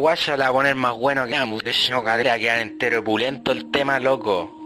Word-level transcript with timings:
guaya 0.00 0.36
la 0.36 0.46
va 0.46 0.50
a 0.50 0.52
poner 0.54 0.74
más 0.74 0.96
bueno 0.96 1.26
que 1.26 1.36
ambos. 1.36 1.62
De 1.62 1.74
no 1.90 2.02
cadera, 2.02 2.38
quedar 2.38 2.60
entero 2.60 3.04
pulento 3.04 3.52
el 3.52 3.70
tema, 3.70 4.00
loco. 4.00 4.59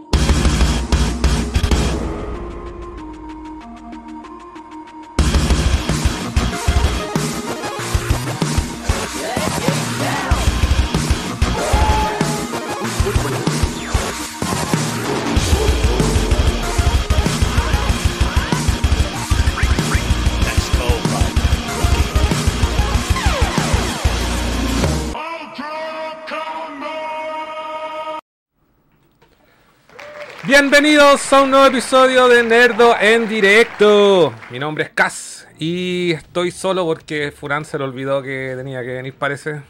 Bienvenidos 30.57 31.33
a 31.33 31.41
un 31.41 31.51
nuevo 31.51 31.65
episodio 31.65 32.29
de 32.29 32.41
Nerdo 32.41 32.95
en 32.97 33.27
directo. 33.27 34.33
Mi 34.49 34.57
nombre 34.57 34.85
es 34.85 34.89
Cas 34.91 35.45
y 35.59 36.13
estoy 36.13 36.49
solo 36.49 36.85
porque 36.85 37.33
Furán 37.33 37.65
se 37.65 37.77
le 37.77 37.83
olvidó 37.83 38.21
que 38.21 38.53
tenía 38.55 38.81
que 38.81 38.93
venir, 38.93 39.13
parece. 39.15 39.63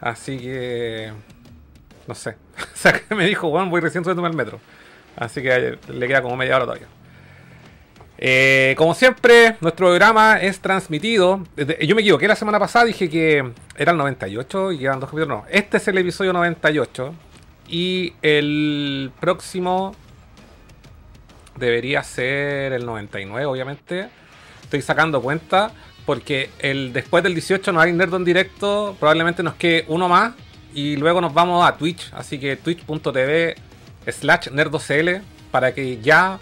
Así 0.00 0.38
que. 0.38 1.12
No 2.06 2.14
sé. 2.14 2.30
o 2.56 2.76
sea, 2.76 2.94
que 2.94 3.14
me 3.14 3.26
dijo, 3.26 3.50
Juan, 3.50 3.68
voy 3.68 3.82
recién 3.82 4.02
subiéndome 4.02 4.28
al 4.28 4.34
metro. 4.34 4.58
Así 5.16 5.42
que 5.42 5.76
le 5.86 6.08
queda 6.08 6.22
como 6.22 6.34
media 6.34 6.56
hora 6.56 6.64
todavía. 6.64 6.88
Eh, 8.16 8.74
como 8.78 8.94
siempre, 8.94 9.58
nuestro 9.60 9.88
programa 9.88 10.40
es 10.40 10.60
transmitido. 10.60 11.44
Yo 11.82 11.94
me 11.94 12.00
equivoqué 12.00 12.26
la 12.26 12.36
semana 12.36 12.58
pasada, 12.58 12.86
dije 12.86 13.10
que 13.10 13.52
era 13.76 13.92
el 13.92 13.98
98 13.98 14.72
y 14.72 14.78
quedan 14.78 14.98
dos 14.98 15.10
capítulos. 15.10 15.28
No, 15.28 15.44
este 15.50 15.76
es 15.76 15.86
el 15.88 15.98
episodio 15.98 16.32
98 16.32 17.14
y 17.70 18.14
el 18.22 19.12
próximo 19.20 19.94
debería 21.56 22.02
ser 22.02 22.72
el 22.72 22.84
99, 22.84 23.46
obviamente. 23.46 24.08
Estoy 24.62 24.82
sacando 24.82 25.22
cuenta 25.22 25.70
porque 26.04 26.50
el 26.58 26.92
después 26.92 27.22
del 27.22 27.34
18 27.34 27.72
no 27.72 27.80
hay 27.80 27.92
Nerd 27.92 28.14
en 28.14 28.24
directo. 28.24 28.96
Probablemente 28.98 29.42
nos 29.42 29.54
quede 29.54 29.84
uno 29.88 30.08
más 30.08 30.34
y 30.74 30.96
luego 30.96 31.20
nos 31.20 31.32
vamos 31.32 31.66
a 31.66 31.76
Twitch. 31.76 32.10
Así 32.12 32.40
que 32.40 32.56
twitch.tv 32.56 33.54
slash 34.08 34.50
nerdocl 34.50 35.22
para 35.52 35.72
que 35.72 36.00
ya 36.00 36.40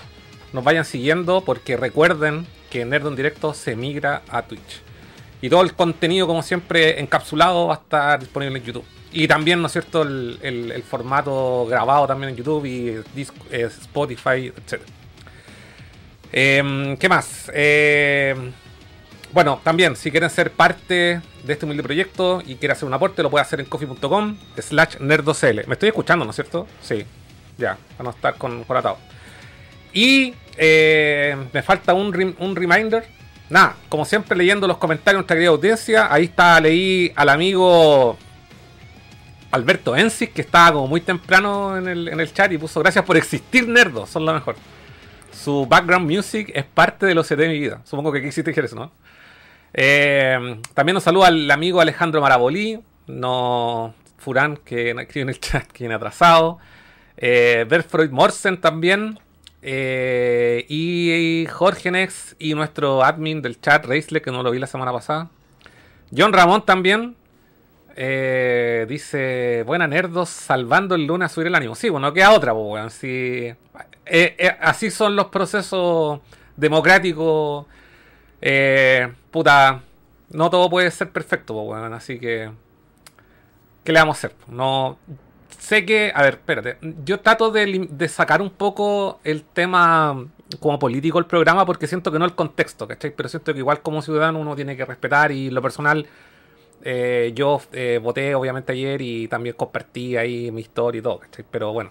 nos 0.52 0.64
vayan 0.64 0.84
siguiendo 0.84 1.42
porque 1.42 1.76
recuerden 1.76 2.46
que 2.70 2.84
Nerd 2.86 3.06
en 3.06 3.16
directo 3.16 3.52
se 3.52 3.76
migra 3.76 4.22
a 4.30 4.42
Twitch. 4.42 4.82
Y 5.42 5.50
todo 5.50 5.62
el 5.62 5.74
contenido, 5.74 6.26
como 6.26 6.42
siempre, 6.42 7.00
encapsulado 7.00 7.66
va 7.68 7.74
a 7.74 7.78
estar 7.78 8.20
disponible 8.20 8.58
en 8.58 8.64
YouTube. 8.64 8.97
Y 9.12 9.26
también, 9.26 9.60
¿no 9.60 9.66
es 9.66 9.72
cierto?, 9.72 10.02
el, 10.02 10.84
formato 10.88 11.66
grabado 11.66 12.06
también 12.06 12.30
en 12.30 12.36
YouTube 12.36 12.64
y 12.66 12.88
eh, 13.50 13.68
Spotify, 13.82 14.52
etc. 14.54 14.82
Em, 16.30 16.96
¿Qué 16.96 17.08
más? 17.08 17.50
Em, 17.54 18.52
bueno, 19.32 19.60
también, 19.64 19.96
si 19.96 20.10
quieren 20.10 20.28
ser 20.30 20.50
parte 20.50 21.20
de 21.42 21.52
este 21.52 21.64
humilde 21.64 21.82
proyecto 21.82 22.42
y 22.44 22.56
quieren 22.56 22.72
hacer 22.72 22.86
un 22.86 22.94
aporte, 22.94 23.22
lo 23.22 23.30
puede 23.30 23.42
hacer 23.42 23.60
en 23.60 23.66
coffee.com 23.66 24.36
slash 24.58 24.98
nerdocl. 25.00 25.66
Me 25.66 25.74
estoy 25.74 25.88
escuchando, 25.88 26.24
¿no 26.24 26.30
es 26.30 26.36
cierto? 26.36 26.66
Sí, 26.82 27.04
ya, 27.56 27.78
para 27.96 28.04
no 28.04 28.10
estar 28.10 28.34
con, 28.36 28.64
con 28.64 28.76
atado. 28.76 28.98
Y 29.92 30.34
eh, 30.56 31.36
me 31.52 31.62
falta 31.62 31.94
un, 31.94 32.36
un 32.38 32.56
reminder. 32.56 33.06
Nada, 33.48 33.76
como 33.88 34.04
siempre 34.04 34.36
leyendo 34.36 34.66
los 34.66 34.76
comentarios 34.76 35.14
de 35.14 35.18
nuestra 35.20 35.36
querida 35.36 35.50
audiencia. 35.50 36.12
Ahí 36.12 36.24
está, 36.24 36.60
leí 36.60 37.12
al 37.16 37.30
amigo 37.30 38.18
Alberto 39.50 39.96
Ensis, 39.96 40.30
que 40.30 40.42
estaba 40.42 40.72
como 40.72 40.86
muy 40.86 41.00
temprano 41.00 41.76
en 41.76 41.88
el, 41.88 42.32
chat 42.32 42.52
y 42.52 42.58
puso 42.58 42.80
gracias 42.80 43.04
por 43.04 43.16
existir, 43.16 43.68
nerdos, 43.68 44.10
son 44.10 44.26
lo 44.26 44.34
mejor. 44.34 44.56
Su 45.32 45.66
background 45.66 46.10
music 46.10 46.50
es 46.54 46.64
parte 46.64 47.06
de 47.06 47.14
los 47.14 47.26
CD 47.26 47.44
de 47.44 47.48
mi 47.48 47.60
vida. 47.60 47.80
Supongo 47.84 48.12
que 48.12 48.18
aquí 48.18 48.28
existe 48.28 48.50
eso, 48.50 48.76
¿no? 48.76 48.92
Eh, 49.74 50.60
también 50.74 50.94
nos 50.94 51.04
saluda 51.04 51.28
al 51.28 51.50
amigo 51.50 51.80
Alejandro 51.80 52.20
Marabolí, 52.20 52.80
no 53.06 53.94
Furán, 54.18 54.56
que 54.56 54.90
escribe 54.90 55.22
en 55.22 55.28
el 55.28 55.40
chat, 55.40 55.66
que 55.66 55.84
viene 55.84 55.94
atrasado. 55.94 56.58
Eh, 57.16 57.66
Morsen 58.10 58.60
también. 58.60 59.18
Eh, 59.60 60.66
y 60.68 61.46
Jorge 61.50 61.90
Nex 61.90 62.36
y 62.38 62.54
nuestro 62.54 63.02
admin 63.02 63.42
del 63.42 63.60
chat, 63.60 63.84
Reisle, 63.84 64.22
que 64.22 64.30
no 64.30 64.42
lo 64.42 64.50
vi 64.50 64.58
la 64.58 64.66
semana 64.66 64.92
pasada. 64.92 65.30
John 66.16 66.32
Ramón 66.32 66.64
también, 66.64 67.16
eh, 68.00 68.86
dice, 68.88 69.64
buena 69.66 69.88
nerdos, 69.88 70.28
salvando 70.28 70.94
el 70.94 71.04
lunes 71.04 71.32
subir 71.32 71.48
el 71.48 71.54
ánimo. 71.56 71.74
Sí, 71.74 71.88
bueno, 71.88 72.12
queda 72.12 72.30
otra, 72.30 72.54
pues, 72.54 73.02
eh, 73.02 73.56
eh, 74.06 74.56
así 74.60 74.88
son 74.92 75.16
los 75.16 75.26
procesos 75.26 76.20
democráticos. 76.56 77.66
puta, 79.32 79.82
no 80.30 80.48
todo 80.48 80.70
puede 80.70 80.92
ser 80.92 81.10
perfecto, 81.10 81.54
pues, 81.54 81.82
así 81.92 82.20
que... 82.20 82.52
¿Qué 83.82 83.92
le 83.92 83.98
vamos 83.98 84.16
a 84.16 84.18
hacer? 84.18 84.36
No... 84.46 84.96
Sé 85.58 85.84
que, 85.84 86.12
a 86.14 86.22
ver, 86.22 86.34
espérate, 86.34 86.78
yo 87.04 87.18
trato 87.18 87.50
de, 87.50 87.88
de 87.90 88.08
sacar 88.08 88.40
un 88.40 88.50
poco 88.50 89.18
el 89.24 89.42
tema 89.42 90.28
como 90.60 90.78
político 90.78 91.18
el 91.18 91.26
programa 91.26 91.66
porque 91.66 91.88
siento 91.88 92.12
que 92.12 92.20
no 92.20 92.24
el 92.24 92.36
contexto, 92.36 92.86
¿cachai? 92.86 93.10
Pero 93.10 93.28
siento 93.28 93.52
que 93.52 93.58
igual 93.58 93.82
como 93.82 94.00
ciudadano 94.02 94.38
uno 94.38 94.54
tiene 94.54 94.76
que 94.76 94.84
respetar 94.84 95.32
y 95.32 95.50
lo 95.50 95.60
personal 95.60 96.06
eh, 96.82 97.32
yo 97.34 97.60
eh, 97.72 97.98
voté 98.02 98.34
obviamente 98.34 98.72
ayer 98.72 99.00
y 99.02 99.28
también 99.28 99.54
compartí 99.56 100.16
ahí 100.16 100.50
mi 100.50 100.60
historia 100.60 101.00
y 101.00 101.02
todo, 101.02 101.20
Pero 101.50 101.72
bueno, 101.72 101.90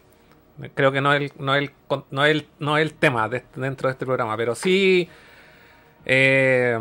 creo 0.73 0.91
que 0.91 1.01
no 1.01 1.13
es 1.13 1.21
el, 1.21 1.31
no 1.39 1.55
es 1.55 1.71
no 2.11 2.25
es 2.25 2.45
no 2.59 2.77
el 2.77 2.93
tema 2.93 3.29
dentro 3.55 3.89
de 3.89 3.93
este 3.93 4.05
programa, 4.05 4.37
pero 4.37 4.55
sí... 4.55 5.09
Eh, 6.05 6.77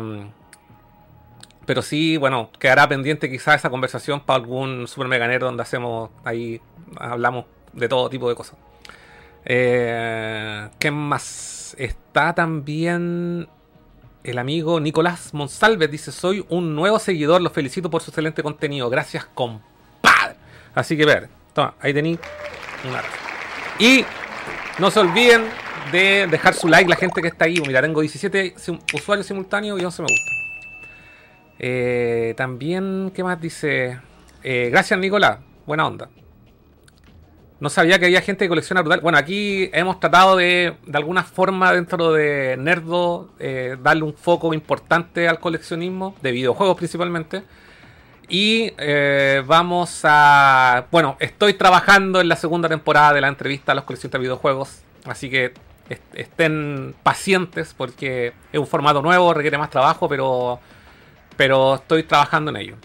pero 1.65 1.81
sí, 1.81 2.15
bueno, 2.15 2.49
quedará 2.59 2.87
pendiente 2.87 3.29
quizás 3.29 3.55
esa 3.55 3.69
conversación 3.69 4.21
para 4.21 4.39
algún 4.39 4.87
super 4.87 5.09
meganero 5.09 5.47
donde 5.47 5.63
hacemos 5.63 6.09
ahí, 6.23 6.61
hablamos 6.97 7.43
de 7.73 7.89
todo 7.89 8.09
tipo 8.09 8.29
de 8.29 8.35
cosas. 8.35 8.57
¿Qué 9.43 10.91
más? 10.93 11.75
Está 11.77 12.33
también 12.33 13.49
el 14.31 14.37
amigo 14.39 14.79
Nicolás 14.79 15.33
Monsalves 15.33 15.89
dice: 15.89 16.11
Soy 16.11 16.45
un 16.49 16.75
nuevo 16.75 16.99
seguidor, 16.99 17.41
los 17.41 17.53
felicito 17.53 17.89
por 17.89 18.01
su 18.01 18.11
excelente 18.11 18.43
contenido. 18.43 18.89
Gracias, 18.89 19.25
compadre. 19.33 20.35
Así 20.75 20.95
que 20.97 21.05
ver, 21.05 21.29
toma, 21.53 21.73
ahí 21.79 21.93
tenéis 21.93 22.19
Y 23.79 24.05
no 24.79 24.91
se 24.91 24.99
olviden 24.99 25.45
de 25.91 26.27
dejar 26.27 26.53
su 26.53 26.67
like, 26.67 26.89
la 26.89 26.95
gente 26.95 27.21
que 27.21 27.29
está 27.29 27.45
ahí. 27.45 27.61
Mira, 27.65 27.81
tengo 27.81 28.01
17 28.01 28.55
usuarios 28.93 29.25
simultáneos 29.25 29.81
y 29.81 29.85
11 29.85 30.01
me 30.01 30.07
gusta. 30.07 30.31
Eh, 31.59 32.33
también, 32.37 33.11
¿qué 33.15 33.23
más 33.23 33.41
dice? 33.41 33.99
Eh, 34.43 34.69
gracias, 34.71 34.99
Nicolás. 34.99 35.39
Buena 35.65 35.87
onda. 35.87 36.09
No 37.59 37.69
sabía 37.69 37.97
que 37.97 38.05
había 38.05 38.21
gente 38.21 38.45
que 38.45 38.49
colecciona 38.49 38.81
brutal. 38.81 39.01
Bueno, 39.01 39.17
aquí 39.17 39.69
hemos 39.73 39.99
tratado 39.99 40.35
de, 40.35 40.75
de 40.85 40.97
alguna 40.97 41.23
forma, 41.23 41.73
dentro 41.73 42.13
de 42.13 42.55
Nerdo, 42.57 43.29
eh, 43.39 43.77
darle 43.81 44.03
un 44.03 44.13
foco 44.13 44.53
importante 44.53 45.27
al 45.27 45.39
coleccionismo, 45.39 46.15
de 46.21 46.31
videojuegos 46.31 46.77
principalmente. 46.77 47.43
Y 48.29 48.73
eh, 48.77 49.41
vamos 49.45 50.01
a. 50.03 50.85
Bueno, 50.91 51.17
estoy 51.19 51.53
trabajando 51.53 52.21
en 52.21 52.27
la 52.29 52.35
segunda 52.35 52.69
temporada 52.69 53.13
de 53.13 53.21
la 53.21 53.27
entrevista 53.27 53.71
a 53.71 53.75
los 53.75 53.85
coleccionistas 53.85 54.19
de 54.19 54.23
videojuegos. 54.23 54.81
Así 55.05 55.29
que 55.29 55.53
estén 56.13 56.93
pacientes 57.01 57.73
porque 57.73 58.33
es 58.51 58.59
un 58.59 58.67
formato 58.67 59.01
nuevo, 59.01 59.33
requiere 59.33 59.57
más 59.57 59.69
trabajo, 59.69 60.07
pero, 60.09 60.59
pero 61.37 61.75
estoy 61.75 62.03
trabajando 62.03 62.51
en 62.51 62.57
ello. 62.57 62.75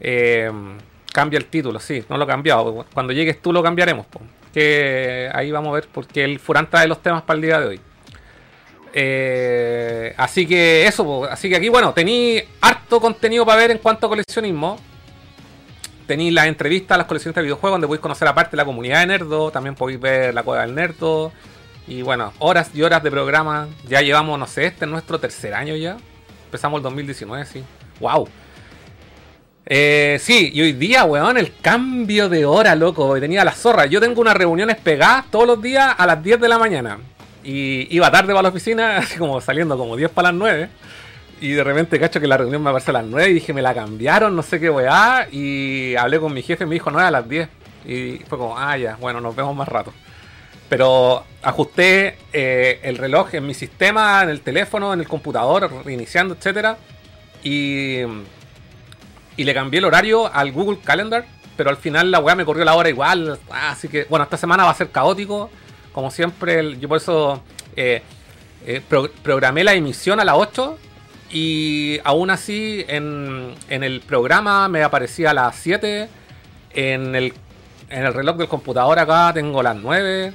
Eh, 0.00 0.50
Cambia 1.12 1.38
el 1.38 1.44
título, 1.44 1.78
sí, 1.78 2.04
no 2.08 2.16
lo 2.16 2.24
he 2.24 2.26
cambiado. 2.26 2.86
Cuando 2.92 3.12
llegues 3.12 3.40
tú 3.42 3.52
lo 3.52 3.62
cambiaremos. 3.62 4.06
Que 4.52 5.30
ahí 5.32 5.50
vamos 5.50 5.70
a 5.70 5.74
ver, 5.74 5.88
porque 5.92 6.24
el 6.24 6.38
Furán 6.38 6.68
trae 6.68 6.86
los 6.86 7.02
temas 7.02 7.22
para 7.22 7.36
el 7.36 7.42
día 7.42 7.60
de 7.60 7.66
hoy. 7.66 7.80
Eh, 8.94 10.14
así 10.16 10.46
que 10.46 10.86
eso, 10.86 11.24
así 11.24 11.48
que 11.48 11.56
aquí, 11.56 11.68
bueno, 11.68 11.92
tení 11.94 12.42
harto 12.60 13.00
contenido 13.00 13.46
para 13.46 13.58
ver 13.58 13.70
en 13.70 13.78
cuanto 13.78 14.06
a 14.06 14.08
coleccionismo. 14.10 14.78
Tení 16.06 16.30
la 16.30 16.46
entrevista 16.46 16.94
a 16.94 16.98
las 16.98 17.06
colecciones 17.06 17.34
de 17.36 17.42
videojuegos, 17.42 17.74
donde 17.74 17.86
podéis 17.86 18.02
conocer 18.02 18.28
aparte 18.28 18.56
la 18.56 18.64
comunidad 18.64 19.00
de 19.00 19.06
Nerdo. 19.06 19.50
También 19.50 19.74
podéis 19.74 20.00
ver 20.00 20.34
la 20.34 20.42
cueva 20.42 20.62
del 20.62 20.74
Nerdo. 20.74 21.32
Y 21.86 22.02
bueno, 22.02 22.32
horas 22.38 22.70
y 22.74 22.82
horas 22.82 23.02
de 23.02 23.10
programa. 23.10 23.68
Ya 23.88 24.02
llevamos, 24.02 24.38
no 24.38 24.46
sé, 24.46 24.66
este 24.66 24.84
es 24.84 24.90
nuestro 24.90 25.18
tercer 25.18 25.54
año 25.54 25.74
ya. 25.76 25.96
Empezamos 26.46 26.78
el 26.78 26.82
2019, 26.82 27.46
sí. 27.46 27.64
¡Wow! 28.00 28.28
Eh, 29.64 30.18
sí, 30.20 30.50
y 30.52 30.60
hoy 30.60 30.72
día, 30.72 31.04
weón, 31.04 31.38
el 31.38 31.56
cambio 31.60 32.28
de 32.28 32.44
hora, 32.44 32.74
loco. 32.74 33.18
Tenía 33.20 33.44
la 33.44 33.52
zorra. 33.52 33.86
Yo 33.86 34.00
tengo 34.00 34.20
unas 34.20 34.36
reuniones 34.36 34.76
pegadas 34.76 35.30
todos 35.30 35.46
los 35.46 35.62
días 35.62 35.94
a 35.96 36.06
las 36.06 36.22
10 36.22 36.40
de 36.40 36.48
la 36.48 36.58
mañana. 36.58 36.98
Y 37.44 37.94
iba 37.94 38.10
tarde 38.10 38.28
para 38.28 38.42
la 38.42 38.48
oficina, 38.48 38.96
así 38.98 39.18
como 39.18 39.40
saliendo 39.40 39.76
como 39.78 39.96
10 39.96 40.10
para 40.10 40.30
las 40.30 40.38
9. 40.38 40.68
Y 41.40 41.52
de 41.52 41.64
repente 41.64 41.98
cacho 41.98 42.20
que 42.20 42.28
la 42.28 42.36
reunión 42.36 42.62
me 42.62 42.70
aparece 42.70 42.90
a 42.90 42.94
las 42.94 43.04
9 43.04 43.30
y 43.30 43.34
dije, 43.34 43.52
me 43.52 43.62
la 43.62 43.74
cambiaron, 43.74 44.34
no 44.36 44.42
sé 44.42 44.60
qué 44.60 44.70
weá. 44.70 45.26
Y 45.30 45.96
hablé 45.96 46.20
con 46.20 46.32
mi 46.32 46.42
jefe 46.42 46.64
y 46.64 46.66
me 46.66 46.74
dijo 46.74 46.90
9 46.90 47.08
a 47.08 47.10
las 47.10 47.28
10. 47.28 47.48
Y 47.86 48.18
fue 48.28 48.38
como, 48.38 48.58
ah, 48.58 48.76
ya, 48.76 48.96
bueno, 49.00 49.20
nos 49.20 49.34
vemos 49.34 49.54
más 49.56 49.68
rato. 49.68 49.92
Pero 50.68 51.24
ajusté 51.42 52.16
eh, 52.32 52.80
el 52.82 52.96
reloj 52.96 53.34
en 53.34 53.46
mi 53.46 53.54
sistema, 53.54 54.22
en 54.22 54.30
el 54.30 54.40
teléfono, 54.40 54.92
en 54.92 55.00
el 55.00 55.08
computador, 55.08 55.70
reiniciando, 55.84 56.34
etcétera. 56.34 56.78
Y, 57.42 58.02
y 59.36 59.44
le 59.44 59.54
cambié 59.54 59.78
el 59.78 59.84
horario 59.84 60.32
al 60.32 60.52
Google 60.52 60.78
Calendar. 60.82 61.24
Pero 61.56 61.70
al 61.70 61.76
final 61.76 62.10
la 62.10 62.18
weá 62.18 62.34
me 62.34 62.44
corrió 62.44 62.64
la 62.64 62.74
hora 62.74 62.88
igual. 62.88 63.38
Así 63.50 63.88
que, 63.88 64.04
bueno, 64.04 64.24
esta 64.24 64.36
semana 64.36 64.64
va 64.64 64.70
a 64.70 64.74
ser 64.74 64.90
caótico. 64.90 65.50
Como 65.92 66.10
siempre, 66.10 66.78
yo 66.78 66.88
por 66.88 66.96
eso 66.96 67.42
eh, 67.76 68.02
eh, 68.66 68.80
programé 69.22 69.64
la 69.64 69.74
emisión 69.74 70.20
a 70.20 70.24
las 70.24 70.36
8 70.36 70.78
y 71.30 71.98
aún 72.04 72.30
así 72.30 72.84
en, 72.88 73.54
en, 73.68 73.82
el 73.82 74.00
programa 74.00 74.68
me 74.68 74.82
aparecía 74.82 75.30
a 75.30 75.34
las 75.34 75.56
7. 75.56 76.08
En 76.74 77.14
el, 77.14 77.34
en 77.90 78.04
el 78.04 78.14
reloj 78.14 78.36
del 78.36 78.48
computador 78.48 78.98
acá 78.98 79.32
tengo 79.34 79.62
las 79.62 79.76
9. 79.76 80.32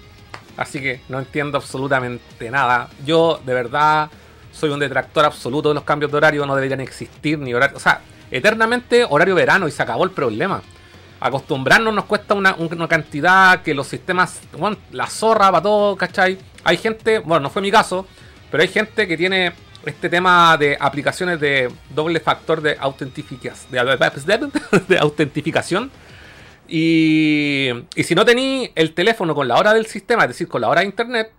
Así 0.58 0.82
que 0.82 1.02
no 1.10 1.20
entiendo 1.20 1.58
absolutamente 1.58 2.50
nada. 2.52 2.90
Yo 3.06 3.40
de 3.46 3.54
verdad 3.54 4.10
soy 4.52 4.72
un 4.72 4.80
detractor 4.80 5.26
absoluto 5.26 5.70
de 5.70 5.76
los 5.76 5.84
cambios 5.84 6.12
de 6.12 6.18
horario. 6.18 6.46
No 6.46 6.56
deberían 6.56 6.82
existir 6.82 7.38
ni 7.40 7.54
horario. 7.54 7.78
O 7.78 7.80
sea, 7.80 8.02
eternamente 8.32 9.06
horario 9.10 9.36
verano 9.36 9.68
y 9.68 9.72
se 9.72 9.82
acabó 9.84 10.04
el 10.04 10.12
problema. 10.12 10.62
Acostumbrarnos 11.20 11.94
nos 11.94 12.06
cuesta 12.06 12.34
una, 12.36 12.56
una 12.56 12.88
cantidad 12.88 13.62
que 13.64 13.74
los 13.74 13.88
sistemas... 13.88 14.42
La 14.92 15.08
zorra 15.08 15.52
para 15.52 15.64
todo, 15.64 15.96
¿cachai? 15.96 16.38
Hay 16.64 16.78
gente, 16.78 17.20
bueno, 17.20 17.42
no 17.44 17.50
fue 17.50 17.62
mi 17.62 17.72
caso, 17.72 18.06
pero 18.52 18.62
hay 18.62 18.70
gente 18.70 19.08
que 19.08 19.18
tiene 19.18 19.54
este 19.86 20.10
tema 20.10 20.58
de 20.58 20.78
aplicaciones 20.80 21.40
de 21.40 21.72
doble 21.90 22.20
factor 22.20 22.62
de, 22.62 22.72
de, 22.72 24.52
de 24.88 24.98
autentificación. 25.00 25.90
Y, 26.68 27.70
y 27.96 28.04
si 28.04 28.14
no 28.14 28.26
tení 28.26 28.70
el 28.76 28.94
teléfono 28.94 29.34
con 29.34 29.48
la 29.48 29.56
hora 29.56 29.74
del 29.74 29.86
sistema, 29.86 30.24
es 30.24 30.30
decir, 30.30 30.48
con 30.48 30.62
la 30.62 30.68
hora 30.68 30.82
de 30.82 30.88
internet, 30.88 31.32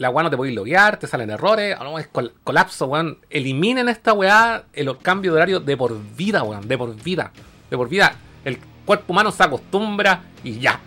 la 0.00 0.08
weá 0.08 0.22
no 0.22 0.30
te 0.30 0.36
podéis 0.38 0.56
loguear, 0.56 0.96
te 0.96 1.06
salen 1.06 1.28
errores, 1.28 1.78
no, 1.78 1.98
es 1.98 2.08
colapso, 2.42 2.86
weón. 2.86 3.18
Eliminen 3.28 3.86
esta 3.90 4.14
weá, 4.14 4.64
el 4.72 4.96
cambio 4.96 5.32
de 5.32 5.36
horario 5.36 5.60
de 5.60 5.76
por 5.76 5.94
vida, 6.16 6.42
weón, 6.42 6.66
de 6.66 6.78
por 6.78 6.96
vida. 7.02 7.32
De 7.68 7.76
por 7.76 7.86
vida. 7.86 8.14
El 8.42 8.58
cuerpo 8.86 9.12
humano 9.12 9.30
se 9.30 9.42
acostumbra 9.42 10.22
y 10.42 10.58
ya. 10.58 10.80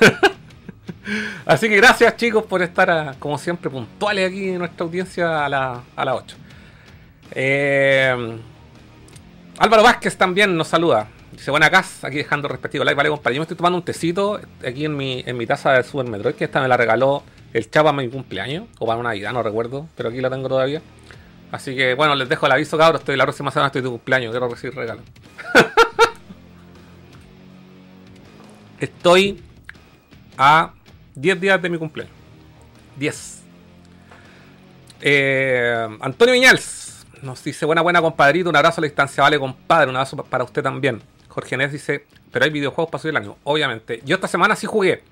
Así 1.46 1.70
que 1.70 1.78
gracias 1.78 2.14
chicos 2.18 2.44
por 2.44 2.60
estar, 2.60 2.90
ah, 2.90 3.14
como 3.18 3.38
siempre, 3.38 3.70
puntuales 3.70 4.28
aquí 4.28 4.50
en 4.50 4.58
nuestra 4.58 4.84
audiencia 4.84 5.46
a 5.46 5.48
las 5.48 5.78
a 5.96 6.04
la 6.04 6.14
8. 6.14 6.36
Eh, 7.30 8.38
Álvaro 9.60 9.82
Vázquez 9.82 10.14
también 10.14 10.54
nos 10.54 10.68
saluda. 10.68 11.08
Dice, 11.32 11.50
buena 11.50 11.70
casa, 11.70 12.08
aquí 12.08 12.18
dejando 12.18 12.48
respectivo 12.48 12.84
like, 12.84 12.98
vale 12.98 13.08
compadre. 13.08 13.36
Yo 13.36 13.40
me 13.40 13.44
estoy 13.44 13.56
tomando 13.56 13.78
un 13.78 13.84
tecito 13.84 14.38
aquí 14.62 14.84
en 14.84 14.94
mi, 14.94 15.24
en 15.24 15.38
mi 15.38 15.46
taza 15.46 15.72
de 15.72 15.82
Super 15.84 16.10
Metroid, 16.10 16.34
que 16.34 16.44
esta 16.44 16.60
me 16.60 16.68
la 16.68 16.76
regaló 16.76 17.22
el 17.52 17.70
chavo 17.70 17.88
a 17.88 17.92
mi 17.92 18.08
cumpleaños, 18.08 18.66
o 18.78 18.86
para 18.86 18.98
una 18.98 19.12
vida, 19.12 19.32
no 19.32 19.42
recuerdo, 19.42 19.88
pero 19.96 20.08
aquí 20.08 20.20
la 20.20 20.30
tengo 20.30 20.48
todavía. 20.48 20.82
Así 21.50 21.74
que 21.74 21.94
bueno, 21.94 22.14
les 22.14 22.28
dejo 22.28 22.46
el 22.46 22.52
aviso, 22.52 22.76
cabros, 22.76 23.00
estoy 23.00 23.16
la 23.16 23.24
próxima 23.24 23.50
semana 23.50 23.68
estoy 23.68 23.82
de 23.82 23.88
cumpleaños, 23.88 24.30
quiero 24.30 24.48
recibir 24.48 24.76
regalo. 24.76 25.02
estoy 28.80 29.42
a 30.36 30.72
10 31.14 31.40
días 31.40 31.60
de 31.62 31.70
mi 31.70 31.78
cumpleaños. 31.78 32.14
10. 32.96 33.42
Eh, 35.00 35.88
Antonio 36.00 36.34
Viñals 36.34 37.06
nos 37.22 37.42
dice: 37.42 37.64
Buena, 37.66 37.82
buena, 37.82 38.00
compadrito. 38.00 38.50
Un 38.50 38.56
abrazo 38.56 38.80
a 38.80 38.82
la 38.82 38.86
distancia, 38.86 39.22
vale, 39.22 39.38
compadre. 39.38 39.90
Un 39.90 39.96
abrazo 39.96 40.16
para 40.16 40.44
usted 40.44 40.62
también. 40.62 41.00
Jorge 41.28 41.56
Nes 41.56 41.72
dice: 41.72 42.06
Pero 42.32 42.44
hay 42.44 42.50
videojuegos 42.50 42.90
para 42.90 43.02
subir 43.02 43.10
el 43.10 43.22
año. 43.22 43.36
Obviamente. 43.44 44.00
Yo 44.04 44.16
esta 44.16 44.28
semana 44.28 44.56
sí 44.56 44.66
jugué. 44.66 45.02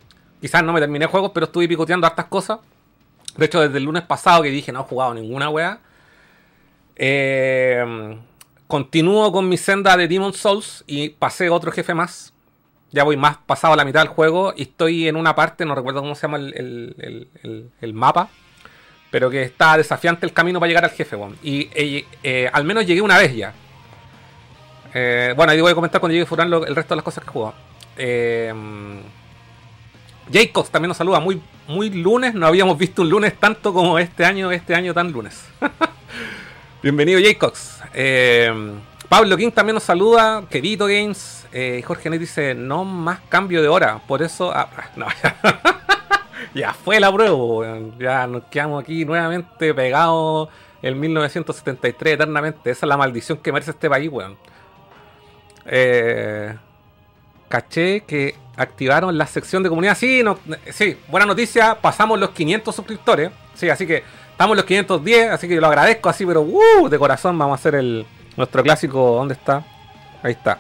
Quizás 0.40 0.62
no 0.62 0.72
me 0.72 0.80
terminé 0.80 1.06
juegos, 1.06 1.30
pero 1.34 1.46
estuve 1.46 1.68
picoteando 1.68 2.06
hartas 2.06 2.26
cosas. 2.26 2.58
De 3.36 3.46
hecho, 3.46 3.60
desde 3.60 3.78
el 3.78 3.84
lunes 3.84 4.02
pasado 4.02 4.42
que 4.42 4.50
dije 4.50 4.72
no 4.72 4.80
he 4.80 4.84
jugado 4.84 5.14
ninguna 5.14 5.50
wea. 5.50 5.80
Eh, 6.96 8.18
continúo 8.66 9.30
con 9.32 9.48
mi 9.48 9.56
senda 9.56 9.96
de 9.96 10.08
Demon 10.08 10.32
Souls 10.32 10.84
y 10.86 11.10
pasé 11.10 11.50
otro 11.50 11.70
jefe 11.72 11.94
más. 11.94 12.32
Ya 12.92 13.04
voy 13.04 13.16
más 13.16 13.36
pasado 13.38 13.74
a 13.74 13.76
la 13.76 13.84
mitad 13.84 14.00
del 14.00 14.08
juego 14.08 14.54
y 14.56 14.62
estoy 14.62 15.08
en 15.08 15.16
una 15.16 15.34
parte, 15.34 15.64
no 15.64 15.74
recuerdo 15.74 16.00
cómo 16.00 16.14
se 16.14 16.22
llama 16.22 16.38
el, 16.38 17.92
mapa, 17.92 18.30
pero 19.10 19.28
que 19.28 19.42
está 19.42 19.76
desafiante 19.76 20.24
el 20.24 20.32
camino 20.32 20.60
para 20.60 20.68
llegar 20.68 20.84
al 20.84 20.90
jefe. 20.90 21.16
Y 21.42 21.68
eh, 22.22 22.48
al 22.52 22.64
menos 22.64 22.86
llegué 22.86 23.02
una 23.02 23.18
vez 23.18 23.34
ya. 23.34 23.52
Eh, 24.94 25.34
bueno, 25.36 25.52
ahí 25.52 25.60
voy 25.60 25.72
a 25.72 25.74
comentar 25.74 26.00
cuando 26.00 26.14
llegue 26.14 26.24
Furán 26.24 26.50
el 26.50 26.74
resto 26.74 26.94
de 26.94 26.96
las 26.96 27.04
cosas 27.04 27.22
que 27.22 27.30
jugado. 27.30 27.54
Eh, 27.98 28.54
Jacobs 30.32 30.70
también 30.70 30.88
nos 30.88 30.96
saluda. 30.96 31.20
Muy, 31.20 31.40
muy 31.68 31.90
lunes. 31.90 32.34
No 32.34 32.46
habíamos 32.46 32.76
visto 32.78 33.02
un 33.02 33.10
lunes 33.10 33.38
tanto 33.38 33.72
como 33.72 33.98
este 33.98 34.24
año, 34.24 34.50
este 34.50 34.74
año 34.74 34.92
tan 34.92 35.12
lunes. 35.12 35.44
Bienvenido, 36.82 37.20
Jacobs. 37.22 37.80
Pablo 39.08 39.36
King 39.36 39.50
también 39.52 39.74
nos 39.74 39.84
saluda. 39.84 40.44
Querido 40.50 40.86
Games. 40.86 41.46
Eh, 41.52 41.82
Jorge 41.86 42.10
Net 42.10 42.18
dice, 42.18 42.54
no 42.54 42.84
más 42.84 43.20
cambio 43.28 43.62
de 43.62 43.68
hora. 43.68 44.00
Por 44.06 44.22
eso... 44.22 44.52
Ah, 44.52 44.68
ya. 46.54 46.72
fue 46.72 46.98
la 46.98 47.12
prueba. 47.12 47.78
Ya 47.98 48.26
nos 48.26 48.44
quedamos 48.44 48.82
aquí 48.82 49.04
nuevamente 49.04 49.72
pegados 49.74 50.48
en 50.82 50.98
1973 50.98 52.14
eternamente. 52.14 52.70
Esa 52.70 52.86
es 52.86 52.88
la 52.88 52.96
maldición 52.96 53.38
que 53.38 53.52
merece 53.52 53.70
este 53.70 53.88
país, 53.88 54.10
weón. 54.10 54.36
Eh, 55.66 56.54
caché 57.48 58.02
que 58.02 58.34
activaron 58.56 59.16
la 59.16 59.26
sección 59.26 59.62
de 59.62 59.68
comunidad. 59.68 59.96
Sí, 59.96 60.22
no, 60.22 60.38
sí, 60.70 60.98
buena 61.08 61.26
noticia. 61.26 61.80
Pasamos 61.80 62.18
los 62.18 62.30
500 62.30 62.74
suscriptores. 62.74 63.30
Sí, 63.54 63.68
así 63.68 63.86
que 63.86 64.02
estamos 64.30 64.56
los 64.56 64.64
510. 64.64 65.30
Así 65.30 65.48
que 65.48 65.60
lo 65.60 65.66
agradezco 65.66 66.08
así, 66.08 66.24
pero 66.24 66.42
uh, 66.42 66.88
de 66.88 66.98
corazón 66.98 67.38
vamos 67.38 67.58
a 67.58 67.60
hacer 67.60 67.74
el 67.74 68.06
nuestro 68.36 68.62
clásico. 68.62 69.16
¿Dónde 69.16 69.34
está? 69.34 69.64
Ahí 70.22 70.32
está 70.32 70.58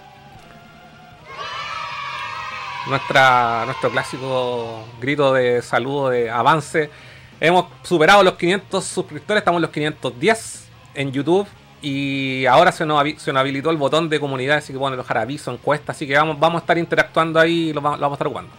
nuestro 2.88 3.90
clásico 3.90 4.84
grito 5.00 5.32
de 5.32 5.62
saludo, 5.62 6.10
de 6.10 6.30
avance. 6.30 6.90
Hemos 7.40 7.66
superado 7.82 8.22
los 8.22 8.34
500 8.34 8.84
suscriptores, 8.84 9.40
estamos 9.40 9.60
los 9.60 9.70
510 9.70 10.68
en 10.94 11.12
YouTube. 11.12 11.46
Y 11.88 12.46
ahora 12.46 12.72
se 12.72 12.84
nos, 12.84 13.00
se 13.16 13.32
nos 13.32 13.40
habilitó 13.40 13.70
el 13.70 13.76
botón 13.76 14.08
de 14.08 14.18
comunidad, 14.18 14.56
así 14.56 14.72
que 14.72 14.78
pueden 14.78 14.98
dejar 14.98 15.18
aviso, 15.18 15.52
encuesta. 15.52 15.92
Así 15.92 16.04
que 16.04 16.16
vamos, 16.16 16.36
vamos 16.40 16.58
a 16.58 16.62
estar 16.62 16.76
interactuando 16.76 17.38
ahí 17.38 17.68
y 17.68 17.72
lo, 17.72 17.80
vamos 17.80 18.02
a 18.02 18.14
estar 18.14 18.26
jugando. 18.26 18.50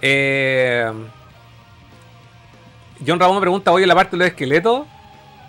Eh, 0.00 0.88
John 3.04 3.18
Ramón 3.18 3.38
me 3.38 3.40
pregunta, 3.40 3.72
oye, 3.72 3.88
la 3.88 3.96
parte 3.96 4.12
de 4.12 4.18
los 4.18 4.28
esqueletos. 4.28 4.86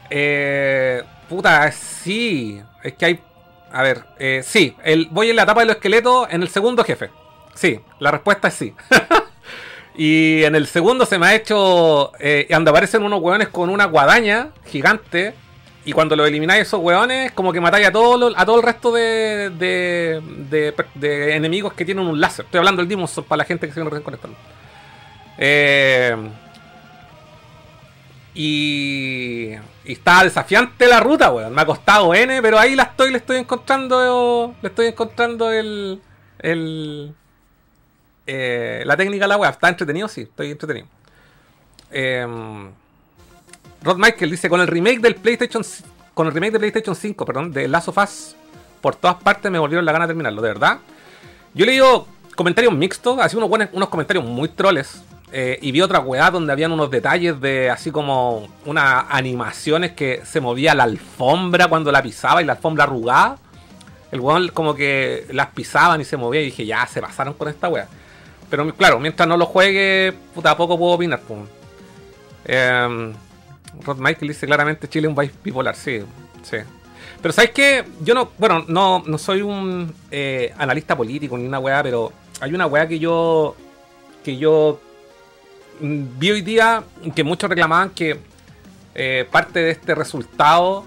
Eh, 0.10 1.04
puta, 1.30 1.72
sí. 1.72 2.60
Es 2.82 2.94
que 2.94 3.06
hay. 3.06 3.20
A 3.72 3.84
ver, 3.84 4.06
eh, 4.18 4.42
sí. 4.44 4.76
El, 4.84 5.10
voy 5.12 5.30
en 5.30 5.36
la 5.36 5.44
etapa 5.44 5.60
de 5.60 5.68
los 5.68 5.76
esqueletos 5.76 6.28
en 6.32 6.42
el 6.42 6.50
segundo 6.50 6.84
jefe. 6.84 7.12
Sí, 7.54 7.80
la 8.00 8.10
respuesta 8.10 8.48
es 8.48 8.56
sí. 8.56 8.74
y 9.96 10.44
en 10.44 10.56
el 10.56 10.66
segundo 10.66 11.06
se 11.06 11.20
me 11.20 11.28
ha 11.28 11.36
hecho. 11.36 12.14
Eh, 12.20 12.48
donde 12.50 12.72
aparecen 12.72 13.04
unos 13.04 13.22
hueones 13.22 13.50
con 13.50 13.70
una 13.70 13.86
guadaña 13.86 14.50
gigante. 14.66 15.36
Y 15.88 15.94
cuando 15.94 16.18
lo 16.18 16.26
elimináis 16.26 16.64
esos 16.64 16.82
hueones, 16.82 17.32
como 17.32 17.54
que 17.54 17.62
matáis 17.62 17.88
a 17.88 17.94
todo, 17.94 18.28
el 18.28 18.62
resto 18.62 18.92
de, 18.92 19.50
de, 19.50 21.34
enemigos 21.34 21.72
que 21.72 21.86
tienen 21.86 22.06
un 22.06 22.20
láser. 22.20 22.44
Estoy 22.44 22.58
hablando 22.58 22.82
del 22.82 22.90
Demon 22.90 23.08
para 23.26 23.38
la 23.38 23.46
gente 23.46 23.68
que 23.68 23.74
se 23.74 23.82
viene 23.82 24.02
conectando. 24.02 24.38
Eh, 25.38 26.14
y, 28.36 29.54
y 29.86 29.92
está 29.94 30.26
desafiante 30.26 30.88
la 30.88 31.00
ruta, 31.00 31.32
weón. 31.32 31.56
Me 31.56 31.62
ha 31.62 31.66
costado 31.66 32.14
N, 32.14 32.42
pero 32.42 32.60
ahí 32.60 32.76
la 32.76 32.84
estoy, 32.84 33.12
le 33.12 33.20
estoy 33.20 33.38
encontrando. 33.38 34.56
Le 34.62 34.68
estoy 34.68 34.88
encontrando 34.88 35.54
el. 35.54 36.02
el 36.40 37.16
eh, 38.26 38.84
la 38.86 38.98
técnica 38.98 39.24
de 39.24 39.30
la 39.30 39.38
web 39.38 39.52
está 39.52 39.70
entretenido, 39.70 40.10
sí, 40.10 40.24
estoy 40.24 40.52
entretenido. 40.52 40.88
Em, 41.92 42.74
Rod 43.84 43.98
Michael 43.98 44.32
dice: 44.32 44.50
Con 44.50 44.62
el 44.62 44.68
remake 44.68 45.00
del 45.00 45.16
PlayStation 45.16 45.64
con 46.18 46.26
el 46.26 46.34
remake 46.34 46.54
de 46.54 46.60
PlayStation 46.60 46.96
5, 46.96 47.26
perdón, 47.26 47.54
de 47.54 47.68
Last 47.68 47.90
of 47.90 47.98
por 48.82 48.96
todas 48.96 49.18
partes 49.18 49.52
me 49.52 49.60
volvieron 49.60 49.86
la 49.86 49.92
gana 49.92 50.06
de 50.06 50.10
terminarlo, 50.10 50.42
de 50.42 50.48
verdad. 50.48 50.80
Yo 51.54 51.66
leído 51.66 52.08
comentarios 52.36 52.74
mixtos, 52.74 53.20
así 53.20 53.38
unos, 53.38 53.50
buenos, 53.50 53.70
unos 53.74 53.90
comentarios 53.90 54.26
muy 54.26 54.50
troles. 54.50 55.04
Eh, 55.32 55.60
y 55.62 55.72
vi 55.72 55.82
otra 55.82 56.00
weá 56.00 56.32
donde 56.32 56.54
habían 56.54 56.72
unos 56.72 56.90
detalles 56.90 57.40
de 57.42 57.70
así 57.70 57.92
como 57.92 58.48
unas 58.66 59.06
animaciones 59.10 59.92
que 59.92 60.22
se 60.26 60.40
movía 60.40 60.74
la 60.74 60.86
alfombra 60.86 61.68
cuando 61.68 61.92
la 61.92 62.02
pisaba 62.02 62.42
y 62.42 62.46
la 62.46 62.54
alfombra 62.54 62.86
arrugada. 62.86 63.38
El 64.12 64.22
weón 64.22 64.48
como 64.50 64.74
que 64.74 65.28
las 65.32 65.48
pisaban 65.48 66.02
y 66.02 66.06
se 66.06 66.18
movía 66.18 66.42
y 66.42 66.46
dije, 66.46 66.66
ya, 66.66 66.88
se 66.88 67.02
pasaron 67.02 67.34
con 67.34 67.48
esta 67.50 67.68
weá. 67.68 67.88
Pero 68.50 68.74
claro, 68.74 69.00
mientras 69.00 69.28
no 69.28 69.38
lo 69.38 69.46
juegue, 69.46 70.14
puta, 70.34 70.56
poco 70.56 70.78
puedo 70.80 70.94
opinar. 70.94 71.20
Pues. 71.28 71.42
Rod 73.84 73.98
Michael 73.98 74.28
dice 74.30 74.46
claramente 74.46 74.88
Chile 74.88 75.08
es 75.08 75.10
un 75.10 75.16
país 75.16 75.32
bipolar, 75.44 75.76
sí, 75.76 76.02
sí. 76.44 76.58
Pero 77.22 77.34
¿sabes 77.34 77.52
qué? 77.52 77.84
Yo 78.02 78.14
no, 78.14 78.32
bueno, 78.38 78.66
no, 78.68 79.04
no 79.06 79.18
soy 79.18 79.42
un 79.42 79.94
eh, 80.12 80.54
analista 80.58 80.96
político 80.96 81.38
ni 81.38 81.46
una 81.46 81.60
weá, 81.60 81.82
pero 81.82 82.12
hay 82.40 82.54
una 82.54 82.68
weá 82.68 82.88
que 82.88 83.00
yo, 83.00 83.56
que 84.24 84.38
yo 84.38 84.80
mm, 85.82 86.20
vi 86.20 86.32
hoy 86.32 86.42
día 86.42 86.84
que 87.16 87.24
muchos 87.24 87.50
reclamaban 87.50 87.90
que 87.92 88.20
eh, 88.94 89.28
parte 89.32 89.60
de 89.60 89.72
este 89.72 89.96
resultado 89.96 90.86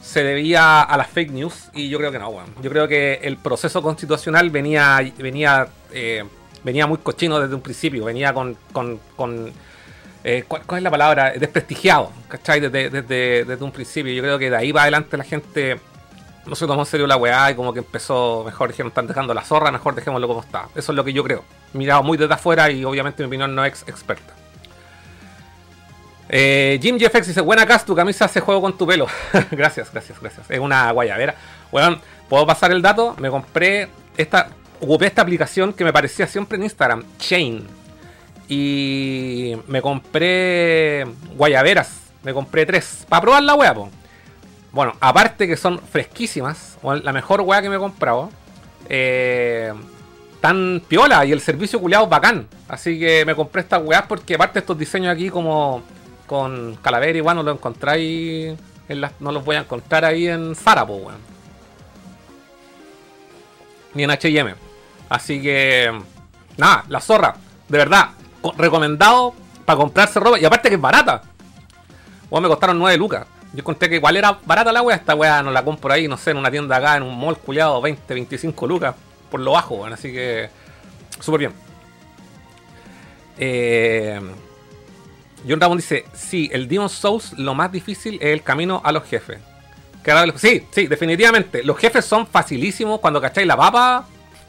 se 0.00 0.22
debía 0.22 0.82
a 0.82 0.96
las 0.96 1.08
fake 1.08 1.32
news 1.32 1.68
y 1.74 1.88
yo 1.88 1.98
creo 1.98 2.12
que 2.12 2.18
no, 2.18 2.28
weón. 2.28 2.54
Yo 2.62 2.70
creo 2.70 2.86
que 2.86 3.20
el 3.22 3.36
proceso 3.36 3.82
constitucional 3.82 4.50
venía, 4.50 5.00
venía, 5.18 5.68
eh, 5.92 6.24
venía 6.62 6.86
muy 6.86 6.98
cochino 6.98 7.40
desde 7.40 7.54
un 7.54 7.60
principio, 7.60 8.04
venía 8.04 8.32
con, 8.32 8.56
con, 8.72 9.00
con 9.16 9.52
eh, 10.28 10.44
¿cuál, 10.48 10.78
es 10.78 10.82
la 10.82 10.90
palabra? 10.90 11.32
Desprestigiado, 11.38 12.10
¿cachai? 12.26 12.58
Desde, 12.58 12.90
desde, 12.90 13.44
desde 13.44 13.64
un 13.64 13.70
principio. 13.70 14.12
Yo 14.12 14.22
creo 14.22 14.40
que 14.40 14.50
de 14.50 14.56
ahí 14.56 14.72
va 14.72 14.82
adelante 14.82 15.16
la 15.16 15.22
gente 15.22 15.78
no 16.46 16.56
se 16.56 16.66
tomó 16.66 16.82
en 16.82 16.86
serio 16.86 17.06
la 17.06 17.16
weá 17.16 17.52
y 17.52 17.54
como 17.54 17.72
que 17.72 17.78
empezó, 17.78 18.42
mejor 18.44 18.70
dijeron, 18.70 18.88
están 18.88 19.06
dejando 19.06 19.34
la 19.34 19.42
zorra, 19.42 19.70
mejor 19.70 19.94
dejémoslo 19.94 20.26
como 20.26 20.40
está. 20.40 20.66
Eso 20.74 20.90
es 20.90 20.96
lo 20.96 21.04
que 21.04 21.12
yo 21.12 21.22
creo. 21.22 21.44
Mirado 21.74 22.02
muy 22.02 22.18
desde 22.18 22.34
afuera 22.34 22.68
y 22.72 22.84
obviamente 22.84 23.22
mi 23.22 23.28
opinión 23.28 23.54
no 23.54 23.64
es 23.64 23.82
experta. 23.86 24.34
Eh, 26.28 26.80
Jim 26.82 26.98
Jeffex 26.98 27.28
dice, 27.28 27.40
buena 27.40 27.64
Cas, 27.64 27.84
tu 27.84 27.94
camisa 27.94 28.24
hace 28.24 28.40
juego 28.40 28.60
con 28.60 28.76
tu 28.76 28.84
pelo. 28.84 29.06
gracias, 29.52 29.92
gracias, 29.92 30.20
gracias. 30.20 30.50
Es 30.50 30.58
una 30.58 30.90
guayabera. 30.90 31.36
Bueno, 31.70 32.00
¿puedo 32.28 32.44
pasar 32.44 32.72
el 32.72 32.82
dato? 32.82 33.14
Me 33.20 33.30
compré 33.30 33.88
esta, 34.16 34.48
ocupé 34.80 35.06
esta 35.06 35.22
aplicación 35.22 35.72
que 35.72 35.84
me 35.84 35.92
parecía 35.92 36.26
siempre 36.26 36.56
en 36.56 36.64
Instagram, 36.64 37.04
Chain. 37.18 37.85
Y 38.48 39.56
me 39.66 39.82
compré 39.82 41.04
guayaberas. 41.36 42.00
Me 42.22 42.32
compré 42.32 42.66
tres. 42.66 43.06
Para 43.08 43.22
probar 43.22 43.42
la 43.42 43.54
wea, 43.54 43.74
po. 43.74 43.90
Bueno, 44.72 44.94
aparte 45.00 45.46
que 45.46 45.56
son 45.56 45.78
fresquísimas. 45.78 46.78
bueno, 46.82 47.02
La 47.02 47.12
mejor 47.12 47.40
wea 47.40 47.62
que 47.62 47.68
me 47.68 47.76
he 47.76 47.80
comprado. 47.80 48.30
Eh, 48.88 49.72
tan 50.40 50.82
piola 50.86 51.24
y 51.24 51.32
el 51.32 51.40
servicio 51.40 51.80
culiado 51.80 52.06
bacán. 52.06 52.46
Así 52.68 52.98
que 52.98 53.24
me 53.24 53.34
compré 53.34 53.62
estas 53.62 53.82
weas 53.82 54.04
porque 54.06 54.34
aparte 54.34 54.58
estos 54.58 54.78
diseños 54.78 55.12
aquí 55.12 55.30
como 55.30 55.82
con 56.26 56.76
calavera 56.82 57.16
igual 57.16 57.36
no 57.36 57.42
lo 57.44 57.52
encontráis 57.52 58.56
no 59.20 59.32
los 59.32 59.44
voy 59.44 59.56
a 59.56 59.60
encontrar 59.60 60.04
ahí 60.04 60.28
en 60.28 60.54
Zara, 60.54 60.86
po, 60.86 60.94
weón. 60.94 61.20
Ni 63.94 64.04
en 64.04 64.10
H&M. 64.10 64.54
Así 65.08 65.40
que 65.40 65.90
nada, 66.56 66.84
la 66.88 67.00
zorra, 67.00 67.36
de 67.68 67.78
verdad, 67.78 68.10
recomendado 68.56 69.34
para 69.64 69.76
comprarse 69.78 70.20
ropa 70.20 70.38
y 70.38 70.44
aparte 70.44 70.68
que 70.68 70.74
es 70.76 70.80
barata. 70.80 71.22
Weón, 72.30 72.42
me 72.42 72.48
costaron 72.48 72.78
9 72.78 72.96
lucas. 72.96 73.26
Yo 73.52 73.64
conté 73.64 73.88
que 73.88 73.96
igual 73.96 74.16
era 74.16 74.38
barata 74.44 74.72
la 74.72 74.82
wea, 74.82 74.96
esta 74.96 75.14
wea 75.14 75.42
no 75.42 75.50
la 75.50 75.64
compro 75.64 75.92
ahí, 75.92 76.08
no 76.08 76.16
sé, 76.16 76.32
en 76.32 76.36
una 76.36 76.50
tienda 76.50 76.76
acá, 76.76 76.96
en 76.96 77.02
un 77.02 77.18
mall 77.18 77.38
culiado, 77.38 77.80
20, 77.80 78.12
25 78.12 78.66
lucas, 78.66 78.94
por 79.30 79.40
lo 79.40 79.52
bajo. 79.52 79.86
Así 79.86 80.12
que, 80.12 80.50
súper 81.20 81.40
bien. 81.40 81.52
Eh, 83.38 84.20
John 85.48 85.60
Ramón 85.60 85.78
dice, 85.78 86.04
sí, 86.12 86.50
el 86.52 86.68
Demon 86.68 86.88
Souls 86.88 87.32
lo 87.38 87.54
más 87.54 87.70
difícil 87.70 88.16
es 88.16 88.32
el 88.32 88.42
camino 88.42 88.82
a 88.84 88.92
los 88.92 89.04
jefes. 89.04 89.38
Sí, 90.36 90.64
sí, 90.70 90.86
definitivamente. 90.86 91.64
Los 91.64 91.78
jefes 91.78 92.04
son 92.04 92.26
facilísimos. 92.26 93.00
Cuando 93.00 93.20
cacháis 93.20 93.46
la 93.46 93.56
papa, 93.56 94.06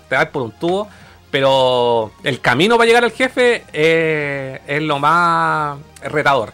te 0.08 0.16
vas 0.16 0.28
por 0.28 0.44
un 0.44 0.52
tubo. 0.52 0.88
Pero 1.32 2.12
el 2.24 2.40
camino 2.40 2.78
para 2.78 2.88
llegar 2.88 3.04
al 3.04 3.12
jefe 3.12 3.64
eh, 3.74 4.62
es 4.68 4.82
lo 4.82 5.00
más 5.00 5.78
retador. 6.02 6.54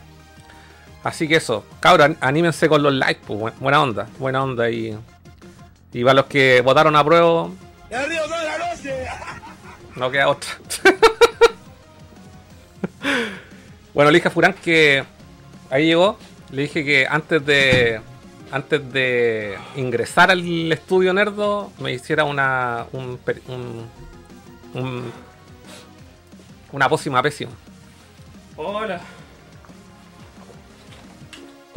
Así 1.03 1.27
que 1.27 1.35
eso, 1.35 1.65
cabros, 1.79 2.11
anímense 2.21 2.69
con 2.69 2.81
los 2.81 2.93
likes, 2.93 3.21
pues, 3.27 3.39
bu- 3.39 3.53
buena 3.59 3.81
onda, 3.81 4.07
buena 4.19 4.43
onda. 4.43 4.69
Y, 4.69 4.97
y 5.91 6.03
para 6.03 6.13
los 6.15 6.25
que 6.25 6.61
votaron 6.61 6.95
a 6.95 7.03
prueba, 7.03 7.49
no 9.95 10.11
queda 10.11 10.29
otra. 10.29 10.49
bueno, 13.93 14.11
le 14.11 14.17
dije 14.17 14.27
a 14.27 14.31
Furán 14.31 14.53
que 14.53 15.03
ahí 15.69 15.87
llegó. 15.87 16.17
Le 16.51 16.63
dije 16.63 16.83
que 16.85 17.07
antes 17.07 17.45
de 17.45 17.99
antes 18.51 18.93
de 18.93 19.57
ingresar 19.75 20.29
al 20.29 20.71
estudio 20.71 21.11
Nerdo 21.13 21.71
me 21.79 21.91
hiciera 21.91 22.23
una 22.23 22.85
un, 22.93 23.19
un- 23.47 23.89
un- 24.73 25.11
una 26.71 26.89
pócima 26.89 27.21
pésima. 27.21 27.51
Hola. 28.55 29.01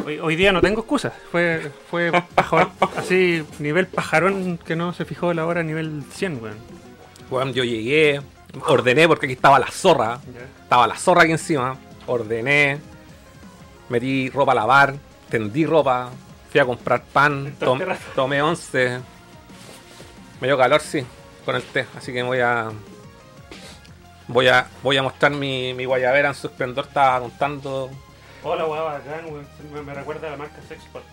Hoy, 0.05 0.19
hoy 0.19 0.37
día 0.37 0.53
no 0.53 0.61
tengo 0.61 0.81
excusas. 0.81 1.12
Fue, 1.33 1.71
fue 1.91 2.12
pajarón, 2.35 2.71
así, 2.97 3.45
nivel 3.59 3.87
pajarón 3.87 4.59
que 4.59 4.76
no 4.76 4.93
se 4.93 5.05
fijó 5.05 5.33
la 5.35 5.47
hora, 5.47 5.62
nivel 5.62 6.05
100, 6.12 6.43
weón. 6.43 6.57
Bueno, 7.29 7.50
yo 7.50 7.65
llegué, 7.65 8.21
ordené 8.67 9.09
porque 9.09 9.26
aquí 9.26 9.33
estaba 9.35 9.59
la 9.59 9.67
zorra. 9.71 10.21
Estaba 10.62 10.87
la 10.87 10.97
zorra 10.97 11.23
aquí 11.23 11.33
encima. 11.33 11.76
Ordené, 12.07 12.79
metí 13.88 14.31
ropa 14.31 14.53
a 14.53 14.55
lavar, 14.55 14.95
tendí 15.29 15.67
ropa, 15.67 16.11
fui 16.50 16.61
a 16.61 16.65
comprar 16.65 17.03
pan, 17.03 17.57
tom- 17.59 17.81
tomé 18.15 18.41
11. 18.43 19.00
Me 20.41 20.47
dio 20.47 20.57
calor, 20.57 20.81
sí, 20.81 21.05
con 21.47 21.57
el 21.57 21.62
té. 21.62 21.87
Así 21.97 22.12
que 22.12 22.23
voy 22.23 22.41
a. 22.41 22.69
Voy 24.29 24.49
a, 24.49 24.67
voy 24.83 24.97
a 24.97 25.03
mostrar 25.05 25.31
mi, 25.31 25.73
mi 25.73 25.85
guayabera 25.85 26.29
en 26.29 26.35
su 26.35 26.49
esplendor. 26.49 26.87
Estaba 26.87 27.21
contando. 27.21 27.88
Hola, 28.43 28.67
weón. 28.67 29.47
Me, 29.73 29.83
me 29.83 29.95
recuerda 29.95 30.29
a 30.29 30.33
la 30.33 30.37
marca 30.37 30.57
Sexport. 30.69 31.05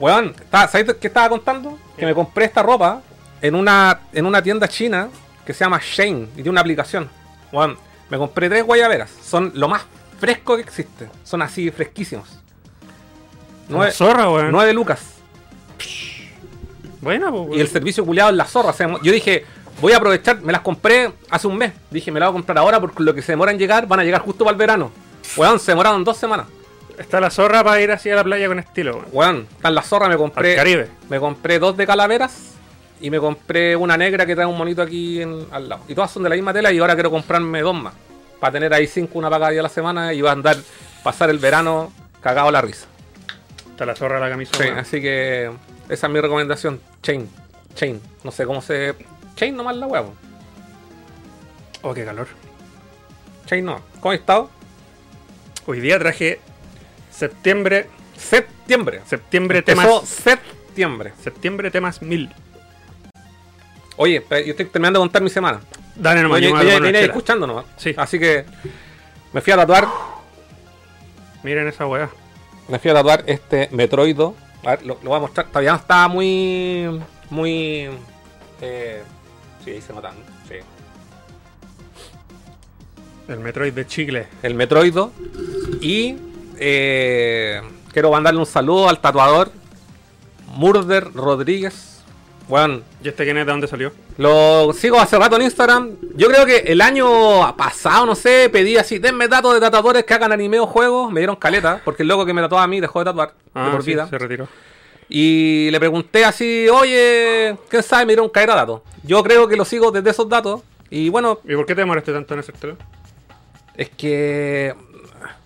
Weón, 0.00 0.34
¿sabes 0.50 0.94
qué 0.94 1.06
estaba 1.06 1.28
contando? 1.28 1.78
Que 1.96 2.06
me 2.06 2.14
compré 2.14 2.46
esta 2.46 2.62
ropa 2.62 3.02
en 3.40 3.54
una, 3.54 4.00
en 4.12 4.26
una 4.26 4.42
tienda 4.42 4.66
china 4.66 5.08
que 5.44 5.52
se 5.52 5.62
llama 5.62 5.78
Shane 5.80 6.28
y 6.32 6.36
tiene 6.36 6.50
una 6.50 6.62
aplicación. 6.62 7.08
Weón, 7.52 7.76
me 8.08 8.16
compré 8.16 8.48
tres 8.48 8.64
guayaberas. 8.64 9.10
Son 9.22 9.52
lo 9.54 9.68
más 9.68 9.82
fresco 10.18 10.56
que 10.56 10.62
existe. 10.62 11.10
Son 11.22 11.42
así 11.42 11.70
fresquísimos. 11.70 12.40
Nueve, 13.68 13.92
zorra, 13.92 14.30
weón. 14.30 14.50
nueve 14.50 14.72
lucas. 14.72 15.00
Buena, 17.02 17.30
pues. 17.30 17.58
Y 17.58 17.60
el 17.60 17.68
servicio 17.68 18.04
culiado 18.04 18.30
en 18.30 18.38
la 18.38 18.46
zorra. 18.46 18.70
o 18.70 18.72
sea, 18.72 18.88
yo 19.02 19.12
dije, 19.12 19.44
voy 19.80 19.92
a 19.92 19.96
aprovechar, 19.96 20.40
me 20.40 20.52
las 20.52 20.62
compré 20.62 21.10
hace 21.30 21.46
un 21.46 21.56
mes. 21.56 21.72
Dije, 21.90 22.10
me 22.10 22.20
las 22.20 22.28
voy 22.28 22.34
a 22.34 22.38
comprar 22.38 22.58
ahora 22.58 22.80
porque 22.80 23.02
lo 23.02 23.14
que 23.14 23.22
se 23.22 23.32
demora 23.32 23.52
en 23.52 23.58
llegar 23.58 23.86
van 23.86 24.00
a 24.00 24.04
llegar 24.04 24.20
justo 24.22 24.44
para 24.44 24.52
el 24.52 24.58
verano. 24.58 24.90
Weón, 25.36 25.58
se 25.58 25.72
demoraron 25.72 26.04
dos 26.04 26.16
semanas. 26.16 26.46
Está 26.98 27.20
la 27.20 27.28
zorra 27.30 27.64
para 27.64 27.80
ir 27.80 27.90
así 27.90 28.08
a 28.10 28.14
la 28.14 28.22
playa 28.24 28.46
con 28.46 28.58
estilo, 28.58 28.92
weón. 28.96 29.08
Weón, 29.12 29.48
está 29.56 29.68
en 29.68 29.74
la 29.74 29.82
zorra, 29.82 30.06
me 30.06 30.12
Al 30.14 30.18
compré. 30.18 30.54
Caribe. 30.54 30.88
Me 31.08 31.18
compré 31.18 31.58
dos 31.58 31.76
de 31.76 31.86
calaveras 31.86 32.52
y 33.00 33.10
me 33.10 33.18
compré 33.18 33.74
una 33.74 33.96
negra 33.96 34.24
que 34.26 34.34
trae 34.34 34.46
un 34.46 34.56
monito 34.56 34.80
aquí 34.82 35.20
en- 35.20 35.46
al 35.50 35.68
lado. 35.68 35.82
Y 35.88 35.94
todas 35.94 36.10
son 36.10 36.22
de 36.22 36.28
la 36.28 36.36
misma 36.36 36.52
tela 36.52 36.72
y 36.72 36.78
ahora 36.78 36.94
quiero 36.94 37.10
comprarme 37.10 37.60
dos 37.62 37.74
más. 37.74 37.94
Para 38.38 38.52
tener 38.52 38.72
ahí 38.74 38.86
cinco, 38.86 39.18
una 39.18 39.28
para 39.28 39.40
cada 39.40 39.50
día 39.52 39.60
a 39.60 39.64
la 39.64 39.68
semana 39.68 40.12
y 40.12 40.20
va 40.20 40.30
a 40.30 40.32
andar, 40.34 40.56
pasar 41.02 41.30
el 41.30 41.38
verano 41.38 41.92
cagado 42.20 42.48
a 42.48 42.52
la 42.52 42.60
risa. 42.60 42.86
Está 43.70 43.86
la 43.86 43.96
zorra 43.96 44.20
la 44.20 44.28
camisa, 44.30 44.52
Sí, 44.56 44.68
así 44.68 45.00
que 45.02 45.50
esa 45.88 46.06
es 46.06 46.12
mi 46.12 46.20
recomendación. 46.20 46.78
Chain. 47.02 47.28
Chain. 47.74 48.00
No 48.22 48.30
sé 48.30 48.46
cómo 48.46 48.62
se. 48.62 48.94
Chain 49.36 49.56
nomás 49.56 49.76
la 49.76 49.86
huevo. 49.86 50.14
Oh, 51.82 51.92
qué 51.92 52.04
calor. 52.04 52.28
Chain 53.46 53.64
no. 53.64 53.80
¿Cómo 54.00 54.12
has 54.12 54.20
estado? 54.20 54.50
Hoy 55.66 55.80
día 55.80 55.98
traje 55.98 56.40
septiembre, 57.10 57.88
Septiembre. 58.16 59.02
septiembre 59.06 59.58
Empezó 59.58 59.80
temas, 59.82 60.08
septiembre. 60.08 61.12
septiembre 61.22 61.70
temas 61.70 62.02
1000. 62.02 62.32
Oye, 63.96 64.24
yo 64.30 64.36
estoy 64.36 64.66
terminando 64.66 64.98
de 64.98 65.02
contar 65.04 65.22
mi 65.22 65.30
semana. 65.30 65.60
Dale 65.94 66.22
nomás, 66.22 66.38
Oye, 66.38 66.48
yo 66.50 66.98
escuchando 66.98 67.46
nomás. 67.46 67.66
Sí. 67.76 67.94
Así 67.96 68.18
que 68.18 68.44
me 69.32 69.40
fui 69.40 69.52
a 69.52 69.56
tatuar 69.56 69.86
Miren 71.44 71.68
esa 71.68 71.86
weá. 71.86 72.08
Me 72.68 72.78
fui 72.78 72.90
a 72.90 72.94
tatuar 72.94 73.22
este 73.26 73.68
Metroido. 73.70 74.34
A 74.64 74.70
ver, 74.70 74.86
lo, 74.86 74.98
lo 75.02 75.10
voy 75.10 75.18
a 75.18 75.20
mostrar. 75.20 75.46
Todavía 75.48 75.72
no 75.72 75.76
está 75.76 76.08
muy. 76.08 77.00
Muy. 77.30 77.90
Eh, 78.60 79.02
sí, 79.64 79.70
ahí 79.70 79.80
se 79.80 79.92
nota, 79.92 80.10
¿no? 80.10 80.18
Sí. 80.48 80.56
El 83.28 83.40
Metroid 83.40 83.72
de 83.72 83.86
Chicle. 83.86 84.26
El 84.42 84.54
Metroido. 84.54 85.10
Y. 85.80 86.16
eh, 86.58 87.60
quiero 87.92 88.10
mandarle 88.10 88.40
un 88.40 88.46
saludo 88.46 88.88
al 88.88 89.00
tatuador 89.00 89.50
Murder 90.56 91.12
Rodríguez. 91.14 91.90
Bueno, 92.46 92.82
¿Y 93.02 93.08
este 93.08 93.24
quién 93.24 93.38
es? 93.38 93.46
¿De 93.46 93.52
dónde 93.52 93.66
salió? 93.66 93.90
lo 94.18 94.72
sigo 94.74 95.00
hace 95.00 95.18
rato 95.18 95.36
en 95.36 95.42
Instagram. 95.42 95.92
Yo 96.14 96.28
creo 96.28 96.44
que 96.44 96.58
el 96.58 96.80
año 96.82 97.56
pasado, 97.56 98.04
no 98.04 98.14
sé, 98.14 98.50
pedí 98.52 98.76
así, 98.76 98.98
denme 98.98 99.26
datos 99.28 99.54
de 99.54 99.60
tatuadores 99.60 100.04
que 100.04 100.12
hagan 100.14 100.30
anime 100.30 100.60
o 100.60 100.66
juegos. 100.66 101.10
Me 101.10 101.20
dieron 101.20 101.36
caleta, 101.36 101.80
porque 101.84 102.02
el 102.02 102.08
loco 102.10 102.26
que 102.26 102.34
me 102.34 102.42
tatuaba 102.42 102.64
a 102.64 102.66
mí 102.68 102.80
dejó 102.80 102.98
de 102.98 103.06
tatuar 103.06 103.32
de 103.54 103.70
por 103.70 103.82
sí, 103.82 103.90
vida. 103.92 104.06
se 104.06 104.18
retiró. 104.18 104.46
Y 105.08 105.68
le 105.70 105.78
pregunté 105.78 106.24
así, 106.24 106.66
oye, 106.68 107.56
¿quién 107.68 107.82
sabe? 107.82 108.06
Me 108.06 108.12
dieron 108.12 108.28
caer 108.30 108.50
a 108.50 108.54
datos. 108.56 108.80
Yo 109.02 109.22
creo 109.22 109.46
que 109.46 109.56
lo 109.56 109.64
sigo 109.64 109.90
desde 109.90 110.10
esos 110.10 110.28
datos. 110.28 110.62
Y 110.90 111.08
bueno, 111.08 111.38
¿Y 111.44 111.54
por 111.54 111.66
qué 111.66 111.74
te 111.74 111.82
demoraste 111.82 112.12
tanto 112.12 112.34
en 112.34 112.40
hacértelo? 112.40 112.76
es 113.76 113.90
que 113.90 114.72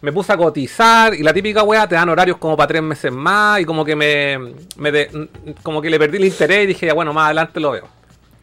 me 0.02 0.12
puse 0.12 0.30
a 0.32 0.36
cotizar 0.36 1.14
y 1.14 1.22
la 1.22 1.32
típica 1.32 1.62
weá 1.62 1.88
te 1.88 1.94
dan 1.94 2.08
horarios 2.10 2.36
como 2.36 2.56
para 2.58 2.66
tres 2.68 2.82
meses 2.82 3.10
más 3.10 3.58
y 3.60 3.64
como 3.64 3.84
que 3.86 3.96
me, 3.96 4.38
me 4.76 4.92
de- 4.92 5.28
como 5.62 5.80
que 5.80 5.88
le 5.88 5.98
perdí 5.98 6.18
el 6.18 6.26
interés 6.26 6.64
y 6.64 6.66
dije, 6.66 6.86
ya 6.86 6.92
bueno, 6.94 7.12
más 7.14 7.24
adelante 7.26 7.58
lo 7.58 7.70
veo. 7.70 7.88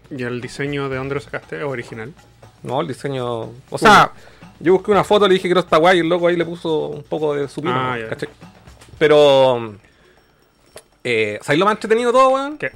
¿Y 0.09 0.23
el 0.23 0.41
diseño 0.41 0.89
de 0.89 0.97
dónde 0.97 1.13
lo 1.15 1.21
sacaste? 1.21 1.57
¿Es 1.57 1.63
original? 1.63 2.13
No, 2.63 2.81
el 2.81 2.87
diseño. 2.87 3.51
O 3.69 3.77
sea, 3.77 4.11
yo 4.59 4.73
busqué 4.73 4.89
una 4.89 5.03
foto, 5.03 5.27
le 5.27 5.35
dije 5.35 5.47
que 5.47 5.51
era 5.51 5.59
esta 5.61 5.77
guay 5.77 5.97
y 5.97 6.01
el 6.01 6.09
loco 6.09 6.27
ahí 6.27 6.35
le 6.35 6.45
puso 6.45 6.87
un 6.87 7.03
poco 7.03 7.35
de 7.35 7.47
su 7.47 7.61
pino, 7.61 7.75
Ah, 7.75 7.97
ya. 7.99 8.17
Pero. 8.97 9.75
Eh, 11.05 11.39
¿Sabéis 11.41 11.59
lo 11.59 11.65
más 11.65 11.75
entretenido 11.75 12.11
todo, 12.11 12.29
weón? 12.29 12.57
¿Qué? 12.57 12.71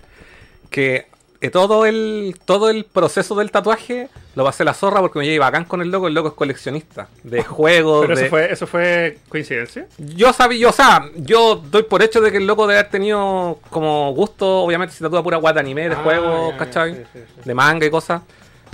Que 0.69 1.07
eh, 1.41 1.49
todo 1.49 1.85
el 1.85 2.35
todo 2.45 2.69
el 2.69 2.83
proceso 2.85 3.33
del 3.35 3.49
tatuaje 3.49 4.09
lo 4.35 4.43
va 4.43 4.49
a 4.49 4.51
hacer 4.51 4.65
la 4.65 4.73
zorra 4.73 4.99
porque 4.99 5.17
me 5.19 5.25
lleva 5.25 5.47
bacán 5.47 5.65
con 5.65 5.81
el 5.81 5.89
loco. 5.89 6.07
El 6.07 6.13
loco 6.13 6.27
es 6.29 6.33
coleccionista 6.35 7.07
de 7.23 7.43
juegos. 7.43 8.01
¿Pero 8.05 8.15
de... 8.15 8.21
eso 8.23 8.29
fue, 8.29 8.51
eso 8.53 8.67
fue 8.67 9.17
coincidencia? 9.29 9.87
Yo 9.97 10.31
sabía, 10.31 10.59
yo, 10.59 10.69
o 10.69 10.73
sea, 10.73 11.09
yo 11.15 11.55
doy 11.55 11.83
por 11.83 12.03
hecho 12.03 12.21
de 12.21 12.31
que 12.31 12.37
el 12.37 12.45
loco 12.45 12.67
debe 12.67 12.79
haber 12.79 12.91
tenido 12.91 13.59
como 13.71 14.13
gusto, 14.13 14.59
obviamente 14.59 14.93
si 14.93 15.03
tatúa 15.03 15.23
pura 15.23 15.37
guata 15.37 15.55
de 15.55 15.59
anime, 15.61 15.89
de 15.89 15.95
Ah, 15.95 16.01
juegos, 16.03 16.53
¿cachai? 16.57 16.95
sí, 16.95 17.01
sí, 17.13 17.19
sí. 17.35 17.41
De 17.45 17.53
manga 17.55 17.85
y 17.85 17.89
cosas. 17.89 18.21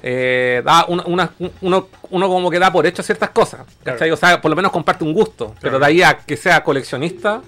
Eh, 0.03 0.61
da 0.65 0.85
una- 0.89 1.03
una- 1.05 1.31
uno, 1.61 1.87
uno 2.09 2.27
como 2.27 2.51
que 2.51 2.59
da 2.59 2.71
por 2.71 2.85
hecho 2.85 3.01
ciertas 3.01 3.29
cosas, 3.29 3.61
¿cachai? 3.83 4.09
Claro. 4.09 4.13
O 4.15 4.17
sea, 4.17 4.41
por 4.41 4.49
lo 4.49 4.55
menos 4.55 4.71
comparte 4.71 5.03
un 5.03 5.13
gusto, 5.13 5.55
pero 5.61 5.79
de 5.79 5.85
ahí 5.85 6.01
a 6.03 6.17
que 6.17 6.35
sea 6.35 6.61
coleccionista. 6.63 7.41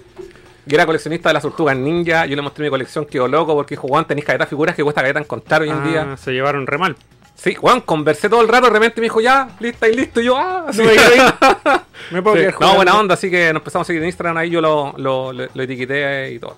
Y 0.68 0.74
era 0.74 0.84
coleccionista 0.86 1.30
de 1.30 1.32
las 1.34 1.42
tortugas 1.42 1.76
ninja. 1.76 2.26
Yo 2.26 2.36
le 2.36 2.42
mostré 2.42 2.64
mi 2.64 2.70
colección, 2.70 3.06
quedó 3.06 3.26
loco 3.26 3.54
porque 3.54 3.74
Juan, 3.76 4.04
tenéis 4.06 4.26
caleta 4.26 4.44
de 4.44 4.48
figuras 4.50 4.74
que 4.76 4.82
cuesta 4.84 5.00
caleta 5.00 5.18
encontrar 5.20 5.62
hoy 5.62 5.70
en 5.70 5.76
Ah, 5.76 5.88
día. 5.88 6.16
se 6.16 6.32
llevaron 6.32 6.66
re 6.66 6.76
mal. 6.78 6.96
Sí, 7.34 7.54
Juan, 7.54 7.80
conversé 7.82 8.28
todo 8.28 8.40
el 8.42 8.48
rato, 8.48 8.66
de 8.66 8.72
repente 8.72 9.00
me 9.00 9.04
dijo, 9.06 9.20
ya, 9.20 9.48
lista 9.60 9.88
y 9.88 9.94
listo. 9.94 10.20
Y 10.20 10.24
yo, 10.24 10.36
ah, 10.36 10.66
sí. 10.72 10.82
me 10.82 10.92
quedé- 10.92 11.32
Me 12.10 12.22
puedo 12.22 12.36
Sí, 12.36 12.42
quedar 12.42 12.60
No, 12.60 12.74
buena 12.74 12.98
onda, 12.98 13.14
así 13.14 13.30
que 13.30 13.52
nos 13.52 13.60
empezamos 13.60 13.84
a 13.84 13.88
seguir 13.88 14.02
en 14.02 14.08
Instagram, 14.08 14.36
ahí 14.38 14.50
yo 14.50 14.60
lo, 14.60 14.94
lo, 14.98 15.32
lo- 15.32 15.48
lo 15.54 15.62
etiqueté 15.62 16.32
y 16.32 16.38
todo. 16.38 16.56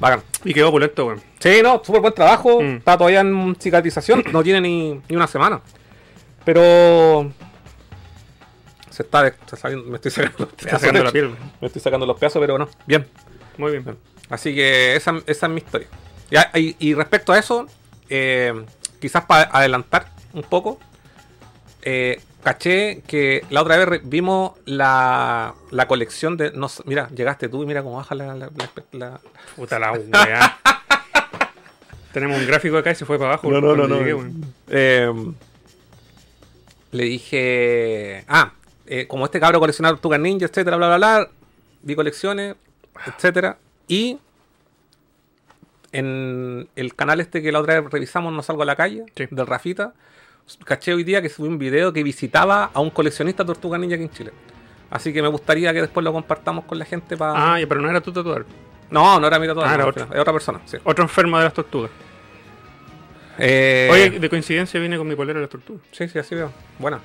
Bacán. 0.00 0.22
Y 0.44 0.52
quedó 0.54 0.70
opulento, 0.70 1.06
weón. 1.06 1.20
Sí, 1.38 1.60
no, 1.62 1.80
súper 1.84 2.00
buen 2.00 2.14
trabajo. 2.14 2.60
Mm. 2.62 2.76
Está 2.76 2.96
todavía 2.96 3.20
en 3.20 3.54
cicatrización, 3.60 4.24
no 4.32 4.42
tiene 4.42 4.60
ni, 4.62 5.00
ni 5.08 5.16
una 5.16 5.26
semana. 5.26 5.60
Pero. 6.44 7.30
Se 9.00 9.04
está, 9.06 9.22
de- 9.22 9.30
se 9.30 9.36
está 9.44 9.56
saliendo- 9.56 9.86
me 9.88 9.96
estoy 9.96 10.10
sacando 10.10 10.36
los 10.44 10.48
pedazos. 10.56 10.80
sacando 10.80 11.04
la 11.04 11.10
piel. 11.10 11.30
Me 11.58 11.66
estoy 11.68 11.80
sacando 11.80 12.04
los 12.04 12.18
pedazos, 12.18 12.38
pero 12.40 12.58
no. 12.58 12.68
Bien. 12.86 13.06
Muy 13.56 13.72
bien. 13.72 13.96
Así 14.28 14.54
que 14.54 14.94
esa, 14.94 15.14
esa 15.26 15.46
es 15.46 15.52
mi 15.52 15.58
historia. 15.58 15.88
Y, 16.54 16.76
y 16.78 16.92
respecto 16.92 17.32
a 17.32 17.38
eso, 17.38 17.66
eh, 18.10 18.52
quizás 19.00 19.24
para 19.24 19.44
adelantar 19.56 20.10
un 20.34 20.42
poco, 20.42 20.78
eh, 21.80 22.20
caché 22.44 23.00
que 23.06 23.42
la 23.48 23.62
otra 23.62 23.78
vez 23.78 24.02
vimos 24.04 24.52
la, 24.66 25.54
la 25.70 25.88
colección 25.88 26.36
de... 26.36 26.50
No, 26.52 26.68
mira, 26.84 27.08
llegaste 27.08 27.48
tú 27.48 27.62
y 27.62 27.66
mira 27.66 27.82
cómo 27.82 27.96
baja 27.96 28.14
la... 28.14 28.34
la- 28.34 28.50
la- 28.54 28.70
la- 28.92 29.20
Puta 29.56 29.78
la 29.78 29.92
weá. 29.92 30.58
Tenemos 32.12 32.38
un 32.38 32.46
gráfico 32.46 32.76
acá 32.76 32.90
y 32.90 32.96
se 32.96 33.06
fue 33.06 33.18
para 33.18 33.30
abajo. 33.30 33.48
cuando 33.48 33.86
llegué, 33.98 34.12
weón. 34.12 34.44
Eh, 34.68 35.10
le 36.92 37.04
dije... 37.04 38.24
Ah, 38.28 38.52
eh, 38.92 39.06
como 39.06 39.24
este 39.24 39.38
cabro 39.40 39.58
coleccionaba 39.60 39.94
Tortugas 39.94 40.20
Ninja, 40.20 40.44
etcétera, 40.46 40.76
bla, 40.76 40.88
bla, 40.88 40.96
bla. 40.98 41.28
Vi 41.82 41.94
colecciones, 41.94 42.56
etcétera. 43.06 43.56
Y 43.88 44.18
en 45.92 46.68
el 46.76 46.94
canal 46.94 47.20
este 47.20 47.42
que 47.42 47.50
la 47.52 47.60
otra 47.60 47.80
vez 47.80 47.90
revisamos, 47.90 48.32
No 48.32 48.42
Salgo 48.42 48.62
a 48.62 48.66
la 48.66 48.76
Calle, 48.76 49.04
Sí. 49.16 49.26
del 49.30 49.46
Rafita, 49.46 49.92
caché 50.64 50.92
hoy 50.94 51.04
día 51.04 51.20
que 51.22 51.28
subí 51.28 51.48
un 51.48 51.58
video 51.58 51.92
que 51.92 52.02
visitaba 52.02 52.70
a 52.74 52.80
un 52.80 52.90
coleccionista 52.90 53.42
de 53.42 53.48
Tortugas 53.48 53.80
Ninja 53.80 53.94
aquí 53.96 54.04
en 54.04 54.10
Chile. 54.10 54.32
Así 54.90 55.12
que 55.12 55.22
me 55.22 55.28
gustaría 55.28 55.72
que 55.72 55.80
después 55.82 56.02
lo 56.04 56.12
compartamos 56.12 56.64
con 56.64 56.78
la 56.78 56.84
gente 56.84 57.16
para... 57.16 57.54
Ah, 57.54 57.58
pero 57.68 57.80
no 57.80 57.88
era 57.88 58.00
tu 58.00 58.12
tatuador. 58.12 58.44
No, 58.90 59.20
no 59.20 59.26
era 59.28 59.38
mi 59.38 59.46
tatuador, 59.46 59.70
Ah, 59.70 59.74
era 59.74 60.04
es 60.14 60.20
otra 60.20 60.32
persona. 60.32 60.60
sí. 60.64 60.78
Otro 60.82 61.04
enfermo 61.04 61.38
de 61.38 61.44
las 61.44 61.54
tortugas. 61.54 61.90
Eh, 63.38 63.88
Oye, 63.90 64.10
de 64.18 64.28
coincidencia 64.28 64.78
vine 64.80 64.98
con 64.98 65.06
mi 65.08 65.14
polera 65.14 65.38
de 65.38 65.42
las 65.44 65.50
tortugas. 65.50 65.82
Sí, 65.92 66.08
sí, 66.08 66.18
así 66.18 66.34
veo. 66.34 66.50
Buena. 66.78 67.00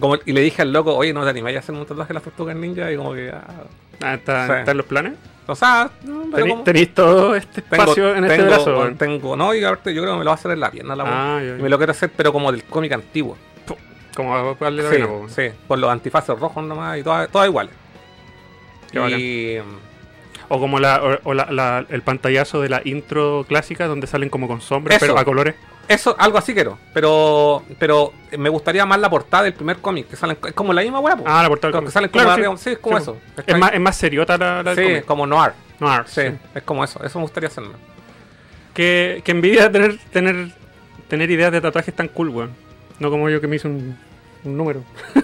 Como, 0.00 0.16
y 0.26 0.32
le 0.32 0.40
dije 0.42 0.62
al 0.62 0.72
loco, 0.72 0.94
oye, 0.94 1.12
no 1.12 1.22
te 1.24 1.30
animáis 1.30 1.56
a 1.56 1.60
hacer 1.60 1.74
un 1.74 1.86
tatuaje 1.86 2.08
de 2.08 2.14
las 2.14 2.22
tortugas 2.22 2.54
ninja 2.56 2.90
y 2.92 2.96
como 2.96 3.12
que. 3.14 3.30
ah, 3.30 3.44
Ah, 4.02 4.14
¿está, 4.14 4.46
Sí. 4.46 4.52
está 4.58 4.70
en 4.72 4.76
los 4.76 4.84
planes? 4.86 5.14
o 5.46 5.54
sea, 5.54 5.90
no, 6.04 6.24
Tenéis 6.64 6.92
todo 6.92 7.34
este 7.34 7.62
tengo, 7.62 7.82
espacio 7.84 8.14
en 8.14 8.24
este 8.24 8.36
tengo- 8.36 8.48
brazo, 8.50 8.88
tengo, 8.98 9.36
no, 9.36 9.54
y 9.54 9.64
aparte 9.64 9.94
yo 9.94 10.02
creo 10.02 10.12
que 10.14 10.18
me 10.18 10.24
lo 10.24 10.30
va 10.30 10.32
a 10.32 10.34
hacer 10.34 10.50
en 10.50 10.60
la 10.60 10.70
pierna 10.70 10.94
la 10.96 11.04
Ah, 11.04 11.36
weá. 11.36 11.40
ya, 11.42 11.52
ya. 11.52 11.58
Y 11.58 11.62
me 11.62 11.68
lo 11.70 11.78
quiero 11.78 11.92
hacer, 11.92 12.10
pero 12.14 12.30
como 12.32 12.52
del 12.52 12.64
cómic 12.64 12.92
antiguo. 12.92 13.38
Como 14.14 14.34
a 14.36 14.54
darle 14.60 14.82
la 14.82 14.88
Sí, 14.90 14.94
pena, 14.96 15.06
po, 15.08 15.12
weón. 15.18 15.30
sí, 15.30 15.42
con 15.68 15.80
los 15.80 15.90
antifaces 15.90 16.38
rojos 16.38 16.62
nomás 16.64 16.98
y 16.98 17.02
todas, 17.02 17.28
todas 17.30 17.48
iguales. 17.48 17.72
Y 18.92 19.56
O 20.48 20.60
como 20.60 20.78
la, 20.78 21.02
o, 21.02 21.30
o 21.30 21.34
la- 21.34 21.48
la- 21.50 21.84
el 21.88 22.02
pantallazo 22.02 22.60
de 22.60 22.68
la 22.68 22.80
intro 22.84 23.44
clásica 23.48 23.86
donde 23.88 24.06
salen 24.06 24.28
como 24.28 24.46
con 24.46 24.60
sombras, 24.60 24.98
pero 25.00 25.18
a 25.18 25.24
colores. 25.24 25.54
Eso, 25.88 26.14
algo 26.18 26.38
así 26.38 26.54
quiero. 26.54 26.78
Pero 26.94 27.62
pero 27.78 28.12
me 28.36 28.48
gustaría 28.48 28.84
más 28.86 28.98
la 29.00 29.10
portada 29.10 29.44
del 29.44 29.54
primer 29.54 29.78
cómic, 29.78 30.08
que 30.08 30.16
salen, 30.16 30.38
es 30.46 30.52
como 30.52 30.72
la 30.72 30.82
misma 30.82 31.00
po. 31.00 31.24
Ah, 31.26 31.42
la 31.42 31.48
portada 31.48 31.72
del 31.72 31.84
que 31.84 31.90
salen 31.90 32.10
como 32.10 32.22
Claro, 32.24 32.32
arriba, 32.32 32.56
sí, 32.56 32.70
es 32.70 32.78
como 32.78 32.96
Sí, 32.98 33.02
eso. 33.02 33.16
Es 33.46 33.58
más, 33.58 33.72
es 33.72 33.80
más 33.80 33.96
seriota 33.96 34.36
la, 34.36 34.62
la 34.62 34.74
del 34.74 34.76
sí, 34.76 34.82
cómic. 34.92 35.04
como 35.06 35.26
noir. 35.26 35.52
No, 35.80 35.88
ah, 35.88 36.04
Sí, 36.06 36.22
sí. 36.22 36.34
es 36.54 36.62
como 36.62 36.84
eso. 36.84 37.02
Eso 37.04 37.18
me 37.18 37.24
gustaría 37.24 37.48
hacerme. 37.48 37.74
Que, 38.74 39.22
que 39.24 39.30
envidia 39.32 39.70
tener, 39.72 39.98
tener, 40.12 40.52
tener 41.08 41.30
ideas 41.30 41.50
de 41.52 41.60
tatuajes 41.60 41.94
tan 41.94 42.08
cool, 42.08 42.28
weón. 42.30 42.50
No 42.98 43.10
como 43.10 43.28
yo 43.28 43.40
que 43.40 43.46
me 43.46 43.56
hice 43.56 43.68
un, 43.68 43.96
un 44.44 44.56
número. 44.56 44.82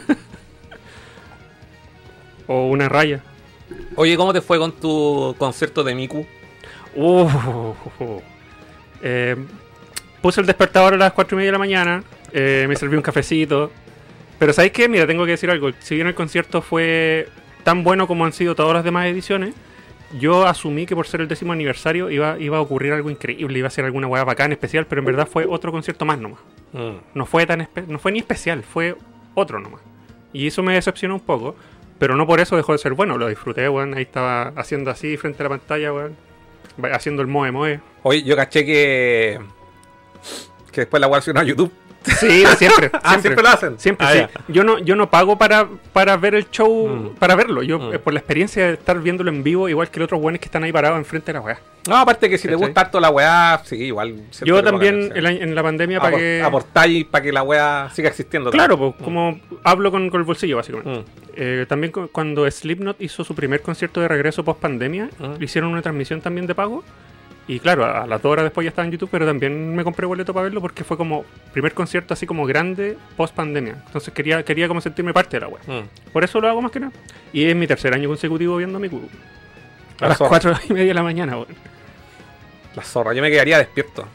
o 2.47 2.69
una 2.69 2.89
raya. 2.89 3.21
Oye, 3.97 4.17
¿cómo 4.17 4.33
te 4.33 4.41
fue 4.41 4.59
con 4.59 4.73
tu 4.73 5.35
concierto 5.39 5.83
de 5.85 5.95
Miku? 5.95 6.27
Uh, 6.95 7.29
Eh, 9.05 9.35
puse 10.23 10.41
el 10.41 10.47
despertador 10.47 10.95
a 10.95 10.97
las 10.97 11.13
4 11.13 11.35
y 11.35 11.39
media 11.39 11.49
de 11.49 11.53
la 11.53 11.59
mañana. 11.59 12.05
eh, 12.33 12.65
me 12.69 12.77
serví 12.77 12.97
un 12.97 13.03
cafecito. 13.03 13.71
Pero 14.39 14.53
¿sabéis 14.55 14.73
qué? 14.73 14.89
Mira, 14.89 15.07
tengo 15.07 15.25
que 15.25 15.33
decir 15.33 15.51
algo. 15.51 15.71
Si 15.81 15.95
bien 15.95 16.07
el 16.07 16.15
concierto 16.15 16.63
fue 16.63 17.29
tan 17.63 17.85
bueno 17.85 18.07
como 18.09 18.25
han 18.25 18.33
sido 18.33 18.55
todas 18.55 18.73
las 18.75 18.83
demás 18.85 19.07
ediciones, 19.07 19.55
yo 20.19 20.47
asumí 20.47 20.85
que 20.87 20.97
por 20.97 21.07
ser 21.07 21.21
el 21.21 21.29
décimo 21.29 21.53
aniversario 21.53 22.11
iba, 22.11 22.39
iba 22.39 22.57
a 22.59 22.61
ocurrir 22.61 22.93
algo 22.93 23.09
increíble, 23.11 23.59
iba 23.59 23.69
a 23.69 23.71
ser 23.71 23.85
alguna 23.85 24.09
hueá 24.09 24.25
bacán, 24.25 24.51
especial, 24.53 24.87
pero 24.87 25.01
en 25.01 25.07
verdad 25.07 25.29
fue 25.31 25.47
otro 25.47 25.71
concierto 25.73 26.05
más 26.05 26.19
nomás. 26.19 26.41
No 27.15 27.27
fue 27.27 27.47
tan 27.47 27.69
no 27.87 27.99
fue 27.99 28.13
ni 28.13 28.19
especial, 28.19 28.63
fue 28.63 28.97
otro 29.35 29.61
nomás. 29.61 29.81
Y 30.33 30.47
eso 30.47 30.63
me 30.63 30.75
decepcionó 30.75 31.15
un 31.15 31.21
poco, 31.21 31.55
pero 31.99 32.17
no 32.17 32.27
por 32.27 32.41
eso 32.41 32.57
dejó 32.57 32.73
de 32.73 32.79
ser 32.79 32.95
bueno, 32.95 33.19
lo 33.19 33.29
disfruté, 33.29 33.69
weón. 33.69 33.95
Ahí 33.95 34.03
estaba 34.03 34.53
haciendo 34.57 34.91
así 34.91 35.17
frente 35.19 35.43
a 35.43 35.45
la 35.45 35.51
pantalla, 35.51 35.93
weón. 35.93 36.17
Haciendo 36.93 37.23
el 37.23 37.29
moe 37.29 37.53
moe. 37.53 37.81
Oye, 38.03 38.23
yo 38.23 38.35
caché 38.35 38.65
que. 38.67 39.39
Que 40.71 40.83
después 40.83 41.01
la 41.01 41.07
voy 41.07 41.19
a 41.19 41.43
YouTube. 41.43 41.73
Sí, 42.05 42.43
siempre. 42.57 42.91
Ah, 43.05 43.19
siempre 43.21 43.43
lo 43.45 43.49
hacen. 43.51 43.79
Siempre, 43.79 44.05
Ah, 44.09 44.13
sí. 44.13 44.43
Yo 44.49 44.65
no, 44.65 44.79
yo 44.81 44.97
no 44.97 45.09
pago 45.09 45.39
para, 45.39 45.69
para 45.93 46.17
ver 46.17 46.35
el 46.35 46.51
show, 46.51 46.89
Mm. 46.89 47.15
para 47.17 47.37
verlo. 47.37 47.63
Yo, 47.63 47.79
Mm. 47.79 47.95
eh, 47.95 47.99
por 48.01 48.13
la 48.13 48.19
experiencia 48.19 48.67
de 48.67 48.73
estar 48.73 48.99
viéndolo 49.01 49.31
en 49.31 49.45
vivo, 49.45 49.69
igual 49.69 49.89
que 49.89 50.01
los 50.01 50.07
otros 50.07 50.21
buenos 50.21 50.41
que 50.41 50.47
están 50.47 50.65
ahí 50.65 50.73
parados 50.73 50.99
enfrente 50.99 51.27
de 51.27 51.35
la 51.35 51.41
weá. 51.45 51.61
No, 51.89 51.97
aparte 51.97 52.29
que 52.29 52.39
si 52.39 52.49
te 52.49 52.55
¿Cachai? 52.55 52.67
gusta 52.67 52.81
harto 52.81 52.99
la 52.99 53.11
weá, 53.11 53.61
sí, 53.65 53.77
igual. 53.77 54.21
Yo 54.45 54.63
también 54.65 55.13
el 55.15 55.27
año- 55.27 55.43
en 55.43 55.55
la 55.55 55.63
pandemia 55.63 55.99
Apor- 56.01 56.11
pagué. 56.11 56.43
Aportáis 56.43 57.05
para 57.05 57.23
que 57.23 57.33
la 57.33 57.43
weá 57.45 57.89
siga 57.95 58.09
existiendo. 58.09 58.51
Claro, 58.51 58.75
también. 58.75 58.93
pues, 58.95 59.05
como 59.05 59.41
hablo 59.63 59.93
con, 59.93 60.11
con 60.11 60.21
el 60.21 60.27
bolsillo, 60.27 60.57
básicamente. 60.57 60.91
Mm. 60.91 61.05
Eh, 61.37 61.67
también 61.69 61.93
cu- 61.93 62.09
cuando 62.11 62.51
Slipknot 62.51 63.01
hizo 63.01 63.23
su 63.23 63.35
primer 63.37 63.63
concierto 63.63 64.01
de 64.01 64.09
regreso 64.09 64.45
post 64.45 64.61
pandemia, 64.61 65.09
Mm. 65.21 65.35
le 65.39 65.45
hicieron 65.45 65.71
una 65.71 65.83
transmisión 65.83 66.21
también 66.21 66.49
de 66.49 66.55
pago. 66.57 66.83
Y 67.49 67.59
claro, 67.59 67.85
a, 67.85 68.03
a 68.03 68.07
las 68.07 68.23
dos 68.23 68.31
horas 68.33 68.45
después 68.45 68.65
ya 68.65 68.69
estaba 68.69 68.87
en 68.87 68.93
YouTube, 68.93 69.09
pero 69.11 69.27
también 69.27 69.75
me 69.75 69.83
compré 69.85 70.07
boleto 70.07 70.33
para 70.33 70.45
verlo 70.45 70.61
porque 70.61 70.85
fue 70.85 70.97
como 70.97 71.25
primer 71.53 71.75
concierto 71.75 72.15
así 72.15 72.25
como 72.27 72.47
grande 72.47 72.97
post 73.17 73.35
pandemia. 73.35 73.83
Entonces 73.87 74.15
quería, 74.15 74.45
quería 74.45 74.69
como 74.69 74.81
sentirme 74.81 75.13
parte 75.13 75.37
de 75.37 75.41
la 75.41 75.49
web. 75.49 75.61
Mm. 75.67 76.11
Por 76.13 76.23
eso 76.25 76.41
lo 76.41 76.49
hago 76.49 76.63
más 76.63 76.71
que 76.71 76.81
nada. 76.81 76.93
Y 77.33 77.45
es 77.45 77.57
mi 77.57 77.67
tercer 77.67 77.93
año 77.95 78.09
consecutivo 78.09 78.57
viendo 78.57 78.79
mi 78.79 78.89
cubo. 78.89 79.09
A 79.99 80.03
La 80.03 80.09
las 80.11 80.19
cuatro 80.19 80.53
y 80.69 80.73
media 80.73 80.89
de 80.89 80.95
la 80.95 81.03
mañana, 81.03 81.35
weón. 81.37 81.49
La 82.77 82.83
zorra, 82.83 83.13
yo 83.13 83.21
me 83.23 83.31
quedaría 83.31 83.59
despierto. 83.59 84.07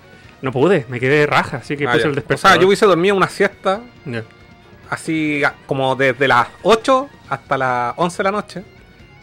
No 0.41 0.51
pude, 0.51 0.85
me 0.89 0.99
quedé 0.99 1.25
raja, 1.25 1.57
así 1.57 1.75
que 1.75 1.85
Ah, 1.87 1.91
puse 1.91 2.03
ya. 2.03 2.05
el 2.07 2.11
o 2.11 2.15
despertador. 2.15 2.51
sea, 2.53 2.61
yo 2.61 2.67
hubiese 2.67 2.85
dormido 2.85 3.15
una 3.15 3.27
siesta 3.27 3.81
así 4.89 5.43
a- 5.43 5.53
como 5.65 5.95
desde 5.95 6.27
las 6.27 6.47
8 6.63 7.09
hasta 7.29 7.57
las 7.57 7.93
11 7.97 8.17
de 8.17 8.23
la 8.23 8.31
noche. 8.31 8.63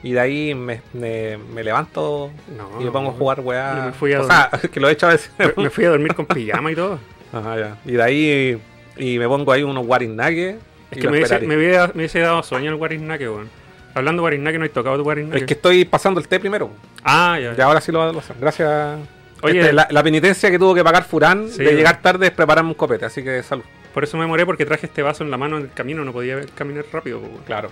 Y 0.05 0.13
de 0.13 0.21
ahí 0.21 0.55
me, 0.55 0.81
me- 0.93 1.39
me 1.39 1.65
levanto 1.65 2.31
No, 2.57 2.81
y 2.81 2.85
me 2.85 2.91
pongo 2.91 3.11
a 3.11 3.13
jugar 3.15 3.41
weá. 3.41 3.77
Yo 3.77 3.83
me 3.87 3.93
fui 3.93 4.13
a 4.13 4.21
o 4.21 4.27
sea, 4.27 4.51
que 4.73 4.79
lo 4.79 4.89
he 4.89 4.93
hecho 4.93 5.07
a 5.07 5.11
veces. 5.11 5.31
Me, 5.57 5.71
fui 5.71 5.85
a 5.87 5.91
dormir 5.91 6.15
con 6.15 6.27
pijama 6.27 6.71
y 6.71 6.77
todo. 6.77 6.99
Ajá, 7.33 7.59
ya. 7.59 7.79
Y 7.85 7.93
de 7.93 8.03
ahí 8.03 8.59
y 8.97 9.19
me 9.19 9.27
pongo 9.27 9.51
ahí 9.51 9.63
unos 9.63 9.85
guarinakes. 9.87 10.57
Es 10.91 10.99
que 10.99 11.09
me 11.09 11.17
hubiese, 11.19 11.41
me, 11.41 11.57
hubiese 11.57 12.21
dado 12.21 12.43
sueño 12.43 12.71
el 12.71 12.77
Guarisnaque, 12.77 13.29
weón. 13.29 13.49
Hablando 13.95 14.25
de 14.27 14.39
no 14.39 14.65
he 14.65 14.69
tocado 14.69 14.97
tu 14.97 15.03
Guarisnaque. 15.05 15.39
Es 15.39 15.45
que 15.45 15.55
estoy 15.55 15.85
pasando 15.85 16.21
el 16.21 16.29
té 16.29 16.39
primero. 16.39 16.71
Ah, 17.03 17.39
ya. 17.41 17.55
Ya 17.55 17.65
ahora 17.65 17.81
sí 17.81 17.91
lo 17.91 18.05
voy 18.05 18.15
a 18.15 18.19
hacer. 18.19 18.37
Gracias. 18.41 18.99
Oye, 19.43 19.61
Este, 19.61 19.73
la, 19.73 19.87
la 19.91 20.03
penitencia 20.03 20.51
que 20.51 20.59
tuvo 20.59 20.75
que 20.75 20.83
pagar 20.83 21.05
Furán 21.05 21.49
Sí, 21.49 21.63
de 21.63 21.75
llegar 21.75 22.01
tarde 22.01 22.27
es 22.27 22.33
prepararme 22.33 22.71
un 22.71 22.75
copete, 22.75 23.05
así 23.05 23.23
que 23.23 23.43
salud. 23.43 23.65
Por 23.93 24.05
eso 24.05 24.17
me 24.17 24.25
demoré 24.25 24.47
porque 24.47 24.65
traje 24.67 24.87
este 24.87 25.03
vaso 25.03 25.23
en 25.23 25.31
la 25.31 25.37
mano 25.37 25.59
en 25.59 25.65
el 25.65 25.71
camino, 25.73 26.05
no 26.05 26.13
podía 26.13 26.41
caminar 26.55 26.85
rápido. 26.93 27.19
weón. 27.21 27.39
Claro. 27.47 27.71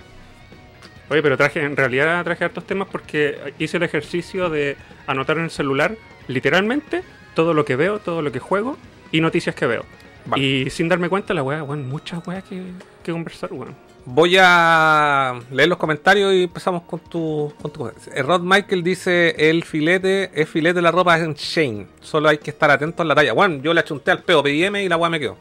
Oye, 1.09 1.21
pero 1.21 1.37
traje, 1.37 1.63
en 1.63 1.75
realidad 1.75 2.23
traje 2.23 2.45
hartos 2.45 2.65
temas 2.65 2.87
porque 2.91 3.53
hice 3.59 3.77
el 3.77 3.83
ejercicio 3.83 4.49
de 4.49 4.77
anotar 5.05 5.37
en 5.37 5.45
el 5.45 5.51
celular, 5.51 5.95
literalmente, 6.27 7.03
todo 7.35 7.53
lo 7.53 7.65
que 7.65 7.75
veo, 7.75 7.99
todo 7.99 8.21
lo 8.21 8.31
que 8.31 8.39
juego 8.39 8.77
y 9.11 9.21
noticias 9.21 9.55
que 9.55 9.67
veo. 9.67 9.85
Vale. 10.25 10.43
Y 10.43 10.69
sin 10.69 10.87
darme 10.87 11.09
cuenta, 11.09 11.33
la 11.33 11.43
weá, 11.43 11.63
weón, 11.63 11.87
muchas 11.89 12.25
weas 12.25 12.43
que, 12.45 12.63
que 13.03 13.11
conversar, 13.11 13.51
weón. 13.51 13.75
Voy 14.05 14.35
a 14.37 15.39
leer 15.49 15.69
los 15.69 15.77
comentarios 15.77 16.33
y 16.33 16.43
empezamos 16.43 16.83
con 16.83 16.99
tu, 16.99 17.53
con 17.61 17.71
tu 17.71 17.87
eh, 17.87 18.21
Rod 18.21 18.41
Michael 18.41 18.83
dice 18.83 19.33
el 19.37 19.63
filete 19.63 20.29
es 20.33 20.49
filete 20.49 20.75
de 20.75 20.81
la 20.81 20.91
ropa 20.91 21.17
en 21.17 21.33
Shane. 21.35 21.87
Solo 22.01 22.27
hay 22.27 22.37
que 22.37 22.51
estar 22.51 22.69
atento 22.69 23.01
a 23.01 23.05
la 23.05 23.15
talla. 23.15 23.31
Bueno, 23.31 23.61
yo 23.63 23.73
le 23.73 23.79
achunté 23.79 24.11
al 24.11 24.21
peo, 24.21 24.43
pedí 24.43 24.63
M 24.65 24.83
y 24.83 24.89
la 24.89 24.97
weá 24.97 25.09
me 25.09 25.19
quedó. 25.21 25.37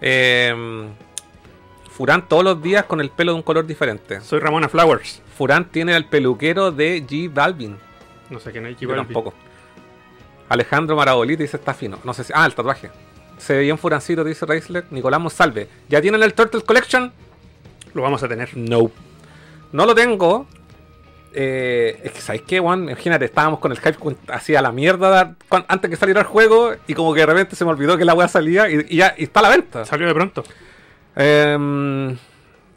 Eh, 0.00 0.88
Furán 1.96 2.28
todos 2.28 2.44
los 2.44 2.62
días 2.62 2.84
con 2.84 3.00
el 3.00 3.08
pelo 3.08 3.32
de 3.32 3.36
un 3.36 3.42
color 3.42 3.66
diferente. 3.66 4.20
Soy 4.20 4.38
Ramona 4.38 4.68
Flowers. 4.68 5.22
Furán 5.34 5.64
tiene 5.64 5.96
el 5.96 6.04
peluquero 6.04 6.70
de 6.70 7.02
G 7.02 7.32
Balvin. 7.32 7.78
No 8.28 8.38
sé 8.38 8.52
quién 8.52 8.66
es 8.66 8.78
Yo 8.78 8.94
tampoco. 8.94 9.32
Alejandro 10.50 10.94
Marabolita 10.94 11.42
dice 11.42 11.56
está 11.56 11.72
fino. 11.72 11.98
No 12.04 12.12
sé 12.12 12.24
si. 12.24 12.34
Ah, 12.36 12.44
el 12.44 12.54
tatuaje. 12.54 12.90
Se 13.38 13.54
ve 13.54 13.60
bien 13.60 13.78
furancito, 13.78 14.24
dice 14.24 14.44
Reisler. 14.44 14.84
Nicolás 14.90 15.18
Monsalve. 15.20 15.68
¿Ya 15.88 16.02
tienen 16.02 16.22
el 16.22 16.34
Turtle 16.34 16.60
Collection? 16.60 17.10
Lo 17.94 18.02
vamos 18.02 18.22
a 18.22 18.28
tener. 18.28 18.54
No. 18.54 18.90
No 19.72 19.86
lo 19.86 19.94
tengo. 19.94 20.46
Eh, 21.32 21.98
es 22.04 22.12
que, 22.12 22.20
¿sabes 22.20 22.42
qué, 22.42 22.60
Juan? 22.60 22.90
Imagínate, 22.90 23.24
estábamos 23.24 23.58
con 23.58 23.72
el 23.72 23.78
hype 23.78 23.96
así 24.28 24.54
a 24.54 24.60
la 24.60 24.70
mierda 24.70 25.34
antes 25.68 25.90
que 25.90 25.96
saliera 25.96 26.20
el 26.20 26.26
juego 26.26 26.74
y 26.86 26.92
como 26.92 27.14
que 27.14 27.20
de 27.20 27.26
repente 27.26 27.56
se 27.56 27.64
me 27.64 27.70
olvidó 27.70 27.96
que 27.96 28.04
la 28.04 28.12
weá 28.12 28.28
salía 28.28 28.68
y, 28.68 28.84
y 28.86 28.96
ya 28.96 29.14
y 29.16 29.24
está 29.24 29.40
a 29.40 29.44
la 29.44 29.48
venta. 29.48 29.86
Salió 29.86 30.06
de 30.06 30.14
pronto. 30.14 30.44
Em, 31.16 32.16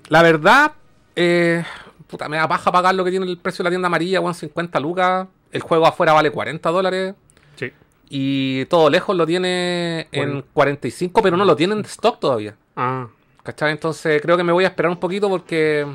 la 0.07 0.23
verdad, 0.23 0.71
eh, 1.15 1.63
puta, 2.07 2.29
me 2.29 2.37
da 2.37 2.47
paja 2.47 2.71
pagar 2.71 2.95
lo 2.95 3.03
que 3.03 3.11
tiene 3.11 3.25
el 3.25 3.37
precio 3.37 3.63
de 3.63 3.65
la 3.65 3.71
tienda 3.71 3.87
amarilla, 3.87 4.19
Juan, 4.21 4.33
50 4.33 4.79
lucas. 4.79 5.27
El 5.51 5.61
juego 5.61 5.85
afuera 5.85 6.13
vale 6.13 6.31
40 6.31 6.69
dólares. 6.69 7.15
Sí. 7.55 7.71
Y 8.09 8.65
todo 8.65 8.89
lejos 8.89 9.15
lo 9.15 9.25
tiene 9.25 10.07
en 10.11 10.31
Bueno. 10.31 10.43
45, 10.53 11.21
pero 11.21 11.37
no 11.37 11.45
lo 11.45 11.55
tiene 11.55 11.73
en 11.73 11.81
stock 11.81 12.19
todavía. 12.19 12.55
Ah, 12.75 13.07
¿Cachai? 13.43 13.71
Entonces 13.71 14.21
creo 14.21 14.37
que 14.37 14.43
me 14.43 14.51
voy 14.53 14.63
a 14.63 14.67
esperar 14.67 14.91
un 14.91 14.97
poquito 14.99 15.27
porque. 15.29 15.85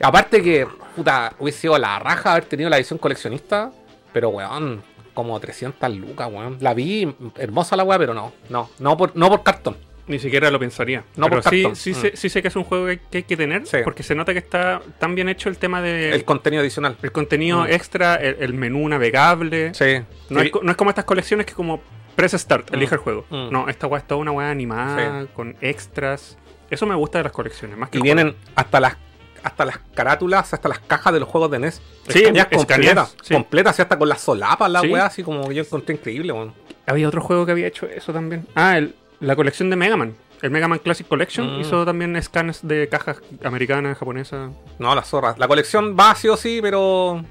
Aparte 0.00 0.42
que, 0.42 0.66
puta, 0.94 1.32
hubiese 1.38 1.60
sido 1.62 1.78
la 1.78 1.98
raja 1.98 2.32
haber 2.32 2.44
tenido 2.44 2.70
la 2.70 2.76
edición 2.76 2.98
coleccionista. 2.98 3.72
Pero, 4.12 4.30
weón, 4.30 4.82
como 5.12 5.38
300 5.38 5.94
lucas, 5.96 6.28
weón. 6.32 6.58
La 6.60 6.72
vi 6.72 7.14
hermosa 7.36 7.76
la 7.76 7.84
weá, 7.84 7.98
pero 7.98 8.14
no. 8.14 8.32
No, 8.48 8.70
no 8.78 8.96
por, 8.96 9.16
no 9.16 9.28
por 9.28 9.42
cartón. 9.42 9.76
Ni 10.08 10.18
siquiera 10.18 10.50
lo 10.50 10.58
pensaría. 10.58 11.04
No 11.16 11.26
Pero 11.28 11.42
por 11.42 11.50
sí, 11.52 11.62
cartón. 11.62 11.76
sí, 11.76 11.90
Mm. 11.90 11.94
sé, 11.94 12.16
sí 12.16 12.28
sé 12.28 12.42
que 12.42 12.48
es 12.48 12.56
un 12.56 12.64
juego 12.64 12.86
que, 12.86 13.00
hay 13.18 13.22
que 13.24 13.36
tener. 13.36 13.66
Sí. 13.66 13.78
Porque 13.84 14.02
se 14.02 14.14
nota 14.14 14.32
que 14.32 14.38
está 14.38 14.80
tan 14.98 15.14
bien 15.14 15.28
hecho 15.28 15.48
el 15.48 15.58
tema 15.58 15.82
de. 15.82 16.12
El 16.12 16.24
contenido 16.24 16.60
adicional. 16.62 16.96
el 17.02 17.12
contenido 17.12 17.62
Mm. 17.64 17.66
extra, 17.70 18.14
el, 18.16 18.36
el 18.40 18.54
menú 18.54 18.88
navegable. 18.88 19.74
Sí. 19.74 19.98
No, 20.30 20.40
Sí. 20.40 20.46
es, 20.46 20.52
co- 20.52 20.60
no 20.62 20.70
es 20.70 20.76
como 20.76 20.90
estas 20.90 21.04
colecciones 21.04 21.46
que 21.46 21.54
como 21.54 21.80
press 22.14 22.32
start, 22.32 22.70
Mm. 22.70 22.74
elige 22.74 22.94
el 22.94 23.00
juego. 23.00 23.26
Mm. 23.30 23.50
No, 23.50 23.68
esta 23.68 23.86
weá 23.86 23.98
es 24.00 24.06
toda 24.06 24.20
una 24.20 24.32
weá 24.32 24.50
animada, 24.50 25.22
Sí. 25.22 25.28
con 25.34 25.56
extras. 25.60 26.38
Eso 26.70 26.86
me 26.86 26.94
gusta 26.94 27.18
de 27.18 27.24
las 27.24 27.32
colecciones, 27.32 27.76
más 27.76 27.90
que 27.90 27.98
Y 27.98 28.02
vienen 28.02 28.34
hasta 28.54 28.80
las 28.80 28.96
hasta 29.42 29.64
las 29.64 29.78
carátulas, 29.94 30.52
hasta 30.52 30.68
las 30.68 30.80
cajas 30.80 31.12
de 31.12 31.20
los 31.20 31.28
juegos 31.28 31.48
de 31.52 31.60
NES. 31.60 31.80
Sí, 32.08 32.18
escaneadas, 32.18 32.48
completas. 32.56 33.16
sí. 33.22 33.32
Completas, 33.34 33.78
hasta 33.78 33.96
con 33.96 34.08
las 34.08 34.20
solapas, 34.20 34.68
la 34.68 34.80
Sí. 34.80 34.88
weá, 34.88 35.06
así 35.06 35.22
como 35.22 35.52
yo 35.52 35.62
encontré 35.62 35.94
increíble, 35.94 36.32
juego. 36.32 36.52
Había 36.84 37.06
otro 37.06 37.20
juego 37.20 37.46
que 37.46 37.52
había 37.52 37.68
hecho 37.68 37.86
eso 37.86 38.12
también. 38.12 38.44
Ah, 38.56 38.76
el- 38.76 38.96
la 39.20 39.36
colección 39.36 39.70
de 39.70 39.76
Mega 39.76 39.96
Man. 39.96 40.14
El 40.42 40.50
Mega 40.50 40.68
Man 40.68 40.78
Classic 40.80 41.06
Collection 41.08 41.56
Mm. 41.56 41.60
hizo 41.60 41.84
también 41.86 42.20
scans 42.22 42.66
de 42.66 42.88
cajas 42.88 43.20
americanas, 43.42 43.96
japonesas. 43.98 44.50
No, 44.78 44.94
las 44.94 45.08
zorras. 45.08 45.38
La 45.38 45.48
colección 45.48 45.96
va 45.98 46.14
sí 46.14 46.28
o 46.28 46.36
sí, 46.36 46.58
pero. 46.62 47.22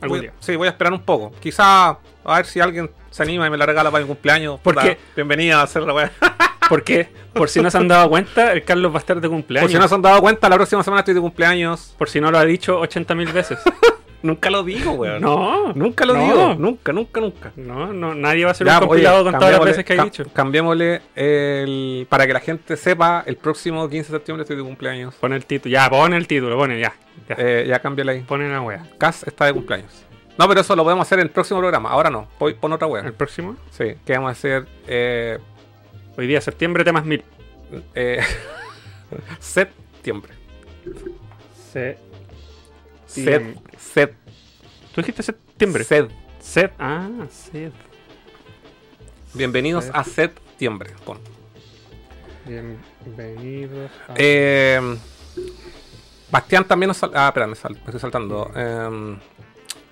Algún 0.00 0.18
voy- 0.18 0.20
día. 0.22 0.32
Sí, 0.40 0.56
voy 0.56 0.66
a 0.68 0.70
esperar 0.70 0.92
un 0.92 1.02
poco. 1.02 1.30
Quizá 1.40 1.88
a 2.24 2.36
ver 2.36 2.46
si 2.46 2.60
alguien 2.60 2.90
se 3.10 3.22
anima 3.22 3.46
y 3.46 3.50
me 3.50 3.56
la 3.58 3.66
regala 3.66 3.90
para 3.90 4.02
mi 4.02 4.08
cumpleaños. 4.08 4.60
¿Por 4.60 4.76
qué? 4.76 4.98
Bienvenida 5.14 5.60
a 5.60 5.64
hacer 5.64 5.82
la 5.82 5.92
weá. 5.94 6.10
¿Por 6.68 6.82
qué? 6.82 7.08
Por 7.34 7.50
si 7.50 7.60
no 7.60 7.70
se 7.70 7.76
han 7.76 7.88
dado 7.88 8.08
cuenta, 8.08 8.52
el 8.52 8.64
Carlos 8.64 8.90
va 8.92 8.96
a 8.96 9.00
estar 9.00 9.20
de 9.20 9.28
cumpleaños. 9.28 9.70
Por 9.70 9.76
si 9.76 9.78
no 9.80 9.86
se 9.86 9.94
han 9.94 10.00
dado 10.02 10.20
cuenta, 10.22 10.48
la 10.48 10.56
próxima 10.56 10.82
semana 10.82 11.00
estoy 11.00 11.12
de 11.14 11.20
cumpleaños. 11.20 11.94
Por 11.98 12.08
si 12.08 12.20
no 12.20 12.30
lo 12.30 12.38
ha 12.38 12.44
dicho 12.46 12.78
80 12.80 13.14
mil 13.14 13.30
veces. 13.32 13.58
Nunca 14.24 14.48
lo 14.50 14.62
digo, 14.64 14.92
weón. 14.92 15.20
no, 15.20 15.72
Nunca 15.74 16.06
lo 16.06 16.14
no. 16.14 16.24
digo. 16.24 16.54
Nunca, 16.54 16.92
nunca, 16.94 17.20
nunca. 17.20 17.52
No, 17.56 17.92
no, 17.92 18.14
nadie 18.14 18.44
va 18.44 18.50
a 18.50 18.52
hacer 18.52 18.66
Ya, 18.66 18.78
un 18.80 18.86
compilado 18.88 19.16
oye, 19.22 19.30
con 19.30 19.38
todas 19.38 19.52
las 19.54 19.64
veces 19.64 19.84
que 19.84 19.92
hay 19.92 19.98
ca- 19.98 20.04
dicho. 20.06 20.24
Cambiémosle 20.32 21.02
el. 21.14 22.06
Para 22.08 22.26
que 22.26 22.32
la 22.32 22.40
gente 22.40 22.76
sepa, 22.78 23.22
el 23.26 23.36
próximo 23.36 23.88
15 23.88 24.10
de 24.12 24.18
septiembre 24.18 24.42
estoy 24.42 24.56
de 24.56 24.62
cumpleaños. 24.62 25.14
Pon 25.16 25.32
el 25.34 25.44
título. 25.44 25.70
Ya, 25.72 25.90
pon 25.90 26.14
el 26.14 26.26
título, 26.26 26.56
pone 26.56 26.80
ya. 26.80 26.94
Ya, 27.28 27.36
Eh, 27.38 27.66
ya 27.68 27.78
cámbiale 27.80 28.12
ahí. 28.12 28.20
pone 28.22 28.48
la 28.48 28.62
wea. 28.62 28.86
Cas 28.98 29.24
está 29.24 29.44
de 29.44 29.52
cumpleaños. 29.52 30.04
No, 30.38 30.48
pero 30.48 30.62
eso 30.62 30.74
lo 30.74 30.84
podemos 30.84 31.06
hacer 31.06 31.18
en 31.18 31.26
el 31.26 31.30
próximo 31.30 31.60
programa. 31.60 31.90
Ahora 31.90 32.08
no. 32.08 32.26
Voy, 32.38 32.54
pon 32.54 32.72
otra 32.72 32.86
El 32.88 32.92
wea. 32.94 33.12
próximo. 33.12 33.56
Sí, 33.70 33.94
que 34.06 34.14
vamos 34.14 34.30
a 34.30 34.32
hacer. 34.32 34.66
Eh, 34.88 35.38
Hoy 36.16 36.26
día, 36.28 36.40
septiembre, 36.40 36.82
temas 36.82 37.04
mil. 37.04 37.22
eh, 37.94 38.20
septiembre. 39.38 40.32
Se... 41.72 41.98
Sed. 43.06 43.54
Sed. 43.94 44.10
¿Tú 44.92 45.00
dijiste 45.00 45.22
septiembre? 45.22 45.84
Sed. 45.84 46.08
Sed. 46.40 46.70
Ah, 46.80 47.08
sed. 47.30 47.70
Bienvenidos 49.34 49.84
Sed. 49.84 49.92
a 49.94 50.02
septiembre. 50.02 50.90
Pon. 51.04 51.18
Bienvenidos 52.44 53.90
a... 54.08 54.14
Eh, 54.16 54.96
Bastián 56.30 56.64
también 56.64 56.88
nos 56.88 56.96
sal- 56.96 57.12
Ah, 57.14 57.28
espera, 57.28 57.46
me, 57.46 57.54
sal- 57.54 57.74
me 57.74 57.78
estoy 57.84 58.00
saltando. 58.00 58.50
Eh, 58.56 59.16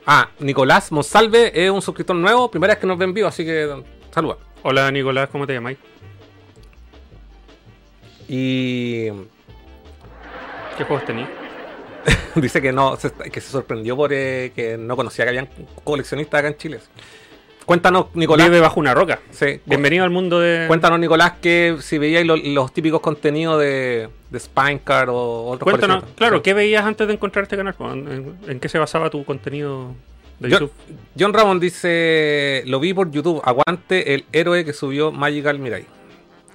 ah, 0.06 0.28
Nicolás 0.40 0.90
Monsalve 0.90 1.52
es 1.64 1.70
un 1.70 1.80
suscriptor 1.80 2.16
nuevo. 2.16 2.50
Primera 2.50 2.74
vez 2.74 2.80
que 2.80 2.86
nos 2.88 2.98
ven 2.98 3.14
vivo, 3.14 3.28
así 3.28 3.44
que 3.44 3.84
saluda. 4.12 4.36
Hola, 4.64 4.90
Nicolás, 4.90 5.28
¿cómo 5.30 5.46
te 5.46 5.52
llamáis? 5.54 5.78
Y 8.28 9.06
¿Qué 10.76 10.84
juegos 10.84 11.04
tenéis? 11.04 11.28
dice 12.36 12.60
que 12.62 12.72
no 12.72 12.96
se- 12.96 13.10
que 13.12 13.40
se 13.40 13.50
sorprendió 13.50 13.96
por 13.96 14.12
eh, 14.12 14.52
que 14.54 14.76
no 14.78 14.96
conocía 14.96 15.24
que 15.24 15.30
habían 15.30 15.48
coleccionistas 15.84 16.38
acá 16.40 16.48
en 16.48 16.56
Chile. 16.56 16.78
Cuéntanos, 17.64 18.06
Nicolás. 18.14 18.48
Vive 18.48 18.58
bajo 18.60 18.80
una 18.80 18.92
roca. 18.92 19.20
Sí, 19.30 19.60
Bienvenido 19.66 20.02
al 20.02 20.10
mundo 20.10 20.40
de... 20.40 20.66
Cuéntanos, 20.66 20.98
Nicolás, 20.98 21.34
que 21.40 21.76
si 21.80 21.96
veíais 21.96 22.26
lo- 22.26 22.36
los 22.36 22.72
típicos 22.74 23.00
contenidos 23.00 23.60
de, 23.60 24.08
de 24.30 24.40
Spinecard 24.40 25.08
o 25.10 25.46
otros 25.46 25.62
Cuéntanos, 25.70 26.02
claro, 26.16 26.38
Sí. 26.38 26.42
¿qué 26.42 26.54
veías 26.54 26.84
antes 26.84 27.06
de 27.06 27.12
encontrar 27.14 27.44
este 27.44 27.56
canal? 27.56 27.74
¿En, 27.78 28.36
en 28.48 28.58
qué 28.60 28.68
se 28.68 28.78
basaba 28.78 29.10
tu 29.10 29.24
contenido 29.24 29.94
de 30.40 30.50
Yo- 30.50 30.58
YouTube? 30.58 30.72
John 31.18 31.32
Ramón 31.32 31.60
dice: 31.60 32.64
Lo 32.66 32.80
vi 32.80 32.92
por 32.94 33.10
YouTube. 33.12 33.40
Aguante 33.44 34.14
el 34.14 34.24
héroe 34.32 34.64
que 34.64 34.72
subió 34.72 35.12
Magical 35.12 35.60
Mirai. 35.60 35.86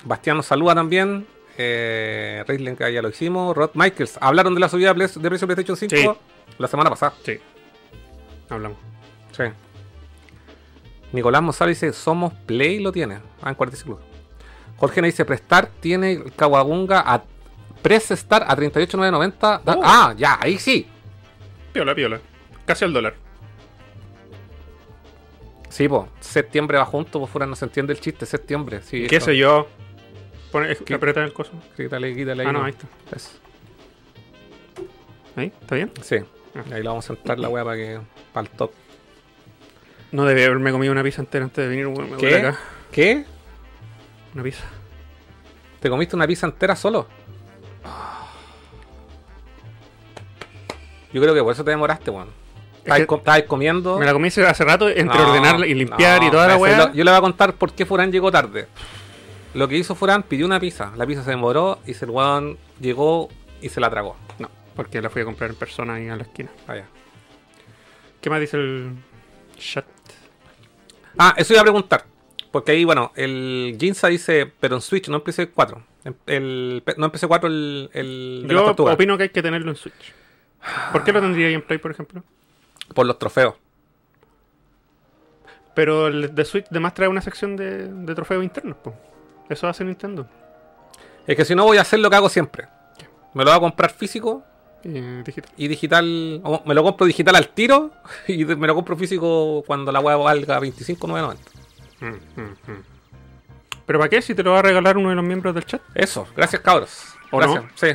Bastián 0.04 0.36
nos 0.38 0.46
saluda 0.48 0.76
también. 0.76 1.26
Eh, 1.58 2.44
que 2.78 2.94
ya 2.94 3.02
lo 3.02 3.10
hicimos. 3.10 3.56
Rod 3.56 3.72
Michaels. 3.74 4.18
Hablaron 4.22 4.54
de 4.54 4.60
la 4.60 4.70
subida 4.70 4.90
de 4.94 4.96
precio 4.96 5.20
de 5.22 5.38
PlayStation 5.56 5.76
5 5.76 5.96
Sí. 5.96 6.08
la 6.60 6.68
semana 6.68 6.90
pasada. 6.90 7.14
Sí. 7.24 7.40
Hablamos. 8.50 8.78
Sí. 9.36 9.44
Nicolás 11.12 11.42
Mozart 11.42 11.70
dice: 11.70 11.94
Somos 11.94 12.34
Play, 12.46 12.80
lo 12.80 12.92
tiene. 12.92 13.20
Ah, 13.42 13.50
en 13.50 13.56
45 13.56 13.92
lucas. 13.92 14.06
Jorge 14.78 15.02
nos 15.02 15.08
dice: 15.10 15.26
Prestar 15.26 15.68
tiene 15.80 16.12
el 16.14 16.34
Kawabunga 16.34 17.00
a. 17.06 17.24
Press 17.82 18.12
Star 18.12 18.44
a 18.48 18.56
38,990. 18.56 19.62
Da- 19.64 19.76
Oh. 19.78 19.82
Ah, 19.84 20.14
ya, 20.18 20.38
ahí 20.42 20.58
sí. 20.58 20.88
Piola, 21.74 21.94
piola. 21.96 22.20
Casi 22.66 22.84
al 22.86 22.92
dólar. 22.94 23.14
Sí, 25.70 25.88
pues. 25.88 26.04
Septiembre 26.20 26.78
va 26.78 26.86
junto, 26.86 27.20
pues 27.20 27.32
fuera 27.32 27.46
no 27.46 27.56
se 27.56 27.66
entiende 27.66 27.94
el 27.94 28.00
chiste. 28.00 28.26
Septiembre. 28.26 28.82
Sí, 28.82 29.06
¿Qué 29.08 29.18
eso. 29.18 29.28
sé 29.28 29.38
yo? 29.38 29.68
Pone, 30.58 30.96
aprieta 30.96 31.24
el 31.24 31.34
coso. 31.34 31.52
Quítale, 31.76 32.16
quítale 32.16 32.42
ahí. 32.42 32.50
Ah, 32.50 32.52
no, 32.52 32.64
ahí 32.64 32.72
está. 32.72 32.88
Eso. 33.16 33.30
¿Ahí? 35.36 35.54
¿Está 35.62 35.76
bien? 35.76 35.92
Sí. 36.02 36.18
Ah. 36.56 36.64
Ahí 36.74 36.82
la 36.82 36.90
vamos 36.90 37.08
a 37.10 37.14
entrar 37.14 37.38
la 37.38 37.48
weá 37.50 37.64
para 37.64 37.78
que. 37.78 38.00
para 38.34 38.48
el 38.48 38.54
top. 38.56 38.72
No 40.12 40.26
debí 40.26 40.42
haberme 40.42 40.72
comido 40.72 40.92
una 40.92 41.04
pizza 41.04 41.22
entera 41.22 41.46
antes 41.46 41.64
de 41.64 41.70
venir. 41.70 41.86
weón, 41.88 42.12
me 42.12 42.18
¿Qué? 42.18 42.36
acá. 42.38 42.58
¿Qué? 42.92 43.26
Una 44.34 44.44
pizza. 44.44 44.64
¿Te 45.80 45.90
comiste 45.90 46.16
una 46.16 46.26
pizza 46.26 46.48
entera 46.48 46.76
solo? 46.76 47.08
Yo 51.14 51.22
creo 51.22 51.34
que 51.34 51.44
por 51.44 51.54
eso 51.54 51.64
te 51.64 51.72
demoraste, 51.72 52.10
weón. 52.10 52.30
Estabas, 52.84 53.42
que 53.42 53.46
comiendo. 53.46 54.00
Me 54.00 54.06
la 54.06 54.14
comí 54.14 54.30
hace 54.30 54.64
rato 54.64 54.90
entre 54.90 55.18
No, 55.18 55.30
ordenarla 55.30 55.68
y 55.68 55.74
limpiar 55.74 56.22
no, 56.22 56.28
y 56.28 56.32
toda 56.32 56.48
la 56.48 56.58
weá. 56.58 56.92
Yo 56.94 57.04
le 57.04 57.12
voy 57.12 57.18
a 57.18 57.22
contar 57.22 57.54
por 57.54 57.74
qué 57.74 57.86
Furán 57.86 58.12
llegó 58.12 58.32
tarde. 58.32 58.68
Lo 59.54 59.68
que 59.68 59.78
hizo 59.78 59.96
Furán, 59.96 60.24
pidió 60.24 60.46
una 60.46 60.60
pizza. 60.60 60.92
La 60.96 61.06
pizza 61.08 61.24
se 61.24 61.32
demoró 61.32 61.80
y 61.86 61.92
el 62.00 62.10
weón 62.10 62.58
llegó 62.80 63.30
y 63.62 63.70
se 63.70 63.80
la 63.80 63.90
tragó. 63.90 64.16
No, 64.40 64.50
porque 64.76 65.02
la 65.02 65.10
fui 65.10 65.22
a 65.22 65.26
comprar 65.26 65.50
en 65.50 65.56
persona 65.56 65.96
ahí 65.96 66.08
a 66.10 66.16
la 66.16 66.24
esquina. 66.24 66.50
Vaya. 66.68 66.86
¿Qué 68.22 68.30
más 68.30 68.40
dice 68.40 68.58
el 68.58 68.92
chat? 69.58 69.86
Ah, 71.18 71.34
eso 71.38 71.54
iba 71.54 71.62
a 71.62 71.64
preguntar. 71.66 72.06
Porque 72.52 72.72
ahí, 72.72 72.86
bueno, 72.86 73.12
el 73.16 73.76
Ginza 73.80 74.08
dice, 74.08 74.52
pero 74.60 74.76
en 74.76 74.82
Switch, 74.82 75.08
no 75.10 75.18
en 75.18 75.24
PC4. 75.24 75.82
En- 76.06 76.16
El, 76.28 76.84
no 76.98 77.06
en 77.08 77.12
PC4 77.12 77.46
el, 77.48 77.90
el 77.94 78.42
de 78.48 78.54
la 78.54 78.60
Yo 78.62 78.66
tortuga. 78.68 78.94
opino 78.94 79.18
que 79.18 79.24
hay 79.24 79.30
que 79.30 79.42
tenerlo 79.42 79.70
en 79.72 79.76
Switch. 79.76 80.14
¿Por 80.92 81.04
qué 81.04 81.12
lo 81.12 81.22
tendría 81.22 81.48
ahí 81.48 81.54
en 81.54 81.62
Play, 81.62 81.80
por 81.80 81.92
ejemplo? 81.92 82.24
Por 82.94 83.06
los 83.06 83.18
trofeos. 83.20 83.56
Pero 85.74 86.08
el 86.08 86.34
de 86.34 86.46
Switch 86.46 86.66
además 86.72 86.94
trae 86.94 87.08
una 87.08 87.22
sección 87.22 87.56
de, 87.56 87.88
de 87.88 88.16
trofeos 88.16 88.44
internos, 88.44 88.78
po. 88.78 88.96
Eso 89.50 89.68
hace 89.68 89.84
Nintendo. 89.84 90.28
Es 91.26 91.36
que 91.36 91.46
si 91.46 91.56
no 91.56 91.64
voy 91.66 91.78
a 91.78 91.82
hacer 91.82 92.00
lo 92.00 92.10
que 92.10 92.16
hago 92.16 92.30
siempre. 92.30 92.68
Me 93.34 93.44
lo 93.44 93.52
voy 93.52 93.58
a 93.58 93.62
comprar 93.62 93.92
físico 93.92 94.44
Y 94.84 95.00
digital. 95.24 95.52
y 95.58 95.68
digital. 95.68 96.42
o 96.44 96.64
me 96.66 96.74
lo 96.74 96.84
compro 96.84 97.06
digital 97.06 97.36
al 97.36 97.50
tiro 97.50 97.92
y 98.28 98.46
me 98.46 98.68
lo 98.68 98.76
compro 98.76 98.96
físico 98.96 99.64
cuando 99.68 99.92
la 99.92 100.00
hueá 100.00 100.16
valga 100.18 100.60
25.990. 100.60 101.38
Mm, 102.00 102.06
mm, 102.06 102.42
mm. 102.42 102.84
¿Pero 103.86 104.00
para 104.00 104.10
qué? 104.10 104.22
Si 104.22 104.36
te 104.36 104.44
lo 104.44 104.52
va 104.52 104.60
a 104.60 104.62
regalar 104.62 104.98
uno 104.98 105.10
de 105.10 105.16
los 105.16 105.24
miembros 105.24 105.54
del 105.56 105.66
chat. 105.66 105.82
Eso, 105.96 106.28
gracias 106.36 106.62
cabros. 106.62 107.04
¿O 107.32 107.38
gracias. 107.38 107.64
no? 107.64 107.70
Sí. 107.76 107.88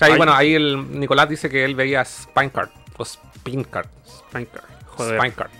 Ahí, 0.00 0.12
Ay. 0.12 0.16
bueno, 0.16 0.32
ahí 0.34 0.54
el 0.54 0.98
Nicolás 0.98 1.28
dice 1.28 1.48
que 1.50 1.64
él 1.64 1.74
veía 1.74 2.04
Spinecard 2.04 2.70
o 2.96 3.04
Spincard. 3.04 3.86
Spinecard. 4.06 4.64
Joder. 4.86 5.18
Spinecard. 5.18 5.50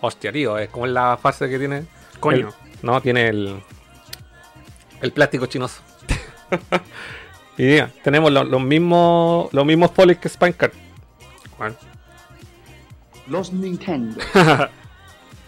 Hostia, 0.00 0.32
tío, 0.32 0.58
es 0.58 0.68
como 0.70 0.86
es 0.86 0.92
la 0.92 1.16
fase 1.16 1.48
que 1.48 1.58
tiene. 1.58 1.84
Coño. 2.20 2.48
El- 2.48 2.54
no, 2.82 3.00
tiene 3.00 3.28
el. 3.28 3.60
El 5.00 5.12
plástico 5.12 5.46
chinoso. 5.46 5.80
y 7.58 7.62
mira, 7.62 7.90
tenemos 8.02 8.32
lo- 8.32 8.44
los 8.44 8.60
mismos. 8.62 9.52
Los 9.52 9.64
mismos 9.64 9.90
polis 9.90 10.18
que 10.18 10.28
Spinecard. 10.28 10.72
¿Cuál? 11.56 11.76
Los 13.26 13.52
Nintendo, 13.52 14.18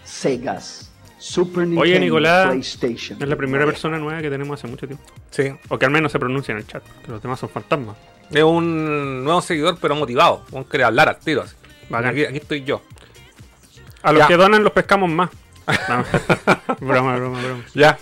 Segas, 0.05 0.93
Super 1.19 1.61
Nintendo, 1.67 1.81
Oye, 1.83 1.99
Nicolás, 2.01 2.47
PlayStation. 2.49 3.23
Es 3.23 3.29
la 3.29 3.37
primera 3.37 3.65
persona 3.65 3.99
nueva 3.99 4.21
que 4.21 4.29
tenemos 4.29 4.59
hace 4.59 4.69
mucho 4.69 4.87
tiempo. 4.87 5.05
Sí. 5.31 5.51
O 5.69 5.79
que 5.79 5.87
al 5.87 5.91
menos 5.91 6.13
se 6.13 6.19
pronuncia 6.19 6.53
en 6.53 6.59
el 6.59 6.67
chat. 6.67 6.83
Que 7.05 7.11
los 7.11 7.23
demás 7.23 7.41
son 7.41 7.49
fantasmas. 7.49 7.97
Es 8.31 8.43
un 8.43 9.25
nuevo 9.25 9.41
seguidor, 9.41 9.79
pero 9.81 9.95
motivado. 9.95 10.45
Un 10.53 10.65
quiere 10.65 10.85
hablar 10.85 11.09
al 11.09 11.19
tiro. 11.19 11.43
así. 11.43 11.55
Aquí, 11.93 12.25
aquí 12.25 12.37
estoy 12.37 12.65
yo. 12.65 12.83
A 14.03 14.13
los 14.13 14.21
Ya. 14.23 14.29
que 14.29 14.37
donan 14.37 14.63
los 14.63 14.73
pescamos 14.73 15.09
más. 15.11 15.31
Broma, 16.81 17.17
broma, 17.17 17.41
broma. 17.43 17.65
Ya. 17.75 17.99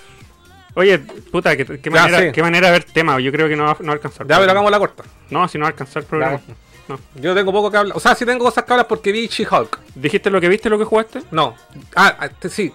Oye, 0.79 0.99
puta, 1.01 1.57
qué, 1.57 1.65
qué 1.67 1.91
Ya, 1.91 2.03
manera, 2.03 2.19
sí. 2.21 2.33
qué 2.33 2.41
manera 2.41 2.67
de 2.69 2.73
ver 2.75 2.85
tema. 2.85 3.19
Yo 3.19 3.33
creo 3.33 3.49
que 3.49 3.57
no 3.57 3.65
va, 3.65 3.77
no 3.81 3.87
va 3.87 3.91
a 3.91 3.95
alcanzar. 3.95 4.29
Ya, 4.29 4.39
pero 4.39 4.53
hagamos 4.53 4.71
la 4.71 4.79
corta. 4.79 5.03
No, 5.29 5.49
si 5.49 5.59
no 5.59 5.63
va 5.65 5.71
a 5.71 5.73
alcanzar 5.73 6.03
el 6.05 6.09
programa. 6.09 6.41
No. 6.87 7.01
Yo 7.17 7.35
tengo 7.35 7.51
poco 7.53 7.69
que 7.69 7.79
hablar. 7.79 7.97
O 7.97 8.01
sea, 8.01 8.15
sí 8.15 8.25
tengo 8.25 8.45
cosas 8.45 8.63
que 8.65 8.73
hablar 8.73 8.87
porque 8.87 9.11
vi 9.11 9.27
She-Hulk. 9.27 9.81
¿Dijiste 9.97 10.31
lo 10.31 10.41
que 10.41 10.49
viste, 10.49 10.71
lo 10.71 10.79
que 10.79 10.85
jugaste? 10.85 11.23
No. 11.33 11.57
Ah, 11.97 12.17
ah, 12.21 12.27
este 12.27 12.49
sí. 12.49 12.73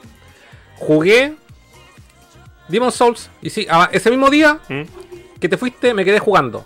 Jugué 0.76 1.34
Demon 2.68 2.92
Souls. 2.92 3.30
Y 3.42 3.50
sí, 3.50 3.66
ah, 3.70 3.88
ese 3.92 4.10
mismo 4.10 4.30
día 4.30 4.60
¿Mm? 4.68 4.82
que 5.40 5.48
te 5.48 5.58
fuiste, 5.58 5.94
me 5.94 6.04
quedé 6.04 6.20
jugando. 6.20 6.66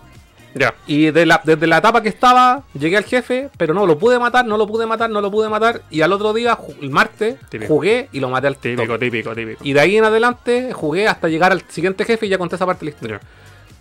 Ya. 0.58 0.74
Y 0.88 1.12
de 1.12 1.26
la- 1.26 1.41
desde 1.43 1.67
la 1.67 1.78
etapa 1.78 2.02
que 2.02 2.10
estaba, 2.10 2.63
llegué 2.74 2.98
al 2.98 3.04
jefe, 3.04 3.50
pero 3.58 3.74
no 3.74 3.86
lo 3.86 3.98
pude 3.98 4.17
matar, 4.20 4.46
no 4.46 4.58
lo 4.58 4.67
pude 4.67 4.86
matar, 4.86 5.10
no 5.10 5.22
lo 5.22 5.30
pude 5.32 5.50
matar. 5.50 5.82
Y 5.89 6.02
al 6.02 6.12
otro 6.13 6.34
día, 6.34 6.58
el 6.82 6.89
martes, 6.89 7.36
Típico. 7.50 7.74
jugué 7.74 8.10
y 8.12 8.20
lo 8.20 8.30
maté 8.30 8.48
al 8.48 8.58
Típico, 8.58 8.98
típico, 9.00 9.34
típico. 9.36 9.63
Y 9.63 9.74
de 9.74 9.80
ahí 9.80 9.98
en 9.98 10.04
adelante 10.06 10.74
jugué 10.74 11.08
hasta 11.08 11.28
llegar 11.28 11.52
al 11.52 11.62
siguiente 11.70 12.04
jefe 12.06 12.26
y 12.26 12.30
ya 12.30 12.38
conté 12.38 12.56
esa 12.56 12.65
parte 12.65 12.86
de 12.86 12.91
la 12.91 12.96
historia. 12.96 13.20
Ya. 13.22 13.28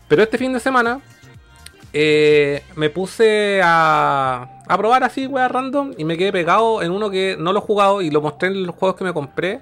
Pero 0.09 0.23
este 0.23 0.39
fin 0.39 0.53
de 0.53 0.61
semana 0.61 1.01
eh, 1.93 2.63
me 2.75 2.91
puse 2.91 3.61
a, 3.63 4.61
a 4.69 4.79
probar 4.79 5.03
así, 5.05 5.27
weá, 5.27 5.49
random. 5.49 5.93
Y 5.97 6.05
me 6.05 6.17
quedé 6.19 6.33
pegado 6.33 6.83
en 6.83 6.91
uno 6.93 7.11
que 7.11 7.37
no 7.39 7.53
lo 7.53 7.61
he 7.61 7.63
jugado 7.63 8.03
y 8.03 8.11
lo 8.11 8.21
mostré 8.21 8.49
en 8.49 8.67
los 8.67 8.75
juegos 8.75 8.97
que 8.97 9.05
me 9.05 9.13
compré. 9.13 9.61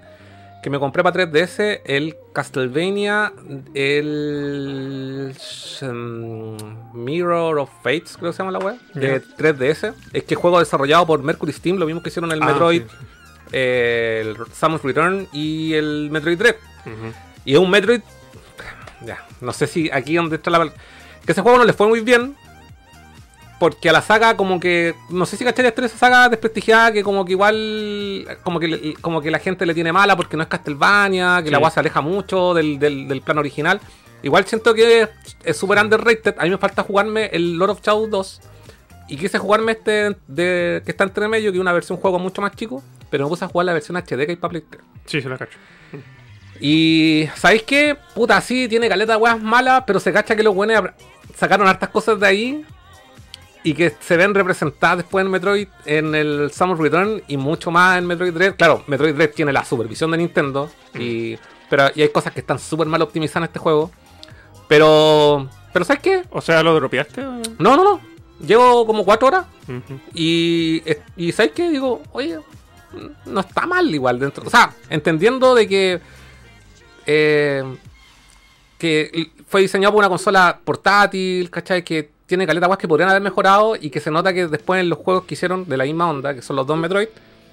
Que 0.64 0.70
me 0.70 0.78
compré 0.78 1.02
para 1.02 1.30
3DS, 1.30 1.82
el 1.84 2.16
Castlevania, 2.32 3.34
el 3.74 5.34
mm, 5.82 6.56
Mirror 6.94 7.58
of 7.58 7.70
Fates, 7.82 8.16
creo 8.16 8.30
que 8.30 8.36
se 8.38 8.42
llama 8.42 8.52
la 8.52 8.64
weá, 8.64 8.78
de 8.94 9.22
3DS. 9.22 9.92
Es 10.14 10.24
que 10.24 10.34
juego 10.34 10.58
desarrollado 10.58 11.06
por 11.06 11.22
Mercury 11.22 11.52
Steam, 11.52 11.76
lo 11.76 11.84
mismo 11.84 12.02
que 12.02 12.08
hicieron 12.08 12.32
el 12.32 12.42
Ah, 12.42 12.46
Metroid, 12.46 12.80
sí, 12.80 12.88
sí. 12.88 13.06
eh, 13.52 14.22
el 14.24 14.36
Samus 14.54 14.82
Return 14.82 15.28
y 15.34 15.74
el 15.74 16.08
Metroid 16.10 16.38
Dread. 16.38 16.56
Y 17.44 17.52
es 17.52 17.58
un 17.58 17.68
Metroid. 17.70 18.00
Ya, 19.04 19.22
no 19.42 19.52
sé 19.52 19.66
si 19.66 19.90
aquí 19.90 20.14
donde 20.16 20.36
está 20.36 20.50
la. 20.50 20.72
Que 21.26 21.32
ese 21.32 21.42
juego 21.42 21.58
no 21.58 21.64
le 21.64 21.74
fue 21.74 21.88
muy 21.88 22.00
bien. 22.00 22.36
Porque 23.58 23.88
a 23.88 23.92
la 23.92 24.02
saga, 24.02 24.36
como 24.36 24.58
que. 24.58 24.94
No 25.10 25.26
sé 25.26 25.36
si 25.36 25.44
cachai 25.44 25.66
esa 25.66 25.88
saga 25.88 26.28
desprestigiada. 26.28 26.92
Que 26.92 27.02
como 27.02 27.24
que 27.24 27.32
igual. 27.32 28.26
Como 28.42 28.58
que, 28.58 28.94
como 29.00 29.20
que 29.20 29.30
la 29.30 29.38
gente 29.38 29.64
le 29.66 29.74
tiene 29.74 29.92
mala 29.92 30.16
porque 30.16 30.36
no 30.36 30.42
es 30.42 30.48
Castlevania. 30.48 31.40
Que 31.42 31.50
la 31.50 31.58
agua 31.58 31.70
se 31.70 31.80
aleja 31.80 32.00
mucho 32.00 32.54
del, 32.54 32.78
del, 32.78 33.08
del 33.08 33.22
plan 33.22 33.38
original. 33.38 33.80
Igual 34.22 34.46
siento 34.46 34.74
que 34.74 35.08
es 35.44 35.56
súper 35.56 35.78
underrated. 35.78 36.34
A 36.38 36.44
mí 36.44 36.50
me 36.50 36.58
falta 36.58 36.82
jugarme 36.82 37.26
el 37.32 37.56
Lord 37.56 37.70
of 37.70 37.82
Shadow 37.82 38.06
2. 38.06 38.40
Y 39.08 39.16
quise 39.18 39.38
jugarme 39.38 39.72
este 39.72 40.16
de, 40.26 40.82
que 40.84 40.90
está 40.90 41.04
entre 41.04 41.28
medio, 41.28 41.52
que 41.52 41.58
es 41.58 41.60
una 41.60 41.72
versión 41.72 41.98
juego 41.98 42.18
mucho 42.18 42.40
más 42.40 42.56
chico. 42.56 42.82
Pero 43.10 43.24
me 43.24 43.28
puse 43.28 43.44
a 43.44 43.48
jugar 43.48 43.66
la 43.66 43.74
versión 43.74 43.96
HD 43.96 44.24
que 44.24 44.30
hay 44.30 44.36
para 44.36 44.50
Play 44.50 44.64
3. 44.68 44.82
Sí, 45.04 45.20
se 45.20 45.28
la 45.28 45.36
cacho. 45.36 45.58
Y 46.58 47.28
¿sabéis 47.36 47.64
qué? 47.64 47.96
Puta, 48.14 48.40
sí, 48.40 48.66
tiene 48.68 48.88
caleta 48.88 49.12
de 49.12 49.18
weas 49.18 49.40
malas, 49.40 49.84
pero 49.86 50.00
se 50.00 50.12
cacha 50.12 50.34
que 50.34 50.42
los 50.42 50.54
buenos 50.54 50.90
sacaron 51.36 51.68
hartas 51.68 51.90
cosas 51.90 52.18
de 52.18 52.26
ahí 52.26 52.64
y 53.64 53.74
que 53.74 53.90
se 53.98 54.16
ven 54.16 54.34
representadas 54.34 54.98
después 54.98 55.24
en 55.24 55.30
Metroid, 55.30 55.68
en 55.86 56.14
el 56.14 56.50
Samus 56.52 56.78
Return 56.78 57.22
y 57.26 57.36
mucho 57.36 57.70
más 57.72 57.98
en 57.98 58.06
Metroid 58.06 58.32
Dread. 58.32 58.54
Claro, 58.56 58.84
Metroid 58.86 59.14
Dread 59.14 59.30
tiene 59.30 59.52
la 59.52 59.64
supervisión 59.64 60.10
de 60.12 60.18
Nintendo, 60.18 60.70
y, 60.94 61.36
pero 61.68 61.86
y 61.94 62.02
hay 62.02 62.10
cosas 62.10 62.32
que 62.32 62.40
están 62.40 62.58
súper 62.58 62.86
mal 62.86 63.02
optimizadas 63.02 63.38
en 63.38 63.44
este 63.44 63.58
juego. 63.58 63.90
Pero, 64.68 65.48
pero 65.72 65.84
¿sabes 65.84 66.02
qué? 66.02 66.22
O 66.30 66.40
sea, 66.40 66.62
¿lo 66.62 66.74
dropeaste? 66.74 67.22
No, 67.22 67.76
no, 67.76 67.82
no. 67.82 68.00
Llevo 68.46 68.86
como 68.86 69.04
cuatro 69.04 69.28
horas 69.28 69.46
y, 70.12 70.82
y 71.16 71.32
¿sabes 71.32 71.52
qué? 71.52 71.70
Digo, 71.70 72.02
oye, 72.12 72.38
no 73.24 73.40
está 73.40 73.66
mal 73.66 73.94
igual 73.94 74.18
dentro. 74.18 74.44
O 74.46 74.50
sea, 74.50 74.72
entendiendo 74.90 75.54
de 75.54 75.68
que. 75.68 76.00
eh, 77.06 77.64
que 78.78 79.30
fue 79.48 79.62
diseñado 79.62 79.92
por 79.92 80.00
una 80.00 80.08
consola 80.08 80.58
portátil, 80.64 81.48
¿cachai? 81.48 81.84
Que 81.84 82.10
tiene 82.26 82.46
caleta 82.46 82.66
guas 82.66 82.78
que 82.78 82.88
podrían 82.88 83.10
haber 83.10 83.22
mejorado 83.22 83.76
y 83.76 83.90
que 83.90 84.00
se 84.00 84.10
nota 84.10 84.32
que 84.32 84.46
después 84.48 84.80
en 84.80 84.88
los 84.88 84.98
juegos 84.98 85.24
que 85.24 85.34
hicieron 85.34 85.68
de 85.68 85.76
la 85.76 85.84
misma 85.84 86.08
onda, 86.08 86.34
que 86.34 86.42
son 86.42 86.56
los 86.56 86.66
dos 86.66 86.78
Metroid, 86.78 87.08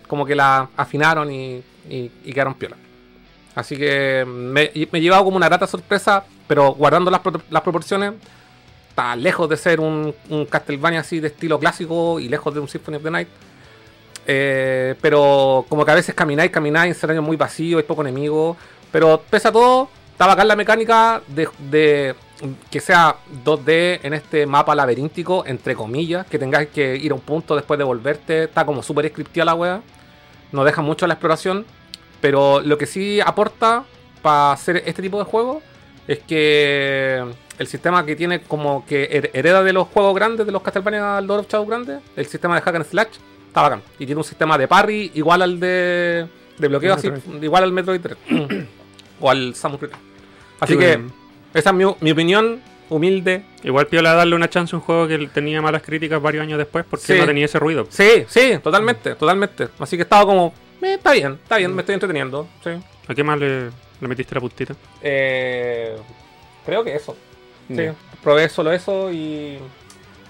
como 0.07 0.25
que 0.25 0.35
la 0.35 0.69
afinaron 0.77 1.31
y, 1.31 1.63
y, 1.89 2.09
quedaron 2.33 2.53
piola. 2.55 2.77
Así 3.55 3.75
que 3.77 4.25
me, 4.25 4.71
me 4.91 4.99
he 4.99 5.01
llevado 5.01 5.25
como 5.25 5.37
una 5.37 5.47
grata 5.47 5.67
sorpresa, 5.67 6.23
pero 6.47 6.73
guardando 6.73 7.11
las, 7.11 7.19
pro- 7.19 7.41
las 7.49 7.61
proporciones, 7.61 8.13
está 8.89 9.15
lejos 9.15 9.49
de 9.49 9.57
ser 9.57 9.79
un, 9.79 10.13
Castlevania 10.49 11.01
así 11.01 11.19
de 11.19 11.27
estilo 11.27 11.59
clásico 11.59 12.19
y 12.19 12.29
lejos 12.29 12.53
de 12.53 12.59
un 12.61 12.67
Symphony 12.67 12.95
of 12.97 13.03
the 13.03 13.11
Night. 13.11 13.27
Eh, 14.27 14.95
pero 15.01 15.65
como 15.67 15.83
que 15.83 15.91
a 15.91 15.95
veces 15.95 16.13
camináis, 16.15 16.51
camináis, 16.51 16.95
escenarios 16.95 17.25
muy 17.25 17.35
vacíos, 17.37 17.81
hay 17.81 17.87
poco 17.87 18.01
enemigo. 18.01 18.55
Pero 18.91 19.21
pese 19.29 19.47
a 19.47 19.51
todo, 19.51 19.89
está 20.11 20.27
bacán 20.27 20.47
la 20.47 20.55
mecánica 20.55 21.21
de 21.27 22.15
que 22.69 22.79
sea 22.79 23.15
2D 23.45 23.99
en 24.03 24.13
este 24.13 24.45
mapa 24.45 24.73
laberíntico, 24.75 25.43
entre 25.45 25.75
comillas, 25.75 26.25
que 26.27 26.39
tengáis 26.39 26.69
que 26.69 26.95
ir 26.95 27.11
a 27.11 27.15
un 27.15 27.21
punto 27.21 27.55
después 27.55 27.77
de 27.77 27.83
volverte. 27.83 28.43
Está 28.45 28.65
como 28.65 28.81
súper 28.83 29.07
scriptida 29.09 29.45
la 29.45 29.53
wea. 29.55 29.81
No 30.51 30.63
deja 30.63 30.81
mucho 30.81 31.07
la 31.07 31.13
exploración. 31.15 31.65
Pero 32.21 32.61
lo 32.61 32.77
que 32.77 32.85
sí 32.85 33.19
aporta 33.19 33.83
para 34.21 34.51
hacer 34.51 34.83
este 34.85 35.01
tipo 35.01 35.17
de 35.17 35.23
juego 35.25 35.61
es 36.07 36.19
que 36.19 37.23
el 37.57 37.67
sistema 37.67 38.05
que 38.05 38.15
tiene 38.15 38.41
como 38.41 38.85
que 38.85 39.09
her- 39.09 39.29
hereda 39.33 39.63
de 39.63 39.73
los 39.73 39.87
juegos 39.87 40.13
grandes, 40.15 40.45
de 40.45 40.51
los 40.51 40.61
Castlevania 40.61 41.19
Lord 41.21 41.41
of 41.41 41.47
Shadow 41.47 41.65
grandes, 41.65 42.01
el 42.15 42.25
sistema 42.27 42.55
de 42.55 42.61
hack 42.61 42.75
and 42.75 42.85
slash, 42.85 43.07
está 43.47 43.61
bacán. 43.61 43.81
Y 43.97 44.05
tiene 44.05 44.17
un 44.19 44.23
sistema 44.23 44.57
de 44.57 44.67
parry 44.67 45.11
igual 45.15 45.41
al 45.41 45.59
de, 45.59 46.27
de 46.57 46.67
bloqueo, 46.67 46.93
así, 46.93 47.09
igual 47.41 47.63
al 47.63 47.71
Metroid 47.71 48.01
3. 48.01 48.17
o 49.19 49.29
al 49.29 49.55
Samus. 49.55 49.79
Así 50.59 50.73
Qué 50.77 50.79
que. 50.79 51.20
Esa 51.53 51.69
es 51.71 51.75
mi, 51.75 51.83
mi 51.99 52.11
opinión 52.11 52.61
humilde. 52.89 53.43
Igual 53.63 53.87
piola 53.87 54.13
darle 54.13 54.35
una 54.35 54.49
chance 54.49 54.75
a 54.75 54.79
un 54.79 54.83
juego 54.83 55.07
que 55.07 55.17
tenía 55.33 55.61
malas 55.61 55.81
críticas 55.81 56.21
varios 56.21 56.43
años 56.43 56.57
después 56.57 56.83
porque 56.89 57.05
Sí. 57.05 57.17
no 57.19 57.25
tenía 57.25 57.45
ese 57.45 57.57
ruido. 57.59 57.87
Sí, 57.89 58.25
sí, 58.27 58.53
totalmente, 58.61 59.15
totalmente. 59.15 59.69
Así 59.79 59.95
que 59.95 60.03
estaba 60.03 60.25
como, 60.25 60.53
eh, 60.81 60.95
está 60.95 61.11
bien, 61.13 61.39
está 61.43 61.57
bien, 61.57 61.73
me 61.73 61.81
estoy 61.81 61.93
entreteniendo. 61.93 62.47
Sí. 62.63 62.71
¿A 63.07 63.15
qué 63.15 63.23
más 63.23 63.39
le, 63.39 63.65
le 64.01 64.07
metiste 64.07 64.35
la 64.35 64.41
puntita? 64.41 64.75
Eh, 65.01 65.95
creo 66.65 66.83
que 66.83 66.95
eso. 66.95 67.15
Sí, 67.69 67.83
probé 68.21 68.49
solo 68.49 68.71
eso 68.73 69.11
y. 69.11 69.57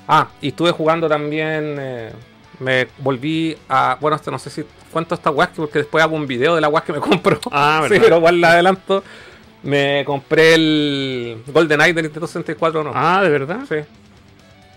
Ah, 0.08 0.28
y 0.42 0.50
estuve 0.50 0.72
jugando 0.72 1.08
también. 1.10 1.78
eh, 1.80 2.12
me 2.60 2.88
volví 3.00 3.58
a. 3.70 3.98
Bueno, 4.00 4.16
esto 4.18 4.30
no 4.30 4.38
sé 4.38 4.52
si 4.52 4.64
cuento 4.92 5.16
esta 5.16 5.32
weá, 5.32 5.50
porque 5.56 5.80
después 5.80 6.04
hago 6.04 6.16
un 6.16 6.28
video 6.28 6.54
de 6.54 6.62
la 6.62 6.70
weá 6.70 6.84
que 6.84 6.94
me 6.94 7.00
compro. 7.00 7.40
Ah, 7.52 7.82
sí, 7.86 7.90
¿verdad? 7.94 8.04
pero 8.06 8.18
igual 8.18 8.40
la 8.42 8.52
adelanto. 8.52 9.04
Me 9.64 10.04
compré 10.06 10.56
el 10.56 11.44
GoldenEye 11.48 11.94
de 11.94 12.02
Nintendo 12.04 12.28
64, 12.28 12.84
¿no? 12.84 12.92
Ah, 12.96 13.22
¿de 13.22 13.30
verdad? 13.30 13.60
Sí. 13.70 13.76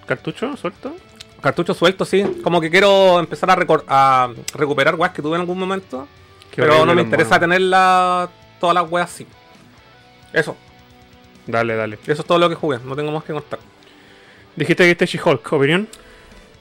¿Cartucho 0.07 0.57
suelto? 0.57 0.95
Cartucho 1.41 1.73
suelto, 1.75 2.05
sí. 2.05 2.23
Como 2.43 2.61
que 2.61 2.71
quiero 2.71 3.19
empezar 3.19 3.51
a, 3.51 3.57
a 3.89 4.31
recuperar 4.55 4.95
weas 4.97 5.13
que 5.13 5.23
tuve 5.23 5.37
en 5.37 5.41
algún 5.41 5.59
momento. 5.59 6.07
Qué 6.51 6.63
pero 6.63 6.85
no 6.85 6.95
me 6.95 7.03
interesa 7.03 7.31
monos. 7.31 7.41
tenerla 7.41 8.29
todas 8.61 8.75
las 8.75 8.91
weas 8.91 9.11
sí. 9.11 9.27
Eso, 10.33 10.57
Dale, 11.47 11.77
dale. 11.77 11.99
eso 12.07 12.23
es 12.23 12.27
todo 12.27 12.39
lo 12.39 12.49
que 12.49 12.55
jugué, 12.55 12.79
no 12.85 12.97
tengo 12.97 13.11
más 13.13 13.25
que 13.25 13.33
contar. 13.33 13.59
Dijiste 14.57 14.85
que 14.85 14.91
este 14.93 15.07
She-Hulk, 15.07 15.53
¿opinión? 15.53 15.89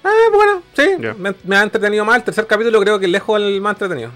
Ah, 0.03 0.11
bueno, 0.33 0.61
sí, 0.75 0.95
me, 1.17 1.33
me 1.43 1.55
ha 1.55 1.63
entretenido 1.63 2.03
más. 2.05 2.17
El 2.17 2.23
tercer 2.23 2.45
capítulo 2.47 2.79
creo 2.81 2.99
que 2.99 3.05
es 3.05 3.11
lejos 3.11 3.39
el 3.41 3.61
más 3.61 3.73
entretenido. 3.73 4.11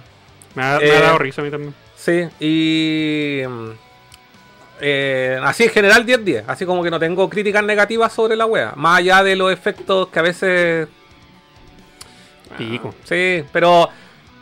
Me 0.56 0.64
ha, 0.64 0.80
me 0.80 0.86
Eh, 0.88 0.98
ha 0.98 1.02
dado 1.02 1.18
risa 1.20 1.42
a 1.42 1.46
mí 1.46 1.52
también. 1.52 1.74
Sí, 1.96 2.28
y. 2.40 3.42
eh, 4.82 5.40
así 5.44 5.64
en 5.66 5.70
general 5.72 6.06
10-10. 6.06 6.44
Así 6.48 6.66
como 6.66 6.84
que 6.84 6.92
no 6.92 7.00
tengo 7.00 7.30
críticas 7.30 7.64
negativas 7.64 8.12
sobre 8.14 8.36
la 8.36 8.46
wea. 8.46 8.74
Más 8.76 9.00
allá 9.00 9.24
de 9.24 9.36
los 9.36 9.52
efectos 9.52 10.08
que 10.10 10.20
a 10.20 10.22
veces. 10.22 10.88
Pico. 12.58 12.94
Sí, 13.04 13.44
pero. 13.52 13.90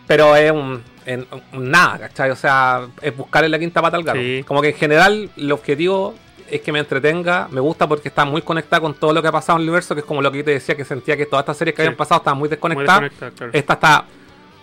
Pero 0.07 0.35
es 0.35 0.51
un, 0.51 0.83
en- 1.05 1.25
nada, 1.53 1.97
¿cachai? 1.97 2.29
O 2.29 2.35
sea, 2.35 2.87
es 3.01 3.15
buscarle 3.17 3.49
la 3.49 3.57
quinta 3.57 3.81
pata 3.81 3.97
al 3.97 4.03
gato. 4.03 4.19
Sí. 4.19 4.43
Como 4.47 4.61
que 4.61 4.69
en 4.69 4.75
general 4.75 5.29
el 5.35 5.51
objetivo 5.51 6.13
es 6.51 6.61
que 6.61 6.71
me 6.71 6.77
entretenga. 6.79 7.47
Me 7.49 7.59
gusta 7.59 7.87
porque 7.87 8.09
está 8.09 8.23
muy 8.23 8.43
conectada 8.43 8.81
con 8.81 8.93
todo 8.93 9.13
lo 9.13 9.21
que 9.23 9.29
ha 9.29 9.31
pasado 9.31 9.57
en 9.57 9.63
el 9.63 9.69
universo, 9.69 9.95
que 9.95 10.01
es 10.01 10.05
como 10.05 10.21
lo 10.21 10.31
que 10.31 10.37
yo 10.39 10.43
te 10.45 10.51
decía, 10.51 10.75
que 10.75 10.85
sentía 10.85 11.17
que 11.17 11.25
todas 11.25 11.41
estas 11.41 11.57
series 11.57 11.75
que 11.75 11.81
Sí. 11.81 11.87
habían 11.87 11.97
pasado 11.97 12.19
estaban 12.19 12.37
muy 12.37 12.47
Muy 12.47 12.49
desconectadas. 12.51 13.11
claro. 13.17 13.49
Esta 13.51 13.73
está 13.73 14.05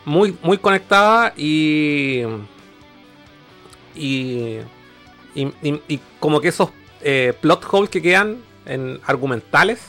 muy, 0.04 0.36
muy 0.42 0.58
conectada 0.58 1.32
y. 1.36 2.22
Y. 3.96 4.58
Y, 5.34 5.46
y- 5.62 5.80
y 5.88 6.00
como 6.20 6.40
que 6.40 6.48
esos 6.48 6.70
eh, 7.02 7.32
plot 7.40 7.66
holes 7.70 7.90
que 7.90 8.00
quedan 8.02 8.38
en 8.66 9.00
argumentales. 9.06 9.80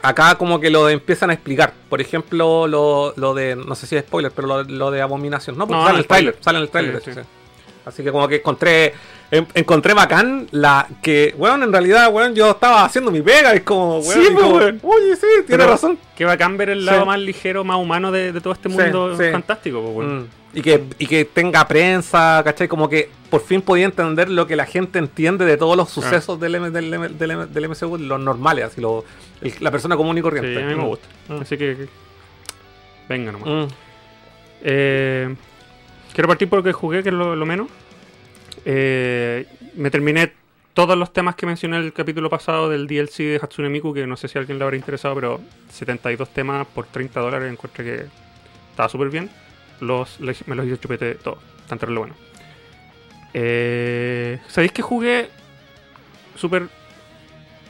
Acá 0.00 0.36
como 0.36 0.60
que 0.60 0.70
lo 0.70 0.88
empiezan 0.88 1.30
a 1.30 1.32
explicar. 1.32 1.72
Por 1.88 2.00
ejemplo, 2.00 2.68
lo, 2.68 3.12
lo 3.16 3.34
de. 3.34 3.56
No 3.56 3.74
sé 3.74 3.86
si 3.86 3.96
es 3.96 4.02
spoiler, 4.04 4.30
pero 4.30 4.46
lo, 4.46 4.62
lo 4.62 4.90
de 4.92 5.02
abominación. 5.02 5.58
No, 5.58 5.66
porque 5.66 5.80
No, 5.80 5.86
sale 5.86 5.94
en 5.94 6.00
el 6.00 6.06
trailer. 6.06 6.36
Sale 6.40 6.58
en 6.58 6.62
el 6.62 6.70
trailer. 6.70 7.02
Sí, 7.04 7.12
sí. 7.14 7.20
Así 7.84 8.04
que 8.04 8.12
como 8.12 8.28
que 8.28 8.36
encontré. 8.36 8.94
en- 9.32 9.48
encontré 9.54 9.94
bacán 9.94 10.46
la 10.52 10.86
que. 11.02 11.34
Bueno, 11.36 11.64
en 11.64 11.72
realidad, 11.72 12.12
weón, 12.12 12.32
yo 12.34 12.50
estaba 12.52 12.84
haciendo 12.84 13.10
mi 13.10 13.22
pega. 13.22 13.52
Es 13.54 13.62
como, 13.62 13.98
weón. 13.98 14.22
Sí, 14.24 14.32
como, 14.34 14.50
pues, 14.52 14.62
weón. 14.64 14.80
Oye, 14.84 15.16
sí, 15.16 15.26
tiene 15.46 15.64
Pero 15.64 15.66
razón. 15.66 15.98
Qué 16.16 16.24
bacán 16.24 16.56
ver 16.56 16.70
el 16.70 16.84
lado 16.84 17.00
Sí. 17.00 17.06
más 17.06 17.18
ligero, 17.18 17.64
más 17.64 17.78
humano 17.78 18.12
de, 18.12 18.32
de 18.32 18.40
todo 18.40 18.52
este 18.52 18.68
mundo 18.68 19.16
sí. 19.18 19.24
fantástico. 19.32 19.80
pues, 19.82 19.96
weón. 19.96 20.18
Mm. 20.20 20.28
Y, 20.54 20.62
que, 20.62 20.82
y 20.98 21.06
que 21.06 21.24
tenga 21.26 21.68
prensa, 21.68 22.40
¿cachai? 22.44 22.68
Como 22.68 22.88
que 22.88 23.10
por 23.30 23.42
fin 23.42 23.60
podía 23.60 23.84
entender 23.84 24.30
lo 24.30 24.46
que 24.46 24.56
la 24.56 24.64
gente 24.64 24.98
entiende 24.98 25.44
de 25.44 25.56
todos 25.58 25.76
los 25.76 25.90
sucesos 25.90 26.40
del, 26.40 26.54
M- 26.54 26.70
del, 26.70 26.92
M- 26.94 27.08
del, 27.10 27.30
M- 27.32 27.46
del 27.46 27.68
MCU, 27.68 27.98
los 27.98 28.18
normales, 28.18 28.64
así, 28.64 28.80
lo, 28.80 29.04
el- 29.42 29.52
la 29.60 29.70
persona 29.70 29.94
común 29.96 30.16
y 30.16 30.20
Sí, 30.20 30.22
corriente. 30.22 30.56
a 30.62 30.66
mí 30.66 30.74
me 30.74 30.82
Mm. 30.82 30.86
gusta. 30.86 31.08
Mm. 31.28 31.40
Así 31.40 31.58
que. 31.58 31.76
que- 31.76 31.88
Venga 33.08 33.32
nomás. 33.32 33.48
Mm. 33.48 33.72
Eh, 34.62 35.34
quiero 36.14 36.28
partir 36.28 36.48
por 36.48 36.60
lo 36.60 36.62
que 36.62 36.72
jugué, 36.72 37.02
que 37.02 37.10
es 37.10 37.14
lo, 37.14 37.36
lo 37.36 37.46
menos. 37.46 37.68
Eh, 38.64 39.46
me 39.74 39.90
terminé 39.90 40.32
todos 40.74 40.96
los 40.96 41.12
temas 41.12 41.34
que 41.34 41.46
mencioné 41.46 41.76
en 41.76 41.84
el 41.84 41.92
capítulo 41.92 42.30
pasado 42.30 42.68
del 42.68 42.86
DLC 42.86 43.18
de 43.24 43.40
Hatsune 43.42 43.68
Miku, 43.68 43.92
que 43.92 44.06
no 44.06 44.16
sé 44.16 44.28
si 44.28 44.38
a 44.38 44.40
alguien 44.40 44.58
le 44.58 44.64
habrá 44.64 44.76
interesado, 44.76 45.14
pero 45.14 45.40
72 45.70 46.28
temas 46.30 46.66
por 46.66 46.86
30 46.86 47.20
dólares 47.20 47.50
encontré 47.52 47.84
que 47.84 48.06
estaba 48.70 48.88
súper 48.88 49.10
bien. 49.10 49.30
Los, 49.80 50.18
me 50.20 50.54
los 50.54 50.66
hice 50.66 50.78
chupete 50.78 51.14
todos, 51.16 51.38
tan 51.68 51.78
terrible 51.78 52.00
bueno. 52.00 52.14
Eh, 53.34 54.38
¿Sabéis 54.48 54.72
que 54.72 54.82
jugué 54.82 55.28
súper 56.36 56.68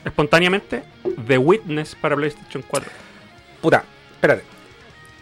espontáneamente 0.05 0.85
The 1.27 1.39
Witness 1.39 1.95
para 1.97 2.17
PlayStation 2.17 2.63
4? 2.67 2.91
Puta, 3.61 3.85
espérate. 4.15 4.45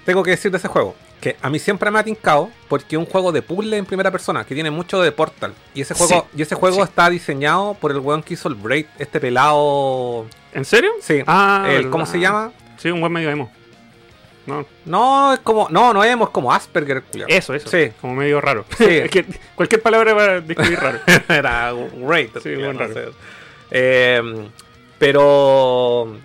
Tengo 0.05 0.23
que 0.23 0.31
decir 0.33 0.51
de 0.51 0.59
ese 0.59 0.69
juego 0.69 0.95
que 1.21 1.37
a 1.41 1.49
mí 1.49 1.59
siempre 1.59 1.91
me 1.91 1.99
ha 1.99 2.05
tincado 2.05 2.51
porque 2.69 2.95
es 2.95 2.99
un 3.01 3.07
juego 3.07 3.33
de 3.33 3.41
puzzle 3.43 3.79
en 3.79 3.87
primera 3.87 4.11
persona 4.11 4.45
que 4.45 4.55
tiene 4.55 4.71
mucho 4.71 5.01
de 5.01 5.11
Portal. 5.13 5.55
Y 5.75 5.81
ese 5.81 5.95
juego, 5.95 6.29
y 6.37 6.43
ese 6.43 6.55
juego 6.55 6.77
sí. 6.77 6.83
está 6.83 7.09
diseñado 7.09 7.75
por 7.75 7.91
el 7.91 7.99
weón 7.99 8.23
que 8.23 8.35
hizo 8.35 8.49
el 8.49 8.55
Braid, 8.55 8.87
este 8.99 9.19
pelado. 9.19 10.27
¿En 10.53 10.65
serio? 10.65 10.91
Sí. 11.01 11.23
Ah, 11.27 11.67
el- 11.71 11.91
¿Cómo 11.91 12.05
se 12.07 12.21
llama? 12.21 12.53
Sí, 12.77 12.91
un 12.91 13.01
buen 13.01 13.13
medio 13.13 13.31
emo. 13.31 13.51
No, 14.47 14.65
No, 14.85 15.33
es 15.35 15.41
como. 15.41 15.69
No, 15.71 15.93
no 15.93 16.03
es, 16.05 16.11
es 16.19 16.29
como 16.31 16.53
Asperger, 16.53 17.03
eso, 17.29 17.53
eso. 17.55 17.69
Sí. 17.69 17.91
Como 18.01 18.15
medio 18.15 18.41
raro. 18.41 18.65
Sí. 18.79 18.85
es 18.89 19.11
que 19.11 19.25
cualquier 19.55 19.83
palabra 19.83 20.15
para 20.15 20.41
describir 20.41 20.79
raro. 20.79 20.99
Era 21.29 21.73
great. 21.97 22.31
Sí, 22.43 22.51
no 22.57 22.73
raro. 22.73 22.95
sé. 22.95 23.05
Eh, 23.71 24.49
pero. 24.99 26.17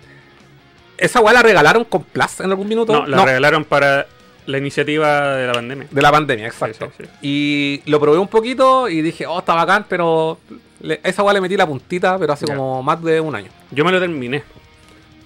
Esa 0.98 1.20
weá 1.20 1.32
la 1.34 1.42
regalaron 1.42 1.84
con 1.84 2.04
Plus 2.04 2.40
en 2.40 2.50
algún 2.50 2.68
minuto. 2.68 2.92
No, 2.92 3.06
la 3.06 3.24
regalaron 3.24 3.64
para 3.64 4.06
la 4.46 4.58
iniciativa 4.58 5.36
de 5.36 5.46
la 5.46 5.52
pandemia. 5.52 5.86
de 5.90 6.02
la 6.02 6.12
pandemia, 6.12 6.46
exacto. 6.46 6.92
Sí, 6.96 7.04
sí, 7.04 7.08
sí. 7.10 7.18
Y 7.22 7.90
lo 7.90 7.98
probé 8.00 8.18
un 8.18 8.28
poquito 8.28 8.88
y 8.88 9.02
dije, 9.02 9.26
oh, 9.26 9.40
está 9.40 9.54
bacán, 9.54 9.86
pero 9.88 10.38
le- 10.80 11.00
esa 11.02 11.22
weá 11.22 11.34
le 11.34 11.40
metí 11.40 11.56
la 11.56 11.66
puntita, 11.66 12.18
pero 12.18 12.32
hace 12.32 12.46
como 12.46 12.82
más 12.82 13.02
de 13.02 13.20
un 13.20 13.34
año. 13.34 13.50
Yo 13.70 13.84
me 13.84 13.90
lo 13.92 13.98
terminé. 14.00 14.42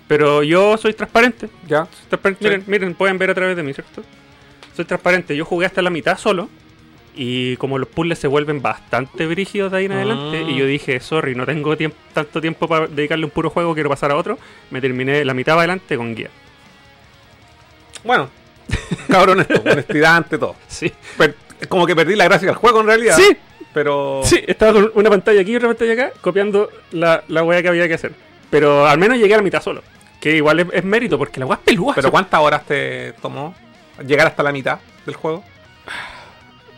Pero 0.09 0.43
yo 0.43 0.77
soy 0.77 0.93
transparente. 0.95 1.49
¿Ya? 1.67 1.85
Soy 1.87 2.07
transparente. 2.09 2.43
Sí. 2.45 2.49
Miren, 2.49 2.65
miren, 2.67 2.95
pueden 2.95 3.19
ver 3.19 3.31
a 3.31 3.35
través 3.35 3.57
de 3.57 3.63
mí, 3.63 3.73
¿cierto? 3.75 4.03
Soy 4.77 4.85
transparente. 4.85 5.37
Yo 5.37 5.45
jugué 5.45 5.67
hasta 5.67 5.83
la 5.83 5.91
mitad 5.91 6.17
solo. 6.19 6.49
Y 7.19 7.57
como 7.57 7.79
los 7.79 7.89
puzzles 7.89 8.19
se 8.19 8.29
vuelven 8.29 8.61
bastante 8.61 9.27
brígidos 9.27 9.73
de 9.73 9.79
ahí 9.79 9.85
en 9.87 9.93
adelante, 9.93 10.43
y 10.51 10.55
yo 10.59 10.67
dije, 10.67 11.01
sorry, 11.01 11.35
no 11.35 11.47
tengo 11.47 11.75
tiemp- 11.75 11.95
tanto 12.13 12.43
tiempo 12.43 12.69
para 12.69 12.89
dedicarle 12.89 13.25
un 13.25 13.31
puro 13.31 13.49
juego, 13.49 13.73
quiero 13.73 13.89
pasar 13.89 14.11
a 14.11 14.17
otro, 14.17 14.39
me 14.71 14.83
terminé 14.83 15.25
la 15.25 15.33
mitad 15.33 15.57
adelante 15.59 15.97
con 15.97 16.15
guía. 16.15 16.29
Bueno, 18.05 18.29
cabrón, 19.09 19.41
esto, 19.41 19.63
honestidad 19.65 20.17
ante 20.17 20.37
todo. 20.37 20.57
Sí. 20.69 20.93
Per- 21.17 21.35
como 21.71 21.87
que 21.87 21.97
perdí 21.97 22.15
la 22.17 22.25
gracia 22.25 22.49
del 22.49 22.57
juego 22.57 22.81
en 22.83 22.87
realidad. 22.87 23.17
Sí, 23.17 23.35
Pero. 23.73 24.21
Sí, 24.23 24.39
estaba 24.47 24.75
con 24.75 24.93
una 24.95 25.09
pantalla 25.09 25.41
aquí 25.41 25.53
y 25.53 25.57
otra 25.57 25.69
pantalla 25.69 25.93
acá, 25.95 26.13
copiando 26.21 26.69
la, 26.93 27.25
la 27.29 27.43
weá 27.43 27.63
que 27.63 27.69
había 27.69 27.89
que 27.89 27.95
hacer. 27.95 28.13
Pero 28.51 28.87
al 28.87 28.99
menos 28.99 29.19
llegué 29.19 29.35
a 29.35 29.39
la 29.39 29.43
mitad 29.43 29.63
solo. 29.63 29.83
Que 30.21 30.37
igual 30.37 30.61
es, 30.61 30.67
es 30.73 30.85
mérito, 30.85 31.19
porque 31.19 31.41
la 31.41 31.47
weá 31.47 31.59
es 31.59 31.65
peluda. 31.65 31.95
Pero 31.95 32.11
¿cuántas 32.11 32.41
horas 32.41 32.65
te 32.65 33.13
tomó 33.21 33.55
llegar 34.07 34.27
hasta 34.27 34.43
la 34.43 34.53
mitad 34.53 34.79
del 35.05 35.15
juego? 35.15 35.45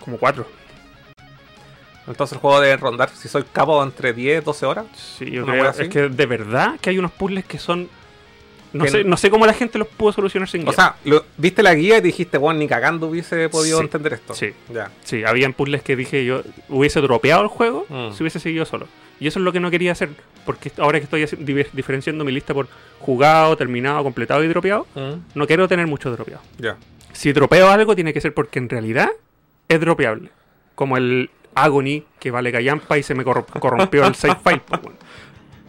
Como 0.01 0.19
cuatro. 0.19 0.47
Entonces 2.07 2.35
el 2.37 2.41
juego 2.41 2.61
debe 2.61 2.77
rondar, 2.79 3.11
si 3.11 3.29
soy 3.29 3.45
capo, 3.53 3.83
entre 3.83 4.15
10, 4.15 4.45
12 4.45 4.67
horas. 4.67 4.87
Sí, 4.97 5.31
yo 5.31 5.45
¿Una 5.45 5.53
creo. 5.53 5.71
Es 5.71 5.89
que 5.89 6.09
de 6.09 6.27
verdad 6.27 6.81
que 6.81 6.91
hay 6.91 6.99
unos 6.99 7.13
puzzles 7.13 7.45
que 7.45 7.59
son. 7.59 7.89
No 8.73 8.87
sé, 8.87 9.05
no- 9.05 9.17
sé 9.17 9.31
cómo 9.31 9.47
la 9.47 9.55
gente 9.55 9.79
los 9.79 9.89
pudo 9.89 10.13
solucionar 10.13 10.49
sin 10.49 10.63
guía. 10.63 10.71
O 10.71 10.73
sea, 10.73 10.97
lo- 11.05 11.25
viste 11.37 11.63
la 11.63 11.75
guía 11.75 11.99
y 11.99 12.01
dijiste, 12.01 12.37
bueno, 12.39 12.59
ni 12.61 12.69
cagando 12.69 13.07
hubiese 13.07 13.49
podido 13.49 13.79
Sí, 13.79 13.85
entender 13.85 14.13
esto. 14.15 14.35
sí. 14.35 14.53
Ya. 14.73 14.91
Sí, 15.05 15.25
habían 15.25 15.53
puzzles 15.55 15.83
que 15.83 15.97
dije 15.97 16.25
yo 16.25 16.43
hubiese 16.69 17.01
dropeado 17.01 17.43
el 17.43 17.49
juego 17.49 17.87
Mm. 17.89 18.13
si 18.13 18.23
hubiese 18.23 18.41
seguido 18.41 18.65
solo. 18.65 18.87
Y 19.21 19.27
eso 19.27 19.39
es 19.39 19.45
lo 19.45 19.53
que 19.53 19.61
no 19.61 19.71
quería 19.71 19.93
hacer. 19.93 20.11
Porque 20.47 20.71
ahora 20.79 20.99
que 21.01 21.05
estoy 21.05 21.27
diferenciando 21.73 22.25
mi 22.25 22.33
lista 22.33 22.55
por 22.55 22.69
jugado, 23.01 23.57
terminado, 23.57 24.03
completado 24.03 24.43
y 24.45 24.49
dropeado, 24.49 24.87
no 25.35 25.47
quiero 25.47 25.67
tener 25.69 25.87
mucho 25.87 26.11
dropeado. 26.11 26.41
Ya. 26.59 26.77
Si 27.13 27.33
dropeo 27.33 27.69
algo, 27.69 27.95
tiene 27.95 28.13
que 28.13 28.21
ser 28.21 28.33
porque 28.33 28.59
en 28.59 28.69
realidad 28.69 29.11
es 29.69 29.81
dropeable. 29.81 30.31
Como 30.75 30.97
el 30.97 31.31
Agony, 31.55 32.05
que 32.21 32.31
vale 32.31 32.53
callampa 32.53 32.97
y 32.99 33.03
se 33.03 33.15
me 33.15 33.25
corro- 33.25 33.45
corrompió 33.59 34.07
el 34.07 34.15
save 34.15 34.37
file. 34.45 34.63
pues, 34.69 34.81
bueno. 34.83 34.99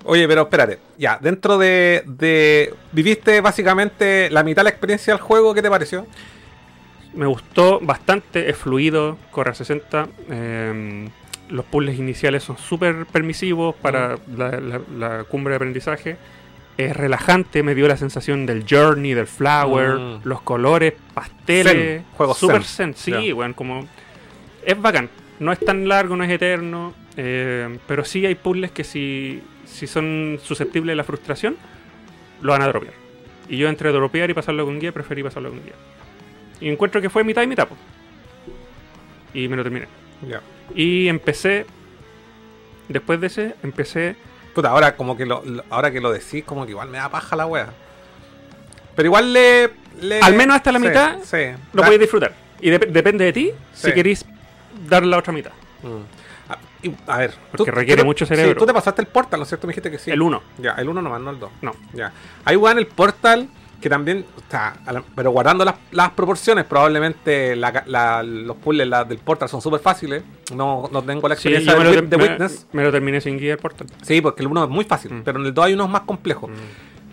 Oye, 0.10 0.28
pero 0.28 0.42
espérate. 0.44 0.80
Ya, 0.98 1.18
dentro 1.22 1.58
de, 1.58 2.04
de- 2.06 2.74
Viviste 2.92 3.42
básicamente 3.42 4.30
la 4.32 4.44
mitad 4.44 4.62
de 4.62 4.66
la 4.66 4.70
experiencia 4.72 5.14
del 5.14 5.22
juego, 5.22 5.54
¿qué 5.54 5.62
te 5.62 5.70
pareció? 5.70 6.08
Me 7.14 7.26
gustó 7.26 7.80
bastante, 7.82 8.50
es 8.50 8.58
fluido, 8.58 9.18
corre 9.32 9.52
a 9.52 9.54
60. 9.54 10.08
eh, 10.30 11.10
los 11.50 11.66
puzzles 11.66 11.98
iniciales 11.98 12.44
son 12.44 12.58
súper 12.58 13.06
permisivos 13.08 13.76
para 13.76 14.18
la, 14.38 14.52
la- 14.60 14.82
la 14.98 15.24
cumbre 15.24 15.52
de 15.52 15.56
aprendizaje. 15.56 16.18
Es 16.78 16.96
relajante, 16.96 17.62
me 17.64 17.76
dio 17.76 17.88
la 17.88 17.98
sensación 17.98 18.46
del 18.46 18.66
journey, 18.70 19.14
del 19.14 19.28
flower, 19.28 19.90
Mm. 19.98 20.22
los 20.24 20.42
colores, 20.42 20.94
pasteles. 21.14 21.74
Zen, 21.74 22.06
juego 22.16 22.34
Super 22.36 22.64
zen. 22.64 22.94
zen, 22.94 22.96
sí, 23.22 23.28
Ya. 23.30 23.36
weón, 23.36 23.54
como. 23.54 23.88
Es 24.66 24.80
bacán. 24.82 25.10
No 25.40 25.52
es 25.52 25.60
tan 25.60 25.88
largo, 25.88 26.16
no 26.16 26.24
es 26.24 26.30
eterno. 26.32 26.94
eh, 27.22 27.78
pero 27.86 28.06
sí 28.06 28.26
hay 28.26 28.36
puzzles 28.36 28.72
que 28.72 28.86
si, 28.86 29.42
si 29.72 29.88
son 29.88 30.40
susceptibles 30.44 30.92
de 30.94 30.96
la 30.96 31.04
frustración, 31.04 31.56
lo 32.42 32.52
van 32.54 32.62
a 32.62 32.68
dropear. 32.68 32.94
Y 33.48 33.58
yo 33.58 33.68
entre 33.70 33.92
dropear 33.92 34.30
y 34.30 34.34
pasarlo 34.34 34.66
con 34.66 34.80
guía, 34.80 34.92
preferí 34.92 35.24
pasarlo 35.24 35.50
con 35.50 35.64
guía. 35.64 35.74
Y 36.62 36.70
encuentro 36.70 37.02
que 37.02 37.10
fue 37.10 37.24
mitad 37.24 37.42
y 37.44 37.48
mitad. 37.48 37.68
po. 37.68 37.76
Y 39.34 39.48
me 39.48 39.56
lo 39.56 39.64
terminé. 39.64 39.88
Ya. 40.28 40.42
Y 40.76 41.08
empecé. 41.08 41.66
Después 42.88 43.22
de 43.22 43.28
ese, 43.28 43.56
empecé. 43.64 44.16
Puta, 44.54 44.70
ahora 44.70 44.96
como 44.96 45.16
que 45.16 45.26
lo, 45.26 45.44
lo- 45.46 45.64
ahora 45.70 45.92
que 45.92 46.02
lo 46.02 46.12
decís, 46.12 46.44
como 46.44 46.66
que 46.66 46.72
igual 46.72 46.90
me 46.90 46.98
da 46.98 47.10
paja 47.10 47.36
la 47.36 47.46
wea. 47.46 47.70
Pero 48.96 49.08
igual 49.08 49.32
le. 49.32 49.70
le- 50.02 50.20
Al 50.20 50.34
menos 50.36 50.56
hasta 50.58 50.72
la 50.72 50.80
sí, 50.80 50.88
mitad 50.88 51.18
Sí. 51.24 51.38
Lo 51.74 51.84
podéis 51.84 52.02
disfrutar. 52.02 52.34
Y 52.60 52.70
dep- 52.72 52.88
depende 52.88 53.26
de 53.26 53.34
ti 53.34 53.52
Sí. 53.74 53.88
si 53.88 53.94
queréis 53.94 54.26
dar 54.88 55.06
la 55.06 55.18
otra 55.18 55.32
mitad. 55.32 55.52
Mm. 55.84 56.02
A, 56.50 56.58
y- 56.82 56.92
a 57.08 57.18
ver. 57.18 57.34
Porque 57.56 57.72
requiere 57.72 58.02
te- 58.02 58.06
mucho 58.06 58.26
sí, 58.26 58.36
cerebro. 58.36 58.60
tú 58.60 58.66
te 58.66 58.74
pasaste 58.74 59.02
el 59.02 59.08
portal, 59.08 59.40
¿no 59.40 59.44
es 59.44 59.50
cierto? 59.50 59.68
Me 59.68 59.72
dijiste 59.72 59.92
que 59.92 60.00
sí. 60.00 60.12
El 60.12 60.22
1. 60.22 60.42
Ya, 60.58 60.72
el 60.74 60.90
1 60.90 61.02
nomás, 61.02 61.22
no 61.22 61.30
el 61.32 61.40
2. 61.40 61.50
No. 61.62 61.72
Ya. 61.94 62.12
Hay 62.46 62.56
weá 62.56 62.72
en 62.72 62.80
el 62.80 62.88
portal 62.88 63.48
que 63.80 63.90
también, 63.90 64.26
o 64.36 64.52
sea, 64.52 64.76
la- 64.92 65.04
pero 65.16 65.32
guardando 65.32 65.64
las, 65.64 65.76
las 65.92 66.10
proporciones, 66.10 66.66
probablemente 66.66 67.56
la 67.56 67.84
la- 67.86 68.24
los 68.24 68.58
puzzles 68.58 68.90
del 69.08 69.20
Portal 69.20 69.48
son 69.48 69.62
súper 69.62 69.80
fáciles. 69.80 70.22
No, 70.54 70.90
no 70.92 71.02
tengo 71.02 71.30
la 71.30 71.36
Sí, 71.36 71.48
experiencia 71.48 71.76
lo, 71.82 71.90
Wit- 71.92 72.10
de 72.10 72.18
me- 72.18 72.24
Witness. 72.24 72.68
me 72.74 72.84
lo 72.84 72.92
terminé 72.92 73.22
sin 73.22 73.38
guía 73.38 73.54
el 73.54 73.58
Portal. 73.60 73.88
Sí, 74.02 74.20
porque 74.20 74.42
el 74.42 74.48
uno 74.48 74.66
es 74.66 74.70
muy 74.70 74.84
fácil, 74.84 75.14
Mm. 75.14 75.22
pero 75.24 75.40
en 75.40 75.46
el 75.46 75.54
2 75.54 75.66
hay 75.66 75.74
unos 75.76 75.90
más 75.90 76.02
complejos. 76.02 76.50
Mm. 76.50 76.54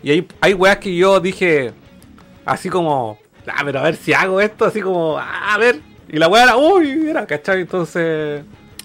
Y 0.07 0.11
hay, 0.11 0.27
hay 0.41 0.53
weas 0.53 0.77
que 0.77 0.93
yo 0.93 1.19
dije, 1.21 1.71
así 2.45 2.69
como, 2.69 3.17
ah, 3.47 3.61
pero 3.63 3.79
a 3.79 3.83
ver 3.83 3.95
si 3.95 4.11
hago 4.13 4.41
esto, 4.41 4.65
así 4.65 4.81
como, 4.81 5.17
ah, 5.17 5.53
a 5.53 5.57
ver. 5.57 5.79
Y 6.09 6.17
la 6.17 6.27
wea 6.27 6.43
era, 6.43 6.57
uy, 6.57 7.09
era, 7.09 7.25
¿cachai? 7.25 7.61
Entonces, 7.61 8.43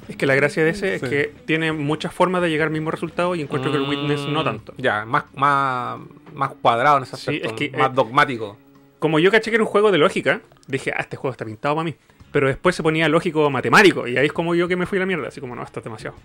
Es 0.08 0.16
que 0.16 0.26
la 0.26 0.34
gracia 0.34 0.64
de 0.64 0.70
ese 0.70 0.98
Sí. 0.98 1.04
es 1.04 1.10
que 1.10 1.34
tiene 1.46 1.72
muchas 1.72 2.12
formas 2.12 2.42
de 2.42 2.50
llegar 2.50 2.66
al 2.66 2.72
mismo 2.72 2.90
resultado 2.90 3.34
y 3.34 3.40
encuentro 3.40 3.70
que 3.70 3.78
el 3.78 3.84
Witness 3.84 4.26
no 4.26 4.40
mm, 4.42 4.44
tanto. 4.44 4.74
Ya, 4.76 5.04
más, 5.04 5.24
más, 5.34 6.00
más 6.34 6.50
cuadrado 6.60 6.96
en 6.98 7.02
ese 7.04 7.16
Sí, 7.16 7.36
aspecto, 7.36 7.48
es 7.48 7.52
que, 7.70 7.76
más 7.76 7.90
eh, 7.90 7.92
dogmático. 7.94 8.56
Como 8.98 9.18
yo 9.18 9.30
caché 9.30 9.50
que 9.50 9.56
era 9.56 9.64
un 9.64 9.70
juego 9.70 9.90
de 9.92 9.98
lógica, 9.98 10.40
dije, 10.66 10.92
ah, 10.96 11.00
este 11.00 11.16
juego 11.16 11.32
está 11.32 11.44
pintado 11.44 11.74
para 11.76 11.84
mí. 11.84 11.94
Pero 12.32 12.48
después 12.48 12.74
se 12.74 12.82
ponía 12.82 13.08
lógico 13.08 13.48
matemático 13.50 14.08
y 14.08 14.16
ahí 14.16 14.26
es 14.26 14.32
como 14.32 14.54
yo 14.54 14.66
que 14.66 14.74
me 14.76 14.86
fui 14.86 14.98
a 14.98 15.00
la 15.00 15.06
mierda, 15.06 15.28
así 15.28 15.40
como, 15.40 15.54
no, 15.54 15.62
esto 15.62 15.80
es 15.80 15.84
demasiado. 15.84 16.16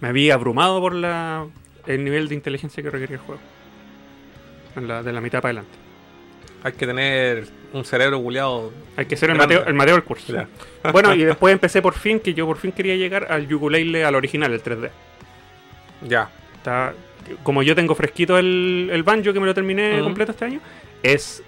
Me 0.00 0.08
había 0.08 0.34
abrumado 0.34 0.80
por 0.80 0.94
la, 0.94 1.46
el 1.86 2.04
nivel 2.04 2.28
de 2.28 2.34
inteligencia 2.34 2.82
que 2.82 2.90
requería 2.90 3.16
el 3.16 3.22
juego. 3.22 3.40
En 4.76 4.86
la- 4.88 5.02
de 5.02 5.12
la 5.12 5.20
mitad 5.20 5.42
para 5.42 5.50
adelante. 5.60 5.76
Hay 6.62 6.72
que 6.72 6.86
tener 6.86 7.48
un 7.72 7.84
cerebro 7.84 8.18
buleado. 8.20 8.72
Hay 8.96 9.06
que 9.06 9.16
ser 9.16 9.30
el 9.30 9.36
Grande. 9.36 9.56
Mateo, 9.56 9.68
el 9.68 9.74
Mateo 9.74 9.94
del 9.94 10.04
curso. 10.04 10.32
Bueno, 10.92 11.14
y 11.14 11.24
después 11.24 11.52
empecé 11.52 11.82
por 11.82 11.94
fin, 11.94 12.20
que 12.20 12.32
yo 12.32 12.46
por 12.46 12.56
fin 12.56 12.72
quería 12.72 12.96
llegar 12.96 13.26
al 13.30 13.52
ukulele, 13.52 14.04
al 14.04 14.14
original, 14.14 14.52
el 14.52 14.62
3D. 14.62 14.90
Ya. 16.08 16.30
Está, 16.56 16.94
como 17.42 17.62
yo 17.62 17.74
tengo 17.74 17.94
fresquito 17.94 18.38
el, 18.38 18.88
el 18.92 19.02
banjo 19.02 19.32
que 19.32 19.40
me 19.40 19.46
lo 19.46 19.54
terminé 19.54 20.00
completo 20.00 20.32
este 20.32 20.46
año, 20.46 20.60
es 21.02 21.42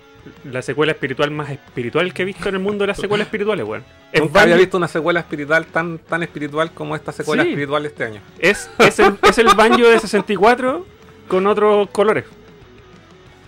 la 0.44 0.60
secuela 0.62 0.92
espiritual 0.92 1.30
más 1.30 1.50
espiritual 1.50 2.12
que 2.12 2.22
he 2.22 2.24
visto 2.24 2.48
en 2.48 2.56
el 2.56 2.60
mundo 2.60 2.82
de 2.82 2.88
las 2.88 2.98
secuelas 2.98 3.26
espirituales, 3.26 3.66
weón. 3.66 3.84
Es, 4.12 4.20
Nunca 4.20 4.42
había 4.42 4.56
visto 4.56 4.76
una 4.76 4.86
secuela 4.88 5.20
espiritual 5.20 5.66
tan, 5.66 5.98
tan 5.98 6.22
espiritual 6.22 6.70
como 6.72 6.94
esta 6.94 7.10
secuela 7.12 7.42
Sí. 7.42 7.48
espiritual 7.48 7.82
de 7.82 7.88
este 7.88 8.04
año. 8.04 8.20
es, 8.38 8.70
es 8.78 8.98
el, 9.00 9.18
es 9.22 9.38
el 9.38 9.46
banjo 9.56 9.88
de 9.88 9.98
64 9.98 10.86
con 11.26 11.46
otros 11.46 11.88
colores. 11.90 12.24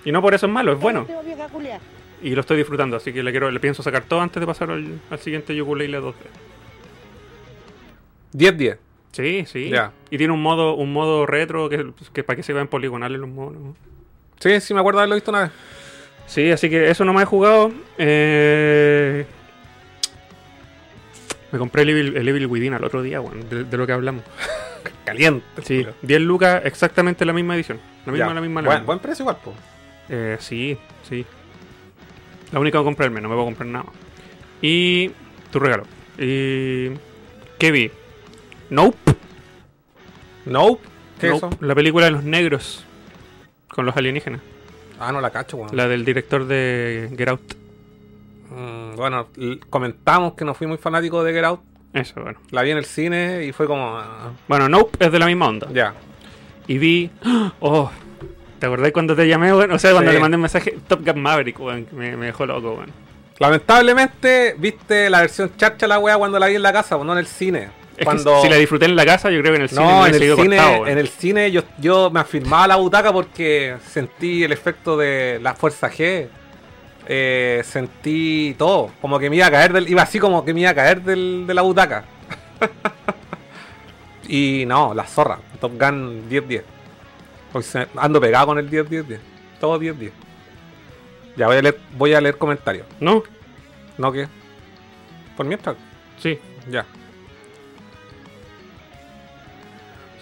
Y 0.05 0.13
no 0.13 0.21
por 0.23 0.35
eso 0.35 0.47
es 0.47 0.53
malo, 0.53 0.73
es 0.73 0.81
bueno. 0.81 1.07
Y 2.25 2.35
lo 2.35 2.41
estoy 2.41 2.57
disfrutando, 2.57 2.97
así 2.97 3.13
que 3.13 3.23
le 3.23 3.31
quiero 3.31 3.51
le 3.51 3.61
pienso 3.61 3.83
sacar 3.83 4.03
todo 4.05 4.21
antes 4.21 4.41
de 4.41 4.47
pasar 4.47 4.71
al, 4.71 4.99
al 5.11 5.19
siguiente 5.19 5.61
ukulele 5.61 6.01
2D. 6.01 6.15
10-10. 8.33 8.79
Sí, 9.13 9.45
sí. 9.47 9.69
Ya. 9.71 9.93
Y 10.11 10.19
tiene 10.19 10.33
un 10.33 10.43
modo 10.43 10.75
un 10.75 10.93
modo 10.93 11.27
retro 11.27 11.69
que, 11.69 11.93
que 12.13 12.25
para 12.25 12.37
que 12.37 12.43
se 12.43 12.53
vean 12.53 12.67
poligonales 12.69 13.21
los 13.21 13.29
modos. 13.29 13.55
¿no? 13.55 13.77
Sí, 14.41 14.61
sí, 14.61 14.75
me 14.75 14.81
acuerdo 14.81 15.01
haberlo 15.01 15.15
visto 15.15 15.31
una 15.31 15.43
vez. 15.45 15.51
Sí, 16.27 16.51
así 16.51 16.69
que 16.71 16.91
eso 16.91 17.05
no 17.05 17.13
me 17.13 17.23
he 17.23 17.27
jugado. 17.27 17.71
Eh, 17.99 19.25
Me 21.53 21.59
compré 21.59 21.83
el 21.83 21.91
Evil, 21.91 22.17
el 22.17 22.27
Evil 22.29 22.47
Within 22.47 22.75
al 22.75 22.83
otro 22.85 23.03
día, 23.03 23.21
weón, 23.21 23.49
de, 23.49 23.65
de 23.65 23.77
lo 23.77 23.87
que 23.87 23.93
hablamos. 23.93 24.25
Caliente. 25.05 25.45
Sí, 25.63 25.81
culo. 25.85 25.95
10 26.03 26.21
lucas, 26.23 26.63
exactamente 26.65 27.25
la 27.25 27.33
misma 27.35 27.55
edición. 27.55 27.79
La 28.07 28.13
misma, 28.13 28.29
Ya. 28.29 28.35
la 28.35 28.41
misma. 28.41 28.63
la 28.63 28.67
Buen, 28.69 28.79
misma. 28.79 28.87
buen 28.87 28.99
precio 28.99 29.23
igual, 29.23 29.37
po. 29.45 29.53
Eh, 30.09 30.37
sí, 30.41 30.77
sí. 31.09 31.25
La 32.55 32.61
única 32.61 32.79
que 32.79 32.85
comprarme, 32.85 33.21
no 33.21 33.29
me 33.29 33.35
voy 33.35 33.43
a 33.43 33.47
comprar 33.47 33.67
nada 33.69 33.85
más. 33.85 33.95
Y 34.63 35.11
tu 35.51 35.59
regalo. 35.59 35.83
Y. 36.19 36.91
¿Qué 37.59 37.71
vi? 37.73 37.91
Nope. 38.71 38.97
Nope. 40.47 40.81
¿Qué 41.21 41.29
es 41.31 41.35
eso? 41.37 41.51
La 41.61 41.75
película 41.75 42.05
de 42.07 42.13
los 42.13 42.23
negros. 42.25 42.85
Con 43.69 43.87
los 43.87 43.97
alienígenas. 43.97 44.41
Ah, 45.01 45.11
no 45.11 45.21
la 45.21 45.31
cacho, 45.31 45.57
weón. 45.57 45.77
La 45.77 45.89
del 45.89 46.05
director 46.05 46.47
de 46.47 47.13
Get 47.19 47.29
Out. 47.29 47.55
Mm, 48.51 48.95
bueno, 48.97 49.27
comentamos 49.69 50.35
que 50.35 50.45
no 50.45 50.55
fui 50.55 50.67
muy 50.69 50.79
fanático 50.79 51.25
de 51.25 51.33
Get 51.33 51.45
Out. 51.45 51.61
Eso, 51.93 52.21
bueno. 52.23 52.39
La 52.53 52.63
vi 52.63 52.71
en 52.71 52.79
el 52.79 52.85
cine 52.85 53.45
y 53.45 53.53
fue 53.53 53.67
como. 53.67 53.97
ah, 53.99 54.31
Bueno, 54.47 54.69
Nope 54.69 55.05
es 55.05 55.11
de 55.11 55.19
la 55.19 55.27
misma 55.27 55.49
onda. 55.49 55.69
ya. 55.73 55.95
Y 56.69 56.79
vi. 56.79 57.11
Oh, 57.61 57.91
¿te 58.65 58.69
acordás 58.69 58.93
cuando 58.93 59.15
te 59.15 59.29
llamé, 59.29 59.53
weón? 59.53 59.71
O 59.73 59.79
sea, 59.79 59.93
cuando 59.93 60.11
Sí. 60.11 60.15
le 60.15 60.21
mandé 60.23 60.37
un 60.37 60.41
mensaje. 60.41 60.79
Top 60.89 61.05
Gun 61.05 61.21
Maverick, 61.21 61.61
weón. 61.61 61.85
que 61.85 61.95
Me, 61.95 62.17
me 62.17 62.27
dejó 62.27 62.47
loco, 62.47 62.73
weón. 62.73 62.91
Lamentablemente, 63.39 64.55
viste 64.57 65.11
la 65.11 65.21
versión 65.21 65.53
charcha 65.57 65.87
la 65.87 65.99
wea 65.99 66.17
cuando 66.17 66.39
la 66.39 66.47
vi 66.47 66.55
en 66.55 66.63
la 66.63 66.73
casa, 66.73 66.97
o 66.97 67.05
no 67.05 67.13
en 67.13 67.19
el 67.19 67.27
cine. 67.27 67.69
Es 67.97 68.05
cuando... 68.05 68.41
si 68.41 68.49
la 68.49 68.57
disfruté 68.57 68.87
en 68.87 68.97
la 68.97 69.05
casa, 69.05 69.31
yo 69.31 69.41
creo 69.41 69.53
que 69.53 69.57
en 69.57 69.63
el 69.63 69.69
cine 69.69 69.83
me 69.85 69.93
No, 69.93 70.07
en 70.07 70.15
el, 70.15 70.21
cine, 70.21 70.57
cortado, 70.57 70.87
en 70.87 70.99
el 70.99 71.09
cine 71.09 71.51
yo, 71.53 71.63
yo 71.79 72.11
me 72.11 72.21
afirmaba 72.21 72.67
la 72.67 72.77
butaca 72.77 73.13
porque 73.13 73.77
sentí 73.87 74.43
el 74.43 74.51
efecto 74.53 74.97
de 74.97 75.39
la 75.43 75.55
fuerza 75.55 75.91
G. 75.91 76.27
Eh, 77.07 77.63
sentí 77.65 78.55
todo. 78.57 78.93
Como 79.03 79.19
que 79.19 79.29
me 79.29 79.37
iba 79.37 79.47
a 79.47 79.51
caer 79.51 79.75
del. 79.75 79.89
Iba 79.91 80.03
así 80.03 80.19
como 80.19 80.43
que 80.43 80.55
me 80.55 80.61
iba 80.61 80.71
a 80.71 80.75
caer 80.75 81.03
del, 81.03 81.45
de 81.47 81.53
la 81.55 81.61
butaca. 81.63 82.05
y 84.29 84.65
no, 84.67 84.95
la 84.95 85.05
zorra. 85.05 85.39
Top 85.61 85.73
Gun 85.79 86.29
10-10. 86.31 86.63
Se- 87.63 87.89
ando 87.97 88.21
pegado 88.21 88.47
con 88.47 88.59
el 88.59 88.69
10-10-10. 88.71 89.19
Todo 89.61 89.79
10-10. 89.79 90.11
Ya 91.37 91.47
voy 91.47 91.57
a 91.57 91.63
leer, 91.63 91.79
voy 91.97 92.15
a 92.15 92.21
leer 92.21 92.37
comentarios. 92.39 92.87
¿No? 93.01 93.23
¿No 93.99 94.13
qué? 94.13 94.29
Por 95.37 95.47
mientras. 95.47 95.77
Sí, 96.19 96.39
Ya. 96.71 96.85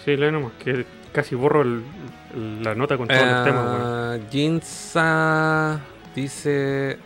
sí, 0.03 0.15
lee 0.17 0.31
nomás. 0.31 0.51
Que 0.59 0.85
casi 1.11 1.35
borro 1.35 1.61
el- 1.61 1.83
la 2.63 2.73
nota 2.75 2.97
con 2.97 3.07
todos 3.07 3.21
los 3.21 3.43
temas, 3.43 3.65
weón. 3.65 3.81
Ah, 3.83 4.17
Jinza 4.31 5.79
dice. 6.15 6.97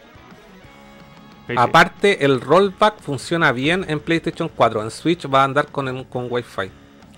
Sí. 1.47 1.53
Aparte, 1.57 2.25
el 2.25 2.41
rollback 2.41 2.99
funciona 3.01 3.51
bien 3.53 3.85
en 3.87 3.99
PlayStation 3.99 4.49
4. 4.53 4.81
En 4.83 4.91
Switch 4.91 5.25
va 5.33 5.41
a 5.41 5.43
andar 5.45 5.67
con, 5.67 6.03
con 6.05 6.27
Wi-Fi. 6.29 6.69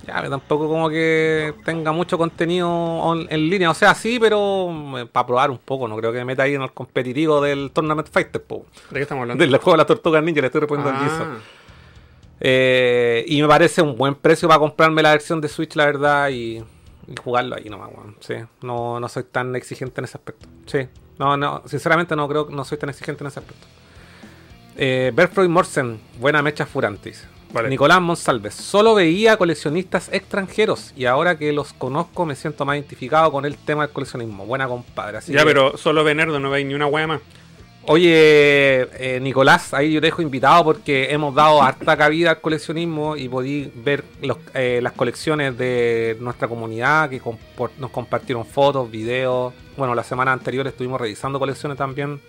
Ya, 0.10 0.30
tampoco 0.30 0.68
como 0.68 0.90
que 0.90 1.54
tenga 1.64 1.92
mucho 1.92 2.18
contenido 2.18 2.70
on- 2.70 3.28
en 3.30 3.50
línea. 3.50 3.70
O 3.70 3.74
sea, 3.74 3.94
sí, 3.94 4.18
pero 4.20 5.08
para 5.12 5.26
probar 5.28 5.52
un 5.52 5.58
poco. 5.60 5.88
No 5.88 5.96
creo 5.98 6.12
que 6.12 6.18
me 6.20 6.26
meta 6.26 6.44
ahí 6.44 6.56
en 6.56 6.62
el 6.64 6.72
competitivo 6.72 7.42
del 7.42 7.72
Tournament 7.72 8.08
Fighter. 8.12 8.42
Po. 8.44 8.66
¿De 8.90 8.96
qué 8.96 9.02
estamos 9.02 9.22
hablando? 9.24 9.42
Del 9.46 9.56
juego 9.58 9.72
de 9.72 9.78
la 9.78 9.86
Tortuga 9.86 10.20
Ninja, 10.22 10.42
le 10.42 10.48
estoy 10.48 10.62
respondiendo 10.62 10.98
al 10.98 11.00
Jinza. 11.08 11.24
Ah, 11.24 11.38
Eh, 12.42 13.26
y 13.28 13.42
me 13.42 13.48
parece 13.48 13.82
un 13.82 13.98
buen 13.98 14.16
precio 14.16 14.48
para 14.48 14.60
comprarme 14.60 15.02
la 15.04 15.12
versión 15.12 15.42
de 15.42 15.48
Switch, 15.50 15.76
la 15.76 15.86
verdad, 15.86 16.30
y, 16.30 16.58
y 17.08 17.16
jugarlo 17.22 17.56
ahí 17.56 17.70
nomás, 17.70 17.90
weón. 17.96 18.16
Sí, 18.22 18.36
no, 18.62 19.00
no 19.00 19.10
soy 19.10 19.24
tan 19.24 19.56
exigente 19.56 20.00
en 20.02 20.06
ese 20.06 20.18
aspecto. 20.18 20.48
Sí, 20.66 20.88
no, 21.18 21.36
no, 21.36 21.62
sinceramente 21.66 22.16
no 22.16 22.28
creo 22.30 22.48
no 22.50 22.64
soy 22.64 22.78
tan 22.78 22.90
exigente 22.90 23.24
en 23.24 23.28
ese 23.28 23.40
aspecto. 23.42 23.68
Eh, 24.78 25.12
Berfroy 25.14 25.50
Morsen, 25.50 26.00
buena 26.20 26.42
mecha 26.42 26.66
furantes. 26.66 27.28
Vale. 27.52 27.68
Nicolás 27.70 28.00
Monsalves, 28.00 28.54
solo 28.54 28.94
veía 28.94 29.36
coleccionistas 29.38 30.10
extranjeros 30.14 30.94
y 30.96 31.06
ahora 31.06 31.38
que 31.38 31.52
los 31.52 31.74
conozco 31.74 32.26
me 32.26 32.36
siento 32.36 32.64
más 32.64 32.76
identificado 32.76 33.32
con 33.32 33.44
el 33.46 33.58
tema 33.58 33.86
del 33.86 33.92
coleccionismo. 33.94 34.46
Buena 34.46 34.68
compadre. 34.68 35.18
Así 35.18 35.32
ya, 35.34 35.40
que- 35.40 35.46
pero 35.46 35.76
solo 35.78 36.04
Venerdo, 36.04 36.40
no 36.40 36.52
veis 36.52 36.66
ni 36.68 36.76
una 36.76 36.86
wea 36.86 37.08
más. 37.08 37.22
Oye, 37.86 38.82
eh, 39.00 39.20
Nicolás, 39.20 39.74
ahí 39.74 39.94
yo 39.94 40.00
te 40.00 40.08
dejo 40.08 40.22
invitado 40.22 40.64
porque 40.64 41.12
hemos 41.12 41.34
dado 41.34 41.64
harta 41.64 41.98
cabida 41.98 42.32
al 42.32 42.42
coleccionismo 42.42 43.16
y 43.16 43.28
podí 43.30 43.72
ver 43.74 44.04
los- 44.22 44.38
eh, 44.54 44.80
las 44.84 44.94
colecciones 44.94 45.58
de 45.58 46.16
nuestra 46.20 46.48
comunidad 46.48 47.10
que 47.10 47.20
nos 47.80 47.90
compartieron 47.90 48.46
fotos, 48.46 48.92
videos. 48.92 49.54
Bueno, 49.76 49.96
la 49.96 50.04
semana 50.04 50.32
anterior 50.34 50.68
estuvimos 50.68 51.02
revisando 51.02 51.40
colecciones 51.40 51.80
también, 51.80 52.22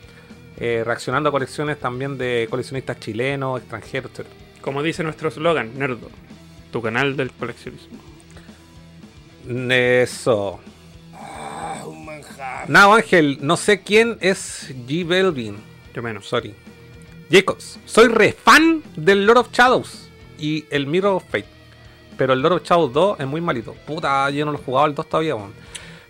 eh, 0.59 0.83
reaccionando 0.87 1.29
a 1.29 1.33
colecciones 1.33 1.79
también 1.79 2.17
de 2.17 2.47
coleccionistas 2.49 2.99
chilenos, 2.99 3.61
extranjeros, 3.61 4.13
etc. 4.13 4.27
Como 4.61 4.83
dice 4.83 5.03
nuestro 5.03 5.29
eslogan, 5.29 5.79
Nerdo. 5.79 6.11
Tu 6.73 6.83
canal 6.83 7.17
del 7.17 7.33
coleccionismo. 7.33 7.99
Eso. 9.49 10.61
No, 12.69 12.95
Ángel, 12.95 13.39
no 13.41 13.57
sé 13.57 13.83
quién 13.83 14.19
es 14.21 14.73
G. 14.87 15.07
Belvin. 15.07 15.57
Yo 15.95 16.03
menos. 16.03 16.29
Sorry. 16.29 16.55
Jacobs, 17.31 17.79
soy 17.85 18.09
re 18.09 18.33
fan 18.33 18.83
del 18.97 19.25
Lord 19.25 19.39
of 19.39 19.53
Shadows 19.53 20.09
y 20.39 20.65
el 20.71 20.87
Mirror 20.87 21.17
of 21.17 21.25
Fate. 21.25 21.47
Pero 22.17 22.33
el 22.33 22.41
Lord 22.41 22.55
of 22.55 22.63
Shadows 22.65 22.93
2 22.93 23.21
es 23.21 23.27
muy 23.27 23.41
malito. 23.41 23.75
Puta, 23.87 24.29
yo 24.31 24.45
no 24.45 24.53
lo 24.53 24.59
he 24.59 24.63
jugado 24.63 24.87
el 24.87 24.95
2 24.95 25.09
todavía. 25.09 25.37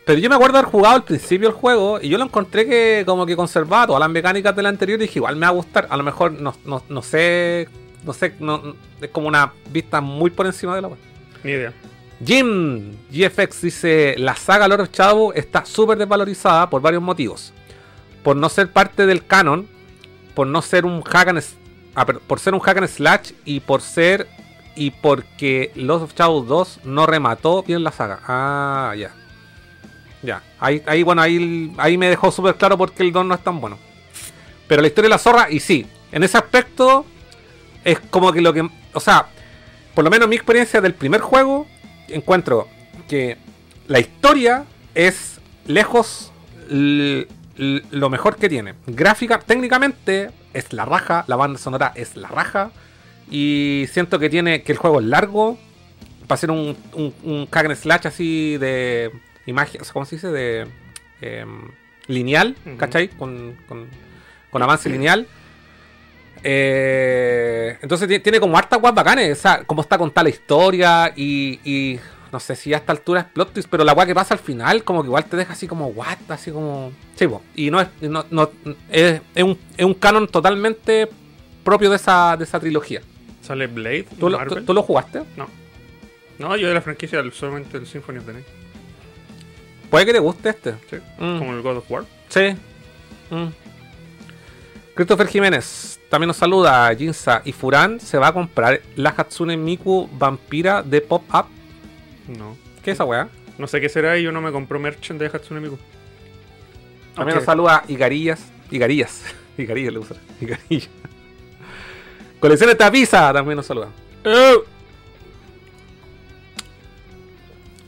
Pero 0.05 0.19
yo 0.19 0.29
me 0.29 0.35
acuerdo 0.35 0.59
haber 0.59 0.71
jugado 0.71 0.97
al 0.97 1.05
principio 1.05 1.49
el 1.49 1.55
juego 1.55 2.01
y 2.01 2.09
yo 2.09 2.19
lo 2.19 2.25
encontré 2.25 2.67
que 2.67 3.05
como 3.07 3.27
que 3.27 3.37
conservaba 3.37 3.87
todas 3.87 4.01
las 4.01 4.11
mecánicas 4.11 4.57
del 4.57 4.67
anterior 4.67 4.99
y 4.99 5.03
dije, 5.03 5.19
igual 5.19 5.37
me 5.37 5.43
va 5.43 5.49
a 5.49 5.55
gustar. 5.55 5.87
A 5.91 5.97
lo 5.97 6.03
mejor 6.03 6.33
no, 6.33 6.55
no, 6.65 6.83
no 6.89 7.03
sé, 7.03 7.69
no 8.05 8.13
sé, 8.13 8.35
no- 8.41 8.75
es 9.01 9.09
como 9.11 9.29
una 9.29 9.53
vista 9.71 10.01
muy 10.01 10.31
por 10.31 10.47
encima 10.47 10.75
de 10.75 10.83
la 10.83 10.89
web. 10.89 10.99
Ni 11.45 11.53
idea. 11.53 11.73
Jim 12.25 12.93
GFX 13.11 13.63
dice, 13.63 14.15
la 14.19 14.37
saga 14.37 14.69
Lord 14.69 14.83
of 14.83 14.91
Shadow 14.93 15.33
está 15.35 15.65
súper 15.65 15.97
desvalorizada 15.97 16.69
por 16.69 16.83
varios 16.83 17.03
motivos. 17.03 17.53
Por 18.23 18.37
no 18.37 18.49
ser 18.51 18.71
parte 18.71 19.07
del 19.07 19.25
canon, 19.25 19.67
por 20.35 20.47
no 20.47 20.61
ser 20.61 20.85
un 20.85 21.01
hack 21.03 21.29
and 21.29 21.43
ah, 21.95 22.05
por 22.05 22.39
ser 22.39 22.53
un 22.55 22.61
hack 22.61 22.77
and 22.77 22.89
slash 22.89 23.33
y 23.47 23.61
por 23.61 23.81
ser 23.81 24.29
y 24.77 24.91
porque 24.91 25.73
Lord 25.75 26.03
of 26.03 26.15
Shadow 26.15 26.45
2 26.45 26.81
no 26.85 27.07
remató 27.07 27.63
bien 27.63 27.83
la 27.83 27.91
saga. 27.91 28.21
Ah, 28.27 28.95
ya. 28.97 29.13
Ya. 30.23 30.43
Ahí, 30.59 30.83
ahí 30.87 31.03
bueno, 31.03 31.23
ahí, 31.23 31.73
ahí 31.79 31.97
me 31.97 32.11
dejó 32.11 32.31
súper 32.31 32.55
claro 32.57 32.77
porque 32.77 33.03
el 33.03 33.13
2 33.13 33.25
no 33.25 33.35
es 33.35 33.43
tan 33.43 33.59
bueno. 33.61 33.79
Pero 34.69 34.83
la 34.83 34.89
historia 34.89 35.07
de 35.07 35.15
la 35.15 35.19
zorra, 35.19 35.51
y 35.51 35.59
sí, 35.61 35.87
en 36.13 36.23
ese 36.23 36.37
aspecto 36.37 37.07
es 37.85 37.99
como 37.99 38.33
que 38.33 38.41
lo 38.41 38.53
que. 38.53 38.69
O 38.93 39.01
sea, 39.01 39.27
por 39.95 40.05
lo 40.05 40.11
menos 40.11 40.29
mi 40.29 40.37
experiencia 40.37 40.81
del 40.81 40.95
primer 40.95 41.21
juego, 41.21 41.67
encuentro 42.09 42.69
que 43.09 43.39
la 43.87 44.01
historia 44.01 44.65
es 44.95 45.41
lejos 45.67 46.33
lo 46.69 48.11
mejor 48.11 48.37
que 48.37 48.49
tiene. 48.49 48.75
Gráfica, 48.87 49.41
técnicamente 49.41 50.31
es 50.55 50.73
la 50.73 50.85
raja, 50.85 51.25
la 51.27 51.37
banda 51.37 51.59
sonora 51.59 51.93
es 51.95 52.17
la 52.17 52.29
raja. 52.29 52.71
Y 53.31 53.87
siento 53.93 54.19
que 54.19 54.31
tiene 54.31 54.63
que 54.63 54.73
el 54.73 54.79
juego 54.79 55.01
es 55.01 55.07
largo. 55.07 55.59
Para 56.27 56.39
ser 56.39 56.51
un, 56.51 56.77
un, 56.95 57.15
un 57.25 57.49
and 57.53 57.75
slash 57.75 58.07
así 58.07 58.57
de 58.59 59.11
imagen, 59.47 59.81
¿cómo 59.93 60.05
se 60.05 60.17
dice? 60.17 60.29
De 60.29 60.67
em, 61.21 61.73
lineal. 62.07 62.57
¿cachai? 62.79 63.09
Con, 63.09 63.57
con, 63.69 63.89
con 64.51 64.63
avance 64.63 64.89
lineal. 64.91 65.27
Eh, 66.43 67.77
entonces 67.83 68.09
ti- 68.09 68.19
tiene 68.21 68.41
como 68.41 68.57
hartas 68.57 68.81
guas 68.81 68.95
bacanes, 68.95 69.39
o 69.39 69.41
sea, 69.41 69.63
como 69.65 69.83
está 69.83 69.99
contada 69.99 70.25
la 70.25 70.31
historia 70.31 71.13
y, 71.15 71.61
y 71.65 72.01
no 72.33 72.41
sé 72.41 72.57
si 72.57 72.73
a 72.75 72.79
esta 72.79 72.93
altura 72.93 73.21
es 73.21 73.27
plot 73.27 73.53
twist, 73.53 73.69
pero 73.71 73.85
la 73.85 73.93
guay 73.93 74.07
que 74.07 74.15
pasa 74.15 74.35
al 74.35 74.41
final 74.41 74.83
como 74.85 75.03
que 75.03 75.09
igual 75.09 75.25
te 75.27 75.37
deja 75.37 75.53
así 75.53 75.67
como 75.67 75.89
what, 75.89 76.19
así 76.29 76.51
como... 76.51 76.93
Sí, 77.17 77.27
po, 77.29 77.43
y 77.55 77.71
no 77.71 77.81
es, 77.81 77.89
no, 78.01 78.25
no- 78.31 78.51
es, 78.91 79.21
es 79.35 79.43
un, 79.45 79.59
es 79.77 79.85
un 79.85 79.95
canon 79.95 80.27
totalmente 80.29 81.09
propio 81.65 81.91
de 81.91 81.97
esa, 81.97 82.37
de 82.37 82.45
esa 82.45 82.59
trilogía. 82.59 83.03
Sale 83.43 83.67
Blade. 83.67 84.07
¿Tú 84.19 84.29
lo, 84.31 84.39
Marvel. 84.39 84.59
tú- 84.61 84.65
tú 84.67 84.75
lo 84.75 84.83
jugaste? 84.83 85.23
No, 86.39 86.57
yo 86.57 86.69
de 86.69 86.75
la 86.75 86.81
franquicia 86.81 87.23
solamente 87.33 87.77
el 87.77 87.87
Symphony 87.87 88.19
of 88.19 88.25
the 88.27 88.33
Night. 88.33 88.47
Puede 89.91 90.07
que 90.07 90.13
te 90.13 90.19
guste 90.21 90.49
este. 90.51 90.73
Sí. 90.89 90.97
Mm. 91.19 91.39
Como 91.39 91.53
el 91.53 91.61
God 91.63 91.77
of 91.79 91.91
War. 91.91 92.05
Sí. 92.29 92.55
Mm. 93.31 93.49
Christopher 94.95 95.27
Jiménez 95.27 96.00
también 96.11 96.27
nos 96.27 96.37
saluda. 96.37 96.93
Jinza 96.97 97.41
y 97.45 97.53
Furan 97.53 98.01
se 98.01 98.19
va 98.19 98.29
a 98.29 98.33
comprar 98.33 98.83
la 98.97 99.11
Hatsune 99.11 99.57
Miku 99.57 100.11
Vampira 100.13 100.83
de 100.83 101.01
Pop-Up. 101.01 101.47
No. 102.37 102.57
¿Qué 102.83 102.91
es 102.91 102.97
esa 102.97 103.05
weá? 103.05 103.29
No 103.59 103.69
sé 103.69 103.81
qué 103.81 103.89
será 103.89 104.19
y 104.19 104.25
yo 104.25 104.33
no 104.33 104.41
me 104.41 104.51
compro 104.51 104.81
merchant 104.81 105.21
de 105.21 105.27
Hatsune 105.27 105.61
Miku. 105.61 105.79
También 107.15 107.37
nos 107.37 107.45
saluda 107.45 107.85
Igarillas. 107.87 108.45
Igarillas. 108.73 109.23
Igarillas 109.57 109.93
le 109.93 109.99
usa. 110.01 110.17
Igarillas. 110.41 110.91
Colecciones 112.41 112.77
Tapiza 112.77 113.33
también 113.33 113.57
nos 113.57 113.67
saluda. 113.67 113.89
¡Oh! 114.25 114.65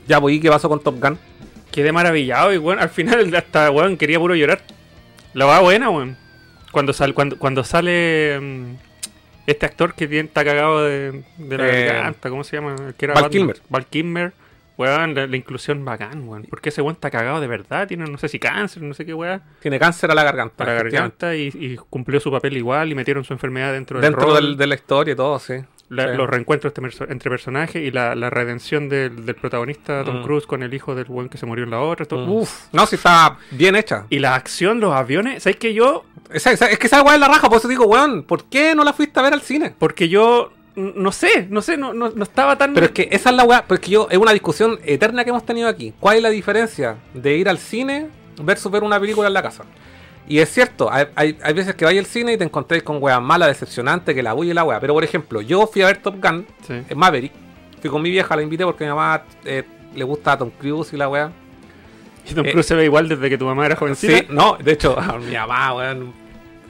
Ya 0.07 0.19
voy, 0.19 0.39
¿qué 0.39 0.49
pasó 0.49 0.69
con 0.69 0.79
Top 0.79 0.97
Gun? 1.01 1.19
Quedé 1.71 1.91
maravillado 1.91 2.53
y 2.53 2.57
bueno, 2.57 2.81
al 2.81 2.89
final 2.89 3.35
hasta 3.35 3.69
weón 3.69 3.97
quería 3.97 4.17
puro 4.17 4.33
llorar. 4.33 4.63
La 5.33 5.45
va 5.45 5.59
buena, 5.59 5.89
weón. 5.89 6.22
Cuando 6.73 6.91
sale, 6.91 7.13
cuando, 7.13 7.37
cuando 7.39 7.63
sale 7.63 8.37
mm, 8.41 8.73
este 9.47 9.65
actor 9.65 9.93
que 9.93 10.07
tiene, 10.09 10.27
está 10.27 10.43
cagado 10.43 10.83
de, 10.83 11.23
de 11.37 11.57
la 11.57 11.69
Eh, 11.69 11.85
garganta, 11.85 12.29
¿cómo 12.29 12.43
se 12.43 12.57
llama? 12.57 12.75
Que 12.97 13.05
era 13.05 13.13
Val. 13.13 13.29
Kilmer. 13.29 13.61
Val 13.69 13.85
Kilmer. 13.85 14.33
Weón, 14.75 15.13
la, 15.13 15.27
la 15.27 15.37
inclusión 15.37 15.85
bacán, 15.85 16.27
weón. 16.27 16.47
Porque 16.49 16.69
ese 16.69 16.81
weón 16.81 16.95
está 16.95 17.11
cagado 17.11 17.39
de 17.39 17.45
verdad, 17.45 17.87
tiene 17.87 18.05
no 18.05 18.17
sé 18.17 18.27
si 18.27 18.39
cáncer, 18.39 18.81
no 18.81 18.95
sé 18.95 19.05
qué 19.05 19.13
weón, 19.13 19.39
Tiene 19.61 19.77
cáncer 19.77 20.09
a 20.09 20.15
la 20.15 20.23
garganta. 20.23 20.63
a 20.63 20.67
la 20.67 20.73
garganta 20.73 21.35
y, 21.35 21.51
y 21.53 21.75
cumplió 21.77 22.19
su 22.19 22.31
papel 22.31 22.57
igual 22.57 22.91
y 22.91 22.95
metieron 22.95 23.23
su 23.23 23.33
enfermedad 23.33 23.71
dentro, 23.71 23.99
del 24.01 24.11
Dentro 24.11 24.25
rol. 24.33 24.35
del- 24.35 24.57
de 24.57 24.65
la 24.67 24.73
historia 24.75 25.11
y 25.13 25.15
todo, 25.15 25.37
sí. 25.37 25.53
La- 25.89 26.11
Sí. 26.11 26.17
Los 26.17 26.29
reencuentros 26.29 26.73
entre, 26.75 26.83
perso- 26.91 27.11
entre 27.11 27.29
personajes 27.29 27.75
y 27.83 27.91
la, 27.91 28.15
la 28.15 28.29
redención 28.29 28.89
del, 28.89 29.25
del 29.25 29.35
protagonista 29.35 30.03
Tom 30.03 30.21
Mm. 30.21 30.23
Cruise 30.23 30.47
con 30.47 30.63
el 30.63 30.73
hijo 30.73 30.95
del 30.95 31.05
weón 31.07 31.29
que 31.29 31.37
se 31.37 31.45
murió 31.45 31.63
en 31.65 31.69
la 31.71 31.81
otra. 31.81 32.05
todo- 32.05 32.25
Mm. 32.25 32.31
Uf. 32.31 32.51
No, 32.71 32.85
sí 32.87 32.95
está 32.95 33.37
bien 33.51 33.75
hecha. 33.75 34.05
Y 34.09 34.19
la 34.19 34.33
acción, 34.35 34.79
los 34.79 34.93
aviones, 34.93 35.43
¿sabes 35.43 35.57
que 35.57 35.73
yo 35.73 36.05
es 36.31 36.43
que 36.79 36.87
esa 36.87 37.03
weá 37.03 37.13
es 37.15 37.19
la 37.19 37.27
raja, 37.27 37.47
por 37.47 37.59
eso 37.59 37.67
digo, 37.67 37.85
weón, 37.85 38.23
¿por 38.23 38.45
qué 38.45 38.73
no 38.73 38.83
la 38.83 38.93
fuiste 38.93 39.19
a 39.19 39.23
ver 39.23 39.33
al 39.33 39.41
cine? 39.41 39.75
Porque 39.77 40.09
yo 40.09 40.51
no 40.75 41.11
sé, 41.11 41.45
no 41.51 41.61
sé, 41.61 41.77
no, 41.77 41.93
no, 41.93 42.09
no 42.09 42.23
estaba 42.23 42.57
tan. 42.57 42.73
Pero 42.73 42.87
es 42.87 42.91
que 42.93 43.07
esa 43.11 43.29
es 43.29 43.35
la 43.35 43.43
weá, 43.43 43.65
porque 43.67 43.91
yo, 43.91 44.07
es 44.09 44.17
una 44.17 44.31
discusión 44.31 44.79
eterna 44.83 45.23
que 45.23 45.29
hemos 45.29 45.45
tenido 45.45 45.67
aquí. 45.67 45.93
¿Cuál 45.99 46.17
es 46.17 46.23
la 46.23 46.29
diferencia 46.31 46.95
de 47.13 47.37
ir 47.37 47.47
al 47.47 47.59
cine 47.59 48.07
versus 48.41 48.71
ver 48.71 48.81
una 48.83 48.99
película 48.99 49.27
en 49.27 49.33
la 49.35 49.43
casa? 49.43 49.63
Y 50.27 50.39
es 50.39 50.49
cierto, 50.49 50.91
hay, 50.91 51.07
hay, 51.15 51.37
hay 51.43 51.53
veces 51.53 51.75
que 51.75 51.83
vais 51.85 51.99
al 51.99 52.05
cine 52.05 52.33
y 52.33 52.37
te 52.37 52.43
encontráis 52.43 52.81
con 52.83 52.97
weas 53.01 53.21
malas, 53.21 53.49
decepcionantes, 53.49 54.15
que 54.15 54.23
la 54.23 54.33
bulla 54.33 54.51
y 54.51 54.53
la 54.53 54.63
wea. 54.63 54.79
Pero 54.79 54.93
por 54.93 55.03
ejemplo, 55.03 55.41
yo 55.41 55.67
fui 55.67 55.81
a 55.81 55.87
ver 55.87 55.97
Top 55.97 56.15
Gun 56.21 56.45
Sí. 56.65 56.81
en 56.87 56.97
Maverick, 56.97 57.33
fui 57.81 57.89
con 57.89 58.01
mi 58.01 58.09
vieja, 58.09 58.35
la 58.35 58.41
invité 58.41 58.63
porque 58.63 58.85
a 58.85 58.87
mi 58.87 58.93
mamá 58.95 59.23
eh, 59.43 59.63
le 59.93 60.03
gusta 60.03 60.37
Tom 60.37 60.49
Cruise 60.57 60.93
y 60.93 60.97
la 60.97 61.09
wea. 61.09 61.31
Y 62.29 62.33
Tom 62.33 62.45
eh, 62.45 62.51
Cruise 62.51 62.65
se 62.65 62.75
ve 62.75 62.85
igual 62.85 63.09
desde 63.09 63.29
que 63.29 63.37
tu 63.37 63.45
mamá 63.45 63.65
era 63.65 63.75
jovencita. 63.75 64.17
Sí, 64.17 64.25
no, 64.29 64.57
de 64.63 64.71
hecho, 64.71 64.97
a 64.99 65.17
mi 65.17 65.33
mamá, 65.33 65.73
weón, 65.75 66.13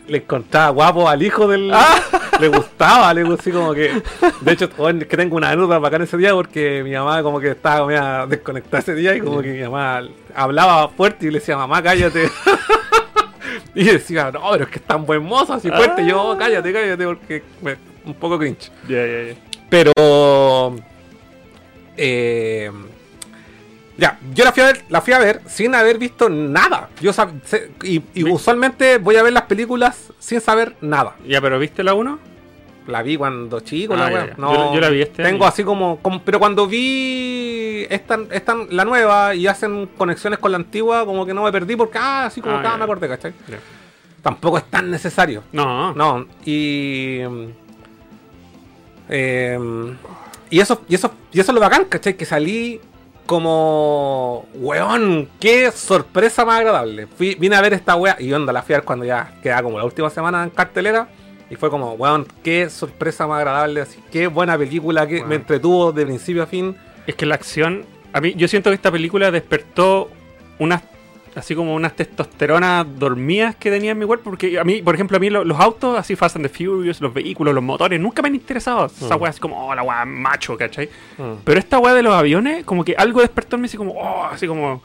le 0.07 0.17
encontraba 0.17 0.69
guapo 0.69 1.07
al 1.07 1.21
hijo 1.21 1.47
del. 1.47 1.71
Ah. 1.73 1.99
Le 2.39 2.47
gustaba, 2.47 3.13
le 3.13 3.23
gustaba 3.23 3.39
así 3.39 3.51
como 3.51 3.73
que. 3.75 4.01
De 4.41 4.51
hecho, 4.53 4.65
es 4.65 5.05
que 5.05 5.15
tengo 5.15 5.35
una 5.37 5.49
anécdota 5.49 5.77
bacana 5.77 6.05
ese 6.05 6.17
día 6.17 6.33
porque 6.33 6.81
mi 6.83 6.91
mamá 6.91 7.21
como 7.21 7.39
que 7.39 7.51
estaba 7.51 7.85
media 7.85 8.25
desconectada 8.27 8.79
ese 8.79 8.95
día 8.95 9.15
y 9.15 9.21
como 9.21 9.39
que 9.43 9.53
mi 9.53 9.61
mamá 9.61 10.01
hablaba 10.33 10.89
fuerte 10.89 11.27
y 11.27 11.29
le 11.31 11.37
decía, 11.39 11.55
mamá, 11.57 11.83
cállate. 11.83 12.31
y 13.75 13.83
decía, 13.83 14.31
no, 14.31 14.41
pero 14.51 14.63
es 14.65 14.69
que 14.69 14.79
es 14.79 14.85
tan 14.85 15.05
buen 15.05 15.23
mozo, 15.23 15.53
así 15.53 15.69
fuerte. 15.69 16.01
Y 16.03 16.07
yo, 16.09 16.35
cállate, 16.37 16.71
cállate, 16.73 17.05
porque 17.05 17.43
me- 17.61 17.77
un 18.05 18.13
poco 18.15 18.37
cringe. 18.37 18.71
Ya, 18.87 19.05
ya, 19.05 19.23
ya. 19.31 19.35
Pero. 19.69 19.91
eh, 21.97 22.71
ya, 23.97 24.19
yo 24.33 24.43
la 24.43 24.51
fui, 24.51 24.63
a 24.63 24.65
ver, 24.67 24.83
la 24.89 25.01
fui 25.01 25.13
a 25.13 25.19
ver 25.19 25.41
sin 25.47 25.75
haber 25.75 25.97
visto 25.99 26.27
nada. 26.29 26.89
Yo 26.99 27.11
sab- 27.13 27.39
y, 27.83 28.01
y 28.15 28.23
usualmente 28.29 28.97
voy 28.97 29.15
a 29.17 29.23
ver 29.23 29.33
las 29.33 29.43
películas 29.43 30.11
sin 30.19 30.41
saber 30.41 30.75
nada. 30.81 31.15
Ya, 31.27 31.39
pero 31.41 31.59
¿viste 31.59 31.83
la 31.83 31.93
1? 31.93 32.19
La 32.87 33.01
vi 33.01 33.15
cuando 33.17 33.61
chico, 33.61 33.93
Ah, 33.93 33.97
la 33.97 34.09
ya, 34.09 34.13
wea. 34.15 34.25
ya. 34.27 34.33
No, 34.37 34.53
Yo 34.53 34.59
la- 34.65 34.73
yo 34.75 34.81
la 34.81 34.89
vi 34.89 35.01
este 35.01 35.23
Tengo 35.23 35.43
año. 35.45 35.51
así 35.53 35.63
como, 35.63 35.99
como- 36.01 36.21
Pero 36.23 36.39
cuando 36.39 36.67
vi 36.67 37.85
esta, 37.89 38.19
esta, 38.31 38.55
la 38.69 38.83
nueva 38.85 39.33
y 39.35 39.47
hacen 39.47 39.87
conexiones 39.97 40.39
con 40.39 40.51
la 40.51 40.57
antigua, 40.57 41.05
como 41.05 41.25
que 41.25 41.33
no 41.33 41.43
me 41.43 41.51
perdí 41.51 41.75
porque, 41.75 41.97
ah, 41.97 42.25
así 42.25 42.41
como 42.41 42.55
Ah, 42.57 42.61
ah, 42.73 42.77
me 42.77 42.83
acordé, 42.83 43.07
¿cachai? 43.07 43.33
Tampoco 44.21 44.57
es 44.57 44.65
tan 44.65 44.89
necesario. 44.91 45.43
No. 45.51 45.93
No, 45.93 46.25
y. 46.45 47.19
eh, 49.09 49.95
y 50.49 50.59
eso, 50.59 50.81
y 50.87 50.95
eso, 50.95 51.11
y 51.31 51.39
eso 51.39 51.51
es 51.51 51.55
lo 51.55 51.61
bacán, 51.61 51.85
¿cachai? 51.85 52.15
Que 52.15 52.25
salí 52.25 52.79
como. 53.25 54.45
Weón, 54.55 55.29
qué 55.39 55.71
sorpresa 55.71 56.45
más 56.45 56.59
agradable. 56.59 57.07
Fui, 57.07 57.35
vine 57.35 57.55
a 57.55 57.61
ver 57.61 57.73
esta 57.73 57.95
wea 57.95 58.15
y 58.19 58.31
onda, 58.33 58.53
la 58.53 58.61
fui 58.61 58.75
a 58.75 58.79
ver 58.79 58.85
cuando 58.85 59.05
ya 59.05 59.33
quedaba 59.41 59.63
como 59.63 59.77
la 59.77 59.85
última 59.85 60.09
semana 60.09 60.43
en 60.43 60.49
cartelera. 60.51 61.07
Y 61.53 61.55
fue 61.55 61.69
como, 61.69 61.93
weón, 61.93 62.25
qué 62.43 62.67
sorpresa 62.69 63.27
más 63.27 63.37
agradable. 63.37 63.81
Así, 63.81 63.99
qué 64.11 64.25
buena 64.25 64.57
película, 64.57 65.07
que 65.07 65.19
Wow. 65.19 65.27
me 65.27 65.35
entretuvo 65.35 65.91
de 65.91 66.03
principio 66.03 66.41
a 66.41 66.47
fin. 66.47 66.75
Es 67.05 67.13
que 67.13 67.27
la 67.27 67.35
acción. 67.35 67.85
A 68.11 68.19
mí, 68.21 68.33
yo 68.35 68.47
siento 68.47 68.71
que 68.71 68.75
esta 68.75 68.91
película 68.91 69.29
despertó 69.29 70.09
unas. 70.57 70.81
Así 71.35 71.55
como 71.55 71.73
unas 71.73 71.95
testosteronas 71.95 72.85
dormidas 72.99 73.55
que 73.55 73.71
tenía 73.71 73.91
en 73.91 73.97
mi 73.99 74.05
cuerpo. 74.05 74.25
Porque 74.31 74.59
a 74.59 74.63
mí, 74.63 74.81
por 74.83 74.93
ejemplo, 74.95 75.17
a 75.17 75.19
mí 75.19 75.29
lo- 75.31 75.43
los 75.43 75.59
autos, 75.59 75.97
así 75.97 76.15
Fast 76.15 76.35
and 76.37 76.45
the 76.47 76.49
Furious, 76.49 77.01
los 77.01 77.11
vehículos, 77.13 77.53
los 77.55 77.63
motores, 77.63 77.99
nunca 77.99 78.21
me 78.21 78.27
han 78.29 78.35
interesado. 78.35 78.85
Esa 78.85 79.15
Mm. 79.17 79.21
wea 79.21 79.29
así 79.31 79.39
como, 79.39 79.67
oh, 79.67 79.73
la 79.75 79.81
wea 79.83 80.05
macho, 80.05 80.55
¿cachai? 80.57 80.89
Pero 81.43 81.59
esta 81.59 81.79
weá 81.79 81.93
de 81.95 82.03
los 82.03 82.13
aviones, 82.13 82.63
como 82.65 82.83
que 82.85 82.93
algo 82.95 83.21
despertó 83.21 83.55
en 83.55 83.63
mí, 83.63 83.65
así 83.65 83.77
como, 83.77 83.93
oh, 83.93 84.25
así 84.25 84.45
como 84.47 84.81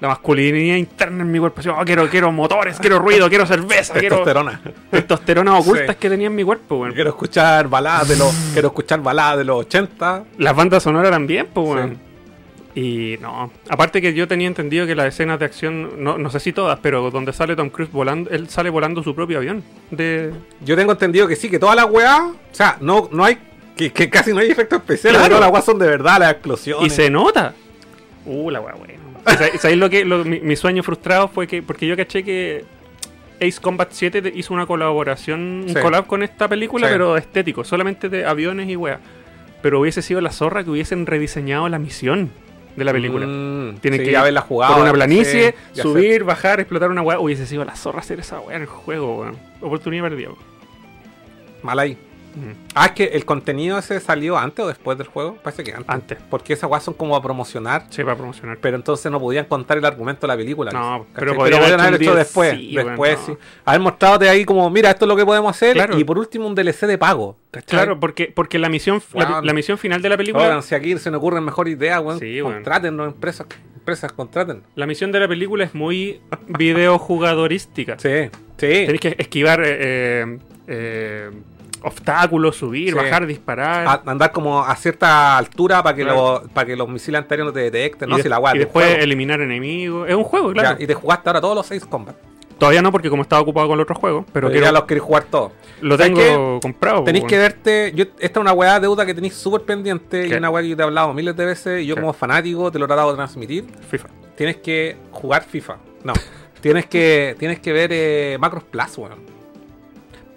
la 0.00 0.08
masculinidad 0.08 0.76
interna 0.76 1.22
en 1.22 1.30
mi 1.32 1.38
cuerpo. 1.38 1.60
Así, 1.60 1.68
oh, 1.68 1.76
quiero, 1.84 2.08
quiero 2.08 2.30
motores, 2.32 2.78
quiero 2.78 2.98
ruido, 2.98 3.28
quiero 3.28 3.46
cerveza, 3.46 3.94
quiero 3.94 4.16
Testosterona. 4.18 4.60
testosteronas 4.90 5.60
ocultas 5.60 5.88
Sí. 5.96 6.00
que 6.00 6.08
tenía 6.10 6.26
en 6.28 6.34
mi 6.36 6.44
cuerpo, 6.44 6.76
weón. 6.76 6.94
Quiero 6.94 7.10
escuchar 7.10 7.68
baladas 7.68 8.08
de 8.08 8.16
los, 8.16 8.32
quiero 8.52 8.68
escuchar 8.68 9.00
baladas 9.02 9.38
de 9.38 9.44
los 9.44 9.56
80. 9.60 10.24
Las 10.38 10.54
bandas 10.56 10.82
sonoras 10.82 11.10
también, 11.10 11.48
pues, 11.52 11.66
weón. 11.68 11.90
Sí. 11.90 11.98
Y 12.80 13.16
no, 13.20 13.50
aparte 13.68 14.00
que 14.00 14.14
yo 14.14 14.28
tenía 14.28 14.46
entendido 14.46 14.86
que 14.86 14.94
las 14.94 15.06
escenas 15.06 15.40
de 15.40 15.46
acción, 15.46 16.02
no, 16.04 16.16
no 16.16 16.30
sé 16.30 16.38
si 16.38 16.52
todas, 16.52 16.78
pero 16.80 17.10
donde 17.10 17.32
sale 17.32 17.56
Tom 17.56 17.70
Cruise 17.70 17.90
volando, 17.90 18.30
él 18.30 18.48
sale 18.48 18.70
volando 18.70 19.02
su 19.02 19.16
propio 19.16 19.38
avión. 19.38 19.64
De... 19.90 20.32
Yo 20.60 20.76
tengo 20.76 20.92
entendido 20.92 21.26
que 21.26 21.34
sí, 21.34 21.50
que 21.50 21.58
todas 21.58 21.74
las 21.74 21.86
weas, 21.90 22.20
o 22.20 22.34
sea, 22.52 22.76
no, 22.80 23.08
no 23.10 23.24
hay, 23.24 23.36
que, 23.74 23.92
que 23.92 24.08
casi 24.08 24.32
no 24.32 24.38
hay 24.38 24.50
efectos 24.50 24.78
especiales, 24.78 25.18
Claro. 25.18 25.34
todas 25.36 25.46
las 25.48 25.52
weas 25.52 25.64
son 25.64 25.78
de 25.80 25.86
verdad, 25.88 26.20
las 26.20 26.30
explosiones. 26.32 26.86
Y 26.86 26.90
se 26.94 27.10
nota. 27.10 27.52
Uh, 28.26 28.48
la 28.50 28.60
weá, 28.60 28.74
bueno. 28.74 28.94
O 29.26 29.30
sea, 29.30 29.58
¿Sabéis 29.58 29.78
lo 29.78 29.90
que 29.90 30.04
lo- 30.04 30.24
mi, 30.24 30.40
mi 30.40 30.56
sueño 30.56 30.82
frustrado 30.82 31.28
fue 31.28 31.46
que, 31.46 31.62
porque 31.62 31.86
yo 31.86 31.96
caché 31.96 32.22
que 32.24 32.64
Ace 33.40 33.60
Combat 33.60 33.88
7 33.92 34.22
te- 34.22 34.32
hizo 34.34 34.52
una 34.54 34.66
colaboración, 34.66 35.64
un 35.68 35.74
collab 35.74 36.06
con 36.06 36.22
esta 36.22 36.48
película, 36.48 36.88
Sí. 36.88 36.92
pero 36.92 37.16
estético, 37.16 37.64
solamente 37.64 38.08
de 38.08 38.24
aviones 38.24 38.68
y 38.68 38.76
weá. 38.76 39.00
Pero 39.62 39.80
hubiese 39.80 40.02
sido 40.02 40.20
la 40.20 40.30
zorra 40.30 40.62
que 40.64 40.70
hubiesen 40.70 41.06
rediseñado 41.06 41.68
la 41.68 41.78
misión 41.78 42.30
de 42.76 42.84
la 42.84 42.92
película. 42.92 43.26
Mm, 43.26 43.78
Tienen 43.80 44.00
sí, 44.00 44.06
que 44.06 44.12
ya 44.12 44.20
haberla 44.20 44.40
jugado. 44.42 44.74
por 44.74 44.82
una 44.82 44.92
planicie, 44.92 45.54
subir, 45.72 46.22
bajar, 46.24 46.60
explotar 46.60 46.90
una 46.90 47.02
weá. 47.02 47.18
Hubiese 47.18 47.44
sido 47.46 47.64
la 47.64 47.74
zorra 47.74 48.00
hacer 48.00 48.20
esa 48.20 48.38
weá 48.40 48.56
en 48.56 48.62
el 48.62 48.68
juego, 48.68 49.18
weón. 49.20 49.36
Oportunidad 49.60 50.04
perdida. 50.04 50.28
Mal 51.62 51.78
ahí. 51.80 51.98
Ah, 52.74 52.86
es 52.86 52.92
que 52.92 53.04
el 53.04 53.24
contenido 53.24 53.78
ese 53.78 54.00
salió 54.00 54.38
antes 54.38 54.64
o 54.64 54.68
después 54.68 54.96
del 54.98 55.06
juego. 55.06 55.36
Parece 55.42 55.64
que 55.64 55.72
antes. 55.72 55.88
Antes. 55.88 56.18
Porque 56.30 56.52
esas 56.52 56.70
weas 56.70 56.82
son 56.82 56.94
como 56.94 57.16
a 57.16 57.22
promocionar. 57.22 57.86
Sí, 57.90 58.02
para 58.02 58.16
promocionar. 58.16 58.58
Pero 58.60 58.76
entonces 58.76 59.10
no 59.10 59.20
podían 59.20 59.46
contar 59.46 59.78
el 59.78 59.84
argumento 59.84 60.26
de 60.26 60.28
la 60.28 60.36
película. 60.36 60.70
No, 60.70 61.06
¿cachai? 61.12 61.14
pero 61.14 61.34
podrían 61.34 61.80
haber 61.80 62.00
hecho 62.00 62.14
después. 62.14 62.52
Después, 62.52 62.96
bueno, 62.96 63.18
sí. 63.26 63.32
no. 63.32 63.38
Haber 63.64 63.80
mostrado 63.80 64.28
ahí 64.28 64.44
como, 64.44 64.68
mira, 64.70 64.90
esto 64.90 65.04
es 65.04 65.08
lo 65.08 65.16
que 65.16 65.24
podemos 65.24 65.50
hacer. 65.50 65.74
Claro. 65.74 65.98
Y 65.98 66.04
por 66.04 66.18
último, 66.18 66.46
un 66.46 66.54
DLC 66.54 66.86
de 66.86 66.98
pago. 66.98 67.36
¿cachai? 67.50 67.78
Claro, 67.78 68.00
porque, 68.00 68.32
porque 68.34 68.58
la 68.58 68.68
misión 68.68 69.02
la, 69.14 69.52
misión 69.52 69.78
final 69.78 70.02
de 70.02 70.08
la 70.08 70.16
película. 70.16 70.44
Oigan, 70.44 70.62
si 70.62 70.74
aquí 70.74 70.96
se 70.98 71.10
nos 71.10 71.18
ocurren 71.18 71.44
mejor 71.44 71.68
ideas, 71.68 72.00
weón, 72.00 72.18
Sí, 72.18 72.40
weón. 72.42 72.54
contratennos, 72.54 73.14
empresas, 73.14 73.46
empresas, 73.74 74.12
contraten. 74.12 74.62
La 74.74 74.86
misión 74.86 75.12
de 75.12 75.20
la 75.20 75.28
película 75.28 75.64
es 75.64 75.74
muy 75.74 76.20
videojugadorística. 76.48 77.98
Sí, 77.98 78.30
sí. 78.56 78.66
Tenéis 78.66 79.00
que 79.00 79.16
esquivar 79.18 79.62
eh, 79.64 79.76
eh, 79.80 80.38
eh, 80.68 81.30
obstáculos, 81.82 82.56
subir, 82.56 82.90
Sí. 82.90 82.94
bajar, 82.94 83.26
disparar. 83.26 83.86
A- 83.86 84.02
andar 84.10 84.32
como 84.32 84.60
a 84.62 84.74
cierta 84.76 85.36
altura 85.38 85.82
para 85.82 85.94
que, 85.96 86.02
Claro. 86.02 86.40
los 86.42 86.50
para 86.52 86.66
que 86.66 86.76
los 86.76 86.88
misiles 86.88 87.20
anteriores 87.20 87.50
no 87.50 87.52
te 87.54 87.60
detecten, 87.70 88.08
y 88.08 88.10
no 88.10 88.16
de- 88.16 88.22
si 88.22 88.28
la 88.28 88.40
y 88.54 88.58
después 88.58 88.86
juego. 88.86 89.02
eliminar 89.02 89.40
enemigos. 89.40 90.08
Es 90.08 90.14
un 90.14 90.24
juego, 90.24 90.52
claro. 90.52 90.76
Ya, 90.78 90.84
y 90.84 90.86
te 90.86 90.94
jugaste 90.94 91.28
ahora 91.28 91.40
todos 91.40 91.54
los 91.54 91.66
seis 91.66 91.84
combat. 91.84 92.16
Todavía 92.58 92.82
no, 92.82 92.90
porque 92.90 93.08
como 93.08 93.22
estaba 93.22 93.40
ocupado 93.40 93.68
con 93.68 93.74
el 93.78 93.82
otro 93.82 93.94
juego, 93.94 94.22
pero 94.32 94.32
Pero 94.32 94.48
quiero- 94.50 94.66
ya 94.66 94.72
los 94.72 94.82
queréis 94.82 95.04
jugar 95.04 95.24
todos. 95.30 95.52
lo 95.80 95.96
¿Sabes 95.96 96.12
tengo 96.12 96.58
comprado. 96.60 97.04
Tenéis 97.04 97.24
que 97.24 97.38
verte. 97.38 97.92
Yo, 97.94 98.04
esta 98.18 98.40
es 98.40 98.42
una 98.42 98.52
weá 98.52 98.74
de 98.74 98.80
deuda 98.80 99.06
que 99.06 99.14
tenéis 99.14 99.34
súper 99.34 99.60
pendiente 99.62 100.26
y 100.26 100.32
una 100.32 100.50
weá 100.50 100.62
que 100.64 100.70
yo 100.70 100.76
te 100.76 100.82
he 100.82 100.84
hablado 100.84 101.14
miles 101.14 101.36
de 101.36 101.46
veces. 101.46 101.82
Y 101.82 101.86
yo, 101.86 101.94
¿Qué? 101.94 102.00
como 102.00 102.12
fanático, 102.12 102.72
te 102.72 102.80
lo 102.80 102.86
he 102.86 102.88
tratado 102.88 103.10
de 103.10 103.16
transmitir. 103.16 103.64
FIFA. 103.88 104.08
Tienes 104.36 104.56
que 104.56 104.96
jugar 105.12 105.44
FIFA. 105.44 105.76
No. 106.02 106.12
tienes 106.60 106.86
que 106.86 107.36
tienes 107.38 107.60
que 107.60 107.72
ver 107.72 107.90
eh, 107.92 108.36
Macros 108.40 108.64
Plus, 108.64 108.98
weón. 108.98 109.37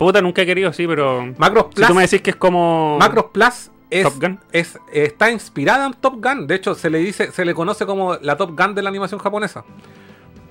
Puta, 0.06 0.22
nunca 0.22 0.42
he 0.42 0.46
querido, 0.46 0.74
sí, 0.74 0.88
pero. 0.88 1.34
Macros 1.38 1.66
Si 1.70 1.76
Plus. 1.76 1.88
tú 1.88 1.94
me 1.94 2.02
decís 2.02 2.22
que 2.22 2.32
es 2.32 2.36
como. 2.36 2.98
Macros 3.00 3.26
Plus 3.32 3.70
es, 3.90 4.04
Top 4.04 4.20
Gun. 4.22 4.40
es- 4.52 4.80
está 4.92 5.30
inspirada 5.32 5.86
en 5.86 5.94
Top 5.94 6.16
Gun. 6.24 6.48
De 6.48 6.56
hecho, 6.56 6.74
se 6.76 6.90
le 6.90 6.98
dice, 7.00 7.32
se 7.32 7.46
le 7.46 7.54
conoce 7.54 7.86
como 7.86 8.16
la 8.16 8.36
Top 8.36 8.58
Gun 8.60 8.74
de 8.74 8.82
la 8.82 8.90
animación 8.90 9.20
japonesa. 9.20 9.64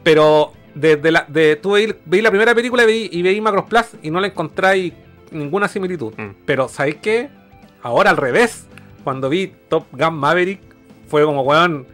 Pero 0.02 0.52
desde 0.74 1.10
la, 1.10 1.24
de, 1.28 1.56
tú 1.56 1.72
veí, 1.72 1.94
veí 2.06 2.22
la 2.22 2.30
primera 2.30 2.54
película 2.54 2.84
y 2.84 2.86
veí, 2.86 3.08
y 3.12 3.22
veí 3.22 3.40
Macros 3.40 3.64
Plus 3.66 3.86
y 4.02 4.10
no 4.10 4.20
le 4.20 4.28
encontráis 4.28 4.92
ninguna 5.30 5.68
similitud. 5.68 6.14
Mm. 6.16 6.30
Pero 6.46 6.68
¿sabéis 6.68 6.96
qué? 7.02 7.28
Ahora 7.82 8.10
al 8.10 8.16
revés. 8.16 8.66
Cuando 9.04 9.28
vi 9.30 9.52
Top 9.68 9.86
Gun 9.92 10.14
Maverick, 10.14 10.60
fue 11.08 11.24
como, 11.24 11.42
weón, 11.42 11.86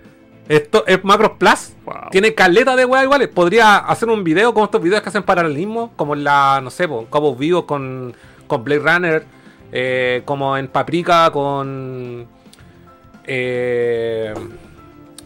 esto 0.49 0.85
es 0.87 1.03
Macros 1.05 1.33
Plus. 1.39 1.73
Wow. 1.85 1.95
Tiene 2.11 2.35
caleta 2.35 2.77
de 2.77 2.85
weá 2.85 3.03
iguales. 3.05 3.29
Podría 3.29 3.77
hacer 3.79 4.09
un 4.09 4.23
video 4.25 4.53
como 4.55 4.67
estos 4.67 4.83
videos 4.83 5.03
que 5.03 5.09
hacen 5.09 5.23
paralelismo, 5.23 5.93
como 5.97 6.15
en 6.15 6.25
la, 6.25 6.61
no 6.63 6.71
sé, 6.71 6.87
po, 6.89 7.07
Cobos 7.11 7.39
Vivos 7.39 7.65
con, 7.65 8.15
con 8.47 8.63
Blade 8.65 8.81
Runner, 8.81 9.25
eh, 9.73 10.23
como 10.25 10.57
en 10.57 10.69
Paprika 10.69 11.31
con. 11.33 12.27
eh, 13.25 14.33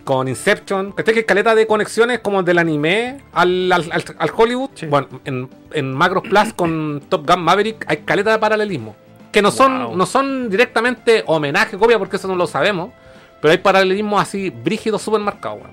con 0.05 0.27
Inception. 0.29 0.93
Que 0.93 1.05
que 1.05 1.25
caleta 1.25 1.55
de 1.55 1.67
conexiones 1.67 2.21
como 2.21 2.43
del 2.43 2.59
anime 2.59 3.19
al, 3.33 3.71
al, 3.71 3.93
al- 3.93 4.05
al 4.19 4.31
Hollywood. 4.35 4.71
Sí. 4.75 4.87
Bueno, 4.87 5.09
en, 5.25 5.49
en 5.73 5.93
Macros 5.95 6.25
Plus 6.25 6.53
con 6.57 7.03
Top 7.09 7.29
Gun 7.31 7.43
Maverick 7.43 7.85
hay 7.89 7.99
caleta 7.99 8.33
de 8.33 8.39
paralelismo. 8.39 8.97
Que 9.31 9.43
no 9.43 9.51
son, 9.53 9.85
Wow. 9.85 9.97
no 9.97 10.07
son 10.07 10.51
directamente 10.51 11.23
homenaje, 11.27 11.79
copia, 11.79 11.99
porque 11.99 12.17
eso 12.17 12.27
no 12.27 12.35
lo 12.35 12.47
sabemos. 12.49 12.91
Pero 13.41 13.53
hay 13.53 13.59
paralelismos 13.59 14.21
así 14.21 14.51
brígidos, 14.51 15.03
súper 15.03 15.21
marcados, 15.21 15.61
weón. 15.63 15.73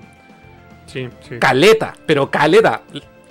Sí, 0.86 1.08
sí. 1.28 1.38
Caleta, 1.38 1.94
pero 2.06 2.30
caleta. 2.30 2.80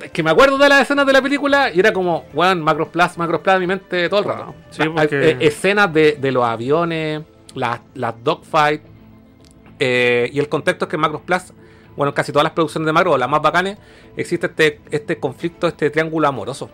Es 0.01 0.11
que 0.11 0.21
me 0.21 0.29
acuerdo 0.29 0.59
de 0.59 0.69
las 0.69 0.81
escenas 0.83 1.07
de 1.07 1.13
la 1.13 1.21
película 1.23 1.71
y 1.73 1.79
era 1.79 1.91
como, 1.91 2.25
weón, 2.33 2.61
Macros 2.61 2.89
Plus, 2.89 3.17
Macros 3.17 3.41
Plus 3.41 3.55
en 3.55 3.61
mi 3.61 3.67
mente 3.67 4.07
todo 4.09 4.19
el 4.19 4.25
Wow. 4.27 4.35
rato. 4.35 4.55
Sí, 4.69 4.83
La- 4.83 4.91
porque- 4.93 5.29
eh, 5.31 5.37
escenas 5.41 5.91
de, 5.91 6.13
de 6.13 6.31
los 6.31 6.43
aviones, 6.45 7.23
las, 7.55 7.79
las 7.95 8.13
dogfights. 8.23 8.83
eh, 9.79 10.29
y 10.33 10.39
el 10.39 10.49
contexto 10.49 10.85
es 10.85 10.89
que 10.89 10.95
en 10.95 11.01
Macros 11.01 11.21
Plus, 11.21 11.53
bueno, 11.95 12.09
en 12.09 12.15
casi 12.15 12.31
todas 12.31 12.43
las 12.43 12.53
producciones 12.53 12.85
de 12.87 12.93
Macros, 12.93 13.17
las 13.19 13.29
más 13.29 13.41
bacanes, 13.41 13.77
existe 14.15 14.47
este, 14.47 14.81
este 14.91 15.17
conflicto, 15.19 15.67
este 15.67 15.89
triángulo 15.89 16.27
amoroso. 16.27 16.69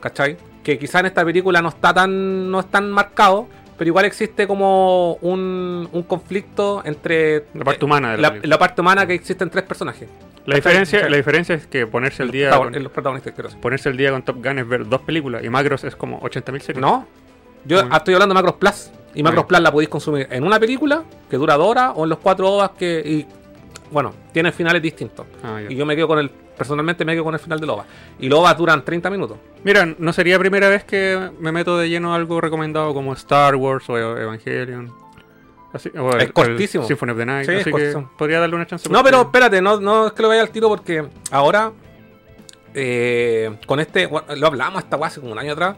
¿Cachai? 0.00 0.36
Que 0.62 0.78
quizá 0.78 1.00
en 1.00 1.06
esta 1.06 1.24
película 1.24 1.60
no 1.62 1.68
está 1.70 1.92
tan, 1.92 2.50
no 2.50 2.60
es 2.60 2.66
tan 2.70 2.90
marcado, 2.90 3.48
pero 3.78 3.88
igual 3.88 4.04
existe 4.04 4.46
como 4.46 5.14
un, 5.22 5.88
un 5.92 6.02
conflicto 6.02 6.82
entre 6.84 7.44
La 7.54 7.64
parte 7.64 7.84
humana 7.84 8.12
de 8.12 8.18
la 8.18 8.34
la, 8.42 8.58
parte 8.58 8.80
humana 8.80 9.06
que 9.06 9.14
existen 9.14 9.48
tres 9.48 9.64
personajes. 9.64 10.08
La 10.46 10.56
diferencia, 10.56 11.08
la 11.08 11.16
diferencia 11.16 11.54
es 11.54 11.66
que 11.66 11.86
ponerse 11.86 12.22
el 12.22 12.30
día. 12.30 12.56
con- 12.56 12.72
los 12.82 12.90
protagonistas. 12.92 13.54
Ponerse 13.56 13.88
el 13.88 13.96
día 13.96 14.10
con 14.10 14.22
Top 14.22 14.44
Gun 14.44 14.58
es 14.58 14.68
ver 14.68 14.88
dos 14.88 15.02
películas 15.02 15.44
y 15.44 15.48
Macros 15.48 15.84
es 15.84 15.94
como 15.94 16.20
80.000 16.20 16.60
series. 16.60 16.78
No, 16.80 17.06
yo 17.64 17.80
estoy 17.80 18.14
hablando 18.14 18.34
de 18.34 18.42
Macros 18.42 18.56
Plus. 18.56 18.90
Y 19.14 19.22
Macros. 19.22 19.46
Plus 19.46 19.60
la 19.60 19.72
podéis 19.72 19.88
consumir 19.88 20.26
en 20.30 20.44
una 20.44 20.58
película 20.60 21.02
que 21.30 21.36
dura 21.36 21.56
dos 21.56 21.68
horas 21.68 21.92
o 21.94 22.04
en 22.04 22.10
los 22.10 22.18
cuatro 22.18 22.52
horas 22.52 22.70
que. 22.78 23.00
Y, 23.04 23.26
bueno, 23.90 24.14
tienen 24.32 24.52
finales 24.52 24.82
distintos. 24.82 25.26
Ah. 25.42 25.60
Y 25.68 25.74
yo 25.74 25.84
me 25.86 25.94
quedo 25.96 26.08
con 26.08 26.18
el. 26.18 26.30
Personalmente 26.30 27.04
me 27.04 27.12
quedo 27.12 27.24
con 27.24 27.34
el 27.34 27.40
final 27.40 27.60
de 27.60 27.66
Loba. 27.66 27.84
Y 28.18 28.28
Loba 28.28 28.52
duran 28.54 28.84
30 28.84 29.10
minutos. 29.10 29.38
Mira, 29.62 29.86
no 29.98 30.12
sería 30.12 30.38
primera 30.38 30.68
vez 30.68 30.82
que 30.84 31.30
me 31.38 31.52
meto 31.52 31.78
de 31.78 31.88
lleno 31.88 32.12
a 32.12 32.16
algo 32.16 32.40
recomendado 32.40 32.92
como 32.92 33.12
Star 33.12 33.54
Wars 33.54 33.88
o 33.88 33.96
Evangelion. 33.96 34.92
Así, 35.72 35.90
o 35.96 36.16
Es 36.16 36.32
cortísimo. 36.32 36.84
Symphony 36.84 37.12
of 37.12 37.18
the 37.18 37.26
Night. 37.26 37.48
Sí, 37.48 37.54
así 37.56 37.72
que 37.72 38.04
podría 38.16 38.40
darle 38.40 38.56
una 38.56 38.66
chance. 38.66 38.88
No, 38.88 39.04
pero 39.04 39.22
espérate, 39.22 39.60
no, 39.62 39.78
no 39.78 40.08
es 40.08 40.12
que 40.14 40.22
lo 40.22 40.28
vaya 40.28 40.40
al 40.40 40.50
tiro 40.50 40.68
porque 40.68 41.06
ahora. 41.30 41.72
eh, 42.74 43.56
con 43.66 43.78
este. 43.78 44.08
Lo 44.36 44.46
hablamos 44.46 44.84
weá 44.90 45.06
hace 45.06 45.20
como 45.20 45.32
un 45.32 45.38
año 45.38 45.52
atrás. 45.52 45.76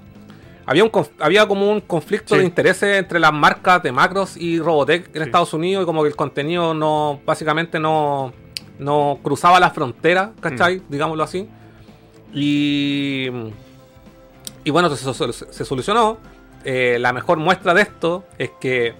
Había, 0.70 0.84
un, 0.84 0.90
había 1.18 1.48
como 1.48 1.68
un 1.68 1.80
conflicto 1.80 2.34
Sí. 2.36 2.38
de 2.40 2.46
intereses 2.46 2.96
entre 2.98 3.18
las 3.18 3.32
marcas 3.32 3.82
de 3.82 3.90
Macros 3.90 4.36
y 4.36 4.60
Robotech 4.60 5.08
en 5.08 5.14
Sí. 5.14 5.20
Estados 5.22 5.52
Unidos 5.52 5.82
y 5.82 5.86
como 5.86 6.02
que 6.02 6.08
el 6.10 6.14
contenido 6.14 6.74
no, 6.74 7.20
básicamente 7.26 7.80
no, 7.80 8.32
no 8.78 9.18
cruzaba 9.20 9.58
la 9.58 9.70
frontera, 9.70 10.30
¿cachai? 10.40 10.76
Mm. 10.78 10.82
Digámoslo 10.88 11.24
así. 11.24 11.48
Y, 12.32 13.28
y 14.64 14.70
bueno, 14.70 14.88
se, 14.94 15.12
se- 15.52 15.64
solucionó. 15.64 16.18
Eh, 16.64 16.98
la 17.00 17.12
mejor 17.12 17.38
muestra 17.38 17.74
de 17.74 17.82
esto 17.82 18.24
es 18.38 18.50
que 18.60 18.94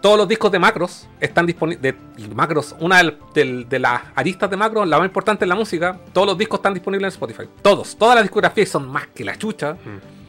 todos 0.00 0.16
los 0.16 0.28
discos 0.28 0.52
de 0.52 0.58
Macros 0.58 1.08
están 1.18 1.44
disponibles. 1.46 1.94
Macros, 2.34 2.76
una 2.78 3.02
de 3.34 3.78
las 3.80 4.02
aristas 4.14 4.48
de 4.48 4.56
Macros, 4.56 4.86
la 4.86 4.98
más 4.98 5.06
importante 5.06 5.44
en 5.44 5.48
la 5.48 5.54
música, 5.54 5.98
todos 6.12 6.26
los 6.28 6.38
discos 6.38 6.58
están 6.60 6.74
disponibles 6.74 7.06
en 7.14 7.20
Spotify. 7.20 7.48
Todos, 7.62 7.96
todas 7.96 8.14
las 8.14 8.22
discografías 8.24 8.68
son 8.68 8.88
más 8.88 9.08
que 9.08 9.24
la 9.24 9.36
chucha. 9.36 9.74
Mm. 9.74 10.19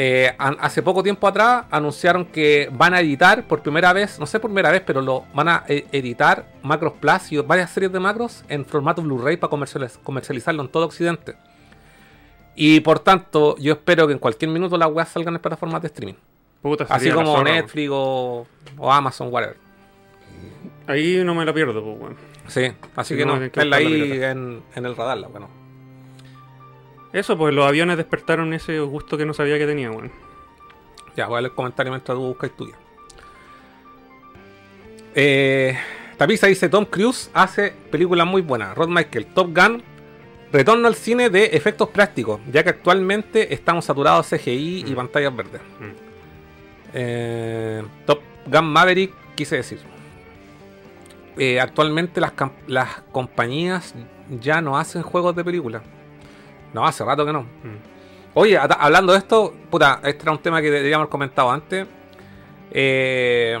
Eh, 0.00 0.32
hace 0.38 0.80
poco 0.80 1.02
tiempo 1.02 1.26
atrás 1.26 1.64
anunciaron 1.72 2.24
que 2.26 2.68
van 2.72 2.94
a 2.94 3.00
editar 3.00 3.48
por 3.48 3.62
primera 3.62 3.92
vez, 3.92 4.20
no 4.20 4.26
sé 4.26 4.38
por 4.38 4.48
primera 4.48 4.70
vez, 4.70 4.80
pero 4.86 5.00
lo 5.02 5.24
van 5.34 5.48
a 5.48 5.64
eh, 5.66 5.86
editar 5.90 6.46
Macros 6.62 6.92
Plus 7.00 7.32
y 7.32 7.38
varias 7.38 7.70
series 7.72 7.90
de 7.90 7.98
Macros 7.98 8.44
en 8.48 8.64
formato 8.64 9.02
Blu-ray 9.02 9.38
para 9.38 9.50
comercializ- 9.50 9.98
comercializarlo 10.04 10.62
en 10.62 10.68
todo 10.68 10.84
Occidente. 10.86 11.34
Y 12.54 12.78
por 12.78 13.00
tanto, 13.00 13.56
yo 13.58 13.72
espero 13.72 14.06
que 14.06 14.12
en 14.12 14.20
cualquier 14.20 14.52
minuto 14.52 14.76
las 14.78 14.88
weas 14.88 15.08
salgan 15.08 15.34
en 15.34 15.40
plataformas 15.40 15.82
de 15.82 15.88
streaming. 15.88 16.14
Puta, 16.62 16.86
Así 16.88 17.10
como 17.10 17.42
Netflix 17.42 17.90
o, 17.92 18.46
o 18.76 18.92
Amazon, 18.92 19.30
whatever. 19.32 19.56
Ahí 20.86 21.22
no 21.24 21.34
me 21.34 21.44
la 21.44 21.52
pierdo, 21.52 21.82
pues. 21.96 22.14
Sí, 22.46 22.70
así 22.94 23.14
Sí, 23.14 23.18
que 23.18 23.26
no, 23.26 23.36
no, 23.36 23.50
que 23.50 23.60
ahí 23.60 24.22
en, 24.22 24.62
en 24.76 24.86
el 24.86 24.94
radar, 24.94 25.18
la 25.18 25.26
bueno. 25.26 25.48
Eso, 27.12 27.36
pues 27.38 27.54
los 27.54 27.66
aviones 27.66 27.96
despertaron 27.96 28.52
ese 28.52 28.78
gusto 28.80 29.16
que 29.16 29.24
no 29.24 29.32
sabía 29.34 29.58
que 29.58 29.66
tenía, 29.66 29.90
weón. 29.90 30.12
Ya, 31.16 31.26
voy 31.26 31.38
a 31.38 31.40
leer 31.40 31.50
el 31.52 31.56
comentario 31.56 31.90
mientras 31.92 32.16
tú 32.16 32.22
buscas 32.26 32.50
tuya. 32.56 32.74
Eh, 35.14 35.76
Tapiza 36.16 36.46
dice: 36.46 36.68
Tom 36.68 36.84
Cruise 36.84 37.30
hace 37.32 37.72
películas 37.90 38.26
muy 38.26 38.42
buenas. 38.42 38.76
Rod 38.76 38.88
Michael, 38.88 39.26
Top 39.26 39.56
Gun, 39.56 39.82
retorno 40.52 40.86
al 40.86 40.94
cine 40.94 41.30
de 41.30 41.46
efectos 41.46 41.88
prácticos, 41.88 42.40
ya 42.52 42.62
que 42.62 42.70
actualmente 42.70 43.52
estamos 43.54 43.84
saturados 43.84 44.28
de 44.30 44.38
CGI 44.38 44.84
y 44.86 44.92
Mm. 44.92 44.96
pantallas 44.96 45.34
verdes. 45.36 45.60
Mm. 45.80 45.90
Eh, 46.94 47.82
Top 48.06 48.20
Gun 48.46 48.66
Maverick, 48.66 49.12
quise 49.34 49.56
decir. 49.56 49.78
Eh, 51.36 51.60
actualmente 51.60 52.20
las, 52.20 52.32
las 52.66 53.00
compañías 53.12 53.94
ya 54.40 54.60
no 54.60 54.76
hacen 54.76 55.02
juegos 55.02 55.34
de 55.36 55.44
película. 55.44 55.82
No, 56.72 56.86
hace 56.86 57.04
rato 57.04 57.24
que 57.24 57.32
no. 57.32 57.46
Oye, 58.34 58.58
hablando 58.58 59.12
de 59.12 59.18
esto, 59.18 59.54
puta, 59.70 60.00
este 60.04 60.22
era 60.22 60.32
un 60.32 60.38
tema 60.38 60.60
que 60.60 60.70
deberíamos 60.70 61.04
haber 61.04 61.10
comentado 61.10 61.50
antes. 61.50 61.86
Eh, 62.70 63.58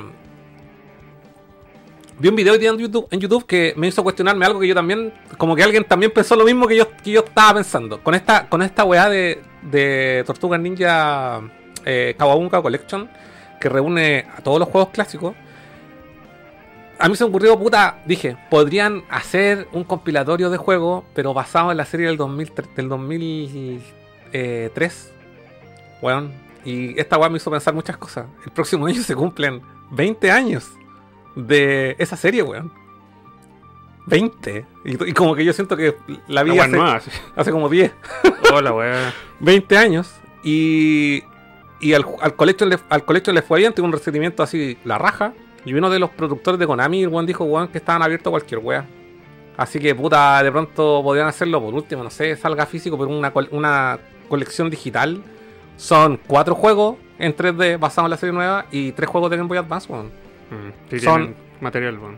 vi 2.18 2.28
un 2.28 2.36
video 2.36 2.52
hoy 2.52 2.58
día 2.58 2.70
en 2.70 2.78
YouTube, 2.78 3.08
en 3.10 3.20
YouTube 3.20 3.46
que 3.46 3.72
me 3.76 3.88
hizo 3.88 4.02
cuestionarme 4.02 4.44
algo 4.44 4.60
que 4.60 4.68
yo 4.68 4.74
también, 4.74 5.12
como 5.36 5.56
que 5.56 5.62
alguien 5.62 5.84
también 5.84 6.12
pensó 6.12 6.36
lo 6.36 6.44
mismo 6.44 6.66
que 6.66 6.76
yo, 6.76 6.88
que 7.02 7.10
yo 7.10 7.20
estaba 7.20 7.54
pensando. 7.54 8.02
Con 8.02 8.14
esta, 8.14 8.48
con 8.48 8.62
esta 8.62 8.84
weá 8.84 9.08
de, 9.08 9.42
de 9.62 10.22
Tortuga 10.26 10.58
Ninja 10.58 11.40
eh, 11.84 12.14
Kawabunga 12.18 12.60
Collection, 12.60 13.08
que 13.60 13.68
reúne 13.68 14.26
a 14.36 14.42
todos 14.42 14.58
los 14.60 14.68
juegos 14.68 14.90
clásicos. 14.90 15.34
A 16.98 17.08
mí 17.08 17.14
se 17.14 17.24
me 17.24 17.30
ocurrió, 17.30 17.56
puta, 17.58 18.02
dije, 18.06 18.36
podrían 18.50 19.04
hacer 19.08 19.68
un 19.72 19.84
compilatorio 19.84 20.50
de 20.50 20.56
juegos, 20.56 21.04
pero 21.14 21.32
basado 21.32 21.70
en 21.70 21.76
la 21.76 21.84
serie 21.84 22.08
del 22.08 22.16
2003, 22.16 22.74
del 22.74 22.88
2003. 22.88 25.12
Weón, 26.02 26.32
Y 26.64 26.98
esta 26.98 27.16
weá 27.16 27.28
me 27.28 27.36
hizo 27.36 27.52
pensar 27.52 27.72
muchas 27.72 27.96
cosas. 27.96 28.26
El 28.44 28.50
próximo 28.50 28.86
año 28.86 29.00
se 29.02 29.14
cumplen 29.14 29.62
20 29.92 30.30
años 30.32 30.66
de 31.36 31.94
esa 31.98 32.16
serie, 32.16 32.42
weón. 32.42 32.72
20. 34.06 34.66
Y, 34.84 35.10
y 35.10 35.12
como 35.12 35.36
que 35.36 35.44
yo 35.44 35.52
siento 35.52 35.76
que 35.76 35.94
la 36.26 36.42
La 36.42 36.44
vi 36.44 36.50
weá 36.50 36.96
hace, 36.96 37.12
hace 37.36 37.52
como 37.52 37.68
10. 37.68 37.92
Hola, 38.52 38.72
weá. 38.72 39.14
20 39.40 39.76
años 39.76 40.12
y, 40.42 41.22
y 41.80 41.92
al, 41.92 42.04
al 42.20 42.34
le, 42.68 42.78
al 42.88 43.04
le 43.34 43.42
fue 43.42 43.60
bien, 43.60 43.72
tuvo 43.72 43.86
un 43.86 43.92
recibimiento 43.92 44.42
así, 44.42 44.76
la 44.84 44.98
raja. 44.98 45.32
Y 45.68 45.74
uno 45.74 45.90
de 45.90 45.98
los 45.98 46.08
productores 46.10 46.58
de 46.58 46.66
Konami, 46.66 47.02
el 47.02 47.08
weón 47.08 47.26
dijo, 47.26 47.44
weón, 47.44 47.68
que 47.68 47.76
estaban 47.78 48.02
abiertos 48.02 48.28
a 48.28 48.30
cualquier 48.30 48.60
wea. 48.62 48.86
Así 49.56 49.78
que 49.78 49.94
puta, 49.94 50.42
de 50.42 50.50
pronto 50.50 51.00
podrían 51.02 51.26
hacerlo 51.26 51.60
por 51.60 51.74
último, 51.74 52.02
no 52.04 52.10
sé, 52.10 52.36
salga 52.36 52.64
físico, 52.64 52.96
pero 52.96 53.10
una, 53.10 53.32
una 53.50 53.98
colección 54.28 54.70
digital. 54.70 55.20
Son 55.76 56.18
cuatro 56.26 56.54
juegos 56.54 56.96
en 57.18 57.36
3D 57.36 57.78
basados 57.78 58.06
en 58.06 58.10
la 58.10 58.16
serie 58.16 58.32
nueva 58.32 58.66
y 58.70 58.92
tres 58.92 59.08
juegos 59.10 59.30
de 59.30 59.36
Game 59.36 59.48
Boy 59.48 59.58
Advance, 59.58 59.92
weón. 59.92 60.06
Mm, 60.06 60.90
sí, 60.90 61.00
Son- 61.00 61.34
material, 61.60 61.98
weón. 61.98 62.16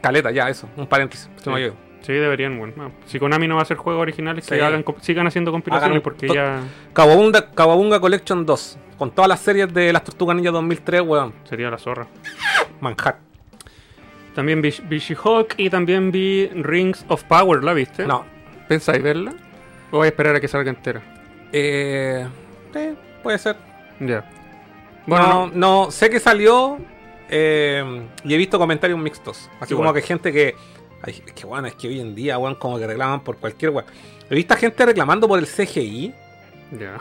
Caleta, 0.00 0.30
ya, 0.30 0.48
eso, 0.48 0.68
un 0.76 0.86
paréntesis. 0.86 1.28
Sí. 1.42 1.50
olvidó. 1.50 1.74
Sí, 2.02 2.12
deberían, 2.12 2.56
weón. 2.58 2.72
No, 2.76 2.92
si 3.06 3.18
Konami 3.18 3.48
no 3.48 3.56
va 3.56 3.62
a 3.62 3.64
hacer 3.64 3.76
juegos 3.76 4.00
originales, 4.02 4.46
que 4.46 4.54
Sí. 4.56 4.60
hagan, 4.60 4.84
sigan 5.00 5.26
haciendo 5.26 5.50
compilaciones 5.50 5.90
Hagan 5.90 6.02
porque 6.02 6.28
ya 6.28 6.60
Kawabunga, 6.92 7.50
Kawabunga 7.50 7.98
Collection 8.00 8.46
2, 8.46 8.78
con 8.96 9.10
todas 9.10 9.28
las 9.28 9.40
series 9.40 9.72
de 9.74 9.92
las 9.92 10.04
Tortugas 10.04 10.36
Ninja 10.36 10.52
2003, 10.52 11.00
weón. 11.02 11.32
sería 11.48 11.68
la 11.68 11.78
zorra. 11.78 12.06
Manhattan. 12.80 13.20
También 14.34 14.60
vi, 14.60 14.74
vi 14.84 14.98
She-Hulk 14.98 15.54
y 15.56 15.70
también 15.70 16.10
vi 16.10 16.48
Rings 16.48 17.04
of 17.08 17.24
Power, 17.24 17.64
¿la 17.64 17.72
viste? 17.72 18.06
No, 18.06 18.24
¿Pensáis 18.68 19.02
verla? 19.02 19.32
¿O 19.90 19.98
voy 19.98 20.06
a 20.06 20.08
esperar 20.08 20.36
a 20.36 20.40
que 20.40 20.48
salga 20.48 20.70
entera? 20.70 21.00
Eh, 21.52 22.26
sí, 22.74 22.94
puede 23.22 23.38
ser. 23.38 23.56
Ya. 24.00 24.28
Bueno, 25.06 25.24
Bueno, 25.24 25.50
no, 25.54 25.84
no, 25.84 25.90
sé 25.90 26.10
que 26.10 26.18
salió 26.20 26.78
eh, 27.30 28.02
y 28.24 28.34
he 28.34 28.36
visto 28.36 28.58
comentarios 28.58 28.98
mixtos. 28.98 29.48
Así 29.60 29.72
Igual. 29.72 29.88
como 29.88 29.94
que 29.94 30.02
gente 30.02 30.32
que. 30.32 30.54
Ay, 31.02 31.22
es 31.24 31.32
que 31.32 31.46
bueno, 31.46 31.68
es 31.68 31.74
que 31.74 31.88
hoy 31.88 32.00
en 32.00 32.14
día, 32.14 32.38
weón, 32.38 32.56
como 32.56 32.78
que 32.78 32.86
reclaman 32.86 33.20
por 33.20 33.36
cualquier 33.36 33.70
weón. 33.70 33.86
He 34.28 34.34
visto 34.34 34.56
gente 34.56 34.84
reclamando 34.84 35.28
por 35.28 35.38
el 35.38 35.46
CGI 35.46 36.12
ya. 36.78 36.98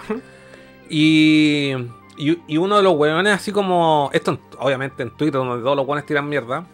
y, 0.90 1.74
y, 2.18 2.40
y 2.48 2.58
uno 2.58 2.78
de 2.78 2.84
los 2.84 2.94
weones, 2.96 3.34
así 3.34 3.52
como. 3.52 4.10
Esto 4.14 4.32
en- 4.32 4.40
obviamente 4.60 5.04
en 5.04 5.12
Twitter, 5.12 5.34
donde 5.34 5.64
todos 5.64 5.76
los 5.76 5.86
weones 5.88 6.06
tiran 6.06 6.28
mierda. 6.30 6.66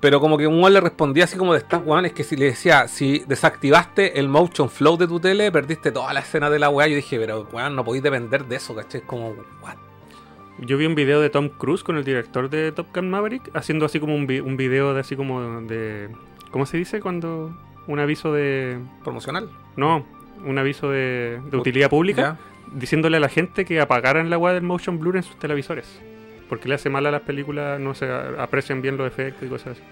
Pero 0.00 0.20
como 0.20 0.36
que 0.36 0.46
un 0.46 0.58
weón 0.60 0.74
le 0.74 0.80
respondía 0.80 1.24
así 1.24 1.38
como 1.38 1.52
de 1.54 1.60
estas 1.60 1.80
weones 1.84 2.12
que 2.12 2.24
si 2.24 2.36
le 2.36 2.44
decía, 2.46 2.88
si 2.88 3.20
desactivaste 3.20 4.18
el 4.20 4.28
motion 4.28 4.68
flow 4.68 4.98
de 4.98 5.08
tu 5.08 5.18
tele, 5.18 5.50
perdiste 5.50 5.92
toda 5.92 6.12
la 6.12 6.20
escena 6.20 6.50
de 6.50 6.58
la 6.58 6.68
weá. 6.68 6.86
Yo 6.88 6.96
dije, 6.96 7.18
pero 7.18 7.48
weón, 7.50 7.74
no 7.74 7.84
podéis 7.84 8.02
depender 8.02 8.44
de 8.44 8.56
eso, 8.56 8.74
¿cachai? 8.74 9.00
Es 9.00 9.06
como, 9.06 9.30
what? 9.62 9.76
Yo 10.58 10.76
vi 10.76 10.84
un 10.86 10.94
video 10.94 11.20
de 11.22 11.30
Tom 11.30 11.48
Cruise 11.48 11.82
con 11.82 11.96
el 11.96 12.04
director 12.04 12.50
de 12.50 12.70
Top 12.72 12.88
Gun 12.94 13.08
Maverick 13.10 13.50
haciendo 13.56 13.86
así 13.86 13.98
como 13.98 14.14
un, 14.14 14.26
vi- 14.26 14.40
un 14.40 14.56
video 14.58 14.92
de 14.94 15.00
así 15.00 15.16
como 15.16 15.62
de... 15.62 16.10
¿Cómo 16.50 16.66
se 16.66 16.76
dice 16.76 17.00
cuando... 17.00 17.56
Un 17.86 17.98
aviso 17.98 18.32
de... 18.32 18.78
Promocional. 19.02 19.50
No, 19.76 20.04
un 20.44 20.58
aviso 20.58 20.90
de, 20.90 21.40
de 21.50 21.56
utilidad 21.56 21.88
pública 21.90 22.38
diciéndole 22.74 23.16
a 23.16 23.20
la 23.20 23.28
gente 23.28 23.64
que 23.64 23.80
apagaran 23.80 24.30
la 24.30 24.38
weá 24.38 24.52
del 24.54 24.62
motion 24.62 24.98
blur 24.98 25.16
en 25.16 25.22
sus 25.22 25.38
televisores. 25.38 25.86
Porque 26.48 26.68
le 26.68 26.74
hace 26.74 26.90
mal 26.90 27.06
a 27.06 27.10
las 27.10 27.22
películas, 27.22 27.80
no 27.80 27.94
se 27.94 28.10
aprecian 28.38 28.82
bien 28.82 28.96
los 28.96 29.06
efectos 29.06 29.44
y 29.44 29.48
cosas 29.48 29.72
así. 29.72 29.82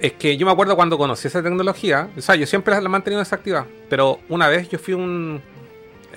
Es 0.00 0.14
que 0.14 0.36
yo 0.36 0.46
me 0.46 0.52
acuerdo 0.52 0.76
cuando 0.76 0.96
conocí 0.96 1.28
esa 1.28 1.42
tecnología, 1.42 2.08
o 2.16 2.20
sea, 2.22 2.34
yo 2.34 2.46
siempre 2.46 2.74
la 2.74 2.80
he 2.80 2.88
mantenido 2.88 3.18
desactivada, 3.18 3.66
pero 3.90 4.18
una 4.30 4.48
vez 4.48 4.70
yo 4.70 4.78
fui 4.78 4.94
un, 4.94 5.42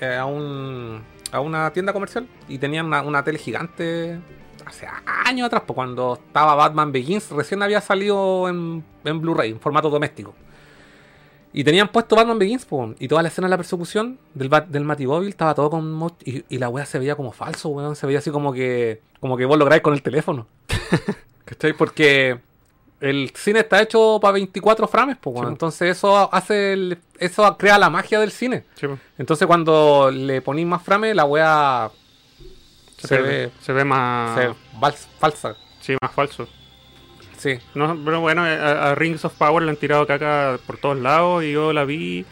eh, 0.00 0.16
a, 0.16 0.24
un, 0.24 1.02
a 1.30 1.40
una 1.40 1.70
tienda 1.70 1.92
comercial 1.92 2.26
y 2.48 2.56
tenían 2.56 2.86
una, 2.86 3.22
tele 3.22 3.38
gigante 3.38 4.18
hace 4.64 4.86
años 5.26 5.46
atrás, 5.46 5.64
pues, 5.66 5.74
cuando 5.74 6.14
estaba 6.14 6.54
Batman 6.54 6.92
Begins, 6.92 7.30
recién 7.30 7.62
había 7.62 7.82
salido 7.82 8.48
en 8.48 8.82
Blu-ray, 9.04 9.50
en 9.50 9.60
formato 9.60 9.90
doméstico. 9.90 10.34
Y 11.56 11.62
tenían 11.62 11.86
puesto 11.88 12.16
Batman 12.16 12.38
Begins, 12.38 12.64
pues, 12.64 12.96
y 12.98 13.06
toda 13.06 13.22
la 13.22 13.28
escena 13.28 13.46
de 13.46 13.50
la 13.50 13.56
persecución 13.56 14.18
del, 14.34 14.50
del 14.68 14.84
Matimóvil 14.84 15.28
estaba 15.28 15.54
todo 15.54 15.70
con... 15.70 16.12
Y, 16.24 16.44
y 16.48 16.58
la 16.58 16.68
wea 16.68 16.84
se 16.84 16.98
veía 16.98 17.14
como 17.14 17.30
falso, 17.32 17.68
weón, 17.68 17.94
se 17.94 18.06
veía 18.08 18.18
así 18.18 18.30
como 18.32 18.52
que, 18.52 19.00
como 19.20 19.36
que 19.36 19.44
vos 19.44 19.56
lo 19.56 19.64
grabáis 19.64 19.82
con 19.82 19.94
el 19.94 20.02
teléfono. 20.02 20.48
¿Cachai? 21.44 21.72
Porque 21.74 22.40
el 23.00 23.30
cine 23.36 23.60
está 23.60 23.80
hecho 23.80 24.18
para 24.20 24.32
24 24.32 24.88
frames, 24.88 25.16
pues, 25.20 25.34
weón. 25.36 25.46
Sí. 25.46 25.52
entonces 25.52 25.96
eso 25.96 26.28
hace 26.34 26.72
el- 26.72 26.98
eso 27.20 27.56
crea 27.56 27.78
la 27.78 27.88
magia 27.88 28.18
del 28.18 28.32
cine. 28.32 28.64
Sí, 28.74 28.88
po. 28.88 28.98
Entonces 29.16 29.46
cuando 29.46 30.10
le 30.10 30.42
ponís 30.42 30.66
más 30.66 30.82
frames, 30.82 31.14
la 31.14 31.24
wea 31.24 31.88
se, 32.98 33.06
se, 33.08 33.20
ve, 33.20 33.50
se 33.60 33.72
ve 33.72 33.84
más... 33.84 34.40
se 34.40 34.50
falsa. 35.20 35.56
Sí, 35.80 35.94
más 36.02 36.10
falso. 36.12 36.48
Sí. 37.44 37.58
No, 37.74 37.94
pero 38.02 38.20
bueno, 38.20 38.42
a, 38.42 38.90
a 38.90 38.94
Rings 38.94 39.22
of 39.26 39.34
Power 39.34 39.62
le 39.62 39.68
han 39.70 39.76
tirado 39.76 40.06
caca 40.06 40.58
por 40.66 40.78
todos 40.78 40.98
lados 40.98 41.44
y 41.44 41.52
yo 41.52 41.74
la 41.74 41.84
vi 41.84 42.24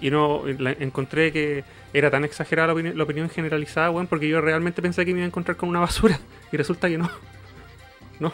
y 0.00 0.10
no 0.10 0.44
la- 0.58 0.70
encontré 0.78 1.32
que 1.32 1.64
era 1.92 2.08
tan 2.08 2.24
exagerada 2.24 2.68
la, 2.68 2.74
opini- 2.74 2.94
la 2.94 3.02
opinión 3.02 3.28
generalizada, 3.28 3.90
weón, 3.90 4.06
porque 4.06 4.28
yo 4.28 4.40
realmente 4.40 4.80
pensé 4.80 5.04
que 5.04 5.12
me 5.12 5.18
iba 5.18 5.24
a 5.24 5.26
encontrar 5.26 5.56
con 5.56 5.68
una 5.68 5.80
basura 5.80 6.20
y 6.52 6.56
resulta 6.56 6.88
que 6.88 6.98
no. 6.98 7.10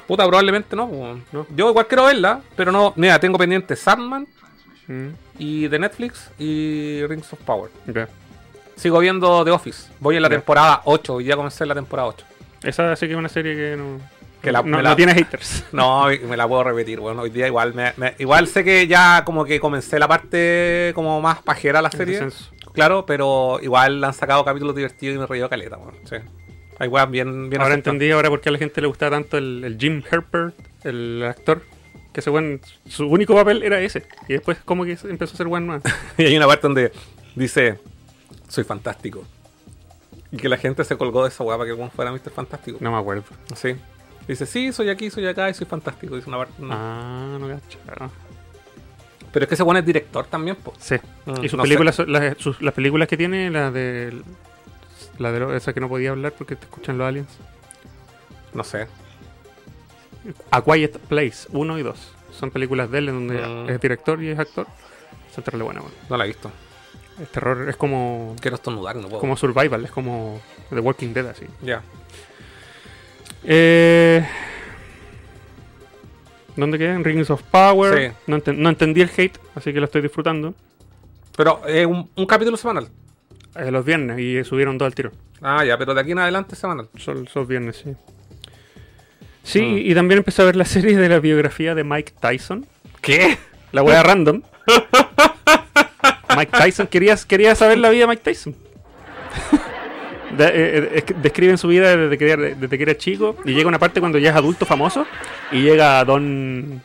Puta, 0.06 0.26
probablemente 0.26 0.76
no, 0.76 0.84
weón. 0.84 1.24
No. 1.32 1.46
Yo 1.56 1.70
igual 1.70 1.86
quiero 1.86 2.04
verla, 2.04 2.42
pero 2.54 2.70
no. 2.70 2.92
Mira, 2.96 3.18
tengo 3.18 3.38
pendiente 3.38 3.74
Sandman 3.76 4.26
Mm, 4.88 5.08
y 5.40 5.66
de 5.66 5.78
Netflix 5.80 6.30
y 6.38 7.04
Rings 7.08 7.32
of 7.32 7.40
Power. 7.40 7.72
Sigo 8.76 9.00
viendo 9.00 9.44
The 9.44 9.50
Office. 9.50 9.90
Voy 9.98 10.14
en 10.14 10.22
la 10.22 10.28
temporada 10.28 10.82
8 10.84 11.20
y 11.22 11.24
ya 11.24 11.34
comencé 11.34 11.66
la 11.66 11.74
temporada 11.74 12.06
8. 12.08 12.24
Esa 12.62 12.94
sí 12.94 13.06
que 13.06 13.12
es 13.14 13.18
una 13.18 13.28
serie 13.28 13.56
que 13.56 13.76
no, 13.76 13.98
Que 14.46 14.52
la- 14.52 14.62
no, 14.62 14.80
la- 14.80 14.90
no 14.90 14.96
tiene 14.96 15.12
haters. 15.14 15.64
No, 15.72 16.06
me 16.06 16.36
la 16.36 16.46
puedo 16.48 16.64
repetir, 16.64 17.00
bueno, 17.00 17.22
hoy 17.22 17.30
día 17.30 17.46
igual 17.46 17.74
me, 17.74 17.92
me- 17.96 18.14
igual 18.18 18.46
sé 18.46 18.62
que 18.64 18.86
ya 18.86 19.24
como 19.24 19.44
que 19.44 19.58
comencé 19.60 19.98
la 19.98 20.08
parte 20.08 20.92
como 20.94 21.20
más 21.20 21.42
pajera 21.42 21.80
de 21.80 21.82
la 21.82 21.90
serie, 21.90 22.20
claro, 22.72 23.04
pero 23.06 23.58
igual 23.62 24.02
han 24.04 24.14
sacado 24.14 24.44
capítulos 24.44 24.74
divertidos 24.76 25.16
y 25.16 25.18
me 25.18 25.26
reído 25.26 25.48
caleta, 25.48 25.76
bueno, 25.76 25.98
sí. 26.04 26.16
Hay 26.78 26.88
weas 26.88 27.10
bien, 27.10 27.48
bien 27.48 27.62
ahora 27.62 27.74
entendí 27.74 28.10
ahora 28.10 28.28
por 28.28 28.40
qué 28.40 28.50
a 28.50 28.52
la 28.52 28.58
gente 28.58 28.80
le 28.82 28.86
gustaba 28.86 29.16
tanto 29.16 29.38
el, 29.38 29.64
el 29.64 29.78
Jim 29.78 30.02
Herpert, 30.10 30.54
el 30.84 31.24
actor. 31.26 31.62
Que 32.12 32.20
ese 32.20 32.30
weón, 32.30 32.60
su 32.88 33.06
único 33.08 33.34
papel 33.34 33.62
era 33.62 33.80
ese. 33.80 34.04
Y 34.28 34.34
después 34.34 34.58
como 34.64 34.84
que 34.84 34.96
empezó 35.04 35.34
a 35.34 35.36
ser 35.36 35.46
weón 35.46 35.66
más. 35.66 35.82
Y 36.18 36.24
hay 36.24 36.36
una 36.36 36.46
parte 36.46 36.62
donde 36.66 36.92
dice, 37.34 37.78
soy 38.48 38.64
fantástico. 38.64 39.24
Y 40.30 40.36
que 40.36 40.48
la 40.48 40.56
gente 40.58 40.84
se 40.84 40.96
colgó 40.96 41.22
de 41.22 41.28
esa 41.30 41.44
para 41.44 41.64
que 41.64 41.74
fuera 41.90 42.10
Mr. 42.12 42.30
Fantástico. 42.30 42.78
No 42.80 42.90
me 42.92 42.98
acuerdo. 42.98 43.24
Sí. 43.54 43.74
Dice, 44.28 44.44
sí, 44.46 44.72
soy 44.72 44.88
aquí, 44.90 45.10
soy 45.10 45.26
acá 45.26 45.48
y 45.50 45.54
soy 45.54 45.66
fantástico. 45.66 46.16
Dice 46.16 46.28
una 46.28 46.38
parte. 46.38 46.54
Ah, 46.70 47.36
no 47.40 47.48
cacho. 47.48 47.78
Pero 49.32 49.44
es 49.44 49.48
que 49.48 49.54
ese 49.54 49.62
weón 49.62 49.76
es 49.76 49.86
director 49.86 50.26
también, 50.26 50.56
pues. 50.56 50.76
Sí. 50.80 50.96
Mm, 51.26 51.44
y 51.44 51.48
sus 51.48 51.56
no 51.56 51.62
películas, 51.62 51.94
son- 51.96 52.10
las, 52.10 52.36
sus- 52.38 52.60
las 52.62 52.74
películas 52.74 53.06
que 53.08 53.16
tiene, 53.16 53.50
la 53.50 53.70
de. 53.70 54.20
La 55.18 55.32
de 55.32 55.56
esa 55.56 55.72
que 55.72 55.80
no 55.80 55.88
podía 55.88 56.10
hablar 56.10 56.32
porque 56.36 56.56
te 56.56 56.64
escuchan 56.64 56.98
los 56.98 57.06
aliens. 57.06 57.28
No 58.52 58.64
sé. 58.64 58.86
A 60.50 60.60
Quiet 60.62 60.98
Place 60.98 61.48
1 61.52 61.78
y 61.78 61.82
2. 61.82 62.12
Son 62.38 62.50
películas 62.50 62.90
de 62.90 62.98
él 62.98 63.08
en 63.10 63.14
donde 63.26 63.46
Mm. 63.46 63.70
es 63.70 63.80
director 63.80 64.22
y 64.22 64.28
es 64.30 64.38
actor. 64.38 64.66
Es 65.36 65.42
terrible 65.44 65.64
buena, 65.64 65.80
weón. 65.80 65.92
No 66.10 66.16
la 66.16 66.24
he 66.24 66.28
visto. 66.28 66.50
Es 67.20 67.28
terror, 67.30 67.68
es 67.68 67.76
como. 67.76 68.34
Quiero 68.40 68.56
estornudar, 68.56 68.96
no 68.96 69.08
puedo. 69.08 69.20
como 69.20 69.36
survival, 69.36 69.84
es 69.84 69.90
como 69.90 70.40
The 70.70 70.80
Walking 70.80 71.12
Dead 71.14 71.26
así. 71.26 71.46
Ya. 71.62 71.82
Eh, 73.46 74.26
¿Dónde 76.56 76.78
quedan? 76.78 77.04
Rings 77.04 77.30
of 77.30 77.42
Power. 77.44 78.10
Sí. 78.10 78.16
No, 78.26 78.38
enten- 78.38 78.56
no 78.56 78.68
entendí 78.68 79.02
el 79.02 79.10
hate, 79.16 79.38
así 79.54 79.72
que 79.72 79.78
lo 79.78 79.84
estoy 79.86 80.02
disfrutando. 80.02 80.54
Pero 81.36 81.66
es 81.66 81.86
un, 81.86 82.08
un 82.16 82.26
capítulo 82.26 82.56
semanal. 82.56 82.88
Eh, 83.56 83.70
los 83.70 83.84
viernes 83.84 84.18
y 84.18 84.42
subieron 84.44 84.78
dos 84.78 84.86
al 84.86 84.94
tiro. 84.94 85.12
Ah, 85.42 85.64
ya, 85.64 85.76
pero 85.76 85.94
de 85.94 86.00
aquí 86.00 86.12
en 86.12 86.18
adelante 86.18 86.54
es 86.54 86.58
semanal. 86.60 86.88
Son 86.96 87.28
son 87.28 87.46
viernes, 87.46 87.76
sí. 87.84 87.94
Sí, 89.42 89.60
Mm. 89.62 89.78
y 89.78 89.94
también 89.94 90.18
empecé 90.18 90.42
a 90.42 90.46
ver 90.46 90.56
la 90.56 90.64
serie 90.66 90.96
de 90.96 91.08
la 91.08 91.20
biografía 91.20 91.74
de 91.74 91.84
Mike 91.84 92.14
Tyson. 92.20 92.66
¿Qué? 93.02 93.36
La 93.72 93.82
wea 93.82 94.02
random. 94.02 94.42
Mike 96.36 96.52
Tyson, 96.58 96.86
quería, 96.86 97.16
quería 97.28 97.54
saber 97.54 97.78
la 97.78 97.90
vida 97.90 98.02
de 98.02 98.08
Mike 98.08 98.22
Tyson. 98.24 98.56
De- 100.36 100.44
eh, 100.46 100.90
eh, 100.98 101.04
describen 101.22 101.56
su 101.58 101.68
vida 101.68 101.96
desde 101.96 102.18
que, 102.18 102.30
era, 102.30 102.42
desde 102.54 102.76
que 102.76 102.82
era 102.82 102.96
chico 102.96 103.36
y 103.44 103.52
llega 103.54 103.68
una 103.68 103.78
parte 103.78 104.00
cuando 104.00 104.18
ya 104.18 104.30
es 104.30 104.36
adulto 104.36 104.66
famoso 104.66 105.06
y 105.52 105.62
llega 105.62 106.04
Don 106.04 106.82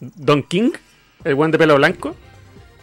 Don 0.00 0.42
King, 0.44 0.70
el 1.24 1.34
buen 1.34 1.50
de 1.50 1.58
pelo 1.58 1.76
blanco, 1.76 2.16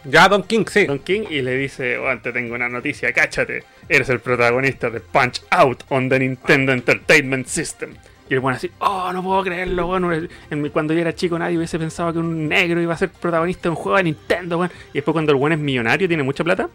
Ya, 0.04 0.28
Don 0.28 0.42
King, 0.44 0.64
sí. 0.70 0.86
Don 0.86 1.00
King 1.00 1.22
y 1.28 1.42
le 1.42 1.56
dice, 1.56 1.98
oh, 1.98 2.16
te 2.18 2.32
tengo 2.32 2.54
una 2.54 2.68
noticia, 2.68 3.12
cáchate, 3.12 3.64
eres 3.88 4.08
el 4.10 4.20
protagonista 4.20 4.88
de 4.90 5.00
Punch 5.00 5.42
Out 5.50 5.82
on 5.88 6.08
the 6.08 6.18
Nintendo 6.18 6.72
Entertainment 6.72 7.46
System. 7.46 7.90
Y 8.30 8.34
el 8.34 8.40
bueno 8.40 8.56
así, 8.56 8.70
oh, 8.78 9.10
no 9.12 9.22
puedo 9.22 9.42
creerlo, 9.42 9.86
bueno, 9.86 10.12
en 10.12 10.62
mi- 10.62 10.70
cuando 10.70 10.94
yo 10.94 11.00
era 11.00 11.14
chico 11.14 11.38
nadie 11.38 11.56
hubiese 11.56 11.78
pensado 11.78 12.12
que 12.12 12.18
un 12.20 12.46
negro 12.46 12.80
iba 12.80 12.94
a 12.94 12.96
ser 12.98 13.08
protagonista 13.08 13.62
de 13.64 13.70
un 13.70 13.76
juego 13.76 13.96
de 13.96 14.04
Nintendo, 14.04 14.58
bueno. 14.58 14.72
Y 14.92 14.98
después 14.98 15.12
cuando 15.14 15.32
el 15.32 15.38
bueno 15.38 15.54
es 15.56 15.60
millonario, 15.60 16.06
tiene 16.06 16.22
mucha 16.22 16.44
plata, 16.44 16.68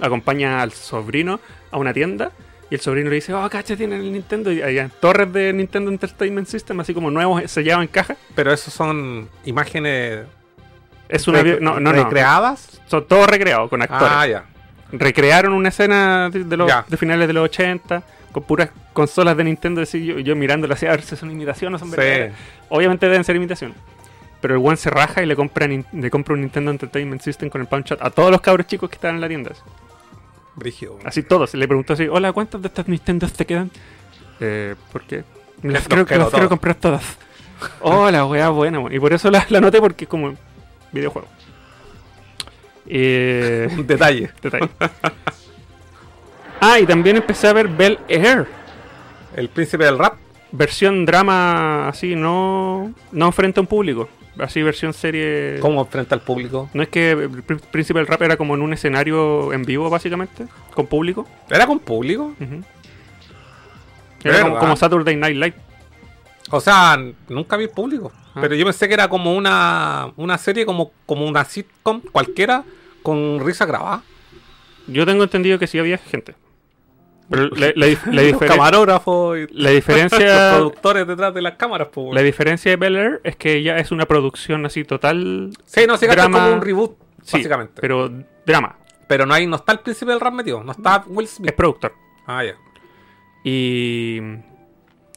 acompaña 0.00 0.62
al 0.62 0.72
sobrino 0.72 1.40
a 1.70 1.78
una 1.78 1.92
tienda 1.92 2.30
Y 2.70 2.74
el 2.76 2.80
sobrino 2.80 3.10
le 3.10 3.16
dice, 3.16 3.32
oh, 3.34 3.48
cacha, 3.50 3.76
tienen 3.76 4.00
el 4.00 4.12
Nintendo. 4.12 4.50
Y 4.50 4.62
hay 4.62 4.88
torres 5.00 5.32
de 5.32 5.52
Nintendo 5.52 5.90
Entertainment 5.90 6.48
System, 6.48 6.80
así 6.80 6.94
como 6.94 7.10
nuevos, 7.10 7.42
sellados 7.50 7.82
en 7.82 7.88
caja. 7.88 8.16
Pero 8.34 8.52
esos 8.52 8.72
son 8.72 9.28
imágenes 9.44 10.24
Es 11.08 11.28
una. 11.28 11.42
No, 11.42 11.78
no, 11.78 11.80
no. 11.80 11.92
recreadas. 11.92 12.80
Son 12.86 13.06
todos 13.06 13.28
recreados 13.28 13.68
con 13.68 13.82
actores. 13.82 14.08
Ah, 14.10 14.26
ya. 14.26 14.44
Recrearon 14.92 15.52
una 15.52 15.68
escena 15.70 16.30
de, 16.30 16.56
los, 16.56 16.70
de 16.88 16.96
finales 16.96 17.26
de 17.26 17.34
los 17.34 17.44
80 17.44 18.02
con 18.32 18.42
puras 18.44 18.70
consolas 18.92 19.36
de 19.36 19.44
Nintendo. 19.44 19.82
Así, 19.82 20.04
yo, 20.04 20.18
yo 20.18 20.34
mirándolo 20.36 20.74
así, 20.74 20.86
a 20.86 20.90
ver 20.90 21.02
si 21.02 21.16
son 21.16 21.30
imitaciones 21.30 21.80
o 21.82 21.84
son 21.84 21.90
Sí. 21.90 21.96
verdaderas. 21.96 22.36
Obviamente 22.68 23.06
deben 23.08 23.24
ser 23.24 23.36
imitaciones. 23.36 23.76
Pero 24.40 24.54
el 24.56 24.64
one 24.64 24.76
se 24.76 24.90
raja 24.90 25.22
y 25.22 25.26
le 25.26 25.36
compra, 25.36 25.66
le 25.66 26.10
compra 26.10 26.34
un 26.34 26.42
Nintendo 26.42 26.70
Entertainment 26.70 27.22
System 27.22 27.48
con 27.48 27.60
el 27.62 27.66
Punch 27.66 27.92
Out 27.92 28.02
a 28.02 28.10
todos 28.10 28.30
los 28.30 28.40
cabros 28.40 28.66
chicos 28.66 28.90
que 28.90 28.96
estaban 28.96 29.14
en 29.16 29.20
la 29.22 29.28
tienda. 29.28 29.52
Así. 30.54 30.60
Brígido. 30.60 30.98
Así 31.04 31.22
todos. 31.22 31.54
Le 31.54 31.66
preguntó 31.66 31.92
así, 31.92 32.06
hola, 32.08 32.32
¿cuántas 32.32 32.62
de 32.62 32.68
estas 32.68 32.88
Nintendo 32.88 33.28
te 33.28 33.44
quedan? 33.44 33.70
Eh, 34.40 34.74
¿por 34.92 35.02
qué? 35.02 35.24
Las 35.62 35.86
creo 35.88 36.04
que 36.04 36.10
quiero 36.10 36.24
las 36.24 36.32
quiero 36.32 36.48
comprar 36.48 36.74
todas. 36.76 37.04
Oh, 37.80 38.10
la 38.10 38.26
weá 38.26 38.50
buena, 38.50 38.78
weón. 38.78 38.92
Y 38.92 38.98
por 38.98 39.12
eso 39.14 39.30
la, 39.30 39.46
la 39.48 39.58
anoté 39.58 39.80
porque 39.80 40.04
es 40.04 40.08
como 40.10 40.34
videojuego. 40.92 41.28
Eh, 42.86 43.68
detalle. 43.86 44.30
detalle. 44.42 44.68
Ah, 46.60 46.78
y 46.78 46.84
también 46.84 47.16
empecé 47.16 47.46
a 47.46 47.52
ver 47.52 47.68
Bel 47.68 47.98
Air. 48.08 48.46
El 49.34 49.48
príncipe 49.48 49.84
del 49.84 49.98
rap. 49.98 50.16
Versión 50.52 51.06
drama 51.06 51.88
así, 51.88 52.14
no, 52.14 52.92
no 53.12 53.32
frente 53.32 53.60
a 53.60 53.62
un 53.62 53.66
público. 53.66 54.08
Así 54.38 54.62
versión 54.62 54.92
serie... 54.92 55.58
¿Cómo 55.60 55.84
frente 55.86 56.14
al 56.14 56.20
público? 56.20 56.68
¿No 56.74 56.82
es 56.82 56.88
que 56.88 57.12
el 57.12 57.84
del 57.94 58.06
Rap 58.06 58.22
era 58.22 58.36
como 58.36 58.54
en 58.54 58.62
un 58.62 58.72
escenario 58.72 59.52
en 59.52 59.62
vivo, 59.62 59.88
básicamente? 59.88 60.46
Con 60.74 60.86
público. 60.86 61.26
¿Era 61.48 61.66
con 61.66 61.78
público? 61.78 62.34
Era 64.24 64.58
como 64.58 64.76
Saturday 64.76 65.16
Night 65.16 65.36
Live. 65.36 65.54
O 66.50 66.60
sea, 66.60 66.98
nunca 67.28 67.56
vi 67.56 67.68
público. 67.68 68.12
Ah. 68.34 68.40
Pero 68.40 68.54
yo 68.54 68.64
pensé 68.64 68.88
que 68.88 68.94
era 68.94 69.08
como 69.08 69.34
una, 69.34 70.12
una 70.16 70.36
serie, 70.38 70.66
como, 70.66 70.92
como 71.06 71.26
una 71.26 71.44
sitcom 71.44 72.00
cualquiera, 72.00 72.64
con 73.02 73.40
risa 73.44 73.66
grabada. 73.66 74.02
Yo 74.86 75.06
tengo 75.06 75.22
entendido 75.22 75.58
que 75.58 75.66
sí 75.66 75.78
había 75.78 75.98
gente. 75.98 76.34
Pero 77.30 77.48
la, 77.48 77.72
la 77.74 77.86
dif- 77.86 78.04
la 78.12 78.22
Los 78.30 78.38
camarógrafos 78.40 79.38
y 79.38 79.40
la 79.42 79.46
los 79.70 79.72
diferencia 79.72 80.52
productores 80.56 81.06
detrás 81.06 81.32
de 81.34 81.42
las 81.42 81.54
cámaras. 81.54 81.88
La 82.12 82.22
diferencia 82.22 82.70
de 82.70 82.76
Bel 82.76 82.96
Air 82.96 83.20
es 83.24 83.36
que 83.36 83.62
ya 83.62 83.78
es 83.78 83.90
una 83.92 84.06
producción 84.06 84.64
así 84.66 84.84
total. 84.84 85.50
sí, 85.64 85.84
no, 85.86 85.94
es 85.94 86.00
drama- 86.00 86.38
como 86.44 86.54
un 86.56 86.62
reboot, 86.62 86.96
Sí, 87.22 87.38
básicamente. 87.38 87.80
Pero, 87.80 88.10
Pero 88.10 88.24
drama. 88.46 88.76
no, 89.26 89.34
hay, 89.34 89.46
no 89.46 89.56
está 89.56 89.72
el 89.72 89.80
príncipe 89.80 90.10
del 90.10 90.20
rap 90.20 90.34
metido, 90.34 90.62
no 90.62 90.72
está 90.72 91.04
Will 91.06 91.24
Es 91.24 91.32
Smith. 91.36 91.52
productor. 91.54 91.94
Ah, 92.26 92.44
ya. 92.44 92.54
Y. 93.44 94.18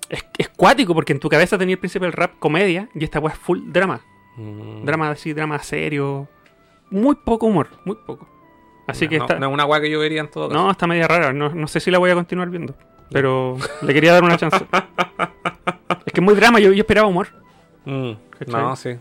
Es, 0.10 0.26
es 0.38 0.49
cuático 0.49 0.93
porque 0.93 1.12
en 1.14 1.20
tu 1.20 1.28
cabeza 1.28 1.58
tenía 1.58 1.74
el 1.74 1.80
príncipe 1.80 2.05
del 2.05 2.14
rap 2.14 2.39
comedia 2.39 2.88
y 2.95 3.03
esta 3.03 3.20
weá 3.20 3.34
es 3.34 3.39
full 3.39 3.60
drama. 3.66 3.99
Mm. 4.38 4.86
Drama 4.86 5.10
así, 5.10 5.34
drama 5.34 5.60
serio. 5.60 6.30
Muy 6.89 7.16
poco 7.16 7.47
humor, 7.47 7.68
muy 7.84 7.97
poco. 8.05 8.28
Así 8.88 9.06
No, 9.06 9.10
que 9.10 9.18
no, 9.20 9.24
está. 9.26 9.40
no 9.40 9.48
es 9.48 9.54
una 9.54 9.66
weá 9.66 9.82
que 9.82 9.90
yo 9.90 10.00
vería 10.00 10.22
en 10.22 10.30
todo 10.32 10.48
caso. 10.50 10.62
No, 10.64 10.72
está 10.72 10.88
media 10.88 11.08
rara. 11.08 11.34
No, 11.34 11.50
no 11.50 11.68
sé 11.68 11.80
si 11.80 11.92
la 11.92 11.98
voy 12.00 12.10
a 12.10 12.16
continuar 12.16 12.50
viendo. 12.50 12.74
Pero 13.12 13.58
le 13.82 13.94
quería 13.94 14.14
dar 14.14 14.24
una 14.24 14.38
chance. 14.38 14.58
es 16.06 16.14
que 16.14 16.20
es 16.20 16.22
muy 16.22 16.36
drama. 16.36 16.60
Yo, 16.60 16.72
yo 16.72 16.82
esperaba 16.82 17.08
humor. 17.08 17.28
Mm, 17.86 18.12
no, 18.48 18.76
sí. 18.76 18.96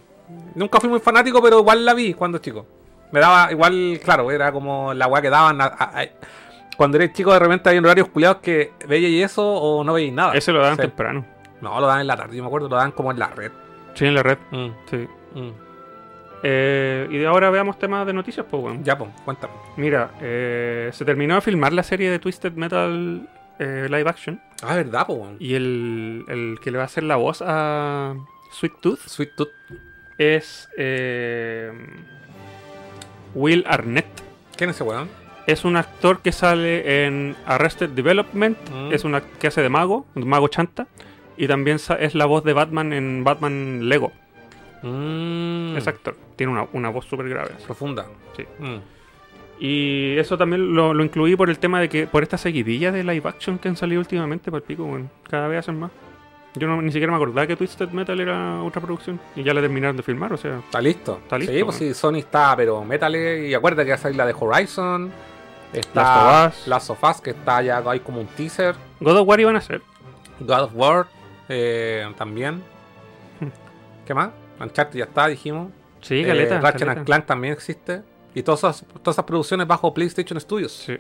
Nunca 0.55 0.81
fui 0.81 0.89
muy 0.91 1.01
fanático, 1.01 1.41
pero 1.43 1.61
igual 1.61 1.85
la 1.85 1.95
vi 1.95 2.15
cuando 2.15 2.39
chico. 2.39 2.67
Me 3.13 3.21
daba 3.21 3.51
igual, 3.53 4.01
claro, 4.03 4.31
era 4.31 4.51
como 4.53 4.93
la 4.95 5.07
weá 5.07 5.23
que 5.23 5.31
daban. 5.31 5.61
a- 5.61 5.65
a- 5.67 6.01
a- 6.03 6.09
cuando 6.77 6.99
eres 6.99 7.13
chico, 7.15 7.33
de 7.33 7.39
repente 7.39 7.69
había 7.69 7.81
horarios 7.81 8.09
culiados 8.09 8.39
que 8.39 8.73
veía 8.87 9.09
y 9.09 9.23
eso 9.23 9.43
o 9.47 9.83
no 9.85 9.93
veíais 9.95 10.13
nada. 10.13 10.35
Ese 10.35 10.53
lo 10.53 10.61
daban 10.61 10.77
Sí. 10.77 10.83
temprano. 10.83 11.25
No, 11.63 11.81
lo 11.81 11.87
daban 11.87 12.03
en 12.03 12.07
la 12.07 12.17
tarde, 12.17 12.37
yo 12.37 12.43
me 12.43 12.49
acuerdo, 12.49 12.69
lo 12.69 12.77
daban 12.77 12.93
como 12.93 13.11
en 13.13 13.19
la 13.19 13.29
red. 13.29 13.51
Sí, 13.95 14.05
en 14.07 14.15
la 14.15 14.23
red. 14.23 14.37
Mm, 14.51 14.67
Sí. 14.91 15.09
mm. 15.35 15.51
Eh, 16.43 17.09
y 17.11 17.17
de 17.19 17.27
ahora 17.27 17.51
veamos 17.51 17.79
temas 17.79 18.07
de 18.07 18.13
noticias, 18.13 18.47
pues, 18.49 18.63
weón. 18.63 18.85
Ya, 18.85 18.97
pues, 18.97 19.11
cuéntame. 19.25 19.55
Mira, 19.77 20.11
eh, 20.21 20.91
se 20.93 21.05
terminó 21.05 21.35
de 21.37 21.41
filmar 21.41 21.73
la 21.73 21.83
serie 21.83 22.11
de 22.11 22.19
Twisted 22.19 22.53
Metal 22.53 23.29
eh, 23.59 23.87
live 23.89 24.09
action. 24.09 24.41
Ah, 24.63 24.77
verdad, 24.77 25.07
pues, 25.07 25.21
Y 25.41 25.55
el, 25.55 26.25
el 26.29 26.59
que 26.63 26.71
le 26.71 26.77
va 26.79 26.85
a 26.85 26.87
hacer 26.87 27.03
la 27.05 27.17
voz 27.17 27.43
a 27.45 28.15
Sweet 28.53 28.75
Tooth 28.81 29.01
Sweet 29.07 29.31
Tooth. 29.37 29.49
es 30.19 30.69
eh, 30.77 31.73
Will 33.35 33.65
Arnett. 33.67 34.07
¿Quién 34.57 34.71
es 34.71 34.77
ese 34.77 34.85
weón? 34.85 35.09
Es 35.47 35.65
un 35.65 35.77
actor 35.77 36.21
que 36.23 36.33
sale 36.33 37.07
en 37.07 37.37
Arrested 37.47 37.91
Development. 37.91 38.59
Mm. 38.71 38.93
Es 38.93 39.05
un 39.05 39.13
act- 39.15 39.37
que 39.39 39.47
hace 39.47 39.63
de 39.63 39.69
mago, 39.69 40.07
un 40.15 40.29
mago 40.29 40.49
chanta. 40.49 40.87
Y 41.37 41.47
también 41.49 41.79
es 42.01 42.15
la 42.15 42.25
voz 42.27 42.45
de 42.45 42.53
Batman 42.55 42.93
en 42.93 43.23
Batman 43.23 43.89
Lego. 43.89 44.13
Mm, 44.87 45.77
Es 45.77 45.87
actor. 45.87 46.17
Tiene 46.37 46.53
una, 46.53 46.67
una 46.73 46.89
voz 46.91 47.07
súper 47.07 47.29
grave. 47.29 47.51
Profunda. 47.65 48.07
Sí. 48.37 48.45
Mm. 48.59 48.79
Y 49.59 50.19
eso 50.19 50.37
también 50.37 50.75
lo, 50.75 50.93
lo 50.93 51.03
incluí 51.03 51.35
por 51.35 51.49
el 51.49 51.59
tema 51.59 51.81
de 51.81 51.89
que, 51.89 52.07
por 52.07 52.23
esta 52.23 52.37
seguidilla 52.37 52.93
de 52.93 53.03
live 53.03 53.29
action 53.29 53.59
que 53.59 53.69
han 53.69 53.77
salido 53.77 54.01
últimamente, 54.01 54.51
por 54.51 54.59
el 54.59 54.65
pico, 54.65 54.85
bueno, 54.85 55.09
cada 55.29 55.49
vez 55.49 55.61
hacen 55.61 55.79
más. 55.79 55.91
Yo 56.55 56.67
no, 56.67 56.81
ni 56.81 56.91
siquiera 56.91 57.11
me 57.11 57.17
acordaba 57.17 57.47
que 57.47 57.57
Twisted 57.57 57.91
Metal 57.91 58.19
era 58.19 58.63
otra 58.63 58.81
producción. 58.81 59.21
Y 59.35 59.43
ya 59.43 59.53
la 59.53 59.61
terminaron 59.61 59.97
de 59.97 60.03
filmar, 60.03 60.33
o 60.33 60.37
sea. 60.39 60.59
Está 60.59 60.81
listo. 60.81 61.21
Está 61.23 61.39
listo, 61.39 61.53
Sí, 61.55 61.65
pues 61.65 61.77
sí, 61.77 61.95
Sony 61.95 62.17
está, 62.17 62.55
pero 62.57 62.83
métale. 62.85 63.49
Y 63.49 63.55
acuérdate 63.55 63.85
que 63.85 63.91
va 63.91 63.97
a 63.97 63.99
salir 63.99 64.17
la 64.17 64.27
de 64.27 64.35
Horizon. 64.39 65.13
Está 65.73 66.03
Last 66.03 66.17
of 66.17 66.61
Us. 66.63 66.67
Last 66.69 66.91
of 66.91 67.05
Us, 67.05 67.21
que 67.21 67.31
está 67.31 67.63
ya 67.63 67.83
hay 67.87 68.01
como 68.01 68.21
un 68.21 68.27
teaser. 68.27 68.75
God 69.01 69.19
of 69.19 69.29
War 69.29 69.41
iban 69.41 69.55
a 69.57 69.59
hacer. 69.59 69.83
God 70.41 70.63
of 70.63 70.71
War 70.75 71.07
eh, 71.49 72.07
también. 72.17 72.63
Hmm. 73.41 73.49
¿Qué 74.07 74.15
más? 74.15 74.31
Uncharted 74.61 74.99
ya 74.99 75.05
está, 75.05 75.27
dijimos. 75.29 75.71
Sí, 76.01 76.21
Eh, 76.21 76.27
caleta. 76.27 76.61
Ratchet 76.61 76.89
and 76.89 77.05
Clank 77.05 77.27
también 77.27 77.53
existe. 77.53 78.03
Y 78.35 78.43
todas 78.43 78.61
esas, 78.61 78.85
todas 79.03 79.15
esas 79.17 79.25
producciones 79.25 79.67
bajo 79.67 79.93
PlayStation 79.95 80.41
Studios. 80.41 80.73
Sí. 80.73 80.99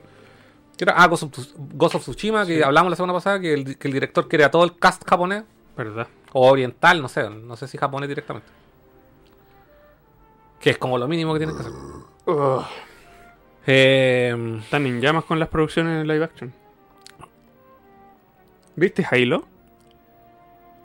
Ah, 0.95 1.07
Ghost 1.07 1.23
of, 1.25 1.31
Tsu- 1.33 1.55
Ghost 1.75 1.95
of 1.95 2.03
Tsushima, 2.03 2.45
que 2.47 2.63
hablamos 2.65 2.91
la 2.91 2.97
semana 2.97 3.13
pasada, 3.15 3.41
que 3.41 3.53
el, 3.55 3.79
que 3.79 3.89
el 3.89 3.95
director 3.95 4.29
quiere 4.29 4.45
a 4.45 4.51
todo 4.51 4.65
el 4.65 4.77
cast 4.79 5.03
japonés. 5.09 5.45
Verdad. 5.77 6.07
O 6.33 6.49
oriental, 6.51 7.01
no 7.01 7.09
sé. 7.09 7.29
No 7.31 7.57
sé 7.57 7.67
si 7.69 7.79
japonés 7.79 8.09
directamente. 8.09 8.49
Que 10.61 10.71
es 10.71 10.79
como 10.79 10.99
lo 10.99 11.07
mínimo 11.09 11.33
que 11.35 11.39
tienen 11.41 11.57
que 11.57 11.63
hacer. 11.63 11.73
Eh, 13.67 14.59
Están 14.63 14.87
en 14.87 15.01
llamas 15.01 15.25
con 15.25 15.39
las 15.39 15.49
producciones 15.49 16.01
en 16.01 16.09
live 16.09 16.25
action. 16.25 16.53
¿Viste 18.77 19.07
Halo? 19.11 19.45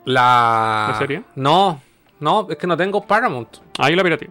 la... 0.04 0.88
¿La 0.92 0.98
serie? 0.98 1.22
No, 1.36 1.80
no, 2.22 2.46
es 2.50 2.56
que 2.56 2.66
no 2.66 2.76
tengo 2.76 3.04
Paramount. 3.06 3.58
Ahí 3.78 3.94
la 3.94 4.02
pirateé. 4.02 4.30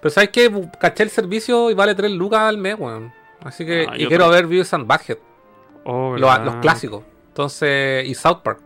Pero 0.00 0.10
sabes 0.10 0.30
que 0.30 0.68
caché 0.78 1.02
el 1.04 1.10
servicio 1.10 1.70
y 1.70 1.74
vale 1.74 1.94
3 1.94 2.10
lucas 2.12 2.40
al 2.40 2.58
mes, 2.58 2.76
weón. 2.78 3.12
Así 3.42 3.64
que, 3.64 3.86
Ah, 3.88 3.94
y 3.96 4.06
quiero 4.06 4.24
también. 4.24 4.42
ver 4.42 4.46
Views 4.46 4.72
and 4.74 4.86
Badhead, 4.86 5.18
Oh, 5.84 6.16
los, 6.18 6.40
los 6.44 6.56
clásicos. 6.56 7.02
Entonces, 7.28 8.06
y 8.06 8.14
South 8.14 8.40
Park. 8.42 8.60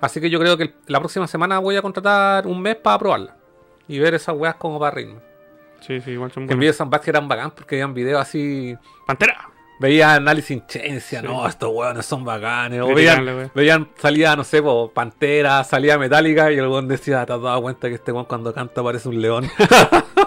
Así 0.00 0.20
que 0.20 0.28
yo 0.28 0.38
creo 0.38 0.56
que 0.56 0.74
la 0.88 0.98
próxima 0.98 1.26
semana 1.26 1.58
voy 1.58 1.76
a 1.76 1.82
contratar 1.82 2.46
un 2.46 2.60
mes 2.60 2.76
para 2.76 2.98
probarla. 2.98 3.36
Y 3.88 3.98
ver 3.98 4.14
esas 4.14 4.36
weas 4.36 4.56
como 4.56 4.78
para 4.78 4.90
reírme. 4.90 5.20
Sí, 5.80 6.00
sí, 6.00 6.10
igual 6.12 6.32
son 6.32 6.46
Que 6.46 6.54
en. 6.54 6.60
Views 6.60 6.80
and 6.80 6.90
Badhead 6.90 7.10
eran 7.10 7.28
bacán 7.28 7.50
porque 7.52 7.76
veían 7.76 7.94
videos 7.94 8.20
así. 8.20 8.76
¡Pantera! 9.06 9.48
Veía 9.78 10.14
análisis 10.14 10.62
Sí. 10.68 10.80
no, 11.22 11.46
estos 11.46 11.70
weones 11.72 12.06
son 12.06 12.24
bacanes. 12.24 12.80
O 12.80 12.94
veían, 12.94 13.50
veían, 13.54 13.88
salía, 13.98 14.34
no 14.34 14.42
sé, 14.42 14.62
po, 14.62 14.90
Pantera, 14.90 15.62
salía 15.64 15.98
Metallica 15.98 16.50
y 16.50 16.56
el 16.56 16.66
weón 16.66 16.88
decía, 16.88 17.26
¿te 17.26 17.34
has 17.34 17.42
dado 17.42 17.60
cuenta 17.60 17.88
que 17.88 17.96
este 17.96 18.10
weón 18.12 18.24
cuando 18.24 18.54
canta 18.54 18.82
parece 18.82 19.08
un 19.08 19.20
león? 19.20 19.50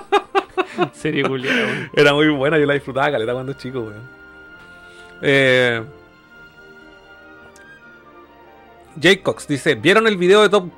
Serie 0.94 1.24
culiada. 1.24 1.90
Era 1.94 2.14
muy 2.14 2.30
buena, 2.30 2.60
yo 2.60 2.66
la 2.66 2.76
disfrutaba 2.76 3.12
caleta 3.12 3.34
cuando 3.34 3.54
chico, 3.54 3.80
weón. 3.80 4.10
Eh, 5.22 5.84
Jay 9.02 9.18
Cox 9.18 9.48
dice: 9.48 9.76
¿Vieron 9.76 10.08
el 10.08 10.18
video 10.18 10.44
de 10.44 10.50
Tom, 10.50 10.70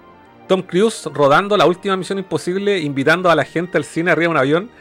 Tom 0.48 0.62
Cruise 0.62 1.10
rodando 1.14 1.58
la 1.58 1.66
última 1.66 1.98
misión 1.98 2.20
imposible, 2.20 2.80
invitando 2.80 3.30
a 3.30 3.36
la 3.36 3.44
gente 3.44 3.78
al 3.78 3.84
cine 3.84 4.12
arriba 4.12 4.28
de 4.28 4.32
un 4.32 4.38
avión? 4.38 4.72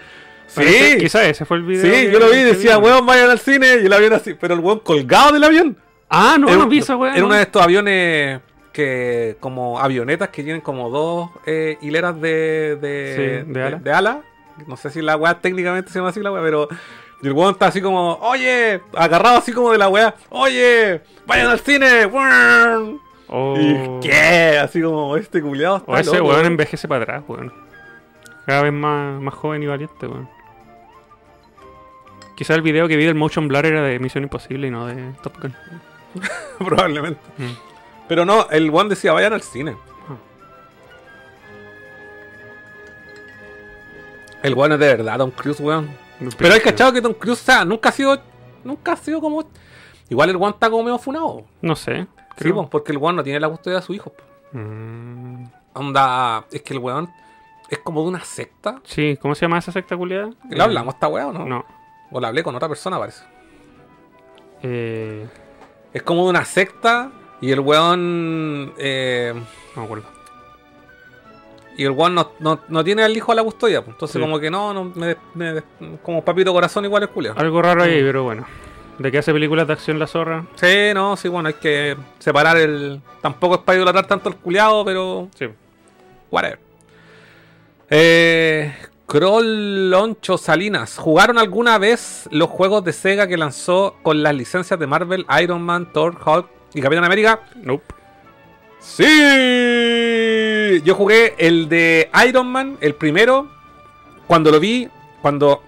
Sí, 0.50 0.56
Parece- 0.56 0.98
Quizás 0.98 1.22
ese 1.26 1.44
fue 1.44 1.58
el 1.58 1.62
video. 1.64 1.82
sí, 1.84 1.90
que- 1.90 2.10
yo 2.12 2.18
lo 2.18 2.26
vi, 2.26 2.32
que 2.32 2.44
decía, 2.44 2.78
weón, 2.78 3.06
vayan 3.06 3.30
al 3.30 3.38
cine, 3.38 3.78
y 3.82 3.86
el 3.86 3.92
avión 3.92 4.12
así, 4.12 4.34
pero 4.34 4.54
el 4.54 4.60
weón 4.60 4.80
colgado 4.80 5.32
del 5.32 5.44
avión. 5.44 5.76
Ah, 6.08 6.36
no, 6.38 6.48
Era 6.48 6.56
no 6.58 6.66
vi 6.66 6.78
esa 6.78 6.96
weá. 6.96 7.12
Era 7.12 7.20
no. 7.20 7.26
uno 7.26 7.36
de 7.36 7.42
estos 7.42 7.62
aviones 7.62 8.40
que, 8.72 9.36
como 9.38 9.78
avionetas 9.78 10.28
que 10.30 10.42
tienen 10.42 10.60
como 10.60 10.90
dos 10.90 11.30
eh, 11.46 11.78
hileras 11.82 12.20
de, 12.20 12.76
de, 12.80 13.42
Sí, 13.46 13.52
de 13.52 13.62
ala. 13.62 13.76
de 13.78 13.92
ala. 13.92 14.20
No 14.66 14.76
sé 14.76 14.90
si 14.90 15.00
la 15.02 15.16
weá 15.16 15.34
técnicamente 15.40 15.90
se 15.90 15.98
llama 16.00 16.10
así 16.10 16.20
la 16.20 16.32
weá, 16.32 16.42
pero 16.42 16.68
y 17.22 17.26
el 17.28 17.32
weón 17.32 17.52
está 17.52 17.66
así 17.66 17.80
como, 17.80 18.14
oye, 18.14 18.80
agarrado 18.96 19.38
así 19.38 19.52
como 19.52 19.70
de 19.72 19.78
la 19.78 19.88
weá, 19.88 20.14
oye, 20.30 21.00
vayan 21.26 21.46
al 21.48 21.60
cine. 21.60 22.06
weón". 22.06 23.00
Oh. 23.28 23.54
Y 23.56 24.00
qué, 24.08 24.58
así 24.60 24.82
como 24.82 25.16
este 25.16 25.40
culiado 25.40 25.84
O 25.86 25.96
ese 25.96 26.16
loco, 26.16 26.30
weón 26.30 26.46
envejece 26.46 26.88
para 26.88 27.04
atrás, 27.04 27.22
weón. 27.28 27.52
Cada 28.46 28.62
vez 28.62 28.72
más, 28.72 29.20
más 29.20 29.34
joven 29.34 29.62
y 29.62 29.66
valiente, 29.66 30.06
weón. 30.08 30.28
Quizás 32.40 32.56
el 32.56 32.62
video 32.62 32.88
que 32.88 32.96
vi 32.96 33.04
del 33.04 33.16
Motion 33.16 33.48
Blur 33.48 33.66
era 33.66 33.82
de 33.82 33.98
Misión 33.98 34.24
Imposible 34.24 34.68
y 34.68 34.70
no 34.70 34.86
de 34.86 35.12
Top 35.22 35.38
Gun. 35.42 35.54
Probablemente. 36.58 37.20
Mm. 37.36 37.50
Pero 38.08 38.24
no, 38.24 38.48
el 38.48 38.70
one 38.72 38.88
decía, 38.88 39.12
vayan 39.12 39.34
al 39.34 39.42
cine. 39.42 39.76
El 44.42 44.54
one 44.56 44.76
es 44.76 44.80
de 44.80 44.86
verdad, 44.86 45.18
Tom 45.18 45.32
Cruise, 45.32 45.60
weón. 45.60 45.90
Pero 46.38 46.54
hay 46.54 46.60
cachado 46.60 46.94
que 46.94 47.02
Tom 47.02 47.12
Cruise, 47.12 47.42
o 47.42 47.44
sea, 47.44 47.66
nunca 47.66 47.90
ha 47.90 47.92
sido. 47.92 48.18
Nunca 48.64 48.92
ha 48.92 48.96
sido 48.96 49.20
como. 49.20 49.44
Igual 50.08 50.30
el 50.30 50.36
one 50.36 50.52
está 50.52 50.70
como 50.70 50.84
medio 50.84 50.98
funado. 50.98 51.44
No 51.60 51.76
sé. 51.76 52.06
Sí, 52.06 52.44
creo. 52.44 52.54
po, 52.54 52.70
porque 52.70 52.92
el 52.92 52.96
weón 52.96 53.16
no 53.16 53.22
tiene 53.22 53.38
la 53.38 53.50
custodia 53.50 53.80
de 53.80 53.82
su 53.82 53.92
hijo. 53.92 54.14
Mm. 54.52 55.44
Onda, 55.74 56.46
es 56.50 56.62
que 56.62 56.72
el 56.72 56.78
weón 56.78 57.10
es 57.68 57.80
como 57.80 58.00
de 58.00 58.08
una 58.08 58.24
secta. 58.24 58.80
Sí, 58.84 59.18
¿cómo 59.20 59.34
se 59.34 59.42
llama 59.42 59.58
esa 59.58 59.72
secta 59.72 59.94
culiada? 59.94 60.30
¿Le 60.48 60.62
hablamos 60.62 60.94
esta 60.94 61.06
weá 61.06 61.26
o 61.26 61.34
no? 61.34 61.44
No. 61.44 61.79
O 62.12 62.20
la 62.20 62.28
hablé 62.28 62.42
con 62.42 62.54
otra 62.56 62.68
persona, 62.68 62.98
parece. 62.98 63.22
Eh, 64.62 65.26
Es 65.92 66.02
como 66.02 66.24
de 66.24 66.30
una 66.30 66.44
secta 66.44 67.10
y 67.40 67.50
el 67.52 67.60
weón. 67.60 68.72
eh, 68.78 69.32
no 69.74 69.80
me 69.82 69.84
acuerdo. 69.84 70.04
y 71.76 71.84
el 71.84 71.92
weón 71.92 72.14
no, 72.14 72.32
no, 72.40 72.60
no 72.68 72.84
tiene 72.84 73.02
al 73.04 73.16
hijo 73.16 73.32
a 73.32 73.34
la 73.34 73.42
custodia. 73.42 73.80
pues. 73.82 73.94
Entonces, 73.94 74.14
Sí. 74.14 74.20
como 74.20 74.38
que 74.38 74.50
no, 74.50 74.74
no 74.74 74.84
me, 74.94 75.16
me- 75.34 75.62
como 76.02 76.22
papito 76.22 76.52
corazón, 76.52 76.84
igual 76.84 77.04
es 77.04 77.08
culio. 77.08 77.32
Algo 77.36 77.62
raro 77.62 77.82
ahí, 77.84 78.02
pero 78.02 78.22
bueno. 78.24 78.46
¿De 78.98 79.10
qué 79.10 79.16
hace 79.18 79.32
películas 79.32 79.66
de 79.66 79.72
acción 79.72 79.98
la 79.98 80.06
zorra? 80.06 80.44
Sí, 80.56 80.90
no, 80.92 81.16
sí, 81.16 81.28
bueno, 81.28 81.46
hay 81.48 81.54
que 81.54 81.96
separar 82.18 82.58
el. 82.58 83.00
Tampoco 83.22 83.54
es 83.54 83.60
para 83.62 83.76
idolatrar 83.78 84.06
tanto 84.06 84.28
al 84.28 84.36
culiado, 84.36 84.84
pero. 84.84 85.28
Sí. 85.38 85.46
Whatever. 86.30 86.58
Eh. 87.88 88.74
Kroll 89.10 89.90
Loncho 89.90 90.38
Salinas. 90.38 90.96
¿Jugaron 90.96 91.36
alguna 91.36 91.78
vez 91.78 92.28
los 92.30 92.48
juegos 92.48 92.84
de 92.84 92.92
Sega 92.92 93.26
que 93.26 93.36
lanzó 93.36 93.96
con 94.02 94.22
las 94.22 94.32
licencias 94.36 94.78
de 94.78 94.86
Marvel, 94.86 95.26
Iron 95.42 95.62
Man, 95.62 95.92
Thor, 95.92 96.16
Hulk 96.24 96.46
y 96.74 96.80
Capitán 96.80 97.02
América? 97.02 97.40
Nope. 97.56 97.92
Sí. 98.78 99.02
Yo 100.84 100.94
jugué 100.94 101.34
el 101.38 101.68
de 101.68 102.08
Iron 102.28 102.46
Man, 102.46 102.78
el 102.80 102.94
primero. 102.94 103.48
Cuando 104.28 104.52
lo 104.52 104.60
vi, 104.60 104.88
cuando. 105.20 105.64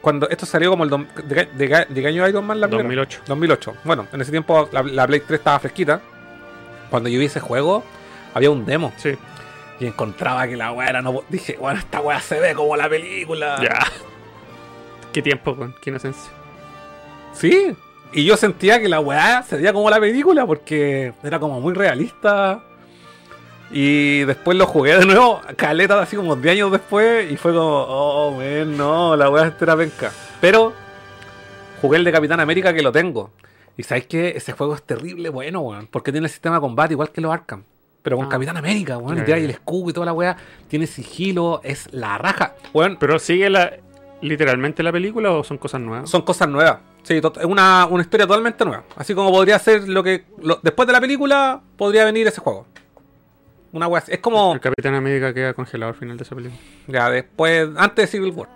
Cuando 0.00 0.26
esto 0.30 0.46
salió 0.46 0.70
como 0.70 0.84
el. 0.84 0.90
¿De, 1.26 1.86
de 1.90 2.06
año 2.06 2.26
Iron 2.26 2.46
Man 2.46 2.58
la 2.58 2.68
primera? 2.68 2.88
2008. 2.88 3.20
2008. 3.26 3.74
Bueno, 3.84 4.06
en 4.10 4.20
ese 4.22 4.30
tiempo 4.30 4.66
la, 4.72 4.82
la 4.82 5.06
Play 5.06 5.20
3 5.20 5.38
estaba 5.38 5.58
fresquita. 5.58 6.00
Cuando 6.88 7.10
yo 7.10 7.18
vi 7.18 7.26
ese 7.26 7.40
juego, 7.40 7.84
había 8.32 8.50
un 8.50 8.64
demo. 8.64 8.94
Sí. 8.96 9.10
Y 9.80 9.86
encontraba 9.86 10.46
que 10.48 10.56
la 10.56 10.72
weá 10.72 10.88
era 10.88 11.02
no. 11.02 11.22
Dije, 11.28 11.56
bueno, 11.58 11.78
esta 11.78 12.00
weá 12.00 12.20
se 12.20 12.40
ve 12.40 12.54
como 12.54 12.76
la 12.76 12.88
película. 12.88 13.58
Ya. 13.62 13.78
Qué 15.12 15.22
tiempo, 15.22 15.52
weón. 15.52 15.74
Qué 15.80 15.90
inocencia. 15.90 16.32
Sí. 17.32 17.76
Y 18.12 18.24
yo 18.24 18.36
sentía 18.36 18.80
que 18.80 18.88
la 18.88 19.00
weá 19.00 19.42
se 19.42 19.56
veía 19.56 19.72
como 19.72 19.90
la 19.90 20.00
película 20.00 20.46
porque 20.46 21.12
era 21.22 21.38
como 21.38 21.60
muy 21.60 21.74
realista. 21.74 22.60
Y 23.70 24.20
después 24.20 24.56
lo 24.56 24.66
jugué 24.66 24.96
de 24.96 25.04
nuevo, 25.04 25.42
caleta 25.56 26.00
así 26.00 26.16
como 26.16 26.36
10 26.36 26.54
años 26.54 26.72
después. 26.72 27.30
Y 27.30 27.36
fue 27.36 27.52
como, 27.52 27.84
oh, 27.88 28.32
man, 28.32 28.76
no, 28.76 29.14
la 29.14 29.30
weá 29.30 29.54
era 29.60 29.76
penca. 29.76 30.10
Pero 30.40 30.72
jugué 31.80 31.98
el 31.98 32.04
de 32.04 32.12
Capitán 32.12 32.40
América 32.40 32.74
que 32.74 32.82
lo 32.82 32.90
tengo. 32.90 33.30
Y 33.76 33.84
sabes 33.84 34.06
que 34.06 34.30
ese 34.30 34.52
juego 34.52 34.74
es 34.74 34.82
terrible, 34.82 35.28
bueno, 35.28 35.60
weón. 35.60 35.86
Porque 35.86 36.10
tiene 36.10 36.26
el 36.26 36.32
sistema 36.32 36.56
de 36.56 36.62
combate 36.62 36.94
igual 36.94 37.10
que 37.12 37.20
los 37.20 37.32
Arkham. 37.32 37.62
Pero 38.02 38.16
con 38.16 38.26
Ah. 38.26 38.28
Capitán 38.28 38.56
América, 38.56 38.96
weón. 38.98 39.16
Ya, 39.16 39.22
Y 39.22 39.24
tiráis 39.26 39.42
ya. 39.42 39.44
el 39.46 39.50
escudo 39.54 39.90
y 39.90 39.92
toda 39.92 40.06
la 40.06 40.12
weá. 40.12 40.36
Tiene 40.68 40.86
sigilo, 40.86 41.60
es 41.64 41.88
la 41.92 42.16
raja. 42.18 42.54
Weón, 42.72 42.96
¿Pero 42.98 43.18
sigue 43.18 43.50
la, 43.50 43.72
literalmente 44.22 44.82
la 44.82 44.92
película 44.92 45.30
o 45.32 45.44
son 45.44 45.58
cosas 45.58 45.80
nuevas? 45.80 46.08
son 46.08 46.22
cosas 46.22 46.48
nuevas. 46.48 46.78
Sí, 47.02 47.14
es 47.16 47.44
una, 47.44 47.86
una 47.86 48.02
historia 48.02 48.26
totalmente 48.26 48.64
nueva. 48.64 48.84
Así 48.96 49.14
como 49.14 49.30
podría 49.30 49.58
ser 49.58 49.88
lo 49.88 50.02
que. 50.02 50.24
lo- 50.42 50.58
después 50.62 50.86
de 50.86 50.92
la 50.92 51.00
película, 51.00 51.60
podría 51.76 52.04
venir 52.04 52.26
ese 52.26 52.40
juego. 52.40 52.66
Una 53.72 53.86
wea 53.86 53.98
así. 54.02 54.12
Es 54.12 54.18
como. 54.20 54.52
El 54.54 54.60
Capitán 54.60 54.94
América 54.94 55.32
queda 55.34 55.52
congelado 55.54 55.92
al 55.92 55.98
final 55.98 56.16
de 56.16 56.22
esa 56.24 56.34
película. 56.34 56.60
Ya, 56.86 57.10
después. 57.10 57.68
Antes 57.76 58.04
de 58.04 58.18
Civil 58.18 58.32
War. 58.32 58.48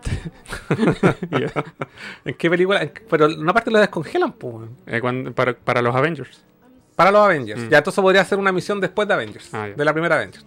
¿En 2.25 2.35
qué 2.35 2.51
película? 2.51 2.83
En 2.83 2.93
pero 3.11 3.27
una 3.27 3.53
parte 3.53 3.71
lo 3.71 3.79
descongelan, 3.79 4.33
pues. 4.33 4.69
Eh, 4.87 5.01
cuando- 5.01 5.33
para, 5.33 5.55
para 5.55 5.83
los 5.83 5.95
Avengers. 5.95 6.45
Para 6.97 7.11
los 7.11 7.23
Avengers. 7.25 7.61
Mm. 7.63 7.69
Ya, 7.69 7.79
entonces 7.79 8.03
podría 8.03 8.25
ser 8.25 8.39
una 8.39 8.53
misión 8.53 8.81
después 8.81 9.09
de 9.09 9.15
Avengers. 9.15 9.49
Ah, 9.55 9.69
de 9.75 9.85
la 9.85 9.93
primera 9.93 10.17
Avengers. 10.17 10.45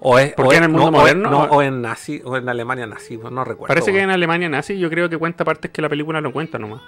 O 0.00 0.18
es. 0.18 0.32
¿Por 0.34 0.46
o 0.46 0.48
qué 0.48 0.56
es- 0.56 0.58
en 0.58 0.64
el 0.64 0.70
mundo 0.70 0.90
no, 0.90 0.98
o 0.98 1.06
es- 1.06 1.14
moderno? 1.14 1.30
no, 1.30 1.42
o 1.44 1.62
en 1.62 1.80
nazi. 1.82 2.20
O 2.24 2.36
en 2.36 2.48
Alemania 2.48 2.86
nazi. 2.86 3.16
No, 3.16 3.30
no 3.30 3.44
recuerdo. 3.44 3.68
Parece 3.68 3.92
que 3.92 4.00
en 4.00 4.10
Alemania 4.10 4.48
nazi 4.48 4.78
yo 4.78 4.90
creo 4.90 5.08
que 5.08 5.16
cuenta 5.18 5.44
partes 5.44 5.70
que 5.70 5.80
la 5.82 5.88
película 5.88 6.20
no 6.20 6.32
cuenta 6.32 6.58
nomás. 6.58 6.80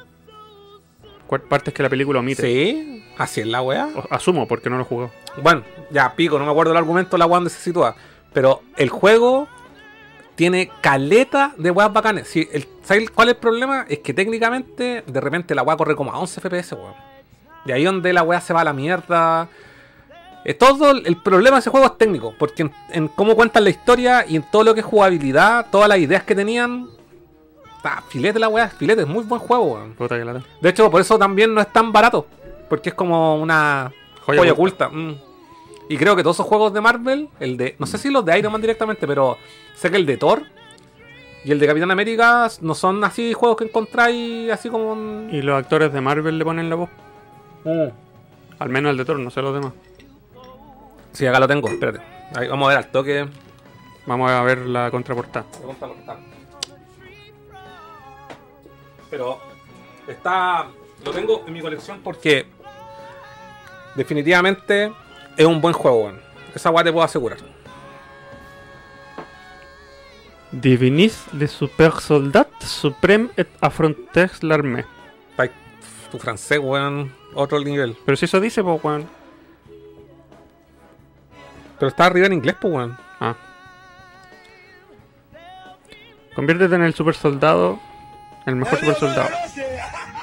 Partes 1.49 1.75
que 1.75 1.83
la 1.83 1.89
película 1.89 2.21
omite. 2.21 2.43
Sí, 2.43 3.05
así 3.19 3.41
es 3.41 3.47
la 3.49 3.61
wea. 3.61 3.89
O- 3.97 4.07
asumo, 4.15 4.47
porque 4.47 4.71
no 4.71 4.79
lo 4.79 4.85
jugó. 4.85 5.11
Bueno, 5.43 5.63
ya 5.91 6.15
pico, 6.15 6.39
no 6.39 6.45
me 6.45 6.51
acuerdo 6.53 6.71
el 6.73 6.79
argumento 6.79 7.17
la 7.19 7.27
weá 7.27 7.37
donde 7.39 7.51
se 7.51 7.61
sitúa. 7.61 7.97
Pero 8.33 8.63
el 8.77 8.91
juego 8.91 9.49
tiene 10.37 10.71
caleta 10.83 11.53
de 11.59 11.71
weas 11.73 11.93
bacanes. 11.93 12.29
Si 12.29 12.49
el, 12.53 12.67
¿Sabes 12.85 13.11
cuál 13.11 13.29
es 13.31 13.35
el 13.35 13.41
problema? 13.41 13.87
Es 13.89 13.99
que 14.01 14.15
técnicamente, 14.15 15.03
de 15.05 15.21
repente 15.21 15.55
la 15.57 15.63
weá 15.65 15.77
corre 15.77 15.97
como 15.97 16.13
a 16.13 16.19
11 16.19 16.41
FPS, 16.41 16.75
weón. 16.77 16.95
Y 17.67 17.73
ahí 17.73 17.85
donde 17.85 18.12
la 18.12 18.23
weá 18.23 18.41
se 18.41 18.53
va 18.53 18.61
a 18.61 18.64
la 18.64 18.73
mierda. 18.73 19.49
Eh, 20.45 20.55
todo 20.55 20.93
el, 20.93 21.17
problema 21.23 21.57
de 21.57 21.61
ese 21.61 21.71
juego 21.71 21.87
es 21.87 21.99
técnico. 21.99 22.35
Porque 22.39 22.62
en, 22.62 22.73
en 22.91 23.09
cómo 23.09 23.35
cuentan 23.35 23.64
la 23.64 23.71
historia 23.71 24.25
y 24.27 24.37
en 24.37 24.43
todo 24.51 24.62
lo 24.64 24.75
que 24.75 24.81
es 24.81 24.87
jugabilidad, 24.87 25.67
todas 25.71 25.89
las 25.89 25.99
ideas 25.99 26.23
que 26.23 26.35
tenían. 26.35 26.89
Está 27.77 28.03
filete 28.09 28.39
la 28.39 28.49
weá, 28.49 28.69
filete, 28.69 29.03
es 29.03 29.09
muy 29.09 29.25
buen 29.25 29.41
juego, 29.41 29.64
weón. 29.75 29.95
Puta 29.95 30.17
que 30.19 30.25
lata. 30.25 30.43
De 30.61 30.69
hecho, 30.71 30.91
por 30.91 31.01
eso 31.01 31.19
también 31.19 31.53
no 31.55 31.61
es 31.61 31.73
tan 31.73 31.93
barato. 31.93 32.27
Porque 32.69 32.89
es 32.91 32.95
como 32.95 33.37
una 33.37 33.93
Joya 34.25 34.41
joya, 34.41 34.53
oculta. 34.53 34.87
oculta. 34.87 35.12
mm. 35.12 35.27
Y 35.89 35.97
creo 35.97 36.17
que 36.17 36.23
todos 36.25 36.35
esos 36.37 36.47
juegos 36.47 36.73
de 36.73 36.81
Marvel, 36.81 37.29
el 37.39 37.57
de. 37.57 37.77
No 37.79 37.87
sé 37.87 37.97
si 37.99 38.11
los 38.11 38.25
de 38.25 38.37
Iron 38.39 38.51
Man 38.51 38.61
directamente, 38.61 39.07
pero 39.07 39.39
sé 39.77 39.89
que 39.91 39.97
el 39.97 40.05
de 40.07 40.17
Thor 40.17 40.43
y 41.45 41.53
el 41.53 41.61
de 41.61 41.67
Capitán 41.69 41.93
América 41.93 42.49
no 42.61 42.75
son 42.75 43.05
así 43.05 43.33
juegos 43.35 43.57
que 43.59 43.64
encontráis 43.64 44.51
así 44.51 44.69
como. 44.69 44.93
un- 44.93 45.29
Y 45.31 45.43
los 45.43 45.57
actores 45.57 45.93
de 45.93 46.01
Marvel 46.01 46.39
le 46.39 46.45
ponen 46.45 46.69
la 46.69 46.75
voz. 46.75 46.91
Mm. 47.67 47.91
Al 48.61 48.69
menos 48.69 48.91
el 48.93 48.97
de 48.97 49.05
Thor, 49.05 49.19
no 49.19 49.29
sé 49.29 49.43
los 49.43 49.53
demás. 49.53 49.73
Sí, 51.12 51.27
acá 51.27 51.41
lo 51.41 51.49
tengo, 51.49 51.69
espérate. 51.69 52.01
Ahí, 52.35 52.47
vamos 52.47 52.67
a 52.67 52.69
ver 52.69 52.79
al 52.79 52.91
toque. 52.93 53.29
Vamos 54.07 54.31
a 54.31 54.43
ver 54.43 54.59
la 54.59 54.89
contraportada. 54.91 55.45
Pero 59.11 59.41
está. 60.07 60.69
Lo 61.05 61.11
tengo 61.11 61.43
en 61.47 61.53
mi 61.53 61.61
colección 61.61 62.01
porque. 62.03 62.47
Definitivamente 63.97 64.93
es 65.37 65.47
un 65.47 65.61
buen 65.61 65.75
juego, 65.75 66.05
weón. 66.05 66.21
Esa 66.55 66.71
weá 66.71 66.85
te 66.85 66.93
puedo 66.93 67.05
asegurar. 67.05 67.39
Divinis 70.53 71.25
le 71.33 71.49
super 71.49 71.93
soldat 72.01 72.49
supreme 72.61 73.31
et 73.37 73.49
affronter 73.61 74.31
l'armée. 74.43 74.85
Tu 76.11 76.19
francés, 76.19 76.61
weón. 76.61 77.12
Otro 77.37 77.61
nivel. 77.61 77.97
Pero 78.05 78.16
si 78.16 78.24
eso 78.24 78.41
dice, 78.41 78.62
pues, 78.64 78.82
weón. 78.82 79.07
Pero 81.78 81.89
está 81.89 82.07
arriba 82.07 82.26
en 82.26 82.32
inglés, 82.32 82.57
pues, 82.61 82.72
weón. 82.74 82.97
Ah. 83.20 83.37
Conviértete 86.34 86.74
en 86.74 86.82
el 86.82 86.95
super 86.95 87.14
soldado, 87.14 87.78
el 88.47 88.57
mejor 88.57 88.78
super 88.78 88.95
soldado. 88.97 89.28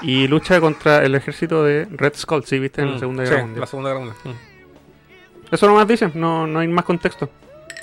Y 0.01 0.28
lucha 0.28 0.59
contra 0.59 1.03
el 1.03 1.16
ejército 1.16 1.64
de 1.64 1.86
Red 1.89 2.14
Skull, 2.16 2.43
¿sí 2.45 2.59
viste? 2.59 2.82
En 2.82 2.89
la 2.91 2.95
Mm, 2.95 2.99
Segunda 2.99 3.24
sí, 3.26 3.30
Guerra 3.32 3.43
Mundial. 3.43 3.61
La 3.61 3.68
Segunda 3.68 3.89
Guerra 3.89 4.05
Mundial. 4.05 4.36
Mm. 4.36 5.53
Eso 5.55 5.68
nomás 5.68 5.88
dicen, 5.88 6.11
no, 6.16 6.45
no 6.47 6.59
hay 6.59 6.68
más 6.68 6.86
contexto. 6.86 7.30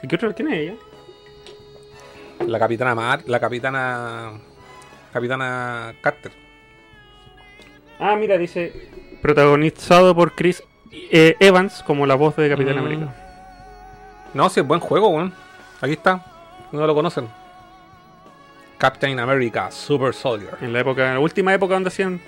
¿Y 0.02 0.08
qué 0.08 0.16
otra? 0.16 0.32
¿Quién 0.32 0.48
es 0.48 0.54
ella? 0.58 0.74
La 2.46 2.58
capitana 2.58 2.94
Mar, 2.94 3.22
la 3.26 3.38
capitana. 3.40 4.32
Capitana 5.12 5.94
Carter. 6.00 6.32
Ah, 7.98 8.16
mira, 8.16 8.38
dice 8.38 8.88
protagonizado 9.20 10.14
por 10.14 10.34
Chris 10.34 10.62
eh, 10.92 11.36
Evans 11.40 11.82
como 11.84 12.06
la 12.06 12.14
voz 12.14 12.36
de 12.36 12.48
Capitán 12.48 12.76
Mm. 12.76 12.78
América. 12.78 13.14
No, 14.34 14.48
sí, 14.48 14.60
es 14.60 14.66
buen 14.66 14.80
juego, 14.80 15.08
weón. 15.08 15.32
Aquí 15.80 15.92
está. 15.92 16.24
No 16.72 16.86
lo 16.86 16.94
conocen. 16.94 17.28
Captain 18.78 19.18
America, 19.20 19.70
Super 19.70 20.14
Soldier. 20.14 20.56
En 20.62 20.72
la 20.72 20.80
época, 20.80 21.08
en 21.08 21.14
la 21.14 21.20
última 21.20 21.52
época 21.52 21.74
donde 21.74 21.88
hacían 21.88 22.20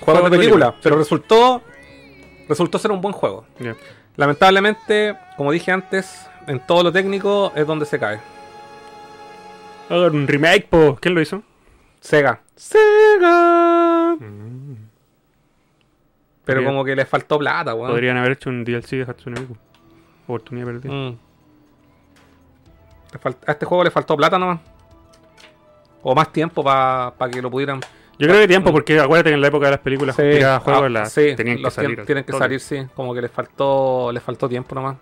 Juego 0.00 0.22
de 0.22 0.30
película, 0.30 0.66
película, 0.70 0.74
pero 0.82 0.96
resultó. 0.96 1.62
Resultó 2.48 2.78
ser 2.78 2.90
un 2.90 3.00
buen 3.00 3.12
juego. 3.12 3.44
Lamentablemente, 4.16 5.16
como 5.36 5.52
dije 5.52 5.70
antes, 5.70 6.26
en 6.46 6.58
todo 6.66 6.82
lo 6.82 6.90
técnico 6.92 7.52
es 7.54 7.66
donde 7.66 7.84
se 7.86 7.98
cae. 7.98 8.18
Un 9.90 10.26
remake, 10.26 10.66
po. 10.68 10.96
¿Quién 11.00 11.14
lo 11.14 11.20
hizo? 11.20 11.42
Sega. 12.00 12.40
Sega. 12.56 14.16
Pero 16.54 16.64
como 16.66 16.84
que 16.84 16.96
les 16.96 17.08
faltó 17.08 17.38
plata, 17.38 17.74
weón. 17.74 17.90
Podrían 17.90 18.16
haber 18.16 18.32
hecho 18.32 18.50
un 18.50 18.64
DLC 18.64 18.96
de 18.96 19.02
Hatsune 19.02 19.40
Miku. 19.40 19.56
Oportunidad 20.24 20.66
perdida. 20.66 20.92
Mm. 20.92 21.18
A 23.46 23.52
este 23.52 23.66
juego 23.66 23.84
le 23.84 23.90
faltó 23.90 24.16
plata 24.16 24.38
nomás. 24.38 24.60
O 26.02 26.14
más 26.14 26.32
tiempo 26.32 26.62
para 26.64 27.12
que 27.30 27.42
lo 27.42 27.50
pudieran. 27.50 27.80
Yo 28.18 28.28
creo 28.28 28.40
que 28.40 28.48
tiempo, 28.48 28.70
porque 28.70 29.00
acuérdate 29.00 29.30
que 29.30 29.34
en 29.34 29.40
la 29.40 29.48
época 29.48 29.66
de 29.66 29.70
las 29.72 29.80
películas 29.80 30.14
Sí, 30.14 30.42
ah, 30.42 30.62
las 30.90 31.12
sí, 31.12 31.34
tenían 31.34 31.62
que 31.62 31.70
salir. 31.70 32.04
Tienen 32.04 32.24
que 32.24 32.32
todos. 32.32 32.42
salir, 32.42 32.60
sí. 32.60 32.86
Como 32.94 33.14
que 33.14 33.22
les 33.22 33.30
faltó, 33.30 34.12
les 34.12 34.22
faltó 34.22 34.48
tiempo 34.48 34.74
nomás. 34.74 34.96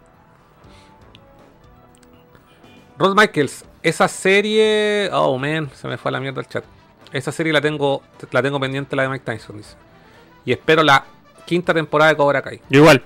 Rod 2.97 3.17
Michaels, 3.17 3.65
esa 3.83 4.09
serie. 4.09 5.11
Oh 5.13 5.37
man, 5.39 5.69
se 5.75 5.89
me 5.89 5.97
fue 5.97 6.11
a 6.11 6.13
la 6.13 6.21
mierda 6.21 6.41
el 6.41 6.47
chat. 6.47 6.65
Esa 7.13 7.33
serie 7.33 7.53
la 7.53 7.61
tengo, 7.61 8.03
la 8.31 8.43
tengo 8.43 8.61
pendiente 8.61 8.95
la 8.95 9.03
de 9.03 9.09
Mike 9.09 9.25
Tyson, 9.25 9.57
dice. 9.57 9.77
Y 10.45 10.53
espero 10.53 10.83
la 10.83 11.05
quinta 11.49 11.73
temporada 11.73 12.11
de 12.11 12.17
Cobra 12.17 12.43
Kai. 12.43 12.61
Yo 12.69 12.81
igual. 12.81 13.03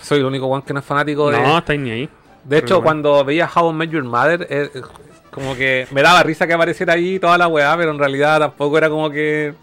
Soy 0.00 0.20
el 0.20 0.24
único 0.24 0.46
one 0.46 0.64
que 0.66 0.72
no 0.72 0.80
es 0.80 0.86
fanático 0.86 1.30
de. 1.30 1.40
No, 1.40 1.58
estáis 1.58 1.78
ni 1.78 1.90
ahí. 1.90 2.08
de 2.44 2.58
hecho, 2.58 2.82
cuando 2.82 3.22
veía 3.24 3.48
How 3.54 3.70
I 3.70 3.74
Met 3.74 3.90
Your 3.90 4.04
Mother, 4.04 4.46
eh, 4.48 4.70
eh, 4.74 4.82
como 5.30 5.54
que 5.54 5.86
me 5.90 6.00
daba 6.02 6.22
risa 6.22 6.46
que 6.46 6.54
apareciera 6.54 6.94
ahí 6.94 7.18
toda 7.18 7.36
la 7.36 7.46
weá, 7.46 7.76
pero 7.76 7.90
en 7.90 7.98
realidad 7.98 8.40
tampoco 8.40 8.78
era 8.78 8.88
como 8.88 9.10
que. 9.10 9.54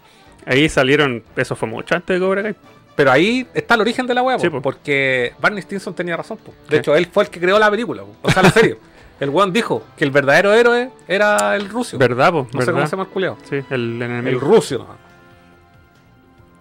Ahí 0.46 0.68
salieron, 0.68 1.22
eso 1.36 1.56
fue 1.56 1.68
mucho 1.68 1.96
antes 1.96 2.18
de 2.18 2.24
Cobra 2.24 2.42
Kai. 2.44 2.54
Pero 2.94 3.10
ahí 3.10 3.46
está 3.54 3.74
el 3.74 3.80
origen 3.80 4.06
de 4.06 4.14
la 4.14 4.22
weá, 4.22 4.36
po, 4.36 4.42
Sí, 4.42 4.50
po. 4.50 4.62
porque 4.62 5.32
Barney 5.40 5.62
Stinson 5.62 5.94
tenía 5.94 6.16
razón. 6.16 6.38
po. 6.38 6.54
De 6.68 6.78
hecho, 6.78 6.94
él 6.94 7.06
fue 7.06 7.24
el 7.24 7.30
que 7.30 7.40
creó 7.40 7.58
la 7.58 7.70
película, 7.70 8.02
po. 8.02 8.14
o 8.22 8.30
sea, 8.30 8.42
la 8.42 8.50
serie. 8.50 8.78
el 9.20 9.30
weón 9.30 9.52
dijo 9.52 9.82
que 9.96 10.04
el 10.04 10.12
verdadero 10.12 10.52
héroe 10.54 10.90
era 11.08 11.56
el 11.56 11.68
ruso. 11.68 11.98
¿Verdad, 11.98 12.30
po? 12.30 12.46
no 12.52 12.62
sé 12.62 12.70
cómo 12.70 12.86
se 12.86 12.92
llama 12.92 13.02
el 13.02 13.08
culiao. 13.08 13.36
Sí, 13.48 13.60
el 13.68 14.00
enemigo. 14.00 14.28
El 14.28 14.40
ruso. 14.40 14.86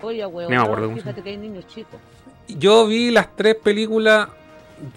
Oye, 0.02 0.26
weón, 0.26 0.54
acuerdo 0.54 0.94
fíjate 0.94 1.22
que 1.22 1.30
hay 1.30 1.38
niños 1.38 1.68
chicos. 1.68 2.00
Yo 2.48 2.88
vi 2.88 3.12
las 3.12 3.36
tres 3.36 3.56
películas 3.56 4.30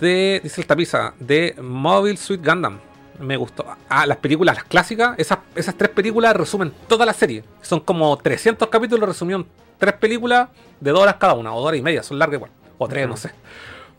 de, 0.01 0.41
dice 0.43 0.61
el 0.61 0.67
tapiza, 0.67 1.15
de 1.19 1.55
Mobile 1.61 2.17
Suit 2.17 2.45
Gundam. 2.45 2.79
Me 3.19 3.37
gustó. 3.37 3.67
Ah, 3.89 4.07
las 4.07 4.17
películas, 4.17 4.57
las 4.57 4.65
clásicas, 4.65 5.19
esas, 5.19 5.39
esas 5.55 5.77
tres 5.77 5.91
películas 5.91 6.35
resumen 6.35 6.73
toda 6.89 7.05
la 7.05 7.13
serie. 7.13 7.45
Son 7.61 7.81
como 7.81 8.17
300 8.17 8.69
capítulos, 8.69 9.09
resumieron 9.09 9.47
tres 9.79 9.95
películas 9.95 10.49
de 10.81 10.91
dos 10.91 11.01
horas 11.01 11.17
cada 11.17 11.35
una, 11.35 11.53
o 11.53 11.59
dos 11.59 11.69
horas 11.69 11.79
y 11.79 11.83
media, 11.83 12.03
son 12.03 12.19
largas 12.19 12.39
igual. 12.39 12.51
O 12.79 12.89
tres, 12.89 13.07
no 13.07 13.17
sé. 13.17 13.31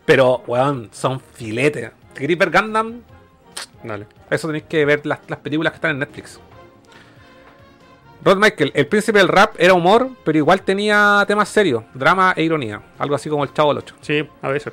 Pero, 0.06 0.44
weón, 0.48 0.90
son 0.92 1.20
filetes. 1.20 1.92
Gripper 2.16 2.52
Gundam, 2.52 3.02
Dale. 3.84 4.08
eso 4.30 4.48
tenéis 4.48 4.66
que 4.66 4.86
ver 4.86 5.06
las, 5.06 5.20
las 5.28 5.40
películas 5.40 5.74
que 5.74 5.76
están 5.76 5.92
en 5.92 6.00
Netflix. 6.00 6.40
Rod 8.24 8.38
Michael, 8.38 8.72
el 8.74 8.88
príncipe 8.88 9.18
del 9.20 9.28
rap 9.28 9.56
era 9.58 9.74
humor, 9.74 10.10
pero 10.24 10.38
igual 10.38 10.62
tenía 10.62 11.24
temas 11.28 11.50
serios, 11.50 11.84
drama 11.94 12.34
e 12.38 12.44
ironía. 12.44 12.82
Algo 12.98 13.16
así 13.16 13.30
como 13.30 13.44
el 13.44 13.54
Chavo 13.54 13.70
del 13.74 13.80
8. 13.80 13.96
Sí, 14.02 14.28
a 14.42 14.48
veces. 14.50 14.72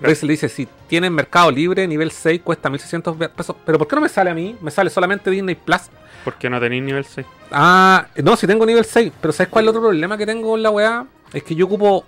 Rizel 0.00 0.28
dice, 0.30 0.48
si 0.48 0.66
tienen 0.88 1.12
Mercado 1.14 1.50
Libre, 1.52 1.86
nivel 1.86 2.10
6 2.10 2.40
cuesta 2.42 2.68
1600 2.68 3.16
pesos. 3.36 3.54
Pero 3.64 3.78
¿por 3.78 3.86
qué 3.86 3.94
no 3.94 4.02
me 4.02 4.08
sale 4.08 4.30
a 4.30 4.34
mí? 4.34 4.56
Me 4.60 4.72
sale 4.72 4.90
solamente 4.90 5.30
Disney 5.30 5.54
Plus. 5.54 5.82
Porque 6.24 6.50
no 6.50 6.58
tenéis 6.58 6.82
nivel 6.82 7.04
6. 7.04 7.24
Ah, 7.52 8.06
no, 8.22 8.34
si 8.36 8.48
tengo 8.48 8.66
nivel 8.66 8.84
6. 8.84 9.12
Pero 9.20 9.32
¿sabes 9.32 9.48
cuál 9.50 9.64
es 9.64 9.66
el 9.66 9.68
otro 9.70 9.82
problema 9.82 10.18
que 10.18 10.26
tengo 10.26 10.50
con 10.50 10.62
la 10.62 10.70
weá? 10.70 11.06
Es 11.32 11.44
que 11.44 11.54
yo 11.54 11.66
ocupo, 11.66 12.04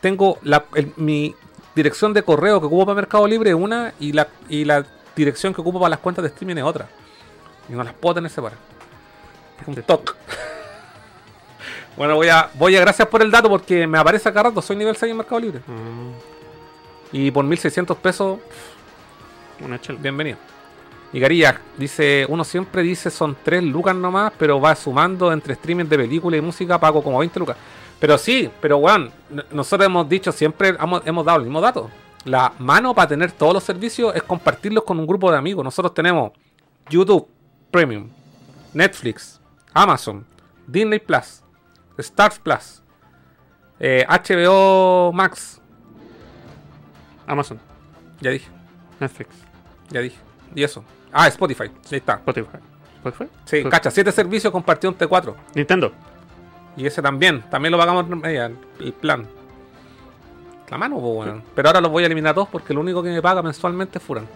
tengo 0.00 0.38
la, 0.42 0.64
el- 0.74 0.92
mi 0.96 1.36
dirección 1.76 2.12
de 2.12 2.24
correo 2.24 2.58
que 2.60 2.66
ocupo 2.66 2.86
para 2.86 2.96
Mercado 2.96 3.28
Libre 3.28 3.50
es 3.50 3.56
una 3.56 3.92
y 4.00 4.12
la, 4.12 4.26
y 4.48 4.64
la 4.64 4.84
dirección 5.14 5.54
que 5.54 5.60
ocupo 5.60 5.78
para 5.78 5.90
las 5.90 6.00
cuentas 6.00 6.24
de 6.24 6.30
streaming 6.30 6.56
es 6.56 6.64
otra. 6.64 6.88
Y 7.68 7.72
no 7.74 7.84
las 7.84 7.94
puedo 7.94 8.16
tener 8.16 8.30
separadas. 8.32 8.64
Un 9.66 9.84
bueno, 11.96 12.14
voy 12.14 12.28
a, 12.28 12.48
voy 12.54 12.76
a, 12.76 12.80
gracias 12.80 13.08
por 13.08 13.22
el 13.22 13.30
dato 13.30 13.48
porque 13.48 13.86
me 13.86 13.98
aparece 13.98 14.28
acá 14.28 14.44
rato, 14.44 14.62
soy 14.62 14.76
nivel 14.76 14.96
6 14.96 15.10
en 15.10 15.16
Mercado 15.16 15.40
Libre. 15.40 15.60
Y 17.10 17.30
por 17.32 17.44
1600 17.44 17.96
pesos, 17.96 18.38
una 19.60 19.80
chela. 19.80 19.98
bienvenido. 20.00 20.38
Y 21.12 21.18
Garilla 21.20 21.60
dice, 21.76 22.24
uno 22.28 22.44
siempre 22.44 22.82
dice 22.82 23.10
son 23.10 23.36
3 23.42 23.64
lucas 23.64 23.96
nomás, 23.96 24.32
pero 24.38 24.60
va 24.60 24.76
sumando 24.76 25.32
entre 25.32 25.54
streaming 25.54 25.86
de 25.86 25.96
película 25.96 26.36
y 26.36 26.40
música, 26.40 26.78
pago 26.78 27.02
como 27.02 27.18
20 27.18 27.40
lucas. 27.40 27.56
Pero 27.98 28.16
sí, 28.16 28.48
pero 28.60 28.76
weón, 28.76 29.10
nosotros 29.50 29.86
hemos 29.86 30.08
dicho 30.08 30.30
siempre, 30.30 30.68
hemos, 30.68 31.04
hemos 31.04 31.24
dado 31.24 31.38
el 31.38 31.44
mismo 31.44 31.60
dato. 31.60 31.90
La 32.24 32.52
mano 32.58 32.94
para 32.94 33.08
tener 33.08 33.32
todos 33.32 33.54
los 33.54 33.64
servicios 33.64 34.14
es 34.14 34.22
compartirlos 34.22 34.84
con 34.84 34.98
un 35.00 35.06
grupo 35.06 35.32
de 35.32 35.38
amigos. 35.38 35.64
Nosotros 35.64 35.94
tenemos 35.94 36.30
YouTube 36.88 37.26
Premium, 37.70 38.08
Netflix, 38.72 39.37
Amazon, 39.74 40.26
Disney 40.66 40.98
Plus, 40.98 41.42
Stars 41.98 42.38
Plus, 42.38 42.82
eh, 43.78 44.04
HBO 44.08 45.12
Max, 45.12 45.60
Amazon, 47.26 47.60
ya 48.20 48.30
dije, 48.30 48.48
Netflix, 49.00 49.30
ya 49.90 50.00
dije. 50.00 50.18
Y 50.54 50.62
eso. 50.62 50.84
Ah, 51.12 51.28
Spotify, 51.28 51.64
ahí 51.64 51.98
está. 51.98 52.14
Spotify. 52.14 52.58
¿Spotify? 52.96 53.30
Sí, 53.44 53.64
cacha, 53.64 53.90
7 53.90 54.12
servicios 54.12 54.52
compartidos 54.52 54.94
entre 54.94 55.06
4. 55.06 55.36
Nintendo. 55.54 55.92
Y 56.76 56.86
ese 56.86 57.02
también, 57.02 57.42
también 57.50 57.72
lo 57.72 57.78
pagamos 57.78 58.06
eh, 58.24 58.54
el 58.80 58.92
plan. 58.92 59.26
La 60.70 60.78
mano, 60.78 61.00
pues, 61.00 61.26
weón. 61.26 61.42
Pero 61.54 61.68
ahora 61.68 61.80
los 61.80 61.90
voy 61.90 62.02
a 62.02 62.06
eliminar 62.06 62.34
todos 62.34 62.48
porque 62.48 62.74
lo 62.74 62.80
único 62.80 63.02
que 63.02 63.10
me 63.10 63.22
paga 63.22 63.42
mensualmente 63.42 63.98
es 63.98 64.04
Furan. 64.04 64.26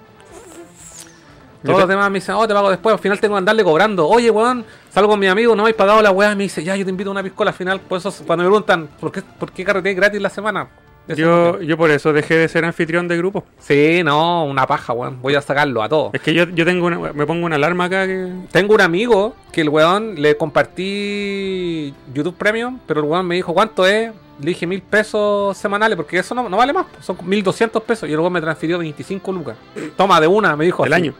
Todos 1.64 1.80
los 1.80 1.88
demás 1.88 2.10
me 2.10 2.18
dicen, 2.18 2.34
oh, 2.34 2.46
te 2.46 2.54
pago 2.54 2.70
después. 2.70 2.92
Al 2.92 2.98
final 2.98 3.20
tengo 3.20 3.34
que 3.34 3.38
andarle 3.38 3.64
cobrando. 3.64 4.08
Oye, 4.08 4.30
weón, 4.30 4.64
salgo 4.90 5.10
con 5.10 5.20
mi 5.20 5.26
amigo, 5.28 5.52
no 5.52 5.62
me 5.62 5.68
habéis 5.68 5.76
pagado 5.76 6.02
la 6.02 6.10
weá. 6.10 6.34
Me 6.34 6.44
dice, 6.44 6.62
ya, 6.64 6.76
yo 6.76 6.84
te 6.84 6.90
invito 6.90 7.10
a 7.10 7.12
una 7.12 7.22
piscola 7.22 7.50
al 7.50 7.56
final. 7.56 7.80
Por 7.80 7.98
eso, 7.98 8.12
cuando 8.26 8.44
me 8.44 8.50
preguntan, 8.50 8.88
¿por 9.00 9.12
qué, 9.12 9.22
por 9.22 9.52
qué 9.52 9.64
carreteé 9.64 9.94
gratis 9.94 10.20
la 10.20 10.30
semana? 10.30 10.68
Yo, 11.08 11.60
yo 11.60 11.76
por 11.76 11.90
eso 11.90 12.12
dejé 12.12 12.36
de 12.36 12.48
ser 12.48 12.64
anfitrión 12.64 13.08
de 13.08 13.16
grupo. 13.16 13.44
Sí, 13.58 14.02
no, 14.04 14.44
una 14.44 14.66
paja, 14.66 14.92
weón. 14.92 15.20
Voy 15.20 15.34
a 15.34 15.40
sacarlo 15.40 15.82
a 15.82 15.88
todos. 15.88 16.14
Es 16.14 16.20
que 16.20 16.32
yo, 16.32 16.44
yo 16.44 16.64
tengo 16.64 16.86
una, 16.86 17.12
me 17.12 17.26
pongo 17.26 17.44
una 17.44 17.56
alarma 17.56 17.84
acá 17.86 18.06
que. 18.06 18.32
Tengo 18.52 18.74
un 18.74 18.80
amigo 18.80 19.34
que 19.50 19.62
el 19.62 19.68
weón 19.68 20.14
le 20.20 20.36
compartí 20.36 21.92
YouTube 22.14 22.36
Premium, 22.36 22.78
pero 22.86 23.00
el 23.00 23.06
weón 23.06 23.26
me 23.26 23.34
dijo 23.34 23.52
cuánto 23.52 23.86
es. 23.86 24.12
Le 24.40 24.46
dije 24.46 24.66
mil 24.66 24.82
pesos 24.82 25.56
semanales, 25.56 25.94
porque 25.96 26.18
eso 26.18 26.34
no, 26.34 26.48
no 26.48 26.56
vale 26.56 26.72
más, 26.72 26.86
son 27.00 27.16
1200 27.22 27.82
pesos. 27.82 28.08
Y 28.08 28.12
el 28.12 28.20
weón 28.20 28.32
me 28.32 28.40
transfirió 28.40 28.78
25 28.78 29.32
lucas. 29.32 29.56
Toma, 29.96 30.20
de 30.20 30.26
una, 30.26 30.56
me 30.56 30.64
dijo. 30.64 30.84
El 30.86 30.92
así. 30.92 31.02
año. 31.02 31.14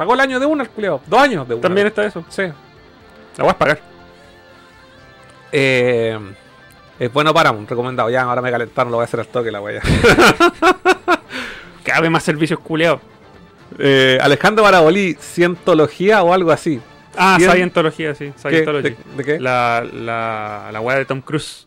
Pagó 0.00 0.14
el 0.14 0.20
año 0.20 0.40
de 0.40 0.46
una, 0.46 0.62
el 0.62 0.70
culiao. 0.70 1.02
Dos 1.06 1.20
años 1.20 1.46
de 1.46 1.52
una. 1.56 1.60
También 1.60 1.86
está 1.86 2.06
eso. 2.06 2.24
Sí. 2.30 2.44
La 2.44 3.44
voy 3.44 3.50
a 3.50 3.58
pagar. 3.58 3.78
Eh, 5.52 6.18
es 6.98 7.12
bueno 7.12 7.34
para 7.34 7.50
un 7.50 7.66
recomendado. 7.66 8.08
Ya, 8.08 8.22
ahora 8.22 8.40
me 8.40 8.50
calentaron, 8.50 8.90
lo 8.90 8.96
voy 8.96 9.02
a 9.02 9.04
hacer 9.04 9.20
al 9.20 9.26
toque 9.28 9.50
la 9.50 9.60
wea. 9.60 9.82
Cabe 11.84 12.08
más 12.08 12.22
servicios 12.22 12.58
culeados. 12.60 13.02
Eh, 13.78 14.18
Alejandro 14.22 14.64
Barabolí, 14.64 15.18
Cientología 15.20 16.22
o 16.22 16.32
algo 16.32 16.50
así. 16.50 16.80
Ah, 17.14 17.36
Cien- 17.38 17.52
Scientología, 17.52 18.14
sí. 18.14 18.32
¿Qué? 18.32 18.38
Scientology. 18.38 18.88
¿De, 18.88 18.96
de 19.18 19.24
qué? 19.24 19.38
La, 19.38 19.84
la, 19.92 20.70
la 20.72 20.80
weá 20.80 20.96
de 20.96 21.04
Tom 21.04 21.20
Cruise. 21.20 21.66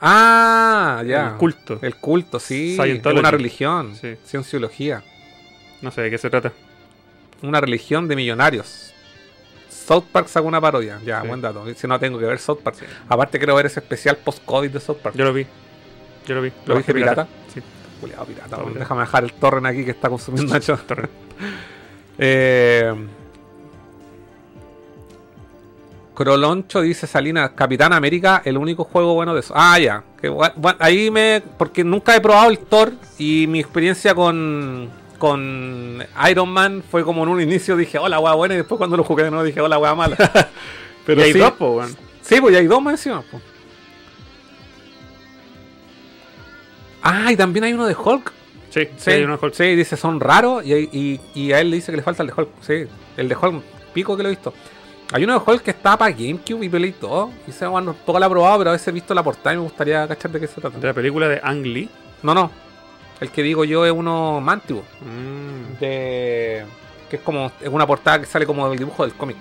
Ah, 0.00 1.02
ya. 1.04 1.32
El 1.32 1.36
culto. 1.36 1.78
El 1.82 1.96
culto, 1.96 2.40
sí. 2.40 2.78
Es 2.80 3.04
una 3.04 3.30
religión. 3.30 3.94
Sí. 3.94 4.16
Cienciología. 4.24 5.02
No 5.82 5.90
sé 5.90 6.00
de 6.00 6.10
qué 6.10 6.16
se 6.16 6.30
trata. 6.30 6.50
Una 7.42 7.60
religión 7.60 8.08
de 8.08 8.16
millonarios. 8.16 8.92
South 9.68 10.04
Park 10.12 10.28
sacó 10.28 10.46
una 10.48 10.60
parodia. 10.60 11.00
Ya, 11.04 11.22
Sí. 11.22 11.28
buen 11.28 11.40
dato. 11.40 11.64
Si 11.74 11.86
no 11.86 11.98
tengo 11.98 12.18
que 12.18 12.26
ver 12.26 12.38
South 12.38 12.58
Park. 12.62 12.76
Aparte 13.08 13.38
quiero 13.38 13.54
ver 13.54 13.66
ese 13.66 13.80
especial 13.80 14.16
post-COVID 14.16 14.70
de 14.70 14.80
South 14.80 14.98
Park. 14.98 15.16
Yo 15.16 15.24
lo 15.24 15.32
vi. 15.32 15.46
Yo 16.26 16.34
lo 16.34 16.42
vi. 16.42 16.52
¿Lo 16.66 16.76
viste 16.76 16.92
bajé 16.92 16.94
pirata? 16.94 17.28
Sí. 17.52 17.62
Culeado 18.00 18.26
pirata. 18.26 18.58
Déjame 18.74 19.00
dejar 19.00 19.24
el 19.24 19.32
torrent 19.32 19.66
aquí 19.66 19.84
que 19.84 19.92
está 19.92 20.08
consumiendo 20.10 20.52
Nacho. 20.52 20.78
eh, 22.18 22.94
Croloncho 26.18 26.80
dice 26.80 27.06
Salina, 27.06 27.54
Capitán 27.54 27.92
América, 27.92 28.42
el 28.44 28.58
único 28.58 28.82
juego 28.82 29.14
bueno 29.14 29.34
de 29.34 29.40
eso. 29.40 29.54
Ah, 29.56 29.78
ya. 29.78 30.02
Que 30.20 30.34
ahí 30.80 31.12
me. 31.12 31.40
Porque 31.56 31.84
nunca 31.84 32.16
he 32.16 32.20
probado 32.20 32.50
el 32.50 32.58
Thor 32.58 32.92
y 33.18 33.46
mi 33.46 33.60
experiencia 33.60 34.14
con. 34.16 34.90
Con 35.18 36.02
Iron 36.30 36.48
Man 36.48 36.82
fue 36.88 37.02
como 37.04 37.22
en 37.24 37.28
un 37.28 37.40
inicio 37.40 37.76
dije, 37.76 37.98
hola, 37.98 38.20
weá 38.20 38.34
buena, 38.34 38.54
y 38.54 38.58
después 38.58 38.78
cuando 38.78 38.96
lo 38.96 39.02
jugué 39.04 39.24
de 39.24 39.30
nuevo 39.30 39.44
dije, 39.44 39.60
hola, 39.60 39.78
weá 39.78 39.94
mala. 39.94 40.16
Pero 41.06 41.20
y 41.20 41.24
hay 41.24 41.32
sí, 41.32 41.38
dos, 41.38 41.52
po, 41.52 41.70
weón. 41.72 41.96
Sí, 42.22 42.40
pues 42.40 42.52
ya 42.52 42.60
hay 42.60 42.66
dos 42.66 42.80
más 42.82 42.92
encima. 42.94 43.22
pues. 43.30 43.42
Ah, 47.02 47.32
y 47.32 47.36
también 47.36 47.64
hay 47.64 47.72
uno 47.72 47.86
de 47.86 47.94
Hulk. 47.94 48.32
Sí, 48.70 48.80
sí, 48.84 48.88
Sí, 48.98 49.10
hay 49.12 49.22
unos 49.24 49.42
Hulk. 49.42 49.54
sí, 49.54 49.74
dice 49.74 49.96
son 49.96 50.20
raros 50.20 50.64
y, 50.64 50.74
y- 50.74 51.20
y 51.34 51.52
a 51.52 51.60
él 51.60 51.70
le 51.70 51.76
dice 51.76 51.90
que 51.90 51.96
le 51.96 52.02
falta 52.02 52.22
el 52.22 52.28
de 52.28 52.34
Hulk. 52.36 52.48
Sí, 52.60 52.84
el 53.16 53.28
de 53.28 53.36
Hulk, 53.36 53.62
pico 53.94 54.16
que 54.16 54.22
lo 54.22 54.28
he 54.28 54.32
visto. 54.32 54.52
Hay 55.12 55.24
uno 55.24 55.38
de 55.38 55.40
Hulk 55.50 55.62
que 55.62 55.70
está 55.70 55.96
para 55.96 56.10
GameCube 56.14 56.66
y 56.66 56.68
peleé 56.68 56.90
y 56.90 56.92
todo. 56.92 57.30
Y 57.46 57.52
se 57.52 57.66
bueno, 57.66 57.94
poco 58.04 58.18
la 58.18 58.26
he 58.26 58.30
probado, 58.30 58.58
pero 58.58 58.70
a 58.70 58.72
veces 58.74 58.88
he 58.88 58.92
visto 58.92 59.14
la 59.14 59.22
portada 59.22 59.54
y 59.54 59.56
me 59.56 59.62
gustaría 59.62 60.06
cachar 60.06 60.30
de 60.30 60.40
qué 60.40 60.46
se 60.46 60.60
trata. 60.60 60.78
De 60.78 60.86
la 60.86 60.92
película 60.92 61.28
de 61.28 61.40
Ang 61.42 61.62
Lee. 61.64 61.88
No, 62.22 62.34
no. 62.34 62.50
El 63.20 63.30
que 63.30 63.42
digo 63.42 63.64
yo 63.64 63.84
es 63.84 63.92
uno 63.92 64.40
Mantivo. 64.40 64.82
Mm. 65.00 65.78
De. 65.80 66.64
que 67.10 67.16
es 67.16 67.22
como. 67.22 67.50
Es 67.60 67.68
una 67.68 67.86
portada 67.86 68.20
que 68.20 68.26
sale 68.26 68.46
como 68.46 68.68
del 68.68 68.78
dibujo 68.78 69.02
del 69.04 69.14
cómic. 69.14 69.36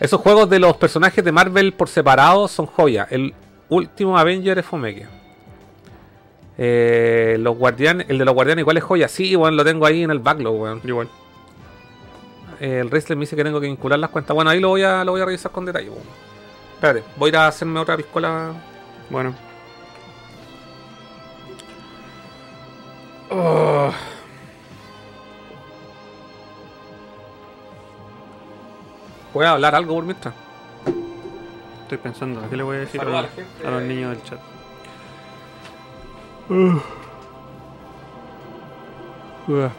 Esos 0.00 0.20
juegos 0.20 0.50
de 0.50 0.58
los 0.58 0.76
personajes 0.76 1.24
de 1.24 1.30
Marvel 1.32 1.72
por 1.72 1.88
separado 1.88 2.48
son 2.48 2.66
joya. 2.66 3.06
El 3.10 3.34
último 3.68 4.18
Avenger 4.18 4.58
es 4.58 4.66
Fomeque. 4.66 5.06
Eh, 6.58 7.36
los 7.38 7.56
guardianes, 7.56 8.06
el 8.10 8.18
de 8.18 8.24
los 8.24 8.34
guardianes 8.34 8.62
igual 8.62 8.76
es 8.76 8.82
joya. 8.84 9.08
Sí, 9.08 9.34
weón, 9.36 9.56
lo 9.56 9.64
tengo 9.64 9.86
ahí 9.86 10.02
en 10.02 10.10
el 10.10 10.18
backlog, 10.18 10.60
weón. 10.60 10.80
Igual. 10.84 11.08
eh, 12.60 12.80
el 12.80 12.88
Wrestler 12.88 13.16
me 13.16 13.22
dice 13.22 13.36
que 13.36 13.44
tengo 13.44 13.60
que 13.60 13.66
vincular 13.68 13.98
las 13.98 14.10
cuentas. 14.10 14.34
Bueno, 14.34 14.50
ahí 14.50 14.60
lo 14.60 14.68
voy 14.68 14.82
a, 14.82 15.04
lo 15.04 15.12
voy 15.12 15.20
a 15.20 15.24
revisar 15.24 15.52
con 15.52 15.64
detalle. 15.64 15.88
po. 15.88 15.98
Espérate, 16.74 17.04
voy 17.16 17.28
a 17.28 17.30
ir 17.30 17.36
a 17.36 17.46
hacerme 17.46 17.78
otra 17.80 17.96
piscola. 17.96 18.52
Bueno. 19.08 19.34
Voy 29.32 29.46
a 29.46 29.52
hablar 29.52 29.74
algo 29.74 29.94
por 29.94 30.04
mientras. 30.04 30.34
Estoy 31.82 31.98
pensando, 31.98 32.48
¿qué 32.48 32.56
le 32.56 32.62
voy 32.62 32.76
a 32.76 32.80
decir 32.80 33.00
a, 33.00 33.04
los- 33.04 33.26
a 33.66 33.70
niños 33.80 34.10
del 34.10 34.22
chat? 34.22 34.40
Ugh. 39.48 39.70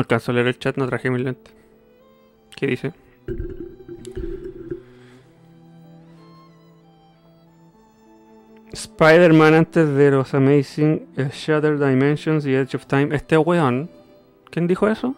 No 0.00 0.02
alcanzo 0.02 0.32
a 0.32 0.34
leer 0.34 0.46
el 0.46 0.58
chat, 0.58 0.78
no 0.78 0.86
traje 0.86 1.10
mi 1.10 1.22
lente. 1.22 1.50
¿Qué 2.56 2.68
dice? 2.68 2.94
Spider-Man 8.72 9.52
antes 9.52 9.86
de 9.94 10.10
los 10.10 10.32
Amazing 10.32 11.06
eh, 11.18 11.28
Shattered 11.30 11.86
Dimensions 11.86 12.46
y 12.46 12.54
Edge 12.54 12.76
of 12.76 12.86
Time. 12.86 13.14
Este 13.14 13.36
weón. 13.36 13.90
¿Quién 14.48 14.66
dijo 14.66 14.88
eso? 14.88 15.14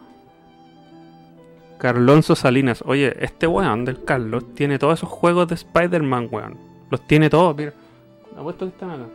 Carlonso 1.77 2.35
Salinas. 2.35 2.83
Oye, 2.85 3.15
este 3.23 3.47
weón 3.47 3.85
del 3.85 4.03
Carlos 4.03 4.53
tiene 4.53 4.79
todos 4.79 4.99
esos 4.99 5.07
juegos 5.07 5.47
de 5.47 5.55
Spider-Man, 5.55 6.27
weón. 6.29 6.57
Los 6.91 7.07
tiene 7.07 7.29
todos, 7.29 7.55
mira. 7.55 7.71
Apuesto 8.35 8.65
que 8.65 8.71
están 8.73 8.91
acá. 8.91 9.05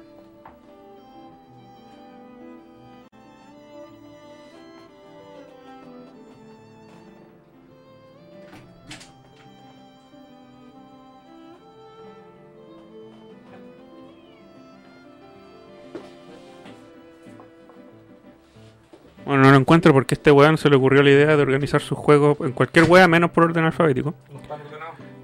Bueno, 19.28 19.42
no 19.42 19.50
lo 19.50 19.58
encuentro 19.58 19.92
porque 19.92 20.14
a 20.14 20.16
este 20.16 20.30
weón 20.30 20.56
se 20.56 20.70
le 20.70 20.76
ocurrió 20.76 21.02
la 21.02 21.10
idea 21.10 21.36
de 21.36 21.42
organizar 21.42 21.82
sus 21.82 21.98
juegos 21.98 22.38
en 22.40 22.52
cualquier 22.52 22.86
wea 22.86 23.06
menos 23.06 23.30
por 23.30 23.44
orden 23.44 23.62
alfabético. 23.62 24.14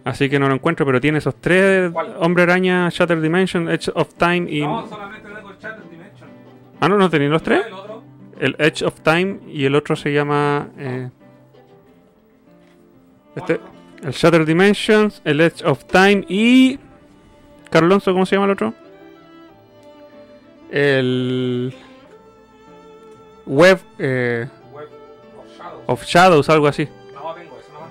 Así 0.05 0.28
que 0.28 0.39
no 0.39 0.47
lo 0.47 0.55
encuentro, 0.56 0.85
pero 0.85 1.01
tiene 1.01 1.16
esos 1.16 1.35
tres 1.40 1.90
¿Cuál? 1.90 2.14
Hombre 2.18 2.43
Araña, 2.43 2.86
Shattered 2.90 3.22
Dimension, 3.22 3.66
Edge 3.70 3.90
of 3.94 4.12
Time 4.16 4.47
y. 4.51 4.60
solamente 4.60 5.26
tengo 5.35 5.48
el 5.48 5.59
chat 5.59 5.78
Dimension. 5.90 6.28
Ah, 6.81 6.89
no, 6.90 6.98
no 6.98 7.09
tenéis 7.09 7.31
los 7.31 7.43
tres. 7.43 7.64
El 7.66 7.72
otro. 7.72 8.02
El 8.39 8.56
Edge 8.59 8.82
of 8.85 9.01
Time 9.01 9.39
y 9.48 9.64
el 9.64 9.74
otro 9.74 9.97
se 9.97 10.12
llama. 10.12 10.68
eh, 10.76 11.09
este, 13.36 13.59
el 14.02 14.12
Shattered 14.12 14.47
Dimensions, 14.47 15.22
el 15.24 15.40
Edge 15.40 15.64
of 15.64 15.82
Time 15.86 16.26
y. 16.28 16.78
Carlonso, 17.70 18.12
¿cómo 18.12 18.26
se 18.26 18.36
llama 18.36 18.44
el 18.44 18.52
otro? 18.52 18.74
El. 20.70 21.74
Web 23.46 23.78
eh, 23.98 24.48
Web 24.72 24.88
of 25.38 25.46
Shadows. 25.58 25.82
of 25.86 26.04
Shadows, 26.04 26.48
algo 26.50 26.66
así. 26.66 26.88
No 27.14 27.34
tengo 27.34 27.58
eso 27.58 27.72
nomás. 27.72 27.90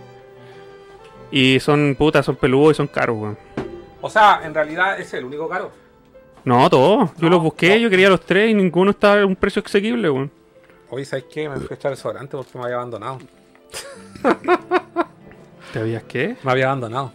Y 1.32 1.60
son 1.60 1.96
putas, 1.98 2.26
son 2.26 2.36
peludos 2.36 2.74
y 2.74 2.76
son 2.78 2.88
caros, 2.88 3.18
weón. 3.18 3.38
O 4.02 4.10
sea, 4.10 4.42
en 4.44 4.54
realidad 4.54 5.00
es 5.00 5.14
el 5.14 5.26
único 5.26 5.48
caro. 5.48 5.72
No, 6.44 6.70
todos. 6.70 7.12
Yo 7.18 7.22
No, 7.22 7.30
los 7.30 7.42
busqué, 7.44 7.70
no. 7.76 7.78
yo 7.78 7.90
quería 7.90 8.10
los 8.10 8.22
tres 8.22 8.50
y 8.50 8.54
ninguno 8.54 8.92
estaba 8.92 9.22
a 9.22 9.26
un 9.26 9.36
precio 9.36 9.62
asequible, 9.66 10.10
weón. 10.10 10.32
Oye, 10.90 11.06
¿sabes 11.06 11.26
qué? 11.32 11.48
Me 11.50 11.56
fui 11.58 11.68
a 11.72 11.76
echar 11.76 11.92
el 11.92 11.98
sobrante 11.98 12.36
porque 12.38 12.58
me 12.58 12.64
había 12.66 12.76
abandonado. 12.76 13.20
¿Te 15.74 15.80
habías 15.80 16.04
qué? 16.04 16.36
Me 16.44 16.52
había 16.52 16.66
abandonado. 16.66 17.12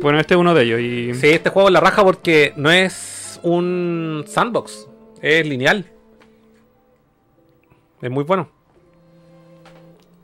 Bueno, 0.00 0.18
este 0.20 0.34
es 0.34 0.40
uno 0.40 0.54
de 0.54 0.62
ellos 0.62 0.80
y. 0.80 1.14
Sí, 1.14 1.28
este 1.30 1.50
juego 1.50 1.68
es 1.68 1.72
la 1.72 1.80
raja 1.80 2.04
porque 2.04 2.52
no 2.56 2.70
es 2.70 3.40
un 3.42 4.24
sandbox. 4.26 4.86
Es 5.28 5.44
lineal. 5.44 5.84
Es 8.00 8.10
muy 8.10 8.22
bueno. 8.22 8.48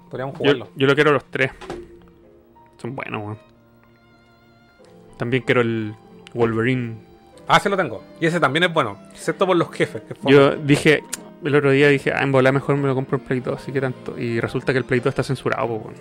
Podríamos 0.08 0.36
jugarlo. 0.36 0.68
yo 0.76 0.86
lo 0.86 0.94
quiero 0.94 1.10
los 1.10 1.24
tres. 1.24 1.50
Son 2.80 2.94
buenos, 2.94 3.20
weón. 3.22 3.38
También 5.16 5.42
quiero 5.42 5.60
el 5.62 5.94
Wolverine. 6.34 6.94
Ah, 7.48 7.58
sí 7.58 7.68
lo 7.68 7.76
tengo. 7.76 8.04
Y 8.20 8.26
ese 8.26 8.38
también 8.38 8.62
es 8.62 8.72
bueno. 8.72 8.96
Excepto 9.10 9.44
por 9.44 9.56
los 9.56 9.72
jefes. 9.72 10.02
que 10.02 10.14
Yo 10.30 10.54
dije, 10.54 11.02
el 11.42 11.54
otro 11.56 11.72
día 11.72 11.88
dije, 11.88 12.12
ah, 12.14 12.22
en 12.22 12.30
volar 12.30 12.52
mejor 12.52 12.76
me 12.76 12.86
lo 12.86 12.94
compro 12.94 13.18
en 13.18 13.24
Play 13.24 13.40
2, 13.40 13.60
así 13.60 13.72
que 13.72 13.80
tanto. 13.80 14.16
Y 14.16 14.38
resulta 14.38 14.70
que 14.72 14.78
el 14.78 14.84
Play 14.84 15.00
2 15.00 15.08
está 15.08 15.24
censurado, 15.24 15.66
po, 15.66 15.74
weón. 15.78 15.94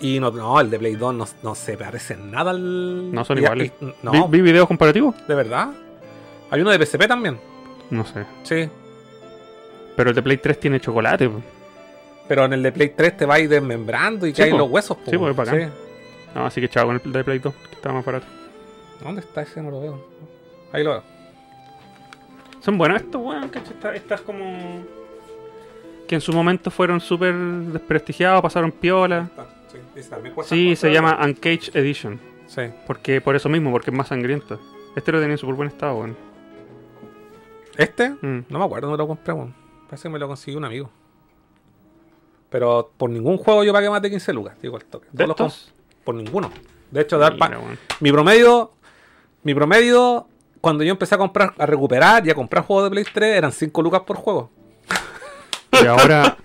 Y 0.00 0.18
no, 0.18 0.30
no, 0.30 0.58
el 0.58 0.70
de 0.70 0.78
Play 0.78 0.94
2 0.96 1.14
no, 1.14 1.26
no 1.42 1.54
se 1.54 1.76
parece 1.76 2.16
nada 2.16 2.52
al. 2.52 3.12
No 3.12 3.22
son 3.22 3.36
y- 3.36 3.42
iguales. 3.42 3.72
y- 3.82 3.92
no, 4.02 4.28
¿Vi, 4.28 4.38
vi 4.38 4.40
videos 4.40 4.66
comparativos? 4.66 5.14
de 5.28 5.34
verdad. 5.34 5.72
Hay 6.50 6.62
uno 6.62 6.70
de 6.70 6.78
PSP 6.86 7.06
también. 7.06 7.49
No 7.90 8.04
sé. 8.04 8.24
Sí. 8.44 8.68
Pero 9.96 10.10
el 10.10 10.16
de 10.16 10.22
Play 10.22 10.36
3 10.38 10.60
tiene 10.60 10.80
chocolate, 10.80 11.28
po. 11.28 11.40
Pero 12.28 12.44
en 12.44 12.52
el 12.52 12.62
de 12.62 12.72
Play 12.72 12.90
3 12.90 13.16
te 13.16 13.26
va 13.26 13.34
a 13.34 13.40
ir 13.40 13.48
desmembrando 13.48 14.26
y 14.26 14.30
Sí, 14.30 14.36
caen 14.42 14.52
po. 14.52 14.58
los 14.58 14.70
huesos. 14.70 14.96
Sí, 15.08 15.18
po, 15.18 15.28
es 15.28 15.36
bacán. 15.36 15.60
Sí. 15.60 15.66
No, 16.34 16.46
así 16.46 16.60
que 16.60 16.68
chao 16.68 16.86
con 16.86 17.00
el 17.04 17.12
de 17.12 17.24
Play 17.24 17.38
2, 17.40 17.52
que 17.68 17.74
está 17.74 17.92
más 17.92 18.04
barato. 18.04 18.26
¿Dónde 19.02 19.20
está 19.20 19.42
ese? 19.42 19.60
No 19.62 19.70
lo 19.70 19.80
veo. 19.80 20.04
Ahí 20.72 20.84
lo 20.84 20.90
veo. 20.92 21.02
Son 22.60 22.76
buenos 22.78 23.00
estos, 23.02 23.20
weón. 23.20 23.44
Estas, 23.44 23.96
estas 23.96 24.20
como. 24.20 24.84
Que 26.06 26.16
en 26.16 26.20
su 26.20 26.32
momento 26.32 26.70
fueron 26.70 27.00
súper 27.00 27.34
desprestigiados, 27.34 28.42
pasaron 28.42 28.70
piola. 28.72 29.28
Sí, 29.72 29.78
Sí, 30.44 30.76
se 30.76 30.92
llama 30.92 31.18
Uncaged 31.24 31.74
Edition. 31.76 32.20
Sí. 32.46 32.62
Porque, 32.86 33.20
por 33.20 33.36
eso 33.36 33.48
mismo, 33.48 33.70
porque 33.70 33.90
es 33.90 33.96
más 33.96 34.08
sangriento. 34.08 34.60
Este 34.96 35.12
lo 35.12 35.18
tenía 35.20 35.34
en 35.34 35.38
súper 35.38 35.54
buen 35.54 35.68
estado, 35.68 35.94
weón. 35.96 36.16
¿Este? 37.76 38.10
Mm. 38.10 38.46
No 38.48 38.58
me 38.58 38.64
acuerdo 38.64 38.88
dónde 38.88 39.02
lo 39.02 39.08
compré, 39.08 39.32
weón. 39.32 39.54
Parece 39.88 40.04
que 40.04 40.08
me 40.10 40.18
lo 40.18 40.28
consiguió 40.28 40.58
un 40.58 40.64
amigo. 40.64 40.90
Pero 42.48 42.92
por 42.96 43.10
ningún 43.10 43.38
juego 43.38 43.64
yo 43.64 43.72
pagué 43.72 43.88
más 43.88 44.02
de 44.02 44.10
15 44.10 44.32
lucas, 44.32 44.56
digo 44.60 44.76
el 44.76 44.84
toque. 44.84 45.06
¿De 45.12 45.24
Todos 45.24 45.54
estos? 45.58 45.74
Por 46.04 46.14
ninguno. 46.14 46.50
De 46.90 47.00
hecho, 47.02 47.18
dar 47.18 47.36
weón. 47.38 47.78
mi 48.00 48.10
promedio. 48.10 48.72
Mi 49.42 49.54
promedio, 49.54 50.26
cuando 50.60 50.84
yo 50.84 50.90
empecé 50.90 51.14
a 51.14 51.18
comprar, 51.18 51.54
a 51.56 51.64
recuperar 51.64 52.26
y 52.26 52.30
a 52.30 52.34
comprar 52.34 52.64
juegos 52.64 52.84
de 52.84 52.90
Play 52.90 53.04
3, 53.12 53.36
eran 53.36 53.52
5 53.52 53.82
lucas 53.82 54.02
por 54.02 54.16
juego. 54.16 54.50
Y 55.82 55.86
ahora. 55.86 56.36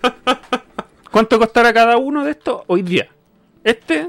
¿Cuánto 1.10 1.38
costará 1.38 1.72
cada 1.72 1.96
uno 1.96 2.24
de 2.24 2.30
estos 2.30 2.62
hoy 2.68 2.82
día? 2.82 3.08
Este, 3.64 4.08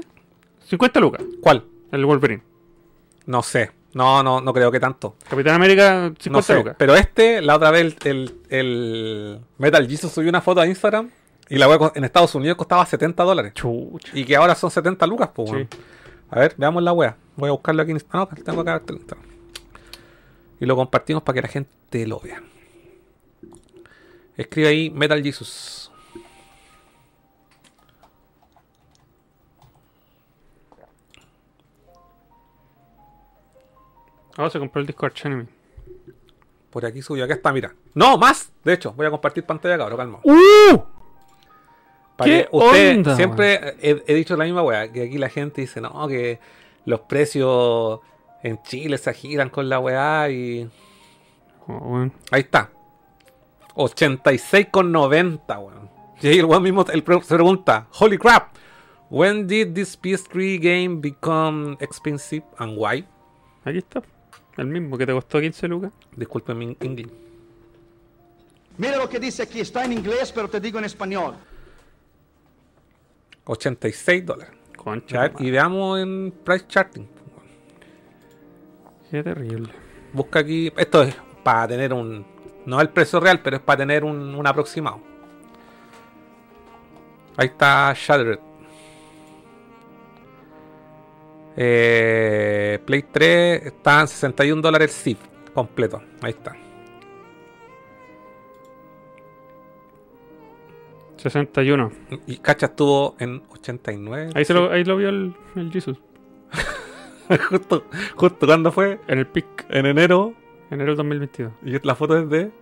50 0.66 1.00
lucas. 1.00 1.22
¿Cuál? 1.42 1.64
El 1.90 2.06
Wolverine. 2.06 2.42
No 3.26 3.42
sé. 3.42 3.72
No, 3.94 4.22
no, 4.22 4.40
no 4.40 4.52
creo 4.52 4.70
que 4.70 4.78
tanto. 4.80 5.16
Capitán 5.28 5.54
América, 5.54 6.12
50 6.18 6.30
No 6.30 6.42
sé. 6.42 6.54
lucas. 6.56 6.76
Pero 6.78 6.94
este, 6.94 7.40
la 7.40 7.56
otra 7.56 7.70
vez, 7.70 7.96
el, 8.04 8.04
el, 8.04 8.34
el 8.50 9.40
Metal 9.58 9.88
Jesus 9.88 10.12
subió 10.12 10.28
una 10.28 10.40
foto 10.42 10.60
a 10.60 10.66
Instagram 10.66 11.10
y 11.48 11.56
la 11.56 11.78
co- 11.78 11.92
en 11.94 12.04
Estados 12.04 12.34
Unidos 12.34 12.56
costaba 12.58 12.84
70 12.84 13.22
dólares. 13.24 13.54
Chucha. 13.54 14.10
Y 14.12 14.24
que 14.24 14.36
ahora 14.36 14.54
son 14.54 14.70
70 14.70 15.06
lucas, 15.06 15.30
pues. 15.34 15.50
Sí. 15.50 15.78
A 16.30 16.38
ver, 16.40 16.54
veamos 16.58 16.82
la 16.82 16.92
wea. 16.92 17.16
Voy 17.36 17.48
a 17.48 17.52
buscarlo 17.52 17.80
aquí 17.82 17.92
en 17.92 17.96
Instagram. 17.96 18.28
No, 18.36 18.44
tengo 18.44 18.60
acá 18.60 18.82
el 18.86 18.94
Instagram. 18.96 19.26
Y 20.60 20.66
lo 20.66 20.76
compartimos 20.76 21.22
para 21.22 21.34
que 21.34 21.42
la 21.42 21.48
gente 21.48 22.06
lo 22.06 22.20
vea. 22.20 22.42
Escribe 24.36 24.68
ahí 24.68 24.90
Metal 24.90 25.22
Jesus. 25.22 25.87
Ahora 34.38 34.50
se 34.50 34.60
compró 34.60 34.80
el 34.80 34.86
disco 34.86 35.04
Arch 35.04 35.26
Enemy. 35.26 35.46
Por 36.70 36.86
aquí 36.86 37.02
subió. 37.02 37.24
Acá 37.24 37.34
está, 37.34 37.52
mira. 37.52 37.74
No, 37.92 38.16
más. 38.16 38.52
De 38.64 38.72
hecho, 38.72 38.92
voy 38.92 39.04
a 39.04 39.10
compartir 39.10 39.44
pantalla, 39.44 39.76
cabrón, 39.76 39.98
calma. 39.98 40.20
¡Uh! 40.22 40.78
Para 42.16 42.30
¿Qué 42.30 42.42
que 42.44 42.48
usted 42.56 42.96
onda, 42.98 43.16
siempre 43.16 43.74
he, 43.80 44.04
he 44.06 44.14
dicho 44.14 44.36
la 44.36 44.44
misma 44.44 44.62
weá, 44.62 44.92
que 44.92 45.02
aquí 45.02 45.18
la 45.18 45.28
gente 45.28 45.60
dice, 45.60 45.80
no, 45.80 46.06
que 46.06 46.38
los 46.84 47.00
precios 47.00 47.98
en 48.44 48.62
Chile 48.62 48.96
se 48.98 49.10
agiran 49.10 49.50
con 49.50 49.68
la 49.68 49.80
weá 49.80 50.30
y. 50.30 50.70
Oh. 51.66 52.06
Ahí 52.30 52.42
está. 52.42 52.70
86,90, 53.74 55.58
weón. 55.58 55.90
Y 56.20 56.28
ahí 56.28 56.38
el 56.38 56.44
weón 56.44 56.62
mismo 56.62 56.84
el 56.92 57.02
pre- 57.02 57.22
se 57.22 57.34
pregunta, 57.34 57.88
holy 57.98 58.18
crap, 58.18 58.54
when 59.10 59.48
did 59.48 59.74
this 59.74 60.00
PS3 60.00 60.60
game 60.60 61.00
become 61.00 61.76
expensive 61.80 62.44
and 62.58 62.76
why? 62.78 63.04
Aquí 63.64 63.78
está. 63.78 64.00
El 64.58 64.66
mismo 64.66 64.98
que 64.98 65.06
te 65.06 65.12
costó 65.12 65.40
15 65.40 65.68
lucas. 65.68 65.92
Disculpen 66.16 66.58
mi 66.58 66.76
inglés. 66.80 67.12
Mira 68.76 68.96
lo 68.96 69.08
que 69.08 69.20
dice 69.20 69.44
aquí, 69.44 69.60
está 69.60 69.84
en 69.84 69.92
inglés, 69.92 70.32
pero 70.32 70.50
te 70.50 70.60
digo 70.60 70.78
en 70.78 70.84
español. 70.84 71.36
86 73.44 74.26
dólares. 74.26 74.54
Concha. 74.76 75.30
Y 75.38 75.50
veamos 75.50 76.00
en 76.00 76.34
price 76.44 76.66
charting. 76.66 77.06
Qué 79.10 79.22
terrible. 79.22 79.72
Busca 80.12 80.40
aquí. 80.40 80.72
Esto 80.76 81.04
es 81.04 81.16
para 81.44 81.68
tener 81.68 81.92
un. 81.92 82.26
No 82.66 82.80
el 82.80 82.90
precio 82.90 83.20
real, 83.20 83.40
pero 83.40 83.56
es 83.56 83.62
para 83.62 83.78
tener 83.78 84.02
un, 84.02 84.34
un 84.34 84.46
aproximado. 84.46 85.00
Ahí 87.36 87.46
está 87.46 87.94
Shattered. 87.96 88.47
Eh, 91.60 92.78
Play 92.86 93.02
3 93.10 93.66
está 93.66 94.02
en 94.02 94.06
61 94.08 94.62
dólares 94.62 94.90
el 94.90 94.94
zip 95.16 95.18
completo. 95.52 96.00
Ahí 96.22 96.30
está. 96.30 96.54
61. 101.16 101.90
Y 102.26 102.36
Cacha 102.38 102.66
estuvo 102.66 103.16
en 103.18 103.42
89. 103.50 104.30
Ahí, 104.34 104.44
se 104.44 104.54
lo, 104.54 104.70
ahí 104.70 104.84
lo 104.84 104.96
vio 104.96 105.08
el, 105.08 105.34
el 105.56 105.72
Jesus. 105.72 105.98
justo, 107.50 107.84
justo 108.14 108.46
cuando 108.46 108.70
fue. 108.70 109.00
En 109.08 109.18
el 109.18 109.26
pic. 109.26 109.66
En 109.68 109.86
enero. 109.86 110.34
Enero 110.70 110.90
del 110.92 110.96
2022. 110.98 111.52
Y 111.64 111.86
la 111.86 111.94
foto 111.96 112.16
es 112.18 112.28
de. 112.28 112.52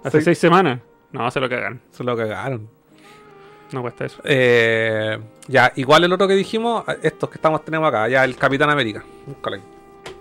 Hace 0.00 0.10
Seis- 0.18 0.24
seis 0.24 0.38
semanas. 0.38 0.80
No, 1.12 1.30
se 1.30 1.40
lo 1.40 1.48
cagan. 1.48 1.80
Se 1.90 2.04
lo 2.04 2.16
cagaron. 2.16 2.68
No 3.72 3.82
cuesta 3.82 4.04
eso. 4.04 4.20
Eh, 4.24 5.18
ya, 5.48 5.72
igual 5.76 6.04
el 6.04 6.12
otro 6.12 6.28
que 6.28 6.34
dijimos, 6.34 6.84
estos 7.02 7.28
que 7.30 7.36
estamos 7.36 7.64
tenemos 7.64 7.88
acá, 7.88 8.08
ya 8.08 8.24
el 8.24 8.36
Capitán 8.36 8.70
América. 8.70 9.04
Búscalo 9.26 9.56
ahí. 9.56 9.62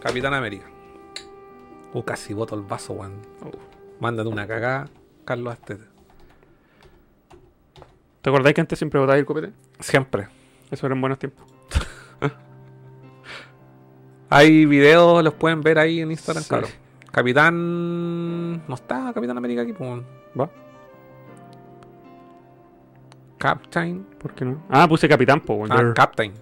Capitán 0.01 0.33
América. 0.33 0.65
Uh, 1.93 2.01
casi 2.03 2.33
boto 2.33 2.55
el 2.55 2.61
vaso, 2.61 2.93
weón. 2.93 3.13
Uh, 3.41 3.51
mándate 4.01 4.27
una 4.29 4.47
cagada, 4.47 4.87
Carlos 5.23 5.53
Astete. 5.53 5.83
¿Te 8.21 8.29
acordáis 8.29 8.55
que 8.55 8.61
antes 8.61 8.79
siempre 8.79 8.99
botaba 8.99 9.17
el 9.19 9.25
copete? 9.25 9.51
Siempre. 9.79 10.27
Eso 10.71 10.87
eran 10.87 10.99
buenos 10.99 11.19
tiempos. 11.19 11.45
Hay 14.29 14.65
videos, 14.65 15.23
los 15.23 15.33
pueden 15.35 15.61
ver 15.61 15.77
ahí 15.79 16.01
en 16.01 16.11
Instagram, 16.11 16.43
Sí. 16.43 16.49
claro. 16.49 16.67
Capitán. 17.11 18.67
No 18.67 18.75
está 18.75 19.11
Capitán 19.13 19.37
América 19.37 19.61
aquí, 19.61 19.73
pues. 19.73 20.01
¿Va? 20.39 20.49
Captain. 23.45 24.03
¿Por 24.17 24.33
qué 24.33 24.43
no? 24.43 24.63
Ah, 24.69 24.87
puse 24.87 25.07
capitán, 25.07 25.39
po. 25.39 25.65
Ah, 25.69 25.93
Captain. 25.93 26.33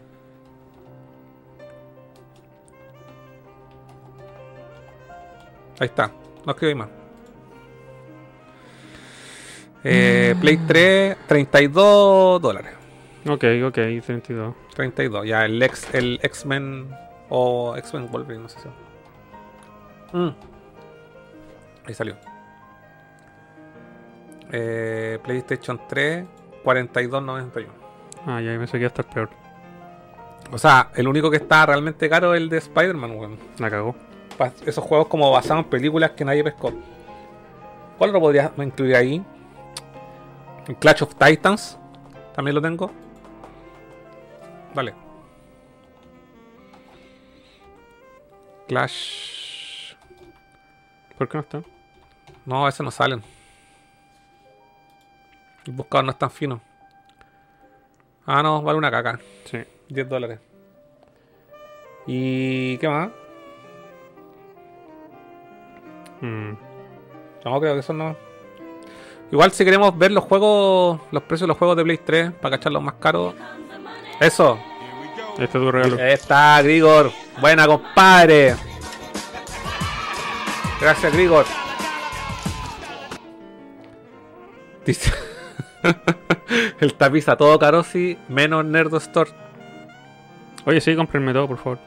Ahí 5.81 5.87
está. 5.87 6.09
No 6.45 6.53
escribí 6.53 6.75
más. 6.75 6.87
Eh, 9.83 10.33
Play 10.39 10.55
3, 10.65 11.17
32 11.27 12.41
dólares. 12.41 12.71
ok, 13.27 13.43
ok, 13.65 13.73
32. 13.73 14.55
32. 14.73 15.27
Ya, 15.27 15.43
el 15.43 15.61
ex 15.61 15.93
el 15.93 16.21
X-Men 16.23 16.87
o 17.27 17.75
X-Men 17.75 18.09
Wolverine, 18.09 18.43
no 18.43 18.47
sé 18.47 18.59
si. 18.61 20.17
Mm. 20.17 20.33
Ahí 21.85 21.93
salió. 21.93 22.15
Eh, 24.53 25.19
PlayStation 25.21 25.81
3, 25.89 26.25
42.91. 26.63 27.67
Ah, 28.25 28.41
ya 28.41 28.51
me 28.57 28.65
sé 28.67 28.73
que 28.73 28.77
iba 28.79 28.87
a 28.87 28.87
estar 28.87 29.05
peor. 29.09 29.29
O 30.51 30.57
sea, 30.57 30.91
el 30.95 31.07
único 31.07 31.29
que 31.31 31.37
está 31.37 31.65
realmente 31.65 32.09
caro 32.09 32.33
es 32.33 32.41
el 32.41 32.49
de 32.49 32.57
Spider-Man, 32.57 33.11
weón. 33.11 33.37
La 33.57 33.69
cagó. 33.69 33.95
Pa- 34.37 34.51
Esos 34.65 34.83
juegos 34.83 35.07
como 35.07 35.29
basados 35.31 35.63
en 35.65 35.69
películas 35.69 36.11
que 36.11 36.23
nadie 36.25 36.43
pescó. 36.43 36.71
¿Cuál 37.97 38.09
otro 38.11 38.19
podría 38.21 38.51
incluir 38.57 38.95
ahí? 38.95 39.23
El 40.67 40.75
Clash 40.77 41.03
of 41.03 41.15
Titans. 41.15 41.77
También 42.35 42.55
lo 42.55 42.61
tengo. 42.61 42.91
Vale. 44.73 44.93
Clash. 48.67 49.93
¿Por 51.17 51.27
qué 51.29 51.37
no 51.37 51.41
está? 51.41 51.61
No, 52.45 52.67
ese 52.67 52.83
no 52.83 52.91
salen. 52.91 53.21
El 55.65 55.73
buscador 55.73 56.05
no 56.05 56.11
es 56.11 56.17
tan 56.17 56.31
fino. 56.31 56.61
Ah, 58.25 58.41
no, 58.41 58.61
vale 58.61 58.77
una 58.77 58.91
caca. 58.91 59.19
Sí. 59.45 59.59
10 59.89 60.09
dólares. 60.09 60.39
¿Y 62.05 62.77
qué 62.77 62.87
más? 62.87 63.09
Mm. 66.21 66.51
No, 67.45 67.59
creo 67.59 67.73
que 67.73 67.79
eso 67.79 67.93
no. 67.93 68.15
Igual 69.31 69.51
si 69.51 69.65
queremos 69.65 69.97
ver 69.97 70.11
los 70.11 70.23
juegos, 70.23 71.01
los 71.11 71.23
precios 71.23 71.41
de 71.41 71.47
los 71.47 71.57
juegos 71.57 71.75
de 71.75 71.83
Play 71.83 71.97
3 71.97 72.31
para 72.33 72.57
cachar 72.57 72.71
los 72.71 72.83
más 72.83 72.95
caros. 72.95 73.33
Eso. 74.19 74.59
Este 75.31 75.43
es 75.45 75.51
tu 75.51 75.71
regalo. 75.71 75.95
Ahí 76.01 76.13
está, 76.13 76.61
Grigor. 76.61 77.11
Buena, 77.41 77.65
compadre. 77.65 78.55
Gracias, 80.79 81.13
Grigor. 81.13 81.45
Dice. 84.85 85.11
El 86.79 86.93
tapiza 86.95 87.35
todo 87.35 87.57
caro, 87.59 87.83
sí, 87.83 88.17
menos 88.29 88.65
Nerdo 88.65 88.97
Store. 88.97 89.31
Oye, 90.65 90.81
sí, 90.81 90.95
cómprenme 90.95 91.33
todo, 91.33 91.47
por 91.47 91.57
favor. 91.57 91.79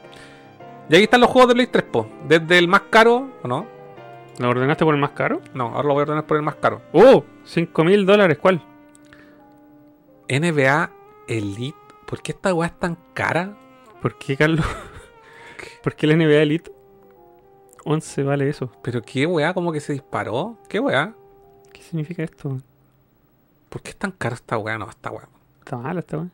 Y 0.89 0.95
aquí 0.95 1.03
están 1.03 1.21
los 1.21 1.29
juegos 1.29 1.49
de 1.49 1.55
Play 1.55 1.67
3, 1.67 1.83
po. 1.85 2.09
Desde 2.27 2.57
el 2.57 2.67
más 2.67 2.81
caro, 2.89 3.29
¿o 3.43 3.47
no? 3.47 3.65
¿Lo 4.39 4.49
ordenaste 4.49 4.85
por 4.85 4.93
el 4.93 5.01
más 5.01 5.11
caro? 5.11 5.41
No, 5.53 5.75
ahora 5.75 5.87
lo 5.87 5.93
voy 5.93 6.01
a 6.01 6.03
ordenar 6.03 6.25
por 6.25 6.37
el 6.37 6.43
más 6.43 6.55
caro. 6.55 6.81
¡Oh! 6.93 7.23
5 7.43 7.83
mil 7.83 8.05
dólares, 8.05 8.37
¿cuál? 8.37 8.61
NBA 10.29 10.91
Elite. 11.27 11.77
¿Por 12.05 12.21
qué 12.21 12.33
esta 12.33 12.53
weá 12.53 12.67
es 12.67 12.79
tan 12.79 12.97
cara? 13.13 13.57
¿Por 14.01 14.17
qué, 14.17 14.37
Carlos? 14.37 14.65
¿Por 15.83 15.95
qué 15.95 16.07
la 16.07 16.15
NBA 16.15 16.41
Elite 16.41 16.71
11 17.83 18.23
vale 18.23 18.49
eso? 18.49 18.71
¿Pero 18.83 19.01
qué 19.01 19.25
weá? 19.25 19.53
¿Cómo 19.53 19.71
que 19.71 19.79
se 19.79 19.93
disparó? 19.93 20.57
¿Qué 20.69 20.79
weá? 20.79 21.13
¿Qué 21.73 21.81
significa 21.81 22.23
esto? 22.23 22.57
¿Por 23.69 23.81
qué 23.81 23.89
es 23.91 23.97
tan 23.97 24.11
cara 24.11 24.35
esta 24.35 24.57
weá? 24.57 24.77
No, 24.77 24.89
esta 24.89 25.11
weá. 25.11 25.27
Está 25.59 25.77
mala 25.77 25.99
esta 25.99 26.17
weón. 26.17 26.31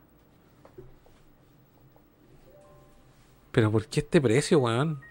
¿Pero 3.52 3.72
por 3.72 3.86
qué 3.88 4.00
este 4.00 4.22
precio, 4.22 4.60
weón? 4.60 5.02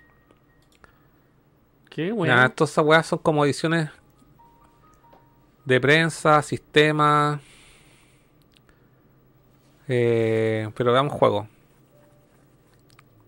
¿Qué 1.90 2.12
weón? 2.12 2.52
todas 2.54 2.70
esas 2.70 2.84
weas 2.84 3.06
son 3.06 3.18
como 3.18 3.44
ediciones 3.44 3.90
de 5.64 5.80
prensa, 5.80 6.42
sistema. 6.42 7.40
Eh, 9.88 10.70
pero 10.76 10.92
veamos 10.92 11.12
juego. 11.12 11.48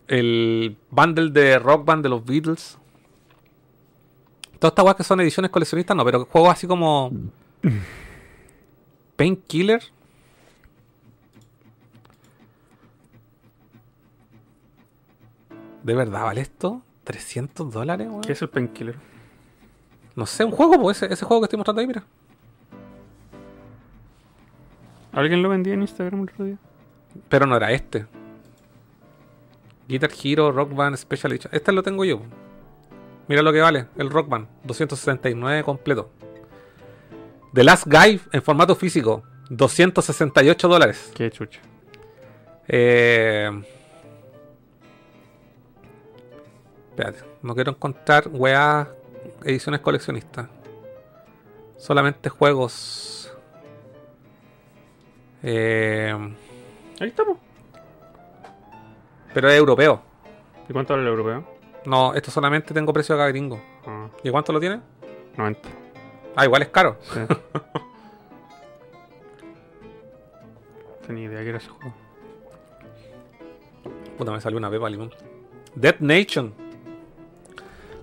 El 0.07 0.77
bundle 0.91 1.31
de 1.31 1.59
Rock 1.59 1.85
Band 1.85 2.03
de 2.03 2.09
los 2.09 2.25
Beatles. 2.25 2.79
Todas 4.59 4.73
estas 4.73 4.85
weas 4.85 4.97
que 4.97 5.05
son 5.05 5.21
ediciones 5.21 5.51
coleccionistas, 5.51 5.97
no, 5.97 6.05
pero 6.05 6.25
juegos 6.27 6.53
así 6.53 6.67
como. 6.67 7.13
Painkiller. 9.17 9.83
¿De 15.83 15.95
verdad 15.95 16.25
vale 16.25 16.41
esto? 16.41 16.83
¿300 17.05 17.71
dólares, 17.71 18.09
weón? 18.09 18.23
¿Qué 18.23 18.33
es 18.33 18.43
el 18.43 18.49
painkiller? 18.49 18.97
No 20.17 20.27
sé, 20.27 20.45
un 20.45 20.51
juego, 20.51 20.81
pues 20.81 21.03
ese, 21.03 21.13
ese 21.13 21.25
juego 21.25 21.43
que 21.43 21.45
estoy 21.47 21.59
mostrando 21.59 21.81
ahí, 21.81 21.87
mira. 21.87 22.05
¿Alguien 25.13 25.43
lo 25.43 25.49
vendía 25.49 25.75
en 25.75 25.83
Instagram 25.83 26.23
el 26.23 26.29
otro 26.31 26.45
día? 26.45 26.59
Pero 27.29 27.47
no 27.47 27.57
era 27.57 27.71
este. 27.73 28.07
Guitar 29.87 30.11
Hero 30.23 30.51
Rock 30.51 30.75
Band 30.75 30.97
Special 30.97 31.33
Edition. 31.33 31.55
Este 31.55 31.71
lo 31.73 31.83
tengo 31.83 32.05
yo. 32.05 32.23
Mira 33.29 33.43
lo 33.43 33.53
que 33.53 33.61
vale, 33.61 33.87
el 33.97 34.11
Rock 34.11 34.29
Band. 34.29 34.49
269 34.65 35.63
completo. 35.63 36.11
The 37.55 37.63
Last 37.63 37.87
Guy 37.87 38.21
en 38.33 38.43
formato 38.43 38.75
físico. 38.75 39.23
268 39.49 40.69
dólares. 40.69 41.13
Qué 41.15 41.31
chucha. 41.31 41.61
Eh... 42.67 43.51
Espérate, 46.91 47.21
no 47.43 47.55
quiero 47.55 47.73
encontrar 47.73 48.29
weá 48.29 48.89
ediciones 49.45 49.81
coleccionistas. 49.81 50.49
Solamente 51.77 52.29
juegos. 52.29 53.33
Eh, 55.43 56.13
Ahí 57.01 57.09
estamos. 57.09 57.39
pero 59.33 59.49
es 59.51 59.59
europeo. 59.59 60.03
¿Y 60.69 60.73
cuánto 60.73 60.95
vale 60.95 61.03
el 61.03 61.11
europeo? 61.11 61.45
No, 61.85 62.15
esto 62.15 62.31
solamente 62.31 62.73
tengo 62.73 62.93
precio 62.93 63.15
acá 63.15 63.29
gringo. 63.29 63.61
Ah, 63.87 64.09
¿Y 64.23 64.31
cuánto 64.31 64.53
lo 64.53 64.61
tiene? 64.61 64.81
90. 65.37 65.84
Ah, 66.37 66.45
igual 66.45 66.63
es 66.63 66.69
caro. 66.69 66.97
Sí. 67.13 67.21
Tenía 71.07 71.25
idea 71.25 71.43
que 71.43 71.49
era 71.51 71.59
ese 71.59 71.69
juego. 71.69 71.95
Puta, 74.17 74.33
me 74.33 74.41
salió 74.41 74.59
una 74.59 74.71
pepa 74.71 74.89
limón. 74.89 75.11
Dead 75.75 75.97
Nation. 76.01 76.55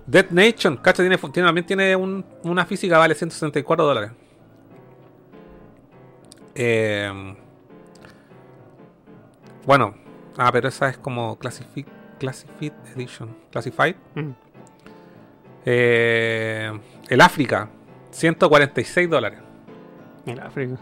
Dead 0.06 0.30
Nation, 0.30 0.76
cacha, 0.76 1.02
tiene, 1.02 1.16
tiene- 1.18 1.46
también 1.48 1.66
tiene 1.66 1.96
un- 1.96 2.24
una 2.44 2.64
física, 2.66 2.98
vale 2.98 3.14
164 3.14 3.84
dólares. 3.84 4.12
Eh, 6.54 7.34
bueno, 9.64 9.94
ah, 10.36 10.50
pero 10.52 10.68
esa 10.68 10.88
es 10.90 10.98
como 10.98 11.38
Classified, 11.38 11.86
Classified 12.18 12.72
Edition. 12.94 13.34
Classified. 13.50 13.96
Mm. 14.14 14.30
Eh, 15.64 16.78
el 17.08 17.20
África, 17.20 17.68
146 18.12 19.10
dólares. 19.10 19.40
El 20.26 20.38
África. 20.38 20.76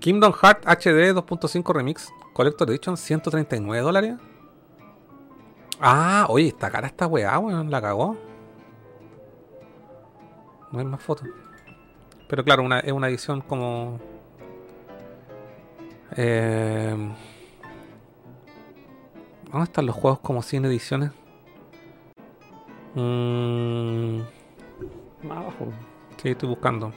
Kingdom 0.00 0.32
Hearts 0.32 0.66
HD 0.66 1.12
2.5 1.14 1.74
Remix 1.74 2.08
Collector 2.32 2.68
Edition 2.70 2.96
139 2.96 3.82
dólares. 3.82 4.14
Ah, 5.80 6.26
oye, 6.28 6.48
está 6.48 6.70
cara 6.70 6.86
esta 6.86 7.06
weá, 7.06 7.38
weón, 7.38 7.70
la 7.70 7.80
cagó. 7.80 8.16
No 10.72 10.78
hay 10.78 10.84
más 10.84 11.02
fotos. 11.02 11.28
Pero 12.28 12.44
claro, 12.44 12.62
una, 12.62 12.80
es 12.80 12.92
una 12.92 13.08
edición 13.08 13.40
como. 13.40 14.00
Eh, 16.16 16.96
¿Dónde 19.50 19.64
están 19.64 19.86
los 19.86 19.94
juegos 19.94 20.20
como 20.20 20.42
100 20.42 20.64
ediciones? 20.66 21.10
Mm, 22.94 24.18
Más 25.22 25.38
abajo. 25.38 25.68
sí, 26.22 26.30
estoy 26.30 26.48
buscando. 26.48 26.92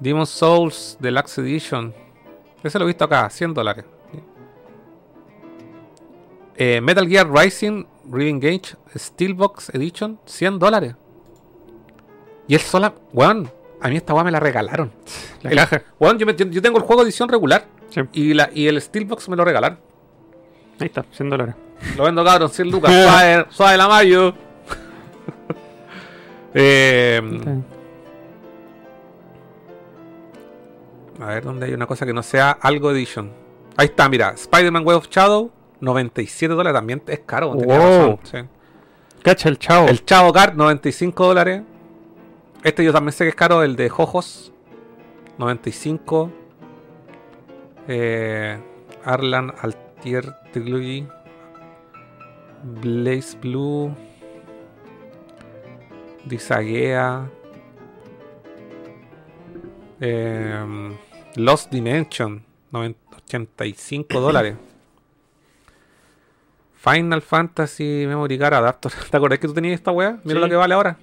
Demon 0.00 0.26
Souls 0.26 0.96
Deluxe 1.00 1.38
Edition. 1.38 1.94
Ese 2.62 2.78
lo 2.78 2.84
he 2.84 2.88
visto 2.88 3.04
acá, 3.04 3.28
100 3.30 3.54
dólares. 3.54 3.84
Eh, 6.56 6.80
Metal 6.80 7.06
Gear 7.06 7.30
Rising 7.30 7.84
Re-Engage 8.10 8.76
Steelbox 8.96 9.70
Edition, 9.74 10.18
100 10.24 10.58
dólares. 10.58 10.94
Y 12.48 12.54
es 12.54 12.62
sola. 12.62 12.94
Weón, 13.12 13.50
a 13.80 13.88
mí 13.88 13.96
esta 13.96 14.14
weá 14.14 14.24
me 14.24 14.30
la 14.30 14.40
regalaron. 14.40 14.90
La 15.42 15.50
El- 15.50 15.56
caja. 15.56 15.82
Weón, 15.98 16.18
yo, 16.18 16.26
me- 16.26 16.34
yo- 16.34 16.46
yo 16.46 16.62
tengo 16.62 16.78
el 16.78 16.84
juego 16.84 17.02
edición 17.02 17.28
regular. 17.28 17.66
Sí. 17.90 18.00
Y, 18.12 18.34
la, 18.34 18.50
y 18.52 18.66
el 18.68 18.80
Steelbox 18.80 19.28
me 19.28 19.36
lo 19.36 19.44
regalaron. 19.44 19.78
Ahí 20.80 20.86
está, 20.86 21.04
100 21.12 21.30
dólares. 21.30 21.54
Lo 21.96 22.04
vendo 22.04 22.24
cabrón, 22.24 22.50
100 22.50 22.70
lucas. 22.70 22.92
suave, 23.02 23.46
suave 23.50 23.76
la 23.76 23.88
mayo. 23.88 24.34
eh, 26.54 27.20
a 31.20 31.26
ver 31.26 31.44
dónde 31.44 31.66
hay 31.66 31.72
una 31.72 31.86
cosa 31.86 32.04
que 32.06 32.12
no 32.12 32.22
sea 32.22 32.50
algo 32.50 32.90
edition. 32.90 33.30
Ahí 33.76 33.86
está, 33.86 34.08
mira. 34.08 34.30
Spider-Man 34.30 34.84
Web 34.84 34.98
of 34.98 35.08
Shadow, 35.08 35.50
97 35.80 36.54
dólares. 36.54 36.78
También 36.78 37.02
es 37.06 37.20
caro. 37.26 37.52
Wow. 37.52 37.68
razón, 37.68 38.18
sí. 38.24 38.38
Cacha 39.22 39.48
el 39.48 39.58
chavo. 39.58 39.88
El 39.88 40.04
Chavo 40.04 40.32
Card, 40.32 40.54
95 40.54 41.26
dólares. 41.26 41.62
Este 42.62 42.84
yo 42.84 42.92
también 42.92 43.12
sé 43.12 43.24
que 43.24 43.30
es 43.30 43.34
caro, 43.34 43.62
el 43.62 43.76
de 43.76 43.88
Jojos, 43.88 44.52
95. 45.38 46.30
Eh, 47.88 48.58
Arlan 49.04 49.52
Altier 49.60 50.34
Trilogy. 50.52 51.06
Blaze 52.62 53.36
Blue. 53.40 53.94
Disagea. 56.24 57.28
Eh, 60.00 60.96
Lost 61.36 61.70
Dimension, 61.72 62.42
90 62.70 62.98
85 63.26 64.20
dólares. 64.20 64.54
Final 66.76 67.22
Fantasy 67.22 68.04
Memory 68.06 68.38
Card 68.38 68.54
Adapter. 68.54 68.92
¿Te 69.10 69.16
acordás 69.16 69.38
que 69.38 69.48
tú 69.48 69.54
tenías 69.54 69.74
esta 69.74 69.90
weá? 69.90 70.18
Mira 70.24 70.38
Sí. 70.38 70.44
lo 70.44 70.48
que 70.48 70.56
vale 70.56 70.74
ahora. 70.74 70.96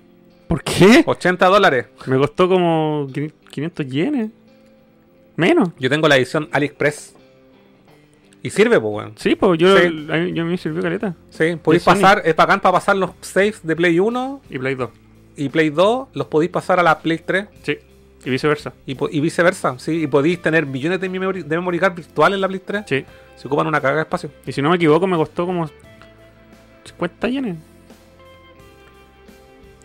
¿Por 0.47 0.63
qué? 0.63 1.03
80 1.05 1.45
dólares. 1.47 1.87
Me 2.05 2.17
costó 2.17 2.47
como 2.47 3.07
500 3.49 3.87
yenes. 3.87 4.29
Menos. 5.35 5.69
Yo 5.79 5.89
tengo 5.89 6.07
la 6.07 6.15
edición 6.17 6.47
AliExpress. 6.51 7.15
Y 8.43 8.49
sirve, 8.49 8.79
pues, 8.79 8.93
weón. 8.93 9.13
Sí, 9.17 9.35
pues 9.35 9.57
yo, 9.57 9.77
Sí. 9.77 9.85
a 10.11 10.15
mí- 10.17 10.33
yo 10.33 10.45
me 10.45 10.57
sirvió 10.57 10.81
caleta. 10.83 11.15
Sí, 11.29 11.55
podéis 11.55 11.83
pasar, 11.83 12.21
es 12.25 12.35
bacán 12.35 12.59
para 12.59 12.73
pasar 12.73 12.95
los 12.97 13.11
saves 13.21 13.65
de 13.65 13.75
Play 13.75 13.99
1 13.99 14.41
Y 14.49 14.59
Play 14.59 14.75
2. 14.75 14.89
y 15.37 15.49
Play 15.49 15.69
2, 15.69 16.09
los 16.13 16.27
podéis 16.27 16.51
pasar 16.51 16.77
a 16.79 16.83
la 16.83 16.99
Play 16.99 17.19
3 17.25 17.47
Sí. 17.63 17.77
Y 18.25 18.29
viceversa. 18.29 18.73
y, 18.85 18.97
y 19.17 19.19
viceversa, 19.21 19.79
sí, 19.79 20.03
y 20.03 20.07
podéis 20.07 20.41
tener 20.41 20.65
millones 20.65 20.99
de 21.01 21.09
memory, 21.09 21.43
de 21.43 21.55
memory 21.55 21.79
card 21.79 21.95
virtual 21.95 22.33
en 22.33 22.41
la 22.41 22.47
Play 22.49 22.61
3. 22.65 22.83
Sí. 22.87 23.05
Se 23.37 23.47
ocupan 23.47 23.65
una 23.67 23.79
carga 23.81 23.97
de 23.97 24.01
espacio. 24.03 24.29
Y 24.45 24.51
si 24.51 24.61
no 24.61 24.69
me 24.69 24.75
equivoco, 24.75 25.07
me 25.07 25.15
costó 25.17 25.45
como 25.45 25.69
50 26.85 27.27
yenes. 27.29 27.57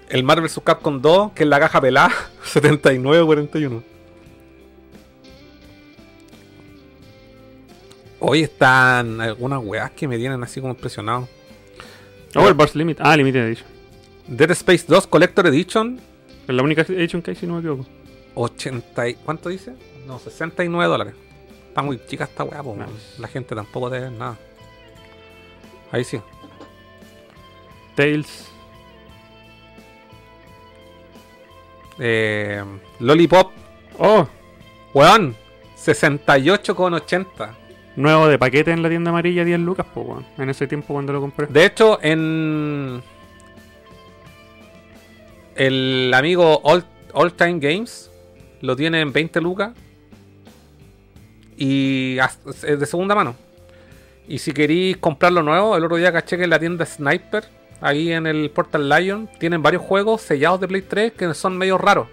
El 0.09 0.23
Marvel 0.25 0.45
vs. 0.45 0.61
Capcom 0.65 1.01
2, 1.01 1.33
que 1.33 1.43
es 1.45 1.49
la 1.49 1.61
caja 1.61 1.81
pelada, 1.81 2.11
79.41. 2.45 3.83
Hoy 8.21 8.43
están 8.43 9.21
algunas 9.21 9.63
weas 9.63 9.91
que 9.93 10.09
me 10.09 10.19
tienen 10.19 10.43
así 10.43 10.61
como 10.61 10.73
impresionado. 10.75 11.29
Oh, 12.35 12.47
el 12.49 12.55
Burst 12.55 12.75
Limit. 12.75 12.99
Ah, 13.01 13.17
Limited 13.17 13.41
Edition. 13.47 13.69
Dead 14.27 14.51
Space 14.51 14.85
2 14.87 15.07
Collector 15.07 15.47
Edition, 15.47 15.99
Es 16.47 16.55
la 16.55 16.63
única 16.63 16.83
edition 16.83 17.23
que 17.23 17.31
hay, 17.33 17.37
si 17.37 17.47
no 17.47 17.55
me 17.55 17.61
equivoco. 17.61 17.87
80 18.35 19.09
y- 19.09 19.15
¿Cuánto 19.15 19.49
dice? 19.49 19.75
No, 20.07 20.19
69 20.19 20.87
dólares. 20.91 21.15
Está 21.69 21.83
muy 21.83 22.01
chica 22.07 22.25
esta 22.25 22.45
weá. 22.45 22.63
Nice. 22.63 23.21
La 23.21 23.29
gente 23.29 23.55
tampoco 23.55 23.91
debe 23.91 24.11
nada. 24.11 24.37
Ahí 25.93 26.05
sí. 26.05 26.21
Tales. 27.95 28.49
Eh, 31.99 32.63
Lollipop, 33.01 33.53
Oh, 33.99 34.27
weón. 34.95 35.37
68,80. 35.77 37.55
Nuevo 37.99 38.29
de 38.29 38.39
paquete 38.39 38.71
en 38.73 38.83
la 38.83 38.89
tienda 38.89 39.11
amarilla, 39.11 39.45
10 39.45 39.61
lucas, 39.61 39.87
pues. 39.93 40.07
En 40.39 40.49
ese 40.49 40.67
tiempo 40.67 40.95
cuando 40.95 41.13
lo 41.13 41.21
compré. 41.21 41.47
De 41.47 41.65
hecho, 41.67 41.99
en. 42.03 43.03
El 45.57 46.13
amigo 46.15 46.61
All, 46.63 46.85
All 47.13 47.33
Time 47.33 47.59
Games 47.59 48.11
lo 48.61 48.77
tiene 48.77 49.01
en 49.01 49.13
20 49.13 49.41
lucas. 49.41 49.73
Y 51.57 52.19
es 52.19 52.79
de 52.79 52.87
segunda 52.87 53.15
mano. 53.17 53.35
Y 54.29 54.39
si 54.39 54.53
queréis 54.53 54.97
comprarlo 54.99 55.43
nuevo, 55.43 55.77
el 55.77 55.85
otro 55.85 55.97
día 55.97 56.13
caché 56.13 56.37
que 56.37 56.45
en 56.45 56.51
la 56.51 56.59
tienda 56.61 56.87
Sniper, 56.87 57.45
ahí 57.81 58.13
en 58.13 58.27
el 58.27 58.51
Portal 58.51 58.89
Lion, 58.89 59.29
tienen 59.41 59.63
varios 59.63 59.83
juegos 59.83 60.21
sellados 60.23 60.61
de 60.61 60.69
Play 60.69 60.83
3 60.83 61.13
que 61.13 61.35
son 61.35 61.57
medio 61.57 61.79
raros. 61.79 62.07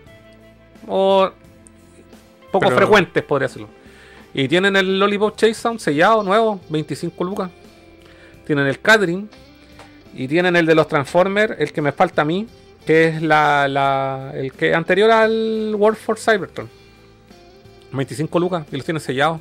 O 0.88 1.30
poco 2.52 2.66
Pero- 2.66 2.78
frecuentes, 2.78 3.24
podría 3.24 3.48
decirlo. 3.48 3.68
Y 4.36 4.48
tienen 4.48 4.76
el 4.76 5.00
Lollipop 5.00 5.36
Chase 5.36 5.54
Sound 5.56 5.80
sellado, 5.80 6.22
nuevo, 6.22 6.60
25 6.70 7.24
lucas. 7.24 7.50
Tienen 8.46 8.68
el 8.68 8.80
Catherine. 8.80 9.26
Y 10.14 10.28
tienen 10.28 10.56
el 10.56 10.66
de 10.66 10.76
los 10.76 10.88
Transformers, 10.88 11.56
el 11.60 11.74
que 11.74 11.82
me 11.82 11.92
falta 11.92 12.22
a 12.22 12.26
mí, 12.26 12.48
que 12.86 13.08
es 13.08 13.22
la, 13.22 13.68
la- 13.68 14.32
el 14.36 14.54
que 14.54 14.74
anterior 14.74 15.10
al 15.12 15.74
World 15.78 15.98
for 15.98 16.18
Cybertron. 16.20 16.70
25 17.92 18.40
lucas 18.40 18.66
y 18.72 18.76
los 18.78 18.86
tienen 18.86 19.02
sellados. 19.02 19.40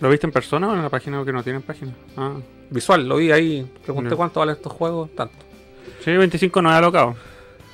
¿Lo 0.00 0.08
viste 0.08 0.26
en 0.26 0.32
persona 0.32 0.68
o 0.68 0.74
en 0.74 0.82
la 0.82 0.88
página 0.88 1.22
que 1.24 1.32
no 1.32 1.42
tienen 1.42 1.62
página? 1.62 1.92
Ah. 2.16 2.34
Visual, 2.70 3.06
lo 3.06 3.16
vi 3.16 3.30
ahí. 3.32 3.70
Pregunté 3.84 4.14
cuánto 4.16 4.40
valen 4.40 4.54
estos 4.56 4.72
juegos, 4.72 5.10
tanto. 5.14 5.34
Sí, 6.04 6.12
25 6.16 6.62
no 6.62 6.70
es 6.70 6.76
alocado. 6.76 7.16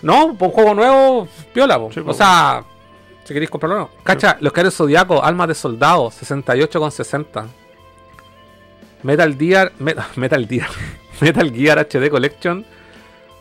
No, 0.03 0.37
por 0.37 0.49
un 0.49 0.55
juego 0.55 0.75
nuevo, 0.75 1.29
piola. 1.55 1.81
Sí. 1.93 2.01
O 2.05 2.13
sea, 2.15 2.65
si 3.27 3.35
queréis 3.35 3.51
comprarlo, 3.51 3.79
no. 3.79 3.91
Cacha, 4.05 4.39
los 4.41 4.53
caros 4.53 4.75
zodiacos, 4.75 5.21
almas 5.23 5.49
de 5.49 5.55
soldado, 5.55 6.11
68,60. 6.11 7.47
Metal 9.03 9.37
Gear, 9.39 9.73
Me- 9.79 9.95
Metal 10.17 10.47
Gear, 10.49 10.69
Metal 11.21 11.53
Gear 11.53 11.79
HD 11.79 12.09
Collection, 12.09 12.65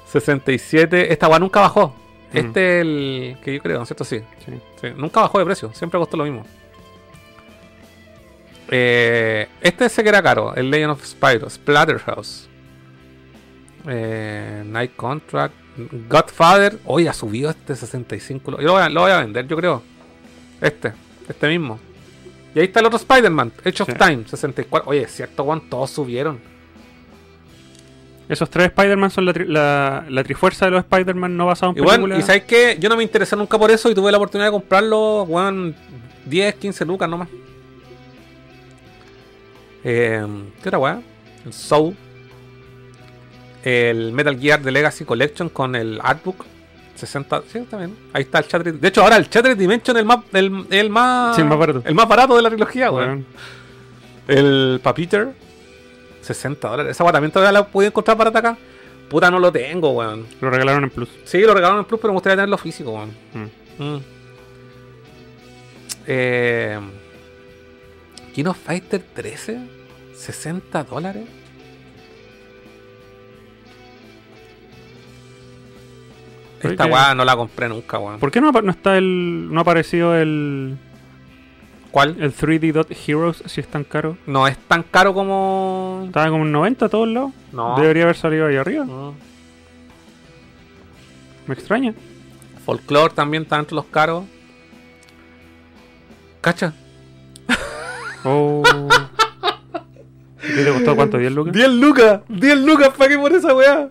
67. 0.08 1.12
Esta 1.14 1.28
weá 1.28 1.40
nunca 1.40 1.62
bajó. 1.62 1.96
Mm. 2.34 2.38
Este 2.38 2.80
es 2.80 2.82
el 2.82 3.38
que 3.44 3.54
yo 3.56 3.62
creo, 3.62 3.78
¿no 3.78 3.84
es 3.84 3.90
cierto? 3.90 4.04
Sí. 4.04 4.20
Sí. 4.46 4.52
Sí, 4.82 4.88
Nunca 4.98 5.22
bajó 5.22 5.40
de 5.40 5.46
precio, 5.46 5.72
siempre 5.74 6.00
costó 6.00 6.18
lo 6.18 6.24
mismo. 6.26 6.44
Eh, 8.70 9.48
este 9.62 9.88
sé 9.90 10.02
que 10.04 10.10
era 10.10 10.24
caro, 10.24 10.56
el 10.56 10.70
Legend 10.72 10.92
of 10.94 11.06
Spyro, 11.06 11.50
Splatterhouse. 11.50 12.50
Eh, 13.88 14.64
Night 14.66 14.96
Contract, 14.96 15.54
Godfather. 16.10 16.80
Hoy 16.86 17.08
ha 17.08 17.14
subido 17.14 17.50
este 17.50 17.76
65. 17.76 18.52
lo- 18.52 18.58
Yo 18.60 18.68
lo 18.68 18.74
voy, 18.74 18.82
a, 18.84 18.90
lo 18.90 19.02
voy 19.02 19.12
a 19.12 19.20
vender, 19.20 19.48
yo 19.48 19.56
creo. 19.58 19.82
Este, 20.62 20.94
este 21.28 21.48
mismo. 21.50 21.80
Y 22.54 22.60
ahí 22.60 22.66
está 22.66 22.80
el 22.80 22.86
otro 22.86 22.98
Spider-Man, 22.98 23.52
Age 23.66 23.84
of 23.84 23.90
Sí. 23.90 23.96
Time, 23.98 24.24
64. 24.28 24.90
Oye, 24.90 25.02
es 25.02 25.12
cierto, 25.12 25.44
Juan, 25.44 25.62
todos 25.70 25.90
subieron. 25.92 26.40
Esos 28.30 28.50
tres 28.50 28.68
Spider-Man 28.68 29.12
son 29.12 29.26
la, 29.26 29.34
tri- 29.34 29.46
la, 29.46 30.06
la 30.10 30.24
trifuerza 30.24 30.66
de 30.66 30.72
los 30.72 30.80
Spider-Man 30.86 31.36
no 31.38 31.46
basados 31.46 31.76
Y 31.76 31.80
en 31.80 31.86
bueno, 31.86 32.04
películas. 32.06 32.24
y 32.24 32.28
sabes 32.28 32.44
que 32.46 32.78
yo 32.80 32.90
no 32.90 32.96
me 32.98 33.04
interesé 33.04 33.36
nunca 33.36 33.58
por 33.60 33.70
eso 33.70 33.90
y 33.92 33.94
tuve 33.94 34.12
la 34.12 34.18
oportunidad 34.18 34.48
de 34.48 34.52
comprarlo, 34.54 35.24
weón, 35.24 35.76
10, 36.26 36.56
15 36.56 36.86
lucas 36.86 37.08
nomás. 37.10 37.28
Eh, 39.84 40.26
¿Qué 40.64 40.70
otra 40.70 40.80
weá? 40.80 41.02
El 41.46 41.54
Soul. 41.54 41.96
El 43.66 44.12
Metal 44.14 44.40
Gear 44.40 44.62
de 44.62 44.72
Legacy 44.72 45.04
Collection 45.06 45.50
con 45.50 45.76
el 45.76 46.00
Artbook. 46.02 46.46
60, 46.96 47.42
sí, 47.52 47.66
bien. 47.78 47.96
Ahí 48.14 48.22
está 48.22 48.38
el 48.40 48.46
Shattered. 48.46 48.76
De 48.76 48.88
hecho, 48.88 49.02
ahora 49.02 49.18
el 49.18 49.26
Shattered 49.28 49.58
Dimension 49.58 49.98
es 49.98 50.02
el 50.02 50.06
más, 50.06 50.20
el, 50.32 50.66
el 50.70 50.90
más, 50.90 51.36
Sí, 51.36 51.42
el 51.42 51.48
más 51.48 51.58
barato. 51.58 51.82
el 51.84 51.96
más 51.96 52.08
barato 52.08 52.36
de 52.38 52.42
la 52.44 52.50
trilogía, 52.50 52.92
weón. 52.92 53.26
El 54.28 54.80
Papiter, 54.82 55.30
60 56.22 56.70
dólares. 56.70 56.92
Esa 56.92 57.04
weá 57.04 57.12
también 57.12 57.32
todavía 57.32 57.52
la 57.52 57.68
pude 57.68 57.88
encontrar 57.88 58.16
para 58.16 58.30
acá. 58.30 58.58
Puta, 59.10 59.30
no 59.30 59.40
lo 59.40 59.52
tengo, 59.52 59.90
weón. 59.92 60.26
Lo 60.40 60.50
regalaron 60.52 60.84
en 60.84 60.90
Plus. 60.92 61.10
Sí, 61.26 61.40
lo 61.42 61.54
regalaron 61.54 61.80
en 61.80 61.86
Plus, 61.86 62.00
pero 62.00 62.14
me 62.14 62.18
gustaría 62.18 62.36
tenerlo 62.38 62.58
físico, 62.58 62.92
weón. 62.92 63.10
Mm. 63.34 63.84
Mm. 63.84 64.00
Eh, 66.08 66.80
King 68.34 68.46
of 68.46 68.58
Fighter 68.58 69.02
13, 69.14 69.60
60 70.16 70.84
dólares. 70.84 71.24
Esta 76.72 76.86
weá 76.86 77.16
no 77.16 77.26
la 77.26 77.36
compré 77.36 77.70
nunca, 77.70 78.00
weón. 78.00 78.20
¿Por 78.20 78.32
qué 78.32 78.42
no, 78.42 78.52
no 78.52 78.72
está 78.72 78.98
el. 78.98 79.52
no 79.52 79.60
ha 79.60 79.62
aparecido 79.62 80.16
el. 80.16 80.78
¿Cuál? 81.92 82.18
el 82.20 82.36
3D 82.36 82.74
Dot 82.74 82.92
Heroes 82.92 83.42
si 83.46 83.62
es 83.62 83.68
tan 83.68 83.86
caro? 83.86 84.18
No 84.28 84.48
es 84.48 84.58
tan 84.58 84.84
caro 84.84 85.14
como. 85.14 86.04
Estaba 86.06 86.30
como 86.30 86.44
en 86.44 86.52
90 86.52 86.86
a 86.86 86.90
todos 86.90 87.08
lados. 87.08 87.32
No. 87.52 87.80
Debería 87.80 88.04
haber 88.04 88.18
salido 88.18 88.48
ahí 88.48 88.58
arriba. 88.58 88.86
No. 88.86 89.14
Me 91.48 91.54
extraña. 91.54 91.94
Folklore 92.66 93.14
también 93.14 93.44
está 93.44 93.58
entre 93.58 93.76
los 93.76 93.86
caros. 93.86 94.26
¿Cacha? 96.42 96.74
Oh. 98.28 98.64
¿Y 100.42 100.64
te 100.64 100.74
costó 100.74 100.96
cuánto? 100.96 101.20
¿10 101.20 101.30
lucas? 101.30 101.54
10 101.54 101.70
lucas, 101.70 102.22
10 102.28 102.58
lucas, 102.58 102.90
pagué 102.98 103.20
por 103.20 103.32
esa 103.32 103.54
weá. 103.54 103.90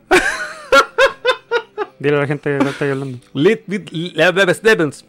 Dile 1.99 2.17
a 2.17 2.21
la 2.21 2.27
gente 2.27 2.59
que 2.59 2.69
está 2.69 2.91
hablando. 2.91 3.19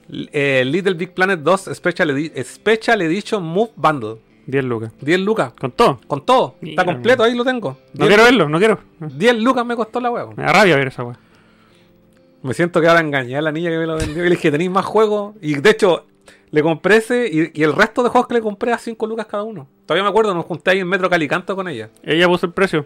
Eh, 0.10 0.64
Little 0.66 0.94
Big 0.94 1.14
Planet 1.14 1.40
2 1.40 1.70
Special, 1.74 2.10
Edi- 2.12 2.32
Special 2.44 3.02
Edition 3.02 3.44
Move 3.44 3.72
Bundle. 3.76 4.18
10 4.48 4.64
lucas. 4.64 4.92
10 5.02 5.20
lucas. 5.22 5.54
Con 5.60 5.72
todo. 5.72 6.00
Con 6.08 6.24
todo. 6.26 6.56
Mira, 6.62 6.74
Está 6.82 6.86
completo, 6.94 7.24
ahí 7.24 7.34
lo 7.36 7.44
tengo. 7.44 7.78
No 7.94 8.06
10 8.06 8.08
quiero 8.08 8.24
verlo, 8.24 8.48
no 8.50 8.60
quiero. 8.60 8.80
10 9.00 9.38
lucas 9.42 9.66
me 9.66 9.76
costó 9.76 10.00
la 10.00 10.12
weá. 10.12 10.28
Me 10.36 10.44
da 10.44 10.54
rabia 10.54 10.76
ver 10.76 10.88
esa 10.90 11.04
weá. 11.04 11.18
Me 12.44 12.54
siento 12.54 12.80
que 12.80 12.88
ahora 12.88 13.00
engañé 13.00 13.36
a 13.38 13.42
la 13.42 13.52
niña 13.52 13.72
que 13.72 13.78
me 13.80 13.88
lo 13.88 13.96
vendió. 13.98 14.24
Y 14.24 14.30
le 14.30 14.36
dije, 14.36 14.52
tenéis 14.52 14.70
más 14.70 14.86
juegos. 14.86 15.34
Y 15.42 15.56
de 15.56 15.70
hecho, 15.72 16.06
le 16.52 16.62
compré 16.62 16.98
ese 16.98 17.28
y, 17.28 17.60
y 17.60 17.64
el 17.64 17.74
resto 17.74 18.04
de 18.04 18.10
juegos 18.10 18.28
que 18.28 18.36
le 18.36 18.42
compré 18.42 18.72
a 18.72 18.78
5 18.78 19.08
lucas 19.08 19.26
cada 19.26 19.42
uno. 19.42 19.68
Todavía 19.88 20.04
me 20.04 20.10
acuerdo, 20.10 20.36
nos 20.36 20.46
junté 20.46 20.70
ahí 20.72 20.80
en 20.80 20.88
Metro 20.88 21.10
Calicanto 21.10 21.56
con 21.56 21.68
ella. 21.68 21.90
Ella 22.04 22.28
puso 22.28 22.46
el 22.46 22.54
precio. 22.54 22.86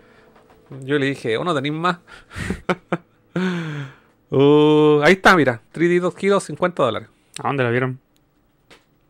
Yo 0.83 0.97
le 0.97 1.07
dije, 1.07 1.35
oh, 1.37 1.43
no 1.43 1.53
tenéis 1.53 1.73
más. 1.73 1.97
Uh, 4.31 5.01
ahí 5.03 5.13
está, 5.13 5.35
mira. 5.35 5.59
3D 5.73 5.99
2 6.01 6.13
kilos, 6.13 6.43
50 6.43 6.83
dólares. 6.83 7.09
¿A 7.41 7.47
dónde 7.47 7.63
la 7.63 7.71
vieron? 7.71 7.99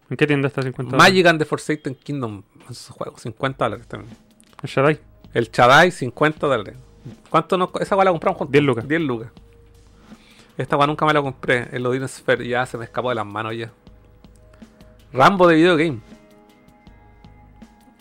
¿En 0.10 0.16
qué 0.16 0.26
tienda 0.26 0.48
está 0.48 0.62
50 0.62 0.92
dólares? 0.92 1.12
Magic 1.14 1.26
and 1.28 1.40
the 1.40 1.46
Forsaken 1.46 1.96
Kingdom. 1.96 2.44
Esos 2.70 2.96
juegos, 2.96 3.22
50 3.24 3.66
dólares 3.66 3.86
también. 3.86 4.16
El 4.64 4.70
Shaddai. 4.70 5.00
El 5.34 5.52
Chadai, 5.52 5.92
50 5.92 6.48
dólares. 6.48 6.78
¿Cuánto 7.30 7.70
co- 7.70 7.82
Esa 7.82 7.98
weá 7.98 8.06
la 8.06 8.12
compramos 8.12 8.38
juntos? 8.38 8.54
10 8.54 8.64
lucas. 8.64 8.88
10 8.88 9.02
lucas. 9.02 9.32
Esta 10.58 10.78
weá 10.78 10.88
nunca 10.88 11.06
me 11.06 11.14
la 11.14 11.22
compré. 11.22 11.68
El 11.74 11.86
Odin 11.86 12.08
Sphere 12.08 12.48
ya 12.48 12.66
se 12.66 12.78
me 12.78 12.86
escapó 12.86 13.10
de 13.10 13.16
las 13.16 13.26
manos 13.26 13.54
ya. 13.58 13.74
Rambo 15.12 15.48
de 15.50 15.56
video 15.56 15.76
game. 15.76 16.00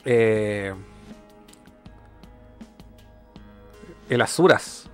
Eh, 0.04 0.72
el 4.08 4.20
Azuras. 4.20 4.87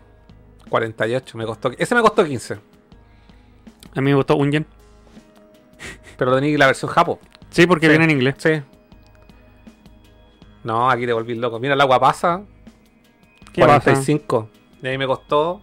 48. 0.74 1.38
Me 1.38 1.46
costó, 1.46 1.70
ese 1.78 1.94
me 1.94 2.00
costó 2.00 2.24
15. 2.24 2.54
A 2.54 4.00
mí 4.00 4.10
me 4.10 4.14
gustó 4.14 4.34
un 4.34 4.50
yen. 4.50 4.66
Pero 6.18 6.34
tenía 6.34 6.58
la 6.58 6.66
versión 6.66 6.90
Japo. 6.90 7.20
Sí, 7.50 7.64
porque 7.68 7.86
Sí. 7.86 7.90
viene 7.90 8.04
en 8.06 8.10
inglés. 8.10 8.34
Sí. 8.38 8.60
No, 10.64 10.90
aquí 10.90 11.06
te 11.06 11.12
volví 11.12 11.36
loco. 11.36 11.60
Mira, 11.60 11.74
el 11.74 11.80
agua 11.80 12.00
pasa. 12.00 12.42
¿Qué 13.52 13.60
pasa? 13.60 13.80
45. 13.84 14.48
Y 14.82 14.88
ahí 14.88 14.98
me 14.98 15.06
costó. 15.06 15.62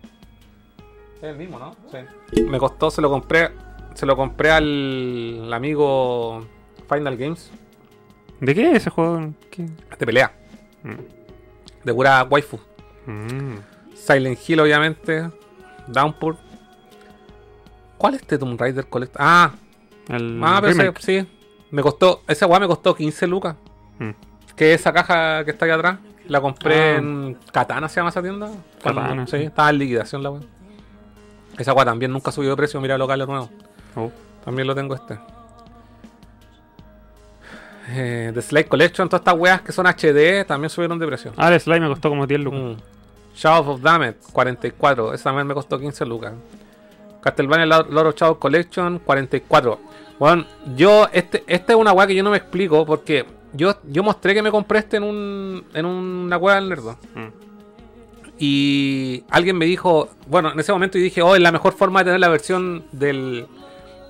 Es 1.17 1.23
el 1.23 1.35
mismo, 1.37 1.59
¿no? 1.59 1.75
Sí. 1.91 2.43
Me 2.43 2.57
costó, 2.57 2.89
se 2.89 3.01
lo 3.01 3.09
compré. 3.09 3.51
Se 3.95 4.05
lo 4.05 4.15
compré 4.15 4.51
al, 4.51 5.41
al 5.43 5.53
amigo 5.53 6.45
Final 6.89 7.17
Games. 7.17 7.51
¿De 8.39 8.55
qué 8.55 8.71
es 8.71 8.77
ese 8.77 8.89
juego? 8.89 9.33
¿Qué? 9.49 9.63
De 9.99 10.05
pelea. 10.05 10.31
Mm. 10.83 11.83
De 11.83 11.93
pura 11.93 12.23
waifu. 12.23 12.57
Mm. 13.05 13.55
Silent 14.05 14.39
Hill, 14.47 14.59
obviamente. 14.59 15.29
Downpour. 15.87 16.37
¿Cuál 17.97 18.15
es 18.15 18.21
este 18.21 18.37
Tomb 18.37 18.59
Raider 18.59 18.87
Collect? 18.87 19.15
Ah, 19.19 19.51
El 20.09 20.41
ah 20.43 20.59
pero 20.61 20.91
ese- 20.91 21.21
sí. 21.23 21.27
Me 21.69 21.81
costó. 21.81 22.23
Esa 22.27 22.47
weá 22.47 22.59
me 22.59 22.67
costó 22.67 22.95
15 22.95 23.27
lucas. 23.27 23.55
Mm. 23.99 24.09
Que 24.55 24.73
esa 24.73 24.91
caja 24.91 25.43
que 25.45 25.51
está 25.51 25.65
ahí 25.65 25.71
atrás. 25.71 25.99
La 26.27 26.39
compré 26.41 26.75
Ah. 26.93 26.95
en 26.97 27.37
Katana, 27.51 27.87
se 27.89 27.97
llama 27.99 28.09
esa 28.09 28.21
tienda. 28.21 28.49
Katana, 28.83 29.25
sí, 29.27 29.37
sí. 29.37 29.43
estaba 29.43 29.69
en 29.69 29.77
liquidación 29.77 30.23
la 30.23 30.31
weá. 30.31 30.41
Esa 31.57 31.73
weá 31.73 31.85
también 31.85 32.11
nunca 32.11 32.31
subió 32.31 32.49
de 32.51 32.55
precio. 32.57 32.79
Mira, 32.81 32.97
local 32.97 33.19
nuevo. 33.27 33.49
Oh. 33.95 34.11
También 34.43 34.67
lo 34.67 34.73
tengo 34.75 34.95
este. 34.95 35.19
Eh, 37.89 38.31
The 38.33 38.41
Slate 38.41 38.67
Collection, 38.69 39.09
todas 39.09 39.21
estas 39.21 39.35
weas 39.37 39.61
que 39.61 39.71
son 39.71 39.85
HD 39.87 40.45
también 40.45 40.69
subieron 40.69 40.97
de 40.99 41.07
precio. 41.07 41.33
Ah, 41.35 41.51
el 41.53 41.59
slime 41.59 41.81
me 41.81 41.87
costó 41.89 42.09
como 42.09 42.25
10 42.27 42.39
lucas. 42.41 42.59
Mm. 42.59 42.75
Shadow 43.35 43.73
of 43.73 43.81
Damage, 43.81 44.17
44. 44.31 45.13
Esa 45.13 45.23
también 45.25 45.47
me 45.47 45.53
costó 45.53 45.79
15 45.79 46.05
lucas. 46.05 46.33
Castlevania 47.21 47.65
Lord 47.65 48.07
of 48.07 48.15
Shadow 48.15 48.39
Collection, 48.39 48.99
44. 48.99 49.79
Bueno, 50.19 50.45
yo, 50.75 51.07
este, 51.11 51.43
esta 51.47 51.73
es 51.73 51.79
una 51.79 51.93
weá 51.93 52.07
que 52.07 52.15
yo 52.15 52.23
no 52.23 52.31
me 52.31 52.37
explico 52.37 52.85
porque 52.85 53.25
yo, 53.53 53.75
yo 53.87 54.03
mostré 54.03 54.33
que 54.33 54.41
me 54.41 54.51
compré 54.51 54.79
este 54.79 54.97
en, 54.97 55.03
un, 55.03 55.65
en 55.73 55.85
una 55.85 56.37
weá 56.37 56.55
del 56.55 56.69
nerdo. 56.69 56.97
Mm. 57.15 57.27
Y 58.37 59.23
alguien 59.29 59.57
me 59.57 59.65
dijo, 59.65 60.09
bueno, 60.27 60.51
en 60.51 60.59
ese 60.59 60.71
momento 60.71 60.97
yo 60.97 61.03
dije, 61.03 61.21
oh, 61.21 61.35
es 61.35 61.41
la 61.41 61.51
mejor 61.51 61.73
forma 61.73 61.99
de 61.99 62.05
tener 62.05 62.19
la 62.19 62.29
versión 62.29 62.85
del 62.91 63.45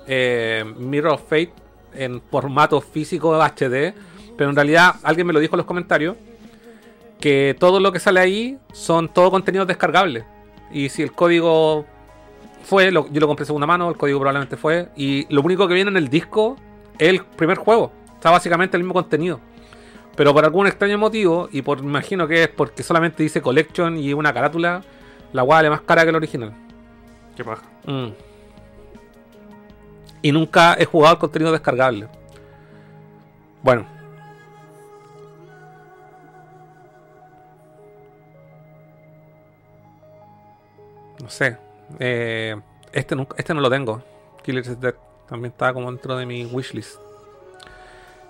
eh, 0.06 0.64
Mirror 0.78 1.14
of 1.14 1.22
Fate 1.22 1.52
en 1.94 2.22
formato 2.30 2.80
físico 2.80 3.38
HD. 3.38 3.94
Pero 4.36 4.50
en 4.50 4.56
realidad 4.56 4.94
alguien 5.02 5.26
me 5.26 5.34
lo 5.34 5.40
dijo 5.40 5.54
en 5.54 5.58
los 5.58 5.66
comentarios 5.66 6.16
que 7.22 7.54
todo 7.56 7.78
lo 7.78 7.92
que 7.92 8.00
sale 8.00 8.18
ahí 8.18 8.58
son 8.72 9.08
todo 9.08 9.30
contenidos 9.30 9.68
descargables. 9.68 10.24
Y 10.72 10.88
si 10.88 11.02
el 11.02 11.12
código 11.12 11.86
fue, 12.64 12.90
lo- 12.90 13.08
yo 13.12 13.20
lo 13.20 13.28
compré 13.28 13.42
de 13.44 13.46
segunda 13.46 13.66
mano, 13.66 13.88
el 13.88 13.96
código 13.96 14.18
probablemente 14.18 14.56
fue. 14.56 14.88
Y 14.96 15.32
lo 15.32 15.40
único 15.40 15.68
que 15.68 15.74
viene 15.74 15.90
en 15.92 15.96
el 15.96 16.08
disco 16.08 16.56
es 16.98 17.08
el 17.10 17.24
primer 17.24 17.58
juego. 17.58 17.92
Está 18.14 18.30
básicamente 18.32 18.76
el 18.76 18.82
mismo 18.82 18.94
contenido. 18.94 19.38
Pero 20.16 20.34
por 20.34 20.44
algún 20.44 20.66
extraño 20.66 20.98
motivo, 20.98 21.48
y 21.52 21.62
por 21.62 21.78
imagino 21.78 22.26
que 22.26 22.42
es 22.42 22.48
porque 22.48 22.82
solamente 22.82 23.22
dice 23.22 23.40
Collection 23.40 23.96
y 23.98 24.12
una 24.12 24.32
carátula, 24.34 24.82
la 25.32 25.42
guada 25.42 25.62
es 25.64 25.70
más 25.70 25.80
cara 25.82 26.02
que 26.02 26.10
el 26.10 26.16
original. 26.16 26.52
Qué 27.36 27.44
paja. 27.44 27.62
Mm. 27.86 28.08
Y 30.22 30.32
nunca 30.32 30.74
he 30.78 30.84
jugado 30.84 31.14
el 31.14 31.20
contenido 31.20 31.52
descargable. 31.52 32.08
Bueno. 33.62 33.86
No 41.22 41.30
sé. 41.30 41.56
Eh, 41.98 42.54
este, 42.92 43.16
nunca- 43.16 43.34
este 43.38 43.54
no 43.54 43.60
lo 43.62 43.70
tengo. 43.70 44.02
Killers 44.42 44.68
is 44.68 44.78
Dead. 44.80 44.94
También 45.28 45.52
está 45.52 45.72
como 45.72 45.90
dentro 45.90 46.16
de 46.16 46.26
mi 46.26 46.44
wishlist. 46.44 46.96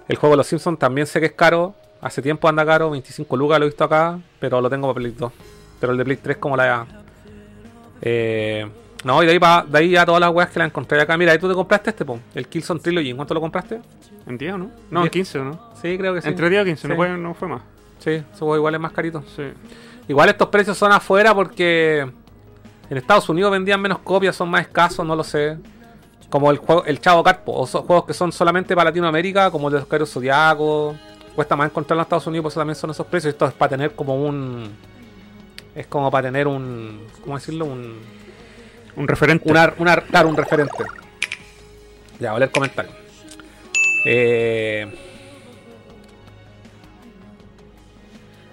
El 0.08 0.16
juego 0.16 0.34
de 0.34 0.36
los 0.38 0.46
Simpsons 0.46 0.78
también 0.78 1.06
sé 1.06 1.18
que 1.18 1.26
es 1.26 1.32
caro. 1.32 1.74
Hace 2.00 2.22
tiempo 2.22 2.48
anda 2.48 2.64
caro. 2.64 2.90
25 2.90 3.36
lucas 3.36 3.58
lo 3.58 3.64
he 3.64 3.68
visto 3.68 3.82
acá. 3.84 4.18
Pero 4.38 4.60
lo 4.60 4.70
tengo 4.70 4.86
para 4.88 4.94
Play 5.00 5.14
2. 5.18 5.32
Pero 5.80 5.92
el 5.92 5.98
de 5.98 6.04
Play 6.04 6.16
3 6.18 6.36
como 6.36 6.56
la... 6.56 6.86
Eh, 8.00 8.68
no, 9.04 9.22
y 9.22 9.26
de 9.26 9.32
ahí, 9.32 9.38
pa- 9.38 9.64
de 9.68 9.78
ahí 9.78 9.90
ya 9.90 10.04
todas 10.06 10.20
las 10.20 10.30
weas 10.30 10.50
que 10.50 10.58
la 10.58 10.64
encontré 10.66 11.00
acá. 11.00 11.16
Mira, 11.16 11.32
ahí 11.32 11.38
tú 11.38 11.48
te 11.48 11.54
compraste 11.54 11.90
este, 11.90 12.04
po, 12.04 12.18
el 12.34 12.46
Killzone 12.48 12.80
Trilogy. 12.80 13.10
¿En 13.10 13.16
cuánto 13.16 13.34
lo 13.34 13.40
compraste? 13.40 13.80
¿En 14.26 14.38
10 14.38 14.54
o 14.54 14.58
no? 14.58 14.70
No, 14.90 15.00
en 15.00 15.04
Diez. 15.04 15.12
15 15.12 15.38
o 15.40 15.44
no. 15.44 15.70
Sí, 15.80 15.96
creo 15.98 16.14
que 16.14 16.22
sí. 16.22 16.28
Entre 16.28 16.48
10 16.50 16.62
o 16.62 16.64
15, 16.64 16.88
no, 16.88 16.94
Sí. 16.94 16.96
fue, 16.96 17.08
no 17.10 17.34
fue 17.34 17.48
más. 17.48 17.62
Sí, 17.98 18.22
eso 18.32 18.56
igual 18.56 18.74
es 18.74 18.80
más 18.80 18.92
carito. 18.92 19.22
Sí. 19.34 19.42
Igual 20.08 20.28
estos 20.28 20.48
precios 20.48 20.76
son 20.76 20.92
afuera 20.92 21.34
porque 21.34 22.10
En 22.92 22.98
Estados 22.98 23.26
Unidos 23.30 23.50
vendían 23.50 23.80
menos 23.80 24.00
copias, 24.00 24.36
son 24.36 24.50
más 24.50 24.60
escasos, 24.66 25.06
no 25.06 25.16
lo 25.16 25.24
sé. 25.24 25.56
Como 26.28 26.50
el 26.50 26.58
juego, 26.58 26.84
el 26.84 27.00
Chavo 27.00 27.22
Carpo, 27.22 27.54
o 27.54 27.66
son 27.66 27.84
juegos 27.86 28.04
que 28.04 28.12
son 28.12 28.30
solamente 28.32 28.74
para 28.74 28.90
Latinoamérica, 28.90 29.50
como 29.50 29.68
el 29.68 29.72
de 29.76 29.80
Oscar 29.80 30.06
Zodiaco. 30.06 30.94
Cuesta 31.34 31.56
más 31.56 31.70
encontrarlo 31.70 32.02
en 32.02 32.04
Estados 32.04 32.26
Unidos, 32.26 32.42
por 32.42 32.50
eso 32.52 32.60
también 32.60 32.74
son 32.76 32.90
esos 32.90 33.06
precios. 33.06 33.32
Esto 33.32 33.46
es 33.46 33.54
para 33.54 33.70
tener 33.70 33.92
como 33.94 34.14
un. 34.22 34.76
Es 35.74 35.86
como 35.86 36.10
para 36.10 36.28
tener 36.28 36.46
un. 36.46 37.06
¿Cómo 37.22 37.36
decirlo? 37.38 37.64
Un. 37.64 37.96
Un 38.96 39.08
referente. 39.08 39.50
Una, 39.50 39.72
una- 39.78 39.96
claro, 40.02 40.28
un 40.28 40.36
referente. 40.36 40.84
Ya, 42.20 42.32
voy 42.32 42.36
a 42.36 42.38
leer 42.40 42.50
comentarios. 42.50 42.94
Eh, 44.04 44.94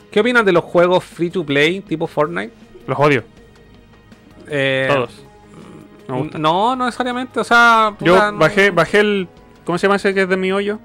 ¿Qué 0.09 0.21
opinan 0.21 0.45
de 0.45 0.53
los 0.53 0.63
juegos 0.63 1.03
free 1.03 1.29
to 1.29 1.45
play 1.45 1.81
tipo 1.81 2.07
Fortnite? 2.07 2.53
Los 2.87 2.97
odio. 2.97 3.25
Eh, 4.49 4.87
Todos. 4.91 5.23
No, 6.39 6.75
no 6.75 6.85
necesariamente. 6.85 7.39
O 7.39 7.43
sea, 7.43 7.95
Yo 7.99 8.31
no- 8.31 8.37
bajé, 8.37 8.71
bajé 8.71 8.99
el. 8.99 9.27
¿Cómo 9.65 9.77
se 9.77 9.85
llama 9.87 9.97
ese 9.97 10.13
que 10.13 10.23
es 10.23 10.29
de 10.29 10.37
mi 10.37 10.51
hoyo? 10.51 10.79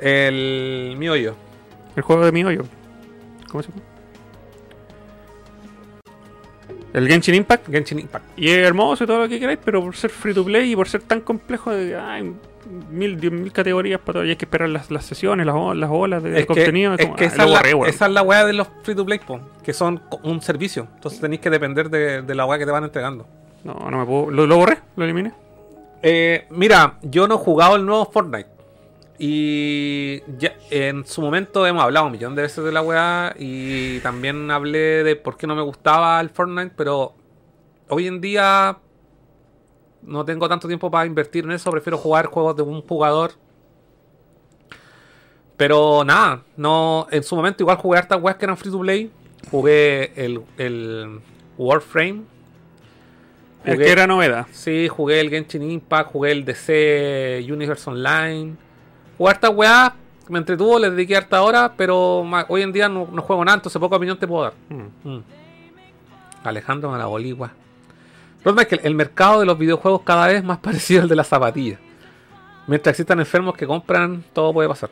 el 0.00 0.96
mi 0.98 1.08
hoyo. 1.08 1.34
El 1.94 2.02
juego 2.02 2.24
de 2.24 2.32
mi 2.32 2.42
hoyo. 2.44 2.62
¿Cómo 3.50 3.62
se 3.62 3.70
llama? 3.70 3.82
El 6.92 7.08
Genshin 7.08 7.34
Impact. 7.36 7.68
Genshin 7.70 8.00
Impact. 8.00 8.24
Y 8.36 8.50
es 8.50 8.58
hermoso 8.66 9.04
y 9.04 9.06
todo 9.06 9.20
lo 9.20 9.28
que 9.28 9.38
queráis, 9.40 9.58
pero 9.64 9.80
por 9.80 9.94
ser 9.96 10.10
free 10.10 10.34
to 10.34 10.44
play 10.44 10.72
y 10.72 10.76
por 10.76 10.88
ser 10.88 11.02
tan 11.02 11.20
complejo, 11.20 11.70
de, 11.70 11.96
ay, 11.96 12.34
mil, 12.90 13.20
diez 13.20 13.32
mil 13.32 13.52
categorías 13.52 14.00
para 14.00 14.14
todo, 14.14 14.24
y 14.24 14.30
hay 14.30 14.36
que 14.36 14.44
esperar 14.44 14.68
las, 14.68 14.90
las 14.90 15.04
sesiones, 15.04 15.46
las, 15.46 15.76
las 15.76 15.90
olas 15.90 16.22
de, 16.22 16.32
que, 16.32 16.46
contenido. 16.46 16.94
es 16.94 17.06
como, 17.06 17.16
que 17.16 17.24
ah, 17.24 17.28
esa, 17.28 17.42
es 17.44 17.50
la, 17.50 17.58
borré, 17.58 17.74
weón. 17.74 17.88
esa 17.88 18.06
es 18.06 18.12
la 18.12 18.22
weá 18.22 18.44
de 18.44 18.52
los 18.52 18.68
free 18.82 18.94
to 18.94 19.04
play, 19.04 19.18
po, 19.18 19.40
que 19.62 19.72
son 19.72 20.00
un 20.22 20.40
servicio. 20.42 20.88
Entonces 20.94 21.20
tenéis 21.20 21.40
que 21.40 21.50
depender 21.50 21.90
de, 21.90 22.22
de 22.22 22.34
la 22.34 22.46
weá 22.46 22.58
que 22.58 22.66
te 22.66 22.72
van 22.72 22.84
entregando. 22.84 23.26
No, 23.64 23.74
no 23.90 23.98
me 23.98 24.06
puedo. 24.06 24.30
Lo, 24.30 24.46
lo 24.46 24.56
borré, 24.56 24.78
lo 24.96 25.04
eliminé. 25.04 25.32
Eh, 26.02 26.46
mira, 26.50 26.98
yo 27.02 27.28
no 27.28 27.36
he 27.36 27.38
jugado 27.38 27.76
el 27.76 27.86
nuevo 27.86 28.10
Fortnite. 28.10 28.50
Y 29.18 30.20
ya, 30.36 30.54
en 30.70 31.06
su 31.06 31.22
momento 31.22 31.64
hemos 31.64 31.84
hablado 31.84 32.06
un 32.06 32.12
millón 32.12 32.34
de 32.34 32.42
veces 32.42 32.64
de 32.64 32.72
la 32.72 32.82
weá. 32.82 33.34
Y 33.38 34.00
también 34.00 34.50
hablé 34.50 35.04
de 35.04 35.16
por 35.16 35.36
qué 35.36 35.46
no 35.46 35.54
me 35.54 35.62
gustaba 35.62 36.20
el 36.20 36.30
Fortnite. 36.30 36.72
Pero 36.76 37.14
hoy 37.88 38.08
en 38.08 38.20
día 38.20 38.78
no 40.02 40.24
tengo 40.24 40.48
tanto 40.48 40.66
tiempo 40.68 40.90
para 40.90 41.06
invertir 41.06 41.44
en 41.44 41.52
eso. 41.52 41.70
Prefiero 41.70 41.98
jugar 41.98 42.26
juegos 42.26 42.56
de 42.56 42.62
un 42.62 42.82
jugador. 42.82 43.32
Pero 45.56 46.02
nada, 46.04 46.42
no, 46.56 47.06
en 47.10 47.22
su 47.22 47.36
momento 47.36 47.62
igual 47.62 47.76
jugué 47.76 47.98
hartas 47.98 48.20
weas 48.20 48.36
que 48.36 48.44
eran 48.44 48.56
free 48.56 48.70
to 48.70 48.80
play. 48.80 49.10
Jugué 49.50 50.12
el, 50.16 50.42
el 50.58 51.20
Warframe. 51.58 52.22
Jugué- 53.64 53.76
que 53.78 53.90
era 53.92 54.06
novedad. 54.06 54.46
Sí, 54.50 54.88
jugué 54.88 55.20
el 55.20 55.30
Genshin 55.30 55.62
Impact, 55.70 56.10
jugué 56.10 56.32
el 56.32 56.44
DC 56.44 57.44
Universe 57.48 57.88
Online. 57.88 58.56
Jugué 59.18 59.30
harta 59.30 59.50
weá, 59.50 59.94
me 60.28 60.38
entretuvo, 60.38 60.78
le 60.80 60.90
dediqué 60.90 61.16
harta 61.16 61.42
hora, 61.42 61.74
pero 61.76 62.24
hoy 62.48 62.62
en 62.62 62.72
día 62.72 62.88
no, 62.88 63.06
no 63.12 63.22
juego 63.22 63.44
nada, 63.44 63.56
entonces 63.56 63.78
poca 63.78 63.96
opinión 63.96 64.18
te 64.18 64.26
puedo 64.26 64.44
dar. 64.44 64.54
Mm. 64.68 65.08
Mm. 65.08 65.22
Alejandro 66.42 66.90
Manaboligua. 66.90 67.52
Rod 68.44 68.56
Michael, 68.56 68.80
el 68.84 68.94
mercado 68.94 69.40
de 69.40 69.46
los 69.46 69.58
videojuegos 69.58 70.02
cada 70.02 70.26
vez 70.26 70.42
más 70.42 70.58
parecido 70.62 71.02
al 71.02 71.08
de 71.08 71.16
las 71.16 71.28
zapatillas. 71.28 71.78
Mientras 72.66 72.92
existan 72.92 73.18
enfermos 73.20 73.56
que 73.56 73.66
compran, 73.66 74.24
todo 74.32 74.52
puede 74.52 74.68
pasar. 74.68 74.90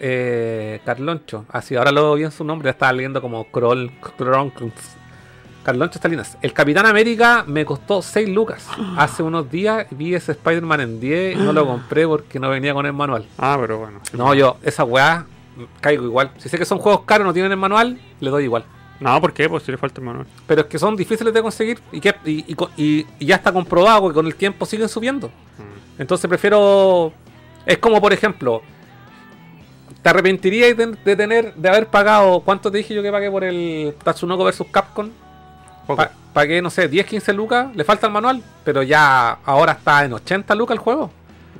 Eh, 0.00 0.80
Carloncho, 0.84 1.44
así 1.50 1.76
ahora 1.76 1.92
lo 1.92 2.02
veo 2.02 2.14
bien 2.14 2.32
su 2.32 2.42
nombre, 2.42 2.66
ya 2.66 2.72
estaba 2.72 2.92
leyendo 2.92 3.20
como 3.20 3.44
Kroll. 3.50 3.92
Carloncho 5.62 5.98
Stalinas. 5.98 6.36
El 6.42 6.52
Capitán 6.52 6.86
América 6.86 7.44
me 7.46 7.64
costó 7.64 8.02
6 8.02 8.28
lucas. 8.28 8.66
Hace 8.96 9.22
unos 9.22 9.48
días 9.48 9.86
vi 9.90 10.14
ese 10.14 10.32
Spider-Man 10.32 10.80
en 10.80 11.00
10 11.00 11.36
y 11.36 11.38
no 11.38 11.52
lo 11.52 11.66
compré 11.66 12.06
porque 12.06 12.40
no 12.40 12.50
venía 12.50 12.74
con 12.74 12.84
el 12.84 12.92
manual. 12.92 13.26
Ah, 13.38 13.56
pero 13.60 13.78
bueno. 13.78 14.00
No, 14.12 14.34
yo, 14.34 14.56
esa 14.62 14.82
weá, 14.82 15.26
caigo 15.80 16.04
igual. 16.04 16.32
Si 16.38 16.48
sé 16.48 16.58
que 16.58 16.64
son 16.64 16.78
juegos 16.78 17.02
caros, 17.02 17.24
no 17.24 17.32
tienen 17.32 17.52
el 17.52 17.58
manual, 17.58 18.00
le 18.18 18.30
doy 18.30 18.44
igual. 18.44 18.64
No, 19.02 19.20
¿por 19.20 19.32
qué? 19.32 19.48
Pues 19.48 19.62
si 19.64 19.72
le 19.72 19.78
falta 19.78 20.00
el 20.00 20.06
manual. 20.06 20.26
Pero 20.46 20.60
es 20.62 20.66
que 20.68 20.78
son 20.78 20.94
difíciles 20.96 21.34
de 21.34 21.42
conseguir 21.42 21.80
y, 21.90 22.00
que, 22.00 22.14
y, 22.24 22.54
y 22.76 23.06
y- 23.18 23.26
ya 23.26 23.36
está 23.36 23.52
comprobado 23.52 24.08
que 24.08 24.14
con 24.14 24.26
el 24.26 24.34
tiempo 24.34 24.64
siguen 24.66 24.88
subiendo. 24.88 25.30
Entonces 25.98 26.28
prefiero. 26.28 27.12
Es 27.66 27.78
como, 27.78 28.00
por 28.00 28.12
ejemplo, 28.12 28.62
¿te 30.02 30.08
arrepentirías 30.08 30.76
de, 30.76 30.86
de 31.04 31.16
tener, 31.16 31.54
de 31.54 31.68
haber 31.68 31.86
pagado. 31.88 32.40
¿Cuánto 32.40 32.70
te 32.70 32.78
dije 32.78 32.94
yo 32.94 33.02
que 33.02 33.10
pagué 33.12 33.30
por 33.30 33.44
el 33.44 33.94
Tatsunoko 34.02 34.44
vs 34.44 34.64
Capcom? 34.70 35.10
Pa- 35.86 36.10
pagué, 36.32 36.62
no 36.62 36.70
sé, 36.70 36.88
10, 36.88 37.04
15 37.06 37.32
lucas, 37.32 37.74
le 37.74 37.84
falta 37.84 38.06
el 38.06 38.12
manual, 38.12 38.42
pero 38.64 38.82
ya 38.82 39.32
ahora 39.44 39.72
está 39.72 40.04
en 40.04 40.12
80 40.12 40.54
lucas 40.54 40.74
el 40.76 40.78
juego. 40.78 41.10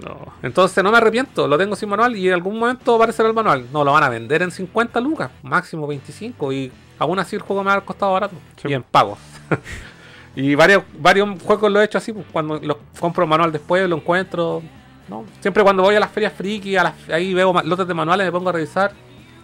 No. 0.00 0.18
Entonces 0.42 0.82
no 0.82 0.90
me 0.90 0.98
arrepiento, 0.98 1.46
lo 1.46 1.58
tengo 1.58 1.76
sin 1.76 1.88
manual 1.88 2.16
y 2.16 2.28
en 2.28 2.34
algún 2.34 2.58
momento 2.58 2.94
aparecerá 2.96 3.28
el 3.28 3.34
manual. 3.34 3.66
No, 3.72 3.84
lo 3.84 3.92
van 3.92 4.04
a 4.04 4.08
vender 4.08 4.42
en 4.42 4.50
50 4.50 5.00
lucas, 5.00 5.30
máximo 5.42 5.86
25 5.86 6.52
y 6.52 6.72
aún 6.98 7.18
así 7.18 7.36
el 7.36 7.42
juego 7.42 7.62
me 7.62 7.70
ha 7.72 7.80
costado 7.82 8.12
barato. 8.12 8.34
Sí. 8.60 8.68
Y 8.68 8.74
en 8.74 8.82
pagos. 8.82 9.18
y 10.36 10.54
varios, 10.54 10.82
varios 10.98 11.28
juegos 11.42 11.70
lo 11.70 11.80
he 11.80 11.84
hecho 11.84 11.98
así, 11.98 12.12
pues, 12.12 12.24
cuando 12.32 12.58
lo 12.60 12.78
compro 12.98 13.24
el 13.24 13.30
manual 13.30 13.52
después, 13.52 13.88
lo 13.88 13.96
encuentro. 13.96 14.62
¿no? 15.08 15.24
Siempre 15.40 15.62
cuando 15.62 15.82
voy 15.82 15.94
a 15.96 16.00
las 16.00 16.10
ferias 16.10 16.32
friki, 16.32 16.76
a 16.76 16.84
las- 16.84 17.08
ahí 17.10 17.34
veo 17.34 17.52
lotes 17.64 17.86
de 17.86 17.92
manuales, 17.94 18.24
me 18.26 18.32
pongo 18.32 18.48
a 18.48 18.52
revisar, 18.52 18.92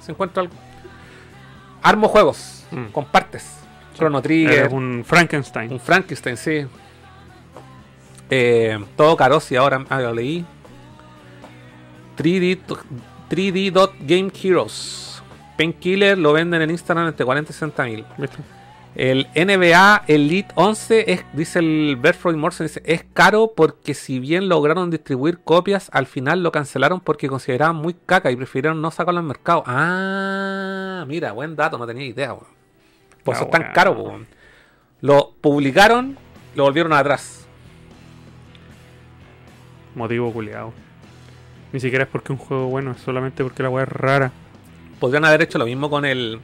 si 0.01 0.12
encuentro 0.12 0.41
algo. 0.43 0.55
Armo 1.83 2.09
juegos 2.09 2.65
Mm. 2.70 2.87
con 2.93 3.05
partes. 3.07 3.55
Chrono 3.95 4.20
Trigger, 4.23 4.59
Eres 4.61 4.73
un 4.73 5.05
Frankenstein. 5.07 5.73
un 5.73 5.81
Frankenstein, 5.81 6.37
sí. 6.37 6.66
Eh, 8.30 8.78
todo 8.96 9.16
caro, 9.16 9.40
si 9.40 9.56
ahora 9.56 9.84
ah, 9.88 10.00
lo 10.00 10.14
leí. 10.14 10.44
3D, 12.16 12.60
to- 12.66 12.80
3D 13.30 13.70
Dot 13.72 13.94
Game 14.00 14.30
Heroes. 14.42 15.22
Painkiller 15.56 16.16
lo 16.16 16.32
venden 16.32 16.62
en 16.62 16.70
Instagram 16.70 17.09
entre 17.09 17.24
40 17.24 17.50
y 17.50 17.55
60 17.55 17.84
mil. 17.84 18.05
El 18.94 19.28
NBA 19.34 20.05
Elite 20.09 20.48
11 20.55 21.12
es, 21.12 21.24
dice 21.32 21.60
el 21.60 21.96
Bertfroid 22.00 22.36
Morrison, 22.36 22.66
dice, 22.66 22.82
es 22.84 23.05
caro 23.12 23.52
porque 23.55 23.94
si 23.94 24.18
bien 24.18 24.48
lograron 24.48 24.90
distribuir 24.90 25.38
copias, 25.38 25.88
al 25.92 26.06
final 26.06 26.42
lo 26.42 26.50
cancelaron 26.50 27.00
porque 27.00 27.28
consideraban 27.28 27.76
muy 27.76 27.94
caca 27.94 28.30
y 28.30 28.36
prefirieron 28.36 28.80
no 28.80 28.90
sacarlo 28.90 29.20
al 29.20 29.26
mercado. 29.26 29.62
Ah, 29.66 31.05
mira, 31.06 31.32
buen 31.32 31.55
dato, 31.55 31.78
no 31.78 31.86
tenía 31.86 32.06
idea, 32.06 32.32
weón. 32.32 32.46
Por 33.22 33.34
eso 33.34 33.44
es 33.44 33.50
tan 33.50 33.72
caro, 33.72 33.92
weón. 33.92 34.26
Lo 35.00 35.32
publicaron, 35.40 36.16
lo 36.55 36.64
volvieron 36.64 36.92
atrás. 36.92 37.48
Motivo 39.99 40.33
culiado. 40.33 40.73
Ni 41.73 41.81
siquiera 41.81 42.05
es 42.05 42.11
porque 42.11 42.33
un 42.33 42.39
juego 42.39 42.69
bueno, 42.69 42.93
es 42.93 43.01
solamente 43.01 43.43
porque 43.43 43.62
la 43.62 43.69
weá 43.69 43.83
es 43.85 43.91
rara. 43.91 44.33
Podrían 45.01 45.25
haber 45.25 45.43
hecho 45.43 45.59
lo 45.59 45.66
mismo 45.66 45.91
con 45.91 46.05
el 46.05 46.41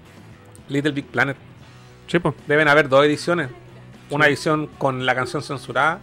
Little 0.69 0.93
Big 0.93 1.07
Planet. 1.07 1.37
Sí, 2.09 2.19
pues. 2.19 2.35
Deben 2.47 2.69
haber 2.69 2.89
dos 2.89 3.05
ediciones. 3.07 3.49
Una 4.11 4.27
edición 4.27 4.67
con 4.79 5.07
la 5.07 5.15
canción 5.15 5.43
censurada 5.43 6.01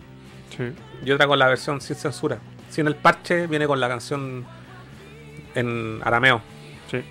Sí. 0.57 0.63
y 1.05 1.11
otra 1.11 1.27
con 1.27 1.37
la 1.37 1.47
versión 1.47 1.79
sin 1.81 1.95
censura. 1.95 2.39
Sin 2.69 2.87
el 2.87 2.95
parche 2.95 3.45
viene 3.47 3.67
con 3.67 3.79
la 3.79 3.87
canción 3.89 4.45
en 5.53 5.99
arameo. 6.03 6.41
Sí. 6.89 7.01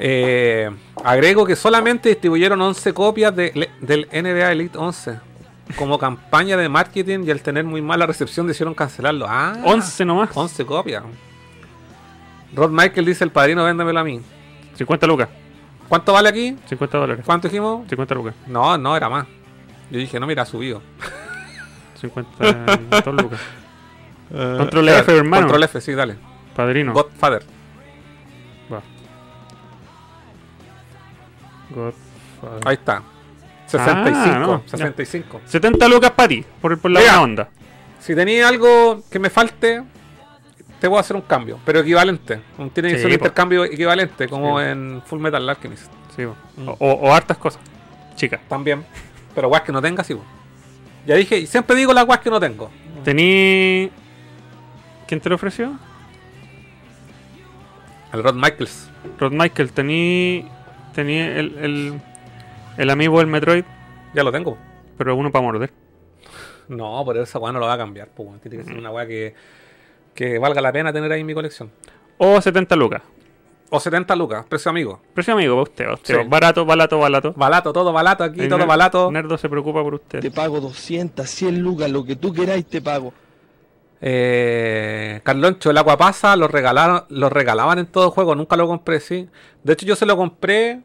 Eh, 0.00 0.70
agrego 1.04 1.44
que 1.46 1.56
solamente 1.56 2.08
distribuyeron 2.10 2.60
11 2.60 2.92
copias 2.94 3.34
de- 3.36 3.68
del 3.80 4.08
NBA 4.10 4.52
Elite 4.52 4.78
11 4.78 5.18
como 5.76 5.98
campaña 5.98 6.56
de 6.56 6.68
marketing 6.68 7.20
y 7.24 7.30
al 7.30 7.40
tener 7.40 7.64
muy 7.64 7.80
mala 7.82 8.06
recepción 8.06 8.46
decidieron 8.46 8.74
cancelarlo. 8.74 9.26
Ah, 9.28 9.54
11 9.64 10.04
nomás. 10.04 10.30
11 10.34 10.66
copias. 10.66 11.04
Rod 12.54 12.70
Michael 12.70 13.06
dice: 13.06 13.24
El 13.24 13.30
padrino, 13.30 13.64
véndemelo 13.64 14.00
a 14.00 14.04
mí. 14.04 14.20
50 14.76 15.06
lucas. 15.06 15.28
¿Cuánto 15.88 16.12
vale 16.12 16.28
aquí? 16.28 16.56
50 16.68 16.98
dólares. 16.98 17.24
¿Cuánto 17.24 17.48
dijimos? 17.48 17.86
50 17.88 18.14
lucas. 18.14 18.34
No, 18.46 18.76
no, 18.78 18.96
era 18.96 19.08
más. 19.08 19.26
Yo 19.90 19.98
dije, 19.98 20.18
no, 20.18 20.26
mira, 20.26 20.42
ha 20.42 20.46
subido. 20.46 20.82
52 22.00 23.22
lucas. 23.22 23.40
Control 24.30 24.88
F, 24.88 25.16
hermano. 25.16 25.42
Control 25.42 25.62
F, 25.64 25.80
sí, 25.80 25.92
dale. 25.92 26.16
Padrino. 26.56 26.92
Godfather. 26.94 27.44
Va. 28.72 28.80
Godfather. 31.70 32.66
Ahí 32.66 32.74
está. 32.74 33.02
65. 33.78 34.28
Ah, 34.34 34.38
no, 34.38 34.64
ya. 34.64 34.70
65. 34.70 35.40
70 35.46 35.88
lucas 35.88 36.10
para 36.12 36.28
ti, 36.28 36.44
por, 36.60 36.78
por 36.78 36.90
la 36.90 37.00
Mira. 37.00 37.12
buena 37.12 37.22
onda. 37.24 37.48
Si 38.00 38.14
tenéis 38.14 38.44
algo 38.44 39.02
que 39.10 39.18
me 39.18 39.30
falte, 39.30 39.82
te 40.80 40.88
voy 40.88 40.96
a 40.98 41.00
hacer 41.00 41.14
un 41.16 41.22
cambio, 41.22 41.58
pero 41.64 41.80
equivalente. 41.80 42.40
Tiene 42.72 42.88
que 42.90 42.94
Sí, 42.96 43.00
ser 43.02 43.06
un 43.06 43.12
intercambio 43.12 43.64
equivalente, 43.64 44.28
como 44.28 44.58
Sí. 44.58 44.66
en 44.66 45.02
Full 45.06 45.20
Metal 45.20 45.48
Alchemist. 45.48 45.90
Sí. 46.16 46.22
Mm. 46.24 46.68
o, 46.68 46.76
o- 46.78 46.92
o 47.08 47.12
hartas 47.14 47.36
cosas. 47.38 47.60
Chicas. 48.16 48.40
También. 48.48 48.84
Pero 49.34 49.48
guas 49.48 49.62
que 49.62 49.72
no 49.72 49.80
tenga, 49.80 50.04
sí. 50.04 50.14
po. 50.14 50.22
Ya 51.06 51.14
dije, 51.16 51.46
siempre 51.46 51.74
digo 51.76 51.92
las 51.92 52.04
guas 52.04 52.18
que 52.20 52.30
no 52.30 52.38
tengo. 52.38 52.70
Tení. 53.04 53.90
¿Quién 55.06 55.20
te 55.20 55.28
lo 55.28 55.34
ofreció? 55.36 55.72
El 58.12 58.22
Rod 58.22 58.34
Michaels. 58.34 58.88
Rod 59.18 59.32
Michael, 59.32 59.72
tení. 59.72 60.46
Tení 60.94 61.16
el, 61.18 61.58
el, 61.58 62.00
el 62.76 62.90
amigo 62.90 63.18
del 63.18 63.26
Metroid. 63.28 63.64
Ya 64.14 64.22
lo 64.22 64.32
tengo. 64.32 64.56
Pero 64.98 65.16
uno 65.16 65.30
para 65.32 65.44
morder. 65.44 65.72
No, 66.68 67.02
pero 67.06 67.22
esa 67.22 67.38
weá 67.38 67.52
no 67.52 67.58
lo 67.58 67.66
va 67.66 67.74
a 67.74 67.78
cambiar. 67.78 68.08
Tiene 68.42 68.58
que 68.58 68.64
ser 68.64 68.78
una 68.78 68.90
weá 68.90 69.06
que, 69.06 69.34
que 70.14 70.38
valga 70.38 70.60
la 70.60 70.72
pena 70.72 70.92
tener 70.92 71.10
ahí 71.12 71.20
en 71.20 71.26
mi 71.26 71.34
colección. 71.34 71.70
O 72.18 72.40
70 72.40 72.76
lucas. 72.76 73.02
O 73.70 73.80
70 73.80 74.14
lucas, 74.16 74.44
precio 74.46 74.70
amigo. 74.70 75.00
Precio 75.14 75.32
amigo 75.32 75.54
para 75.54 75.62
usted, 75.62 75.84
para 75.84 75.94
usted. 75.94 76.20
Sí. 76.22 76.28
Barato, 76.28 76.66
barato, 76.66 76.98
barato. 76.98 77.32
Balato, 77.34 77.72
todo 77.72 77.90
balato 77.92 78.22
aquí, 78.22 78.42
El 78.42 78.48
todo 78.48 78.58
ner- 78.60 78.66
balato. 78.68 79.10
Nerdo 79.10 79.38
se 79.38 79.48
preocupa 79.48 79.82
por 79.82 79.94
usted. 79.94 80.20
Te 80.20 80.30
pago 80.30 80.60
200, 80.60 81.28
100 81.28 81.58
lucas, 81.60 81.90
lo 81.90 82.04
que 82.04 82.14
tú 82.16 82.32
queráis 82.34 82.66
te 82.66 82.82
pago. 82.82 83.14
Eh, 84.04 85.20
Carloncho, 85.22 85.70
el 85.70 85.78
agua 85.78 85.96
pasa, 85.96 86.36
lo 86.36 86.48
regalaron, 86.48 87.04
lo 87.08 87.30
regalaban 87.30 87.78
en 87.78 87.86
todo 87.86 88.10
juego, 88.10 88.34
nunca 88.34 88.56
lo 88.56 88.66
compré, 88.66 89.00
sí. 89.00 89.28
De 89.62 89.72
hecho, 89.72 89.86
yo 89.86 89.96
se 89.96 90.04
lo 90.06 90.16
compré 90.16 90.80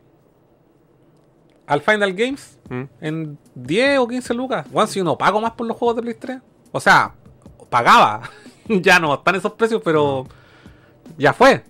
al 1.68 1.81
Final 1.81 2.14
Games 2.14 2.57
Mm. 2.69 2.84
en 2.99 3.38
10 3.56 3.99
o 3.99 4.07
15 4.07 4.34
lucas. 4.34 4.65
Bueno, 4.72 4.88
si 4.88 4.99
uno 4.99 5.18
pago 5.18 5.39
más 5.39 5.52
por 5.52 5.65
los 5.68 5.77
juegos 5.77 5.95
de 5.98 6.02
Play 6.02 6.15
3. 6.15 6.39
O 6.72 6.80
sea, 6.80 7.14
pagaba. 7.69 8.23
ya 8.68 8.99
no 8.99 9.14
están 9.14 9.35
esos 9.35 9.53
precios, 9.53 9.81
pero 9.85 10.26
ya 11.18 11.31
fue. 11.34 11.64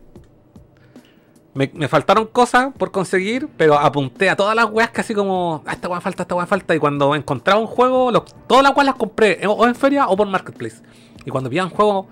Me, 1.54 1.72
me 1.74 1.88
faltaron 1.88 2.28
cosas 2.28 2.72
por 2.78 2.92
conseguir, 2.92 3.48
pero 3.58 3.78
apunté 3.80 4.30
a 4.30 4.36
todas 4.36 4.56
las 4.56 4.66
weas 4.70 4.92
que 4.92 5.02
así 5.02 5.16
como, 5.16 5.64
ah, 5.66 5.74
esta 5.74 5.88
wea 5.90 6.00
falta, 6.02 6.22
esta 6.24 6.36
wea 6.36 6.46
falta. 6.46 6.76
Y 6.76 6.80
cuando 6.80 7.16
encontraba 7.16 7.60
un 7.60 7.66
juego, 7.68 8.12
lo- 8.12 8.24
todas 8.24 8.64
las 8.64 8.76
weas 8.76 8.86
las 8.86 8.96
compré 8.96 9.40
o 9.48 9.66
en 9.68 9.74
feria 9.76 10.08
o 10.08 10.16
por 10.16 10.28
Marketplace. 10.28 10.78
Y 11.26 11.32
cuando 11.32 11.50
pillaba 11.50 11.70
un 11.70 11.76
juego, 11.76 12.08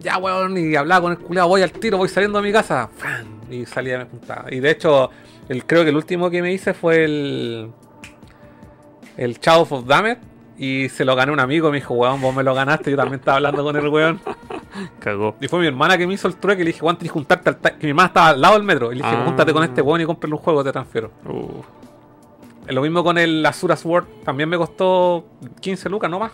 ya 0.00 0.18
weón, 0.18 0.56
y 0.58 0.76
hablaba 0.76 1.00
con 1.02 1.12
el 1.12 1.18
culiado, 1.18 1.48
voy 1.48 1.62
al 1.62 1.72
tiro, 1.72 1.96
voy 1.96 2.08
saliendo 2.10 2.40
de 2.40 2.46
mi 2.46 2.52
casa, 2.52 2.90
¡fran! 2.94 3.26
y 3.50 3.64
salía 3.64 3.98
me 3.98 4.04
juntaba. 4.04 4.44
Y 4.52 4.60
de 4.60 4.70
hecho, 4.70 5.10
el, 5.48 5.64
creo 5.66 5.82
que 5.84 5.90
el 5.90 5.96
último 5.96 6.30
que 6.30 6.42
me 6.42 6.52
hice 6.52 6.74
fue 6.74 7.04
el. 7.04 7.70
El 9.16 9.38
Shadow 9.38 9.66
of 9.70 9.86
Damage. 9.86 10.18
Y 10.56 10.88
se 10.88 11.04
lo 11.04 11.16
gané 11.16 11.32
un 11.32 11.40
amigo, 11.40 11.70
me 11.72 11.78
dijo, 11.78 11.94
weón, 11.94 12.20
vos 12.20 12.32
me 12.32 12.44
lo 12.44 12.54
ganaste, 12.54 12.88
yo 12.90 12.96
también 12.96 13.18
estaba 13.18 13.38
hablando 13.38 13.64
con 13.64 13.74
el 13.76 13.88
weón. 13.88 14.20
Cagó. 15.00 15.34
Y 15.40 15.48
fue 15.48 15.58
mi 15.58 15.66
hermana 15.66 15.98
que 15.98 16.06
me 16.06 16.14
hizo 16.14 16.28
el 16.28 16.36
trueque 16.36 16.62
y 16.62 16.64
le 16.64 16.70
dije, 16.72 16.84
weón, 16.84 16.96
tienes 16.96 17.10
que 17.10 17.14
juntarte 17.18 17.48
al 17.50 17.56
ta-". 17.56 17.76
Que 17.76 17.86
mi 17.86 17.90
hermana 17.90 18.06
estaba 18.06 18.28
al 18.28 18.40
lado 18.40 18.54
del 18.54 18.62
metro. 18.62 18.92
Y 18.92 18.96
le 18.96 19.02
dije, 19.02 19.16
Ah. 19.18 19.24
júntate 19.24 19.52
con 19.52 19.64
este 19.64 19.82
weón 19.82 20.00
y 20.00 20.04
cómprale 20.04 20.32
un 20.34 20.40
juego, 20.40 20.62
te 20.62 20.70
transfiero. 20.70 21.10
Uh, 21.28 21.62
Lo 22.72 22.82
mismo 22.82 23.02
con 23.02 23.18
el 23.18 23.44
Azura 23.44 23.74
Sword, 23.76 24.06
también 24.24 24.48
me 24.48 24.56
costó 24.56 25.26
15 25.60 25.88
lucas, 25.88 26.08
no 26.08 26.20
más. 26.20 26.30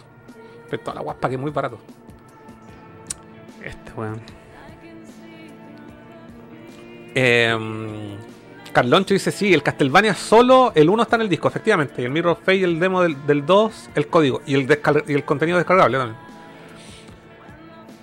Pero 0.68 0.82
toda 0.82 0.96
la 0.96 1.00
guaspa 1.00 1.28
que 1.30 1.34
es 1.36 1.40
muy 1.40 1.50
barato. 1.50 1.78
este 3.64 3.92
weón. 3.96 4.20
Eh, 7.14 8.16
Carloncho 8.72 9.14
dice, 9.14 9.30
sí, 9.30 9.52
el 9.52 9.62
Castlevania 9.62 10.14
solo, 10.14 10.72
el 10.74 10.88
1 10.88 11.02
está 11.02 11.16
en 11.16 11.22
el 11.22 11.28
disco, 11.28 11.48
efectivamente. 11.48 12.02
Y 12.02 12.04
el 12.04 12.10
Mirror 12.10 12.36
Fate 12.36 12.56
y 12.56 12.64
el 12.64 12.78
demo 12.78 13.02
del, 13.02 13.26
del 13.26 13.44
2, 13.46 13.90
el 13.94 14.06
código. 14.08 14.42
Y 14.46 14.54
el, 14.54 14.78
y 15.06 15.12
el 15.12 15.24
contenido 15.24 15.58
descargable 15.58 15.98
también. 15.98 16.30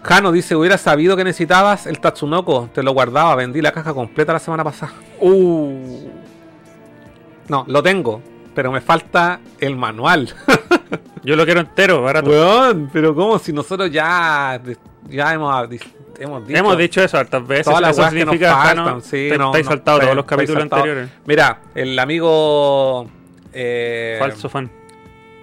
Jano 0.04 0.32
dice, 0.32 0.56
hubiera 0.56 0.78
sabido 0.78 1.18
que 1.18 1.24
necesitabas 1.24 1.86
el 1.86 2.00
Tatsunoko, 2.00 2.70
te 2.74 2.82
lo 2.82 2.94
guardaba, 2.94 3.36
vendí 3.36 3.62
la 3.62 3.74
caja 3.74 3.94
completa 3.94 4.32
la 4.32 4.40
semana 4.40 4.64
pasada. 4.64 4.94
Uh, 5.20 6.10
No, 7.50 7.66
lo 7.68 7.84
tengo, 7.84 8.22
pero 8.56 8.72
me 8.72 8.80
falta 8.80 9.42
el 9.60 9.76
manual. 9.76 10.34
yo 11.24 11.36
lo 11.36 11.44
quiero 11.44 11.60
entero, 11.60 12.04
barato. 12.04 12.30
Weón, 12.30 12.90
pero 12.94 13.14
como 13.14 13.38
si 13.38 13.52
nosotros 13.52 13.92
ya, 13.92 14.62
ya 15.10 15.34
hemos, 15.34 15.68
hemos 16.20 16.48
dicho... 16.48 16.60
Hemos 16.60 16.78
dicho 16.78 17.02
eso 17.02 17.18
hartas 17.18 17.46
veces. 17.46 17.66
todas 17.66 17.82
las 17.82 17.92
eso 17.92 18.02
que 18.02 18.04
nos 18.04 18.14
significa, 18.14 18.56
faltan, 18.56 18.86
Jano, 18.86 19.02
sí, 19.02 19.28
te, 19.30 19.38
no, 19.38 19.46
estáis 19.48 19.66
no, 19.66 19.72
saltado 19.72 20.00
todos 20.00 20.16
los 20.16 20.26
capítulos 20.26 20.64
anteriores. 20.64 21.10
Mira, 21.26 21.62
el 21.76 21.98
amigo 21.98 23.08
eh, 23.54 24.18
Falso 24.20 24.50
fan. 24.50 24.70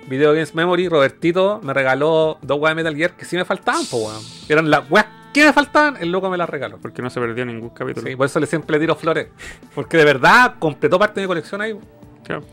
Video 0.06 0.32
Games 0.32 0.54
Memory, 0.54 0.88
Robertito, 0.88 1.60
me 1.62 1.72
regaló 1.72 2.38
dos 2.42 2.60
weas 2.60 2.76
de 2.76 2.82
Metal 2.82 2.96
Gear 2.96 3.12
que 3.12 3.24
sí 3.24 3.36
me 3.36 3.44
faltaban, 3.44 3.86
po, 3.86 3.96
weón. 3.98 4.22
Eran 4.48 4.70
las 4.70 4.90
weas 4.90 5.06
que 5.32 5.44
me 5.44 5.52
faltaban, 5.52 5.96
el 5.98 6.12
loco 6.12 6.30
me 6.30 6.36
las 6.36 6.48
regaló. 6.48 6.78
Porque 6.78 7.02
no 7.02 7.10
se 7.10 7.20
perdió 7.20 7.44
ningún 7.44 7.70
capítulo. 7.70 8.06
Sí, 8.06 8.14
por 8.14 8.26
eso 8.26 8.38
le 8.38 8.46
siempre 8.46 8.76
le 8.76 8.80
tiro 8.80 8.94
flores. 8.94 9.28
Porque 9.74 9.96
de 9.96 10.04
verdad 10.04 10.56
completó 10.58 10.98
parte 10.98 11.20
de 11.20 11.26
mi 11.26 11.28
colección 11.28 11.60
ahí. 11.60 11.76
Claro. 12.22 12.44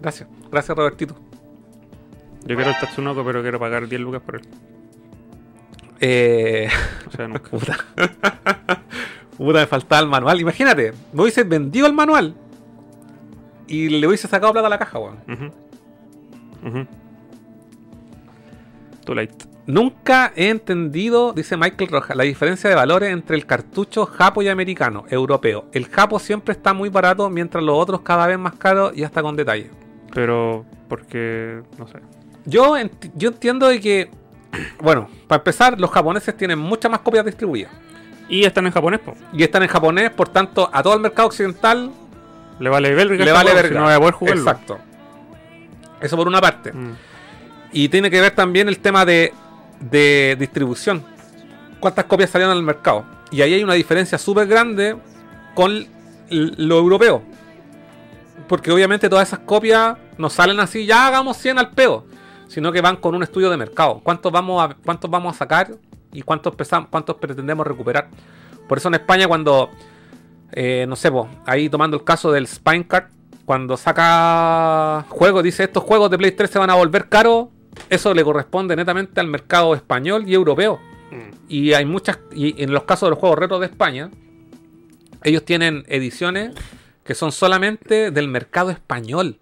Gracias, 0.00 0.28
gracias 0.50 0.76
Robertito. 0.76 1.14
Yo 2.46 2.56
quiero 2.56 2.70
el 2.70 2.78
Tatsunoko, 2.78 3.24
pero 3.24 3.42
quiero 3.42 3.58
pagar 3.58 3.88
10 3.88 4.00
lucas 4.00 4.22
por 4.22 4.36
él. 4.36 4.42
Eh, 6.00 6.68
O 7.08 7.10
sea, 7.10 7.28
nunca. 7.28 7.50
puta. 7.50 7.78
puta, 9.36 9.58
me 9.60 9.66
faltaba 9.66 10.02
el 10.02 10.08
manual. 10.08 10.40
Imagínate, 10.40 10.92
me 11.12 11.22
hubiese 11.22 11.44
vendido 11.44 11.86
el 11.86 11.92
manual 11.92 12.34
y 13.66 13.88
le 13.88 14.06
hubiese 14.06 14.28
sacado 14.28 14.52
plata 14.52 14.66
a 14.66 14.70
la 14.70 14.78
caja, 14.78 14.98
weón. 14.98 15.16
Ujú. 15.28 16.68
Ujú. 16.68 16.86
Too 19.04 19.14
late. 19.14 19.34
Nunca 19.66 20.32
he 20.36 20.50
entendido, 20.50 21.32
dice 21.32 21.56
Michael 21.56 21.88
Rojas, 21.90 22.16
la 22.16 22.24
diferencia 22.24 22.68
de 22.68 22.76
valores 22.76 23.10
entre 23.10 23.36
el 23.36 23.46
cartucho 23.46 24.04
japo 24.04 24.42
y 24.42 24.48
americano, 24.48 25.04
europeo. 25.08 25.66
El 25.72 25.86
japo 25.88 26.18
siempre 26.18 26.52
está 26.52 26.74
muy 26.74 26.90
barato, 26.90 27.30
mientras 27.30 27.64
los 27.64 27.78
otros 27.78 28.02
cada 28.02 28.26
vez 28.26 28.38
más 28.38 28.54
caros 28.56 28.92
y 28.94 29.04
hasta 29.04 29.22
con 29.22 29.36
detalle. 29.36 29.70
Pero, 30.12 30.66
porque, 30.88 31.62
no 31.78 31.86
sé. 31.88 31.98
Yo, 32.44 32.76
ent- 32.76 33.10
yo 33.14 33.30
entiendo 33.30 33.68
de 33.68 33.80
que, 33.80 34.10
bueno, 34.80 35.08
para 35.26 35.40
empezar, 35.40 35.78
los 35.78 35.90
japoneses 35.90 36.36
tienen 36.36 36.58
muchas 36.58 36.90
más 36.90 37.00
copias 37.00 37.24
distribuidas. 37.24 37.72
Y 38.28 38.44
están 38.44 38.66
en 38.66 38.72
japonés, 38.72 39.00
po. 39.00 39.14
Y 39.32 39.42
están 39.42 39.62
en 39.62 39.68
japonés, 39.68 40.10
por 40.10 40.28
tanto, 40.28 40.68
a 40.72 40.82
todo 40.82 40.94
el 40.94 41.00
mercado 41.00 41.28
occidental 41.28 41.90
Le 42.58 42.68
vale 42.70 42.94
verga. 42.94 43.24
le 43.24 43.32
vale 43.32 43.54
verga. 43.54 43.68
Si 43.68 43.74
no 43.74 43.84
voy 43.84 43.92
a 43.92 43.98
poder 43.98 44.14
jugarlo. 44.14 44.40
Exacto. 44.42 44.78
Eso 46.00 46.16
por 46.16 46.26
una 46.26 46.40
parte. 46.40 46.72
Mm. 46.72 46.92
Y 47.72 47.88
tiene 47.88 48.10
que 48.10 48.20
ver 48.20 48.34
también 48.34 48.68
el 48.68 48.78
tema 48.78 49.04
de, 49.04 49.32
de 49.80 50.36
distribución. 50.38 51.04
¿Cuántas 51.80 52.06
copias 52.06 52.30
salieron 52.30 52.56
al 52.56 52.62
mercado? 52.62 53.04
Y 53.30 53.42
ahí 53.42 53.54
hay 53.54 53.64
una 53.64 53.74
diferencia 53.74 54.16
súper 54.16 54.46
grande 54.46 54.96
con 55.54 55.86
lo 56.30 56.78
europeo. 56.78 57.22
Porque 58.48 58.70
obviamente 58.70 59.08
todas 59.08 59.28
esas 59.28 59.40
copias 59.40 59.96
no 60.18 60.30
salen 60.30 60.60
así, 60.60 60.86
ya 60.86 61.06
hagamos 61.06 61.36
100 61.38 61.58
al 61.58 61.70
peo. 61.70 62.06
Sino 62.48 62.70
que 62.72 62.80
van 62.80 62.96
con 62.96 63.14
un 63.14 63.22
estudio 63.22 63.50
de 63.50 63.56
mercado. 63.56 64.00
¿Cuántos 64.02 64.30
vamos 64.30 64.62
a, 64.62 64.74
cuántos 64.74 65.10
vamos 65.10 65.34
a 65.34 65.38
sacar 65.38 65.72
y 66.12 66.22
cuántos, 66.22 66.54
pesam- 66.54 66.86
cuántos 66.90 67.16
pretendemos 67.16 67.66
recuperar? 67.66 68.08
Por 68.68 68.78
eso 68.78 68.88
en 68.88 68.94
España 68.94 69.26
cuando, 69.26 69.70
eh, 70.52 70.86
no 70.88 70.96
sé, 70.96 71.10
po, 71.10 71.28
ahí 71.46 71.68
tomando 71.68 71.96
el 71.96 72.04
caso 72.04 72.30
del 72.32 72.46
Spinecart, 72.46 73.10
cuando 73.44 73.76
saca 73.76 75.04
juegos, 75.10 75.42
dice 75.42 75.64
estos 75.64 75.82
juegos 75.82 76.10
de 76.10 76.16
Play 76.18 76.32
3 76.32 76.48
se 76.50 76.58
van 76.58 76.70
a 76.70 76.74
volver 76.74 77.08
caros, 77.08 77.48
eso 77.90 78.14
le 78.14 78.24
corresponde 78.24 78.74
netamente 78.76 79.20
al 79.20 79.26
mercado 79.26 79.74
español 79.74 80.24
y 80.26 80.34
europeo. 80.34 80.78
Mm. 81.10 81.34
Y 81.48 81.72
hay 81.74 81.84
muchas, 81.84 82.18
y 82.34 82.62
en 82.62 82.72
los 82.72 82.84
casos 82.84 83.06
de 83.08 83.10
los 83.10 83.18
juegos 83.18 83.38
retro 83.38 83.58
de 83.58 83.66
España, 83.66 84.10
ellos 85.22 85.44
tienen 85.44 85.84
ediciones 85.88 86.54
que 87.04 87.14
son 87.14 87.32
solamente 87.32 88.10
del 88.10 88.28
mercado 88.28 88.70
español. 88.70 89.38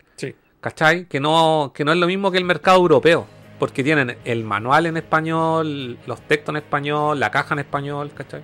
¿Cachai? 0.62 1.05
Que 1.05 1.20
no, 1.20 1.72
que 1.74 1.84
no 1.84 1.93
es 1.93 1.98
lo 1.98 2.06
mismo 2.06 2.30
que 2.30 2.39
el 2.39 2.44
mercado 2.44 2.78
europeo, 2.78 3.26
porque 3.59 3.84
tienen 3.84 4.16
el 4.24 4.44
manual 4.44 4.86
en 4.86 4.97
español, 4.97 5.98
los 6.06 6.20
textos 6.22 6.55
en 6.55 6.56
español, 6.56 7.20
la 7.20 7.30
caja 7.30 7.52
en 7.55 7.59
español, 7.59 8.10
¿cachai? 8.14 8.43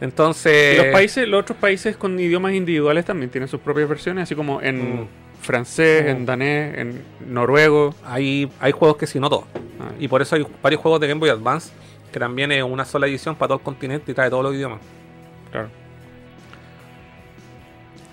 Entonces... 0.00 0.74
Y 0.74 0.78
los 0.78 0.86
países, 0.92 1.28
los 1.28 1.40
otros 1.42 1.58
países 1.58 1.96
con 1.98 2.18
idiomas 2.18 2.54
individuales 2.54 3.04
también 3.04 3.30
tienen 3.30 3.48
sus 3.48 3.60
propias 3.60 3.86
versiones, 3.88 4.22
así 4.22 4.34
como 4.34 4.62
en 4.62 5.02
Mm. 5.02 5.08
francés, 5.42 6.04
Mm. 6.04 6.08
en 6.08 6.26
danés, 6.26 6.78
en 6.78 7.04
noruego. 7.26 7.94
Hay, 8.04 8.50
hay 8.60 8.72
juegos 8.72 8.96
que 8.96 9.06
sí, 9.06 9.20
no 9.20 9.28
todos. 9.28 9.44
Ah, 9.78 9.90
Y 9.98 10.08
por 10.08 10.22
eso 10.22 10.36
hay 10.36 10.46
varios 10.62 10.80
juegos 10.80 11.00
de 11.00 11.08
Game 11.08 11.18
Boy 11.20 11.28
Advance 11.30 11.70
que 12.12 12.18
también 12.18 12.50
es 12.50 12.62
una 12.62 12.84
sola 12.84 13.06
edición 13.06 13.36
para 13.36 13.48
todo 13.48 13.58
el 13.58 13.64
continente 13.64 14.10
y 14.10 14.14
trae 14.14 14.30
todos 14.30 14.42
los 14.42 14.54
idiomas. 14.54 14.80
claro. 15.50 15.68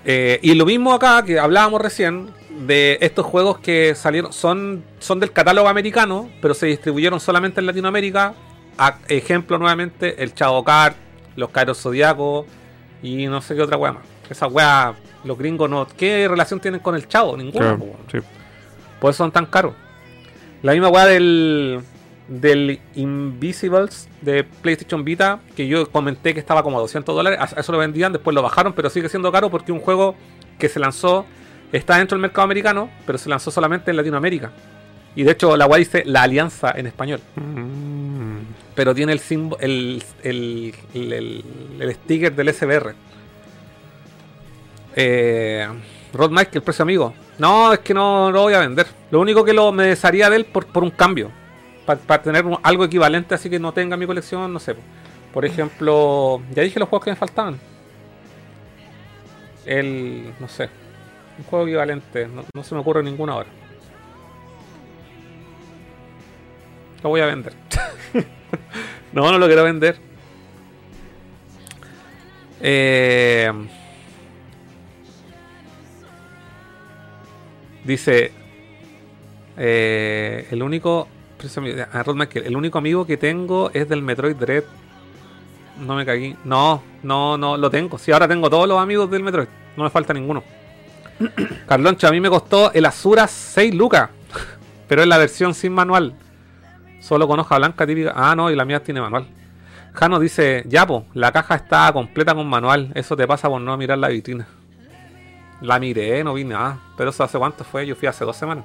Eh, 0.09 0.39
y 0.41 0.53
lo 0.55 0.65
mismo 0.65 0.93
acá 0.93 1.23
que 1.25 1.37
hablábamos 1.39 1.81
recién 1.81 2.29
de 2.65 2.97
estos 3.01 3.25
juegos 3.25 3.59
que 3.59 3.93
salieron, 3.95 4.33
son, 4.33 4.83
son 4.99 5.19
del 5.19 5.31
catálogo 5.31 5.67
americano, 5.67 6.29
pero 6.41 6.53
se 6.53 6.65
distribuyeron 6.67 7.19
solamente 7.19 7.59
en 7.59 7.65
Latinoamérica. 7.67 8.33
A- 8.77 8.97
ejemplo 9.07 9.57
nuevamente, 9.57 10.21
el 10.23 10.33
Chavo 10.33 10.63
Kart, 10.63 10.95
los 11.35 11.49
Kairos 11.49 11.79
Zodiaco 11.81 12.45
y 13.03 13.27
no 13.27 13.41
sé 13.41 13.55
qué 13.55 13.61
otra 13.61 13.77
wea 13.77 13.93
más. 13.93 14.03
Esa 14.29 14.47
wea, 14.47 14.93
los 15.23 15.37
gringos 15.37 15.69
no. 15.69 15.87
¿Qué 15.97 16.27
relación 16.27 16.59
tienen 16.59 16.79
con 16.79 16.95
el 16.95 17.07
Chavo? 17.07 17.37
Ninguna. 17.37 17.75
Claro, 17.77 17.95
sí. 18.11 18.17
Por 18.99 19.11
eso 19.11 19.17
son 19.23 19.31
tan 19.31 19.45
caros. 19.45 19.73
La 20.63 20.71
misma 20.73 20.89
weá 20.89 21.05
del, 21.05 21.81
del 22.27 22.79
Invisibles 22.95 24.09
de 24.21 24.43
PlayStation 24.43 25.03
Vita, 25.03 25.39
que 25.55 25.67
yo 25.67 25.89
comenté 25.91 26.33
que 26.33 26.39
estaba 26.39 26.63
como 26.63 26.77
a 26.77 26.81
200 26.81 27.15
dólares. 27.15 27.39
Eso 27.55 27.71
lo 27.71 27.77
vendían, 27.77 28.11
después 28.13 28.33
lo 28.33 28.41
bajaron, 28.41 28.73
pero 28.73 28.89
sigue 28.89 29.09
siendo 29.09 29.31
caro 29.31 29.49
porque 29.49 29.71
un 29.71 29.79
juego 29.79 30.15
que 30.57 30.69
se 30.69 30.79
lanzó 30.79 31.25
está 31.71 31.97
dentro 31.97 32.15
del 32.15 32.21
mercado 32.21 32.43
americano, 32.45 32.89
pero 33.05 33.17
se 33.17 33.29
lanzó 33.29 33.51
solamente 33.51 33.91
en 33.91 33.97
Latinoamérica. 33.97 34.51
Y 35.15 35.23
de 35.23 35.31
hecho, 35.31 35.57
la 35.57 35.65
weá 35.65 35.79
dice 35.79 36.03
la 36.05 36.23
alianza 36.23 36.71
en 36.75 36.87
español. 36.87 37.19
Mm. 37.35 38.37
Pero 38.75 38.93
tiene 38.93 39.13
el, 39.13 39.21
el, 39.59 40.03
el, 40.23 40.73
el, 40.93 41.13
el- 41.13 41.43
el 41.79 41.93
sticker 41.95 42.35
del 42.35 42.53
SBR. 42.53 42.93
Eh, 44.95 45.67
Rod 46.13 46.31
Mike, 46.31 46.51
el 46.53 46.61
precio 46.61 46.83
amigo. 46.83 47.13
No, 47.39 47.73
es 47.73 47.79
que 47.79 47.93
no 47.93 48.31
lo 48.31 48.41
voy 48.43 48.53
a 48.53 48.59
vender. 48.59 48.87
Lo 49.11 49.19
único 49.19 49.43
que 49.43 49.53
lo, 49.53 49.71
me 49.71 49.83
desharía 49.87 50.29
de 50.29 50.37
él 50.37 50.45
por, 50.45 50.65
por 50.67 50.83
un 50.83 50.91
cambio. 50.91 51.31
Para 51.85 52.21
tener 52.21 52.45
un- 52.45 52.57
algo 52.63 52.83
equivalente 52.85 53.33
así 53.35 53.49
que 53.49 53.59
no 53.59 53.71
tenga 53.73 53.95
mi 53.97 54.05
colección, 54.05 54.51
no 54.51 54.59
sé. 54.59 54.75
po. 54.75 54.81
Por 55.33 55.45
ejemplo, 55.45 56.41
ya 56.53 56.63
dije 56.63 56.79
los 56.79 56.89
juegos 56.89 57.05
que 57.05 57.11
me 57.11 57.15
faltaban. 57.17 57.59
El, 59.65 60.33
no 60.39 60.47
sé. 60.47 60.69
Un 61.37 61.43
juego 61.45 61.65
equivalente. 61.65 62.27
No, 62.27 62.43
no 62.53 62.63
se 62.63 62.75
me 62.75 62.81
ocurre 62.81 63.03
ninguno 63.03 63.33
ahora. 63.33 63.49
Lo 67.03 67.09
voy 67.09 67.21
a 67.21 67.27
vender. 67.27 67.53
no, 69.13 69.31
no 69.31 69.37
lo 69.37 69.45
quiero 69.45 69.63
vender. 69.63 69.97
Eh, 72.59 73.51
dice 77.83 78.31
eh, 79.55 80.47
el 80.49 80.63
único 80.63 81.07
ah, 81.93 82.03
el 82.33 82.57
único 82.57 82.77
amigo 82.79 83.05
que 83.05 83.17
tengo 83.17 83.69
es 83.73 83.87
del 83.87 84.01
Metroid 84.01 84.35
Dread. 84.35 84.63
No 85.79 85.95
me 85.95 86.05
cagué. 86.05 86.35
No, 86.43 86.81
no, 87.03 87.37
no, 87.37 87.57
lo 87.57 87.69
tengo. 87.69 87.99
Si 87.99 88.11
ahora 88.11 88.27
tengo 88.27 88.49
todos 88.49 88.67
los 88.67 88.79
amigos 88.79 89.09
del 89.11 89.23
Metroid. 89.23 89.47
No 89.75 89.83
me 89.83 89.89
falta 89.91 90.13
ninguno. 90.13 90.43
Carloncho, 91.67 92.07
a 92.07 92.11
mí 92.11 92.19
me 92.19 92.29
costó 92.29 92.71
el 92.73 92.85
Azura 92.85 93.27
6 93.27 93.73
lucas. 93.75 94.09
Pero 94.87 95.01
es 95.01 95.07
la 95.07 95.17
versión 95.17 95.53
sin 95.53 95.73
manual. 95.73 96.13
Solo 96.99 97.27
con 97.27 97.39
hoja 97.39 97.57
blanca 97.57 97.85
típica. 97.85 98.13
Ah, 98.15 98.35
no, 98.35 98.49
y 98.51 98.55
la 98.55 98.65
mía 98.65 98.83
tiene 98.83 99.01
manual. 99.01 99.27
Jano 99.93 100.19
dice, 100.19 100.63
ya 100.67 100.85
po, 100.85 101.05
la 101.13 101.31
caja 101.31 101.55
está 101.55 101.91
completa 101.91 102.35
con 102.35 102.47
manual. 102.47 102.91
Eso 102.95 103.15
te 103.15 103.27
pasa 103.27 103.49
por 103.49 103.61
no 103.61 103.75
mirar 103.77 103.97
la 103.97 104.09
vitrina. 104.09 104.47
La 105.61 105.79
miré, 105.79 106.23
no 106.23 106.33
vi 106.33 106.43
nada. 106.43 106.79
Pero 106.97 107.09
eso 107.09 107.23
hace 107.23 107.37
cuánto 107.37 107.63
fue, 107.63 107.85
yo 107.87 107.95
fui 107.95 108.07
hace 108.07 108.23
dos 108.23 108.37
semanas. 108.37 108.63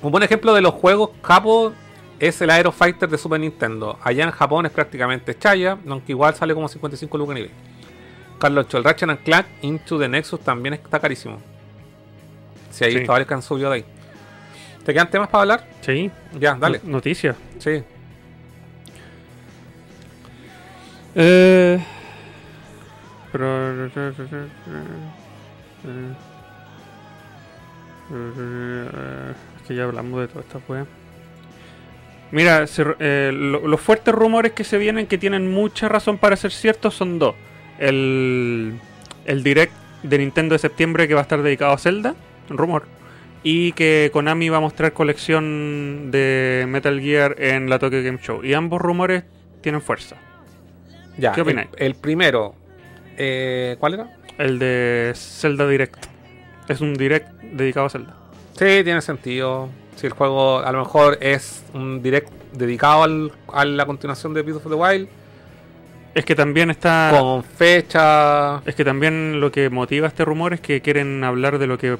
Un 0.00 0.10
buen 0.10 0.24
ejemplo 0.24 0.52
de 0.54 0.62
los 0.62 0.74
juegos 0.74 1.10
capo 1.20 1.72
es 2.18 2.40
el 2.40 2.50
Aero 2.50 2.72
Fighter 2.72 3.08
de 3.08 3.18
Super 3.18 3.38
Nintendo. 3.38 3.98
Allá 4.02 4.24
en 4.24 4.30
Japón 4.30 4.66
es 4.66 4.72
prácticamente 4.72 5.36
chaya, 5.38 5.78
aunque 5.86 6.12
igual 6.12 6.34
sale 6.34 6.54
como 6.54 6.68
55 6.68 7.18
lucas 7.18 7.36
en 7.36 7.71
Carlos 8.42 8.66
el 8.74 8.82
Ratchet 8.82 9.08
and 9.08 9.20
Clank 9.22 9.46
Into 9.62 9.98
the 10.00 10.08
Nexus 10.08 10.40
también 10.40 10.74
está 10.74 10.98
carísimo. 10.98 11.38
Si 12.72 12.84
hay 12.84 12.98
Sí. 12.98 13.04
varios 13.04 13.28
que 13.28 13.34
han 13.34 13.42
subido 13.42 13.70
de 13.70 13.76
ahí. 13.76 13.84
¿Te 14.84 14.92
quedan 14.92 15.08
temas 15.10 15.28
para 15.28 15.42
hablar? 15.42 15.68
Sí. 15.80 16.10
Ya, 16.40 16.54
dale. 16.56 16.80
No- 16.82 16.92
Noticias. 16.94 17.36
Sí. 17.60 17.82
Eh, 21.14 21.78
pero. 23.30 23.86
Es 28.10 29.62
que 29.68 29.74
ya 29.74 29.84
hablamos 29.84 30.20
de 30.20 30.28
toda 30.28 30.40
esta 30.40 30.60
wea. 30.68 30.86
Mira, 32.30 32.66
se 32.66 32.84
eh, 32.98 33.30
lo- 33.32 33.66
los 33.68 33.80
fuertes 33.80 34.14
rumores 34.14 34.52
que 34.52 34.64
se 34.64 34.78
vienen 34.78 35.06
que 35.06 35.18
tienen 35.18 35.50
mucha 35.52 35.88
razón 35.88 36.18
para 36.18 36.36
ser 36.36 36.50
ciertos 36.50 36.94
son 36.94 37.18
dos. 37.18 37.34
El, 37.82 38.74
el 39.26 39.42
direct 39.42 39.72
de 40.02 40.18
Nintendo 40.18 40.54
de 40.54 40.58
septiembre 40.58 41.06
que 41.08 41.14
va 41.14 41.20
a 41.20 41.22
estar 41.22 41.42
dedicado 41.42 41.72
a 41.72 41.78
Zelda, 41.78 42.14
rumor. 42.48 42.84
Y 43.44 43.72
que 43.72 44.10
Konami 44.12 44.48
va 44.50 44.58
a 44.58 44.60
mostrar 44.60 44.92
colección 44.92 46.10
de 46.12 46.64
Metal 46.68 47.00
Gear 47.00 47.34
en 47.38 47.68
la 47.68 47.78
Tokyo 47.80 48.02
Game 48.02 48.18
Show. 48.22 48.44
Y 48.44 48.54
ambos 48.54 48.80
rumores 48.80 49.24
tienen 49.60 49.82
fuerza. 49.82 50.16
Ya, 51.18 51.32
¿Qué 51.32 51.40
opináis? 51.40 51.68
El, 51.76 51.86
el 51.88 51.94
primero, 51.96 52.54
eh, 53.18 53.76
¿cuál 53.80 53.94
era? 53.94 54.16
El 54.38 54.58
de 54.60 55.12
Zelda 55.16 55.66
Direct. 55.68 56.06
Es 56.68 56.80
un 56.80 56.94
direct 56.94 57.28
dedicado 57.42 57.86
a 57.86 57.90
Zelda. 57.90 58.16
Sí, 58.52 58.84
tiene 58.84 59.00
sentido. 59.02 59.68
Si 59.96 60.06
el 60.06 60.12
juego 60.12 60.60
a 60.60 60.70
lo 60.72 60.78
mejor 60.78 61.18
es 61.20 61.64
un 61.74 62.00
direct 62.02 62.30
dedicado 62.52 63.02
al- 63.02 63.32
a 63.52 63.64
la 63.64 63.86
continuación 63.86 64.32
de 64.34 64.42
Breath 64.42 64.56
of 64.58 64.68
the 64.68 64.74
Wild, 64.74 65.08
Es 66.14 66.24
que 66.24 66.34
también 66.34 66.70
está. 66.70 67.10
con 67.18 67.42
fecha. 67.42 68.58
Es 68.66 68.74
que 68.74 68.84
también 68.84 69.40
lo 69.40 69.50
que 69.50 69.70
motiva 69.70 70.06
este 70.06 70.24
rumor 70.24 70.52
es 70.52 70.60
que 70.60 70.80
quieren 70.80 71.24
hablar 71.24 71.58
de 71.58 71.66
lo 71.66 71.78
que 71.78 71.98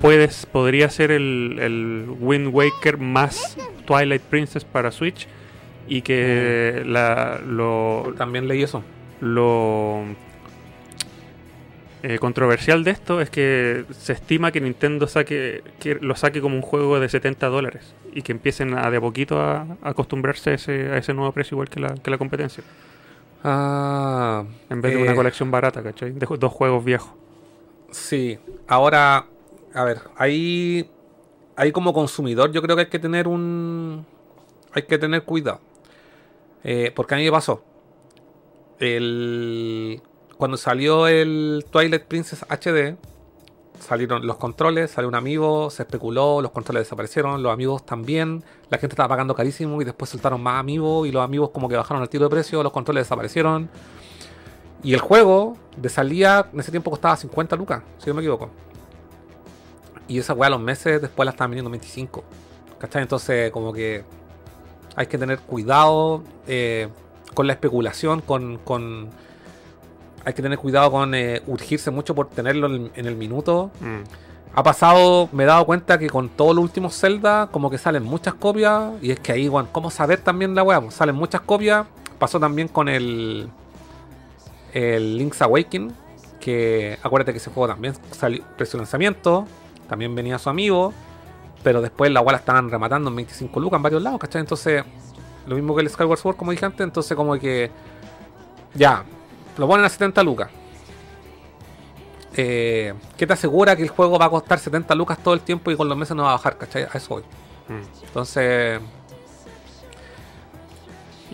puedes, 0.00 0.46
podría 0.46 0.90
ser 0.90 1.10
el, 1.10 1.58
el 1.60 2.06
Wind 2.20 2.48
Waker 2.52 2.98
más 2.98 3.56
Twilight 3.86 4.22
Princess 4.22 4.64
para 4.64 4.90
Switch. 4.90 5.26
Y 5.88 6.02
que 6.02 6.82
la, 6.84 7.40
lo, 7.46 8.12
También 8.18 8.48
leí 8.48 8.62
eso. 8.62 8.82
lo 9.20 10.04
eh, 12.02 12.18
controversial 12.18 12.84
de 12.84 12.90
esto 12.90 13.20
es 13.20 13.30
que 13.30 13.84
se 13.90 14.12
estima 14.12 14.52
que 14.52 14.60
Nintendo 14.60 15.06
saque 15.06 15.62
que 15.80 15.94
lo 15.94 16.14
saque 16.14 16.40
como 16.40 16.54
un 16.54 16.62
juego 16.62 17.00
de 17.00 17.08
70 17.08 17.48
dólares 17.48 17.94
y 18.12 18.22
que 18.22 18.32
empiecen 18.32 18.78
a 18.78 18.90
de 18.90 18.98
a 18.98 19.00
poquito 19.00 19.40
a, 19.40 19.62
a 19.82 19.88
acostumbrarse 19.88 20.50
a 20.50 20.54
ese, 20.54 20.90
a 20.92 20.98
ese 20.98 21.14
nuevo 21.14 21.32
precio 21.32 21.54
igual 21.54 21.68
que 21.68 21.80
la, 21.80 21.94
que 21.94 22.10
la 22.10 22.18
competencia. 22.18 22.62
Ah, 23.44 24.44
En 24.70 24.80
vez 24.80 24.92
de 24.92 25.00
eh, 25.00 25.02
una 25.02 25.14
colección 25.14 25.50
barata, 25.50 25.82
¿cachai? 25.82 26.12
De 26.12 26.26
dos 26.38 26.52
juegos 26.52 26.84
viejos. 26.84 27.10
Sí, 27.90 28.38
ahora, 28.66 29.26
a 29.72 29.84
ver, 29.84 30.00
ahí, 30.16 30.90
ahí 31.56 31.72
como 31.72 31.92
consumidor 31.92 32.50
yo 32.52 32.60
creo 32.62 32.76
que 32.76 32.82
hay 32.82 32.88
que 32.88 32.98
tener 32.98 33.28
un, 33.28 34.04
hay 34.72 34.82
que 34.82 34.98
tener 34.98 35.22
cuidado, 35.22 35.60
Eh, 36.64 36.92
porque 36.94 37.14
a 37.14 37.18
mí 37.18 37.24
me 37.24 37.30
pasó, 37.30 37.62
el, 38.80 40.00
cuando 40.36 40.56
salió 40.56 41.06
el 41.06 41.64
Twilight 41.70 42.04
Princess 42.04 42.44
HD, 42.48 42.96
salieron 43.80 44.26
los 44.26 44.36
controles, 44.36 44.90
salió 44.90 45.08
un 45.08 45.14
amigo, 45.14 45.70
se 45.70 45.82
especuló, 45.82 46.40
los 46.42 46.50
controles 46.50 46.84
desaparecieron, 46.84 47.42
los 47.42 47.52
amigos 47.52 47.84
también, 47.86 48.42
la 48.70 48.78
gente 48.78 48.94
estaba 48.94 49.08
pagando 49.08 49.34
carísimo 49.34 49.80
y 49.80 49.84
después 49.84 50.10
soltaron 50.10 50.42
más 50.42 50.58
amigos 50.60 51.06
y 51.06 51.12
los 51.12 51.22
amigos 51.22 51.50
como 51.50 51.68
que 51.68 51.76
bajaron 51.76 52.02
el 52.02 52.08
tiro 52.08 52.24
de 52.24 52.30
precio, 52.30 52.62
los 52.62 52.72
controles 52.72 53.04
desaparecieron. 53.04 53.68
Y 54.82 54.94
el 54.94 55.00
juego 55.00 55.56
de 55.76 55.88
salida 55.88 56.48
en 56.52 56.60
ese 56.60 56.70
tiempo 56.70 56.90
costaba 56.90 57.16
50 57.16 57.56
lucas, 57.56 57.82
si 57.98 58.08
no 58.08 58.14
me 58.14 58.20
equivoco. 58.22 58.50
Y 60.08 60.18
esa 60.18 60.34
weá 60.34 60.50
los 60.50 60.60
meses 60.60 61.00
después 61.02 61.24
la 61.24 61.30
estaban 61.32 61.50
vendiendo 61.50 61.68
en 61.68 61.72
25. 61.72 62.22
¿Cachai? 62.78 63.02
Entonces 63.02 63.50
como 63.50 63.72
que 63.72 64.04
hay 64.94 65.06
que 65.06 65.18
tener 65.18 65.40
cuidado 65.40 66.22
eh, 66.46 66.88
con 67.34 67.46
la 67.46 67.54
especulación, 67.54 68.20
con, 68.20 68.58
con- 68.58 69.08
Hay 70.26 70.34
que 70.34 70.42
tener 70.42 70.58
cuidado 70.58 70.90
con 70.90 71.14
eh, 71.14 71.40
urgirse 71.46 71.90
mucho 71.90 72.14
por 72.14 72.28
tenerlo 72.28 72.66
en, 72.66 72.90
en 72.94 73.06
el 73.06 73.16
minuto. 73.16 73.70
Mm. 73.80 74.02
Ha 74.58 74.62
pasado, 74.62 75.28
me 75.32 75.42
he 75.42 75.46
dado 75.46 75.66
cuenta 75.66 75.98
que 75.98 76.08
con 76.08 76.30
todos 76.30 76.56
los 76.56 76.64
últimos 76.64 76.98
Zelda, 76.98 77.48
como 77.52 77.68
que 77.68 77.76
salen 77.76 78.02
muchas 78.02 78.32
copias. 78.32 78.90
Y 79.02 79.10
es 79.10 79.20
que 79.20 79.32
ahí, 79.32 79.48
bueno, 79.48 79.68
¿cómo 79.70 79.90
saber 79.90 80.20
también 80.20 80.54
la 80.54 80.62
weá? 80.62 80.80
Pues 80.80 80.94
salen 80.94 81.14
muchas 81.14 81.42
copias. 81.42 81.86
Pasó 82.18 82.40
también 82.40 82.68
con 82.68 82.88
el. 82.88 83.50
El 84.72 85.18
Link's 85.18 85.42
Awakening. 85.42 85.92
Que 86.40 86.98
acuérdate 87.02 87.32
que 87.32 87.38
ese 87.38 87.50
juego 87.50 87.68
también 87.68 87.92
salió 88.12 88.42
precio 88.56 88.78
de 88.78 88.84
lanzamiento. 88.84 89.46
También 89.90 90.14
venía 90.14 90.38
su 90.38 90.48
amigo. 90.48 90.94
Pero 91.62 91.82
después 91.82 92.10
la 92.10 92.22
weá 92.22 92.32
la 92.32 92.38
estaban 92.38 92.70
rematando 92.70 93.10
en 93.10 93.16
25 93.16 93.60
lucas 93.60 93.76
en 93.76 93.82
varios 93.82 94.02
lados, 94.02 94.18
¿cachai? 94.18 94.40
Entonces, 94.40 94.84
lo 95.46 95.54
mismo 95.54 95.74
que 95.76 95.82
el 95.82 95.90
Skyward 95.90 96.18
Sword, 96.18 96.36
como 96.36 96.52
dije 96.52 96.64
antes. 96.64 96.80
Entonces, 96.80 97.14
como 97.14 97.38
que. 97.38 97.70
Ya, 98.74 99.04
lo 99.56 99.66
ponen 99.66 99.84
a 99.84 99.88
70 99.88 100.22
lucas. 100.22 100.50
Eh, 102.36 102.92
¿Qué 103.16 103.26
te 103.26 103.32
asegura 103.32 103.74
que 103.76 103.82
el 103.82 103.88
juego 103.88 104.18
va 104.18 104.26
a 104.26 104.30
costar 104.30 104.58
70 104.58 104.94
lucas 104.94 105.18
todo 105.22 105.32
el 105.34 105.40
tiempo 105.40 105.70
y 105.70 105.76
con 105.76 105.88
los 105.88 105.96
meses 105.96 106.14
no 106.16 106.24
va 106.24 106.30
a 106.30 106.32
bajar? 106.32 106.58
¿Cachai? 106.58 106.82
A 106.84 106.90
eso 106.98 107.08
voy. 107.14 107.22
Mm. 107.68 108.04
Entonces, 108.06 108.80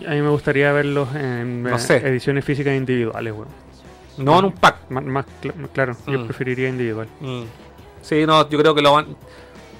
A 0.07 0.11
mí 0.11 0.21
me 0.21 0.29
gustaría 0.29 0.71
verlos 0.73 1.13
en 1.15 1.63
No 1.63 1.77
sé. 1.79 1.97
ediciones 1.97 2.43
físicas 2.43 2.75
individuales, 2.75 3.33
weón. 3.33 3.47
no 4.17 4.39
en 4.39 4.45
un 4.45 4.51
pack. 4.51 4.89
Más, 4.89 5.03
más 5.03 5.25
cl- 5.41 5.69
claro, 5.73 5.95
yo 6.07 6.19
Mm. 6.19 6.25
preferiría 6.25 6.69
individual. 6.69 7.07
Mm. 7.19 7.43
Sí, 8.01 8.25
no, 8.25 8.47
yo 8.49 8.59
creo 8.59 8.75
que 8.75 8.81
lo 8.81 8.93
van. 8.93 9.15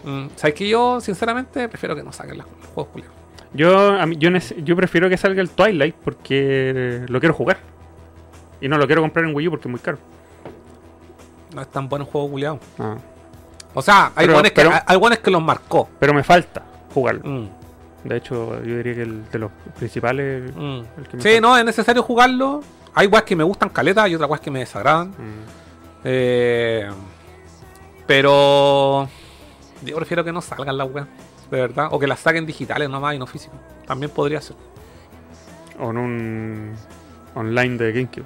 Mm, 0.03 0.27
¿Sabes 0.35 0.53
que 0.55 0.67
yo, 0.67 0.99
sinceramente, 1.01 1.67
prefiero 1.69 1.95
que 1.95 2.03
no 2.03 2.11
saquen 2.13 2.37
los, 2.37 2.47
juegos 2.73 2.91
culiados? 2.91 3.15
Yo, 3.53 3.91
a 3.93 4.05
mí- 4.05 4.17
yo, 4.17 4.29
nece- 4.29 4.63
yo 4.63 4.75
prefiero 4.75 5.07
que 5.09 5.17
salga 5.17 5.41
el 5.41 5.49
Twilight 5.49 5.95
porque 5.95 7.03
lo 7.07 7.19
quiero 7.19 7.33
jugar. 7.35 7.57
Y 8.63 8.67
no 8.69 8.77
lo 8.77 8.85
quiero 8.87 9.01
comprar 9.01 9.25
en 9.25 9.35
Wii 9.35 9.47
U 9.47 9.51
porque 9.51 9.67
es 9.67 9.71
muy 9.71 9.79
caro. 9.79 9.97
No 11.53 11.61
es 11.61 11.67
tan 11.69 11.89
bueno 11.89 12.05
el 12.05 12.11
juego 12.11 12.29
culiado. 12.29 12.59
Ah. 12.79 12.95
O 13.73 13.81
sea, 13.81 14.05
hay 14.15 14.25
Pero- 14.25 14.33
buenos 14.33 14.51
que, 14.51 14.55
pero- 14.55 14.71
hay- 14.71 14.79
hay 14.85 14.97
buenos 14.97 15.19
que 15.19 15.31
los 15.31 15.41
marcó. 15.43 15.89
Pero 15.99 16.13
me 16.13 16.23
falta 16.23 16.63
jugarlo. 16.93 17.21
Mm, 17.29 17.47
De 18.05 18.17
hecho, 18.17 18.61
yo 18.63 18.77
diría 18.77 18.95
que 18.95 19.01
el 19.03 19.29
de 19.29 19.39
los 19.39 19.51
principales. 19.77 20.51
mm. 20.55 20.59
El 20.97 21.07
que 21.09 21.17
me 21.17 21.23
Sí, 21.23 21.29
falta. 21.29 21.41
no, 21.41 21.57
es 21.57 21.65
necesario 21.65 22.03
jugarlo. 22.03 22.61
Hay 22.95 23.07
weas 23.07 23.23
que 23.23 23.35
me 23.35 23.43
gustan 23.43 23.69
caleta 23.69 24.07
y 24.07 24.15
otras 24.15 24.29
weas 24.29 24.41
que 24.41 24.51
me 24.51 24.59
desagradan. 24.59 25.09
Mm. 25.09 25.43
Eh, 26.05 26.89
pero 28.07 29.07
yo 29.83 29.95
prefiero 29.95 30.23
que 30.23 30.31
no 30.31 30.41
salgan 30.41 30.77
las 30.77 30.89
weas, 30.89 31.07
de 31.49 31.61
verdad. 31.61 31.87
O 31.91 31.99
que 31.99 32.07
las 32.07 32.19
saquen 32.19 32.45
digitales 32.45 32.89
nomás 32.89 33.15
y 33.15 33.19
no 33.19 33.25
físicas. 33.27 33.59
También 33.85 34.11
podría 34.11 34.41
ser. 34.41 34.55
O 35.79 35.89
en 35.91 35.97
un 35.97 36.73
online 37.35 37.77
de 37.77 37.91
GameCube. 37.91 38.25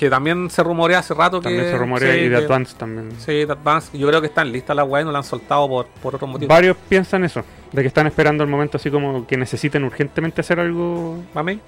Que 0.00 0.08
también 0.08 0.48
se 0.48 0.62
rumorea 0.62 1.00
hace 1.00 1.12
rato 1.12 1.40
que. 1.42 1.48
También 1.50 1.66
se 1.66 1.76
rumorea 1.76 2.14
sí, 2.14 2.20
y 2.20 2.28
de 2.30 2.38
que- 2.38 2.44
Advance 2.46 2.74
también. 2.74 3.12
Sí, 3.18 3.44
de 3.44 3.52
Advance. 3.52 3.98
Yo 3.98 4.08
creo 4.08 4.22
que 4.22 4.28
están 4.28 4.50
listas 4.50 4.74
las 4.74 4.88
weas 4.88 5.02
y 5.02 5.04
no 5.04 5.12
la 5.12 5.18
han 5.18 5.24
soltado 5.24 5.68
por, 5.68 5.86
por 5.88 6.14
otro 6.14 6.26
motivo. 6.26 6.48
Varios 6.48 6.74
piensan 6.88 7.22
eso, 7.22 7.44
de 7.70 7.82
que 7.82 7.88
están 7.88 8.06
esperando 8.06 8.42
el 8.42 8.48
momento 8.48 8.78
así 8.78 8.90
como 8.90 9.26
que 9.26 9.36
necesiten 9.36 9.84
urgentemente 9.84 10.40
hacer 10.40 10.58
algo. 10.58 11.22
Mami. 11.34 11.60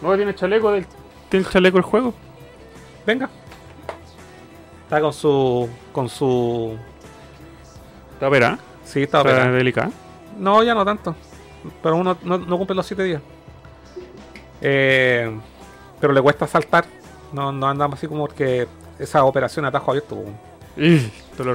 No, 0.00 0.16
tiene 0.16 0.34
chaleco 0.34 0.72
del. 0.72 0.86
Tiene 1.28 1.44
el 1.44 1.52
chaleco 1.52 1.76
el 1.76 1.84
juego. 1.84 2.14
Venga. 3.06 3.28
Está 4.84 5.02
con 5.02 5.12
su. 5.12 5.68
con 5.92 6.08
su. 6.08 6.74
Está 8.14 8.28
operada. 8.28 8.58
Sí, 8.82 9.02
está 9.02 9.18
Está 9.18 9.30
operada. 9.30 9.50
delicada. 9.52 9.90
No, 10.38 10.62
ya 10.62 10.74
no 10.74 10.86
tanto. 10.86 11.14
Pero 11.82 11.96
uno 11.96 12.16
no, 12.22 12.38
no 12.38 12.56
cumple 12.56 12.76
los 12.76 12.86
7 12.86 13.02
días. 13.02 13.20
Eh, 14.62 15.38
pero 16.00 16.12
le 16.12 16.20
cuesta 16.22 16.46
saltar. 16.46 16.84
No, 17.32 17.52
no 17.52 17.68
anda 17.68 17.86
así 17.92 18.06
como 18.06 18.20
porque 18.26 18.66
esa 18.98 19.24
operación 19.24 19.64
a 19.64 19.70
tajo 19.70 19.90
abierto. 19.90 20.22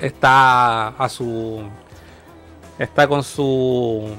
Está 0.01 0.89
a 0.89 1.09
su. 1.09 1.63
Está 2.77 3.07
con 3.07 3.23
su. 3.23 4.09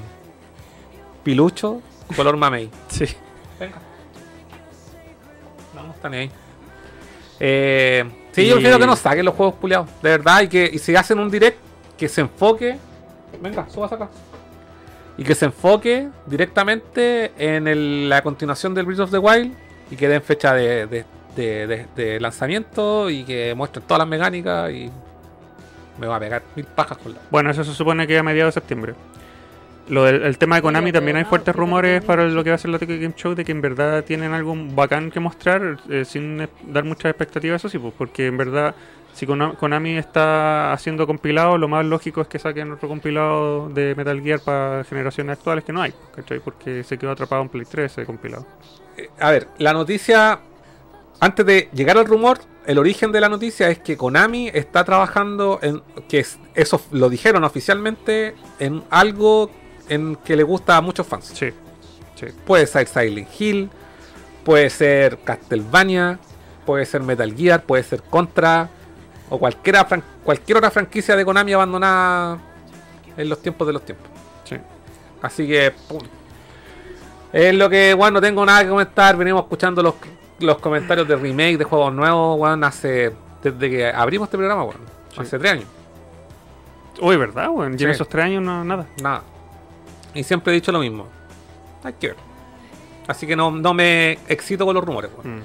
Pilucho 1.23 1.81
color 2.17 2.37
mamey. 2.37 2.71
Sí. 2.89 3.07
Venga. 3.59 3.77
No, 5.75 5.85
no 5.85 5.93
está 5.93 6.09
ni 6.09 6.17
ahí. 6.19 6.31
Eh, 7.41 8.05
sí, 8.33 8.43
Y- 8.43 8.49
yo 8.49 8.55
prefiero 8.55 8.79
que 8.79 8.87
no 8.87 8.97
saquen 8.97 9.25
los 9.25 9.35
juegos 9.35 9.55
puliados. 9.57 9.89
De 10.03 10.11
verdad, 10.11 10.43
y 10.43 10.49
que 10.49 10.71
y 10.73 10.79
si 10.79 10.95
hacen 10.97 11.19
un 11.19 11.31
direct, 11.31 11.59
que 11.97 12.09
se 12.09 12.21
enfoque. 12.21 12.79
Venga, 13.41 13.69
subas 13.69 13.93
acá. 13.93 14.09
Y 15.17 15.25
que 15.25 15.35
se 15.35 15.47
enfoque 15.47 16.09
directamente 16.27 17.33
en 17.39 17.67
el- 17.69 18.09
la 18.09 18.23
continuación 18.23 18.75
del 18.75 18.87
Breath 18.87 19.01
of 19.01 19.11
the 19.11 19.19
Wild. 19.19 19.55
Y 19.91 19.97
que 19.97 20.09
den 20.09 20.23
fecha 20.23 20.55
de, 20.55 20.87
de- 20.87 21.05
de- 21.37 21.67
de- 21.67 21.87
de 21.97 22.21
lanzamiento. 22.21 23.11
Y 23.11 23.25
que 23.25 23.55
muestren 23.55 23.85
todas 23.87 23.99
las 24.01 24.09
mecánicas. 24.09 24.71
Y 24.73 24.91
me 25.99 26.07
va 26.07 26.17
a 26.17 26.21
pegar 26.21 26.43
mil 26.57 26.65
pajas 26.67 26.99
con 26.99 27.13
la. 27.15 27.21
Bueno, 27.31 27.51
eso 27.51 27.63
se 27.65 27.73
supone 27.75 28.07
que 28.07 28.19
a 28.19 28.23
mediados 28.23 28.55
de 28.55 28.61
septiembre. 28.61 28.95
Lo 29.89 30.05
del 30.05 30.23
el 30.23 30.39
tema 30.39 30.57
de 30.57 30.63
Konami 30.63 30.93
también 30.93 31.19
hay 31.19 31.25
fuertes 31.25 31.55
rumores 31.55 32.03
para 32.03 32.25
lo 32.27 32.43
que 32.43 32.49
va 32.49 32.57
a 32.57 32.59
ser 32.59 32.71
la 32.71 32.79
Tokyo 32.79 32.95
Game 32.99 33.13
Show 33.15 33.35
de 33.35 33.45
que 33.45 33.53
en 33.53 33.61
verdad 33.61 34.03
tienen 34.03 34.33
algo 34.33 34.55
bacán 34.57 35.11
que 35.11 35.21
mostrar 35.21 35.77
eh, 35.91 36.07
sin 36.07 36.49
dar 36.69 36.85
muchas 36.85 37.11
expectativas, 37.11 37.61
eso 37.61 37.69
sí, 37.69 37.79
pues, 37.79 37.93
porque 37.99 38.27
en 38.29 38.39
verdad 38.39 38.75
si 39.13 39.27
Kona- 39.27 39.53
Konami 39.53 39.99
está 39.99 40.73
haciendo 40.73 41.07
compilado, 41.07 41.59
lo 41.59 41.69
más 41.69 41.85
lógico 41.85 42.23
es 42.23 42.29
que 42.29 42.39
saquen 42.39 42.73
otro 42.73 42.89
compilado 42.89 43.69
de 43.69 43.95
Metal 43.95 44.19
Gear 44.23 44.41
para 44.41 44.85
generaciones 44.85 45.37
actuales 45.37 45.65
que 45.65 45.75
no 45.75 45.83
hay, 45.83 45.93
¿cachai? 46.17 46.41
Porque 46.41 46.83
se 46.83 46.97
quedó 46.97 47.11
atrapado 47.11 47.43
en 47.43 47.51
Play 47.51 47.67
3 47.71 47.93
ese 47.93 48.07
compilado. 48.07 48.47
A 49.21 49.31
ver, 49.31 49.49
la 49.59 49.73
noticia, 49.73 50.41
antes 51.21 51.45
de 51.47 51.69
llegar 51.73 51.99
al 51.99 52.07
rumor, 52.07 52.39
el 52.67 52.79
origen 52.79 53.13
de 53.13 53.21
la 53.21 53.29
noticia 53.29 53.69
es 53.69 53.79
que 53.79 53.97
Konami 53.97 54.49
está 54.49 54.85
trabajando 54.85 55.59
en, 55.63 55.83
que 56.09 56.21
es- 56.21 56.39
eso 56.55 56.81
lo 56.93 57.09
dijeron 57.11 57.45
oficialmente, 57.45 58.35
en 58.59 58.83
algo 58.91 59.51
en 59.89 60.17
que 60.17 60.37
le 60.37 60.43
gusta 60.43 60.77
a 60.77 60.81
muchos 60.81 61.07
fans. 61.07 61.27
Sí, 61.35 61.51
sí. 62.15 62.27
Puede 62.47 62.67
ser 62.67 62.87
Silent 62.89 63.29
Hill, 63.39 63.71
puede 64.45 64.71
ser 64.71 65.19
Castlevania, 65.25 66.19
puede 66.65 66.87
ser 66.87 67.03
Metal 67.03 67.35
Gear, 67.37 67.63
puede 67.65 67.83
ser 67.83 68.03
Contra, 68.03 68.71
o 69.29 69.39
cualquier 69.39 69.77
otra 70.57 70.71
franquicia 70.71 71.17
de 71.17 71.25
Konami 71.25 71.53
abandonada 71.53 72.39
en 73.17 73.29
los 73.29 73.41
tiempos 73.43 73.67
de 73.67 73.73
los 73.73 73.85
tiempos. 73.85 74.09
sí. 74.45 74.57
Así 75.23 75.47
que, 75.49 75.73
pum. 75.89 76.01
Es 77.35 77.53
lo 77.55 77.69
que, 77.69 77.95
bueno, 77.95 78.13
no 78.15 78.21
tengo 78.21 78.47
nada 78.47 78.63
que 78.63 78.69
comentar. 78.69 79.17
Venimos 79.17 79.43
escuchando 79.43 79.83
los, 79.83 79.95
los 80.39 80.59
comentarios 80.59 81.09
de 81.09 81.17
remake 81.17 81.59
de 81.59 81.65
juegos 81.65 81.93
nuevos, 81.93 82.39
weón, 82.39 82.63
hace. 82.63 83.13
Desde 83.43 83.69
que 83.71 83.87
abrimos 83.89 84.27
este 84.29 84.37
programa, 84.39 84.63
weón. 84.63 84.79
Sí. 85.13 85.21
Hace 85.21 85.39
tres 85.39 85.53
años. 85.53 85.67
Uy, 87.01 87.17
¿verdad? 87.17 87.49
Bueno, 87.51 87.77
Sí. 87.77 87.83
en 87.85 87.91
esos 87.91 88.09
tres 88.09 88.25
años 88.27 88.43
no, 88.43 88.65
nada. 88.65 88.87
Nada. 89.03 89.23
Y 90.15 90.23
siempre 90.23 90.53
he 90.53 90.55
dicho 90.55 90.71
lo 90.71 90.79
mismo. 90.79 91.09
Hay 91.83 91.95
que 91.95 92.07
ver. 92.09 92.17
Así 93.09 93.27
que 93.27 93.35
no, 93.35 93.51
no 93.51 93.75
me 93.75 94.13
excito 94.29 94.65
con 94.65 94.75
los 94.77 94.85
rumores, 94.85 95.11
weón. 95.19 95.39
Mm. 95.41 95.43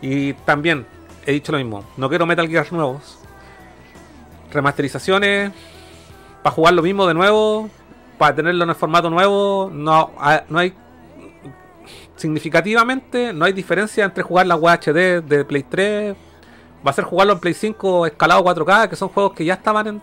Y 0.00 0.32
también 0.34 0.86
he 1.26 1.32
dicho 1.32 1.50
lo 1.52 1.58
mismo. 1.58 1.84
No 1.96 2.08
quiero 2.08 2.24
Metal 2.24 2.48
Gear 2.48 2.72
nuevos. 2.72 3.18
Remasterizaciones. 4.52 5.52
Para 6.42 6.54
jugar 6.54 6.74
lo 6.74 6.82
mismo 6.82 7.06
de 7.06 7.14
nuevo. 7.14 7.68
Para 8.18 8.34
tenerlo 8.34 8.64
en 8.64 8.70
el 8.70 8.76
formato 8.76 9.10
nuevo. 9.10 9.70
No, 9.72 10.12
ha- 10.18 10.44
no 10.48 10.58
hay. 10.60 10.72
Significativamente, 12.16 13.32
no 13.32 13.44
hay 13.44 13.52
diferencia 13.52 14.04
entre 14.04 14.22
jugar 14.22 14.46
la 14.46 14.56
UHD 14.56 15.22
de 15.22 15.44
Play 15.44 15.62
3. 15.64 16.16
Va 16.86 16.90
a 16.90 16.94
ser 16.94 17.04
jugarlo 17.04 17.32
en 17.34 17.38
Play 17.40 17.54
5 17.54 18.06
escalado 18.06 18.42
4K. 18.44 18.88
Que 18.88 18.96
son 18.96 19.08
juegos 19.08 19.32
que 19.32 19.44
ya 19.44 19.54
estaban 19.54 19.86
en. 19.86 20.02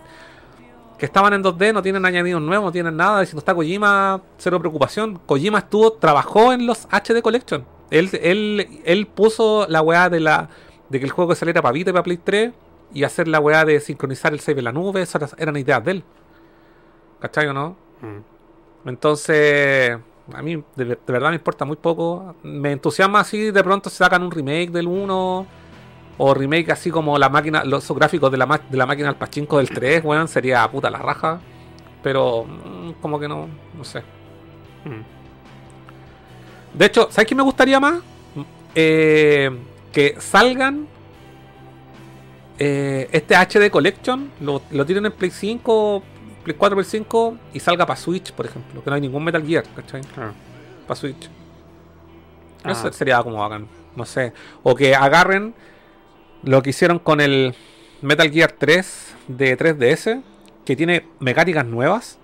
Que 0.98 1.06
estaban 1.06 1.32
en 1.32 1.42
2D, 1.42 1.72
no 1.72 1.80
tienen 1.82 2.04
añadidos 2.04 2.42
nuevos, 2.42 2.66
no 2.66 2.72
tienen 2.72 2.96
nada. 2.96 3.22
Y 3.22 3.26
si 3.26 3.34
no 3.34 3.38
está 3.38 3.54
Kojima, 3.54 4.20
cero 4.36 4.58
preocupación. 4.60 5.18
Kojima 5.24 5.58
estuvo, 5.60 5.92
trabajó 5.94 6.52
en 6.52 6.66
los 6.66 6.86
HD 6.90 7.22
Collection. 7.22 7.64
Él, 7.90 8.10
él, 8.22 8.80
él 8.84 9.06
puso 9.06 9.66
la 9.68 9.80
weá 9.82 10.10
de 10.10 10.20
la 10.20 10.48
de 10.90 10.98
que 10.98 11.06
el 11.06 11.10
juego 11.10 11.34
saliera 11.34 11.62
para 11.62 11.72
Vita 11.72 11.90
y 11.90 11.92
para 11.92 12.02
Play 12.02 12.18
3 12.22 12.52
y 12.92 13.04
hacer 13.04 13.28
la 13.28 13.40
weá 13.40 13.64
de 13.64 13.80
sincronizar 13.80 14.32
el 14.34 14.40
save 14.40 14.58
en 14.58 14.64
la 14.64 14.72
nube. 14.72 15.00
Esas 15.00 15.22
eran- 15.22 15.34
eran 15.38 15.56
ideas 15.56 15.84
de 15.84 15.90
él. 15.92 16.04
¿Cachai 17.20 17.46
o 17.46 17.52
no? 17.54 17.76
Mm. 18.02 18.88
Entonces, 18.88 19.98
a 20.34 20.42
mí 20.42 20.62
de, 20.76 20.84
de 20.84 20.98
verdad 21.06 21.30
me 21.30 21.36
importa 21.36 21.64
muy 21.64 21.76
poco. 21.76 22.34
Me 22.42 22.72
entusiasma 22.72 23.20
así 23.20 23.50
de 23.50 23.64
pronto 23.64 23.90
se 23.90 23.96
sacan 23.96 24.22
un 24.22 24.30
remake 24.30 24.70
del 24.70 24.86
1 24.86 25.46
o 26.22 26.34
remake 26.34 26.70
así 26.70 26.90
como 26.90 27.16
la 27.18 27.30
máquina, 27.30 27.64
los 27.64 27.90
gráficos 27.92 28.30
de 28.30 28.36
la, 28.36 28.60
de 28.68 28.76
la 28.76 28.84
máquina 28.84 29.08
al 29.08 29.16
pachinko 29.16 29.56
del 29.56 29.70
3, 29.70 30.04
weón, 30.04 30.28
sería 30.28 30.70
puta 30.70 30.90
la 30.90 30.98
raja. 30.98 31.40
Pero 32.02 32.44
mm, 32.44 32.92
como 33.00 33.18
que 33.18 33.26
no, 33.26 33.48
no 33.76 33.84
sé. 33.84 34.00
Mm. 34.84 36.78
De 36.78 36.86
hecho, 36.86 37.08
¿sabes 37.10 37.26
qué 37.26 37.34
me 37.34 37.42
gustaría 37.42 37.80
más? 37.80 38.00
Eh, 38.74 39.50
que 39.92 40.16
salgan 40.18 40.86
eh, 42.58 43.08
este 43.12 43.34
HD 43.34 43.70
Collection, 43.70 44.30
lo, 44.40 44.60
lo 44.70 44.84
tienen 44.84 45.06
en 45.06 45.12
Play 45.12 45.30
5, 45.30 46.02
Play 46.44 46.56
4, 46.56 46.76
Play 46.76 46.86
5 46.88 47.36
y 47.54 47.60
salga 47.60 47.86
para 47.86 47.98
Switch, 47.98 48.32
por 48.32 48.46
ejemplo. 48.46 48.82
Que 48.82 48.90
no 48.90 48.94
hay 48.96 49.02
ningún 49.02 49.24
Metal 49.24 49.44
Gear, 49.44 49.64
¿cachai? 49.74 50.02
Claro. 50.02 50.32
Para 50.86 50.98
Switch. 50.98 51.30
Ah. 52.64 52.72
Eso 52.72 52.92
sería 52.92 53.22
como 53.22 53.38
bacán. 53.38 53.68
No 53.96 54.04
sé. 54.04 54.32
O 54.62 54.74
que 54.74 54.94
agarren 54.94 55.54
lo 56.42 56.62
que 56.62 56.70
hicieron 56.70 56.98
con 56.98 57.20
el 57.20 57.54
Metal 58.02 58.30
Gear 58.30 58.52
3 58.52 59.14
de 59.28 59.58
3DS, 59.58 60.22
que 60.64 60.76
tiene 60.76 61.06
mecánicas 61.18 61.66
nuevas 61.66 62.18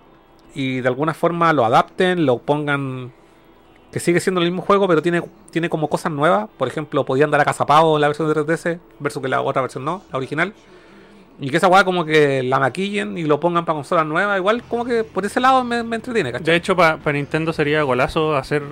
y 0.55 0.80
de 0.80 0.88
alguna 0.88 1.12
forma 1.14 1.52
lo 1.52 1.64
adapten, 1.64 2.24
lo 2.24 2.38
pongan. 2.38 3.12
Que 3.93 4.01
sigue 4.01 4.20
siendo 4.20 4.40
el 4.40 4.47
mismo 4.48 4.62
juego, 4.62 4.88
pero 4.88 5.01
tiene, 5.01 5.22
tiene 5.51 5.68
como 5.68 5.88
cosas 5.88 6.12
nuevas. 6.12 6.48
Por 6.59 6.68
ejemplo, 6.68 7.05
podían 7.05 7.30
dar 7.30 7.40
a 7.40 7.44
Cazapavo 7.44 7.97
en 7.97 8.01
la 8.01 8.09
versión 8.09 8.28
de 8.28 8.34
3DS, 8.34 8.80
versus 8.98 9.22
que 9.22 9.28
la 9.28 9.43
otra 9.43 9.62
versión 9.62 9.84
no, 9.84 10.02
la 10.10 10.18
original. 10.18 10.55
Y 11.38 11.50
que 11.50 11.58
esa 11.58 11.68
weá 11.68 11.84
como 11.84 12.04
que 12.04 12.42
la 12.42 12.58
maquillen 12.58 13.18
y 13.18 13.24
lo 13.24 13.38
pongan 13.40 13.64
para 13.66 13.76
consolas 13.76 14.06
nuevas. 14.06 14.38
Igual 14.38 14.62
como 14.62 14.84
que 14.86 15.04
por 15.04 15.26
ese 15.26 15.38
lado 15.40 15.62
me, 15.64 15.82
me 15.82 15.96
entretiene, 15.96 16.32
¿cachai? 16.32 16.46
De 16.46 16.56
hecho, 16.56 16.74
para 16.76 17.12
Nintendo 17.12 17.52
sería 17.52 17.82
golazo 17.82 18.36
hacer 18.36 18.62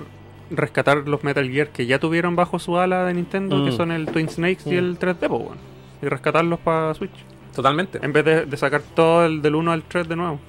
rescatar 0.49 0.97
los 1.07 1.23
Metal 1.23 1.47
Gear 1.49 1.69
que 1.69 1.85
ya 1.85 1.99
tuvieron 1.99 2.35
bajo 2.35 2.57
su 2.59 2.77
ala 2.77 3.05
de 3.05 3.13
Nintendo, 3.13 3.57
Mm. 3.57 3.65
que 3.65 3.71
son 3.71 3.91
el 3.91 4.05
Twin 4.07 4.29
Snakes 4.29 4.63
y 4.67 4.73
Mm. 4.75 4.77
el 4.77 4.97
3D, 4.99 5.27
po, 5.27 5.37
weón. 5.37 5.57
Y 6.01 6.07
rescatarlos 6.07 6.59
para 6.59 6.93
Switch. 6.95 7.11
Totalmente. 7.55 7.99
En 8.01 8.11
vez 8.13 8.25
de, 8.25 8.45
de 8.45 8.57
sacar 8.57 8.81
todo 8.95 9.25
el 9.25 9.41
del 9.41 9.55
1 9.55 9.71
al 9.71 9.83
3 9.83 10.07
de 10.09 10.15
nuevo. 10.15 10.39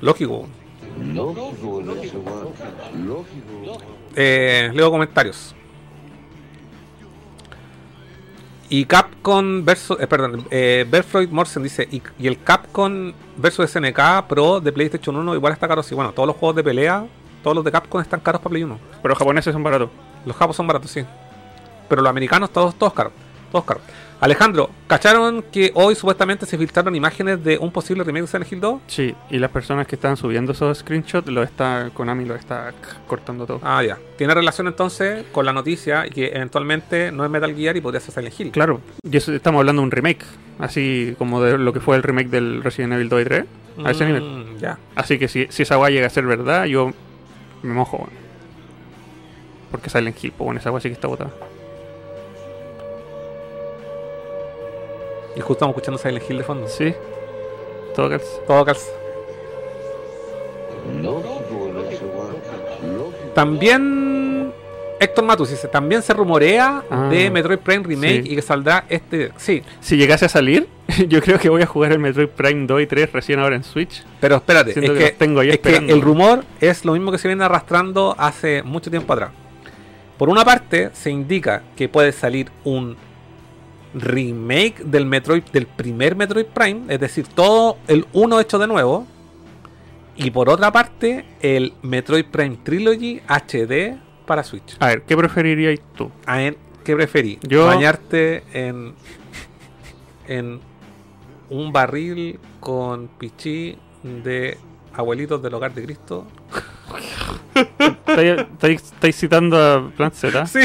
Lógico. 0.00 0.48
Eh, 4.14 4.70
leo 4.74 4.90
comentarios. 4.90 5.54
Y 8.72 8.86
Capcom 8.86 9.66
versus. 9.66 10.00
Eh, 10.00 10.06
perdón, 10.06 10.46
eh, 10.50 10.86
Berfroid 10.88 11.28
Morsen 11.28 11.62
dice: 11.62 11.86
y, 11.92 12.02
y 12.18 12.26
el 12.26 12.42
Capcom 12.42 13.12
versus 13.36 13.70
SNK 13.70 14.26
Pro 14.26 14.62
de 14.62 14.72
PlayStation 14.72 15.14
1 15.14 15.34
igual 15.34 15.52
está 15.52 15.68
caro. 15.68 15.82
Sí, 15.82 15.94
bueno, 15.94 16.12
todos 16.12 16.26
los 16.26 16.36
juegos 16.36 16.56
de 16.56 16.64
pelea, 16.64 17.04
todos 17.42 17.54
los 17.54 17.66
de 17.66 17.70
Capcom 17.70 18.00
están 18.00 18.20
caros 18.20 18.40
para 18.40 18.48
Play 18.48 18.62
1. 18.64 18.78
Pero 19.02 19.10
los 19.10 19.18
japoneses 19.18 19.52
son 19.52 19.62
baratos. 19.62 19.90
Los 20.24 20.34
japos 20.34 20.56
son 20.56 20.66
baratos, 20.66 20.90
sí. 20.90 21.04
Pero 21.86 22.00
los 22.00 22.08
americanos, 22.08 22.48
todos, 22.48 22.74
todos 22.76 22.94
caros. 22.94 23.12
Todos 23.50 23.66
caros. 23.66 23.82
Alejandro, 24.22 24.70
¿cacharon 24.86 25.42
que 25.50 25.72
hoy 25.74 25.96
supuestamente 25.96 26.46
se 26.46 26.56
filtraron 26.56 26.94
imágenes 26.94 27.42
de 27.42 27.58
un 27.58 27.72
posible 27.72 28.04
remake 28.04 28.22
de 28.22 28.28
Silent 28.28 28.52
Hill 28.52 28.60
2? 28.60 28.80
Sí, 28.86 29.14
y 29.30 29.38
las 29.40 29.50
personas 29.50 29.84
que 29.88 29.96
están 29.96 30.16
subiendo 30.16 30.52
esos 30.52 30.78
screenshots, 30.78 31.26
lo 31.28 31.42
está, 31.42 31.90
Konami 31.92 32.24
lo 32.24 32.36
está 32.36 32.72
cortando 33.08 33.46
todo. 33.46 33.58
Ah, 33.64 33.82
ya. 33.82 33.98
Tiene 34.16 34.32
relación 34.32 34.68
entonces 34.68 35.24
con 35.32 35.44
la 35.44 35.52
noticia 35.52 36.04
que 36.08 36.28
eventualmente 36.28 37.10
no 37.10 37.24
es 37.24 37.30
Metal 37.32 37.52
Gear 37.52 37.76
y 37.76 37.80
podría 37.80 37.98
ser 38.00 38.14
Silent 38.14 38.38
Hill. 38.40 38.50
Claro, 38.52 38.80
y 39.02 39.16
eso 39.16 39.32
estamos 39.34 39.58
hablando 39.58 39.82
de 39.82 39.86
un 39.86 39.90
remake, 39.90 40.24
así 40.60 41.16
como 41.18 41.42
de 41.42 41.58
lo 41.58 41.72
que 41.72 41.80
fue 41.80 41.96
el 41.96 42.04
remake 42.04 42.28
del 42.30 42.62
Resident 42.62 42.92
Evil 42.92 43.08
2 43.08 43.22
y 43.22 43.24
3, 43.24 43.44
a 43.84 43.90
ese 43.90 44.06
nivel. 44.06 44.22
Mm, 44.22 44.58
Ya. 44.60 44.78
Así 44.94 45.18
que 45.18 45.26
si, 45.26 45.48
si 45.50 45.62
esa 45.64 45.76
weá 45.80 45.90
llega 45.90 46.06
a 46.06 46.10
ser 46.10 46.26
verdad, 46.26 46.66
yo 46.66 46.92
me 47.64 47.74
mojo. 47.74 48.08
Porque 49.72 49.90
Silent 49.90 50.22
Hill, 50.22 50.30
pues 50.38 50.44
bueno, 50.44 50.60
esa 50.60 50.70
weá 50.70 50.80
sí 50.80 50.90
que 50.90 50.94
está 50.94 51.08
botada. 51.08 51.32
Y 55.36 55.40
justo 55.40 55.52
estamos 55.54 55.74
escuchando 55.76 55.98
Silent 55.98 56.30
Hill 56.30 56.38
de 56.38 56.44
fondo. 56.44 56.68
Sí. 56.68 56.94
Todo 57.94 58.08
calza. 58.10 58.26
Todo 58.46 58.64
calza. 58.64 58.90
También 63.34 64.52
Héctor 65.00 65.24
Matus 65.24 65.50
dice, 65.50 65.66
también 65.68 66.02
se 66.02 66.12
rumorea 66.12 66.84
Ah, 66.90 67.08
de 67.10 67.30
Metroid 67.30 67.58
Prime 67.58 67.82
Remake 67.84 68.22
sí. 68.22 68.32
y 68.32 68.36
que 68.36 68.42
saldrá 68.42 68.84
este... 68.88 69.32
Sí, 69.36 69.62
Si 69.80 69.96
llegase 69.96 70.26
a 70.26 70.28
salir, 70.28 70.68
yo 71.08 71.20
creo 71.20 71.38
que 71.38 71.48
voy 71.48 71.62
a 71.62 71.66
jugar 71.66 71.92
el 71.92 71.98
Metroid 71.98 72.28
Prime 72.28 72.66
2 72.66 72.82
y 72.82 72.86
3 72.86 73.12
recién 73.12 73.40
ahora 73.40 73.56
en 73.56 73.64
Switch. 73.64 74.04
pero 74.20 74.36
espérate, 74.36 74.70
es 74.70 74.76
que 74.76 74.94
que, 74.94 75.10
tengo 75.10 75.40
ahí 75.40 75.50
es 75.50 75.58
que 75.58 75.76
el 75.76 76.00
rumor 76.00 76.44
es 76.60 76.84
lo 76.84 76.92
mismo 76.92 77.10
que 77.10 77.18
se 77.18 77.26
viene 77.26 77.42
arrastrando 77.44 78.14
hace 78.18 78.62
mucho 78.62 78.90
tiempo 78.90 79.12
atrás. 79.12 79.30
Por 80.18 80.28
una 80.28 80.44
parte, 80.44 80.90
se 80.92 81.10
indica 81.10 81.62
que 81.74 81.88
puede 81.88 82.12
salir 82.12 82.50
un 82.62 82.96
remake 83.94 84.82
del 84.84 85.06
Metroid, 85.06 85.42
del 85.52 85.66
primer 85.66 86.16
Metroid 86.16 86.46
Prime, 86.46 86.82
es 86.92 87.00
decir, 87.00 87.26
todo 87.26 87.76
el 87.88 88.06
1 88.12 88.40
hecho 88.40 88.58
de 88.58 88.66
nuevo. 88.66 89.06
Y 90.16 90.30
por 90.30 90.48
otra 90.50 90.70
parte, 90.72 91.24
el 91.40 91.72
Metroid 91.82 92.26
Prime 92.26 92.58
Trilogy 92.62 93.20
HD 93.28 93.96
para 94.26 94.42
Switch. 94.44 94.76
A 94.78 94.88
ver, 94.88 95.02
¿qué 95.02 95.16
preferiríais 95.16 95.80
tú? 95.96 96.10
A 96.26 96.36
ver, 96.36 96.56
¿Qué 96.84 96.94
preferí? 96.96 97.38
Yo- 97.42 97.66
¿Bañarte 97.66 98.42
en, 98.52 98.92
en 100.26 100.58
un 101.48 101.72
barril 101.72 102.40
con 102.60 103.06
pichí 103.06 103.76
de 104.02 104.58
abuelitos 104.92 105.40
del 105.42 105.54
hogar 105.54 105.72
de 105.74 105.84
Cristo? 105.84 106.26
¿Estáis, 108.06 109.16
citando 109.16 109.56
a 109.56 109.90
Plant 109.96 110.14
Z? 110.14 110.46
Sí. 110.46 110.60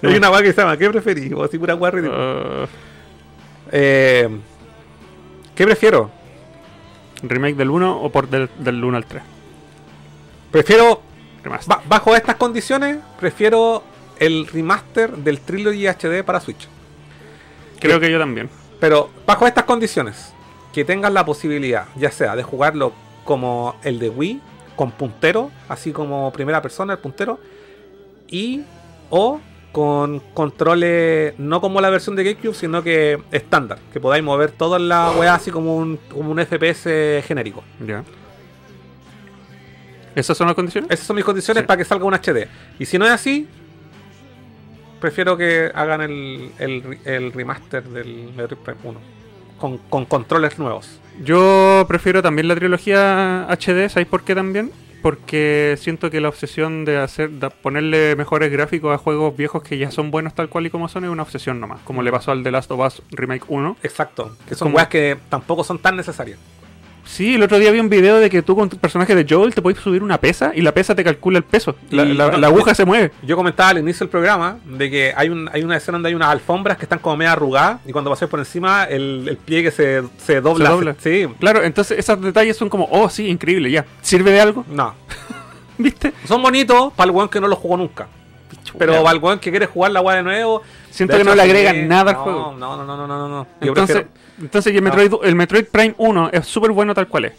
Hay 0.08 0.16
una 0.16 0.30
weá 0.30 0.42
que 0.42 0.52
se 0.52 0.60
llama 0.60 0.76
¿Qué 0.76 0.88
preferí? 0.90 1.32
O 1.32 1.44
así 1.44 1.58
pura 1.58 1.74
ridícula. 1.74 2.64
Uh, 2.64 2.66
Eh, 3.72 4.28
¿Qué 5.54 5.64
prefiero? 5.64 6.10
¿Remake 7.22 7.54
del 7.54 7.70
1 7.70 8.02
o 8.02 8.10
por 8.10 8.28
del, 8.28 8.48
del 8.58 8.82
1 8.82 8.96
al 8.96 9.04
3? 9.04 9.22
Prefiero, 10.50 11.02
ba- 11.66 11.82
bajo 11.86 12.16
estas 12.16 12.36
condiciones, 12.36 12.98
prefiero 13.20 13.84
el 14.18 14.46
remaster 14.46 15.16
del 15.18 15.40
Trilogy 15.40 15.86
HD 15.86 16.24
para 16.24 16.40
Switch. 16.40 16.66
Creo 17.78 18.00
que 18.00 18.10
yo 18.10 18.18
también. 18.18 18.48
Pero 18.80 19.10
bajo 19.26 19.46
estas 19.46 19.64
condiciones, 19.64 20.32
que 20.72 20.84
tengas 20.84 21.12
la 21.12 21.24
posibilidad, 21.24 21.86
ya 21.96 22.10
sea 22.10 22.34
de 22.36 22.42
jugarlo 22.42 22.92
como 23.24 23.76
el 23.84 23.98
de 23.98 24.08
Wii, 24.08 24.40
con 24.76 24.90
puntero, 24.92 25.50
así 25.68 25.92
como 25.92 26.32
primera 26.32 26.62
persona, 26.62 26.94
el 26.94 26.98
puntero, 26.98 27.38
y 28.28 28.62
o 29.10 29.40
con 29.72 30.20
controles, 30.34 31.34
no 31.38 31.60
como 31.60 31.80
la 31.80 31.90
versión 31.90 32.16
de 32.16 32.24
GameCube, 32.24 32.54
sino 32.54 32.82
que 32.82 33.20
estándar, 33.30 33.78
que 33.92 34.00
podáis 34.00 34.22
mover 34.24 34.50
toda 34.50 34.78
la 34.78 35.12
weá 35.12 35.34
así 35.34 35.50
como 35.50 35.76
un, 35.76 35.98
como 36.12 36.30
un 36.32 36.38
FPS 36.44 37.22
genérico. 37.26 37.62
Ya. 37.86 38.02
¿Esas 40.14 40.36
son 40.36 40.46
las 40.48 40.56
condiciones? 40.56 40.90
Esas 40.90 41.06
son 41.06 41.16
mis 41.16 41.24
condiciones 41.24 41.62
Sí. 41.62 41.66
para 41.66 41.78
que 41.78 41.84
salga 41.84 42.04
un 42.04 42.14
HD. 42.14 42.48
Y 42.78 42.84
si 42.86 42.98
no 42.98 43.06
es 43.06 43.12
así, 43.12 43.46
prefiero 45.00 45.36
que 45.36 45.70
hagan 45.74 46.00
el, 46.02 46.50
el, 46.58 46.98
el 47.04 47.32
remaster 47.32 47.84
del 47.84 48.32
Metroid 48.36 48.60
Prime 48.62 48.80
1. 48.82 49.00
Con, 49.58 49.78
con 49.78 50.04
controles 50.06 50.58
nuevos. 50.58 51.00
Yo 51.22 51.84
prefiero 51.86 52.22
también 52.22 52.48
la 52.48 52.54
trilogía 52.56 53.46
HD, 53.50 53.88
¿sabéis 53.90 54.08
por 54.08 54.22
qué 54.22 54.34
también? 54.34 54.72
Porque 55.02 55.76
siento 55.78 56.10
que 56.10 56.20
la 56.20 56.28
obsesión 56.28 56.84
de 56.84 56.98
hacer 56.98 57.30
de 57.30 57.50
ponerle 57.50 58.16
mejores 58.16 58.50
gráficos 58.52 58.94
a 58.94 58.98
juegos 58.98 59.36
viejos 59.36 59.62
que 59.62 59.78
ya 59.78 59.90
son 59.90 60.10
buenos 60.10 60.34
tal 60.34 60.48
cual 60.48 60.66
y 60.66 60.70
como 60.70 60.88
son 60.88 61.04
es 61.04 61.10
una 61.10 61.22
obsesión 61.22 61.60
nomás, 61.60 61.80
como 61.82 62.02
le 62.02 62.10
pasó 62.10 62.32
al 62.32 62.42
The 62.42 62.50
Last 62.50 62.70
of 62.70 62.80
Us 62.80 63.02
Remake 63.10 63.44
1. 63.48 63.76
Exacto. 63.82 64.36
Que 64.48 64.54
son 64.54 64.66
Como- 64.66 64.76
weas 64.76 64.88
que 64.88 65.16
tampoco 65.28 65.64
son 65.64 65.78
tan 65.78 65.96
necesarias. 65.96 66.38
Sí, 67.12 67.34
el 67.34 67.42
otro 67.42 67.58
día 67.58 67.72
vi 67.72 67.80
un 67.80 67.88
video 67.88 68.18
de 68.18 68.30
que 68.30 68.40
tú 68.40 68.54
con 68.54 68.68
tu 68.68 68.76
personaje 68.78 69.16
de 69.16 69.26
Joel 69.28 69.52
te 69.52 69.60
puedes 69.60 69.80
subir 69.80 70.02
una 70.02 70.18
pesa 70.18 70.52
y 70.54 70.60
la 70.62 70.72
pesa 70.72 70.94
te 70.94 71.02
calcula 71.02 71.38
el 71.38 71.44
peso. 71.44 71.74
La, 71.90 72.04
Y- 72.04 72.14
la- 72.14 72.30
no, 72.30 72.38
la 72.38 72.46
aguja 72.46 72.72
se 72.74 72.84
mueve. 72.84 73.10
Yo 73.22 73.36
comentaba 73.36 73.70
al 73.70 73.78
inicio 73.78 74.04
del 74.04 74.10
programa 74.10 74.58
de 74.64 74.88
que 74.90 75.12
hay, 75.16 75.28
un, 75.28 75.50
hay 75.52 75.62
una 75.64 75.76
escena 75.76 75.96
donde 75.96 76.10
hay 76.10 76.14
unas 76.14 76.28
alfombras 76.28 76.78
que 76.78 76.84
están 76.84 77.00
como 77.00 77.16
medio 77.16 77.32
arrugadas 77.32 77.80
y 77.84 77.90
cuando 77.92 78.10
pasas 78.10 78.28
por 78.28 78.38
encima 78.38 78.84
el, 78.84 79.26
el 79.28 79.36
pliegue 79.36 79.70
se, 79.72 80.02
se 80.18 80.40
dobla. 80.40 80.66
Se 80.66 80.72
dobla. 80.72 80.94
Sí. 81.00 81.26
Claro, 81.40 81.62
entonces 81.64 81.98
esos 81.98 82.20
detalles 82.22 82.56
son 82.56 82.68
como, 82.68 82.88
oh 82.92 83.10
sí, 83.10 83.26
increíble, 83.26 83.70
ya. 83.72 83.84
¿Sirve 84.02 84.30
de 84.30 84.40
algo? 84.40 84.64
No. 84.70 84.94
¿Viste? 85.78 86.12
Son 86.28 86.40
bonitos 86.40 86.92
para 86.94 87.10
el 87.10 87.16
weón 87.16 87.28
que 87.28 87.40
no 87.40 87.48
los 87.48 87.58
jugó 87.58 87.76
nunca. 87.76 88.06
Pero 88.78 89.02
para 89.02 89.16
el 89.16 89.22
weón 89.22 89.38
que 89.40 89.50
quiere 89.50 89.66
jugar 89.66 89.90
la 89.90 90.00
wea 90.00 90.16
de 90.18 90.22
nuevo. 90.22 90.62
Siento 90.90 91.14
de 91.16 91.22
que 91.22 91.24
no 91.28 91.34
le 91.34 91.42
agregan 91.42 91.88
nada 91.88 92.10
al 92.12 92.16
no, 92.18 92.22
juego. 92.22 92.54
No, 92.58 92.76
no, 92.76 92.84
no, 92.84 92.96
no, 92.96 93.06
no, 93.06 93.28
no. 93.28 93.46
Yo 93.60 93.68
Entonces, 93.68 93.96
prefiero- 93.96 94.29
entonces 94.40 94.72
y 94.72 94.76
el, 94.76 94.82
Metroid, 94.82 95.12
el 95.24 95.34
Metroid 95.34 95.64
Prime 95.66 95.94
1 95.98 96.30
es 96.32 96.46
súper 96.46 96.70
bueno 96.72 96.94
tal 96.94 97.08
cual 97.08 97.26
es. 97.26 97.32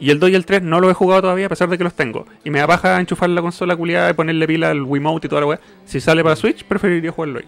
Y 0.00 0.10
el 0.10 0.18
2 0.18 0.30
y 0.30 0.34
el 0.34 0.44
3 0.44 0.62
no 0.62 0.80
lo 0.80 0.90
he 0.90 0.94
jugado 0.94 1.22
todavía 1.22 1.46
a 1.46 1.48
pesar 1.48 1.68
de 1.68 1.78
que 1.78 1.84
los 1.84 1.94
tengo. 1.94 2.26
Y 2.44 2.50
me 2.50 2.58
da 2.58 2.66
paja 2.66 2.98
enchufar 2.98 3.30
la 3.30 3.40
consola 3.40 3.76
culiada 3.76 4.10
y 4.10 4.14
ponerle 4.14 4.46
pila 4.48 4.70
al 4.70 4.82
Wiimote 4.82 5.26
y 5.26 5.30
toda 5.30 5.42
la 5.42 5.46
weá. 5.46 5.60
Si 5.86 6.00
sale 6.00 6.22
para 6.24 6.34
Switch, 6.34 6.64
preferiría 6.64 7.12
jugarlo 7.12 7.38
ahí. 7.38 7.44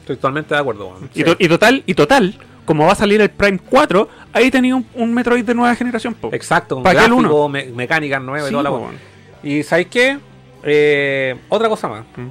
Estoy 0.00 0.16
totalmente 0.16 0.54
de 0.54 0.60
acuerdo. 0.60 0.98
Y, 1.14 1.18
Sí. 1.18 1.24
to- 1.24 1.36
y 1.38 1.48
total, 1.48 1.82
y 1.86 1.94
total, 1.94 2.34
como 2.64 2.86
va 2.86 2.92
a 2.92 2.96
salir 2.96 3.20
el 3.20 3.30
Prime 3.30 3.58
4, 3.70 4.08
ahí 4.32 4.50
tenía 4.50 4.74
un, 4.74 4.84
un 4.94 5.14
Metroid 5.14 5.44
de 5.44 5.54
nueva 5.54 5.74
generación, 5.76 6.14
po. 6.14 6.30
Exacto, 6.32 6.74
con 6.76 6.82
¿Para 6.84 6.98
qué 7.00 7.04
el 7.06 7.12
gráfico, 7.12 7.34
uno? 7.44 7.48
me- 7.48 7.66
mecánica 7.66 8.18
nueva 8.18 8.48
y 8.48 8.50
toda 8.50 8.62
la 8.64 8.70
po, 8.70 8.78
weón. 8.78 8.96
Y 9.42 9.62
¿sabéis 9.62 9.86
qué? 9.88 10.18
Eh, 10.64 11.36
otra 11.48 11.68
cosa 11.68 11.88
más. 11.88 12.04
Mm. 12.16 12.26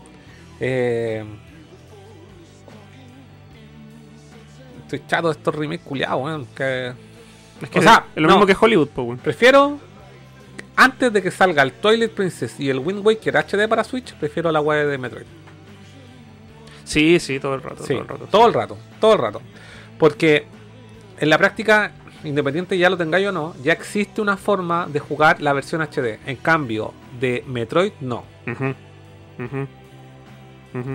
Eh, 0.59 1.23
estoy 4.93 5.07
chato 5.07 5.27
de 5.27 5.33
estos 5.33 5.55
remakes 5.55 5.85
culiados, 5.85 6.23
weón. 6.23 6.45
Que... 6.55 6.93
Es 7.61 7.69
que 7.69 7.79
O 7.79 7.81
sea, 7.81 8.05
es 8.15 8.21
lo 8.21 8.27
no. 8.27 8.35
mismo 8.35 8.45
que 8.45 8.55
Hollywood, 8.59 8.89
weón. 8.95 9.17
Prefiero, 9.17 9.79
antes 10.75 11.11
de 11.13 11.21
que 11.21 11.31
salga 11.31 11.63
el 11.63 11.71
Twilight 11.73 12.11
Princess 12.11 12.59
y 12.59 12.69
el 12.69 12.79
Wind 12.79 13.05
Waker 13.05 13.37
HD 13.37 13.67
para 13.67 13.83
Switch, 13.83 14.13
prefiero 14.15 14.51
la 14.51 14.61
web 14.61 14.87
de 14.87 14.97
Metroid. 14.97 15.25
Sí, 16.83 17.19
sí, 17.19 17.39
todo 17.39 17.55
el 17.55 17.61
rato. 17.61 17.83
Sí, 17.83 17.93
todo 17.93 18.01
el 18.01 18.07
rato. 18.07 18.27
todo 18.29 18.47
el 18.47 18.53
rato, 18.53 18.77
todo 18.99 19.13
el 19.13 19.19
rato. 19.19 19.41
Porque 19.97 20.45
en 21.19 21.29
la 21.29 21.37
práctica, 21.37 21.91
independiente 22.23 22.77
ya 22.77 22.89
lo 22.89 22.97
tengáis 22.97 23.27
o 23.27 23.31
no, 23.31 23.55
ya 23.63 23.73
existe 23.73 24.21
una 24.21 24.37
forma 24.37 24.87
de 24.87 24.99
jugar 24.99 25.41
la 25.41 25.53
versión 25.53 25.81
HD. 25.81 26.19
En 26.25 26.35
cambio, 26.37 26.93
de 27.19 27.43
Metroid 27.47 27.93
no. 28.01 28.25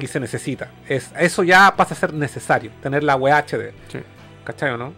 Y 0.00 0.06
se 0.08 0.18
necesita. 0.20 0.70
Es, 0.88 1.10
eso 1.18 1.44
ya 1.44 1.74
pasa 1.76 1.94
a 1.94 1.96
ser 1.96 2.12
necesario, 2.12 2.70
tener 2.82 3.04
la 3.04 3.14
web 3.16 3.32
HD. 3.34 3.72
Sí. 3.92 3.98
¿Cachai 4.44 4.70
o 4.72 4.76
no? 4.76 4.92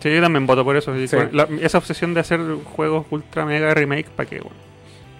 Sí, 0.00 0.12
yo 0.14 0.20
también 0.20 0.46
voto 0.46 0.64
por 0.64 0.76
eso. 0.76 0.92
Sí. 1.06 1.16
la- 1.32 1.48
esa 1.60 1.78
obsesión 1.78 2.12
de 2.12 2.20
hacer 2.20 2.40
juegos 2.74 3.06
ultra 3.10 3.44
mega 3.46 3.72
remake, 3.72 4.10
¿para 4.10 4.28
qué, 4.28 4.36
weón? 4.36 4.52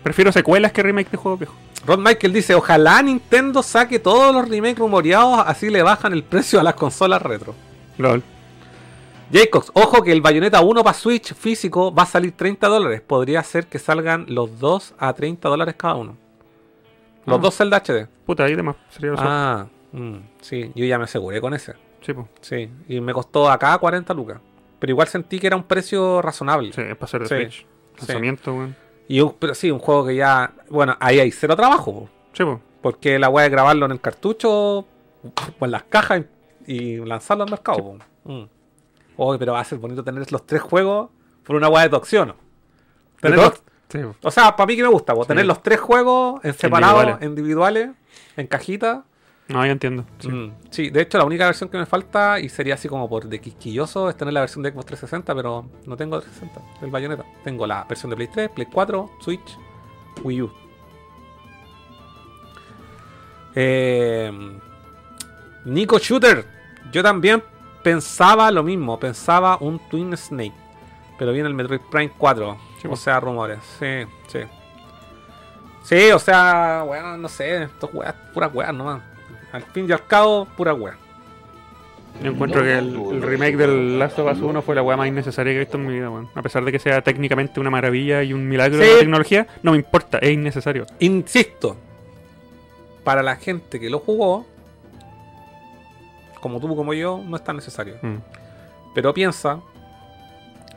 Prefiero 0.03 0.33
secuelas 0.33 0.73
que 0.73 0.83
remake 0.83 1.11
de 1.11 1.17
juegos 1.17 1.39
viejos. 1.41 1.57
Rod 1.87 1.99
Michael 2.01 2.33
dice, 2.33 2.55
ojalá 2.55 3.01
Nintendo 3.03 3.63
saque 3.63 3.99
todos 3.99 4.35
los 4.35 4.49
remakes 4.49 4.79
rumoreados, 4.79 5.45
así 5.47 5.71
le 5.71 5.83
bajan 5.83 6.13
el 6.13 6.25
precio 6.25 6.59
a 6.61 6.63
las 6.63 6.75
consolas 6.75 7.23
retro. 7.23 7.55
LOL. 7.99 8.23
Jacobs, 9.33 9.71
ojo 9.75 10.03
que 10.03 10.13
el 10.13 10.21
Bayonetta 10.21 10.61
1 10.61 10.85
para 10.85 10.95
Switch 10.99 11.33
físico 11.35 11.95
va 11.95 12.03
a 12.03 12.07
salir 12.07 12.33
30 12.33 12.69
dólares. 12.69 13.01
Podría 13.01 13.43
ser 13.43 13.67
que 13.67 13.79
salgan 13.79 14.27
los 14.29 14.59
dos 14.59 14.95
a 14.99 15.13
30 15.13 15.49
dólares 15.49 15.75
cada 15.79 15.95
uno. 15.95 16.17
Los 17.27 17.39
Ah. 17.39 17.41
dos 17.41 17.57
Zelda 17.57 17.77
HD. 17.79 18.07
Puta, 18.27 18.45
ahí 18.45 18.55
demás. 18.55 18.77
Sería. 18.91 19.15
Ah, 19.19 19.67
mm, 19.93 20.17
sí, 20.41 20.73
yo 20.75 20.85
ya 20.85 20.99
me 20.99 21.05
aseguré 21.05 21.41
con 21.41 21.55
ese. 21.55 21.75
Sí, 22.01 22.13
po. 22.13 22.29
Sí, 22.41 22.69
y 22.89 23.01
me 23.01 23.13
costó 23.13 23.51
acá 23.51 23.77
40 23.79 24.13
lucas. 24.15 24.41
Pero 24.79 24.91
igual 24.91 25.07
sentí 25.07 25.39
que 25.39 25.47
era 25.47 25.57
un 25.57 25.63
precio 25.65 26.21
razonable. 26.21 26.73
Sí, 26.73 26.81
es 26.81 26.97
para 26.97 27.05
hacer 27.05 27.21
de 27.23 27.29
Sí, 27.29 27.35
Switch. 27.37 27.61
sí. 27.61 27.67
Lanzamiento, 27.99 28.53
weón. 28.55 28.77
Y 29.09 29.21
un, 29.21 29.35
pero 29.39 29.55
sí, 29.55 29.71
un 29.71 29.79
juego 29.79 30.07
que 30.07 30.17
ya. 30.17 30.53
Bueno, 30.69 30.97
ahí 30.99 31.21
hay 31.21 31.31
cero 31.31 31.55
trabajo. 31.57 31.93
po, 31.93 32.09
Sí, 32.33 32.45
po. 32.45 32.61
Porque 32.81 33.19
la 33.21 33.29
weá 33.29 33.45
de 33.45 33.51
grabarlo 33.51 33.87
en 33.87 33.93
el 33.93 34.01
cartucho 34.01 34.51
o 34.79 34.87
en 35.61 35.71
las 35.71 35.85
cajas 35.85 36.25
y, 36.67 36.73
y 36.75 36.97
lanzarlo 37.05 37.45
al 37.45 37.51
mercado. 37.51 37.79
po. 37.79 37.99
Mm. 38.25 38.45
Oye, 39.19 39.39
pero 39.39 39.53
va 39.53 39.61
a 39.61 39.65
ser 39.65 39.79
bonito 39.79 40.03
tener 40.03 40.31
los 40.33 40.45
tres 40.47 40.63
juegos 40.63 41.11
por 41.45 41.55
una 41.55 41.69
weá 41.69 41.85
de 41.85 41.91
tu 41.91 41.97
opción. 41.97 42.29
¿no? 42.29 42.35
Tener 43.21 43.39
¿De 43.39 43.45
los-? 43.45 43.63
Sí, 43.93 43.99
o 44.23 44.31
sea, 44.31 44.57
para 44.57 44.67
mí 44.67 44.75
que 44.77 44.83
me 44.83 44.89
gusta, 44.89 45.15
po, 45.15 45.25
tener 45.27 45.45
los 45.45 45.63
tres 45.63 45.79
juegos 45.79 46.43
en 46.45 46.55
separados, 46.55 47.03
Individuales. 47.21 47.29
individuales, 47.29 47.91
en 48.39 48.47
cajita. 48.47 49.05
No, 49.49 49.67
yo 49.67 49.73
entiendo. 49.73 50.07
Sí. 50.19 50.29
Mm, 50.29 50.53
Sí, 50.71 50.89
de 50.91 51.03
hecho 51.03 51.19
la 51.19 51.25
única 51.25 51.45
versión 51.45 51.69
que 51.69 51.77
me 51.77 51.85
falta 51.85 52.41
y 52.41 52.49
sería 52.49 52.75
así 52.75 52.89
como 52.89 53.07
por 53.09 53.27
de 53.27 53.39
quisquilloso 53.41 54.09
es 54.09 54.17
tener 54.17 54.33
la 54.33 54.41
versión 54.41 54.63
de 54.63 54.71
Xbox 54.71 54.87
360, 54.87 55.35
pero 55.35 55.67
no 55.85 55.97
tengo 55.97 56.19
360, 56.21 56.85
el 56.87 56.91
Bayonetta. 56.91 57.25
Tengo 57.45 57.67
la 57.67 57.85
versión 57.85 58.09
de 58.11 58.17
Play 58.17 58.29
3, 58.33 58.51
Play 58.51 58.67
4, 58.73 59.11
Switch, 59.21 59.59
Wii 60.23 60.43
U. 60.43 60.51
Eh, 63.55 64.33
Nico 65.67 65.99
Shooter, 65.99 66.47
yo 66.91 67.03
también 67.03 67.43
pensaba 67.83 68.51
lo 68.51 68.63
mismo, 68.63 68.99
pensaba 68.99 69.59
un 69.61 69.79
Twin 69.91 70.17
Snake, 70.17 70.55
pero 71.19 71.33
viene 71.33 71.49
el 71.49 71.55
Metroid 71.55 71.81
Prime 71.91 72.13
4, 72.17 72.57
Sí, 72.81 72.87
o 72.87 72.91
pues. 72.91 73.01
sea, 73.01 73.21
rumores, 73.21 73.59
sí, 73.79 74.05
sí. 74.27 74.41
Sí, 75.85 76.11
o 76.13 76.19
sea, 76.19 76.85
bueno, 76.87 77.17
no 77.17 77.29
sé, 77.29 77.65
estos 77.65 77.91
weas, 77.93 78.15
puras 78.33 78.55
weas 78.55 78.73
nomás. 78.73 79.03
Al 79.53 79.63
fin 79.63 79.87
y 79.89 79.93
al 79.93 80.07
cabo, 80.07 80.47
pura 80.57 80.73
wea. 80.75 80.97
Yo 82.23 82.31
encuentro 82.31 82.63
que 82.63 82.79
el, 82.79 82.95
el 82.95 83.23
remake 83.23 83.57
del 83.57 83.99
Last 83.99 84.19
of 84.19 84.31
Us 84.33 84.41
1 84.41 84.63
fue 84.63 84.75
la 84.75 84.83
weá 84.83 84.97
más 84.97 85.09
innecesaria 85.09 85.53
que 85.53 85.57
he 85.57 85.61
visto 85.61 85.79
en 85.79 85.87
mi 85.87 85.95
vida, 85.95 86.11
weón. 86.11 86.29
A 86.35 86.43
pesar 86.43 86.65
de 86.65 86.71
que 86.71 86.79
sea 86.79 87.03
técnicamente 87.03 87.59
una 87.59 87.71
maravilla 87.71 88.23
y 88.23 88.33
un 88.33 88.49
milagro 88.49 88.79
de 88.79 88.93
la 88.93 88.99
tecnología, 89.01 89.47
no 89.63 89.73
me 89.73 89.79
importa, 89.79 90.19
es 90.19 90.31
innecesario. 90.31 90.87
Insisto, 91.01 91.77
para 93.03 93.23
la 93.23 93.37
gente 93.37 93.81
que 93.81 93.91
lo 93.91 93.99
jugó, 93.99 94.47
como 96.41 96.61
tú 96.61 96.75
como 96.77 96.95
yo, 96.95 97.21
no 97.25 97.37
es 97.37 97.45
tan 97.45 97.57
necesario. 97.57 97.97
Mm. 98.03 98.17
Pero 98.95 99.15
piensa 99.15 99.61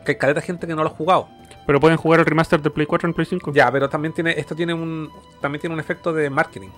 que 0.06 0.14
hay 0.14 0.18
caleta 0.18 0.40
de 0.40 0.45
gente 0.45 0.65
que 0.68 0.76
no 0.76 0.84
lo 0.84 0.90
ha 0.90 0.94
jugado. 0.94 1.27
Pero 1.68 1.80
pueden 1.80 1.98
jugar 1.98 2.19
el 2.22 2.26
remaster 2.26 2.61
de 2.61 2.69
Play 2.69 2.86
4 2.86 3.10
en 3.10 3.14
Play 3.14 3.26
5. 3.26 3.52
Ya, 3.53 3.72
pero 3.72 3.90
también 3.90 4.14
tiene, 4.14 4.32
esto 4.40 4.56
tiene 4.56 4.73
un, 4.73 5.10
también 5.41 5.60
tiene 5.60 5.73
un 5.73 5.80
efecto 5.80 6.14
de 6.14 6.30
marketing. 6.30 6.69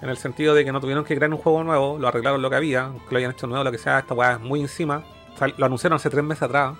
En 0.00 0.08
el 0.08 0.16
sentido 0.16 0.54
de 0.54 0.64
que 0.64 0.70
no 0.72 0.80
tuvieron 0.80 1.04
que 1.04 1.16
crear 1.16 1.30
un 1.32 1.38
juego 1.38 1.64
nuevo, 1.64 1.98
lo 1.98 2.06
arreglaron 2.08 2.40
lo 2.40 2.48
que 2.48 2.56
había, 2.56 2.92
que 3.08 3.12
lo 3.14 3.18
hayan 3.18 3.32
hecho 3.32 3.46
nuevo, 3.48 3.64
lo 3.64 3.72
que 3.72 3.78
sea, 3.78 3.98
esta 3.98 4.14
weá 4.14 4.34
es 4.34 4.40
muy 4.40 4.60
encima. 4.60 5.02
Sal- 5.36 5.54
Lo 5.58 5.66
anunciaron 5.66 5.96
hace 5.96 6.08
tres 6.08 6.22
meses 6.24 6.42
atrás. 6.44 6.76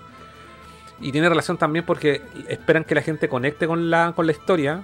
Y 1.00 1.10
tiene 1.12 1.28
relación 1.28 1.56
también 1.58 1.84
porque 1.84 2.22
esperan 2.48 2.84
que 2.84 2.94
la 2.94 3.02
gente 3.02 3.28
conecte 3.28 3.66
con 3.66 3.90
la, 3.90 4.12
con 4.14 4.26
la 4.26 4.32
historia. 4.32 4.82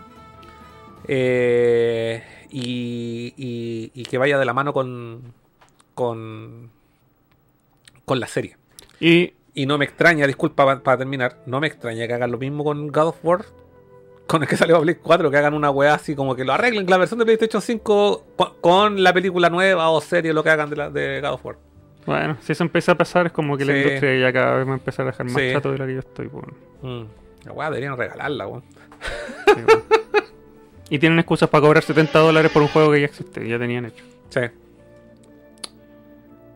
eh, 1.06 2.22
y, 2.50 3.34
y- 3.36 3.90
y 3.94 4.02
que 4.04 4.18
vaya 4.18 4.38
de 4.38 4.44
la 4.44 4.52
mano 4.52 4.72
con. 4.72 5.32
con. 5.94 6.70
con 8.04 8.20
la 8.20 8.26
serie. 8.26 8.56
Y 9.00 9.32
Y 9.54 9.66
no 9.66 9.78
me 9.78 9.84
extraña, 9.84 10.26
disculpa 10.26 10.64
pa- 10.64 10.82
para 10.82 10.98
terminar, 10.98 11.38
no 11.46 11.60
me 11.60 11.66
extraña 11.68 12.06
que 12.06 12.12
hagan 12.14 12.30
lo 12.32 12.38
mismo 12.38 12.64
con 12.64 12.88
God 12.88 13.08
of 13.08 13.18
War, 13.24 13.44
con 14.26 14.42
el 14.42 14.48
que 14.48 14.56
salió 14.56 14.76
a 14.76 14.80
Play 14.80 14.96
4, 14.96 15.30
que 15.30 15.36
hagan 15.36 15.54
una 15.54 15.70
weá 15.70 15.94
así 15.94 16.14
como 16.16 16.34
que 16.34 16.44
lo 16.44 16.52
arreglen 16.52 16.86
la 16.88 16.96
versión 16.98 17.18
de 17.20 17.24
PlayStation 17.24 17.62
5 17.62 18.24
co- 18.36 18.56
con 18.60 19.02
la 19.02 19.12
película 19.12 19.50
nueva 19.50 19.90
o 19.90 20.00
serie, 20.00 20.32
lo 20.32 20.42
que 20.42 20.50
hagan 20.50 20.70
de, 20.70 20.76
la, 20.76 20.90
de 20.90 21.20
God 21.20 21.30
of 21.34 21.44
War. 21.46 21.56
bueno, 22.06 22.36
si 22.40 22.52
eso 22.52 22.64
empieza 22.64 22.92
a 22.92 22.94
pasar, 22.96 23.26
es 23.26 23.32
como 23.32 23.56
que 23.56 23.64
la 23.64 23.76
industria 23.76 24.18
ya 24.18 24.32
cada 24.32 24.56
vez 24.56 24.66
va 24.66 24.72
a 24.72 24.74
empezar 24.74 25.06
a 25.06 25.10
dejar 25.10 25.26
más 25.26 25.40
Sí. 25.40 25.50
chato 25.52 25.70
de 25.72 25.78
la 25.78 25.86
que 25.86 25.92
yo 25.94 25.98
estoy, 26.00 26.26
weón. 26.26 26.54
Mm. 26.82 27.06
La 27.46 27.52
weá 27.52 27.68
deberían 27.70 27.96
regalarla, 27.96 28.46
weón. 28.48 28.62
Sí, 29.46 29.60
weón. 29.68 29.82
y 30.90 30.98
tienen 30.98 31.18
excusas 31.18 31.48
para 31.48 31.62
cobrar 31.62 31.82
70 31.82 32.18
dólares 32.18 32.50
por 32.50 32.62
un 32.62 32.68
juego 32.68 32.90
que 32.92 33.00
ya 33.00 33.06
existe, 33.06 33.46
ya 33.48 33.58
tenían 33.58 33.84
hecho. 33.86 34.04
Sí. 34.30 34.40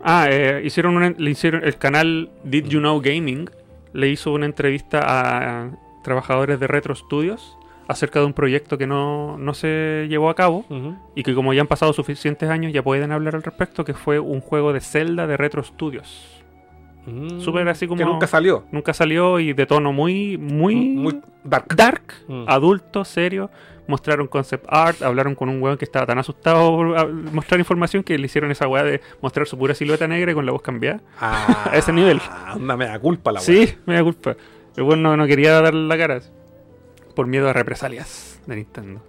Ah, 0.03 0.27
eh, 0.31 0.63
hicieron 0.65 0.97
una- 0.97 1.15
le 1.17 1.31
hicieron 1.31 1.65
el 1.65 1.77
canal 1.77 2.31
Did 2.45 2.67
You 2.67 2.81
Know 2.81 3.01
Gaming 3.01 3.51
le 3.93 4.09
hizo 4.09 4.33
una 4.33 4.47
entrevista 4.47 5.01
a 5.03 5.71
trabajadores 6.05 6.61
de 6.61 6.67
Retro 6.67 6.95
Studios 6.95 7.57
acerca 7.89 8.21
de 8.21 8.27
un 8.27 8.33
proyecto 8.35 8.77
que 8.79 8.87
no, 8.87 9.39
no 9.39 9.55
se 9.55 10.07
llevó 10.09 10.29
a 10.31 10.35
cabo 10.35 10.65
y 11.15 11.23
que 11.23 11.35
como 11.35 11.53
ya 11.55 11.63
han 11.63 11.67
pasado 11.67 11.93
suficientes 11.95 12.49
años 12.51 12.73
ya 12.73 12.83
pueden 12.83 13.11
hablar 13.13 13.35
al 13.35 13.43
respecto, 13.43 13.85
que 13.85 13.95
fue 13.95 14.19
un 14.19 14.41
juego 14.41 14.73
de 14.73 14.81
Zelda 14.81 15.27
de 15.27 15.37
Retro 15.39 15.63
Studios. 15.65 16.43
Mm. 17.07 17.41
Súper 17.41 17.67
así 17.69 17.87
como- 17.89 17.99
Que 17.99 18.05
nunca 18.05 18.27
salió. 18.27 18.65
Nunca 18.71 18.93
salió 18.93 19.41
y 19.41 19.55
de 19.55 19.65
tono 19.65 19.93
muy, 19.95 20.37
muy, 20.37 20.75
Muy 20.77 21.21
dark. 21.45 21.75
dark, 21.75 22.03
Mm. 22.29 22.45
adulto, 22.47 23.05
serio. 23.07 23.51
Mostraron 23.89 24.29
concept 24.29 24.67
art, 24.69 25.03
hablaron 25.03 25.35
con 25.35 25.49
un 25.49 25.61
weón 25.61 25.77
que 25.79 25.85
estaba 25.85 26.07
tan 26.07 26.19
asustado 26.19 26.71
por 26.77 26.97
ah, 26.97 27.07
mostrar 27.33 27.59
información 27.59 28.05
que 28.05 28.17
le 28.19 28.27
hicieron 28.27 28.51
esa 28.53 28.69
weá 28.69 28.85
de 28.85 29.01
mostrar 29.21 29.47
su 29.49 29.59
pura 29.59 29.75
silueta 29.75 30.07
negra 30.07 30.31
y 30.31 30.35
con 30.35 30.47
la 30.47 30.53
voz 30.53 30.63
cambiada. 30.63 31.01
Ah, 31.21 31.71
A 31.73 31.77
ese 31.77 31.93
nivel. 31.93 32.21
Una 32.55 32.77
mega 32.77 32.99
culpa 33.01 33.33
la 33.33 33.41
weá. 33.41 33.45
Sí, 33.47 33.75
me 33.87 33.95
da 33.95 34.05
culpa. 34.05 34.37
El 34.77 34.83
weón 34.85 35.03
no, 35.03 35.17
no 35.17 35.27
quería 35.27 35.61
dar 35.61 35.75
la 35.75 35.97
cara 35.99 36.21
por 37.17 37.27
miedo 37.27 37.49
a 37.49 37.53
represalias 37.53 38.41
de 38.47 38.55
Nintendo. 38.57 39.03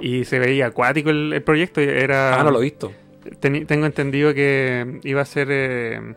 Y 0.00 0.24
se 0.26 0.38
veía 0.38 0.66
acuático 0.66 1.10
el, 1.10 1.32
el 1.32 1.42
proyecto. 1.42 1.80
Era, 1.80 2.38
Ah, 2.38 2.44
no 2.44 2.50
lo 2.50 2.58
he 2.60 2.64
visto. 2.64 2.92
Tengo 3.40 3.86
entendido 3.86 4.34
que 4.34 5.00
iba 5.04 5.20
a 5.22 5.24
ser. 5.24 5.48
eh, 5.50 6.14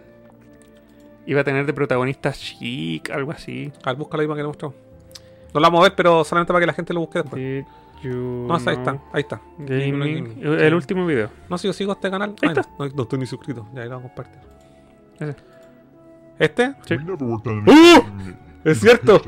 iba 1.26 1.42
a 1.42 1.44
tener 1.44 1.66
de 1.66 1.74
protagonista 1.74 2.32
chic, 2.32 3.10
algo 3.12 3.32
así. 3.32 3.72
A 3.84 3.90
ver, 3.92 3.98
búscalo 3.98 4.22
ahí 4.22 4.28
para 4.28 4.38
que 4.38 4.44
lo 4.44 4.50
mostremos. 4.50 4.76
No 5.54 5.60
lo 5.60 5.62
vamos 5.62 5.80
a 5.82 5.84
ver, 5.84 5.96
pero 5.96 6.24
solamente 6.24 6.54
para 6.54 6.62
que 6.62 6.68
la 6.68 6.74
gente 6.74 6.94
lo 6.94 7.02
busque 7.02 7.20
después. 7.22 7.42
Did 7.42 7.64
you 8.04 8.46
No, 8.48 8.56
ahí 8.56 8.76
está, 8.76 8.92
ahí 9.14 9.22
está. 9.22 9.42
Gaming. 9.60 10.40
El 10.44 10.74
último 10.74 11.06
video. 11.06 11.30
No, 11.50 11.58
si 11.58 11.68
yo 11.68 11.74
sigo 11.74 11.92
este 11.94 12.10
canal. 12.10 12.32
Ahí 12.42 12.50
Ay, 12.50 12.56
está. 12.58 12.70
no, 12.80 12.88
no 12.88 13.04
estoy 13.04 13.20
ni 13.20 13.26
suscrito. 13.26 13.68
Ya 13.74 13.82
ahí 13.84 13.90
lo 13.90 13.96
vamos 13.96 14.12
a 14.12 14.16
compartir. 14.16 14.42
Ese. 15.20 15.36
¿Este? 16.40 16.74
Sí. 16.88 16.96
¡Uh! 16.96 18.04
Es 18.64 18.80
cierto. 18.80 19.22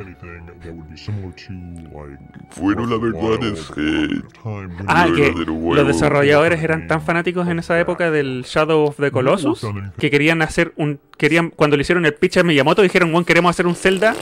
Bueno, 2.60 2.86
la 2.86 2.98
verdad 2.98 3.44
es 3.44 3.72
que- 3.72 4.22
Ah, 4.88 5.08
que 5.14 5.32
los 5.32 5.88
desarrolladores 5.88 6.62
eran 6.64 6.88
tan 6.88 7.02
fanáticos 7.02 7.48
en 7.48 7.60
esa 7.60 7.80
época 7.80 8.12
del 8.12 8.44
Shadow 8.48 8.86
of 8.88 8.98
the 8.98 9.12
Colossus 9.12 9.66
que 9.98 10.10
querían 10.12 10.42
hacer 10.42 10.74
un. 10.78 11.00
querían 11.18 11.50
Cuando 11.50 11.76
le 11.78 11.82
hicieron 11.82 12.06
el 12.06 12.14
pitch 12.14 12.38
a 12.38 12.44
Miyamoto, 12.44 12.82
dijeron: 12.82 13.12
Bueno, 13.12 13.26
queremos 13.26 13.50
hacer 13.50 13.66
un 13.68 13.76
Zelda 13.76 14.16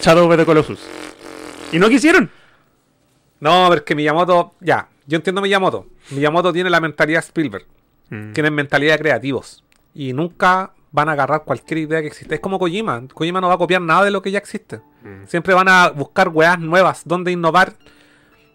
Shadow 0.00 0.28
of 0.30 0.36
the 0.36 0.44
Colossus. 0.44 0.86
Y 1.72 1.78
no 1.78 1.88
quisieron. 1.88 2.30
No, 3.40 3.66
pero 3.68 3.80
es 3.80 3.82
que 3.82 3.94
Miyamoto. 3.94 4.54
Ya, 4.60 4.88
yo 5.06 5.16
entiendo 5.16 5.40
a 5.40 5.42
Miyamoto. 5.42 5.86
Miyamoto 6.10 6.52
tiene 6.52 6.70
la 6.70 6.80
mentalidad 6.80 7.24
Spielberg. 7.24 7.66
Mm. 8.10 8.32
Tienen 8.32 8.54
mentalidad 8.54 8.94
de 8.94 8.98
creativos. 9.00 9.64
Y 9.94 10.12
nunca 10.12 10.72
van 10.92 11.08
a 11.08 11.12
agarrar 11.12 11.44
cualquier 11.44 11.78
idea 11.78 12.00
que 12.00 12.06
existe. 12.06 12.36
Es 12.36 12.40
como 12.40 12.58
Kojima. 12.58 13.02
Kojima 13.12 13.40
no 13.40 13.48
va 13.48 13.54
a 13.54 13.58
copiar 13.58 13.82
nada 13.82 14.04
de 14.04 14.10
lo 14.10 14.22
que 14.22 14.30
ya 14.30 14.38
existe. 14.38 14.80
Siempre 15.26 15.52
van 15.52 15.68
a 15.68 15.90
buscar 15.90 16.28
weas 16.28 16.58
nuevas 16.58 17.02
donde 17.04 17.32
innovar. 17.32 17.74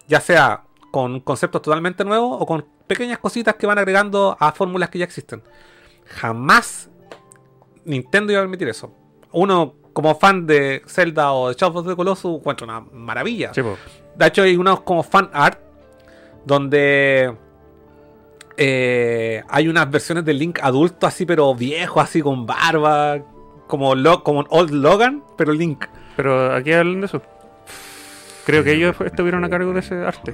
Ya 0.08 0.20
sea 0.20 0.62
con 0.90 1.20
conceptos 1.20 1.62
totalmente 1.62 2.04
nuevos 2.04 2.38
o 2.40 2.46
con 2.46 2.66
pequeñas 2.86 3.18
cositas 3.18 3.54
que 3.54 3.66
van 3.66 3.78
agregando 3.78 4.36
a 4.40 4.52
fórmulas 4.52 4.88
que 4.88 4.98
ya 4.98 5.04
existen. 5.04 5.42
Jamás 6.06 6.90
Nintendo 7.84 8.32
iba 8.32 8.40
a 8.40 8.44
permitir 8.44 8.68
eso. 8.68 8.92
Uno, 9.32 9.74
como 9.92 10.14
fan 10.14 10.46
de 10.46 10.82
Zelda 10.86 11.32
o 11.32 11.48
de 11.48 11.54
Shadow 11.54 11.80
of 11.80 11.86
the 11.88 11.96
Colossus, 11.96 12.36
encuentra 12.38 12.64
una 12.64 12.80
maravilla. 12.80 13.52
Sí. 13.54 13.62
De 14.16 14.26
hecho, 14.26 14.42
hay 14.42 14.56
unos 14.56 14.80
como 14.82 15.02
fan 15.02 15.30
art 15.32 15.58
donde 16.44 17.34
eh, 18.56 19.42
hay 19.48 19.68
unas 19.68 19.90
versiones 19.90 20.24
de 20.24 20.34
Link 20.34 20.58
adulto, 20.62 21.06
así, 21.06 21.24
pero 21.26 21.54
viejo, 21.54 22.00
así 22.00 22.20
con 22.22 22.46
barba, 22.46 23.18
como, 23.66 23.94
Lo- 23.94 24.22
como 24.22 24.40
un 24.40 24.46
Old 24.50 24.70
Logan, 24.72 25.22
pero 25.36 25.52
Link. 25.52 25.84
Pero 26.16 26.54
aquí 26.54 26.72
hablan 26.72 27.00
de 27.00 27.06
eso. 27.06 27.22
Creo 28.44 28.64
que 28.64 28.72
ellos 28.72 28.96
estuvieron 29.04 29.44
a 29.44 29.48
cargo 29.50 29.72
de 29.72 29.80
ese 29.80 29.94
arte. 29.94 30.32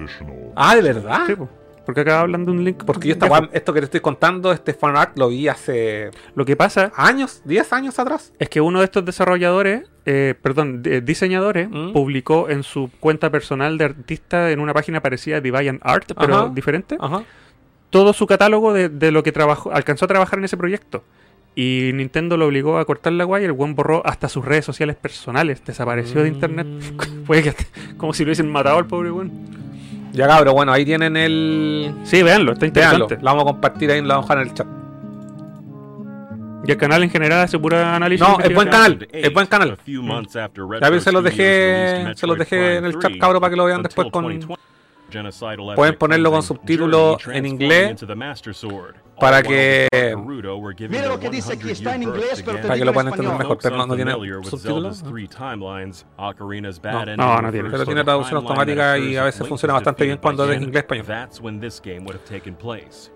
Ah, 0.55 0.75
¿de 0.75 0.83
verdad? 0.83 1.23
Sí, 1.27 1.35
po. 1.35 1.49
Porque 1.87 2.01
acá 2.03 2.21
hablan 2.21 2.45
de 2.45 2.51
un 2.51 2.65
link. 2.65 2.85
Porque 2.85 3.09
yo 3.09 3.13
esta 3.15 3.27
viejo. 3.27 3.43
weá- 3.45 3.51
esto 3.53 3.73
que 3.73 3.79
te 3.81 3.85
estoy 3.85 4.01
contando, 4.01 4.53
este 4.53 4.75
fan 4.75 4.97
art, 4.97 5.17
lo 5.17 5.29
vi 5.29 5.47
hace 5.49 6.11
Lo 6.35 6.45
que 6.45 6.57
pasa 6.57 6.93
años, 6.97 7.41
10 7.45 7.73
años 7.73 7.99
atrás. 7.99 8.33
es 8.39 8.49
que 8.49 8.61
uno 8.61 8.81
de 8.81 8.85
estos 8.87 9.05
desarrolladores, 9.05 9.85
eh, 10.05 10.35
perdón, 10.43 10.83
de- 10.83 11.01
diseñadores, 11.01 11.69
Mm. 11.71 11.93
publicó 11.93 12.51
en 12.51 12.65
su 12.65 12.91
cuenta 13.01 13.31
personal 13.31 13.79
de 13.79 13.85
artista 13.85 14.51
en 14.51 14.59
una 14.61 14.75
página 14.75 15.01
parecida 15.01 15.37
a 15.37 15.41
Deviant 15.41 15.81
Art, 15.85 16.13
pero 16.19 16.37
Ajá. 16.37 16.49
diferente, 16.53 16.97
Ajá. 17.01 17.23
todo 17.91 18.13
su 18.13 18.27
catálogo 18.27 18.73
de, 18.73 18.89
de 18.89 19.13
lo 19.13 19.23
que 19.23 19.31
trabajó, 19.33 19.73
alcanzó 19.73 20.05
a 20.07 20.09
trabajar 20.09 20.39
en 20.41 20.45
ese 20.47 20.57
proyecto. 20.57 21.05
Y 21.55 21.93
Nintendo 21.95 22.37
lo 22.37 22.47
obligó 22.49 22.77
a 22.79 22.85
cortar 22.85 23.15
la 23.15 23.25
guay 23.25 23.43
y 23.45 23.47
el 23.47 23.53
buen 23.53 23.75
borró 23.75 24.03
hasta 24.05 24.29
sus 24.29 24.45
redes 24.45 24.65
sociales 24.67 24.95
personales. 24.97 25.65
Desapareció 25.65 26.23
de 26.23 26.29
internet. 26.29 26.67
Mm. 26.67 26.99
Que 27.43 27.49
hasta- 27.49 27.65
como 27.97 28.13
si 28.13 28.25
lo 28.25 28.29
hubiesen 28.29 28.51
matado 28.53 28.77
al 28.77 28.87
pobre 28.87 29.09
buen. 29.11 29.31
Ya 30.17 30.27
cabrón, 30.27 30.55
bueno, 30.55 30.73
ahí 30.73 30.85
tienen 30.87 31.15
el. 31.15 31.95
Sí, 32.05 32.23
véanlo, 32.23 32.53
está 32.53 32.65
Veanlo, 32.67 33.05
interesante. 33.05 33.17
lo 33.17 33.25
vamos 33.25 33.43
a 33.43 33.47
compartir 33.49 33.91
ahí, 33.91 34.01
lo 34.01 34.09
vamos 34.09 34.31
a 34.31 34.35
dejar 34.35 34.39
en 34.39 34.49
el 34.49 34.55
chat. 34.55 34.67
Y 36.67 36.71
el 36.71 36.77
canal 36.79 37.03
en 37.03 37.11
general 37.11 37.41
hace 37.41 37.59
pura 37.59 37.95
análisis. 37.95 38.27
No, 38.27 38.41
es 38.41 38.55
buen 38.55 38.69
canal, 38.69 39.07
es 39.13 39.33
buen 39.33 39.47
canal. 39.47 39.77
Ya 40.81 40.89
bien, 40.89 41.03
se 41.03 41.13
los 41.13 41.23
dejé, 41.23 42.13
se 42.15 42.27
los 42.27 42.39
dejé 42.39 42.77
en 42.77 42.87
el 42.87 42.99
chat, 42.99 43.13
cabro, 43.21 43.41
para 43.41 43.51
que 43.51 43.57
lo 43.57 43.67
vean 43.67 43.83
después 43.83 44.09
con. 44.11 44.57
Pueden 45.77 45.97
ponerlo 45.97 46.31
con 46.31 46.43
subtítulos 46.43 47.17
en 47.29 47.47
inglés 47.47 47.91
Para 49.19 49.43
que- 49.43 49.89
Mira 50.91 51.09
lo 51.09 51.19
que 51.19 51.31
dice 51.31 51.55
aquí, 51.55 51.71
está 51.71 51.95
en 51.95 52.03
inglés, 52.03 52.43
pero 52.45 52.57
te 52.59 52.63
Para 52.69 52.75
que 52.79 52.85
lo 52.85 52.93
puedan 52.93 53.07
entender 53.09 53.33
mejor, 53.39 53.59
pero 53.63 53.77
no, 53.79 53.87
no 53.87 53.95
tiene 53.97 54.11
subtítulos. 54.51 55.03
No, 57.17 57.41
no 57.41 57.51
tiene. 57.51 57.71
Pero 57.71 57.85
tiene 57.87 58.05
traducción 58.05 58.37
automática 58.49 58.99
y 58.99 59.17
a 59.17 59.25
veces 59.25 59.39
funciona 59.49 59.73
bastante 59.75 60.05
bien 60.05 60.19
cuando 60.23 60.43
es 60.45 60.49
inglés 60.67 60.83
español. 60.83 61.07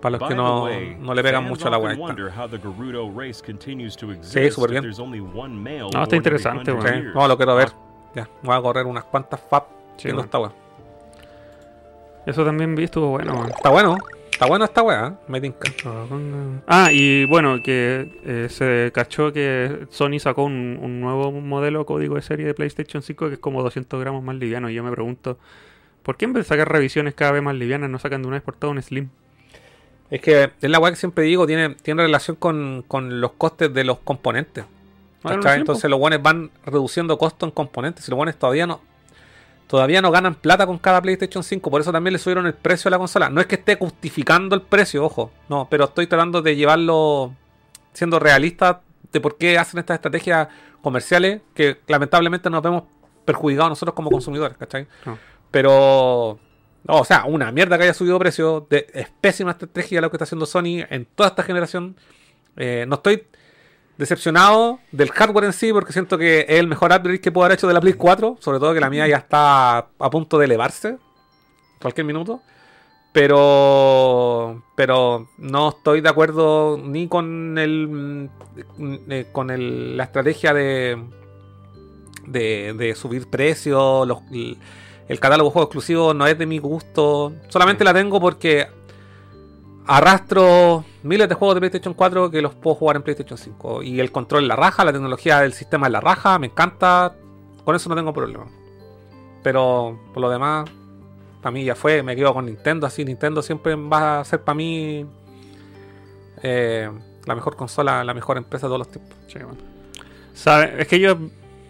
Para 0.01 0.11
los 0.17 0.19
que 0.29 0.35
no, 0.35 0.65
no 0.99 1.13
le 1.13 1.21
pegan 1.21 1.43
mucho 1.49 1.67
a 1.67 1.71
la 1.71 1.77
web. 1.77 1.97
Sí, 4.23 4.49
súper 4.49 4.71
bien. 4.71 4.83
No, 5.93 6.03
está 6.03 6.15
interesante, 6.15 6.71
weón. 6.71 7.13
no, 7.13 7.27
lo 7.27 7.37
quiero 7.37 7.55
ver. 7.55 7.69
Ya, 8.15 8.27
voy 8.41 8.55
a 8.55 8.61
correr 8.61 8.85
unas 8.87 9.03
cuantas 9.03 9.39
FAP 9.39 9.67
Sí, 9.97 10.07
viendo 10.07 10.23
esta 10.23 10.39
weá. 10.39 10.51
Eso 12.25 12.45
también 12.45 12.75
vi, 12.75 12.83
estuvo 12.83 13.09
bueno, 13.09 13.33
weón. 13.33 13.49
Está 13.49 13.69
bueno, 13.69 13.97
está 14.31 14.45
bueno 14.45 14.65
esta 14.65 14.83
weá, 14.83 15.07
¿eh? 15.07 15.11
me 15.27 15.41
tinca. 15.41 15.71
Ah, 16.67 16.89
y 16.91 17.25
bueno, 17.25 17.61
que 17.63 18.21
eh, 18.23 18.47
se 18.49 18.91
cachó 18.93 19.33
que 19.33 19.87
Sony 19.89 20.19
sacó 20.19 20.43
un, 20.43 20.79
un 20.81 21.01
nuevo 21.01 21.31
modelo 21.31 21.85
código 21.85 22.15
de 22.15 22.21
serie 22.21 22.45
de 22.45 22.53
PlayStation 22.53 23.01
5 23.01 23.27
que 23.27 23.33
es 23.33 23.39
como 23.39 23.63
200 23.63 23.99
gramos 23.99 24.23
más 24.23 24.35
liviano. 24.35 24.69
Y 24.69 24.75
yo 24.75 24.83
me 24.83 24.91
pregunto, 24.91 25.37
¿por 26.03 26.17
qué 26.17 26.25
en 26.25 26.33
vez 26.33 26.45
de 26.45 26.49
sacar 26.49 26.71
revisiones 26.71 27.13
cada 27.13 27.31
vez 27.31 27.43
más 27.43 27.55
livianas 27.55 27.89
no 27.89 27.99
sacan 27.99 28.21
de 28.21 28.27
una 28.27 28.37
vez 28.37 28.43
por 28.43 28.55
todas 28.55 28.75
un 28.75 28.81
Slim? 28.81 29.09
Es 30.11 30.21
que 30.21 30.51
es 30.61 30.69
la 30.69 30.79
weá 30.79 30.91
que 30.91 30.97
siempre 30.97 31.23
digo, 31.23 31.47
tiene, 31.47 31.75
tiene 31.75 32.03
relación 32.03 32.35
con, 32.35 32.83
con 32.87 33.21
los 33.21 33.31
costes 33.31 33.73
de 33.73 33.83
los 33.83 33.99
componentes. 33.99 34.65
Sí, 35.23 35.29
Entonces 35.55 35.89
los 35.89 35.99
buenos 35.99 36.21
van 36.21 36.49
reduciendo 36.65 37.17
costos 37.17 37.47
en 37.47 37.51
componentes. 37.51 38.07
Y 38.07 38.11
los 38.11 38.17
buenos 38.17 38.35
todavía 38.35 38.67
no. 38.67 38.81
Todavía 39.71 40.01
no 40.01 40.11
ganan 40.11 40.35
plata 40.35 40.67
con 40.67 40.77
cada 40.79 41.01
PlayStation 41.01 41.45
5. 41.45 41.71
Por 41.71 41.79
eso 41.79 41.93
también 41.93 42.11
le 42.11 42.19
subieron 42.19 42.45
el 42.45 42.53
precio 42.53 42.89
a 42.89 42.91
la 42.91 42.97
consola. 42.97 43.29
No 43.29 43.39
es 43.39 43.47
que 43.47 43.55
esté 43.55 43.77
justificando 43.77 44.53
el 44.53 44.63
precio, 44.63 45.05
ojo. 45.05 45.31
No, 45.47 45.69
pero 45.71 45.85
estoy 45.85 46.07
tratando 46.07 46.41
de 46.41 46.57
llevarlo 46.57 47.33
siendo 47.93 48.19
realista 48.19 48.81
de 49.13 49.21
por 49.21 49.37
qué 49.37 49.57
hacen 49.57 49.79
estas 49.79 49.95
estrategias 49.95 50.49
comerciales 50.81 51.39
que 51.55 51.79
lamentablemente 51.87 52.49
nos 52.49 52.61
vemos 52.61 52.83
perjudicados 53.23 53.69
nosotros 53.69 53.95
como 53.95 54.11
consumidores, 54.11 54.57
¿cachai? 54.57 54.87
No. 55.05 55.17
Pero, 55.51 56.37
no, 56.83 56.95
o 56.97 57.05
sea, 57.05 57.23
una 57.23 57.49
mierda 57.53 57.77
que 57.77 57.85
haya 57.85 57.93
subido 57.93 58.19
precio. 58.19 58.67
De, 58.69 58.87
es 58.93 59.07
pésima 59.21 59.51
estrategia 59.51 60.01
lo 60.01 60.11
que 60.11 60.17
está 60.17 60.25
haciendo 60.25 60.45
Sony 60.45 60.83
en 60.89 61.05
toda 61.15 61.29
esta 61.29 61.43
generación. 61.43 61.95
Eh, 62.57 62.83
no 62.89 62.95
estoy 62.95 63.23
decepcionado 64.01 64.79
del 64.91 65.11
hardware 65.11 65.45
en 65.45 65.53
sí 65.53 65.71
porque 65.71 65.93
siento 65.93 66.17
que 66.17 66.41
es 66.41 66.59
el 66.59 66.67
mejor 66.67 66.91
upgrade 66.91 67.21
que 67.21 67.31
puedo 67.31 67.45
haber 67.45 67.57
hecho 67.57 67.67
de 67.67 67.73
la 67.73 67.79
Play 67.79 67.93
4. 67.93 68.37
Sobre 68.39 68.59
todo 68.59 68.73
que 68.73 68.81
la 68.81 68.89
mía 68.89 69.07
ya 69.07 69.17
está 69.17 69.77
a 69.77 70.09
punto 70.09 70.37
de 70.37 70.45
elevarse 70.45 70.97
cualquier 71.79 72.05
minuto. 72.05 72.41
Pero 73.13 74.63
pero 74.75 75.29
no 75.37 75.69
estoy 75.69 76.01
de 76.01 76.09
acuerdo 76.09 76.77
ni 76.77 77.07
con 77.07 77.57
el 77.57 77.87
mm, 77.87 78.95
eh, 79.09 79.27
con 79.31 79.49
el, 79.49 79.97
la 79.97 80.05
estrategia 80.05 80.53
de, 80.53 81.01
de 82.25 82.73
de 82.77 82.95
subir 82.95 83.29
precios. 83.29 84.07
el 85.07 85.19
catálogo 85.19 85.49
de 85.49 85.53
juegos 85.53 85.67
exclusivos 85.67 86.15
no 86.15 86.25
es 86.25 86.37
de 86.37 86.45
mi 86.45 86.59
gusto. 86.59 87.33
Solamente 87.49 87.83
la 87.83 87.93
tengo 87.93 88.19
porque 88.19 88.67
arrastro 89.87 90.85
miles 91.03 91.27
de 91.29 91.35
juegos 91.35 91.55
de 91.55 91.61
PlayStation 91.61 91.93
4 91.93 92.29
que 92.31 92.41
los 92.41 92.53
puedo 92.55 92.75
jugar 92.75 92.95
en 92.95 93.03
PlayStation 93.03 93.37
5. 93.37 93.83
Y 93.83 93.99
el 93.99 94.11
control 94.11 94.43
es 94.43 94.47
la 94.47 94.55
raja, 94.55 94.85
la 94.85 94.93
tecnología 94.93 95.39
del 95.39 95.53
sistema 95.53 95.87
es 95.87 95.93
la 95.93 96.01
raja, 96.01 96.37
me 96.39 96.47
encanta. 96.47 97.15
Con 97.65 97.75
eso 97.75 97.89
no 97.89 97.95
tengo 97.95 98.13
problema. 98.13 98.45
Pero 99.43 99.99
por 100.13 100.21
lo 100.21 100.29
demás, 100.29 100.69
para 101.41 101.51
mí 101.51 101.63
ya 101.63 101.75
fue, 101.75 102.03
me 102.03 102.15
quedo 102.15 102.33
con 102.33 102.45
Nintendo. 102.45 102.87
Así 102.87 103.03
Nintendo 103.05 103.41
siempre 103.41 103.75
va 103.75 104.19
a 104.19 104.25
ser 104.25 104.41
para 104.43 104.55
mí 104.55 105.05
eh, 106.43 106.89
la 107.25 107.35
mejor 107.35 107.55
consola, 107.55 108.03
la 108.03 108.13
mejor 108.13 108.37
empresa 108.37 108.67
de 108.67 108.69
todos 108.69 108.79
los 108.79 108.89
tiempos. 108.89 109.15
Sí, 109.27 109.39
bueno. 109.39 109.57
Sabe- 110.33 110.81
es 110.81 110.87
que 110.87 110.95
ellos 110.95 111.17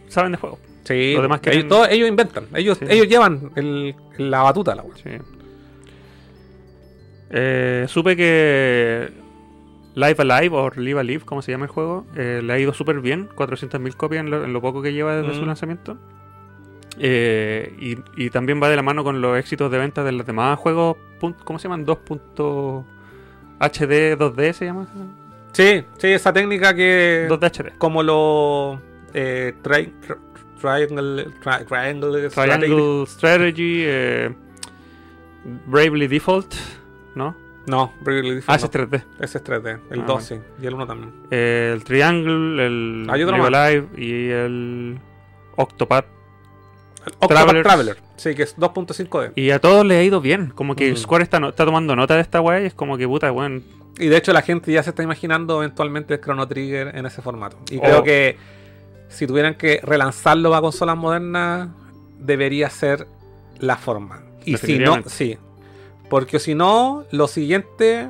saben 0.08 0.32
de 0.34 0.38
juego. 0.38 0.60
Sí, 0.84 1.14
Los 1.14 1.24
demás 1.24 1.42
ellos, 1.46 1.68
todos- 1.68 1.88
ellos 1.90 2.08
inventan, 2.10 2.48
ellos, 2.56 2.78
Sí. 2.78 2.86
ellos 2.90 3.08
llevan 3.08 3.52
el- 3.56 3.96
la 4.18 4.42
batuta, 4.44 4.74
la 4.76 4.84
wea. 4.84 4.96
Sí. 4.98 5.10
Eh, 7.34 7.86
supe 7.88 8.16
que 8.18 9.10
Live 9.96 10.16
Alive 10.20 10.56
o 10.56 10.70
Live 10.76 11.00
Alive, 11.00 11.24
como 11.26 11.42
se 11.42 11.52
llama 11.52 11.66
el 11.66 11.72
juego, 11.72 12.06
eh, 12.16 12.42
le 12.44 12.54
ha 12.54 12.60
ido 12.60 12.74
súper 12.74 13.00
bien. 13.00 13.30
400.000 13.36 13.96
copias 13.96 14.20
en 14.24 14.30
lo, 14.32 14.44
en 14.44 14.54
lo 14.54 14.62
poco 14.62 14.82
que 14.82 14.92
lleva 14.94 15.16
desde 15.16 15.34
su 15.36 15.42
Mm. 15.44 15.48
lanzamiento. 15.48 15.98
Eh, 17.00 17.74
y, 17.80 17.98
y 18.26 18.30
también 18.30 18.62
va 18.62 18.70
de 18.70 18.76
la 18.76 18.82
mano 18.82 19.04
con 19.04 19.22
los 19.22 19.38
éxitos 19.38 19.72
de 19.72 19.78
ventas 19.78 20.04
de 20.06 20.12
los 20.12 20.26
demás 20.26 20.60
juegos. 20.60 20.98
¿Cómo 21.46 21.58
se 21.58 21.64
llaman? 21.70 21.86
2. 21.86 22.00
HD 23.60 24.18
2D 24.18 24.54
se 24.54 24.66
llama. 24.66 24.88
Sí, 25.54 25.84
sí, 25.98 26.08
esa 26.08 26.34
técnica 26.34 26.74
que 26.76 27.28
2D 27.30 27.46
HD. 27.52 27.78
como 27.78 28.02
los 28.04 28.80
eh, 29.14 29.54
tri- 29.64 29.92
tri- 30.02 30.18
triangle, 30.60 31.28
tri- 31.44 31.66
triangle 31.68 32.30
strategy. 32.30 32.66
Triangle 32.66 33.06
Strategy. 33.08 33.86
Bravely 35.68 36.08
Default. 36.08 36.54
¿No? 37.16 37.36
No, 37.68 37.94
Ah, 38.48 38.56
ese 38.56 38.56
es 38.56 38.62
no. 38.64 38.70
3D. 38.72 39.04
Ese 39.20 39.38
es 39.38 39.44
3D, 39.44 39.80
el 39.92 40.02
Ah, 40.02 40.06
2 40.08 40.24
sí, 40.24 40.36
y 40.62 40.66
el 40.66 40.74
1 40.74 40.88
también. 40.88 41.14
Eh, 41.30 41.72
el 41.76 41.84
Triangle, 41.84 42.66
el 42.66 43.08
Hay 43.10 43.22
otro 43.24 43.38
Live 43.50 43.88
y 43.98 44.30
el 44.30 45.00
Octopath. 45.58 46.06
El 47.06 47.14
Octopath 47.14 47.30
Travelers. 47.38 47.64
Traveler, 47.68 47.98
sí, 48.16 48.34
que 48.36 48.44
es 48.44 48.56
2.5D. 48.58 49.34
Y 49.36 49.52
a 49.52 49.60
todos 49.60 49.86
les 49.86 50.00
ha 50.00 50.04
ido 50.04 50.22
bien. 50.22 50.50
Como 50.56 50.76
que 50.76 50.92
Mm. 50.92 50.98
Square 50.98 51.24
está, 51.24 51.40
no- 51.40 51.50
está 51.50 51.66
tomando 51.66 51.96
nota 51.96 52.16
de 52.16 52.22
esta 52.22 52.42
weá 52.42 52.62
y 52.62 52.66
es 52.66 52.74
como 52.74 52.98
que 52.98 53.08
puta, 53.08 53.32
weón. 53.32 53.64
Y 54.00 54.08
de 54.08 54.18
hecho 54.18 54.34
la 54.34 54.42
gente 54.42 54.72
ya 54.72 54.82
se 54.82 54.90
está 54.90 55.04
imaginando 55.04 55.58
eventualmente 55.62 56.16
el 56.16 56.22
Chrono 56.22 56.48
Trigger 56.48 56.96
en 56.96 57.06
ese 57.06 57.22
formato. 57.22 57.58
Y 57.70 57.78
Oh. 57.78 57.82
creo 57.82 58.04
que 58.04 58.38
si 59.10 59.28
tuvieran 59.28 59.54
que 59.56 59.80
relanzarlo 59.84 60.50
para 60.50 60.62
consolas 60.62 60.98
modernas, 60.98 61.70
debería 62.20 62.70
ser 62.72 63.06
la 63.60 63.78
forma. 63.78 64.24
Y 64.46 64.58
si 64.58 64.80
no, 64.80 65.04
sí. 65.06 65.38
Porque 66.12 66.40
si 66.40 66.54
no, 66.56 67.06
lo 67.12 67.28
siguiente, 67.28 68.10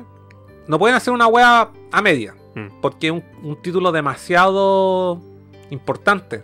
no 0.66 0.78
pueden 0.78 0.96
hacer 0.96 1.14
una 1.14 1.28
wea 1.28 1.70
a 1.92 2.02
media. 2.02 2.34
Mm. 2.56 2.80
Porque 2.82 3.06
es 3.06 3.12
un, 3.12 3.22
un 3.42 3.62
título 3.62 3.92
demasiado 3.92 5.20
importante. 5.70 6.42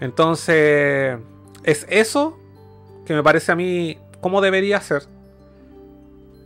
Entonces, 0.00 1.18
es 1.64 1.84
eso 1.90 2.38
que 3.04 3.12
me 3.12 3.22
parece 3.22 3.50
a 3.52 3.56
mí 3.56 3.98
cómo 4.20 4.40
debería 4.40 4.80
ser. 4.80 5.02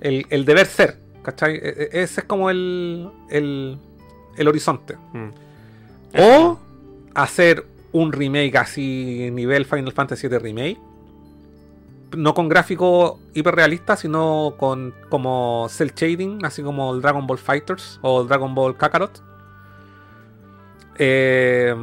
El, 0.01 0.27
el 0.31 0.45
deber 0.47 0.67
ser. 0.67 0.97
¿Cachai? 1.23 1.57
E- 1.57 1.61
e- 1.93 2.03
Ese 2.03 2.21
es 2.23 2.27
como 2.27 2.49
el, 2.51 3.11
el, 3.31 3.79
el 4.39 4.49
horizonte. 4.49 4.97
Mm. 5.13 5.29
O 6.19 6.59
hacer 7.15 7.67
un 7.93 8.13
remake 8.13 8.57
así 8.57 9.29
nivel 9.33 9.67
Final 9.67 9.93
Fantasy 9.93 10.29
VII 10.29 10.39
Remake. 10.39 10.79
No 12.17 12.35
con 12.35 12.49
gráfico 12.49 13.19
hiperrealista, 13.35 13.97
sino 13.97 14.55
con 14.59 14.95
como 15.09 15.67
cel 15.69 15.93
shading, 15.95 16.45
así 16.45 16.63
como 16.63 16.95
el 16.95 17.03
Dragon 17.03 17.27
Ball 17.27 17.39
Fighters 17.39 17.99
o 18.03 18.23
el 18.23 18.29
Dragon 18.29 18.55
Ball 18.55 18.77
Kakarot. 18.77 19.23
Eh, 20.99 21.75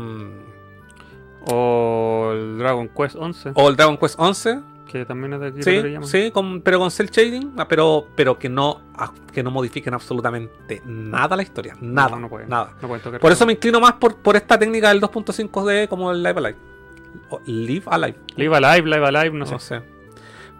O 1.52 2.32
el 2.34 2.58
Dragon 2.58 2.88
Quest 2.88 3.16
11, 3.18 3.52
o 3.56 3.70
el 3.70 3.76
Dragon 3.76 3.98
Quest 3.98 4.16
11. 4.18 4.62
que 4.88 5.06
también 5.06 5.34
es 5.34 5.40
de 5.42 5.48
aquí. 5.48 5.62
Sí, 5.64 5.82
sí, 6.04 6.32
con- 6.32 6.62
pero 6.62 6.80
con 6.80 6.90
cel 6.90 7.10
shading, 7.10 7.54
ah, 7.58 7.68
pero, 7.68 8.08
pero 8.16 8.40
que 8.40 8.48
no 8.48 8.80
ah, 8.96 9.12
que 9.34 9.44
no 9.44 9.52
modifiquen 9.52 9.94
absolutamente 9.94 10.82
nada 10.86 11.36
la 11.36 11.44
historia. 11.44 11.76
Nada, 11.82 12.12
No, 12.12 12.20
no 12.22 12.30
pueden, 12.30 12.48
nada. 12.48 12.74
no 12.82 12.88
pueden 12.88 13.04
tocar 13.04 13.20
Por 13.20 13.32
eso 13.34 13.46
me 13.46 13.54
inclino 13.54 13.82
más 13.82 13.94
por, 13.94 14.16
por 14.16 14.36
esta 14.38 14.58
técnica 14.58 14.88
del 14.90 15.02
2.5D 15.02 15.90
como 15.90 16.12
el 16.12 16.24
Live 16.24 16.38
Alive. 16.38 16.56
Live 17.46 17.84
Alive. 17.88 18.18
Live 18.38 18.56
Alive, 18.56 18.88
Live 18.90 19.06
Alive, 19.08 19.32
no, 19.32 19.46
No 19.46 19.60
sé. 19.60 19.80
sé. 19.80 19.82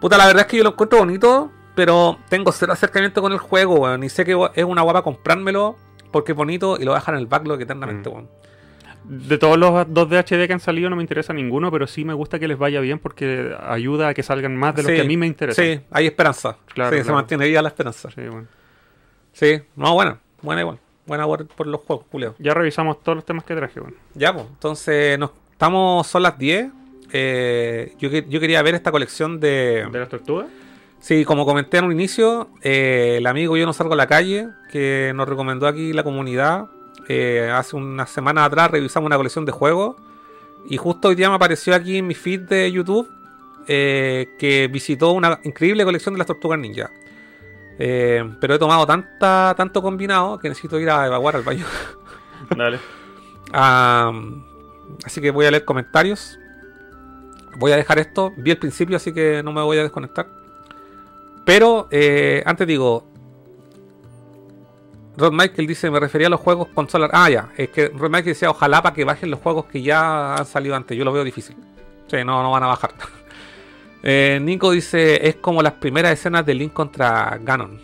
Puta, 0.00 0.16
la 0.18 0.26
verdad 0.26 0.42
es 0.42 0.46
que 0.48 0.56
yo 0.58 0.64
lo 0.64 0.70
encuentro 0.70 0.98
bonito, 0.98 1.50
pero 1.74 2.18
tengo 2.28 2.52
cero 2.52 2.72
acercamiento 2.72 3.22
con 3.22 3.32
el 3.32 3.38
juego, 3.38 3.76
weón. 3.76 4.04
Y 4.04 4.08
sé 4.08 4.24
que 4.24 4.36
es 4.54 4.64
una 4.64 4.82
guapa 4.82 5.02
comprármelo 5.02 5.76
porque 6.10 6.32
es 6.32 6.36
bonito 6.36 6.76
y 6.78 6.84
lo 6.84 6.94
dejar 6.94 7.14
en 7.14 7.20
el 7.20 7.26
backlog 7.26 7.60
eternamente, 7.60 8.08
Mm. 8.10 8.12
weón. 8.12 8.28
De 9.04 9.36
todos 9.36 9.58
los 9.58 9.70
2D 9.86 10.16
HD 10.18 10.46
que 10.46 10.54
han 10.54 10.60
salido 10.60 10.88
no 10.88 10.96
me 10.96 11.02
interesa 11.02 11.34
ninguno, 11.34 11.70
pero 11.70 11.86
sí 11.86 12.06
me 12.06 12.14
gusta 12.14 12.38
que 12.38 12.48
les 12.48 12.56
vaya 12.56 12.80
bien 12.80 12.98
porque 12.98 13.54
ayuda 13.62 14.08
a 14.08 14.14
que 14.14 14.22
salgan 14.22 14.56
más 14.56 14.74
de 14.76 14.82
los 14.82 14.90
Sí, 14.90 14.96
que 14.96 15.02
a 15.02 15.04
mí 15.04 15.16
me 15.18 15.26
interesan. 15.26 15.62
Sí, 15.62 15.80
hay 15.90 16.06
esperanza. 16.06 16.56
Claro, 16.72 16.96
sí, 16.96 17.04
se 17.04 17.12
mantiene 17.12 17.46
viva 17.46 17.60
la 17.60 17.68
esperanza. 17.68 18.10
Sí, 18.10 18.22
bueno. 18.22 18.46
Sí, 19.32 19.60
no, 19.76 19.92
buena. 19.92 20.18
Buena 20.40 20.62
igual. 20.62 20.78
Buena 21.06 21.26
por, 21.26 21.46
por 21.48 21.66
los 21.66 21.82
juegos, 21.82 22.06
Julio. 22.10 22.34
Ya 22.38 22.54
revisamos 22.54 23.02
todos 23.02 23.16
los 23.16 23.26
temas 23.26 23.44
que 23.44 23.54
traje, 23.54 23.78
bueno. 23.78 23.94
Ya, 24.14 24.32
pues. 24.32 24.46
Entonces, 24.46 25.18
nos, 25.18 25.32
estamos, 25.52 26.06
son 26.06 26.22
las 26.22 26.38
10. 26.38 26.68
Eh, 27.12 27.94
yo, 27.98 28.10
que- 28.10 28.24
yo 28.28 28.40
quería 28.40 28.62
ver 28.62 28.74
esta 28.74 28.90
colección 28.90 29.40
de... 29.40 29.86
¿De 29.90 29.98
las 29.98 30.08
tortugas? 30.08 30.46
Sí, 31.00 31.24
como 31.24 31.44
comenté 31.44 31.78
en 31.78 31.84
un 31.84 31.92
inicio, 31.92 32.48
eh, 32.62 33.16
el 33.18 33.26
amigo 33.26 33.56
Yo 33.56 33.66
no 33.66 33.72
salgo 33.74 33.92
a 33.92 33.96
la 33.96 34.06
calle, 34.06 34.48
que 34.72 35.12
nos 35.14 35.28
recomendó 35.28 35.66
aquí 35.66 35.92
la 35.92 36.02
comunidad, 36.02 36.66
eh, 37.08 37.50
hace 37.52 37.76
unas 37.76 38.08
semanas 38.10 38.46
atrás 38.46 38.70
revisamos 38.70 39.06
una 39.06 39.16
colección 39.16 39.44
de 39.44 39.52
juegos 39.52 39.96
y 40.66 40.78
justo 40.78 41.08
hoy 41.08 41.14
día 41.14 41.28
me 41.28 41.34
apareció 41.36 41.74
aquí 41.74 41.98
en 41.98 42.06
mi 42.06 42.14
feed 42.14 42.40
de 42.48 42.72
YouTube 42.72 43.08
que 43.66 44.68
visitó 44.72 45.12
una 45.12 45.38
increíble 45.44 45.84
colección 45.84 46.14
de 46.14 46.18
las 46.18 46.26
tortugas 46.26 46.58
ninja. 46.58 46.90
Eh, 47.78 48.22
pero 48.40 48.54
he 48.54 48.58
tomado 48.58 48.86
tanta, 48.86 49.52
tanto 49.56 49.82
combinado 49.82 50.38
que 50.38 50.48
necesito 50.48 50.78
ir 50.78 50.88
a 50.90 51.06
evacuar 51.06 51.36
al 51.36 51.42
baño. 51.42 51.66
Dale. 52.56 52.78
Ah, 53.56 54.10
así 55.04 55.20
que 55.20 55.30
voy 55.30 55.46
a 55.46 55.50
leer 55.50 55.64
comentarios. 55.64 56.38
Voy 57.56 57.72
a 57.72 57.76
dejar 57.76 57.98
esto. 57.98 58.32
Vi 58.36 58.50
el 58.50 58.58
principio, 58.58 58.96
así 58.96 59.12
que 59.12 59.42
no 59.42 59.52
me 59.52 59.62
voy 59.62 59.78
a 59.78 59.82
desconectar. 59.82 60.26
Pero 61.44 61.88
eh, 61.90 62.42
antes 62.46 62.66
digo. 62.66 63.04
Rod 65.16 65.32
Michael 65.32 65.66
dice: 65.66 65.90
Me 65.90 66.00
refería 66.00 66.26
a 66.26 66.30
los 66.30 66.40
juegos 66.40 66.68
consolas. 66.74 67.10
Ah, 67.12 67.30
ya. 67.30 67.52
Es 67.56 67.68
que 67.70 67.88
Rod 67.88 68.10
Michael 68.10 68.24
decía: 68.24 68.50
Ojalá 68.50 68.82
para 68.82 68.94
que 68.94 69.04
bajen 69.04 69.30
los 69.30 69.40
juegos 69.40 69.66
que 69.66 69.82
ya 69.82 70.34
han 70.34 70.46
salido 70.46 70.74
antes. 70.74 70.96
Yo 70.96 71.04
lo 71.04 71.12
veo 71.12 71.24
difícil. 71.24 71.56
Sí, 72.08 72.18
no, 72.24 72.42
no 72.42 72.50
van 72.50 72.62
a 72.62 72.68
bajar. 72.68 72.94
Eh, 74.06 74.38
Nico 74.38 74.70
dice: 74.70 75.26
Es 75.26 75.36
como 75.36 75.62
las 75.62 75.72
primeras 75.72 76.12
escenas 76.12 76.44
de 76.44 76.52
Link 76.52 76.74
contra 76.74 77.38
Ganon. 77.40 77.80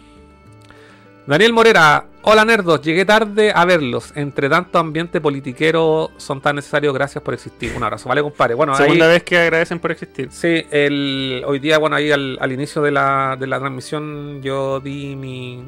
Daniel 1.26 1.54
Morera, 1.54 2.04
hola 2.22 2.44
nerdos, 2.44 2.80
llegué 2.82 3.04
tarde 3.04 3.52
a 3.54 3.64
verlos. 3.64 4.12
Entre 4.14 4.48
tanto 4.48 4.78
ambiente 4.78 5.20
politiquero 5.20 6.10
son 6.16 6.40
tan 6.40 6.56
necesarios, 6.56 6.94
gracias 6.94 7.22
por 7.22 7.34
existir. 7.34 7.72
Un 7.76 7.82
abrazo, 7.82 8.08
vale 8.08 8.22
compadre. 8.22 8.54
Bueno, 8.54 8.74
Segunda 8.74 9.06
ahí, 9.06 9.12
vez 9.12 9.22
que 9.24 9.38
agradecen 9.38 9.78
por 9.78 9.90
existir. 9.92 10.30
sí, 10.30 10.66
el, 10.70 11.42
hoy 11.46 11.58
día, 11.58 11.78
bueno, 11.78 11.96
ahí 11.96 12.10
al, 12.10 12.38
al 12.40 12.52
inicio 12.52 12.82
de 12.82 12.90
la, 12.90 13.36
de 13.38 13.46
la 13.46 13.58
transmisión 13.58 14.42
yo 14.42 14.80
di 14.80 15.16
mi, 15.16 15.62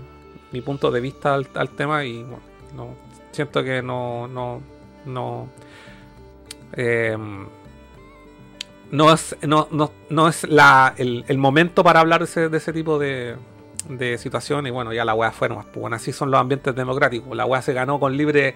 mi 0.51 0.61
punto 0.61 0.91
de 0.91 1.01
vista 1.01 1.35
al, 1.35 1.49
al 1.55 1.71
tema 1.71 2.05
y 2.05 2.23
bueno, 2.23 2.41
no, 2.77 2.95
siento 3.33 3.63
que 3.65 3.83
no, 3.83 4.29
no, 4.29 4.61
no, 5.07 5.49
eh, 6.75 7.17
no 8.91 9.13
es, 9.13 9.37
no, 9.43 9.69
no, 9.71 9.93
no 10.11 10.29
es 10.29 10.45
la, 10.45 10.95
el, 10.97 11.25
el 11.27 11.39
momento 11.39 11.83
para 11.83 12.01
hablar 12.01 12.21
de 12.21 12.25
ese, 12.27 12.49
de 12.49 12.59
ese 12.59 12.73
tipo 12.73 12.99
de, 12.99 13.37
de 13.89 14.19
situación 14.19 14.67
y 14.67 14.71
bueno, 14.71 14.93
ya 14.93 15.05
la 15.05 15.15
weá 15.15 15.33
fue 15.33 15.49
nomás. 15.49 15.67
Pues 15.67 15.81
bueno, 15.81 15.97
así 15.97 16.13
son 16.13 16.31
los 16.31 16.41
ambientes 16.41 16.75
democráticos. 16.75 17.37
La 17.37 17.47
weá 17.47 17.63
se 17.63 17.73
ganó 17.73 17.99
con 18.01 18.17
libre 18.17 18.55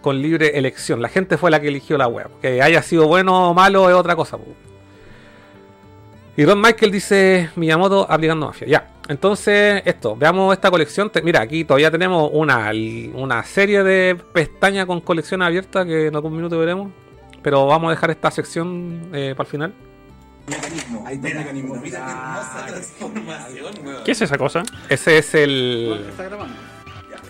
con 0.00 0.20
libre 0.22 0.56
elección. 0.58 1.02
La 1.02 1.08
gente 1.08 1.36
fue 1.36 1.50
la 1.50 1.60
que 1.60 1.68
eligió 1.68 1.98
la 1.98 2.08
weá. 2.08 2.28
Que 2.40 2.62
haya 2.62 2.82
sido 2.82 3.06
bueno 3.06 3.50
o 3.50 3.54
malo 3.54 3.88
es 3.88 3.94
otra 3.96 4.16
cosa. 4.16 4.36
pues. 4.36 4.56
Y 6.36 6.44
Ron 6.44 6.60
Michael 6.60 6.92
dice 6.92 7.50
Miyamoto 7.56 8.06
aplicando 8.08 8.46
mafia. 8.46 8.68
Ya. 8.68 8.90
Entonces, 9.08 9.82
esto, 9.84 10.14
veamos 10.14 10.54
esta 10.54 10.70
colección. 10.70 11.10
Mira, 11.24 11.40
aquí 11.40 11.64
todavía 11.64 11.90
tenemos 11.90 12.30
una, 12.32 12.70
una 13.14 13.42
serie 13.42 13.82
de 13.82 14.16
pestañas 14.32 14.86
con 14.86 15.00
colección 15.00 15.42
abierta 15.42 15.84
que 15.84 16.06
en 16.06 16.14
algún 16.14 16.36
minuto 16.36 16.56
veremos. 16.58 16.92
Pero 17.42 17.66
vamos 17.66 17.88
a 17.88 17.90
dejar 17.90 18.10
esta 18.10 18.30
sección 18.30 19.10
eh, 19.12 19.34
para 19.36 19.46
el 19.46 19.50
final. 19.50 19.74
Hay 21.06 21.18
dos 21.18 21.32
mecanismos. 21.32 21.78
¿Qué 24.04 24.12
es 24.12 24.22
esa 24.22 24.38
cosa? 24.38 24.62
Ese 24.88 25.18
es 25.18 25.34
el. 25.34 26.06
¿Está 26.10 26.24
grabando? 26.24 26.54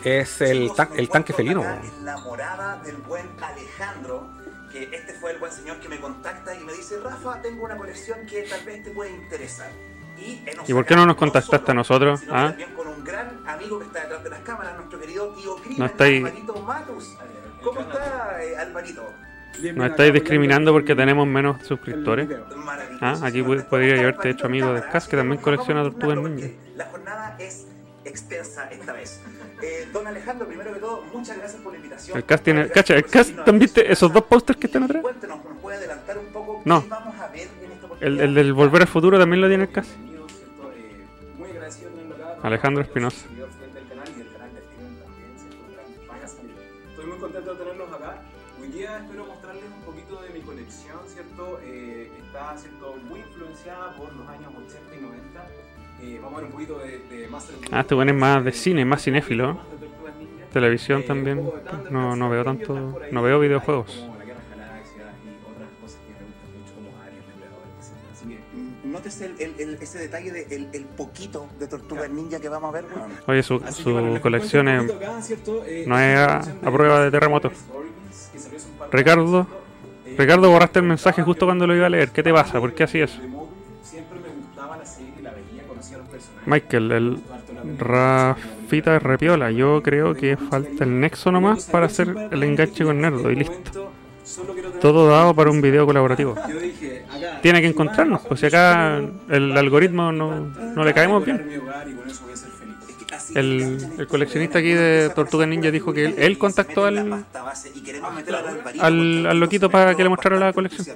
Es 0.04 0.40
el, 0.40 0.72
tan- 0.74 0.90
el 0.96 1.08
tanque 1.08 1.32
felino. 1.32 1.62
En 1.64 2.04
la 2.04 2.16
morada 2.18 2.76
del 2.84 2.96
buen 2.98 3.26
Alejandro, 3.42 4.28
que 4.72 4.84
este 4.92 5.12
fue 5.14 5.32
el 5.32 5.38
buen 5.38 5.50
señor 5.52 5.80
que 5.80 5.88
me 5.88 5.98
contacta 6.00 6.54
y 6.54 6.60
me 6.60 6.72
dice, 6.72 6.98
Rafa, 7.02 7.42
tengo 7.42 7.64
una 7.64 7.76
colección 7.76 8.24
que 8.26 8.42
tal 8.42 8.64
vez 8.64 8.84
te 8.84 8.90
puede 8.90 9.10
interesar. 9.10 9.70
Y, 10.18 10.44
¿Y 10.66 10.72
por 10.74 10.84
qué 10.84 10.96
no 10.96 11.06
nos 11.06 11.16
contactaste 11.16 11.70
a 11.70 11.74
nosotros? 11.74 12.20
Sino 12.20 12.34
¿Ah? 12.34 12.54
con 12.76 12.88
un 12.88 13.04
gran 13.04 13.40
amigo 13.46 13.78
que 13.78 13.86
está 13.86 14.00
detrás 14.02 14.24
de 14.24 14.30
las 14.30 14.40
cámaras, 14.40 14.76
nuestro 14.76 14.98
querido 15.00 15.28
tío 15.34 15.56
Crimen, 15.56 15.78
No 15.78 15.86
estáis- 15.86 16.24
Alvarito 16.24 16.54
Matus. 16.62 17.16
¿Cómo 17.62 17.80
está, 17.80 18.42
eh, 18.42 18.56
Alvarito? 18.56 19.12
¿Nos 19.74 19.90
estáis 19.90 20.12
discriminando 20.12 20.72
porque 20.72 20.94
tenemos 20.94 21.26
menos 21.26 21.64
suscriptores? 21.66 22.28
Ah, 23.00 23.16
aquí 23.22 23.42
podría 23.42 23.98
haberte 24.00 24.30
hecho 24.30 24.46
amigo 24.46 24.72
del 24.72 24.84
Cas, 24.88 25.08
que 25.08 25.16
también 25.16 25.40
colecciona 25.40 25.82
tortugas 25.82 26.18
ninja. 26.18 26.48
La 26.76 26.84
jornada 26.86 27.36
es 27.38 27.66
extensa 28.04 28.68
esta 28.70 28.92
vez. 28.92 29.20
Eh, 29.62 29.88
don 29.92 30.06
Alejandro, 30.06 30.46
primero 30.46 30.72
que 30.72 30.80
todo, 30.80 31.04
muchas 31.12 31.36
gracias 31.36 31.60
por 31.62 31.72
la 31.72 31.78
invitación. 31.78 32.16
El 32.16 32.24
Cas 32.24 32.42
tiene. 32.42 32.68
Cacha, 32.68 32.94
el 32.94 33.04
Cas, 33.06 33.32
¿también 33.34 33.58
viste 33.60 33.90
esos 33.92 34.12
dos 34.12 34.24
posters 34.24 34.58
que 34.58 34.66
están 34.66 34.84
atrás? 34.84 35.02
Cuéntenos, 35.02 35.44
¿nos 35.44 35.58
puede 35.60 35.76
adelantar 35.78 36.18
un 36.18 36.26
poco 36.32 36.62
No. 36.64 36.82
qué 36.82 36.88
vamos 36.88 37.20
a 37.20 37.28
ver 37.28 37.48
en 37.62 37.72
esta 37.72 37.78
El, 37.78 37.84
oportunidad? 37.86 38.24
el 38.24 38.34
del 38.34 38.52
Volver 38.52 38.82
al 38.82 38.88
Futuro 38.88 39.18
también 39.18 39.40
lo 39.40 39.48
tiene 39.48 39.64
el 39.64 39.70
Cas. 39.70 39.88
Muy 41.36 41.50
agradecido 41.50 41.90
de 41.90 41.96
tenerlo 41.96 42.24
acá. 42.28 42.38
Alejandro 42.46 42.82
Espinosa. 42.82 43.26
Ah, 57.70 57.80
este 57.80 57.94
bueno 57.94 58.10
es 58.12 58.16
más 58.18 58.44
de 58.44 58.52
cine, 58.52 58.84
más 58.84 59.02
cinéfilo. 59.02 59.58
Televisión 60.52 61.02
también. 61.04 61.48
No, 61.90 62.16
no 62.16 62.30
veo 62.30 62.44
tanto. 62.44 62.98
No 63.12 63.22
veo 63.22 63.38
videojuegos. 63.40 64.06
Nótese 68.84 69.26
el, 69.26 69.34
el- 69.38 69.54
el- 69.60 69.74
ese 69.82 69.98
detalle 69.98 70.32
de 70.32 70.42
el, 70.50 70.68
el 70.72 70.84
poquito 70.84 71.46
de 71.58 71.66
Tortugas 71.68 72.08
Ninja 72.10 72.40
que 72.40 72.48
vamos 72.48 72.70
a 72.70 72.72
ver. 72.72 72.86
weón. 72.86 73.10
Oye, 73.26 73.42
su, 73.42 73.60
su 73.70 74.18
colección 74.22 74.68
es. 74.68 74.90
Eh, 75.66 75.84
no 75.86 75.98
es 75.98 76.18
a- 76.18 76.40
prueba 76.72 77.00
de 77.04 77.10
terremoto. 77.10 77.50
Ricardo, 78.90 79.44
¿cierto? 79.44 79.46
Eh, 80.06 80.14
Ricardo, 80.18 80.50
borraste 80.50 80.78
el 80.78 80.84
me 80.84 80.88
mensaje 80.90 81.22
justo 81.22 81.44
cuando 81.44 81.66
lo 81.66 81.76
iba 81.76 81.86
a 81.86 81.90
leer. 81.90 82.10
¿Qué 82.10 82.22
te 82.22 82.32
pasa? 82.32 82.58
¿Por 82.60 82.72
qué 82.72 82.84
así 82.84 83.00
es? 83.00 83.18
Michael, 86.48 86.92
el 86.92 87.18
Rafita 87.78 88.98
Repiola. 88.98 89.50
Yo 89.50 89.82
creo 89.82 90.14
que 90.14 90.36
falta 90.36 90.84
el 90.84 90.98
nexo 91.00 91.30
nomás 91.30 91.66
para 91.66 91.86
hacer 91.86 92.14
el 92.30 92.42
enganche 92.42 92.84
con 92.84 93.00
Nerdo 93.00 93.30
y 93.30 93.36
listo. 93.36 93.92
Todo 94.80 95.08
dado 95.08 95.34
para 95.34 95.50
un 95.50 95.60
video 95.60 95.86
colaborativo. 95.86 96.34
Tiene 97.42 97.60
que 97.60 97.66
encontrarnos, 97.68 98.20
pues 98.22 98.40
si 98.40 98.46
acá 98.46 99.00
el 99.28 99.56
algoritmo 99.56 100.12
no, 100.12 100.52
no 100.74 100.84
le 100.84 100.94
caemos 100.94 101.24
bien. 101.24 101.60
El, 103.34 104.06
coleccionista 104.08 104.58
aquí 104.58 104.72
de 104.72 105.10
Tortuga 105.14 105.44
Ninja 105.46 105.70
dijo 105.70 105.92
que 105.92 106.06
él, 106.06 106.14
él 106.18 106.38
contactó 106.38 106.84
al, 106.84 106.98
al 108.80 109.26
al- 109.26 109.40
loquito 109.40 109.68
para 109.70 109.94
que 109.94 110.02
le 110.02 110.08
mostrara 110.08 110.38
la 110.38 110.52
colección. 110.52 110.86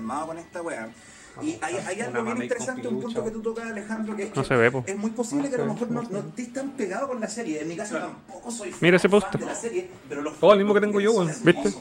Y 1.41 1.57
hay, 1.63 1.77
hay 1.87 2.01
algo 2.03 2.25
bien 2.25 2.43
interesante, 2.43 2.87
un 2.89 3.01
punto 3.01 3.25
que 3.25 3.31
tú 3.31 3.41
tocas, 3.41 3.67
Alejandro, 3.67 4.15
que 4.17 4.25
es 4.25 4.29
No 4.37 4.43
que 4.43 4.49
se 4.49 4.57
ve, 4.57 4.71
po. 4.71 4.85
es 4.87 4.97
muy 4.99 5.11
posible 5.13 5.49
que 5.49 5.55
a 5.55 5.59
lo 5.59 5.73
mejor 5.73 5.91
no, 5.91 6.03
no 6.03 6.19
estés 6.19 6.53
tan 6.53 6.71
pegado 6.73 7.09
con 7.09 7.21
la 7.21 7.29
serie. 7.29 7.63
En 7.63 7.69
mi 7.69 7.77
caso 7.77 7.97
tampoco 7.99 8.51
soy 8.51 8.71
fan 8.71 8.79
Mira 8.83 8.97
ese 8.99 9.09
fan 9.09 9.21
póster. 9.21 9.41
de 9.41 9.47
la 9.47 9.55
serie, 9.55 9.89
pero 10.09 10.21
los 10.23 10.35
Oh, 10.41 10.53
el 10.53 10.59
mismo 10.59 10.75
que 10.75 10.81
tengo 10.81 11.01
yo, 11.01 11.13
weón. 11.13 11.29
¿Viste? 11.43 11.73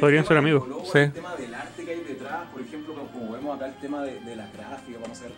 Podrían 0.00 0.24
ser 0.26 0.36
amigos. 0.36 0.64
Sí. 0.92 0.98
El 0.98 1.12
tema 1.12 1.34
del 1.36 1.54
arte 1.54 1.84
que 1.84 1.90
hay 1.92 2.00
detrás, 2.04 2.48
por 2.52 2.60
ejemplo, 2.60 2.94
como- 3.12 3.32
vemos 3.32 3.56
acá 3.56 3.66
el 3.66 3.74
tema 3.76 4.02
de, 4.02 4.20
de 4.20 4.36
las 4.36 4.52
gráficas, 4.52 5.00
vamos 5.00 5.08
a 5.08 5.12
hacer 5.24 5.32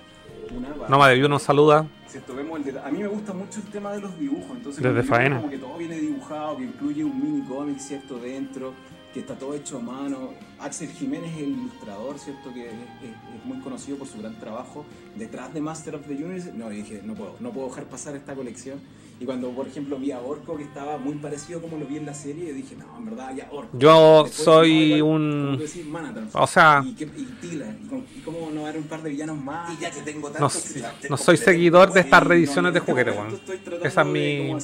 una. 0.89 1.09
de 1.09 1.15
View 1.15 1.29
nos 1.29 1.43
saluda. 1.43 1.87
¿cierto? 2.09 2.35
Vemos 2.35 2.59
el 2.61 2.73
de- 2.75 2.81
a 2.81 2.89
mí 2.91 2.99
me 3.01 3.09
gusta 3.09 3.33
mucho 3.33 3.61
el 3.61 3.67
tema 3.71 3.93
de 3.93 4.01
los 4.01 4.19
dibujos, 4.19 4.51
entonces 4.57 4.83
Desde 4.83 5.03
faena. 5.03 5.37
como 5.39 5.51
que 5.51 5.59
todo 5.59 5.77
viene 5.77 5.97
dibujado, 5.99 6.57
que 6.57 6.65
incluye 6.65 7.05
un 7.05 7.23
mini 7.23 7.47
cómic, 7.47 7.79
¿cierto? 7.79 8.19
Dentro, 8.19 8.73
que 9.17 9.21
está 9.21 9.35
todo 9.35 9.55
hecho 9.55 9.79
a 9.79 9.81
mano. 9.81 10.35
Axel 10.59 10.91
Jiménez 10.91 11.35
el 11.39 11.49
ilustrador, 11.53 12.19
¿cierto? 12.19 12.53
Que 12.53 12.67
es, 12.67 12.73
es- 12.75 13.45
muy 13.47 13.61
conocido 13.61 13.97
por 13.97 14.07
su 14.07 14.19
gran 14.19 14.39
trabajo 14.39 14.85
detrás 15.15 15.55
de 15.55 15.61
Master 15.63 15.95
of 15.95 16.07
the 16.07 16.13
Universe. 16.13 16.53
No, 16.53 16.69
dije, 16.69 17.01
no 17.03 17.15
puedo, 17.15 17.35
no 17.41 17.51
puedo 17.51 17.69
dejar 17.69 17.85
pasar 17.85 18.15
esta 18.15 18.35
colección. 18.35 18.79
Y 19.19 19.25
cuando, 19.25 19.49
por 19.51 19.67
ejemplo, 19.67 19.97
vi 19.99 20.11
a 20.13 20.21
Orco, 20.21 20.59
que 20.59 20.65
estaba 20.65 20.99
muy 20.99 21.15
parecido 21.15 21.63
como 21.63 21.79
lo 21.79 21.87
vi 21.87 21.97
en 21.97 22.05
la 22.05 22.13
serie, 22.13 22.53
dije, 22.53 22.77
no, 22.77 22.99
en 22.99 23.07
verdad, 23.07 23.35
ya 23.35 23.49
Orco. 23.51 23.71
Yo 23.79 24.25
Después, 24.25 24.45
soy 24.45 24.91
no, 24.91 24.97
igual, 24.99 25.13
un- 25.15 25.63
Manatrans. 25.91 26.35
o 26.35 26.47
sea- 26.47 26.83
Y, 26.85 26.91
y 27.03 27.07
Tila, 27.41 27.65
y, 27.67 28.19
y 28.19 28.21
cómo 28.23 28.51
no 28.53 28.67
haber 28.67 28.77
un 28.77 28.85
par 28.85 29.03
de 29.03 29.09
villanos 29.09 29.39
más. 29.43 29.73
Y 29.73 29.81
ya 29.81 29.91
que 29.91 30.03
tengo 30.03 30.29
No, 30.29 30.35
tantos 30.35 30.75
no 31.09 31.17
te 31.17 31.23
soy 31.23 31.39
seguidor 31.39 31.95
de 31.95 32.01
estas 32.01 32.23
reediciones 32.25 32.71
no, 32.71 32.75
de 32.75 32.81
juguetes, 32.81 33.15
weón. 33.17 33.41
Esa 33.83 34.03
es 34.03 34.07
mi-. 34.07 34.55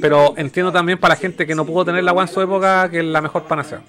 Pero 0.00 0.34
entiendo 0.36 0.72
también 0.72 0.98
para 0.98 1.14
la 1.14 1.20
gente 1.20 1.46
que 1.46 1.54
no 1.54 1.64
pudo 1.64 1.84
tener 1.84 2.02
la 2.02 2.10
en 2.12 2.28
su 2.28 2.40
época 2.40 2.90
que 2.90 2.98
es 2.98 3.04
la 3.04 3.20
mejor 3.20 3.44
panacea. 3.44 3.84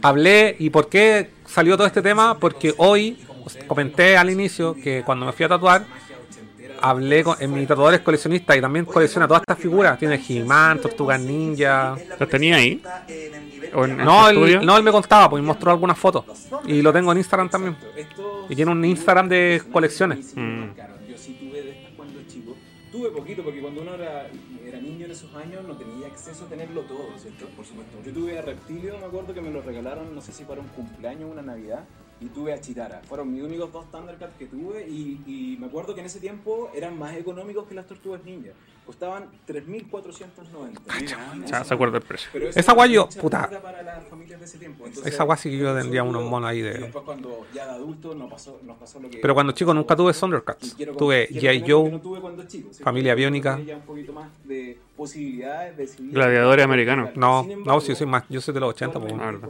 Hablé 0.00 0.56
y 0.58 0.70
por 0.70 0.88
qué 0.88 1.30
salió 1.44 1.76
todo 1.76 1.86
este 1.86 2.00
tema, 2.00 2.38
porque 2.38 2.72
hoy 2.78 3.18
comenté 3.66 4.16
al 4.16 4.30
inicio 4.30 4.74
que 4.74 5.02
cuando 5.04 5.26
me 5.26 5.32
fui 5.32 5.44
a 5.44 5.48
tatuar, 5.48 5.84
hablé 6.80 7.24
con, 7.24 7.36
en 7.40 7.52
mi 7.52 7.66
tatuador 7.66 7.94
es 7.94 8.00
coleccionista 8.00 8.56
y 8.56 8.60
también 8.60 8.84
colecciona 8.84 9.26
todas 9.26 9.42
estas 9.42 9.58
figuras. 9.58 9.98
Tiene 9.98 10.20
He-Man, 10.26 10.80
Tortugas 10.80 11.20
Ninja. 11.20 11.96
¿Lo 12.18 12.28
tenía 12.28 12.56
ahí? 12.56 12.82
¿O 13.74 13.84
en, 13.84 13.96
No 13.96 14.28
él, 14.28 14.64
no, 14.64 14.76
él 14.76 14.82
me 14.82 14.92
contaba, 14.92 15.30
pues 15.30 15.42
me 15.42 15.46
mostró 15.46 15.70
algunas 15.70 15.98
fotos. 15.98 16.24
Y 16.66 16.82
lo 16.82 16.92
tengo 16.92 17.12
en 17.12 17.18
Instagram 17.18 17.48
también. 17.48 17.76
Y 18.48 18.56
tiene 18.56 18.70
un 18.70 18.84
Instagram 18.84 19.28
de 19.28 19.62
colecciones. 19.72 20.34
Mm. 20.34 20.64
Yo 21.08 21.16
sí 21.16 21.36
tuve 21.40 21.62
de 21.62 21.70
estas 21.70 21.92
cuando 21.96 22.20
chico. 22.26 22.56
Tuve 22.90 23.10
poquito 23.10 23.42
porque 23.44 23.60
cuando 23.60 23.82
uno 23.82 23.94
era, 23.94 24.28
era 24.66 24.80
niño 24.80 25.06
en 25.06 25.12
esos 25.12 25.32
años 25.34 25.62
no 25.66 25.76
tenía 25.76 26.06
acceso 26.08 26.44
a 26.44 26.48
tenerlo 26.48 26.82
todo, 26.82 27.08
¿cierto? 27.18 27.46
Por 27.56 27.64
supuesto. 27.64 27.98
Yo 28.04 28.12
tuve 28.12 28.38
a 28.38 28.42
Reptilio, 28.42 28.98
me 28.98 29.06
acuerdo 29.06 29.32
que 29.32 29.40
me 29.40 29.50
lo 29.50 29.62
regalaron, 29.62 30.14
no 30.14 30.20
sé 30.20 30.32
si 30.32 30.44
para 30.44 30.60
un 30.60 30.68
cumpleaños 30.68 31.28
o 31.28 31.32
una 31.32 31.42
Navidad. 31.42 31.84
Y 32.20 32.26
tuve 32.26 32.52
a 32.52 32.60
Chitara. 32.60 33.00
Fueron 33.08 33.32
mis 33.32 33.42
únicos 33.42 33.72
dos 33.72 33.90
Thundercats 33.90 34.34
que 34.38 34.46
tuve. 34.46 34.86
Y, 34.88 35.20
y 35.26 35.56
me 35.58 35.66
acuerdo 35.66 35.94
que 35.94 36.00
en 36.00 36.06
ese 36.06 36.20
tiempo 36.20 36.70
eran 36.74 36.98
más 36.98 37.16
económicos 37.16 37.66
que 37.66 37.74
las 37.74 37.86
tortugas 37.86 38.22
ninja. 38.24 38.50
Costaban 38.84 39.26
3.490. 39.46 41.46
Ya 41.46 41.64
se 41.64 41.74
acuerda 41.74 41.98
el 41.98 42.02
precio. 42.02 42.28
Pero 42.32 42.48
Esa 42.48 42.72
guay 42.72 42.92
yo, 42.92 43.08
puta. 43.20 43.48
para 43.62 43.82
las 43.82 44.06
familias 44.08 44.40
de 44.40 44.46
ese 44.46 44.58
tiempo. 44.58 44.86
Entonces, 44.86 45.12
Esa 45.14 45.24
guay 45.24 45.38
sí 45.38 45.50
que 45.50 45.58
yo 45.58 45.74
tendría 45.74 46.02
unos 46.02 46.24
monos 46.24 46.50
ahí 46.50 46.58
Y 46.58 46.62
de. 46.62 46.72
después 46.78 47.04
cuando 47.04 47.46
ya 47.54 47.66
de 47.66 47.72
adulto 47.72 48.14
nos 48.14 48.30
pasó, 48.30 48.60
nos 48.64 48.76
pasó 48.78 48.98
lo 49.00 49.08
que... 49.08 49.18
Pero 49.18 49.34
cuando 49.34 49.52
chico 49.52 49.72
nunca 49.74 49.94
tuve 49.96 50.12
Thundercats. 50.12 50.76
Tuve 50.98 51.28
G.I. 51.28 51.64
Joe. 51.70 51.90
no 51.90 52.00
tuve 52.00 52.20
cuando 52.20 52.42
chico, 52.44 52.68
¿cierto? 52.70 52.84
Familia 52.84 53.14
Biónica. 53.14 53.56
un 53.56 53.80
poquito 53.82 54.12
más 54.12 54.28
de 54.44 54.78
posibilidades 54.96 55.76
de 55.76 55.86
decidir- 55.86 56.12
Gladiadores 56.12 56.64
americanos. 56.64 57.10
No, 57.16 57.44
no, 57.64 57.80
si 57.80 57.88
yo 57.88 57.96
soy 57.96 58.06
más, 58.06 58.24
yo 58.28 58.40
soy 58.40 58.54
de 58.54 58.60
los 58.60 58.70
80, 58.70 58.98
pues. 59.00 59.16
Verdad. 59.16 59.48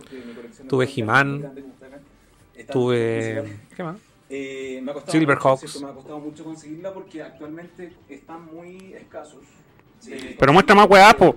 Tuve 0.69 0.89
He-Man, 0.95 1.41
grande 1.41 1.61
como 1.63 1.73
está 1.75 1.87
acá, 1.87 2.01
está 2.55 2.60
Tuve. 2.71 3.59
¿Qué 3.77 3.83
más? 3.83 3.97
Eh, 4.29 4.81
me 4.83 4.91
ha 4.91 4.95
costado 4.95 5.13
Silverhawks. 5.19 5.81
Me 5.83 5.89
ha 5.89 5.93
costado 5.93 6.21
mucho 6.21 6.45
conseguirla 6.45 6.95
porque 6.95 7.23
actualmente 7.23 7.93
están 8.09 8.47
muy 8.55 8.95
escasos. 8.95 9.43
Eh, 10.09 10.37
Pero 10.39 10.53
muestra 10.53 10.75
más 10.75 10.89
weá, 10.89 11.13
po. 11.15 11.35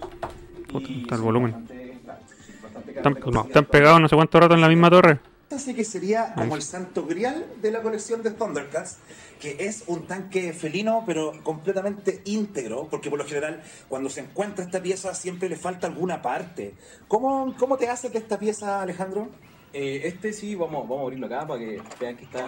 Puta, 0.71 0.87
está 0.89 1.15
el 1.15 1.21
volumen. 1.21 1.51
bastante- 1.51 1.99
sí, 2.45 2.53
bastante 2.61 2.91
Están, 2.91 3.17
no, 3.31 3.41
están 3.45 3.65
pegados 3.65 3.99
no 4.01 4.07
sé 4.07 4.15
cuánto 4.15 4.39
rato 4.39 4.53
en 4.53 4.61
la 4.61 4.69
misma 4.69 4.89
torre. 4.89 5.19
Así 5.51 5.75
que 5.75 5.83
sería 5.83 6.33
como 6.33 6.55
el 6.55 6.63
santo 6.63 7.05
grial 7.05 7.45
de 7.61 7.69
la 7.71 7.83
colección 7.83 8.23
de 8.23 8.31
Thundercats, 8.31 8.97
que 9.39 9.55
es 9.67 9.83
un 9.85 10.07
tanque 10.07 10.51
felino, 10.51 11.03
pero 11.05 11.31
completamente 11.43 12.21
íntegro, 12.25 12.87
porque 12.89 13.11
por 13.11 13.19
lo 13.19 13.25
general, 13.25 13.61
cuando 13.87 14.09
se 14.09 14.21
encuentra 14.21 14.65
esta 14.65 14.81
pieza, 14.81 15.13
siempre 15.13 15.49
le 15.49 15.55
falta 15.55 15.85
alguna 15.85 16.23
parte. 16.23 16.73
¿Cómo, 17.07 17.53
cómo 17.59 17.77
te 17.77 17.87
haces 17.87 18.11
de 18.11 18.17
esta 18.17 18.39
pieza, 18.39 18.81
Alejandro? 18.81 19.29
Eh, 19.73 20.01
este 20.05 20.31
sí, 20.33 20.55
vamos, 20.55 20.87
vamos 20.87 20.99
a 20.99 21.03
abrirlo 21.03 21.25
acá 21.25 21.47
para 21.47 21.59
que 21.59 21.81
vean 21.99 22.15
que 22.15 22.23
está. 22.25 22.45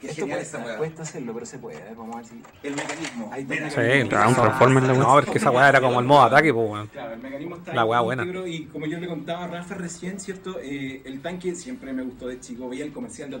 Qué 0.00 0.10
Esto 0.10 0.22
genial 0.22 0.38
cuesta, 0.40 0.58
esa 0.58 0.66
weá. 0.66 0.76
cuesta 0.76 1.02
hacerlo, 1.02 1.32
pero 1.32 1.46
se 1.46 1.58
puede. 1.58 1.80
a 1.80 1.84
ver, 1.86 1.94
Vamos 1.94 2.14
a 2.14 2.18
ver 2.18 2.26
si. 2.26 2.42
El 2.62 2.76
mecanismo. 2.76 3.30
Ahí 3.32 3.46
está 3.48 3.70
Sí, 3.70 4.02
un 4.02 4.08
transformer 4.10 4.82
la 4.82 4.92
weá. 4.92 5.02
No, 5.02 5.18
es 5.18 5.26
que 5.26 5.38
esa 5.38 5.50
weá 5.50 5.68
era 5.70 5.80
como 5.80 6.00
el 6.00 6.06
modo 6.06 6.22
ataque, 6.22 6.52
pues, 6.52 6.70
weón. 6.70 6.86
Claro, 6.88 7.14
el 7.14 7.20
mecanismo 7.20 7.56
está 7.56 7.72
La 7.72 7.84
weá 7.86 8.00
buena. 8.00 8.26
Y 8.46 8.64
como 8.66 8.84
yo 8.86 8.98
le 8.98 9.06
contaba 9.08 9.44
a 9.44 9.48
Rafa 9.48 9.74
recién, 9.76 10.20
¿cierto? 10.20 10.58
Eh, 10.60 11.00
el 11.06 11.22
tanque 11.22 11.54
siempre 11.54 11.92
me 11.94 12.02
gustó 12.02 12.26
de 12.28 12.38
chico. 12.38 12.68
Veía 12.68 12.84
el 12.84 12.92
comercial 12.92 13.30
de. 13.30 13.38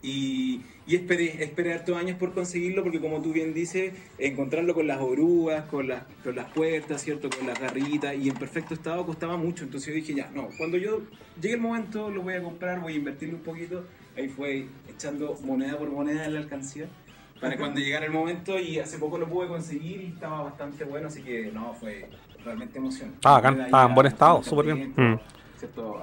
Y, 0.00 0.62
y 0.86 0.94
esperé, 0.94 1.42
esperé 1.42 1.74
hartos 1.74 1.96
años 1.96 2.16
por 2.18 2.32
conseguirlo 2.32 2.84
porque 2.84 3.00
como 3.00 3.20
tú 3.20 3.32
bien 3.32 3.52
dices, 3.52 3.92
encontrarlo 4.18 4.72
con 4.74 4.86
las 4.86 5.00
orugas, 5.00 5.64
con 5.64 5.88
las, 5.88 6.04
con 6.22 6.36
las 6.36 6.46
puertas, 6.52 7.02
¿cierto? 7.02 7.28
Con 7.30 7.46
las 7.46 7.58
garritas 7.60 8.14
y 8.16 8.28
en 8.28 8.34
perfecto 8.34 8.74
estado 8.74 9.04
costaba 9.04 9.36
mucho. 9.36 9.64
Entonces 9.64 9.88
yo 9.88 9.94
dije, 9.94 10.14
ya, 10.14 10.30
no, 10.34 10.48
cuando 10.56 10.76
yo 10.76 11.02
llegue 11.40 11.54
el 11.54 11.60
momento 11.60 12.10
lo 12.10 12.22
voy 12.22 12.34
a 12.34 12.42
comprar, 12.42 12.80
voy 12.80 12.94
a 12.94 12.96
invertirle 12.96 13.34
un 13.34 13.42
poquito. 13.42 13.84
Ahí 14.16 14.28
fue 14.28 14.66
echando 14.88 15.36
moneda 15.44 15.76
por 15.76 15.90
moneda 15.90 16.24
en 16.26 16.34
la 16.34 16.40
alcancía 16.40 16.88
para 17.40 17.56
cuando 17.58 17.80
llegara 17.80 18.06
el 18.06 18.12
momento 18.12 18.58
y 18.58 18.78
hace 18.78 18.98
poco 18.98 19.18
lo 19.18 19.28
pude 19.28 19.48
conseguir 19.48 20.00
y 20.02 20.06
estaba 20.06 20.42
bastante 20.42 20.84
bueno, 20.84 21.08
así 21.08 21.22
que 21.22 21.50
no, 21.52 21.74
fue 21.74 22.08
realmente 22.44 22.80
bacán, 23.22 23.60
Ahí 23.60 23.64
estaba 23.64 23.88
en 23.88 23.94
buen 23.94 24.06
estado, 24.06 24.42
súper 24.42 24.66
bien. 24.66 24.94
Mm. 24.96 25.18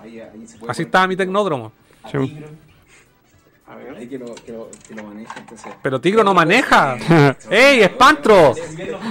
Ahí, 0.02 0.20
ahí 0.20 0.46
Así 0.68 0.82
estaba 0.82 1.08
mi 1.08 1.16
tecnódromo. 1.16 1.72
Sí. 2.12 2.18
A 3.68 3.76
ver, 3.76 3.96
ahí 3.96 4.08
que 4.08 4.20
lo, 4.20 4.36
que 4.36 4.52
lo, 4.52 4.70
que 4.88 4.94
lo 4.94 5.04
maneja, 5.04 5.40
entonces. 5.40 5.74
Pero 5.82 6.00
Tigro 6.00 6.24
no 6.24 6.34
maneja. 6.34 6.98
¡Ey, 7.50 7.82
Espantro! 7.82 8.54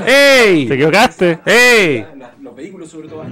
¡Ey! 0.07 0.67
Te 0.67 0.75
equivocaste. 0.75 1.41
¡Ey! 1.45 2.07
Los 2.41 2.55
vehículos, 2.55 2.89
sobre 2.91 3.09
todo. 3.09 3.25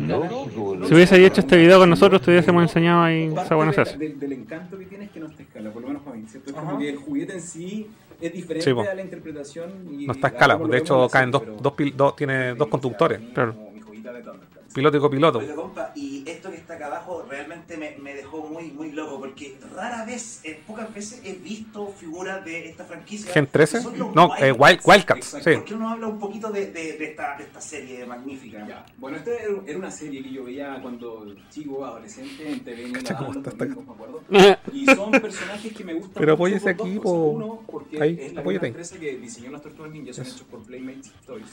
Si 0.86 0.94
hubiese 0.94 1.24
hecho 1.24 1.40
este 1.42 1.56
video 1.56 1.78
con 1.78 1.88
nosotros, 1.90 2.20
te 2.22 2.30
hubiésemos 2.32 2.62
enseñado 2.62 3.02
ahí 3.02 3.32
esa 3.36 3.54
buena 3.54 3.72
se 3.72 3.82
hace. 3.82 3.96
Del, 3.98 4.18
del 4.18 4.32
encanto 4.32 4.78
que 4.78 4.86
tiene 4.86 5.04
es 5.04 5.10
que 5.10 5.20
no 5.20 5.26
está 5.26 5.42
escala, 5.42 5.70
por 5.70 5.82
lo 5.82 5.88
menos 5.88 6.02
para 6.02 6.16
mí, 6.16 6.24
¿cierto? 6.28 6.50
Es 6.50 6.56
como 6.56 6.78
que 6.78 6.88
el 6.90 6.96
juguete 6.96 7.34
en 7.34 7.40
sí 7.42 7.86
es 8.20 8.32
diferente 8.32 8.64
Sí, 8.72 8.88
a 8.90 8.94
la 8.94 9.02
interpretación. 9.02 9.70
Y 10.00 10.06
No 10.06 10.12
está 10.14 10.28
escala, 10.28 10.56
de 10.56 10.78
hecho 10.78 11.08
caen 11.08 11.30
dos, 11.30 11.42
dos, 11.60 11.74
dos- 11.94 12.16
tiene 12.16 12.54
dos 12.54 12.68
conductores. 12.68 13.20
Claro. 13.34 13.54
como 13.54 13.70
mi 13.70 13.80
joyita 13.80 14.12
de 14.12 14.22
Thundercats. 14.22 14.51
Piloto 14.74 14.96
y 14.96 15.00
copiloto. 15.00 15.38
Oiga, 15.38 15.54
compa, 15.54 15.92
y 15.94 16.22
esto 16.26 16.50
que 16.50 16.56
está 16.56 16.74
acá 16.74 16.86
abajo 16.86 17.24
realmente 17.28 17.76
me, 17.76 17.96
me 17.98 18.14
dejó 18.14 18.46
muy, 18.46 18.70
muy 18.70 18.92
loco, 18.92 19.18
porque 19.18 19.56
rara 19.74 20.04
vez, 20.04 20.40
eh, 20.44 20.60
pocas 20.66 20.92
veces 20.94 21.20
he 21.24 21.34
visto 21.34 21.88
figuras 21.98 22.44
de 22.44 22.68
esta 22.70 22.84
franquicia. 22.84 23.32
¿Gen 23.32 23.46
13? 23.46 23.78
que 23.78 23.82
son 23.84 23.98
los 23.98 24.14
No, 24.14 24.34
eh, 24.36 24.52
Wild- 24.52 24.80
Wildcats, 24.84 25.26
sí. 25.42 25.50
¿Por 25.54 25.64
qué 25.64 25.74
uno 25.74 25.90
habla 25.90 26.06
un 26.08 26.18
poquito 26.18 26.50
de, 26.50 26.66
de, 26.72 26.92
de 26.98 27.04
esta, 27.04 27.36
de 27.36 27.44
esta 27.44 27.60
serie 27.60 28.04
magnífica? 28.06 28.66
Ya. 28.66 28.86
Bueno, 28.98 29.16
esta 29.18 29.30
era 29.66 29.78
una 29.78 29.90
serie 29.90 30.22
que 30.22 30.30
yo 30.32 30.44
veía 30.44 30.78
cuando 30.80 31.34
chico, 31.50 31.84
adolescente, 31.84 32.50
en 32.50 32.60
TV 32.64 32.84
en 32.84 32.92
Cacha 32.92 33.12
la 33.14 33.18
cómo 33.18 33.32
los 33.34 33.36
está 33.38 33.50
esta- 33.50 33.64
domingos, 33.66 33.86
me 33.86 33.92
acuerdo. 33.92 34.22
Y 34.72 34.86
son 34.86 35.10
personajes 35.12 35.72
que 35.72 35.84
me 35.84 35.94
gustan 35.94 36.14
Pero 36.14 36.32
mucho 36.32 36.34
apóyese 36.34 36.74
por 36.74 36.76
dos 36.76 36.86
aquí, 36.86 36.96
cosas. 36.96 37.12
po. 37.12 37.24
Uno, 37.30 37.62
porque 37.70 38.02
Ahí, 38.02 38.18
es 38.20 38.32
la 38.32 38.42
misma 38.42 38.66
empresa 38.68 38.98
que 38.98 39.16
diseñó 39.18 39.50
las 39.50 39.62
Tortugas 39.62 39.90
Ninja, 39.92 40.12
son 40.12 40.24
hechos 40.26 40.42
por 40.42 40.62
Playmates 40.62 41.12
Toys, 41.26 41.44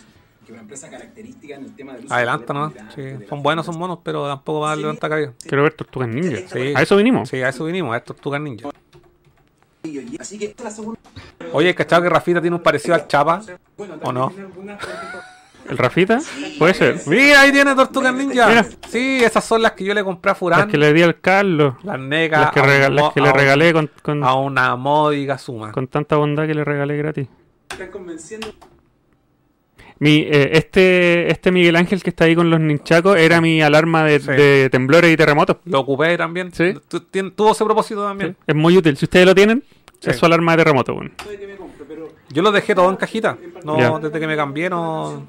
que 0.49 0.53
una 0.53 0.61
empresa 0.63 0.89
característica 0.89 1.55
en 1.55 1.65
el 1.65 1.75
tema 1.75 1.93
del 1.93 2.05
uso 2.05 2.13
Adelanta 2.13 2.53
de 2.53 2.59
nomás. 2.59 2.73
Sí, 2.95 3.01
son 3.27 3.37
las 3.37 3.43
buenos, 3.43 3.65
son 3.67 3.77
monos, 3.77 3.99
pero 4.03 4.27
tampoco 4.27 4.61
va 4.61 4.67
a 4.67 4.69
darle 4.71 4.87
tanta 4.87 5.07
cabida. 5.09 5.33
Quiero 5.43 5.63
ver 5.63 5.73
Tortugas 5.73 6.09
Ninja. 6.09 6.37
Sí. 6.51 6.73
A 6.75 6.81
eso 6.81 6.97
vinimos. 6.97 7.29
Sí, 7.29 7.41
a 7.41 7.49
eso 7.49 7.65
vinimos, 7.65 7.95
a 7.95 7.99
Tortugas 7.99 8.41
Ninja. 8.41 8.69
Así 10.19 10.39
que 10.39 10.45
esta 10.45 10.63
es 10.63 10.65
la 10.65 10.71
segunda. 10.71 10.99
Oye, 11.53 11.73
¿cachado 11.75 12.01
que 12.01 12.09
Rafita 12.09 12.41
tiene 12.41 12.55
un 12.55 12.63
parecido 12.63 12.95
al 12.95 13.07
Chapa? 13.07 13.41
Bueno, 13.77 13.93
¿O 14.01 14.11
también 14.11 14.49
no? 14.65 14.77
¿El 15.69 15.77
Rafita? 15.77 16.19
Puede 16.57 16.73
ser. 16.73 16.99
Mira, 17.05 17.41
ahí 17.41 17.51
tiene 17.51 17.75
Tortugas 17.75 18.13
Ninja. 18.15 18.47
Mira. 18.47 18.65
Sí, 18.89 19.23
esas 19.23 19.45
son 19.45 19.61
las 19.61 19.73
que 19.73 19.85
yo 19.85 19.93
le 19.93 20.03
compré 20.03 20.31
a 20.31 20.33
Las 20.33 20.39
Furán. 20.39 20.67
que 20.67 20.79
le 20.79 20.91
di 20.93 21.03
al 21.03 21.19
Carlos. 21.19 21.75
Las 21.83 21.99
negas. 21.99 22.41
Las 22.41 22.51
que, 22.51 22.59
un 22.59 22.95
las 22.95 23.13
le 23.15 23.33
regalé 23.33 23.71
con, 23.71 23.89
con, 24.01 24.23
A 24.23 24.33
una 24.33 24.75
módica 24.75 25.37
suma. 25.37 25.71
con 25.71 25.87
tanta 25.87 26.15
bondad 26.15 26.47
que 26.47 26.55
le 26.55 26.63
regalé 26.63 26.97
gratis. 26.97 27.27
están 27.69 27.91
convenciendo 27.91 28.47
Mi, 29.99 30.19
eh, 30.19 30.51
este, 30.53 31.29
este 31.31 31.51
Miguel 31.51 31.75
Ángel 31.75 32.01
que 32.01 32.09
está 32.09 32.23
ahí 32.25 32.35
con 32.35 32.49
los 32.49 32.59
ninchacos 32.59 33.17
era 33.17 33.41
mi 33.41 33.61
alarma 33.61 34.03
de, 34.05 34.19
Sí. 34.19 34.27
de 34.31 34.69
temblores 34.71 35.11
y 35.13 35.17
terremotos. 35.17 35.57
Lo 35.65 35.81
ocupé 35.81 36.17
también. 36.17 36.51
Sí. 36.53 36.73
Tu- 36.87 37.01
tien- 37.01 37.33
Tuvo 37.35 37.51
ese 37.51 37.65
propósito 37.65 38.03
también. 38.05 38.35
Es 38.47 38.55
muy 38.55 38.77
útil. 38.77 38.95
Si 38.95 39.05
ustedes 39.05 39.25
lo 39.25 39.35
tienen, 39.35 39.61
Sí. 39.99 40.09
es 40.11 40.15
su 40.17 40.25
alarma 40.25 40.53
de 40.53 40.57
terremoto. 40.63 40.95
bueno. 40.95 41.11
Yo 42.29 42.41
lo 42.43 42.51
dejé 42.51 42.75
todo 42.75 42.89
en 42.89 42.95
cajita. 42.95 43.37
No, 43.65 43.99
desde 43.99 44.19
que 44.19 44.27
me 44.27 44.35
cambié 44.35 44.69
no. 44.69 45.25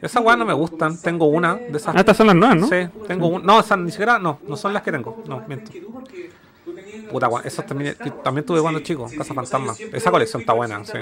Esas 0.00 0.22
weas 0.24 0.38
no 0.38 0.44
me 0.46 0.52
gustan. 0.54 0.98
Tengo 1.00 1.26
una 1.26 1.56
de- 1.56 1.76
esas. 1.76 1.94
Ah, 1.96 2.00
estas 2.00 2.16
son 2.16 2.28
las 2.28 2.36
nuevas, 2.36 2.56
¿no? 2.56 2.66
Sí, 2.68 2.88
tengo. 3.08 3.40
No, 3.40 3.60
esas 3.60 3.78
ni 3.78 3.90
siquiera. 3.90 4.18
No, 4.18 4.38
no 4.46 4.56
son 4.56 4.72
las 4.72 4.82
que 4.82 4.92
tengo. 4.92 5.22
No, 5.28 5.42
miento. 5.48 5.70
Puta, 7.10 7.28
esas 7.44 7.66
también, 7.66 7.94
también 8.22 8.46
tuve 8.46 8.60
cuando 8.60 8.80
chico, 8.80 9.06
Casa 9.18 9.34
Fantasma. 9.34 9.74
Esa 9.92 10.10
colección 10.10 10.40
está 10.40 10.52
buena, 10.52 10.82
sí. 10.84 10.98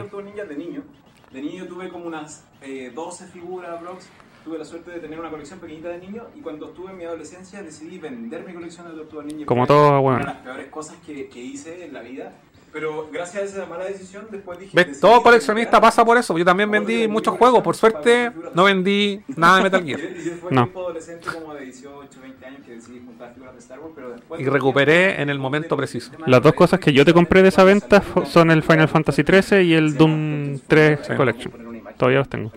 De 1.33 1.43
niño. 1.43 1.67
Tuve 1.67 1.89
como 1.89 2.07
unas 2.07 2.45
eh, 2.61 2.93
12 2.95 3.27
figuras, 3.29 3.81
blogs. 3.81 4.09
Tuve 4.45 4.59
la 4.59 4.65
suerte 4.65 4.91
de 4.91 4.99
tener 4.99 5.21
una 5.21 5.31
colección 5.31 5.61
pequeñita 5.61 5.89
de 5.91 5.99
niño 5.99 6.27
y 6.35 6.41
cuando 6.41 6.67
estuve 6.71 6.91
en 6.91 6.97
mi 6.99 7.05
adolescencia 7.05 7.63
decidí 7.63 7.99
vender 7.99 8.45
mi 8.45 8.53
colección 8.53 8.89
de 8.89 8.95
Tortugas 8.95 9.27
Ninja. 9.27 9.47
Como 9.47 9.67
todo, 9.69 9.89
Una 9.91 9.99
bueno. 10.01 10.19
de 10.19 10.25
las 10.25 10.37
peores 10.39 10.69
cosas 10.69 10.97
que, 11.07 11.29
que 11.29 11.39
hice 11.41 11.85
en 11.85 11.93
la 11.95 12.03
vida. 12.03 12.33
Pero 12.73 13.09
gracias 13.12 13.43
a 13.43 13.47
esa 13.47 13.66
mala 13.66 13.85
decisión 13.85 14.27
después 14.31 14.59
dije... 14.59 14.70
¿Ves? 14.74 14.99
Todo 14.99 15.23
coleccionista 15.23 15.78
pasa 15.81 16.05
por 16.05 16.16
eso. 16.16 16.36
Yo 16.39 16.44
también 16.44 16.70
vendí 16.70 17.07
muchos 17.07 17.36
juegos. 17.36 17.62
Por 17.62 17.77
suerte, 17.77 18.32
no 18.55 18.65
vendí 18.65 19.20
nada 19.36 19.59
de 19.59 19.62
Metal 19.65 19.85
Gear. 19.86 20.01
y 20.01 20.24
yo 20.24 20.32
fue 20.40 20.51
No. 20.53 20.62
tiempo 20.62 20.81
adolescente 20.81 21.27
como 21.31 21.53
de 21.55 21.65
18, 21.66 22.09
20 22.23 22.47
años 22.47 22.61
que 22.65 22.73
decidí 22.74 23.03
juntar 23.05 23.35
figuras 23.35 23.53
de 23.55 23.61
Star 23.61 23.78
Wars, 23.81 23.93
pero 23.94 24.11
después... 24.12 24.40
Y 24.40 24.44
recuperé 24.47 25.20
en 25.20 25.28
el 25.28 25.39
momento 25.39 25.77
preciso. 25.77 26.12
Las 26.27 26.40
dos 26.43 26.55
cosas 26.55 26.81
que 26.81 26.93
yo 26.94 27.05
te 27.05 27.12
compré 27.12 27.43
de 27.43 27.49
esa 27.49 27.62
venta 27.65 28.03
son 28.24 28.51
el 28.51 28.62
Final 28.62 28.89
Fantasy 28.89 29.23
XIII 29.23 29.62
y 29.62 29.74
el 29.74 29.94
Doom 29.97 30.59
3 30.66 31.01
Collection. 31.16 31.53
Todavía 31.99 32.20
los 32.20 32.28
tengo. 32.31 32.51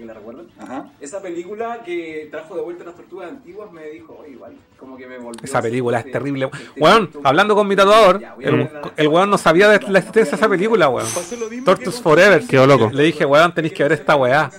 ¿Para 0.65 0.67
que 0.67 0.73
la 0.73 0.83
recuerden? 0.83 0.91
Esa 1.01 1.21
película 1.21 1.83
que 1.83 2.27
trajo 2.31 2.55
de 2.55 2.61
vuelta 2.61 2.83
las 2.83 2.95
tortugas 2.95 3.29
antiguas 3.29 3.71
me 3.71 3.85
dijo, 3.89 4.17
"Oye, 4.21 4.31
igual, 4.31 4.55
como 4.77 4.97
que 4.97 5.07
me 5.07 5.17
volvió 5.17 5.41
Esa 5.43 5.61
película 5.61 5.99
es 5.99 6.05
este- 6.05 6.17
terrible. 6.17 6.49
este 6.51 6.81
Weón, 6.81 7.05
gusto". 7.05 7.21
hablando 7.23 7.55
con 7.55 7.67
mi 7.67 7.75
tatuador, 7.75 8.19
Ya, 8.19 8.35
el, 8.97 9.07
weón 9.07 9.29
no 9.29 9.37
sabía 9.37 9.69
de 9.69 9.79
la 9.89 9.99
existencia 9.99 10.31
de 10.31 10.37
esa 10.37 10.49
película, 10.49 10.89
weón. 10.89 11.07
Tortus 11.63 12.01
Forever. 12.01 12.45
Quedó 12.47 12.65
loco. 12.67 12.89
Le 12.91 13.03
dije, 13.03 13.25
weón, 13.25 13.53
tenéis 13.53 13.73
que 13.73 13.83
ver 13.83 13.91
esta 13.93 14.15
weá. 14.15 14.49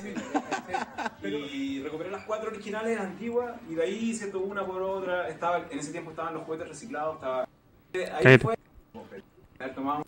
Y 1.23 1.83
recuperé 1.83 2.11
las 2.11 2.25
cuatro 2.25 2.51
originales 2.51 2.99
antiguas 3.01 3.55
y 3.71 3.75
de 3.75 3.83
ahí 3.83 4.15
se 4.15 4.29
tuvo 4.29 4.47
una 4.47 4.65
por 4.65 4.81
otra. 4.83 5.29
Estaba, 5.29 5.65
en 5.71 5.79
ese 5.79 5.93
tiempo 5.93 6.11
estaban 6.11 6.35
los 6.35 6.43
juguetes 6.45 6.69
reciclados, 6.69 7.17
estaba... 7.17 7.43
Ahí 7.43 8.01
Cállate. 8.23 8.39
fue... 8.39 8.55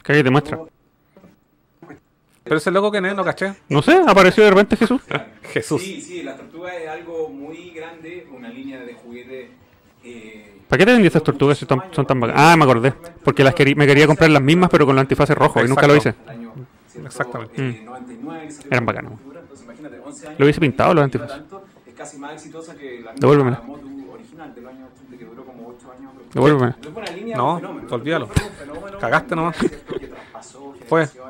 Cállate, 0.03 0.31
muestra. 0.31 0.59
Pero 2.49 2.59
ese 2.59 2.71
loco 2.71 2.91
que 2.91 3.01
no, 3.01 3.13
no 3.15 3.25
caché. 3.25 3.55
No 3.69 3.83
sé, 3.83 4.01
apareció 4.07 4.45
de 4.45 4.51
repente 4.51 4.77
Jesús. 4.77 5.03
Jesús. 5.53 5.81
Sí, 5.83 6.01
sí, 6.01 6.23
la 6.23 6.37
tortuga 6.37 6.75
es 6.75 6.89
algo 6.89 7.29
muy 7.29 7.71
grande, 7.71 8.27
una 8.35 8.49
línea 8.49 8.81
de 8.81 8.95
juguete. 8.95 9.51
Eh, 10.05 10.55
¿Para 10.69 10.79
qué 10.79 10.87
te 10.87 10.93
vendí 10.93 11.07
estas 11.07 11.23
tortugas 11.23 11.59
si 11.59 11.67
son, 11.67 11.83
son 11.93 12.07
tan 12.07 12.21
bacanas? 12.21 12.43
Ah, 12.45 12.57
me 12.57 12.65
acordé. 12.65 12.93
Porque 13.25 13.43
las 13.45 13.55
querí- 13.55 13.75
me 13.75 13.87
quería 13.87 14.07
comprar 14.07 14.31
las 14.31 14.43
mismas, 14.43 14.69
pero 14.71 14.85
con 14.87 14.95
los 14.95 15.01
antifaces 15.01 15.37
rojos 15.37 15.65
y 15.65 15.69
nunca 15.69 15.87
lo 15.87 15.97
hice. 15.97 16.15
Exactamente. 17.05 17.55
Eh, 17.57 17.83
99 17.85 18.47
que 18.47 18.53
salió 18.53 18.69
Eran 18.73 18.87
bacanas. 18.87 19.13
figura, 19.19 19.41
entonces 19.41 19.65
imagínate, 19.65 19.99
11 20.05 20.27
años, 20.27 20.39
Lo 20.39 20.45
hubiese 20.45 20.61
pintado 20.61 20.95
los 20.95 21.05
antifaces. 21.05 21.37
tanto, 21.37 21.65
Es 21.87 21.95
casi 21.95 22.19
más 22.19 22.33
exitosa 22.35 22.75
que 22.77 23.01
la 23.01 23.13
Devuélvemela. 23.15 23.59
misma 23.61 23.77
Motu 23.77 24.13
original 24.13 24.55
del 24.55 24.67
año 24.67 24.87
80 24.95 25.17
que 25.17 25.25
duró 25.25 25.45
como 25.45 25.69
8 25.69 25.93
años. 25.93 26.13
Devuélveme. 26.35 26.75
Línea, 27.17 27.37
No, 27.37 27.61
olvídalo. 27.91 28.29
Cagaste 29.01 29.35
nomás. 29.37 29.57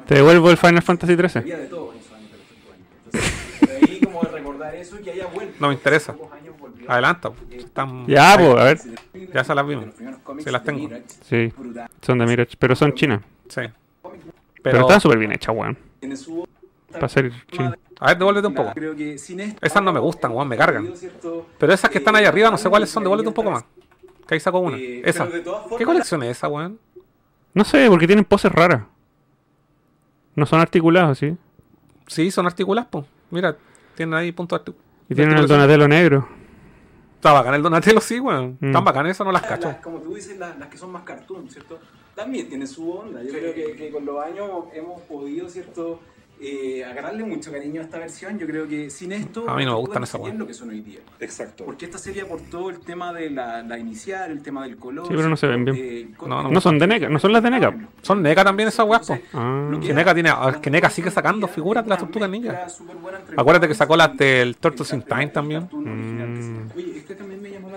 Te 0.07 0.15
devuelvo 0.15 0.51
el 0.51 0.57
Final 0.57 0.83
Fantasy 0.83 1.15
XIII. 1.15 1.29
Había 1.37 1.59
de 1.59 1.67
todo 1.67 1.93
en 1.93 1.99
esos 1.99 2.13
años 2.13 2.31
de 2.31 2.39
los 2.39 2.47
tortugas. 2.49 2.79
Entonces, 3.61 3.69
de 3.69 3.77
ahí 3.77 4.01
como 4.01 4.23
de 4.23 4.29
recordar 4.29 4.75
eso 4.75 4.99
y 4.99 5.03
que 5.03 5.11
haya 5.11 5.27
vuelto. 5.27 5.55
No 5.61 5.69
me 5.69 5.75
interesa. 5.75 6.15
Adelanta. 6.87 7.33
Están... 7.51 8.07
Ya, 8.07 8.35
pues, 8.39 8.49
a 8.49 8.65
ver. 8.65 8.79
Ya 9.35 9.45
se 9.45 9.55
las 9.55 9.67
vimos. 9.67 9.87
Sí 10.43 10.51
las 10.51 10.65
tengo. 10.65 10.89
Sí, 11.29 11.53
son 12.01 12.19
de 12.19 12.27
Mirage, 12.27 12.57
pero 12.59 12.75
son 12.75 12.95
chinas. 12.95 13.21
Sí. 13.49 13.63
Pero, 14.03 14.13
Pero... 14.63 14.81
están 14.81 15.01
súper 15.01 15.19
bien 15.19 15.33
hechas, 15.33 15.55
weón. 15.55 15.77
Para 16.93 17.09
ser 17.09 17.31
chino. 17.51 17.75
A 18.01 18.07
ver, 18.09 18.19
devuélvete 18.19 18.47
un 18.47 18.55
poco. 18.55 18.73
Esas 19.61 19.83
no 19.83 19.93
me 19.93 20.01
gustan, 20.01 20.33
weón, 20.33 20.49
me 20.49 20.57
cargan. 20.57 20.93
Pero 21.59 21.73
esas 21.73 21.91
que 21.91 21.99
están 21.99 22.17
ahí 22.17 22.25
arriba, 22.25 22.51
no 22.51 22.57
sé 22.57 22.71
cuáles 22.71 22.89
son. 22.89 23.03
Devuélvete 23.03 23.29
un 23.29 23.35
poco 23.35 23.51
más. 23.51 23.65
Que 24.27 24.35
ahí 24.35 24.41
saco 24.41 24.59
una. 24.59 24.77
Eh, 24.77 25.03
Esa. 25.05 25.27
¿Qué 25.77 25.85
colección 25.85 26.23
es 26.23 26.37
esa, 26.37 26.49
weón? 26.49 26.79
No 27.55 27.65
sé, 27.65 27.87
porque 27.89 28.07
tienen 28.07 28.25
poses 28.25 28.53
raras. 28.53 28.83
No 30.39 30.47
son 30.47 30.61
articulados, 30.61 31.19
¿sí? 31.19 31.37
Sí, 32.07 32.31
son 32.31 32.47
articuladas, 32.47 32.89
pues. 32.91 33.05
Mira, 33.31 33.57
tienen 33.95 34.15
ahí 34.15 34.33
puntos 34.33 34.59
articulados. 34.59 34.89
Y 35.09 35.15
tienen 35.15 35.37
el 35.39 35.47
Donatello 35.47 35.89
negro. 35.89 36.29
Está 37.17 37.33
bacán 37.33 37.55
el 37.55 37.63
Donatello, 37.63 38.01
sí, 38.01 38.21
weón. 38.21 38.57
Mm. 38.61 38.73
Tan 38.73 38.85
bacán 38.85 39.07
eso, 39.07 39.25
no 39.25 39.33
las 39.33 39.43
cacho. 39.43 39.69
las- 39.69 39.79
como 39.79 39.99
tú 39.99 40.15
dices, 40.15 40.39
las, 40.39 40.57
las 40.59 40.69
que 40.69 40.79
son 40.79 40.93
más 40.93 41.03
cartoon, 41.03 41.51
¿cierto? 41.51 41.81
También 42.15 42.49
tiene 42.49 42.67
su 42.67 42.91
onda. 42.91 43.23
Yo 43.23 43.31
creo 43.31 43.55
que, 43.55 43.75
que 43.77 43.91
con 43.91 44.05
los 44.05 44.25
años 44.25 44.49
hemos 44.75 45.01
podido, 45.03 45.49
¿cierto? 45.49 46.01
Eh, 46.41 46.85
agarrarle 46.85 47.25
mucho 47.25 47.51
cariño 47.51 47.81
a 47.81 47.85
esta 47.85 47.99
versión. 47.99 48.39
Yo 48.39 48.47
creo 48.47 48.69
que 48.69 48.91
sin 48.91 49.11
esto. 49.13 49.49
A 49.51 49.57
mí 49.57 49.65
no 49.65 49.73
me 49.73 49.79
gustan 49.81 50.05
esas 50.05 50.21
lo 50.35 50.47
que 50.47 50.55
son 50.55 50.71
hoy 50.71 50.81
día. 50.83 51.01
Exacto. 51.19 51.65
Porque 51.65 51.85
esta 51.87 51.99
serie 51.99 52.23
aportó 52.23 52.71
el 52.71 52.79
tema 52.81 53.13
de 53.13 53.31
la, 53.31 53.63
la 53.63 53.79
inicial, 53.79 54.31
el 54.31 54.41
tema 54.43 54.63
del 54.65 54.77
color. 54.77 55.07
Sí, 55.09 55.15
pero 55.17 55.29
no 55.29 55.37
se 55.37 55.47
ven 55.49 55.65
bien. 55.65 55.77
eh, 55.79 56.09
No, 56.27 56.45
no. 56.45 56.51
No 56.51 56.61
son 56.61 56.79
de 56.79 56.87
NECA, 56.87 57.09
no 57.09 57.19
son 57.19 57.33
las 57.33 57.43
de 57.43 57.51
NECA. 57.51 57.75
Son 58.03 58.23
NECA 58.23 58.45
también 58.45 58.69
esas. 58.69 58.87
Entonces, 58.87 59.21
Ah. 59.33 59.71
Que 59.85 59.93
NECA 59.93 60.15
tiene- 60.15 60.31
que 60.63 60.71
NECA 60.71 60.91
sigue 60.91 61.11
sacando 61.11 61.49
figuras 61.49 61.83
de 61.85 61.91
las 61.91 61.99
tortugas 61.99 62.31
ninja. 62.31 62.67
Acuérdate 63.37 63.67
que 63.69 63.75
sacó 63.75 63.97
las 63.97 64.17
del 64.17 64.57
Turtles 64.57 64.93
in 64.93 65.03
Time 65.03 65.29
también. 65.29 65.69
Mm. 65.73 66.71
Oye, 66.77 66.99
este 66.99 67.15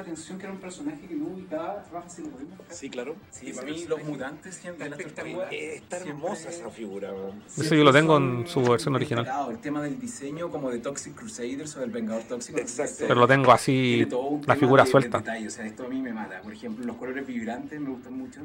la 0.02 0.12
atención 0.12 0.38
que 0.38 0.44
era 0.46 0.54
un 0.54 0.60
personaje 0.60 1.08
que 1.08 1.16
no 1.16 1.26
ubicaba. 1.28 1.84
Rafa, 1.92 2.10
si 2.10 2.22
lo 2.24 2.30
podemos 2.30 2.58
buscar. 2.58 2.76
Sí, 2.76 2.90
claro. 2.90 3.16
Sí, 3.30 3.54
para 3.54 3.68
mí 3.68 3.86
los 3.88 4.04
mutantes 4.04 4.56
siempre 4.56 4.84
de 4.86 4.90
las 4.90 5.00
tortugas. 5.00 5.52
Eh, 5.52 5.76
Está 5.76 5.98
hermosa 5.98 6.50
esa 6.50 6.70
figura. 6.70 7.12
Ese 7.58 7.78
yo 7.78 7.84
lo 7.84 7.94
tengo 7.94 8.18
en 8.18 8.48
su 8.48 8.62
versión 8.64 8.96
original. 8.96 9.28
El 9.50 9.60
tema 9.60 9.82
del 9.82 10.00
diseño 10.00 10.50
como 10.50 10.70
de 10.72 10.80
Toxic 10.80 11.14
Crusaders 11.16 11.76
o 11.78 11.82
del 11.82 11.92
Vengador 11.92 12.24
Tóxico. 12.24 12.58
Exacto. 12.60 12.96
Pero 13.08 13.16
lo 13.20 13.28
tengo 13.28 13.52
así, 13.52 14.06
la 14.46 14.56
figura 14.56 14.84
de- 14.84 14.88
de 14.88 14.92
suelta. 14.92 15.18
detalle, 15.20 15.48
O 15.48 15.52
sea, 15.52 15.66
esto 15.66 15.86
a 15.86 15.90
mí 15.90 16.02
me 16.02 16.14
mata. 16.14 16.42
Por 16.42 16.54
ejemplo, 16.54 16.86
los 16.86 16.96
colores 16.98 17.26
vibrantes 17.26 17.80
me 17.80 17.90
gustan 17.90 18.14
mucho. 18.18 18.42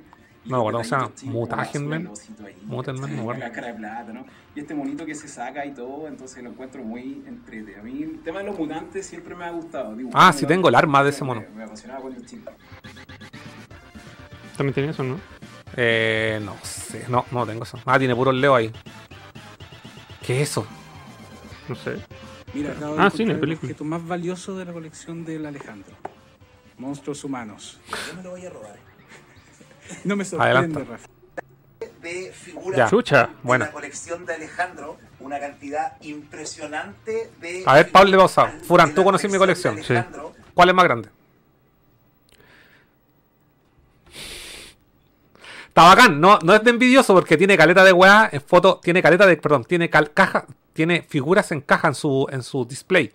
No, 0.49 0.63
bueno, 0.63 0.79
o 0.79 0.85
sea, 0.85 1.11
el 1.23 1.29
Mutenman, 1.29 2.07
¿cachai? 2.07 2.55
no, 2.67 3.23
bueno. 3.23 3.41
La 3.41 3.51
cara 3.51 3.69
de 3.69 3.75
plata, 3.75 4.13
¿no? 4.13 4.25
Y 4.55 4.61
este 4.61 4.75
monito 4.75 5.05
que 5.05 5.15
se 5.15 5.29
saca 5.29 5.67
y 5.67 5.73
todo, 5.75 6.07
entonces 6.07 6.43
lo 6.43 6.51
encuentro 6.51 6.83
muy 6.83 7.23
entrete. 7.27 7.77
A 7.79 7.83
mí 7.83 8.03
el 8.03 8.23
tema 8.23 8.41
de 8.41 8.47
los 8.47 8.59
mutantes 8.59 9.07
siempre 9.07 9.35
me 9.35 9.45
ha 9.45 9.51
gustado. 9.51 9.97
Ah, 10.15 10.33
sí 10.33 10.47
tengo 10.47 10.69
el 10.69 10.75
arma 10.75 11.03
de 11.03 11.11
ese 11.11 11.25
mono. 11.25 11.45
Me, 11.55 11.65
apasionaba 11.65 12.09
era 12.09 12.25
chico. 12.25 12.53
También 14.57 14.75
tiene 14.75 14.91
eso, 14.91 15.03
¿no? 15.03 15.21
Eh, 15.77 16.41
no 16.43 16.57
sé, 16.63 17.05
no, 17.09 17.25
no 17.31 17.47
tengo 17.47 17.65
eso. 17.65 17.79
Ah, 17.85 17.99
tiene 17.99 18.15
puro 18.15 18.33
Leo 18.33 18.55
ahí. 18.55 18.73
¿Qué 20.25 20.43
es 20.43 20.51
eso? 20.51 20.67
No 21.69 21.75
sé. 21.75 21.97
Mira, 22.55 22.73
acabo 22.73 22.95
de 22.95 23.03
Ah, 23.03 23.11
sí, 23.11 23.25
el 23.25 23.39
película. 23.39 23.67
objeto 23.71 23.85
más 23.85 24.07
valioso 24.07 24.57
de 24.57 24.65
la 24.65 24.73
colección 24.73 25.25
del 25.25 25.45
Alejandro. 25.45 25.95
Monstruos 26.79 27.25
humanos. 27.25 27.79
Yo 28.09 28.17
me 28.17 28.23
lo 28.23 28.31
voy 28.31 28.47
a 28.47 28.51
robar. 28.51 28.86
No 30.05 30.17
me 30.17 30.25
sorprende. 30.25 30.85
Rafa. 30.85 31.07
De 32.03 32.33
figuras 32.33 32.77
Ya. 32.79 32.89
Chucha. 32.89 33.27
de 33.27 33.33
Bueno. 33.43 33.65
la 33.67 33.73
colección 33.73 34.25
de 34.27 34.35
Alejandro, 34.35 34.97
una 35.21 35.39
cantidad 35.41 35.97
impresionante 36.03 37.31
de. 37.41 37.63
A 37.67 37.75
ver, 37.75 37.91
Pablo 37.91 38.29
Furán, 38.63 38.89
la 38.91 38.95
tú 38.95 39.05
conoces 39.05 39.31
mi 39.31 39.39
colección. 39.39 39.77
Sí. 39.83 39.93
Alejandro. 39.93 40.33
¿Cuál 40.55 40.69
es 40.71 40.75
más 40.75 40.85
grande? 40.85 41.09
Está 45.69 45.83
bacán, 45.83 46.21
no, 46.21 46.39
no 46.43 46.55
es 46.55 46.65
de 46.65 46.71
envidioso 46.71 47.13
porque 47.13 47.37
tiene 47.37 47.57
caleta 47.57 47.85
de 47.85 47.93
weá 47.93 48.29
en 48.33 48.41
foto, 48.41 48.81
tiene 48.83 49.03
caleta 49.03 49.27
de, 49.27 49.37
perdón, 49.37 49.65
tiene 49.65 49.91
cal- 49.91 50.13
caja, 50.15 50.47
tiene 50.73 51.03
figuras 51.03 51.53
en 51.53 51.61
caja 51.61 51.89
en 51.89 51.95
su, 51.95 52.27
en 52.31 52.43
su 52.43 52.65
display, 52.65 53.13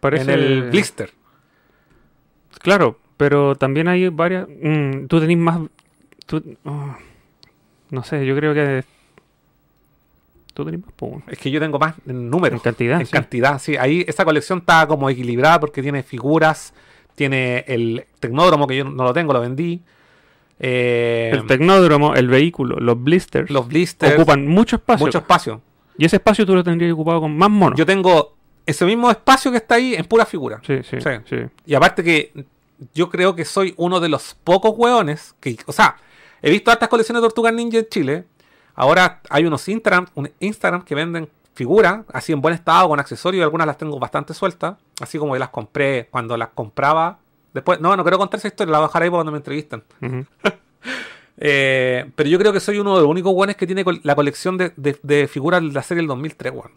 Parece 0.00 0.22
en 0.24 0.30
el 0.30 0.62
blister. 0.70 1.12
Claro, 2.60 2.98
pero 3.16 3.54
también 3.56 3.88
hay 3.88 4.08
varias. 4.08 4.46
mm, 4.48 5.06
tú 5.06 5.20
tenés 5.20 5.38
más. 5.38 5.60
tú- 6.26 6.56
oh, 6.64 6.96
no 7.90 8.02
sé, 8.04 8.24
yo 8.26 8.34
creo 8.36 8.52
que. 8.54 8.84
Tú 10.54 10.64
tenés 10.64 10.80
más. 10.80 11.22
Es 11.28 11.38
que 11.38 11.50
yo 11.50 11.60
tengo 11.60 11.78
más 11.78 11.94
en 12.06 12.30
número. 12.30 12.56
En 12.56 12.60
cantidad, 12.60 13.00
En 13.00 13.06
sí. 13.06 13.12
cantidad, 13.12 13.58
sí. 13.58 13.76
Ahí 13.76 14.04
esa 14.08 14.24
colección 14.24 14.60
está 14.60 14.86
como 14.86 15.10
equilibrada 15.10 15.60
porque 15.60 15.82
tiene 15.82 16.02
figuras, 16.02 16.72
tiene 17.14 17.64
el 17.68 18.06
tecnódromo 18.20 18.66
que 18.66 18.76
yo 18.78 18.84
no 18.84 19.04
lo 19.04 19.12
tengo, 19.12 19.32
lo 19.32 19.40
vendí. 19.40 19.82
Eh, 20.58 21.30
El 21.34 21.46
tecnódromo, 21.46 22.14
el 22.14 22.28
vehículo, 22.28 22.76
los 22.80 23.02
blisters. 23.02 23.50
los 23.50 23.68
blisters, 23.68 24.14
ocupan 24.14 24.46
mucho 24.46 24.76
espacio. 24.76 25.04
mucho 25.06 25.18
espacio. 25.18 25.60
Y 25.98 26.06
ese 26.06 26.16
espacio 26.16 26.46
tú 26.46 26.54
lo 26.54 26.64
tendrías 26.64 26.92
ocupado 26.92 27.20
con 27.20 27.36
más 27.36 27.50
monos. 27.50 27.78
Yo 27.78 27.84
tengo 27.84 28.34
ese 28.64 28.86
mismo 28.86 29.10
espacio 29.10 29.50
que 29.50 29.58
está 29.58 29.74
ahí 29.74 29.94
en 29.94 30.06
pura 30.06 30.24
figura. 30.24 30.60
Sí, 30.66 30.78
sí, 30.82 30.96
Sí. 31.00 31.10
sí. 31.26 31.36
Y 31.66 31.74
aparte 31.74 32.02
que 32.02 32.32
yo 32.94 33.08
creo 33.10 33.34
que 33.34 33.44
soy 33.44 33.74
uno 33.76 34.00
de 34.00 34.08
los 34.08 34.34
pocos 34.44 34.72
hueones 34.76 35.34
que, 35.40 35.56
o 35.66 35.72
sea, 35.72 35.96
he 36.42 36.50
visto 36.50 36.70
hartas 36.70 36.88
colecciones 36.88 37.22
de 37.22 37.28
Tortugas 37.28 37.52
Ninja 37.54 37.78
en 37.78 37.88
Chile. 37.88 38.24
Ahora 38.74 39.20
hay 39.30 39.44
unos 39.46 39.66
Instagram, 39.68 40.06
un 40.14 40.30
Instagram 40.40 40.82
que 40.84 40.94
venden 40.94 41.28
figuras 41.54 42.04
así 42.12 42.32
en 42.32 42.42
buen 42.42 42.54
estado 42.54 42.88
con 42.88 43.00
accesorios 43.00 43.40
y 43.40 43.42
algunas 43.42 43.66
las 43.66 43.78
tengo 43.78 43.98
bastante 43.98 44.34
sueltas, 44.34 44.76
así 45.00 45.16
como 45.18 45.32
que 45.32 45.38
las 45.38 45.48
compré 45.48 46.08
cuando 46.10 46.36
las 46.36 46.48
compraba. 46.50 47.18
Después, 47.54 47.80
no, 47.80 47.96
no 47.96 48.02
quiero 48.04 48.18
contar 48.18 48.38
esa 48.38 48.48
historia, 48.48 48.72
la 48.72 48.80
bajaré 48.80 49.10
cuando 49.10 49.32
me 49.32 49.38
entrevistan. 49.38 49.82
Eh, 51.38 52.10
pero 52.14 52.28
yo 52.30 52.38
creo 52.38 52.52
que 52.52 52.60
soy 52.60 52.78
uno 52.78 52.94
de 52.96 53.02
los 53.02 53.10
únicos 53.10 53.32
hueones 53.34 53.56
que 53.56 53.66
tiene 53.66 53.84
la 54.04 54.14
colección 54.14 54.56
de, 54.56 54.72
de- 54.76 54.98
de 55.02 55.28
figuras 55.28 55.60
de 55.60 55.68
la 55.72 55.82
serie 55.82 56.00
del 56.00 56.08
2003, 56.08 56.52
weón. 56.52 56.72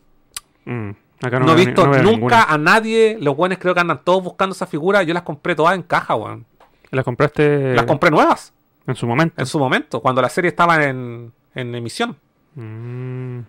Mm, 0.65 0.91
Acá 1.21 1.39
no, 1.39 1.47
No, 1.47 1.53
he 1.53 1.55
visto 1.65 1.85
no 1.85 1.91
nunca 1.97 2.03
ninguna. 2.11 2.43
a 2.43 2.57
nadie, 2.57 3.17
los 3.19 3.37
hueones 3.37 3.57
creo 3.59 3.73
que 3.73 3.79
andan 3.81 4.01
todos 4.03 4.23
buscando 4.23 4.53
esa 4.53 4.65
figura, 4.65 5.03
yo 5.03 5.13
las 5.13 5.23
compré 5.23 5.55
todas 5.55 5.75
en 5.75 5.83
caja, 5.83 6.15
weón. 6.15 6.45
Las 6.91 7.03
compraste 7.05 7.73
Las 7.75 7.85
compré 7.85 8.09
nuevas. 8.11 8.53
en 8.87 8.95
su 8.95 9.05
momento. 9.05 9.35
en 9.41 9.45
su 9.45 9.59
momento, 9.59 9.99
cuando 10.01 10.21
la 10.21 10.29
serie 10.29 10.49
estaba 10.49 10.83
en, 10.85 11.31
en 11.55 11.75
emisión. 11.75 12.15
Mm. 12.55 13.39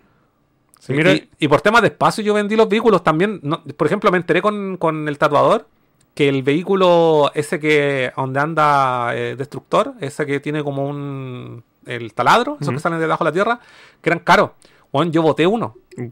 Sí, 0.79 0.93
Mira- 0.93 1.13
y, 1.13 1.29
y 1.39 1.47
por 1.47 1.61
temas 1.61 1.81
de 1.81 1.89
espacio 1.89 2.23
yo 2.23 2.33
vendí 2.33 2.55
los 2.55 2.67
vehículos 2.67 3.03
también. 3.03 3.39
no- 3.43 3.63
por 3.63 3.87
ejemplo, 3.87 4.11
me 4.11 4.17
enteré 4.17 4.41
con, 4.41 4.77
con 4.77 5.07
el 5.07 5.17
tatuador 5.17 5.67
que 6.13 6.27
el 6.27 6.43
vehículo 6.43 7.31
ese 7.35 7.59
que 7.59 8.11
donde 8.17 8.39
anda 8.41 9.15
eh, 9.15 9.35
Destructor, 9.37 9.93
ese 10.01 10.25
que 10.25 10.39
tiene 10.41 10.61
como 10.63 10.87
un 10.87 11.63
el 11.85 12.13
taladro, 12.13 12.57
esos 12.59 12.73
que 12.73 12.79
salen 12.79 12.99
de 12.99 13.05
debajo 13.05 13.23
de 13.23 13.29
la 13.29 13.33
tierra, 13.33 13.59
que 14.01 14.09
eran 14.09 14.19
caros. 14.19 14.51
Bueno, 14.91 15.11
yo 15.11 15.21
boté 15.21 15.47
uno. 15.47 15.75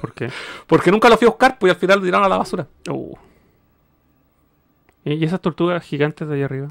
¿Por 0.00 0.12
qué? 0.12 0.30
Porque 0.66 0.90
nunca 0.90 1.08
lo 1.08 1.16
fui 1.16 1.26
a 1.26 1.30
buscar, 1.30 1.58
pues 1.58 1.70
y 1.70 1.74
al 1.74 1.80
final 1.80 1.98
lo 1.98 2.04
tiraron 2.04 2.24
a 2.26 2.28
la 2.28 2.38
basura. 2.38 2.66
Uh. 2.88 3.14
¿Y 5.04 5.24
esas 5.24 5.40
tortugas 5.40 5.82
gigantes 5.84 6.28
de 6.28 6.34
ahí 6.34 6.42
arriba? 6.42 6.68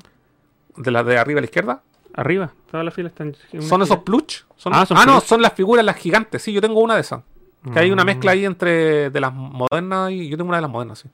De 0.77 0.91
la 0.91 1.03
de 1.03 1.17
arriba 1.17 1.39
a 1.39 1.41
la 1.41 1.45
izquierda. 1.45 1.81
Arriba, 2.13 2.51
todas 2.71 2.85
las 2.85 2.93
filas 2.93 3.11
están. 3.11 3.35
¿Son 3.61 3.81
esos 3.81 3.99
plush? 3.99 4.41
Son- 4.55 4.73
Ah, 4.73 4.85
ah, 4.89 5.05
no, 5.05 5.21
son 5.21 5.41
las 5.41 5.53
figuras, 5.53 5.85
las 5.85 5.95
gigantes. 5.97 6.41
Sí, 6.41 6.51
yo 6.51 6.61
tengo 6.61 6.79
una 6.81 6.95
de 6.95 7.01
esas. 7.01 7.21
Que 7.73 7.79
hay 7.79 7.91
una 7.91 8.03
Mm. 8.03 8.07
mezcla 8.07 8.31
ahí 8.31 8.45
entre 8.45 9.09
de 9.09 9.19
las 9.19 9.33
modernas 9.33 10.11
y 10.11 10.29
yo 10.29 10.37
tengo 10.37 10.47
una 10.49 10.57
de 10.57 10.61
las 10.61 10.71
modernas, 10.71 10.99
sí. 10.99 11.09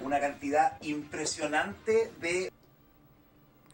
Una 0.00 0.18
cantidad 0.18 0.80
impresionante 0.82 2.12
de 2.20 2.50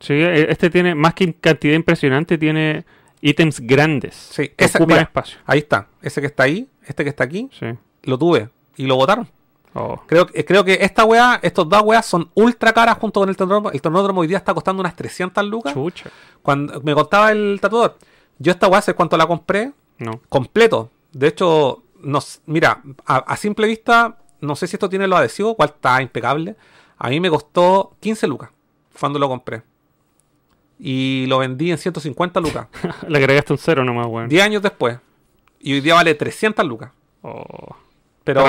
Sí, 0.00 0.14
e- 0.14 0.50
este 0.50 0.70
tiene, 0.70 0.94
más 0.94 1.12
que 1.14 1.34
cantidad 1.34 1.74
impresionante, 1.74 2.38
tiene 2.38 2.84
ítems 3.20 3.60
grandes. 3.60 4.14
Sí, 4.14 4.48
que 4.48 4.64
esa- 4.64 4.78
ocupan 4.78 4.94
mira. 4.96 5.02
espacio. 5.02 5.38
Ahí 5.46 5.58
está. 5.60 5.88
Ese 6.02 6.20
que 6.20 6.26
está 6.26 6.44
ahí, 6.44 6.68
este 6.86 7.04
que 7.04 7.10
está 7.10 7.24
aquí, 7.24 7.48
Sí. 7.58 7.66
lo 8.04 8.18
tuve 8.18 8.48
y 8.76 8.86
lo 8.86 8.96
botaron. 8.96 9.28
Oh. 9.74 10.00
Creo, 10.06 10.26
que- 10.26 10.44
creo 10.44 10.64
que 10.64 10.78
esta 10.80 11.04
weá, 11.04 11.38
estos 11.42 11.68
dos 11.68 11.82
weas 11.84 12.04
son 12.04 12.28
ultra 12.34 12.72
caras 12.72 12.98
junto 12.98 13.20
con 13.20 13.28
el 13.28 13.36
tecnódromo. 13.36 13.70
El 13.70 13.80
tecnódromo 13.80 14.20
hoy 14.22 14.26
día 14.26 14.38
está 14.38 14.52
costando 14.52 14.80
unas 14.80 14.96
300 14.96 15.44
lucas. 15.46 15.72
Chucha. 15.74 16.10
Cuando 16.42 16.80
me 16.80 16.92
contaba 16.94 17.30
el 17.30 17.58
tatuador, 17.60 17.96
yo 18.38 18.50
esta 18.52 18.66
weá, 18.66 18.80
¿sabes 18.80 18.96
cuánto 18.96 19.16
la 19.16 19.26
compré? 19.26 19.70
No. 19.98 20.20
Completo. 20.28 20.90
De 21.12 21.28
hecho, 21.28 21.82
nos, 22.00 22.40
mira, 22.46 22.82
a, 23.06 23.16
a 23.18 23.36
simple 23.36 23.66
vista, 23.68 24.16
no 24.40 24.56
sé 24.56 24.66
si 24.66 24.74
esto 24.76 24.88
tiene 24.88 25.06
los 25.06 25.18
adhesivos, 25.20 25.54
cual 25.54 25.68
está 25.74 26.00
impecable. 26.02 26.56
A 26.98 27.08
mí 27.10 27.20
me 27.20 27.30
costó 27.30 27.94
15 28.00 28.26
lucas 28.26 28.50
cuando 28.98 29.18
lo 29.20 29.28
compré. 29.28 29.62
Y 30.82 31.26
lo 31.26 31.38
vendí 31.38 31.70
en 31.70 31.78
150 31.78 32.40
lucas. 32.40 32.66
Le 33.08 33.18
agregaste 33.18 33.52
un 33.52 33.58
cero 33.58 33.84
nomás, 33.84 34.06
weón. 34.06 34.28
10 34.28 34.42
años 34.42 34.62
después. 34.62 34.98
Y 35.60 35.74
hoy 35.74 35.80
día 35.82 35.94
vale 35.94 36.14
300 36.14 36.64
lucas. 36.64 36.90
Oh. 37.22 37.76
Pero 38.24 38.40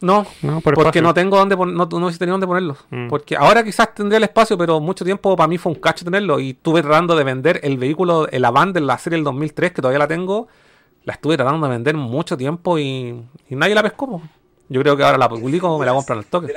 no, 0.00 0.26
No, 0.40 0.60
por 0.62 0.74
porque 0.74 0.80
espacio. 0.98 1.02
no 1.02 1.12
tengo 1.12 1.36
dónde 1.36 1.56
no, 1.56 1.66
no 1.66 1.84
hubiese 1.84 2.18
tenido 2.18 2.34
dónde 2.34 2.46
ponerlos. 2.46 2.78
Mm. 2.88 3.08
Porque 3.08 3.36
ahora 3.36 3.62
quizás 3.62 3.94
tendría 3.94 4.16
el 4.16 4.24
espacio, 4.24 4.56
pero 4.56 4.80
mucho 4.80 5.04
tiempo 5.04 5.36
para 5.36 5.46
mí 5.46 5.58
fue 5.58 5.72
un 5.72 5.78
cacho 5.78 6.06
tenerlo. 6.06 6.40
Y 6.40 6.50
estuve 6.50 6.80
tratando 6.82 7.14
de 7.16 7.24
vender 7.24 7.60
el 7.62 7.76
vehículo, 7.76 8.26
el 8.28 8.44
Avant 8.46 8.72
de 8.72 8.80
la 8.80 8.96
serie 8.96 9.18
del 9.18 9.24
2003, 9.24 9.72
que 9.72 9.82
todavía 9.82 9.98
la 9.98 10.08
tengo. 10.08 10.48
La 11.04 11.14
estuve 11.14 11.36
tratando 11.36 11.66
de 11.66 11.72
vender 11.72 11.96
mucho 11.96 12.36
tiempo 12.36 12.78
y, 12.78 13.22
y 13.50 13.56
nadie 13.56 13.74
la 13.74 13.82
pescó. 13.82 14.06
po. 14.08 14.22
Yo 14.70 14.80
creo 14.80 14.96
que 14.96 15.02
ahora 15.02 15.18
la 15.18 15.28
publico, 15.28 15.78
me 15.78 15.84
la 15.84 15.92
compran 15.92 16.18
al 16.18 16.24
de 16.24 16.30
toque. 16.30 16.54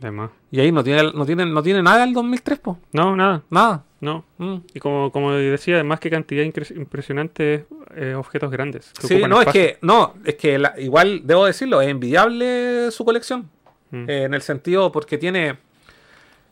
De 0.00 0.10
más. 0.10 0.30
Y 0.50 0.60
ahí 0.60 0.72
no 0.72 0.82
tiene, 0.82 1.12
no 1.12 1.26
tiene, 1.26 1.44
no 1.46 1.62
tiene 1.62 1.82
nada 1.82 2.00
del 2.04 2.14
2003, 2.14 2.58
po. 2.58 2.78
No, 2.92 3.14
nada. 3.16 3.42
Nada. 3.50 3.84
No. 4.00 4.24
Mm. 4.38 4.56
Y 4.74 4.80
como, 4.80 5.12
como 5.12 5.32
decía, 5.32 5.84
más 5.84 6.00
que 6.00 6.08
cantidad 6.10 6.42
impresionante, 6.44 7.66
eh, 7.94 8.14
objetos 8.14 8.50
grandes. 8.50 8.92
que 8.98 9.06
Sí, 9.06 9.22
no, 9.28 9.42
es 9.42 9.48
que, 9.48 9.78
no, 9.82 10.14
es 10.24 10.36
que 10.36 10.58
la- 10.58 10.74
igual 10.78 11.20
debo 11.24 11.44
decirlo, 11.44 11.82
es 11.82 11.88
envidiable 11.88 12.90
su 12.90 13.04
colección. 13.04 13.50
Mm. 13.90 14.08
Eh, 14.08 14.22
en 14.24 14.34
el 14.34 14.42
sentido 14.42 14.90
porque 14.92 15.18
tiene 15.18 15.58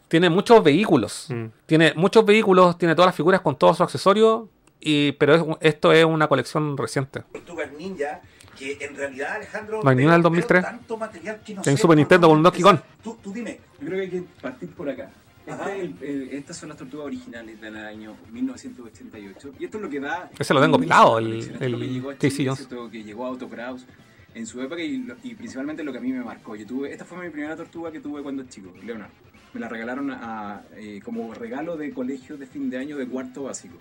tiene 0.09 0.31
muchos 0.31 0.62
vehículos. 0.65 1.27
Mm. 1.28 1.44
Tiene 1.67 1.93
muchos 1.94 2.25
vehículos, 2.25 2.77
tiene 2.78 2.94
todas 2.94 3.09
las 3.09 3.15
figuras 3.17 3.41
con 3.43 3.57
todos 3.57 3.77
sus 3.77 3.85
accesorios. 3.85 4.43
Y, 4.81 5.12
pero 5.12 5.35
es 5.35 5.43
un- 5.43 5.57
esto 5.60 5.93
es 5.93 6.05
una 6.05 6.28
colección 6.28 6.77
reciente. 6.77 7.23
tortugas 7.33 7.73
ninja 7.73 8.20
que 8.59 8.77
en 8.81 8.97
realidad 8.97 9.37
Alejandro 9.37 9.81
No 9.83 9.91
hay 9.91 9.97
ni 9.97 10.03
una 10.05 10.12
del 10.15 10.23
veo- 10.23 10.31
2003. 10.31 10.62
veo 10.62 10.70
tanto 10.70 10.97
material 10.97 11.41
que 11.45 11.55
no 11.55 11.61
En 11.61 11.65
sé 11.65 11.77
Super 11.77 11.97
Nintendo 11.97 12.28
con 12.28 12.37
un 12.39 12.43
Donkey 12.43 12.62
Kong. 12.62 12.78
Tú, 13.03 13.17
tú 13.23 13.33
dime. 13.33 13.61
Yo 13.81 13.87
creo 13.87 13.99
que 13.99 14.03
hay 14.03 14.11
que 14.11 14.23
partir 14.43 14.69
por 14.70 14.89
acá. 14.89 15.11
Este 15.47 15.81
el- 15.81 15.95
el- 16.03 16.28
estas 16.31 16.59
son 16.59 16.69
las 16.69 16.77
tortugas 16.78 17.07
originales 17.07 17.59
del 17.61 17.77
año 17.77 18.15
1988. 18.31 19.53
Y 19.59 19.65
esto 19.65 19.78
es 19.78 19.83
lo 19.83 19.89
que 19.89 20.01
da. 20.01 20.31
Ese 20.39 20.53
lo 20.55 20.61
tengo 20.61 20.78
pelado, 20.78 21.20
la 21.20 21.27
el- 21.28 21.39
lo 21.39 21.59
que 21.59 21.65
el 21.65 21.78
llegó 21.95 22.12
Chile, 22.15 22.51
que 22.93 23.03
llegó 23.05 23.25
a 23.25 23.28
Autocraus 23.28 23.87
en 24.35 24.47
su 24.47 24.61
época 24.61 24.83
y, 24.83 24.99
lo- 24.99 25.17
y 25.23 25.35
principalmente 25.35 25.83
lo 25.83 25.93
que 25.93 25.99
a 25.99 26.01
mí 26.03 26.12
me 26.12 26.23
marcó. 26.23 26.55
Yo 26.57 26.67
tuve, 26.67 26.93
esta 26.93 27.05
fue 27.05 27.19
mi 27.25 27.31
primera 27.31 27.57
tortuga 27.57 27.91
que 27.91 28.01
tuve 28.01 28.23
cuando 28.23 28.43
chico, 28.45 28.73
Leonardo. 28.85 29.12
Me 29.55 29.61
la 29.61 29.69
regalaron 29.69 30.11
a- 30.11 30.62
eh, 30.77 31.01
como 31.03 31.33
regalo 31.33 31.77
de 31.78 31.93
colegio 31.93 32.37
de 32.37 32.47
fin 32.47 32.69
de 32.69 32.77
año 32.78 32.97
de 32.99 33.07
cuarto 33.07 33.45
básico. 33.45 33.77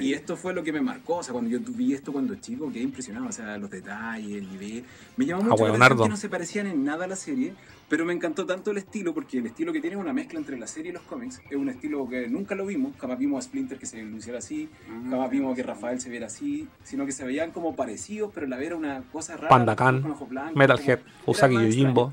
Y 0.00 0.12
esto 0.12 0.36
fue 0.36 0.54
lo 0.54 0.62
que 0.62 0.72
me 0.72 0.80
marcó, 0.80 1.16
o 1.16 1.22
sea, 1.22 1.32
cuando 1.32 1.50
yo 1.50 1.58
vi 1.60 1.94
esto 1.94 2.12
cuando 2.12 2.34
chico, 2.36 2.70
quedé 2.72 2.82
impresionado, 2.82 3.26
o 3.26 3.32
sea, 3.32 3.56
los 3.58 3.70
detalles, 3.70 4.38
el 4.38 4.50
nivel. 4.50 4.84
Me 5.16 5.26
llamó 5.26 5.42
mucho 5.42 5.66
la 5.66 5.74
atención 5.74 6.08
que 6.08 6.08
no 6.08 6.16
se 6.16 6.28
parecían 6.28 6.66
en 6.66 6.84
nada 6.84 7.04
a 7.04 7.08
la 7.08 7.16
serie, 7.16 7.54
pero 7.88 8.04
me 8.04 8.12
encantó 8.12 8.46
tanto 8.46 8.70
el 8.70 8.78
estilo, 8.78 9.14
porque 9.14 9.38
el 9.38 9.46
estilo 9.46 9.72
que 9.72 9.80
tiene 9.80 9.96
es 9.96 10.02
una 10.02 10.12
mezcla 10.12 10.38
entre 10.38 10.58
la 10.58 10.66
serie 10.66 10.90
y 10.90 10.94
los 10.94 11.02
cómics. 11.02 11.40
Es 11.48 11.56
un 11.56 11.68
estilo 11.68 12.08
que 12.08 12.28
nunca 12.28 12.54
lo 12.54 12.66
vimos, 12.66 12.92
jamás 12.98 13.18
vimos 13.18 13.38
a 13.38 13.48
Splinter 13.48 13.78
que 13.78 13.86
se 13.86 14.02
luciera 14.02 14.38
así, 14.38 14.68
jamás 15.10 15.30
vimos 15.30 15.54
que 15.54 15.62
Rafael 15.62 16.00
se 16.00 16.10
viera 16.10 16.26
así, 16.26 16.66
sino 16.82 17.06
que 17.06 17.12
se 17.12 17.24
veían 17.24 17.50
como 17.50 17.76
parecidos, 17.76 18.30
pero 18.34 18.46
la 18.46 18.60
era 18.62 18.76
una 18.76 19.02
cosa 19.12 19.36
rara. 19.36 19.48
Panda 19.48 19.76
Khan, 19.76 20.02
con 20.02 20.12
ojos 20.12 20.28
blancos, 20.28 20.56
Metalhead, 20.56 21.00
Usagi 21.26 21.54
Yojimbo. 21.54 22.12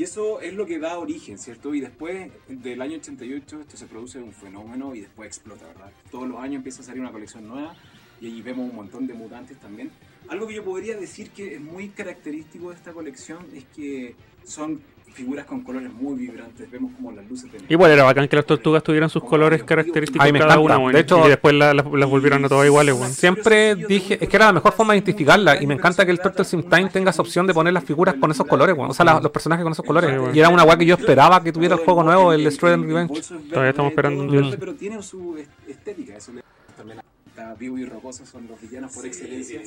Y 0.00 0.04
eso 0.04 0.40
es 0.40 0.54
lo 0.54 0.64
que 0.64 0.78
da 0.78 0.98
origen, 0.98 1.38
¿cierto? 1.38 1.74
Y 1.74 1.80
después 1.82 2.32
del 2.48 2.80
año 2.80 2.96
88 2.96 3.60
esto 3.60 3.76
se 3.76 3.84
produce 3.84 4.18
un 4.18 4.32
fenómeno 4.32 4.94
y 4.94 5.02
después 5.02 5.26
explota, 5.26 5.66
¿verdad? 5.66 5.92
Todos 6.10 6.26
los 6.26 6.38
años 6.38 6.54
empieza 6.56 6.80
a 6.80 6.84
salir 6.86 7.02
una 7.02 7.12
colección 7.12 7.46
nueva 7.46 7.76
y 8.18 8.28
ahí 8.28 8.40
vemos 8.40 8.70
un 8.70 8.76
montón 8.76 9.06
de 9.06 9.12
mutantes 9.12 9.60
también. 9.60 9.90
Algo 10.28 10.46
que 10.46 10.54
yo 10.54 10.64
podría 10.64 10.96
decir 10.96 11.28
que 11.32 11.56
es 11.56 11.60
muy 11.60 11.90
característico 11.90 12.70
de 12.70 12.76
esta 12.76 12.94
colección 12.94 13.44
es 13.54 13.66
que 13.76 14.16
son 14.42 14.80
figuras 15.12 15.44
con 15.46 15.62
colores 15.62 15.92
muy 15.92 16.14
vibrantes, 16.18 16.70
vemos 16.70 16.92
como 16.96 17.12
las 17.12 17.28
luces 17.28 17.50
Igual 17.68 17.90
era 17.90 18.04
bacán 18.04 18.26
que 18.28 18.36
las 18.36 18.46
tortugas 18.46 18.82
tuvieran 18.82 19.10
sus 19.10 19.22
colores 19.24 19.62
característicos 19.62 20.24
Ay, 20.24 20.32
me 20.32 20.38
cada 20.38 20.54
encanta. 20.54 20.64
una, 20.64 20.78
weón, 20.78 20.92
De 20.92 21.00
hecho- 21.00 21.26
y 21.26 21.28
después 21.28 21.54
la- 21.54 21.74
las 21.74 21.84
volvieron 22.08 22.44
a 22.44 22.48
todas 22.48 22.66
iguales, 22.66 22.94
weón. 22.94 23.10
Siempre 23.12 23.74
dije, 23.74 24.18
es 24.20 24.28
que 24.28 24.36
era 24.36 24.46
la 24.46 24.52
mejor 24.52 24.72
forma 24.72 24.92
de 24.94 24.98
identificarla 24.98 25.62
y 25.62 25.66
me 25.66 25.74
encanta 25.74 26.04
que 26.04 26.10
el 26.12 26.20
Turtles 26.20 26.52
in 26.54 26.62
Time 26.62 26.88
tenga 26.90 27.10
esa 27.10 27.22
opción 27.22 27.46
de 27.46 27.54
poner 27.54 27.72
las 27.72 27.84
figuras 27.84 28.14
con 28.20 28.30
esos 28.30 28.46
colores, 28.46 28.76
o 28.78 28.94
sea, 28.94 29.04
la- 29.04 29.20
los 29.20 29.30
personajes 29.30 29.62
con 29.62 29.72
esos 29.72 29.84
colores. 29.84 30.18
Y 30.34 30.38
era 30.38 30.48
una 30.48 30.64
weá 30.64 30.76
que 30.76 30.86
yo 30.86 30.94
esperaba 30.94 31.42
que 31.42 31.52
tuviera 31.52 31.74
el 31.74 31.80
juego 31.84 32.02
nuevo, 32.02 32.32
el 32.32 32.44
Destroy 32.44 32.72
and 32.74 32.84
Revenge. 32.86 33.20
Todavía 33.50 33.70
estamos 33.70 33.90
esperando 33.90 34.22
un 34.24 34.56
pero 34.58 34.74
tiene 34.74 35.02
su 35.02 35.36
est- 35.36 35.50
estética, 35.68 36.16
eso 36.16 36.32
le- 36.32 36.42
también 36.76 36.98
está 37.40 37.54
vivo 37.54 37.78
y 37.78 37.84
rocoso 37.84 38.26
son 38.26 38.46
los 38.48 38.60
villanos 38.60 38.92
por 38.92 39.06
excelencia. 39.06 39.60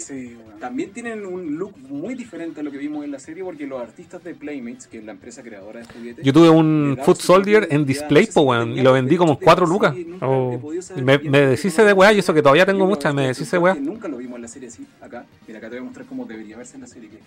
También 0.60 0.92
tienen 0.92 1.26
un 1.26 1.58
look 1.58 1.74
muy 1.90 2.16
diferente 2.16 2.62
a 2.62 2.64
lo 2.64 2.72
que 2.72 2.78
vimos 2.78 3.04
en 3.04 3.12
la 3.12 3.20
serie 3.20 3.44
porque 3.44 3.66
los 3.66 3.82
artistas 3.82 4.24
de 4.24 4.36
Playmates, 4.36 4.88
que 4.88 5.00
es 5.00 5.04
la 5.04 5.12
empresa 5.12 5.42
creadora 5.42 5.80
de 5.82 5.86
juguetes, 5.88 6.26
Yo 6.26 6.34
tuve 6.34 6.50
un 6.50 6.98
Foot 7.04 7.18
Soldier 7.18 7.68
en 7.72 7.86
display, 7.86 8.26
No 8.26 8.28
sé 8.28 8.34
po, 8.34 8.64
si 8.64 8.72
y 8.72 8.82
lo 8.82 8.94
vendí 8.94 9.18
como 9.18 9.34
en 9.34 9.40
derechos 9.40 9.40
de 9.40 9.46
4 9.46 9.66
esa 9.66 9.74
lucas. 9.74 9.96
Oh. 10.22 10.72
me, 11.02 11.18
me 11.18 11.42
deshice 11.48 11.84
de 11.84 11.94
weá 11.94 12.14
y 12.14 12.20
eso 12.20 12.34
que 12.34 12.42
todavía 12.42 12.66
tengo 12.66 12.86
muchas, 12.86 13.14
me 13.14 13.28
deshice 13.28 13.58
de 13.58 13.64
weá. 13.64 13.76
Nunca 13.76 14.08
lo 14.08 14.18
vimos 14.18 14.36
en 14.36 14.42
la 14.44 14.48
serie 14.48 14.70
así, 14.70 14.86
acá. 15.02 15.26
Mira, 15.48 15.60
acá 15.60 15.70
te 15.70 15.76
voy 15.76 15.82
a 15.82 15.86
mostrar 15.86 16.06
cómo 16.06 16.26
debería 16.26 16.58
verse 16.58 16.76
en 16.76 16.82
la 16.82 16.88
serie. 16.88 17.10
que. 17.10 17.18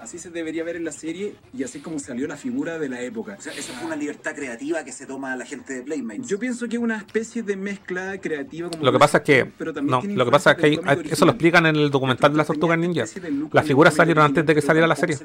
Así 0.00 0.18
se 0.18 0.30
debería 0.30 0.62
ver 0.62 0.76
en 0.76 0.84
la 0.84 0.92
serie 0.92 1.34
y 1.52 1.64
así 1.64 1.80
como 1.80 1.98
salió 1.98 2.28
la 2.28 2.36
figura 2.36 2.78
de 2.78 2.88
la 2.88 3.00
época. 3.02 3.36
O 3.38 3.40
sea, 3.42 3.52
esa 3.52 3.72
fue 3.72 3.86
una 3.86 3.96
libertad 3.96 4.34
creativa 4.34 4.84
que 4.84 4.92
se 4.92 5.06
toma 5.06 5.34
la 5.34 5.44
gente 5.44 5.74
de 5.74 5.82
Playmates. 5.82 6.26
Yo 6.28 6.38
pienso 6.38 6.68
que 6.68 6.76
es 6.76 6.82
una 6.82 6.98
especie 6.98 7.42
de 7.42 7.56
mezcla 7.56 8.16
creativa. 8.20 8.70
Como 8.70 8.84
Lo 8.84 8.92
que 8.92 8.98
pasa 8.98 9.18
es 9.18 9.24
que, 9.24 9.44
pero 9.58 9.72
también 9.74 9.90
no, 9.90 10.00
tiene 10.00 10.14
lo 10.16 10.24
que 10.24 10.30
pasa 10.30 10.52
es 10.52 10.56
que 10.58 10.66
hay- 10.66 10.78
eso 11.10 11.24
lo 11.24 11.32
explican 11.32 11.66
en 11.66 11.76
el 11.76 11.90
documental 11.90 12.30
de 12.30 12.36
las 12.38 12.46
tortugas 12.46 12.78
ninja. 12.78 13.04
Las 13.52 13.66
figuras 13.66 13.94
salieron 13.94 14.24
antes 14.24 14.46
de 14.46 14.54
que 14.54 14.60
saliera 14.62 14.86
la 14.86 14.94
serie. 14.96 15.16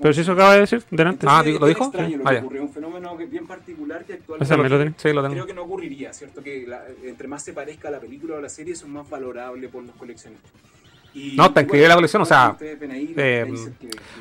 Pero 0.00 0.14
si 0.14 0.20
eso 0.20 0.32
acaba 0.32 0.54
de 0.54 0.60
decir, 0.60 0.82
delante. 0.90 1.26
Ah, 1.28 1.42
¿lo 1.44 1.66
es 1.66 1.74
dijo? 1.74 1.84
extraño 1.86 2.18
lo 2.18 2.24
Ah, 2.26 2.30
que 2.30 2.34
ya. 2.36 2.40
ocurrió, 2.42 2.62
un 2.62 2.70
fenómeno 2.72 3.16
bien 3.16 3.46
particular 3.46 4.04
que 4.04 4.14
actualmente 4.14 4.56
me 4.56 4.68
lo. 4.68 4.78
Sí, 4.96 5.12
lo 5.12 5.22
creo 5.22 5.28
tengo. 5.30 5.46
que 5.46 5.54
no 5.54 5.62
ocurriría, 5.62 6.12
¿cierto? 6.12 6.42
Que 6.42 6.66
la- 6.66 6.84
entre 7.04 7.26
más 7.28 7.42
se 7.42 7.52
parezca 7.52 7.88
a 7.88 7.90
la 7.90 8.00
película 8.00 8.34
o 8.34 8.38
a 8.38 8.42
la 8.42 8.48
serie, 8.48 8.74
son 8.76 8.90
más 8.92 9.08
valorables 9.10 9.70
por 9.70 9.82
los 9.82 9.94
coleccionistas. 9.96 10.50
Y- 11.14 11.34
No, 11.36 11.46
está 11.46 11.60
increíble 11.62 11.88
la 11.88 11.94
colección, 11.94 12.22
o 12.22 12.24
sea, 12.24 12.56
eh, 12.60 13.52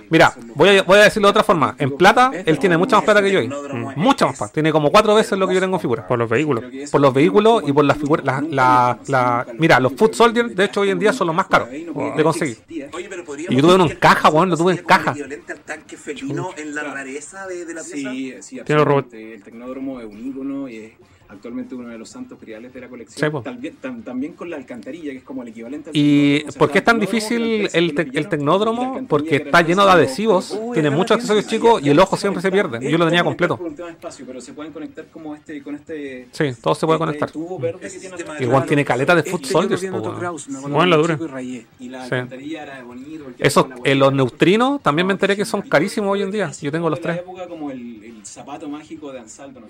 Mira, 0.10 0.34
voy 0.56 0.70
a, 0.78 0.84
voy 0.84 1.00
a 1.00 1.04
decirlo 1.04 1.30
de 1.30 1.32
otra 1.32 1.44
forma. 1.44 1.74
En 1.78 1.96
plata, 1.96 2.32
él 2.46 2.60
tiene 2.60 2.78
mucha 2.78 2.98
más 2.98 3.06
plata 3.06 3.22
que 3.22 3.32
yo. 3.32 3.40
ahí. 3.40 3.48
Tecnódromo 3.48 3.94
Mucha 3.96 4.26
más 4.26 4.38
plata. 4.38 4.52
Tiene 4.54 4.72
como 4.74 4.92
cuatro 4.92 5.16
veces 5.16 5.40
lo 5.40 5.48
que 5.48 5.54
yo 5.54 5.62
tengo 5.62 5.78
en 5.78 5.82
figuras. 5.82 6.06
Por 6.06 6.20
los 6.20 6.30
vehículos. 6.30 6.66
Por 6.92 7.00
los 7.00 7.14
vehículos 7.14 7.64
y 7.66 7.72
por 7.72 7.86
las 7.86 7.98
figuras. 7.98 8.26
La, 8.26 8.42
la, 8.50 9.00
la- 9.08 9.48
mira, 9.58 9.80
los 9.80 9.94
Foot 9.94 10.14
Soldier, 10.14 10.50
de 10.54 10.66
hecho, 10.66 10.82
hoy 10.82 10.90
en 10.90 11.00
día 11.00 11.14
son 11.14 11.28
los 11.28 11.36
más 11.36 11.48
caros 11.48 11.70
de 11.70 12.24
conseguir. 12.24 12.58
Oye, 12.92 13.08
pero 13.10 13.24
Y 13.50 13.56
yo 13.56 13.62
tuve 13.62 13.76
uno 13.76 13.86
en 13.90 13.96
caja, 13.96 14.30
weón, 14.30 14.50
lo 14.50 14.58
tuve 14.58 14.74
en 14.74 14.84
caja. 14.84 15.14
Tiene 15.14 15.38
robot. 18.84 19.06
absolutamente. 19.06 19.34
El 19.36 19.44
Tecnódromo 19.44 20.02
es 20.02 20.08
un 20.08 20.28
ícono 20.28 20.68
y 20.68 20.76
es 20.78 20.92
actualmente 21.32 21.74
uno 21.76 21.90
de 21.90 21.98
los 21.98 22.10
santos 22.10 22.40
griales 22.40 22.74
de 22.74 22.80
la 22.82 22.88
Sí, 22.88 22.90
colección. 22.92 23.32
po. 23.32 23.42
también, 23.42 23.76
tam- 23.82 24.04
también 24.04 24.34
con 24.34 24.50
la 24.50 24.58
alcantarilla, 24.58 25.12
que 25.12 25.18
es 25.18 25.24
como 25.24 25.42
el 25.44 25.48
equivalente 25.50 25.90
al 25.90 25.96
¿Y 25.96 26.40
tecnódromo. 26.40 26.50
O 26.50 26.52
sea, 26.52 26.60
por 26.60 26.72
qué 26.72 26.78
es 26.80 26.84
tan 26.84 26.96
el 27.02 27.08
tecnódromo, 27.08 27.20
difícil 27.38 27.70
el, 27.74 27.96
te- 27.96 28.18
el 28.20 28.30
tecnódromo? 28.30 29.08
Porque 29.08 29.30
que 29.30 29.36
está 29.38 29.62
lleno 29.62 29.86
de 29.86 29.92
adhesivos, 29.92 30.58
Uy, 30.62 30.74
tiene 30.74 30.90
muchos 30.90 31.16
accesorios 31.16 31.48
chicos 31.48 31.82
y 31.84 31.90
el 31.90 32.00
ojo 32.00 32.18
siempre 32.18 32.42
se 32.42 32.52
pierde. 32.52 32.80
Yo 32.92 32.98
lo 32.98 33.06
tenía 33.06 33.24
completo. 33.24 33.58
Por 33.58 33.68
un 33.68 33.76
tema 33.76 33.88
de 33.88 33.94
espacio, 33.94 34.26
pero 34.28 34.42
se 34.42 34.54
pueden 34.54 34.74
conectar 34.74 35.06
como 35.12 35.36
este, 35.36 35.62
con 35.64 35.76
este. 35.76 36.28
Sí, 36.32 36.46
todo 36.62 36.76
se 36.76 36.86
puede 36.86 36.98
este 36.98 37.06
conectar. 37.06 37.32
tubo 37.32 37.58
verde 37.60 37.80
que 37.80 37.88
Ese 37.88 38.00
tiene 38.00 38.16
sistema 38.18 38.34
atrás. 38.34 38.40
de 38.40 38.46
Igual 38.46 38.66
tiene 38.66 38.86
caleta 38.86 39.14
de 39.16 39.20
Este 39.22 39.32
Foot 39.32 39.46
Soldiers. 39.46 39.82
Bueno, 39.92 40.86
la 40.86 40.98
dura. 40.98 41.14
chico 41.16 41.26
y 41.26 41.28
rayé. 41.28 41.66
Y 41.80 41.90
la 41.90 42.00
Sí. 42.08 42.14
alcantarilla 42.16 42.64
era 42.64 42.84
bonito. 42.84 43.24
porque 43.26 43.46
Esos, 43.48 43.66
eh, 43.84 43.96
los 43.96 44.14
neutrinos, 44.14 44.82
también 44.82 45.06
me 45.08 45.14
enteré 45.14 45.36
que 45.36 45.46
son 45.46 45.62
carísimos 45.62 46.12
hoy 46.12 46.22
en 46.22 46.32
día. 46.32 46.52
Yo 46.62 46.72
tengo 46.72 46.90
los 46.90 47.00
tres. 47.02 47.18
época 47.20 47.48
como 47.48 47.72
el, 47.72 47.91
el 48.22 48.26
zapato 48.28 48.70
mágico 48.70 49.12
de 49.12 49.20
Ansaldo. 49.20 49.60
¿no? 49.62 49.68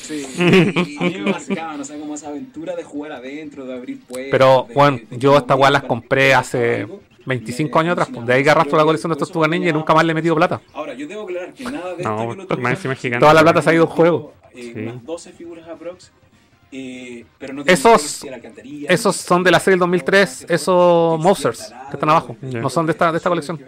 Sí. 0.00 0.24
A 0.36 1.04
mí 1.04 1.18
me 1.18 1.30
no 1.76 1.84
como 1.98 2.14
esa 2.14 2.28
aventura 2.28 2.76
de 2.76 2.84
jugar 2.84 3.12
adentro, 3.12 3.64
de 3.64 3.74
abrir 3.74 4.00
puertas. 4.00 4.30
Pero, 4.30 4.66
bueno, 4.74 4.98
de- 4.98 5.06
de 5.06 5.18
yo 5.18 5.32
que 5.32 5.38
estas 5.38 5.56
no 5.56 5.60
weas 5.62 5.72
las 5.72 5.82
compré 5.84 6.28
que 6.28 6.34
hace 6.34 6.80
algo. 6.82 7.00
25 7.26 7.78
Me 7.78 7.80
años 7.80 7.92
atrás. 7.92 8.08
alucinaba. 8.08 8.26
De 8.26 8.34
ahí 8.34 8.44
que 8.44 8.50
arrastro 8.50 8.76
la 8.76 8.84
colección 8.84 9.10
de 9.10 9.14
que 9.16 9.24
eso 9.24 9.48
Ninja 9.48 9.68
y 9.70 9.72
nunca 9.72 9.94
más 9.94 10.04
le 10.04 10.12
he 10.12 10.14
metido 10.14 10.34
plata. 10.36 10.60
Ahora, 10.74 10.92
yo 10.94 11.06
debo 11.08 11.22
aclarar 11.22 11.54
que 11.54 11.64
nada 11.64 11.94
de 11.94 12.02
No, 12.04 12.32
esto 12.32 12.46
pues, 12.46 12.58
es 12.92 12.98
gigante. 13.00 13.20
Toda 13.20 13.32
la 13.34 13.40
plata 13.42 13.62
se 13.62 13.70
ha 13.70 13.74
ido 13.74 13.84
en 13.84 13.90
juego. 13.90 14.34
eh, 14.56 14.72
Sí. 14.74 14.80
unas 14.82 15.04
12 15.04 15.32
figuras 15.32 15.66
aprox. 15.66 16.12
Eh, 16.76 17.24
pero 17.38 17.54
no 17.54 17.62
Esos- 17.64 18.20
que 18.24 18.86
Esos 18.88 19.14
son 19.16 19.42
de 19.44 19.50
la 19.52 19.60
serie 19.60 19.74
del 19.74 19.80
2003, 19.80 20.44
esos 20.48 21.18
Monsters 21.20 21.72
que 21.88 21.96
están 21.96 22.10
abajo. 22.10 22.36
Ya. 22.42 22.60
No 22.60 22.68
son 22.68 22.84
de 22.84 22.92
esta, 22.92 23.10
de 23.12 23.16
esta 23.18 23.28
colección. 23.30 23.58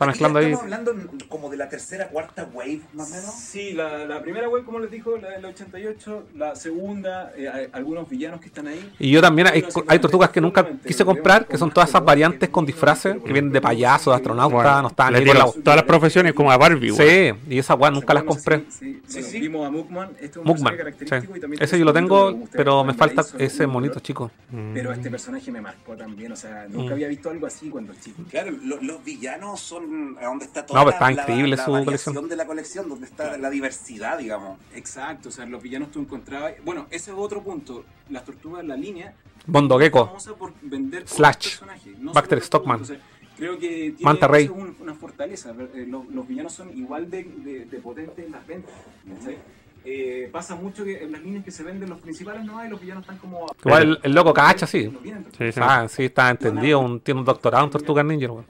Está 0.00 0.06
mezclando 0.06 0.38
ahí. 0.38 0.46
Estamos 0.52 0.62
hablando 0.64 0.94
como 1.28 1.50
de 1.50 1.58
la 1.58 1.68
tercera, 1.68 2.08
cuarta 2.08 2.48
wave, 2.54 2.80
más 2.94 3.08
o 3.08 3.14
menos. 3.16 3.34
Sí, 3.34 3.72
la, 3.72 4.06
la 4.06 4.22
primera 4.22 4.48
web, 4.48 4.64
como 4.64 4.78
les 4.78 4.90
dijo, 4.90 5.18
la 5.18 5.28
del 5.32 5.44
88. 5.44 6.28
La 6.36 6.56
segunda, 6.56 7.32
eh, 7.36 7.50
hay 7.52 7.68
algunos 7.72 8.08
villanos 8.08 8.40
que 8.40 8.46
están 8.46 8.66
ahí. 8.68 8.92
Y 8.98 9.10
yo 9.10 9.20
también 9.20 9.48
hay, 9.48 9.62
hay 9.88 9.98
tortugas 9.98 10.30
que 10.30 10.40
nunca 10.40 10.66
quise 10.86 11.04
comprar, 11.04 11.46
que 11.46 11.58
son 11.58 11.70
todas 11.70 11.90
esas 11.90 12.02
variantes 12.02 12.48
con 12.48 12.64
disfraces, 12.64 13.14
que 13.22 13.30
vienen 13.32 13.52
de 13.52 13.60
payasos, 13.60 14.12
de 14.12 14.16
astronautas, 14.16 14.80
no 14.80 14.88
estaban 14.88 15.12
Les 15.12 15.20
ahí 15.28 15.36
la... 15.38 15.44
todas 15.62 15.76
las 15.76 15.84
profesiones 15.84 16.32
como 16.32 16.50
a 16.50 16.56
Barbie. 16.56 16.92
Sí, 16.92 17.32
y 17.50 17.58
esas 17.58 17.78
weas 17.78 17.92
nunca 17.92 18.14
las 18.14 18.24
No 18.24 18.30
compré. 18.30 18.64
Sí, 18.70 19.02
Sí, 19.06 19.22
sí, 19.22 19.22
sí. 19.22 19.40
Vimos 19.40 19.66
a 19.66 19.70
Mugman. 19.70 20.10
Este 20.12 20.26
es 20.26 20.36
un 20.38 20.44
Mugman, 20.44 20.76
personaje 20.76 20.76
sí. 20.76 20.78
característico 21.04 21.36
y 21.36 21.40
también 21.40 21.62
Ese 21.62 21.78
yo 21.78 21.84
lo 21.84 21.92
tengo, 21.92 22.38
pero 22.52 22.84
me 22.84 22.94
falta 22.94 23.22
ese 23.38 23.66
monito 23.66 24.00
chico. 24.00 24.30
Pero 24.72 24.92
este 24.94 25.10
personaje 25.10 25.50
me 25.52 25.60
marcó 25.60 25.94
también, 25.94 26.32
o 26.32 26.36
sea, 26.36 26.66
nunca 26.70 26.90
Mm. 26.90 26.94
había 26.94 27.08
visto 27.08 27.28
algo 27.28 27.46
así 27.46 27.68
cuando 27.68 27.92
chico. 28.02 28.22
Claro, 28.30 28.50
lo- 28.64 28.80
los 28.80 29.04
villanos 29.04 29.60
son 29.60 29.89
a 30.20 30.24
donde 30.26 30.44
está 30.44 30.64
toda 30.66 30.80
No, 30.80 30.84
pero 30.86 30.90
la, 30.90 30.90
está 30.92 31.04
la- 31.06 31.22
increíble 31.22 31.56
la 31.56 31.64
su 31.64 31.70
variación 31.72 32.14
colección. 32.14 32.28
de 32.28 32.36
la 32.36 32.46
colección, 32.46 32.88
donde 32.88 33.06
está 33.06 33.36
la 33.38 33.50
diversidad, 33.50 34.18
digamos. 34.18 34.58
Exacto, 34.74 35.28
o 35.28 35.32
sea, 35.32 35.46
los 35.46 35.62
villanos 35.62 35.90
tú 35.90 36.00
encontrabas. 36.00 36.54
Bueno, 36.64 36.86
ese 36.90 37.10
es 37.10 37.16
otro 37.18 37.42
punto. 37.42 37.84
Las 38.08 38.24
tortugas, 38.24 38.64
la 38.64 38.76
línea. 38.76 39.14
Bondo 39.46 39.78
Gecko, 39.78 40.06
famosa 40.06 40.34
por 40.34 40.52
vender 40.62 41.08
Slash, 41.08 41.58
personajes, 41.58 41.98
no 41.98 42.12
Baxter 42.12 42.40
Stockman. 42.42 42.82
O 42.82 42.84
sea, 42.84 42.98
creo 43.36 43.58
que 43.58 43.68
tiene 43.68 43.96
Manta 44.02 44.26
es 44.38 44.50
un- 44.50 44.76
una 44.80 44.94
fortaleza. 44.94 45.54
Eh, 45.74 45.86
Los, 45.88 46.06
los 46.08 46.28
villanos 46.28 46.52
son 46.52 46.76
igual 46.76 47.10
de, 47.10 47.24
de- 47.24 47.64
de 47.64 47.78
potentes 47.78 48.24
en 48.26 48.32
las 48.32 48.46
ventas. 48.46 48.72
¿cachai? 49.18 49.38
Eh, 49.82 50.28
pasa 50.30 50.54
mucho 50.56 50.84
que 50.84 51.04
en 51.04 51.12
las 51.12 51.22
líneas 51.22 51.42
que 51.42 51.50
se 51.50 51.62
venden 51.62 51.88
los 51.88 51.98
principales 52.00 52.44
no 52.44 52.58
hay, 52.58 52.68
los 52.68 52.78
villanos 52.80 53.02
están 53.02 53.16
como. 53.16 53.46
Igual 53.64 53.82
el, 53.82 53.98
el 54.02 54.12
loco 54.14 54.34
cacha, 54.34 54.66
sí. 54.66 54.92
Sí, 55.38 55.52
sí. 55.52 55.60
Ah, 55.62 55.86
sí, 55.88 56.04
está 56.04 56.28
entendido, 56.30 56.78
un- 56.80 57.00
tiene 57.00 57.20
un 57.20 57.24
doctorado 57.26 57.64
en 57.64 57.70
Tortugas 57.70 58.04
Ninja, 58.04 58.30
weón. 58.30 58.44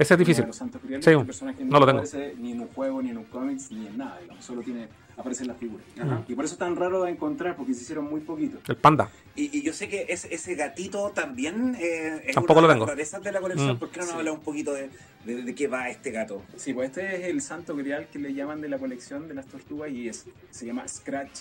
Ese 0.00 0.14
es 0.14 0.18
difícil. 0.18 0.46
Sí, 0.52 0.64
este 0.94 1.18
personaje 1.24 1.64
no 1.64 1.78
lo 1.78 1.86
tengo. 1.86 2.02
ni 2.38 2.52
en 2.52 2.60
un 2.62 2.68
juego, 2.68 3.02
ni 3.02 3.10
en 3.10 3.18
un 3.18 3.24
cómics, 3.24 3.70
ni 3.70 3.86
en 3.86 3.98
nada, 3.98 4.18
digamos, 4.20 4.44
solo 4.44 4.62
tiene, 4.62 4.88
aparece 5.16 5.42
en 5.42 5.48
las 5.48 5.58
figuras. 5.58 5.84
Ajá. 6.00 6.24
Y 6.26 6.34
por 6.34 6.44
eso 6.46 6.54
es 6.54 6.58
tan 6.58 6.74
raro 6.74 7.02
de 7.02 7.10
encontrar, 7.10 7.54
porque 7.54 7.74
se 7.74 7.82
hicieron 7.82 8.06
muy 8.08 8.20
poquitos. 8.20 8.60
El 8.66 8.76
panda. 8.76 9.10
Y, 9.36 9.58
y 9.58 9.62
yo 9.62 9.72
sé 9.74 9.88
que 9.88 10.06
ese, 10.08 10.34
ese 10.34 10.54
gatito 10.54 11.10
también 11.14 11.76
eh, 11.78 12.22
es 12.26 12.34
Tampoco 12.34 12.60
una 12.60 12.68
lo 12.68 12.86
de 12.86 12.96
las 12.96 13.10
tengo. 13.10 13.24
de 13.24 13.32
la 13.32 13.40
colección. 13.40 13.76
Mm. 13.76 13.78
¿Por 13.78 13.90
qué 13.90 14.00
no 14.00 14.06
nos 14.06 14.12
Sí. 14.14 14.18
habla 14.18 14.32
un 14.32 14.40
poquito 14.40 14.72
de, 14.72 14.88
de, 15.26 15.42
de 15.42 15.54
qué 15.54 15.68
va 15.68 15.88
este 15.90 16.10
gato? 16.10 16.42
Sí, 16.56 16.72
pues 16.72 16.88
este 16.88 17.16
es 17.16 17.24
el 17.26 17.42
santo 17.42 17.76
grial 17.76 18.08
que 18.10 18.18
le 18.18 18.32
llaman 18.32 18.60
de 18.62 18.68
la 18.70 18.78
colección 18.78 19.28
de 19.28 19.34
las 19.34 19.46
tortugas 19.46 19.90
y 19.90 20.08
es, 20.08 20.24
se 20.50 20.64
llama 20.66 20.88
Scratch. 20.88 21.40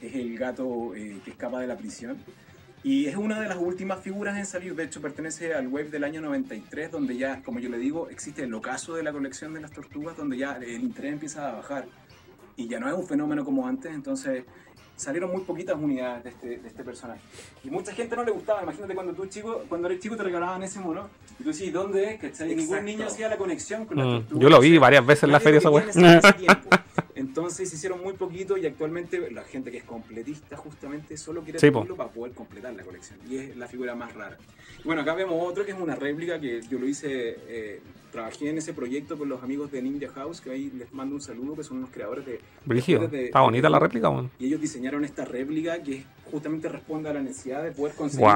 Es 0.00 0.14
el 0.14 0.38
gato 0.38 0.94
eh, 0.94 1.18
que 1.24 1.30
escapa 1.32 1.58
de 1.60 1.66
la 1.66 1.76
prisión. 1.76 2.18
Y 2.86 3.06
es 3.06 3.16
una 3.16 3.40
de 3.40 3.48
las 3.48 3.58
últimas 3.58 3.98
figuras 3.98 4.38
en 4.38 4.46
salir, 4.46 4.76
de 4.76 4.84
hecho 4.84 5.02
pertenece 5.02 5.52
al 5.52 5.66
web 5.66 5.90
del 5.90 6.04
año 6.04 6.20
93, 6.20 6.92
donde 6.92 7.16
ya, 7.16 7.42
como 7.42 7.58
yo 7.58 7.68
le 7.68 7.78
digo, 7.78 8.08
existe 8.10 8.44
el 8.44 8.54
ocaso 8.54 8.94
de 8.94 9.02
la 9.02 9.10
colección 9.10 9.52
de 9.54 9.60
las 9.60 9.72
tortugas, 9.72 10.16
donde 10.16 10.38
ya 10.38 10.52
el 10.52 10.84
interés 10.84 11.14
empieza 11.14 11.50
a 11.50 11.56
bajar. 11.56 11.88
Y 12.54 12.68
ya 12.68 12.78
no 12.78 12.86
es 12.88 12.94
un 12.94 13.04
fenómeno 13.04 13.44
como 13.44 13.66
antes, 13.66 13.92
entonces 13.92 14.44
salieron 14.96 15.30
muy 15.30 15.42
poquitas 15.42 15.76
unidades 15.76 16.24
de 16.24 16.30
este, 16.30 16.46
de 16.58 16.68
este 16.68 16.82
personaje. 16.82 17.20
Y 17.62 17.70
mucha 17.70 17.92
gente 17.92 18.16
no 18.16 18.24
le 18.24 18.30
gustaba, 18.32 18.62
imagínate 18.62 18.94
cuando 18.94 19.12
tú 19.12 19.26
chico, 19.26 19.64
cuando 19.68 19.88
eres 19.88 20.00
chico 20.00 20.16
te 20.16 20.22
regalaban 20.22 20.62
ese 20.62 20.80
mono, 20.80 21.08
y 21.38 21.44
tú 21.44 21.52
decís, 21.52 21.72
¿dónde 21.72 22.14
es? 22.14 22.20
¿Cachai? 22.20 22.54
Ningún 22.56 22.84
niño 22.84 23.06
hacía 23.06 23.28
la 23.28 23.36
conexión 23.36 23.84
con 23.86 23.98
la 23.98 24.04
Mm, 24.04 24.10
tortuga. 24.22 24.40
yo 24.42 24.48
lo 24.48 24.60
vi 24.60 24.78
varias 24.78 25.04
veces 25.06 25.24
en 25.24 25.32
la 25.32 25.40
feria 25.40 25.58
esa 25.58 25.70
weá. 25.70 25.84
Entonces 27.14 27.68
se 27.70 27.76
hicieron 27.76 28.02
muy 28.02 28.12
poquito 28.14 28.56
y 28.58 28.66
actualmente 28.66 29.30
la 29.30 29.42
gente 29.42 29.70
que 29.70 29.78
es 29.78 29.84
completista 29.84 30.56
justamente 30.56 31.16
solo 31.16 31.42
quiere 31.42 31.58
Sí, 31.58 31.70
po. 31.70 31.84
para 31.96 32.10
poder 32.10 32.32
completar 32.34 32.74
la 32.74 32.82
colección. 32.82 33.18
Y 33.28 33.36
es 33.38 33.56
la 33.56 33.66
figura 33.66 33.94
más 33.94 34.14
rara. 34.14 34.36
Y 34.80 34.82
bueno, 34.84 35.02
acá 35.02 35.14
vemos 35.14 35.36
otro 35.42 35.64
que 35.64 35.72
es 35.72 35.78
una 35.78 35.94
réplica 35.94 36.38
que 36.40 36.60
yo 36.62 36.78
lo 36.78 36.86
hice, 36.86 37.36
eh, 37.48 37.80
trabajé 38.16 38.48
en 38.48 38.56
ese 38.56 38.72
proyecto 38.72 39.18
con 39.18 39.28
los 39.28 39.42
amigos 39.42 39.70
de 39.70 39.82
Ninja 39.82 40.08
House, 40.14 40.40
que 40.40 40.50
ahí 40.50 40.70
les 40.74 40.90
mando 40.92 41.14
un 41.16 41.20
saludo, 41.20 41.54
que 41.54 41.62
son 41.62 41.76
unos 41.78 41.90
creadores 41.90 42.24
de... 42.24 42.40
Brígido. 42.64 43.06
de- 43.08 43.26
Está 43.26 43.40
bonita 43.40 43.68
la 43.68 43.78
réplica, 43.78 44.08
weón. 44.08 44.30
Y 44.38 44.46
ellos 44.46 44.58
diseñaron 44.60 45.04
esta 45.04 45.26
réplica 45.26 45.82
que 45.82 46.02
justamente 46.30 46.66
responde 46.70 47.10
a 47.10 47.12
la 47.12 47.20
necesidad 47.22 47.62
de 47.62 47.72
poder 47.72 47.94
conseguir 47.94 48.26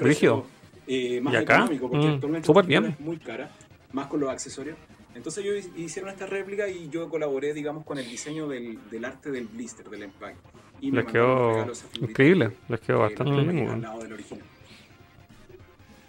brígido. 0.00 0.46
eh, 0.86 1.20
más 1.20 1.34
¿Y 1.34 1.36
acá? 1.38 1.54
económico, 1.56 1.90
porque 1.90 2.06
Mm, 2.06 2.10
actualmente 2.14 2.52
bien. 2.68 2.84
es 2.84 3.00
muy 3.00 3.16
cara, 3.18 3.50
más 3.92 4.06
con 4.06 4.20
los 4.20 4.30
accesorios. 4.30 4.76
Entonces 5.16 5.44
ellos 5.44 5.66
hicieron 5.76 6.10
esta 6.10 6.26
réplica 6.26 6.68
y 6.68 6.88
yo 6.90 7.08
colaboré, 7.08 7.54
digamos, 7.54 7.84
con 7.84 7.98
el 7.98 8.04
diseño 8.08 8.46
del, 8.48 8.78
del 8.90 9.04
arte 9.04 9.30
del 9.32 9.46
blister, 9.46 9.88
del 9.90 10.04
empaque. 10.04 10.36
Y 10.80 10.90
me 10.92 11.02
Les 11.02 11.12
quedó 11.12 11.66
increíble. 12.00 12.50
Les 12.68 12.80
quedó 12.80 12.98
que 12.98 13.02
bastante 13.14 13.32
bien, 13.32 13.46
tenía 13.48 13.62
weón. 13.64 13.74
al 13.76 13.80
lado 13.82 14.02
del 14.02 14.12
original. 14.12 14.44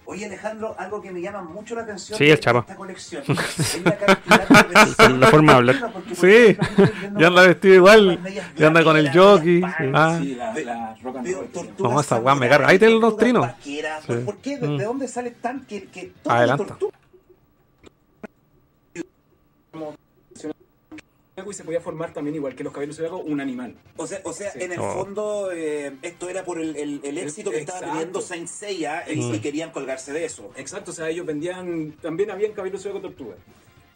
Oye 0.08 0.26
Alejandro, 0.26 0.76
algo 0.78 1.02
que 1.02 1.12
me 1.12 1.20
llama 1.20 1.42
mucho 1.42 1.74
la 1.76 1.82
atención 1.82 2.18
Sí, 2.18 2.26
de 2.26 2.32
el 2.34 2.40
chapa. 2.40 2.60
esta 2.60 2.76
colección 2.76 3.24
es 3.28 3.84
la 3.84 3.98
cantidad 3.98 4.48
de 4.48 4.74
versiones 4.74 5.20
La 5.20 5.28
forma 5.28 5.52
de 5.54 5.58
hablar. 5.58 5.92
Sí, 6.14 6.58
ya 7.18 7.28
anda 7.28 7.42
vestido 7.48 7.76
igual. 7.76 8.20
Ya 8.56 8.68
anda 8.68 8.84
con 8.84 8.98
el 8.98 9.12
jockey. 9.12 9.62
Ah. 9.94 10.20
Sí, 10.22 10.36
la, 10.36 10.54
la 10.54 10.96
rock 11.02 11.18
and 11.18 11.26
Veo 11.26 11.38
roll. 11.40 11.48
que 11.48 11.54
se 11.54 11.66
llama. 11.66 11.68
tortugas 11.76 11.94
No, 11.94 12.00
esa 12.02 12.18
weá 12.20 12.36
me 12.36 12.50
carga. 12.50 12.68
Ahí 12.68 12.78
tienen 12.80 13.00
los 13.02 13.18
trinos. 13.18 13.48
¿Por 14.26 14.38
qué? 14.38 14.58
¿De, 14.58 14.68
Mm. 14.68 14.78
de 14.78 14.84
dónde 14.86 15.08
sale 15.08 15.32
tan 15.32 15.66
que, 15.66 15.86
que 15.86 16.14
tortugas- 16.24 16.92
Y 21.38 21.54
se 21.54 21.66
podía 21.66 21.82
formar 21.82 22.14
también, 22.14 22.34
igual 22.38 22.56
que 22.56 22.64
los 22.64 22.72
caballos 22.72 22.96
zodiacos, 22.96 23.22
un 23.26 23.42
animal. 23.42 23.76
O 23.98 24.08
sea, 24.08 24.22
o 24.24 24.32
sea 24.32 24.52
Sí. 24.52 24.60
en 24.62 24.72
el 24.72 24.80
Oh. 24.80 24.94
fondo 24.94 25.50
eh, 25.52 25.92
esto 26.02 26.30
era 26.30 26.46
por 26.46 26.62
el, 26.62 26.78
el- 26.78 27.02
el 27.04 27.18
éxito 27.18 27.52
que 27.52 27.58
estaba 27.60 27.82
teniendo 27.82 28.22
Saint 28.22 28.48
Seiya 28.48 29.04
y, 29.12 29.18
Mm. 29.18 29.34
y 29.36 29.40
querían 29.40 29.72
colgarse 29.72 30.14
de 30.14 30.24
eso. 30.24 30.52
Exacto, 30.56 30.92
o 30.92 30.94
sea, 30.94 31.10
ellos 31.10 31.26
vendían, 31.26 31.92
también 32.02 32.32
habían 32.32 32.54
caballos 32.54 32.82
zodiacos 32.82 33.02
tortugas. 33.02 33.38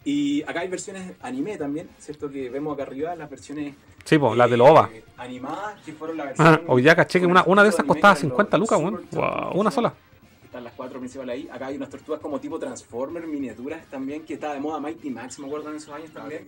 Y 0.04 0.42
acá 0.42 0.60
hay 0.60 0.68
versiones 0.68 1.12
anime 1.22 1.56
también, 1.56 1.88
¿cierto? 1.98 2.30
Que 2.30 2.50
vemos 2.50 2.74
acá 2.74 2.82
arriba 2.82 3.16
las 3.16 3.30
versiones 3.30 3.74
Sí, 4.04 4.18
pues, 4.18 4.36
las 4.36 4.48
de 4.50 4.54
eh, 4.56 4.58
los 4.58 4.68
OVA. 4.68 4.90
animadas, 5.16 5.80
que 5.80 5.92
fueron 5.94 6.18
la 6.18 6.24
Ah, 6.24 6.26
versión. 6.26 6.60
hoy 6.66 6.82
ya 6.82 6.94
caché 6.94 7.20
que 7.20 7.26
una, 7.26 7.42
una 7.46 7.62
de 7.62 7.70
esas 7.70 7.86
costaba 7.86 8.12
estilo 8.12 8.34
anime, 8.36 8.44
50 8.44 8.56
que 8.56 8.60
lucas, 8.60 8.78
weón. 8.78 9.56
Una 9.58 9.70
sola. 9.70 9.94
Están 10.44 10.64
las 10.64 10.72
cuatro 10.74 10.98
principales 10.98 11.34
ahí. 11.36 11.48
Acá 11.50 11.68
hay 11.68 11.76
unas 11.76 11.88
tortugas 11.88 12.20
como 12.20 12.38
tipo 12.38 12.58
Transformer, 12.58 13.26
miniaturas 13.26 13.86
también, 13.86 14.24
que 14.26 14.34
estaba 14.34 14.52
de 14.54 14.60
moda 14.60 14.78
Mighty 14.80 15.08
Max, 15.08 15.38
me 15.38 15.46
acuerdo 15.46 15.70
en 15.70 15.76
esos 15.76 15.94
años 15.94 16.10
también. 16.12 16.44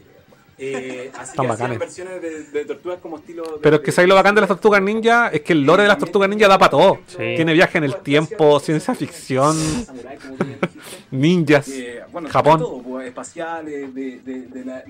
Eh, 0.64 1.10
así 1.18 1.30
Están 1.30 1.46
que 1.46 1.52
hacían 1.52 1.78
versiones 1.78 2.22
de, 2.22 2.44
de 2.44 2.64
tortugas 2.64 2.98
como 3.00 3.16
estilo... 3.18 3.42
de- 3.42 3.58
Pero 3.62 3.76
es 3.76 3.82
que 3.82 3.90
¿sabes 3.90 4.08
lo 4.08 4.14
bacán 4.14 4.34
de 4.34 4.42
las 4.42 4.48
tortugas 4.48 4.80
ninja? 4.80 5.28
Es 5.28 5.40
que 5.40 5.54
el 5.54 5.62
lore 5.64 5.82
de 5.82 5.88
las 5.88 5.98
tortugas 5.98 6.28
ninja 6.28 6.46
da 6.46 6.56
para 6.58 6.70
todo. 6.70 7.00
Sí. 7.06 7.16
Tiene 7.16 7.52
viaje 7.52 7.78
en 7.78 7.84
el 7.84 7.96
tiempo, 7.96 8.60
ciencia 8.60 8.94
ficción, 8.94 9.56
ninjas, 11.10 11.68
Eh, 11.68 12.02
bueno, 12.12 12.28
Japón. 12.28 12.58
todo, 12.60 12.82
pues, 12.82 13.06
espaciales, 13.08 13.94
de, 13.94 14.18
de, 14.20 14.40
de, 14.42 14.64
la- 14.64 14.82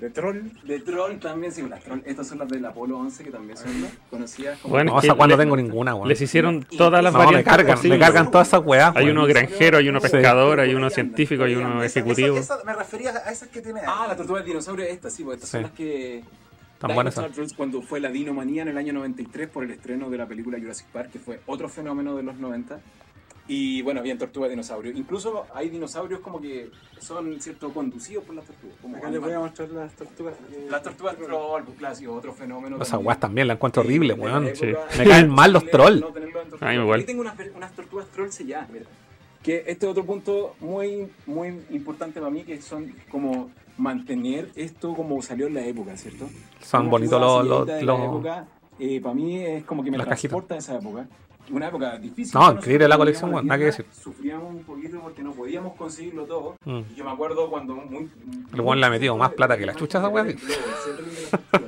de, 0.00 0.10
troll. 0.10 0.40
de 0.64 0.80
troll 0.80 1.18
también, 1.18 1.52
sí, 1.52 1.62
las 1.62 1.82
troll, 1.82 2.00
estas 2.04 2.26
son 2.26 2.38
las 2.38 2.48
del 2.48 2.64
Apolo 2.64 2.98
11 2.98 3.24
que 3.24 3.30
también 3.30 3.56
son 3.56 3.70
conocidas 4.10 4.58
como... 4.60 4.72
Bueno, 4.74 4.92
No, 4.92 4.98
es 4.98 5.04
esa 5.04 5.14
weá 5.14 5.26
no 5.28 5.36
tengo 5.36 5.56
ninguna, 5.56 5.94
weón. 5.94 6.08
Les 6.08 6.20
hicieron 6.20 6.64
todas 6.76 7.02
las 7.02 7.12
No, 7.12 7.18
me 7.20 7.24
variantes 7.26 7.52
cargan, 7.52 7.78
me 7.88 7.98
cargan 7.98 8.30
todas 8.30 8.48
esas 8.48 8.60
weas. 8.64 8.94
Hay 8.96 9.08
uno 9.08 9.24
granjero, 9.26 9.78
hay 9.78 9.88
uno 9.88 10.00
Sí. 10.00 10.08
pescador, 10.10 10.60
hay 10.60 10.74
uno 10.74 10.90
científico, 10.90 11.44
hay 11.44 11.54
uno 11.54 11.82
ejecutivo. 11.82 12.36
esa- 12.36 12.54
esa- 12.56 12.64
me 12.64 12.74
refería 12.74 13.10
a 13.24 13.30
esas 13.30 13.48
que 13.48 13.60
tiene. 13.62 13.80
Ah, 13.86 14.06
la 14.08 14.16
tortuga 14.16 14.40
del 14.40 14.48
dinosaurio, 14.48 14.84
estas, 14.84 15.12
sí, 15.14 15.22
pues 15.24 15.36
estas 15.36 15.50
son 15.50 15.60
Sí. 15.60 15.62
las 15.62 15.72
que... 15.72 16.24
Tan 16.80 16.92
buenas 16.94 17.18
cuando 17.56 17.80
fue 17.80 17.98
la 18.00 18.10
Dinomanía 18.10 18.60
en 18.62 18.68
el 18.68 18.76
año 18.76 18.92
93 18.92 19.48
por 19.48 19.64
el 19.64 19.70
estreno 19.70 20.10
de 20.10 20.18
la 20.18 20.26
película 20.26 20.58
Jurassic 20.58 20.86
Park, 20.88 21.12
que 21.12 21.18
fue 21.18 21.40
otro 21.46 21.68
fenómeno 21.68 22.14
de 22.16 22.22
los 22.24 22.36
90. 22.36 22.78
Y 23.46 23.82
bueno, 23.82 24.00
habían 24.00 24.16
tortugas 24.16 24.48
dinosaurio. 24.48 24.90
Incluso 24.92 25.44
hay 25.54 25.68
dinosaurios 25.68 26.20
como 26.20 26.40
que 26.40 26.70
son, 26.98 27.38
¿cierto?, 27.42 27.70
conducidos 27.74 28.24
por 28.24 28.34
las 28.34 28.46
tortugas. 28.46 28.76
Como 28.80 28.96
Acá 28.96 29.10
les 29.10 29.20
voy 29.20 29.32
a 29.32 29.38
mostrar 29.40 29.68
las 29.68 29.92
tortugas. 29.92 30.34
eh, 30.50 30.66
Las 30.70 30.82
tortugas 30.82 31.16
troll, 31.16 31.62
pues 31.64 31.76
clásico, 31.76 32.14
otro 32.14 32.32
fenómeno. 32.32 32.78
También. 32.78 33.06
weas 33.06 33.20
también 33.20 33.46
la 33.48 33.52
encuentro 33.54 33.82
horrible, 33.82 34.14
weón. 34.14 34.48
Sí. 34.54 34.68
Me 34.96 35.04
caen 35.04 35.28
mal 35.28 35.52
los 35.52 35.66
trolls. 35.70 36.00
No 36.00 36.06
tenerlo 36.08 36.40
en 36.40 36.48
tortugas. 36.48 36.70
A 36.70 36.74
mí 36.78 36.82
igual. 36.82 37.00
Aquí 37.00 37.06
tengo 37.06 37.20
unas, 37.20 37.34
unas 37.54 37.72
tortugas 37.72 38.06
troll 38.08 38.30
selladas, 38.30 38.70
mira. 38.70 38.86
Que 39.42 39.58
este 39.66 39.84
es 39.84 39.90
otro 39.92 40.06
punto 40.06 40.54
muy, 40.60 41.10
muy 41.26 41.48
importante 41.70 42.20
para 42.20 42.30
mí, 42.32 42.44
que 42.44 42.62
son 42.62 42.94
como 43.10 43.50
mantener 43.76 44.48
esto 44.56 44.94
como 44.94 45.20
salió 45.20 45.48
en 45.48 45.54
la 45.54 45.66
época, 45.66 45.94
¿cierto? 45.98 46.30
Son 46.62 46.88
bonitos 46.88 47.20
los- 47.20 47.66
la 47.68 47.78
época, 48.04 48.46
eh, 48.78 49.00
para 49.02 49.14
mí 49.14 49.36
es 49.44 49.64
como 49.64 49.84
que 49.84 49.90
me 49.90 49.98
las 49.98 50.06
transporta 50.06 50.54
a 50.54 50.58
esa 50.58 50.76
época. 50.76 51.06
Una 51.50 51.68
época 51.68 51.98
difícil. 51.98 52.38
No, 52.38 52.52
increíble 52.52 52.88
la 52.88 52.96
colección, 52.96 53.32
weón, 53.32 53.46
nada 53.46 53.58
que 53.58 53.64
decir. 53.66 53.86
Sufríamos 53.92 54.54
un 54.54 54.64
poquito 54.64 55.00
porque 55.00 55.22
no 55.22 55.32
podíamos 55.32 55.74
conseguirlo 55.74 56.24
todo. 56.24 56.56
Mm. 56.64 56.80
Y 56.90 56.94
yo 56.94 57.04
me 57.04 57.10
acuerdo 57.10 57.50
cuando 57.50 57.74
muy... 57.74 58.08
El 58.52 58.60
weón 58.60 58.80
le 58.80 58.86
ha 58.86 58.90
metido 58.90 59.16
más 59.16 59.32
plata 59.32 59.56
que 59.56 59.66
la 59.66 59.74
chucha 59.74 59.98
a 59.98 60.00
esa 60.02 60.08
weá. 60.08 60.26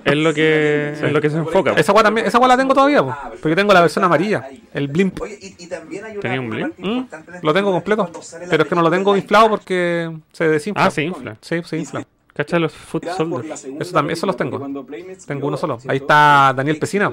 Es 0.05 0.17
lo 0.17 0.33
que, 0.33 0.93
es 0.93 1.13
lo 1.13 1.21
que 1.21 1.31
se 1.31 1.39
enfoca. 1.39 1.73
Esa 1.73 1.93
wea 1.93 2.05
también, 2.05 2.27
esa 2.27 2.39
la 2.39 2.57
tengo 2.57 2.75
todavía, 2.75 3.03
po, 3.03 3.15
porque 3.43 3.57
tengo 3.57 3.73
la 3.73 3.81
versión 3.81 4.05
amarilla, 4.05 4.49
el 4.73 4.87
blimp. 4.87 5.21
Oye, 5.21 5.37
y, 5.41 5.65
y 5.65 5.67
también 5.67 6.05
hay 6.05 6.13
una, 6.13 6.21
¿Tenía 6.21 6.41
un 6.41 6.51
blimp? 6.51 6.79
Mm, 6.79 7.07
Lo 7.43 7.53
tengo 7.53 7.81
figura 7.81 7.97
completo, 7.97 8.11
pero 8.49 8.63
es 8.63 8.69
que 8.69 8.75
no 8.75 8.83
lo 8.83 8.91
tengo 8.91 9.17
inflado 9.17 9.49
porque 9.49 10.17
se 10.33 10.49
desinfla. 10.49 10.85
Ah, 10.85 10.91
se 10.91 11.03
infla. 11.03 11.37
Sí, 11.41 11.61
se 11.65 11.79
infla. 11.79 12.07
¿Cachai 12.37 12.61
los 12.61 12.73
foot 12.73 13.05
soldiers? 13.17 13.65
Eso 13.65 13.93
también- 13.93 14.13
eso 14.17 14.27
los 14.27 14.37
tengo. 14.37 14.59
Tengo 15.27 15.47
uno 15.49 15.57
solo. 15.57 15.79
Ahí 15.89 15.99
está 15.99 16.53
Daniel 16.55 16.79
Pesina. 16.79 17.11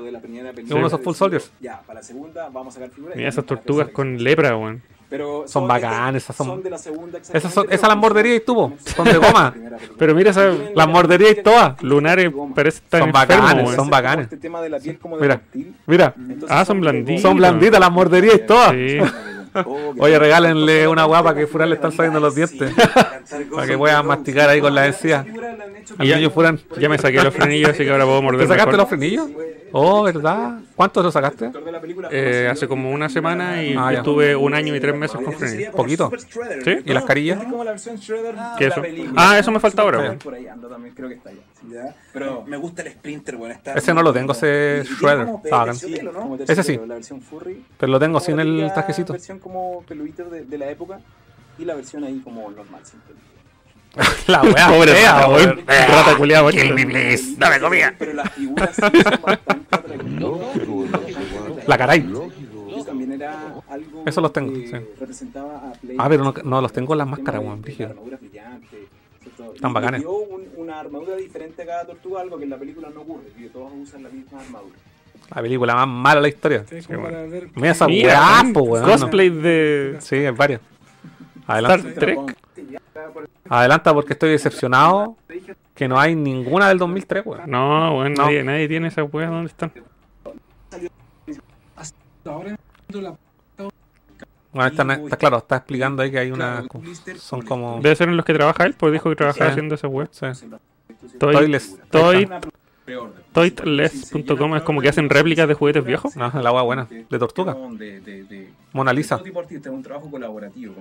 Es 0.58 0.72
uno 0.72 0.82
de 0.82 0.88
esos 0.88 1.02
full 1.02 1.14
soldiers. 1.16 1.52
Ya, 1.62 1.82
para 1.82 2.00
la 2.00 2.04
segunda 2.04 2.50
vamos 2.50 2.76
a 2.76 2.80
sacar 2.80 2.90
figuras. 2.94 3.16
Mira 3.16 3.30
esas 3.30 3.46
tortugas 3.46 3.90
con 3.90 4.22
lepra, 4.24 4.56
weón. 4.58 4.82
Pero 5.10 5.44
Son 5.48 5.68
bacanas, 5.68 6.24
esas 6.24 6.36
son- 6.36 6.64
de 6.64 6.72
la 6.72 6.78
segunda 6.80 7.20
Esas 7.20 7.54
son, 7.54 7.68
esas 7.70 7.88
las 7.88 7.98
morderías 7.98 8.38
y 8.38 8.40
tuvo, 8.40 8.74
son 8.84 9.06
de 9.06 9.18
goma. 9.18 9.54
Pero 10.00 10.16
mira 10.16 10.32
esa 10.32 10.52
Las 10.76 10.88
morderías 10.88 11.38
y 11.38 11.44
todas. 11.44 11.80
lunares 11.84 12.32
parece 12.56 12.80
estar 12.80 13.02
Son 13.02 13.10
enfermo, 13.10 13.44
bacanes, 13.44 13.76
son 13.76 13.90
bacanes. 13.92 14.24
Este 14.24 14.38
tema 14.38 14.60
de 14.62 14.70
la 14.72 14.80
piel 14.80 14.98
como 14.98 15.18
de 15.18 15.22
Mira, 15.22 15.36
reptil. 15.36 15.76
mira. 15.86 16.16
Ah, 16.50 16.66
son 16.66 16.82
blanditas. 16.82 17.22
Son 17.22 17.38
blanditas 17.38 17.80
las 17.80 17.92
morderías 17.92 18.36
y 18.36 18.40
todas. 18.40 18.72
Sí. 18.72 18.98
Oh, 19.66 19.94
Oye, 20.00 20.18
regálenle 20.20 20.88
una 20.88 21.04
guapa 21.06 21.36
que 21.36 21.48
Furan 21.48 21.70
le 21.70 21.76
están 21.76 21.92
saliendo 21.92 22.20
los 22.20 22.36
dientes. 22.36 22.74
Para 23.54 23.68
que 23.68 23.78
puedan 23.78 24.06
masticar 24.06 24.50
ahí 24.50 24.60
con 24.62 24.74
la 24.74 24.88
encía. 24.88 25.26
Y 26.00 26.08
ya, 26.08 26.30
Furan. 26.30 26.60
Ya 26.80 26.90
me 26.90 26.98
saqué 26.98 27.22
los 27.24 27.34
frenillos, 27.34 27.70
así 27.72 27.84
que 27.84 27.92
ahora 27.92 28.06
puedo 28.06 28.22
morder 28.22 28.42
¿Te 28.42 28.48
sacaste 28.48 28.72
mejor. 28.72 28.80
los 28.80 28.90
frenillos? 28.90 29.30
Oh, 29.76 30.04
¿verdad? 30.04 30.60
¿Cuántos 30.76 31.04
los 31.04 31.14
sacaste? 31.14 31.52
Eh, 32.12 32.48
hace 32.52 32.68
como 32.68 32.92
una 32.92 33.10
semana 33.10 33.64
y 33.64 33.76
Ah, 33.78 33.92
estuve 33.94 34.36
un 34.36 34.54
año 34.54 34.76
y 34.76 34.80
tres 34.80 34.96
meses 34.96 35.20
con 35.20 35.34
frenillos. 35.34 35.74
Poquito. 35.74 36.12
¿Sí? 36.64 36.78
¿Y 36.86 36.94
las 36.94 37.04
carillas? 37.06 37.40
Es 37.40 37.46
como 37.46 37.64
la 37.64 37.72
versión 37.72 37.96
Shredder 37.98 38.36
¿Qué 38.58 38.68
eso? 38.68 38.82
Ah, 39.16 39.40
eso 39.40 39.52
me 39.52 39.60
falta 39.60 39.82
ahora, 39.82 39.98
Por 39.98 40.06
weón. 40.08 40.20
Por 40.20 40.34
ahí 40.36 40.48
anda 40.48 40.70
también, 40.70 40.94
creo 40.94 41.10
que 41.10 41.16
está 41.16 41.30
allá. 41.30 41.40
sí. 41.53 41.53
Ya. 41.70 41.96
Pero- 42.12 42.44
me 42.46 42.58
gusta 42.58 42.82
el 42.82 42.92
Sprinter, 42.92 43.38
bueno, 43.38 43.54
está 43.56 43.74
Ese 43.74 43.94
no 43.94 44.02
lo 44.04 44.12
tengo, 44.14 44.34
ese 44.34 44.82
y 44.84 44.88
tiene 44.88 45.00
Shredder, 45.02 45.26
como 45.26 45.42
está 45.44 45.58
bacán. 45.58 45.80
terciopelo, 45.80 46.12
¿no? 46.12 46.20
como 46.20 46.36
Ese 46.36 46.64
sí. 46.64 46.80
La 46.86 46.96
versión 46.96 47.22
furry. 47.22 47.64
Pero 47.78 47.92
lo 47.92 48.00
tengo 48.00 48.20
sin 48.20 48.36
la 48.36 48.42
el 48.44 48.50
típica 48.56 48.74
trajecito. 48.74 49.14
versión 49.14 49.40
como 49.40 49.84
de, 49.88 50.46
de 50.46 50.58
la 50.58 50.70
época 50.70 51.00
y 51.58 51.66
la 51.66 51.76
versión 51.76 52.04
ahí 52.04 52.20
como 52.24 52.50
normal. 52.52 52.82
La 54.28 54.42
weá 54.42 54.70
Pobre 54.70 54.92
fea, 54.92 55.14
rata, 55.14 55.28
weón. 55.30 55.46
weón. 55.50 55.66
Rata 55.68 56.18
culiada, 56.18 56.44
weón. 56.44 56.56
Kill 56.56 56.74
me, 56.74 56.86
please. 56.88 57.36
Dame 57.38 57.60
comida. 57.60 57.94
Pero 58.00 58.14
las 58.14 58.32
figuras 58.34 58.76
sí 58.76 58.82
son 59.04 59.22
bastante 59.22 59.76
atractivas. 59.76 61.68
La 61.68 61.78
caray. 61.78 62.00
Y 62.76 62.84
también 62.84 63.12
era 63.12 63.54
algo 63.70 64.04
Eso 64.08 64.20
los 64.20 64.34
tengo, 64.34 64.52
que 64.52 64.68
sí. 64.68 64.74
representaba 65.00 65.58
a 65.70 65.72
Play. 65.74 65.96
Ah, 66.00 66.10
pero 66.10 66.24
no, 66.24 66.34
no 66.44 66.60
los 66.62 66.74
tengo 66.74 66.94
en 66.94 66.98
las 66.98 67.08
máscaras, 67.08 67.42
weón. 67.44 67.62
La 69.60 69.70
Y- 69.70 69.74
bacanes. 69.74 70.02
dio 70.02 70.12
un- 70.12 70.48
una 70.58 70.80
armadura 70.80 71.16
diferente 71.16 71.62
a 71.64 71.66
cada 71.66 71.86
tortuga, 71.86 72.22
algo 72.22 72.38
que 72.38 72.44
en 72.44 72.50
la 72.50 72.58
película 72.58 72.90
no 72.94 73.02
ocurre, 73.02 73.24
que 73.38 73.50
todos 73.50 73.72
usan 73.76 74.04
la 74.04 74.10
misma 74.10 74.40
armadura. 74.42 74.76
La 75.34 75.42
película 75.42 75.74
más 75.76 75.88
mala 75.88 76.16
de 76.16 76.22
la 76.22 76.28
historia. 76.28 76.66
Sí, 76.68 76.76
para 76.88 77.24
ver 77.24 77.50
Mira 77.56 77.72
esa 77.72 77.88
weá, 77.88 78.42
weón, 78.54 78.84
cosplay 78.86 79.30
de 79.30 79.98
Sí, 80.00 80.16
hay 80.18 80.32
varias. 80.32 80.62
Adelanta. 81.48 81.88
Star 81.90 81.94
Trek. 82.00 82.20
Adelanta 83.50 83.94
porque 83.94 84.14
estoy 84.14 84.30
decepcionado 84.32 85.18
que 85.76 85.88
no 85.88 86.00
hay 86.00 86.16
ninguna 86.16 86.70
del 86.70 86.78
2003, 86.78 87.26
weón. 87.26 87.50
No, 87.50 87.98
weón, 87.98 88.14
No. 88.14 88.24
nadie, 88.24 88.44
nadie 88.44 88.68
tiene 88.68 88.88
esas 88.90 89.12
weas. 89.12 89.30
¿Dónde 89.30 89.50
están? 89.50 89.72
ahora. 92.26 92.58
Bueno, 94.54 94.70
está, 94.70 94.94
está 94.94 95.18
claro, 95.18 95.38
está 95.38 95.56
explicando 95.58 96.04
ahí 96.04 96.12
que 96.12 96.20
hay 96.20 96.32
una. 96.32 96.64
Son 97.18 97.42
como. 97.42 97.80
Debe 97.82 97.96
ser 97.96 98.10
en 98.10 98.18
los 98.18 98.26
que 98.26 98.34
trabaja 98.34 98.66
él, 98.66 98.76
porque 98.78 98.94
dijo 98.94 99.10
que 99.10 99.16
trabajaba 99.16 99.46
Sí. 99.48 99.52
haciendo 99.52 99.76
esa 99.76 99.88
web. 99.88 100.08
Sí. 100.12 100.26
Toy- 101.20 101.34
Toyless. 101.34 101.78
Toy- 101.90 102.28
Toyless.com 103.32 104.56
es 104.58 104.62
como 104.64 104.82
que 104.82 104.90
hacen 104.90 105.10
réplicas 105.10 105.48
de 105.48 105.54
juguetes 105.54 105.84
viejos. 105.84 106.14
Ah, 106.18 106.32
el 106.38 106.46
agua 106.46 106.62
buena. 106.64 106.88
De 107.10 107.18
tortuga. 107.20 107.56
Mona 108.74 108.94
Lisa. 108.94 109.20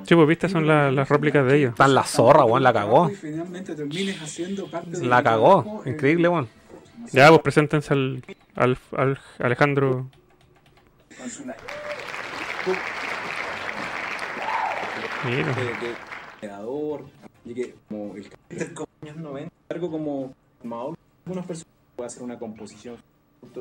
Sí, 0.05 0.15
pues 0.15 0.28
viste, 0.28 0.49
son 0.49 0.67
la- 0.67 0.91
las 0.91 1.09
réplicas 1.09 1.47
de 1.47 1.57
ellos. 1.59 1.70
Están 1.70 1.94
la 1.94 2.02
zorra, 2.05 2.44
weón, 2.44 2.62
la 2.62 2.73
cagó. 2.73 3.10
La 5.01 5.23
cagó. 5.23 5.83
eh, 5.86 5.91
Increíble, 5.91 6.28
weón. 6.28 6.49
Ya, 7.12 7.28
pues 7.31 7.41
preséntense 7.42 7.92
al, 7.94 8.23
al, 8.55 8.78
al 8.97 9.18
Alejandro. 9.39 10.07
Mira. 15.25 15.55
creador, 16.41 17.05
y 17.44 17.55
que 17.55 17.75
como 17.89 18.15
el 18.17 18.28
carácter 18.28 18.75
como 18.75 18.89
años 19.02 19.17
90, 19.17 19.52
algo 19.70 19.91
como 19.91 20.34
Maul, 20.65 20.97
algunas 21.26 21.47
personas 21.47 21.73
pueden 21.97 22.07
hacer 22.09 22.23
una 22.23 22.39
composición 22.39 22.97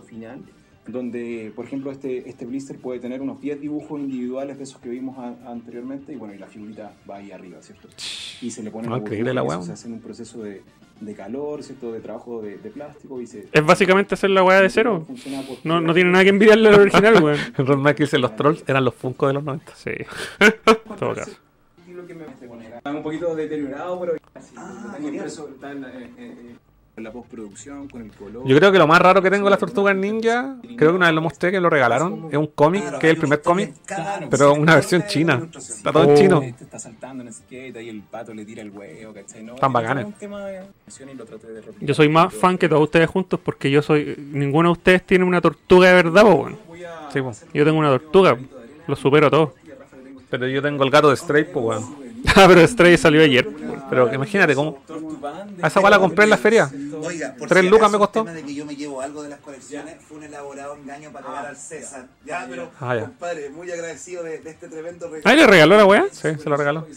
final, 0.08 0.42
donde, 0.88 1.52
por 1.56 1.66
ejemplo, 1.66 1.92
este, 1.92 2.28
este 2.30 2.46
blister 2.46 2.78
puede 2.78 3.00
tener 3.00 3.22
unos 3.22 3.40
10 3.40 3.62
dibujos 3.62 4.00
individuales 4.00 4.58
de 4.58 4.64
esos 4.64 4.80
que 4.82 4.90
vimos 4.90 5.18
a- 5.18 5.52
anteriormente, 5.52 6.14
y 6.14 6.16
bueno, 6.16 6.34
y 6.34 6.38
la 6.38 6.48
figurita 6.48 6.94
va 7.10 7.18
ahí 7.18 7.32
arriba, 7.32 7.62
¿cierto? 7.62 7.88
Y 8.42 8.50
se 8.50 8.64
le 8.64 8.72
pone 8.72 8.88
Ah, 8.92 8.98
increíble 8.98 9.34
la. 9.34 9.62
Se 9.62 9.72
hace 9.74 9.88
en 9.88 9.94
un 9.94 10.02
proceso 10.02 10.42
de, 10.42 10.64
de 11.00 11.14
calor, 11.16 11.62
¿cierto? 11.64 11.92
De 11.92 12.00
trabajo 12.00 12.42
de, 12.42 12.58
de 12.58 12.70
plástico 12.72 13.22
y 13.22 13.28
se... 13.28 13.48
Es 13.52 13.66
básicamente 13.66 14.16
hacer 14.16 14.32
la 14.32 14.44
weá 14.44 14.60
de 14.62 14.70
cero. 14.70 15.06
No, 15.64 15.82
no 15.82 15.94
tiene 15.94 16.10
nada 16.12 16.24
que 16.24 16.30
envidiarle 16.32 16.70
al 16.70 16.80
original, 16.80 17.24
weón. 17.24 17.38
Ron 17.58 17.84
dice 17.98 18.18
los 18.18 18.36
trolls 18.36 18.64
eran 18.68 18.84
los 18.86 18.96
Funko 18.96 19.28
de 19.28 19.34
los 19.34 19.44
90. 19.44 19.76
Sí. 19.76 19.92
En 20.40 20.54
todo 21.00 21.14
caso. 21.14 21.32
Estilo 22.84 22.90
que 22.90 22.90
me 22.90 22.90
hace 22.90 22.90
poner. 22.90 22.92
Está 22.92 22.92
un 22.92 23.03
poquito 23.03 23.35
deteriorado, 23.35 24.00
pero 24.00 24.14
así, 24.34 24.53
Ah, 24.58 24.74
está 24.85 24.93
genial. 24.98 25.14
impreso, 25.16 25.50
está 25.53 25.72
en 25.72 25.82
la, 25.82 25.88
eh, 25.90 26.10
eh, 26.18 26.56
en 26.98 27.03
la 27.03 27.11
postproducción, 27.11 27.88
con 27.88 28.01
el 28.01 28.11
color. 28.11 28.43
Yo 28.45 28.58
creo 28.58 28.72
que 28.72 28.77
lo 28.77 28.85
más 28.88 29.00
raro 29.01 29.22
que 29.22 29.30
tengo 29.32 29.45
de 29.45 29.51
las 29.51 29.60
tortugas 29.60 29.95
ninja, 29.95 30.58
creo 30.77 30.92
que 30.92 30.95
una 30.98 31.06
vez 31.08 31.16
lo 31.16 31.22
mostré 31.22 31.51
que 31.51 31.60
lo 31.61 31.69
regalaron, 31.69 32.27
es 32.32 32.38
un 32.38 32.48
cómic, 32.48 32.82
Claro, 32.82 33.00
que 33.00 33.08
es 33.08 33.14
el 33.14 33.19
primer 33.19 33.42
cómic, 33.42 33.74
pero 34.30 34.53
una 34.53 34.76
versión 34.76 35.06
china. 35.08 35.42
Está 35.56 35.92
todo 35.92 36.03
en 36.03 36.10
Oh. 36.11 36.16
chino. 36.16 36.42
Este 36.42 36.64
está 36.66 36.80
saltando 36.80 37.22
en 37.22 37.27
el 37.30 37.34
skate, 37.34 37.77
ahí 37.77 37.90
el 37.90 38.01
pato 38.01 38.34
le 38.34 38.43
tira 38.45 38.61
el 38.61 38.72
huevo, 38.72 39.14
¿cachai? 39.14 39.43
No, 39.43 39.56
Están 39.56 39.69
es 39.69 39.74
bacanes. 39.74 40.08
Yo 41.80 41.93
soy 41.93 42.10
más 42.10 42.34
fan 42.34 42.58
que 42.58 42.68
todos 42.68 42.84
ustedes 42.84 43.10
juntos 43.10 43.40
porque 43.43 43.72
yo 43.72 43.82
soy. 43.82 44.16
Ninguno 44.32 44.69
de 44.69 44.74
ustedes 44.74 45.03
tiene 45.06 45.24
una 45.24 45.40
tortuga 45.42 45.88
de 45.90 45.93
verdad, 45.95 46.24
po, 46.24 46.34
weón. 46.34 46.58
Voy 46.68 46.84
a 46.84 47.10
Sí, 47.11 47.22
po. 47.22 47.30
hacer 47.30 47.48
Yo 47.53 47.64
tengo 47.64 47.80
una 47.80 47.90
tortuga. 47.90 48.38
Lo 48.88 48.95
supero 48.95 49.30
todo. 49.30 49.53
a 49.56 49.60
este 49.61 50.26
Pero 50.30 50.48
yo 50.48 50.61
tengo 50.61 50.84
el 50.84 50.90
gato 50.92 51.10
de 51.10 51.16
Stray, 51.18 51.45
pues 51.45 51.66
weón. 51.66 52.01
Ah, 52.35 52.45
pero 52.48 52.66
Stray 52.67 52.98
salió 52.98 53.22
ayer. 53.22 53.48
Pero 53.90 54.14
imagínate 54.14 54.56
cómo. 54.56 54.80
A 55.61 55.67
esa 55.67 55.90
la 55.90 56.00
compré 56.00 56.24
en 56.24 56.30
la 56.30 56.38
feria. 56.38 56.72
Oiga, 57.03 57.35
por 57.38 57.48
Tres 57.50 57.64
si 57.64 57.69
lucas 57.69 57.91
me 57.91 57.98
costó. 57.98 58.19
El 58.22 58.25
tema 58.27 58.38
de 58.38 58.43
que 58.45 58.53
yo 58.56 58.66
me 58.66 58.75
llevo 58.75 59.01
algo 59.01 59.24
de 59.24 59.30
las 59.30 59.40
colecciones 59.40 59.95
fue 60.08 60.17
un 60.17 60.24
elaborado 60.24 60.75
engaño 60.75 61.11
para 61.11 61.27
pegar 61.27 61.45
al 61.48 61.58
César. 61.58 62.06
Ya, 62.25 62.45
pero, 62.50 62.69
Ah, 62.80 62.95
ya. 62.95 63.01
compadre, 63.01 63.50
muy 63.50 63.69
agradecido 63.72 64.24
de, 64.24 64.40
de 64.40 64.50
este 64.50 64.67
tremendo 64.69 65.08
regalo. 65.08 65.24
¿Ay, 65.25 65.35
le 65.38 65.48
regaló 65.48 65.77
la 65.77 65.85
weá? 65.85 66.06
Sí, 66.11 66.30
se 66.41 66.50
lo 66.50 66.56
regaló. 66.58 66.88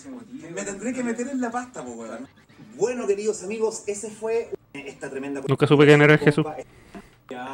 Me 0.54 0.62
tendré 0.62 0.92
que 0.92 1.02
meter 1.02 1.28
en 1.28 1.40
la 1.40 1.50
pasta, 1.50 1.82
po, 1.84 1.92
weón. 1.92 2.28
Bueno, 2.76 3.06
queridos 3.06 3.42
amigos, 3.42 3.82
ese 3.86 4.10
fue 4.10 4.50
esta 4.72 5.08
tremenda 5.08 5.40
Nunca 5.46 5.66
supe 5.66 5.86
quién 5.86 6.02
era 6.02 6.14
el 6.14 6.18
Jesús. 6.18 6.44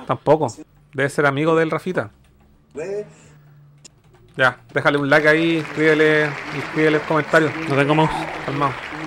Tampoco. 0.07 0.55
Debe 0.93 1.09
ser 1.09 1.27
amigo 1.27 1.55
del 1.55 1.71
Rafita. 1.71 2.11
Ya, 4.37 4.61
déjale 4.73 4.99
un 4.99 5.11
like 5.11 5.29
ahí, 5.29 5.57
escríbele, 5.59 6.25
escríbele 6.25 6.97
el 6.97 7.03
comentario. 7.03 7.51
No 7.69 7.77
tengo 7.77 7.95
mouse. 7.95 8.11
Calmado. 8.47 8.73
a 8.73 9.01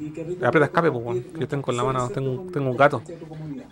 y 0.00 0.44
Aprieta 0.44 0.64
escape, 0.64 0.90
pues 0.90 1.04
weón. 1.04 1.24
Yo 1.38 1.46
tengo 1.46 1.70
en 1.70 1.76
la 1.76 1.84
mano, 1.84 2.08
tengo, 2.08 2.50
tengo 2.50 2.70
un 2.70 2.76
gato. 2.76 3.02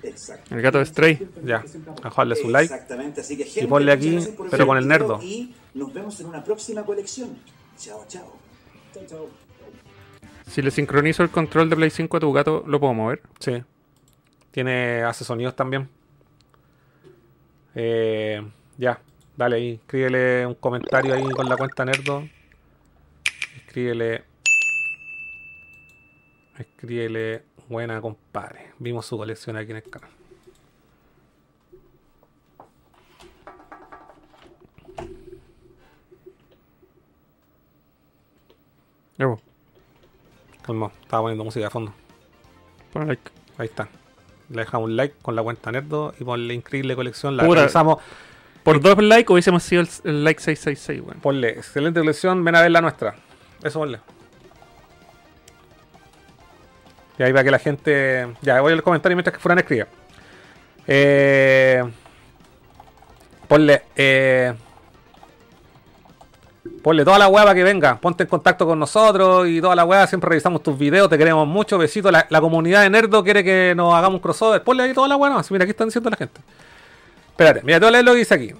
Exacto. 0.02 0.55
El 0.55 0.60
gato 0.60 0.78
de 0.78 0.84
Stray. 0.84 1.28
Ya, 1.44 1.65
dejarle 2.02 2.36
su 2.36 2.50
like. 2.50 2.73
Exactamente, 2.73 3.23
así 3.23 3.36
que 3.36 3.44
gente, 3.44 3.66
ponle 3.66 3.92
aquí, 3.92 4.18
pero 4.50 4.66
con 4.66 4.76
el 4.76 4.86
nerdo. 4.86 5.20
Y 5.23 5.55
nos 5.74 5.92
vemos 5.94 6.20
en 6.20 6.26
una 6.26 6.44
próxima 6.44 6.84
colección. 6.84 7.39
Chao, 7.78 8.05
chao. 8.08 8.36
Chao, 8.92 9.05
chao. 9.07 9.28
Si 10.47 10.60
le 10.60 10.70
sincronizo 10.70 11.23
el 11.23 11.31
control 11.31 11.70
de 11.70 11.76
Play 11.76 11.90
5 11.90 12.16
a 12.16 12.20
tu 12.20 12.32
gato, 12.32 12.65
¿lo 12.66 12.78
puedo 12.81 12.92
mover? 12.92 13.23
Sí. 13.39 13.62
Tiene, 14.50 15.02
hace 15.02 15.24
sonidos 15.24 15.55
también. 15.57 15.89
Eh, 17.74 18.42
ya, 18.76 19.00
dale 19.39 19.57
ahí. 19.57 19.75
Escríbele 19.75 20.44
un 20.47 20.55
comentario 20.55 21.15
ahí 21.15 21.25
con 21.31 21.49
la 21.49 21.57
cuenta 21.57 21.84
Nerdo. 21.84 22.28
Escríbele. 23.57 24.25
Escríbele. 26.58 27.44
Buena 27.68 28.00
compadre. 28.00 28.73
Vimos 28.78 29.07
su 29.07 29.17
colección 29.17 29.57
aquí 29.57 29.70
en 29.70 29.76
el 29.76 29.83
canal. 29.84 30.10
Ya, 39.18 39.26
po. 39.26 39.41
Calma, 40.62 40.91
estaba 41.02 41.23
poniendo 41.23 41.44
música 41.44 41.67
de 41.67 41.70
fondo. 41.70 41.94
Pon 42.92 43.07
like. 43.07 43.31
Ahí 43.57 43.67
está. 43.67 43.89
Le 44.49 44.60
dejamos 44.60 44.89
un 44.89 44.97
like 44.97 45.15
con 45.23 45.36
la 45.36 45.42
cuenta 45.42 45.70
Nerdo 45.70 46.15
y 46.18 46.25
ponle 46.25 46.55
increíble 46.55 46.97
colección. 46.97 47.36
La 47.36 47.44
revisamos. 47.44 47.99
Por 48.62 48.81
dos 48.81 49.03
likes 49.03 49.33
hubiésemos 49.33 49.62
sido 49.62 49.83
el, 49.83 49.89
el 50.05 50.25
like 50.25 50.41
666, 50.41 51.01
weón. 51.01 51.20
Ponle 51.20 51.51
excelente 51.51 52.01
colección. 52.01 52.45
Ven 52.45 52.55
a 52.55 52.62
ver 52.62 52.70
la 52.70 52.81
nuestra. 52.81 53.15
Eso 53.62 53.78
ponle. 53.78 54.01
Y 57.19 57.23
ahí 57.23 57.33
para 57.33 57.45
que 57.45 57.51
la 57.51 57.59
gente. 57.59 58.28
Ya, 58.43 58.61
voy 58.61 58.73
al 58.73 58.83
comentario 58.83 59.17
mientras 59.17 59.35
que 59.35 59.41
Furán 59.41 59.59
escribe. 59.59 59.87
Eh, 60.87 61.83
ponle. 63.49 63.83
Eh, 63.97 64.55
ponle 66.83 67.05
toda 67.05 67.19
la 67.19 67.28
weá 67.28 67.43
para 67.43 67.55
que 67.57 67.65
venga. 67.65 67.97
Ponte 68.01 68.23
en 68.23 68.28
contacto 68.28 68.67
con 68.67 68.78
nosotros 68.78 69.49
y 69.49 69.61
toda 69.61 69.75
la 69.75 69.85
weá. 69.85 70.07
Siempre 70.07 70.28
revisamos 70.28 70.62
tus 70.62 70.78
videos. 70.78 71.09
Te 71.09 71.19
queremos 71.19 71.49
mucho. 71.49 71.77
Besito. 71.77 72.11
La, 72.12 72.27
la 72.31 72.41
comunidad 72.41 72.83
de 72.83 72.91
Nerdo 72.91 73.25
quiere 73.25 73.43
que 73.43 73.75
nos 73.77 73.95
hagamos 73.95 74.17
un 74.17 74.20
crossover. 74.20 74.62
Ponle 74.62 74.85
ahí 74.85 74.95
toda 74.95 75.09
la 75.09 75.17
weá. 75.17 75.31
No, 75.31 75.43
mira, 75.51 75.65
aquí 75.65 75.70
están 75.70 75.89
diciendo 75.89 76.11
la 76.11 76.17
gente. 76.17 76.41
Espérate, 77.39 77.62
mira, 77.62 77.78
leer 77.89 78.05
lo 78.05 78.15
que 78.15 78.18
dice 78.18 78.34
aquí. 78.34 78.50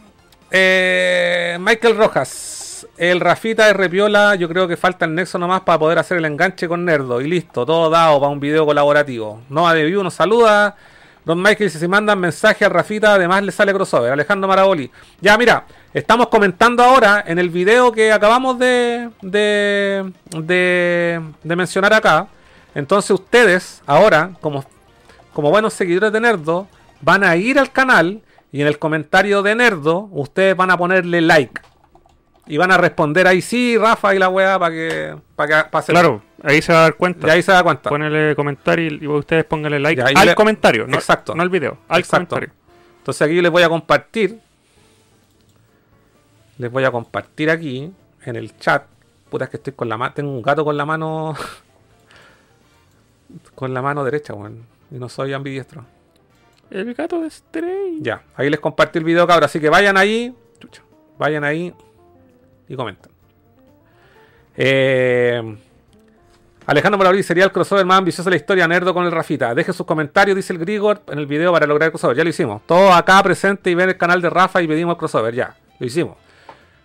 Eh, 0.53 1.59
Michael 1.59 1.97
Rojas. 1.97 2.87
El 2.97 3.19
Rafita 3.19 3.67
de 3.67 3.73
Repiola, 3.73 4.37
yo 4.37 4.49
creo 4.49 4.69
que 4.69 4.77
falta 4.77 5.05
el 5.05 5.17
nexo 5.17 5.37
nomás 5.37 5.63
para 5.63 5.81
poder 5.81 5.99
hacer 5.99 6.19
el 6.19 6.25
enganche 6.25 6.69
con 6.69 6.85
Nerdo. 6.85 7.21
Y 7.21 7.27
listo, 7.27 7.67
todo 7.67 7.91
dado 7.91 8.21
para 8.21 8.31
un 8.31 8.39
video 8.39 8.65
colaborativo. 8.65 9.43
Nova 9.49 9.75
de 9.75 9.83
View 9.83 10.05
nos 10.05 10.15
saluda. 10.15 10.77
Don 11.25 11.43
Michael 11.43 11.73
si 11.73 11.89
mandan 11.89 12.21
mensaje 12.21 12.65
a 12.65 12.69
Rafita, 12.69 13.15
además 13.15 13.43
le 13.43 13.51
sale 13.51 13.75
crossover. 13.75 14.13
Alejandro 14.13 14.47
Maraboli. 14.47 14.89
Ya, 15.21 15.37
mira, 15.37 15.67
estamos 15.93 16.29
comentando 16.29 16.85
ahora 16.85 17.25
en 17.27 17.41
el 17.41 17.51
video 17.51 17.91
que 17.91 18.13
acabamos 18.13 18.61
de, 18.61 19.11
de, 19.23 20.13
de, 20.37 21.21
de 21.43 21.57
mencionar 21.57 21.93
acá. 21.95 22.29
Entonces 22.77 23.11
ustedes, 23.11 23.83
ahora, 23.87 24.31
como, 24.41 24.65
como 25.33 25.51
buenos 25.51 25.75
seguidores 25.75 26.13
de 26.13 26.21
Nerdo, 26.21 26.69
van 27.01 27.25
a 27.25 27.35
ir 27.35 27.59
al 27.59 27.73
canal 27.73 28.23
y 28.53 28.61
en 28.63 28.67
el 28.67 28.79
comentario 28.79 29.43
de 29.43 29.55
Nerdo, 29.55 30.09
ustedes 30.13 30.57
van 30.57 30.71
a 30.71 30.77
ponerle 30.79 31.21
like. 31.21 31.61
Y 32.47 32.57
van 32.57 32.73
a 32.73 32.79
responder 32.79 33.27
ahí, 33.27 33.43
sí, 33.43 33.77
Rafa 33.77 34.15
y 34.15 34.19
la 34.19 34.31
weá, 34.31 34.59
para 34.59 34.75
que, 34.75 35.17
para 35.37 35.65
que 35.65 35.71
pase. 35.71 35.93
Claro, 35.93 36.23
ahí 36.43 36.63
se 36.63 36.73
va 36.73 36.79
a 36.79 36.83
dar 36.83 36.95
cuenta. 36.95 37.27
Y 37.27 37.31
ahí 37.31 37.43
se 37.43 37.53
da 37.53 37.63
cuenta. 37.63 37.91
Ponele 37.91 38.35
comentario 38.35 38.87
y, 38.91 39.05
y 39.05 39.07
ustedes 39.07 39.45
pónganle 39.45 39.79
like 39.79 40.01
al 40.01 40.27
le- 40.27 40.35
comentario. 40.35 40.87
No, 40.87 40.95
Exacto. 40.97 41.35
No 41.35 41.43
al 41.43 41.51
video, 41.51 41.77
al 41.89 42.01
Exacto. 42.01 42.37
comentario. 42.37 42.55
Entonces 42.99 43.21
aquí 43.23 43.35
yo 43.37 43.43
les 43.43 43.51
voy 43.51 43.63
a 43.63 43.69
compartir. 43.69 44.41
Les 46.57 46.73
voy 46.73 46.85
a 46.85 46.91
compartir 46.91 47.51
aquí 47.51 47.93
en 48.25 48.37
el 48.37 48.57
chat. 48.59 48.85
Puta, 49.29 49.45
es 49.45 49.51
que 49.51 49.59
estoy 49.59 49.75
con 49.75 49.89
la 49.91 49.99
mano. 49.99 50.15
Tengo 50.15 50.31
un 50.31 50.41
gato 50.43 50.65
con 50.65 50.75
la 50.77 50.87
mano. 50.87 51.35
con 53.55 53.75
la 53.75 53.83
mano 53.83 54.05
derecha, 54.05 54.33
weón. 54.33 54.65
Y 54.91 54.95
no 54.95 55.09
soy 55.11 55.35
ambidiestro. 55.35 55.85
El 56.71 56.95
gato 56.95 57.21
de 57.21 57.31
Stray. 57.31 57.99
Ya, 58.01 58.23
ahí 58.37 58.51
les 58.51 58.61
compartí 58.61 58.99
el 58.99 59.05
video, 59.05 59.27
cabrón. 59.27 59.45
Así 59.45 59.61
que 59.61 59.69
vayan 59.69 59.97
ahí. 59.97 60.35
chucha, 60.61 60.83
vayan 61.19 61.45
ahí 61.45 61.75
y 62.69 62.77
comenten. 62.77 63.11
Eh, 64.57 65.57
Alejandro 66.67 66.99
Morauri 66.99 67.23
sería 67.23 67.45
el 67.45 67.53
crossover 67.53 67.87
más 67.87 67.99
ambicioso 67.99 68.29
de 68.29 68.35
la 68.35 68.37
historia, 68.37 68.69
Nerdo 68.69 68.93
con 68.93 69.07
el 69.07 69.13
Rafita. 69.13 69.55
Deje 69.55 69.73
sus 69.73 69.87
comentarios, 69.87 70.37
dice 70.37 70.53
el 70.53 70.59
Grigor, 70.59 71.01
en 71.07 71.19
el 71.19 71.27
video 71.27 71.51
para 71.53 71.67
lograr 71.67 71.87
el 71.87 71.93
crossover. 71.93 72.17
Ya 72.17 72.25
lo 72.25 72.31
hicimos. 72.31 72.61
Todos 72.67 72.95
acá 72.95 73.23
presentes 73.23 73.71
y 73.71 73.75
ven 73.75 73.89
el 73.89 73.97
canal 73.97 74.21
de 74.21 74.29
Rafa 74.29 74.61
y 74.61 74.69
pedimos 74.69 74.95
el 74.95 74.99
crossover. 74.99 75.35
Ya, 75.35 75.57
lo 75.79 75.87
hicimos. 75.87 76.19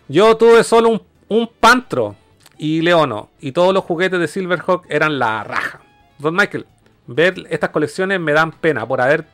Yo 0.08 0.36
tuve 0.38 0.64
solo 0.64 0.88
un, 0.88 1.02
un 1.28 1.50
Pantro 1.60 2.16
y 2.56 2.80
Leono. 2.80 3.28
Y 3.40 3.52
todos 3.52 3.74
los 3.74 3.84
juguetes 3.84 4.18
de 4.18 4.28
Silverhawk 4.28 4.86
eran 4.88 5.18
la 5.18 5.44
raja. 5.44 5.80
Don 6.18 6.34
Michael, 6.34 6.66
ver 7.06 7.34
estas 7.50 7.68
colecciones 7.68 8.18
me 8.20 8.32
dan 8.32 8.52
pena 8.52 8.86
por 8.88 9.02
haber 9.02 9.26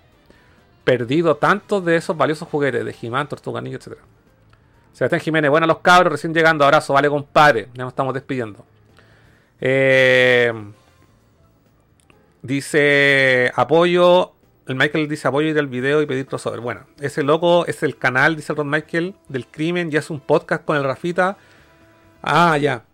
perdido 0.84 1.36
tantos 1.36 1.84
de 1.84 1.96
esos 1.96 2.16
valiosos 2.16 2.48
juguetes 2.48 2.84
de 2.84 2.94
He-Man, 3.00 3.28
Tortuga 3.28 3.60
Ninja, 3.60 3.78
etc. 3.78 3.98
Sebastián 4.92 5.20
Jiménez, 5.20 5.50
bueno 5.50 5.66
los 5.66 5.78
cabros, 5.78 6.12
recién 6.12 6.34
llegando, 6.34 6.64
abrazo, 6.64 6.92
vale 6.92 7.08
compadre, 7.08 7.68
ya 7.74 7.84
nos 7.84 7.92
estamos 7.92 8.14
despidiendo. 8.14 8.64
Eh, 9.60 10.52
dice 12.42 13.52
apoyo, 13.54 14.32
el 14.66 14.74
Michael 14.74 15.08
dice 15.08 15.28
apoyo 15.28 15.48
ir 15.48 15.58
al 15.58 15.66
video 15.66 16.02
y 16.02 16.06
pedir 16.06 16.26
crossover. 16.26 16.60
Bueno, 16.60 16.86
ese 17.00 17.22
loco 17.22 17.66
es 17.66 17.82
el 17.82 17.96
canal, 17.96 18.36
dice 18.36 18.54
Ron 18.54 18.68
Michael, 18.68 19.14
del 19.28 19.46
crimen, 19.46 19.90
ya 19.90 20.00
es 20.00 20.10
un 20.10 20.20
podcast 20.20 20.64
con 20.64 20.76
el 20.76 20.84
Rafita. 20.84 21.36
Ah, 22.22 22.56
ya. 22.58 22.84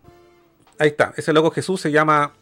Ahí 0.79 0.89
está, 0.89 1.13
ese 1.17 1.33
loco 1.33 1.51
Jesús 1.51 1.81
se 1.81 1.91
llama... 1.91 2.33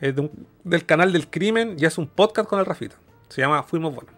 del 0.00 0.86
canal 0.86 1.12
del 1.12 1.28
crimen, 1.28 1.78
ya 1.78 1.88
es 1.88 1.98
un 1.98 2.08
podcast 2.08 2.48
con 2.48 2.58
el 2.58 2.66
Rafita. 2.66 2.96
Se 3.28 3.40
llama 3.40 3.62
Fuimos 3.62 3.94
Buenos. 3.94 4.14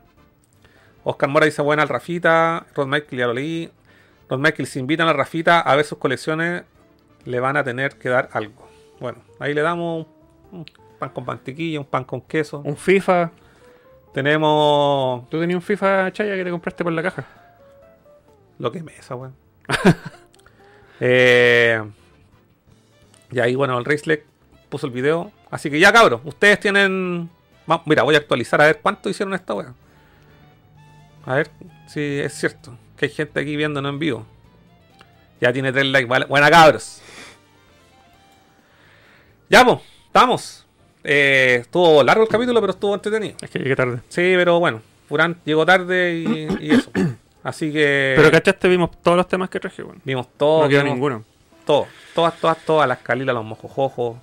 Oscar 1.04 1.28
Mora 1.28 1.46
dice 1.46 1.62
buena 1.62 1.82
al 1.82 1.88
Rafita. 1.88 2.66
Ron 2.74 2.90
Michael 2.90 3.18
ya 3.18 3.26
lo 3.26 3.34
leí. 3.34 3.70
Ron 4.28 4.42
Michael, 4.42 4.66
si 4.66 4.78
invitan 4.78 5.08
a 5.08 5.12
Rafita 5.12 5.60
a 5.60 5.76
ver 5.76 5.84
sus 5.84 5.98
colecciones, 5.98 6.64
le 7.24 7.40
van 7.40 7.56
a 7.56 7.64
tener 7.64 7.96
que 7.96 8.08
dar 8.08 8.28
algo. 8.32 8.68
Bueno, 9.00 9.18
ahí 9.38 9.54
le 9.54 9.62
damos 9.62 10.06
un, 10.52 10.58
un 10.58 10.66
pan 10.98 11.10
con 11.10 11.24
mantequilla, 11.24 11.80
un 11.80 11.86
pan 11.86 12.04
con 12.04 12.20
queso. 12.20 12.60
Un 12.64 12.76
FIFA. 12.76 13.30
Tenemos 14.12 15.28
¿Tú 15.28 15.38
tenías 15.38 15.56
un 15.56 15.62
FIFA 15.62 16.10
Chaya 16.12 16.34
que 16.34 16.44
te 16.44 16.50
compraste 16.50 16.82
por 16.82 16.92
la 16.92 17.02
caja? 17.02 17.26
lo 18.58 18.72
que 18.72 18.78
es 18.78 18.84
mesa, 18.84 19.14
weón. 19.14 19.34
eh, 21.00 21.82
y 23.30 23.38
ahí, 23.38 23.54
bueno, 23.54 23.78
el 23.78 23.84
Raceleg 23.84 24.24
puso 24.68 24.86
el 24.86 24.92
video. 24.92 25.30
Así 25.50 25.70
que 25.70 25.78
ya, 25.78 25.92
cabros, 25.92 26.20
ustedes 26.24 26.60
tienen. 26.60 27.30
Mira, 27.84 28.02
voy 28.02 28.14
a 28.14 28.18
actualizar 28.18 28.60
a 28.60 28.66
ver 28.66 28.80
cuánto 28.80 29.08
hicieron 29.08 29.34
esta 29.34 29.54
weá. 29.54 29.74
A 31.26 31.34
ver 31.34 31.50
si 31.86 32.00
es 32.00 32.32
cierto. 32.34 32.76
Que 32.96 33.06
hay 33.06 33.12
gente 33.12 33.40
aquí 33.40 33.56
viéndonos 33.56 33.92
en 33.92 33.98
vivo. 33.98 34.26
Ya 35.40 35.52
tiene 35.52 35.72
tres 35.72 35.86
likes. 35.86 36.08
Vale. 36.08 36.24
Buena, 36.26 36.50
cabros. 36.50 37.00
Ya, 39.48 39.64
pues, 39.64 39.78
estamos. 40.06 40.66
Eh, 41.04 41.58
estuvo 41.62 42.02
largo 42.02 42.22
el 42.22 42.28
capítulo, 42.28 42.60
pero 42.60 42.72
estuvo 42.72 42.94
entretenido. 42.94 43.36
Es 43.40 43.50
que 43.50 43.58
llegué 43.58 43.76
tarde. 43.76 44.00
Sí, 44.08 44.34
pero 44.36 44.58
bueno, 44.58 44.82
Furán 45.08 45.38
llegó 45.44 45.64
tarde 45.64 46.14
y, 46.14 46.48
y 46.60 46.70
eso. 46.72 46.90
Así 47.42 47.72
que. 47.72 48.14
Pero 48.16 48.30
cachaste, 48.30 48.68
vimos 48.68 48.90
todos 49.02 49.16
los 49.16 49.28
temas 49.28 49.48
que 49.48 49.60
traje, 49.60 49.82
weón. 49.82 50.00
Vimos 50.04 50.28
todo. 50.36 50.64
No 50.64 50.68
quedó 50.68 50.82
ninguno. 50.82 51.24
Todo. 51.64 51.86
Todas, 52.14 52.38
todas, 52.40 52.58
todas. 52.64 52.88
Las 52.88 52.98
calilas, 52.98 53.34
los 53.34 53.44
mojojojos. 53.44 54.16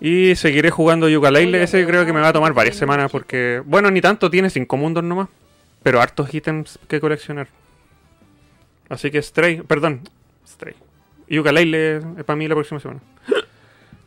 Y 0.00 0.34
seguiré 0.36 0.70
jugando 0.70 1.08
Yooka-Laylee. 1.08 1.62
Ese 1.62 1.86
creo 1.86 2.06
que 2.06 2.12
me 2.12 2.20
va 2.20 2.28
a 2.28 2.32
tomar 2.32 2.52
varias 2.54 2.76
semanas 2.76 3.10
porque... 3.10 3.62
Bueno, 3.64 3.90
ni 3.90 4.00
tanto, 4.00 4.30
tiene 4.30 4.48
cinco 4.48 4.76
mundos 4.76 5.04
nomás. 5.04 5.28
Pero 5.82 6.00
hartos 6.00 6.32
ítems 6.32 6.78
que 6.88 7.00
coleccionar. 7.00 7.48
Así 8.88 9.10
que 9.10 9.20
Stray... 9.20 9.62
Perdón. 9.62 10.00
Stray. 10.46 10.74
Yooka-Laylee 11.28 12.18
es 12.18 12.24
para 12.24 12.36
mí 12.36 12.48
la 12.48 12.54
próxima 12.54 12.80
semana. 12.80 13.00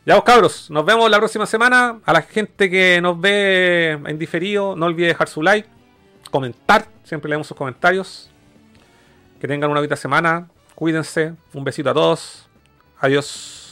Ya 0.06 0.16
vos 0.16 0.24
cabros, 0.24 0.70
nos 0.70 0.84
vemos 0.84 1.10
la 1.10 1.16
próxima 1.16 1.46
semana. 1.46 1.98
A 2.04 2.12
la 2.12 2.20
gente 2.20 2.68
que 2.68 3.00
nos 3.00 3.18
ve 3.18 3.92
en 3.92 4.18
diferido, 4.18 4.76
no 4.76 4.84
olvide 4.84 5.06
dejar 5.06 5.28
su 5.28 5.40
like, 5.40 5.66
comentar, 6.30 6.86
siempre 7.04 7.30
leemos 7.30 7.46
sus 7.46 7.56
comentarios. 7.56 8.30
Que 9.40 9.48
tengan 9.48 9.70
una 9.70 9.80
bonita 9.80 9.96
semana, 9.96 10.48
cuídense, 10.74 11.32
un 11.54 11.64
besito 11.64 11.88
a 11.88 11.94
todos, 11.94 12.46
adiós. 13.00 13.63